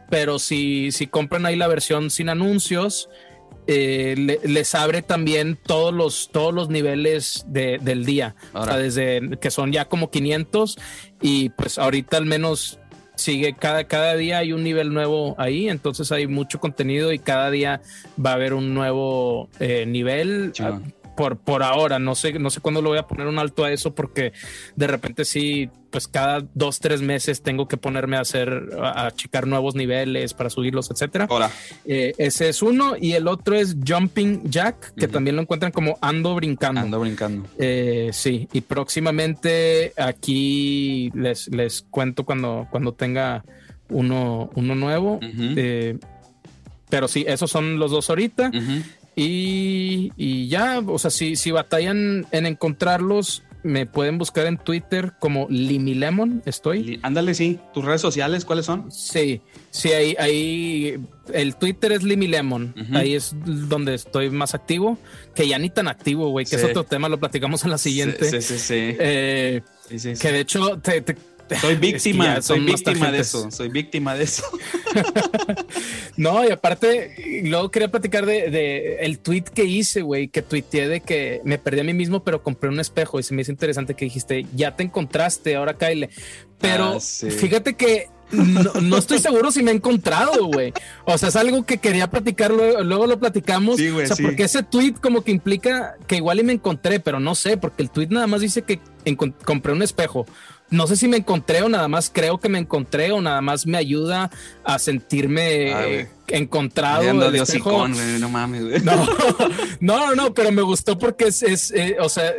pero 0.08 0.38
si, 0.38 0.92
si 0.92 1.06
compran 1.06 1.46
ahí 1.46 1.56
la 1.56 1.68
versión 1.68 2.10
sin 2.10 2.28
anuncios, 2.28 3.08
eh, 3.66 4.38
les 4.42 4.74
abre 4.74 5.02
también 5.02 5.58
todos 5.62 5.92
los, 5.92 6.30
todos 6.32 6.52
los 6.52 6.70
niveles 6.70 7.44
del 7.46 8.04
día, 8.04 8.34
o 8.52 8.64
sea, 8.64 8.76
desde 8.76 9.38
que 9.40 9.50
son 9.50 9.70
ya 9.70 9.84
como 9.84 10.10
500 10.10 10.78
y 11.20 11.50
pues 11.50 11.78
ahorita 11.78 12.16
al 12.16 12.26
menos 12.26 12.78
sigue 13.14 13.54
cada, 13.54 13.84
cada 13.84 14.16
día 14.16 14.38
hay 14.38 14.52
un 14.52 14.64
nivel 14.64 14.92
nuevo 14.92 15.34
ahí, 15.38 15.68
entonces 15.68 16.10
hay 16.12 16.26
mucho 16.26 16.58
contenido 16.58 17.12
y 17.12 17.18
cada 17.18 17.50
día 17.50 17.82
va 18.24 18.30
a 18.30 18.34
haber 18.34 18.54
un 18.54 18.74
nuevo 18.74 19.48
eh, 19.60 19.84
nivel 19.86 20.52
por, 21.20 21.36
por 21.36 21.62
ahora. 21.62 21.98
No 21.98 22.14
sé, 22.14 22.32
no 22.38 22.48
sé 22.48 22.62
cuándo 22.62 22.80
lo 22.80 22.88
voy 22.88 22.98
a 22.98 23.06
poner 23.06 23.26
un 23.26 23.38
alto 23.38 23.64
a 23.64 23.70
eso 23.70 23.94
porque 23.94 24.32
de 24.74 24.86
repente 24.86 25.26
sí, 25.26 25.68
pues 25.90 26.08
cada 26.08 26.46
dos, 26.54 26.80
tres 26.80 27.02
meses 27.02 27.42
tengo 27.42 27.68
que 27.68 27.76
ponerme 27.76 28.16
a 28.16 28.20
hacer, 28.20 28.70
a, 28.82 29.10
checar 29.10 29.46
nuevos 29.46 29.74
niveles 29.74 30.32
para 30.32 30.48
subirlos, 30.48 30.90
etcétera. 30.90 31.26
Ahora. 31.28 31.50
Eh, 31.84 32.14
ese 32.16 32.48
es 32.48 32.62
uno 32.62 32.94
y 32.98 33.12
el 33.12 33.28
otro 33.28 33.54
es 33.54 33.76
Jumping 33.86 34.44
Jack, 34.44 34.94
que 34.94 35.08
también 35.08 35.36
lo 35.36 35.42
encuentran 35.42 35.72
como 35.72 35.98
Ando 36.00 36.34
Brincando. 36.34 36.80
Ando 36.80 37.00
Brincando. 37.00 37.46
Eh, 37.58 38.08
sí, 38.14 38.48
y 38.54 38.62
próximamente 38.62 39.92
aquí 39.98 41.10
les, 41.14 41.48
les 41.48 41.82
cuento 41.82 42.24
cuando, 42.24 42.66
cuando 42.70 42.94
tenga 42.94 43.44
uno, 43.90 44.48
uno 44.54 44.74
nuevo. 44.74 45.20
Eh, 45.22 45.98
pero 46.88 47.08
sí, 47.08 47.26
esos 47.28 47.50
son 47.50 47.78
los 47.78 47.90
dos 47.90 48.08
ahorita. 48.08 48.50
Y, 49.22 50.48
ya, 50.48 50.80
o 50.80 50.98
sea, 50.98 51.10
si, 51.10 51.36
si 51.36 51.50
batallan 51.50 52.26
en 52.30 52.46
encontrarlos, 52.46 53.42
me 53.62 53.84
pueden 53.84 54.16
buscar 54.16 54.46
en 54.46 54.56
Twitter 54.56 55.12
como 55.18 55.46
Limilemon, 55.50 56.42
estoy. 56.46 56.98
Ándale, 57.02 57.34
sí. 57.34 57.58
¿Tus 57.74 57.84
redes 57.84 58.00
sociales 58.00 58.44
cuáles 58.44 58.66
son? 58.66 58.90
Sí, 58.90 59.42
sí, 59.70 59.92
ahí, 59.92 60.16
ahí 60.18 60.98
el 61.34 61.56
Twitter 61.56 61.92
es 61.92 62.02
Limilemon, 62.02 62.74
ahí 62.94 63.14
es 63.14 63.34
donde 63.44 63.94
estoy 63.94 64.30
más 64.30 64.54
activo, 64.54 64.98
que 65.34 65.46
ya 65.46 65.58
ni 65.58 65.68
tan 65.68 65.88
activo, 65.88 66.30
güey, 66.30 66.46
que 66.46 66.56
es 66.56 66.64
otro 66.64 66.84
tema, 66.84 67.08
lo 67.08 67.20
platicamos 67.20 67.64
en 67.64 67.70
la 67.70 67.78
siguiente. 67.78 68.24
Sí, 68.24 68.40
sí, 68.40 68.58
sí. 68.58 68.96
Eh, 68.98 69.62
que 69.88 70.32
de 70.32 70.40
hecho, 70.40 70.78
te, 70.78 71.02
Soy 71.60 71.76
víctima, 71.76 72.40
soy 72.42 72.60
víctima 72.60 73.10
de 73.10 73.20
eso, 73.20 73.50
soy 73.50 73.68
víctima 73.68 74.14
de 74.14 74.24
eso. 74.24 74.44
no, 76.16 76.46
y 76.46 76.50
aparte, 76.50 77.42
luego 77.44 77.70
quería 77.70 77.90
platicar 77.90 78.24
de, 78.26 78.98
el 79.00 79.18
tweet 79.18 79.44
que 79.54 79.64
hice, 79.64 80.02
güey, 80.02 80.28
que 80.28 80.42
tuiteé 80.42 80.88
de 80.88 81.00
que 81.00 81.40
me 81.44 81.58
perdí 81.58 81.80
a 81.80 81.84
mí 81.84 81.94
mismo, 81.94 82.22
pero 82.22 82.42
compré 82.42 82.68
un 82.70 82.78
espejo 82.78 83.18
y 83.18 83.22
se 83.22 83.34
me 83.34 83.42
hizo 83.42 83.50
interesante 83.50 83.94
que 83.94 84.04
dijiste, 84.04 84.46
ya 84.54 84.76
te 84.76 84.84
encontraste, 84.84 85.56
ahora 85.56 85.74
Kyle. 85.74 86.08
Pero 86.60 86.98
ah, 86.98 87.00
fíjate 87.00 87.74
que 87.74 88.08
no, 88.32 88.96
estoy 88.96 89.18
seguro 89.18 89.50
si 89.50 89.62
me 89.62 89.72
he 89.72 89.74
encontrado, 89.74 90.46
güey. 90.46 90.72
O 91.04 91.18
sea, 91.18 91.30
es 91.30 91.36
algo 91.36 91.64
que 91.64 91.78
quería 91.78 92.08
platicar, 92.10 92.52
luego, 92.52 93.06
lo 93.06 93.18
platicamos. 93.18 93.80
o 93.80 94.06
sea, 94.06 94.16
porque 94.22 94.44
ese 94.44 94.62
tweet 94.62 94.94
como 95.00 95.22
que 95.22 95.32
implica 95.32 95.96
que 96.06 96.16
igual 96.16 96.38
y 96.38 96.44
me 96.44 96.52
encontré, 96.52 97.00
pero 97.00 97.18
no 97.18 97.34
sé, 97.34 97.56
porque 97.56 97.82
el 97.82 97.90
tweet 97.90 98.08
nada 98.10 98.26
más 98.26 98.40
dice 98.40 98.62
que 98.62 98.80
compré 99.44 99.72
un 99.72 99.82
espejo 99.82 100.26
no 100.70 100.86
sé 100.86 100.96
si 100.96 101.08
me 101.08 101.18
encontré 101.18 101.62
o 101.62 101.68
nada 101.68 101.88
más 101.88 102.10
creo 102.12 102.38
que 102.38 102.48
me 102.48 102.58
encontré 102.58 103.12
o 103.12 103.20
nada 103.20 103.40
más 103.40 103.66
me 103.66 103.76
ayuda 103.76 104.30
a 104.64 104.78
sentirme 104.78 106.08
encontrado. 106.32 107.02
no 108.18 108.28
mames, 108.28 108.82
No, 108.84 109.06
no, 109.80 110.14
no, 110.14 110.34
pero 110.34 110.52
me 110.52 110.62
gustó 110.62 110.98
porque 110.98 111.26
es, 111.26 111.72
eh, 111.72 111.96
o 112.00 112.08
sea, 112.08 112.34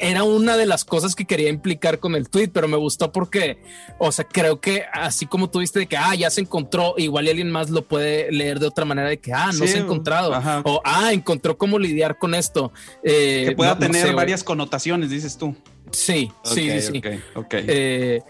era 0.00 0.24
una 0.24 0.56
de 0.56 0.66
las 0.66 0.84
cosas 0.84 1.14
que 1.14 1.24
quería 1.24 1.48
implicar 1.48 1.98
con 1.98 2.14
el 2.14 2.28
tweet, 2.28 2.48
pero 2.48 2.68
me 2.68 2.76
gustó 2.76 3.12
porque, 3.12 3.58
o 3.98 4.12
sea, 4.12 4.24
creo 4.26 4.60
que 4.60 4.84
así 4.92 5.26
como 5.26 5.50
tuviste 5.50 5.80
de 5.80 5.86
que, 5.86 5.96
ah, 5.96 6.14
ya 6.14 6.30
se 6.30 6.40
encontró, 6.40 6.94
igual 6.96 7.26
y 7.26 7.30
alguien 7.30 7.50
más 7.50 7.70
lo 7.70 7.86
puede 7.86 8.30
leer 8.32 8.58
de 8.58 8.66
otra 8.66 8.84
manera 8.84 9.08
de 9.08 9.18
que, 9.18 9.32
ah, 9.32 9.50
no 9.52 9.66
se 9.66 9.78
ha 9.78 9.80
encontrado, 9.80 10.32
o 10.64 10.80
ah, 10.84 11.12
encontró 11.12 11.58
cómo 11.58 11.78
lidiar 11.78 12.18
con 12.18 12.34
esto. 12.34 12.72
Eh, 13.02 13.46
que 13.48 13.56
pueda 13.56 13.78
tener 13.78 14.14
varias 14.14 14.44
connotaciones, 14.44 15.10
dices 15.10 15.36
tú. 15.36 15.54
Sí, 15.92 16.30
sí, 16.44 16.80
sí, 16.80 17.02
eh, 17.52 18.20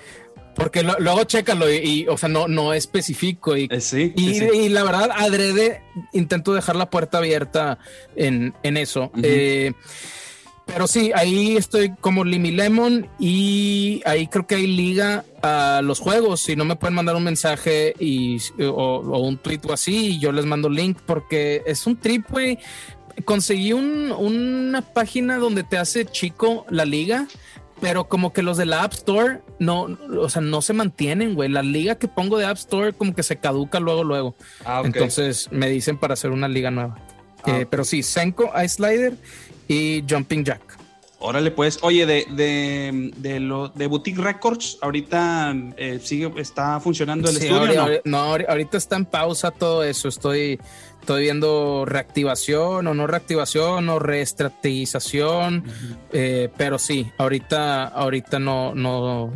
porque 0.54 0.82
luego 0.82 1.24
chécalo 1.24 1.72
y, 1.72 2.06
o 2.08 2.16
sea, 2.16 2.28
no, 2.28 2.48
no 2.48 2.74
especifico 2.74 3.56
y, 3.56 3.68
eh, 3.70 4.12
y, 4.16 4.68
la 4.68 4.82
verdad, 4.82 5.10
adrede, 5.14 5.82
intento 6.12 6.52
dejar 6.52 6.76
la 6.76 6.90
puerta 6.90 7.18
abierta 7.18 7.78
en, 8.16 8.54
eso. 8.62 9.10
Eh, 9.22 9.72
pero 10.72 10.86
sí, 10.86 11.10
ahí 11.14 11.56
estoy 11.56 11.94
como 12.00 12.24
Limi 12.24 12.52
Lemon 12.52 13.08
y 13.18 14.02
ahí 14.04 14.26
creo 14.28 14.46
que 14.46 14.56
hay 14.56 14.66
liga 14.66 15.24
a 15.42 15.80
los 15.82 15.98
juegos. 15.98 16.40
Si 16.40 16.54
no 16.54 16.64
me 16.64 16.76
pueden 16.76 16.94
mandar 16.94 17.16
un 17.16 17.24
mensaje 17.24 17.94
y, 17.98 18.38
o, 18.62 19.18
un 19.18 19.38
tweet 19.38 19.60
o 19.68 19.72
así, 19.72 20.18
yo 20.18 20.30
les 20.30 20.46
mando 20.46 20.68
link 20.68 20.98
porque 21.06 21.62
es 21.66 21.86
un 21.86 21.96
trip, 21.96 22.28
güey. 22.30 22.58
Conseguí 23.24 23.72
una 23.72 24.82
página 24.82 25.38
donde 25.38 25.62
te 25.62 25.78
hace 25.78 26.04
chico 26.04 26.66
la 26.70 26.84
liga 26.84 27.26
pero 27.80 28.08
como 28.08 28.32
que 28.32 28.42
los 28.42 28.56
de 28.56 28.66
la 28.66 28.82
App 28.82 28.92
Store 28.92 29.40
no, 29.58 29.98
o 30.18 30.28
sea, 30.28 30.42
no 30.42 30.62
se 30.62 30.72
mantienen, 30.72 31.34
güey. 31.34 31.48
La 31.48 31.62
liga 31.62 31.96
que 31.96 32.08
pongo 32.08 32.38
de 32.38 32.44
App 32.44 32.56
Store 32.56 32.92
como 32.92 33.14
que 33.14 33.22
se 33.22 33.38
caduca 33.38 33.80
luego, 33.80 34.04
luego. 34.04 34.34
Ah, 34.64 34.82
Entonces 34.84 35.48
me 35.50 35.68
dicen 35.68 35.98
para 35.98 36.14
hacer 36.14 36.30
una 36.30 36.48
liga 36.48 36.70
nueva. 36.70 36.98
Ah, 37.44 37.60
eh, 37.60 37.66
pero 37.68 37.84
sí, 37.84 38.02
Senko, 38.02 38.52
Ice 38.56 38.76
Slider 38.76 39.14
y 39.66 40.04
Jumping 40.08 40.44
Jack. 40.44 40.78
Órale, 41.22 41.50
pues, 41.50 41.78
oye, 41.82 42.06
de, 42.06 42.26
de, 42.30 43.10
de, 43.18 43.40
lo, 43.40 43.68
de 43.68 43.86
Boutique 43.86 44.18
Records, 44.18 44.78
ahorita 44.80 45.54
eh, 45.76 46.00
sigue, 46.02 46.32
está 46.36 46.80
funcionando 46.80 47.28
el 47.28 47.36
estudio. 47.36 48.00
no, 48.04 48.18
ahorita 48.18 48.78
está 48.78 48.96
en 48.96 49.04
pausa 49.04 49.50
todo 49.50 49.84
eso. 49.84 50.08
Estoy 50.08 50.58
estoy 51.00 51.22
viendo 51.22 51.84
reactivación 51.86 52.86
o 52.86 52.94
no 52.94 53.06
reactivación 53.06 53.88
o 53.88 53.98
reestrategización, 53.98 55.64
eh, 56.12 56.48
pero 56.56 56.78
sí, 56.78 57.10
ahorita, 57.18 57.88
ahorita 57.88 58.38
no, 58.38 58.74
no, 58.74 59.32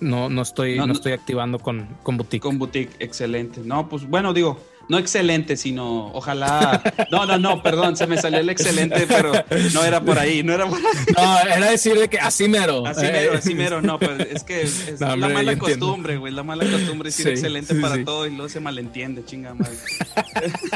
no, 0.00 0.28
no 0.28 0.42
estoy, 0.42 0.76
no, 0.78 0.92
estoy 0.92 1.12
activando 1.12 1.58
con, 1.58 1.86
con 2.02 2.16
boutique. 2.16 2.42
Con 2.42 2.58
boutique, 2.58 2.92
excelente. 2.98 3.60
No, 3.64 3.88
pues 3.88 4.06
bueno, 4.06 4.32
digo, 4.34 4.58
no 4.90 4.98
excelente, 4.98 5.56
sino 5.56 6.10
ojalá. 6.12 6.82
No, 7.12 7.24
no, 7.24 7.38
no, 7.38 7.62
perdón, 7.62 7.96
se 7.96 8.08
me 8.08 8.18
salió 8.18 8.40
el 8.40 8.50
excelente, 8.50 9.06
pero 9.06 9.32
no 9.72 9.84
era 9.84 10.00
por 10.00 10.18
ahí, 10.18 10.42
no 10.42 10.52
era 10.52 10.66
por 10.66 10.78
ahí. 10.78 11.14
No, 11.16 11.38
era 11.38 11.70
decir 11.70 11.96
de 11.96 12.08
que 12.08 12.18
así 12.18 12.48
mero. 12.48 12.84
Así 12.84 13.02
mero, 13.02 13.32
así 13.34 13.54
mero, 13.54 13.80
no, 13.80 14.00
pues 14.00 14.18
es 14.28 14.42
que 14.42 14.62
es, 14.62 15.00
la 15.00 15.16
mala 15.16 15.56
costumbre, 15.56 16.16
güey, 16.16 16.32
la 16.32 16.42
mala 16.42 16.64
costumbre 16.68 17.10
es 17.10 17.16
decir 17.16 17.32
excelente 17.32 17.76
para 17.76 18.04
todo 18.04 18.26
y 18.26 18.30
luego 18.30 18.48
se 18.48 18.58
malentiende, 18.58 19.24
chinga 19.24 19.54
madre. 19.54 19.76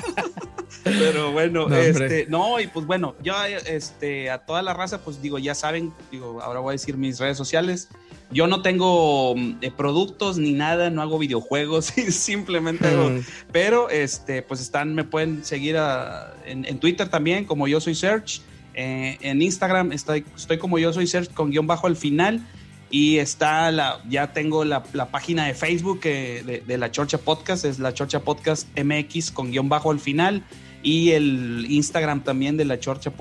pero 0.84 1.32
bueno, 1.32 1.68
no, 1.68 1.76
este, 1.76 2.26
no, 2.28 2.60
y 2.60 2.68
pues 2.68 2.86
bueno, 2.86 3.16
yo 3.20 3.34
este, 3.44 4.30
a 4.30 4.38
toda 4.38 4.62
la 4.62 4.74
raza, 4.74 5.00
pues 5.00 5.20
digo, 5.22 5.40
ya 5.40 5.56
saben, 5.56 5.92
digo, 6.12 6.40
ahora 6.40 6.60
voy 6.60 6.70
a 6.70 6.74
decir 6.74 6.96
mis 6.96 7.18
redes 7.18 7.36
sociales. 7.36 7.88
Yo 8.30 8.46
no 8.46 8.62
tengo 8.62 9.34
mm, 9.36 9.58
eh, 9.60 9.70
productos 9.70 10.38
ni 10.38 10.52
nada, 10.52 10.90
no 10.90 11.02
hago 11.02 11.18
videojuegos, 11.18 11.86
simplemente 12.10 12.88
hago, 12.88 13.10
mm. 13.10 13.20
pero 13.52 13.90
este, 13.90 14.42
pues 14.42 14.60
están, 14.60 14.94
me 14.94 15.04
pueden 15.04 15.44
seguir 15.44 15.76
en, 16.46 16.78
Twitter 16.78 17.08
también, 17.08 17.44
como 17.44 17.68
yo 17.68 17.80
soy 17.80 17.94
Search, 17.94 18.40
eh, 18.74 19.18
en 19.20 19.40
Instagram 19.40 19.92
estoy, 19.92 20.24
estoy 20.36 20.58
como 20.58 20.78
yo 20.78 20.92
soy 20.92 21.06
Search 21.06 21.32
con 21.32 21.50
guion 21.50 21.66
bajo 21.66 21.86
al 21.86 21.96
final, 21.96 22.40
y 22.90 23.18
está 23.18 23.70
la, 23.72 24.00
ya 24.08 24.32
tengo 24.32 24.64
la, 24.64 24.82
página 24.82 25.46
de 25.46 25.54
Facebook 25.54 26.00
de, 26.00 26.76
la 26.78 26.90
Chorcha 26.90 27.18
Podcast, 27.18 27.64
es 27.64 27.78
la 27.78 27.92
Chorcha 27.92 28.20
Podcast 28.20 28.68
MX 28.78 29.32
con 29.32 29.50
guion 29.50 29.68
bajo 29.68 29.90
al 29.90 30.00
final, 30.00 30.44
y 30.82 31.10
el 31.10 31.66
Instagram 31.68 32.22
también 32.22 32.56
de 32.56 32.64
la 32.64 32.78
Chorcha, 32.78 33.12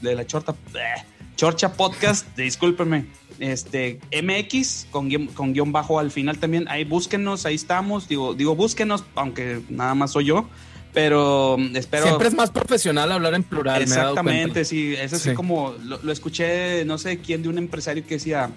de 0.00 0.14
la 0.14 0.26
Chorcha, 0.26 0.54
eh, 0.74 1.15
Chorcha 1.36 1.74
Podcast, 1.74 2.36
discúlpenme 2.36 3.06
este, 3.38 4.00
MX 4.22 4.86
con 4.90 5.08
guion, 5.08 5.26
con 5.28 5.52
guion 5.52 5.72
bajo 5.72 5.98
al 5.98 6.10
final 6.10 6.38
también. 6.38 6.66
Ahí 6.68 6.84
búsquenos, 6.84 7.46
ahí 7.46 7.54
estamos. 7.54 8.08
Digo, 8.08 8.34
digo, 8.34 8.54
búsquenos, 8.54 9.04
aunque 9.14 9.60
nada 9.68 9.94
más 9.94 10.12
soy 10.12 10.26
yo. 10.26 10.48
Pero 10.92 11.56
mm, 11.58 11.76
espero. 11.76 12.04
Siempre 12.04 12.28
es 12.28 12.34
más 12.34 12.50
profesional 12.50 13.12
hablar 13.12 13.34
en 13.34 13.42
plural. 13.42 13.82
Exactamente, 13.82 14.64
sí. 14.64 14.94
Es 14.94 15.12
así 15.12 15.34
como 15.34 15.74
lo, 15.82 16.10
escuché, 16.10 16.84
no 16.84 16.98
sé 16.98 17.18
quién, 17.18 17.42
de 17.42 17.48
un 17.48 17.58
empresario 17.58 18.04
que 18.06 18.14
decía: 18.14 18.50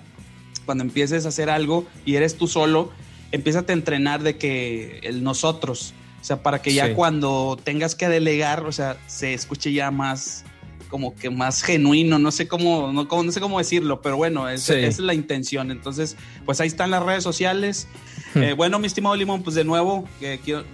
cuando 0.65 0.83
empieces 0.83 1.25
a 1.25 1.29
hacer 1.29 1.49
algo 1.49 1.85
y 2.05 2.15
eres 2.15 2.37
tú 2.37 2.47
solo, 2.47 2.91
empieza 3.31 3.65
a 3.67 3.71
entrenar 3.73 4.23
de 4.23 4.37
que 4.37 4.99
el 5.03 5.23
nosotros. 5.23 5.93
O 6.21 6.23
sea, 6.23 6.43
para 6.43 6.61
que 6.61 6.73
ya 6.73 6.95
cuando 6.95 7.57
tengas 7.63 7.95
que 7.95 8.09
delegar, 8.09 8.65
o 8.65 8.73
sea, 8.73 8.97
se 9.07 9.33
escuche 9.33 9.71
ya 9.71 9.89
más, 9.89 10.43
como 10.89 11.15
que 11.15 11.29
más 11.29 11.61
genuino, 11.61 12.19
no 12.19 12.31
sé 12.31 12.47
cómo, 12.47 12.91
no, 12.91 13.03
no 13.05 13.31
sé 13.31 13.39
cómo 13.39 13.59
decirlo, 13.59 14.01
pero 14.01 14.17
bueno, 14.17 14.49
esa 14.49 14.77
es 14.77 14.99
la 14.99 15.13
intención. 15.13 15.71
Entonces, 15.71 16.17
pues 16.45 16.59
ahí 16.59 16.67
están 16.67 16.91
las 16.91 17.03
redes 17.03 17.23
sociales. 17.23 17.87
Hmm. 18.33 18.39
Eh, 18.49 18.53
bueno, 18.53 18.77
mi 18.79 18.87
estimado 18.87 19.15
Limón, 19.15 19.41
pues 19.41 19.55
de 19.55 19.63
nuevo, 19.63 20.07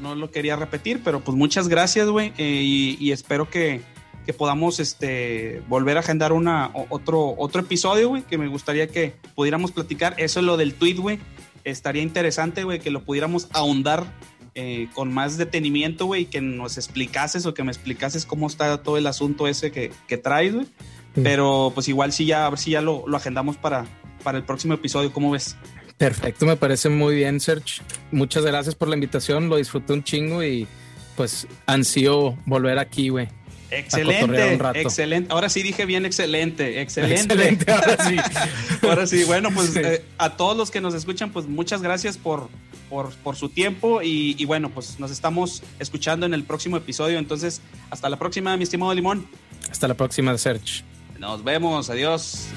no 0.01 0.13
lo 0.13 0.29
quería 0.29 0.55
repetir, 0.55 1.01
pero 1.03 1.21
pues 1.21 1.37
muchas 1.37 1.67
gracias, 1.69 2.07
güey, 2.09 2.33
eh, 2.37 2.61
y, 2.99 3.11
espero 3.11 3.49
que, 3.49 3.81
que, 4.25 4.33
podamos 4.33 4.79
este, 4.79 5.63
volver 5.67 5.97
a 5.97 6.01
agendar 6.01 6.33
una, 6.33 6.71
otro, 6.89 7.33
otro 7.37 7.61
episodio, 7.61 8.09
güey, 8.09 8.23
que 8.23 8.37
me 8.37 8.47
gustaría 8.47 8.87
que 8.87 9.15
pudiéramos 9.35 9.71
platicar. 9.71 10.15
Eso 10.17 10.41
es 10.41 10.45
lo 10.45 10.57
del 10.57 10.73
tweet, 10.73 10.95
güey. 10.95 11.19
Estaría 11.63 12.03
interesante, 12.03 12.63
güey, 12.63 12.79
que 12.79 12.91
lo 12.91 13.03
pudiéramos 13.03 13.47
ahondar 13.51 14.05
eh, 14.55 14.87
con 14.93 15.13
más 15.13 15.37
detenimiento, 15.37 16.05
güey, 16.05 16.25
que 16.25 16.39
nos 16.39 16.77
explicases 16.77 17.45
o 17.45 17.53
que 17.53 17.63
me 17.63 17.71
explicases 17.71 18.25
cómo 18.25 18.47
está 18.47 18.81
todo 18.81 18.97
el 18.97 19.05
asunto 19.05 19.47
ese 19.47 19.71
que, 19.71 19.91
que 20.07 20.17
traes, 20.17 20.53
güey. 20.53 20.67
Pero 21.23 21.71
pues 21.73 21.87
igual 21.87 22.11
sí 22.11 22.25
ya, 22.25 22.45
a 22.45 22.49
ver 22.49 22.59
si 22.59 22.71
ya 22.71 22.81
lo, 22.81 23.07
lo, 23.07 23.15
agendamos 23.15 23.55
para, 23.55 23.85
para 24.23 24.37
el 24.37 24.43
próximo 24.43 24.73
episodio, 24.73 25.13
¿cómo 25.13 25.31
ves? 25.31 25.55
Perfecto, 25.97 26.45
me 26.45 26.57
parece 26.57 26.89
muy 26.89 27.15
bien, 27.15 27.39
Serge. 27.39 27.81
Muchas 28.11 28.45
gracias 28.45 28.75
por 28.75 28.89
la 28.89 28.95
invitación, 28.95 29.47
lo 29.47 29.55
disfruté 29.55 29.93
un 29.93 30.03
chingo 30.03 30.43
y 30.43 30.67
pues 31.15 31.47
ansío 31.65 32.35
volver 32.45 32.79
aquí, 32.79 33.07
güey. 33.07 33.29
Excelente, 33.71 34.59
excelente. 34.75 35.33
Ahora 35.33 35.49
sí 35.49 35.63
dije 35.63 35.85
bien 35.85 36.05
excelente, 36.05 36.81
excelente. 36.81 37.33
excelente 37.33 37.71
ahora 37.71 37.97
sí. 38.05 38.15
ahora 38.87 39.07
sí, 39.07 39.23
bueno, 39.23 39.49
pues 39.51 39.75
eh, 39.75 40.03
a 40.17 40.37
todos 40.37 40.55
los 40.55 40.71
que 40.71 40.81
nos 40.81 40.93
escuchan, 40.93 41.31
pues 41.31 41.47
muchas 41.47 41.81
gracias 41.81 42.17
por, 42.17 42.49
por, 42.89 43.35
su 43.35 43.49
tiempo 43.49 44.01
y, 44.01 44.35
y, 44.37 44.45
bueno, 44.45 44.69
pues 44.69 44.99
nos 44.99 45.11
estamos 45.11 45.63
escuchando 45.79 46.25
en 46.25 46.33
el 46.33 46.43
próximo 46.43 46.77
episodio. 46.77 47.17
Entonces, 47.17 47.61
hasta 47.89 48.09
la 48.09 48.17
próxima, 48.17 48.55
mi 48.57 48.63
estimado 48.63 48.93
Limón. 48.93 49.27
Hasta 49.69 49.87
la 49.87 49.95
próxima, 49.95 50.37
Serge. 50.37 50.83
Nos 51.19 51.43
vemos, 51.43 51.89
adiós. 51.89 52.47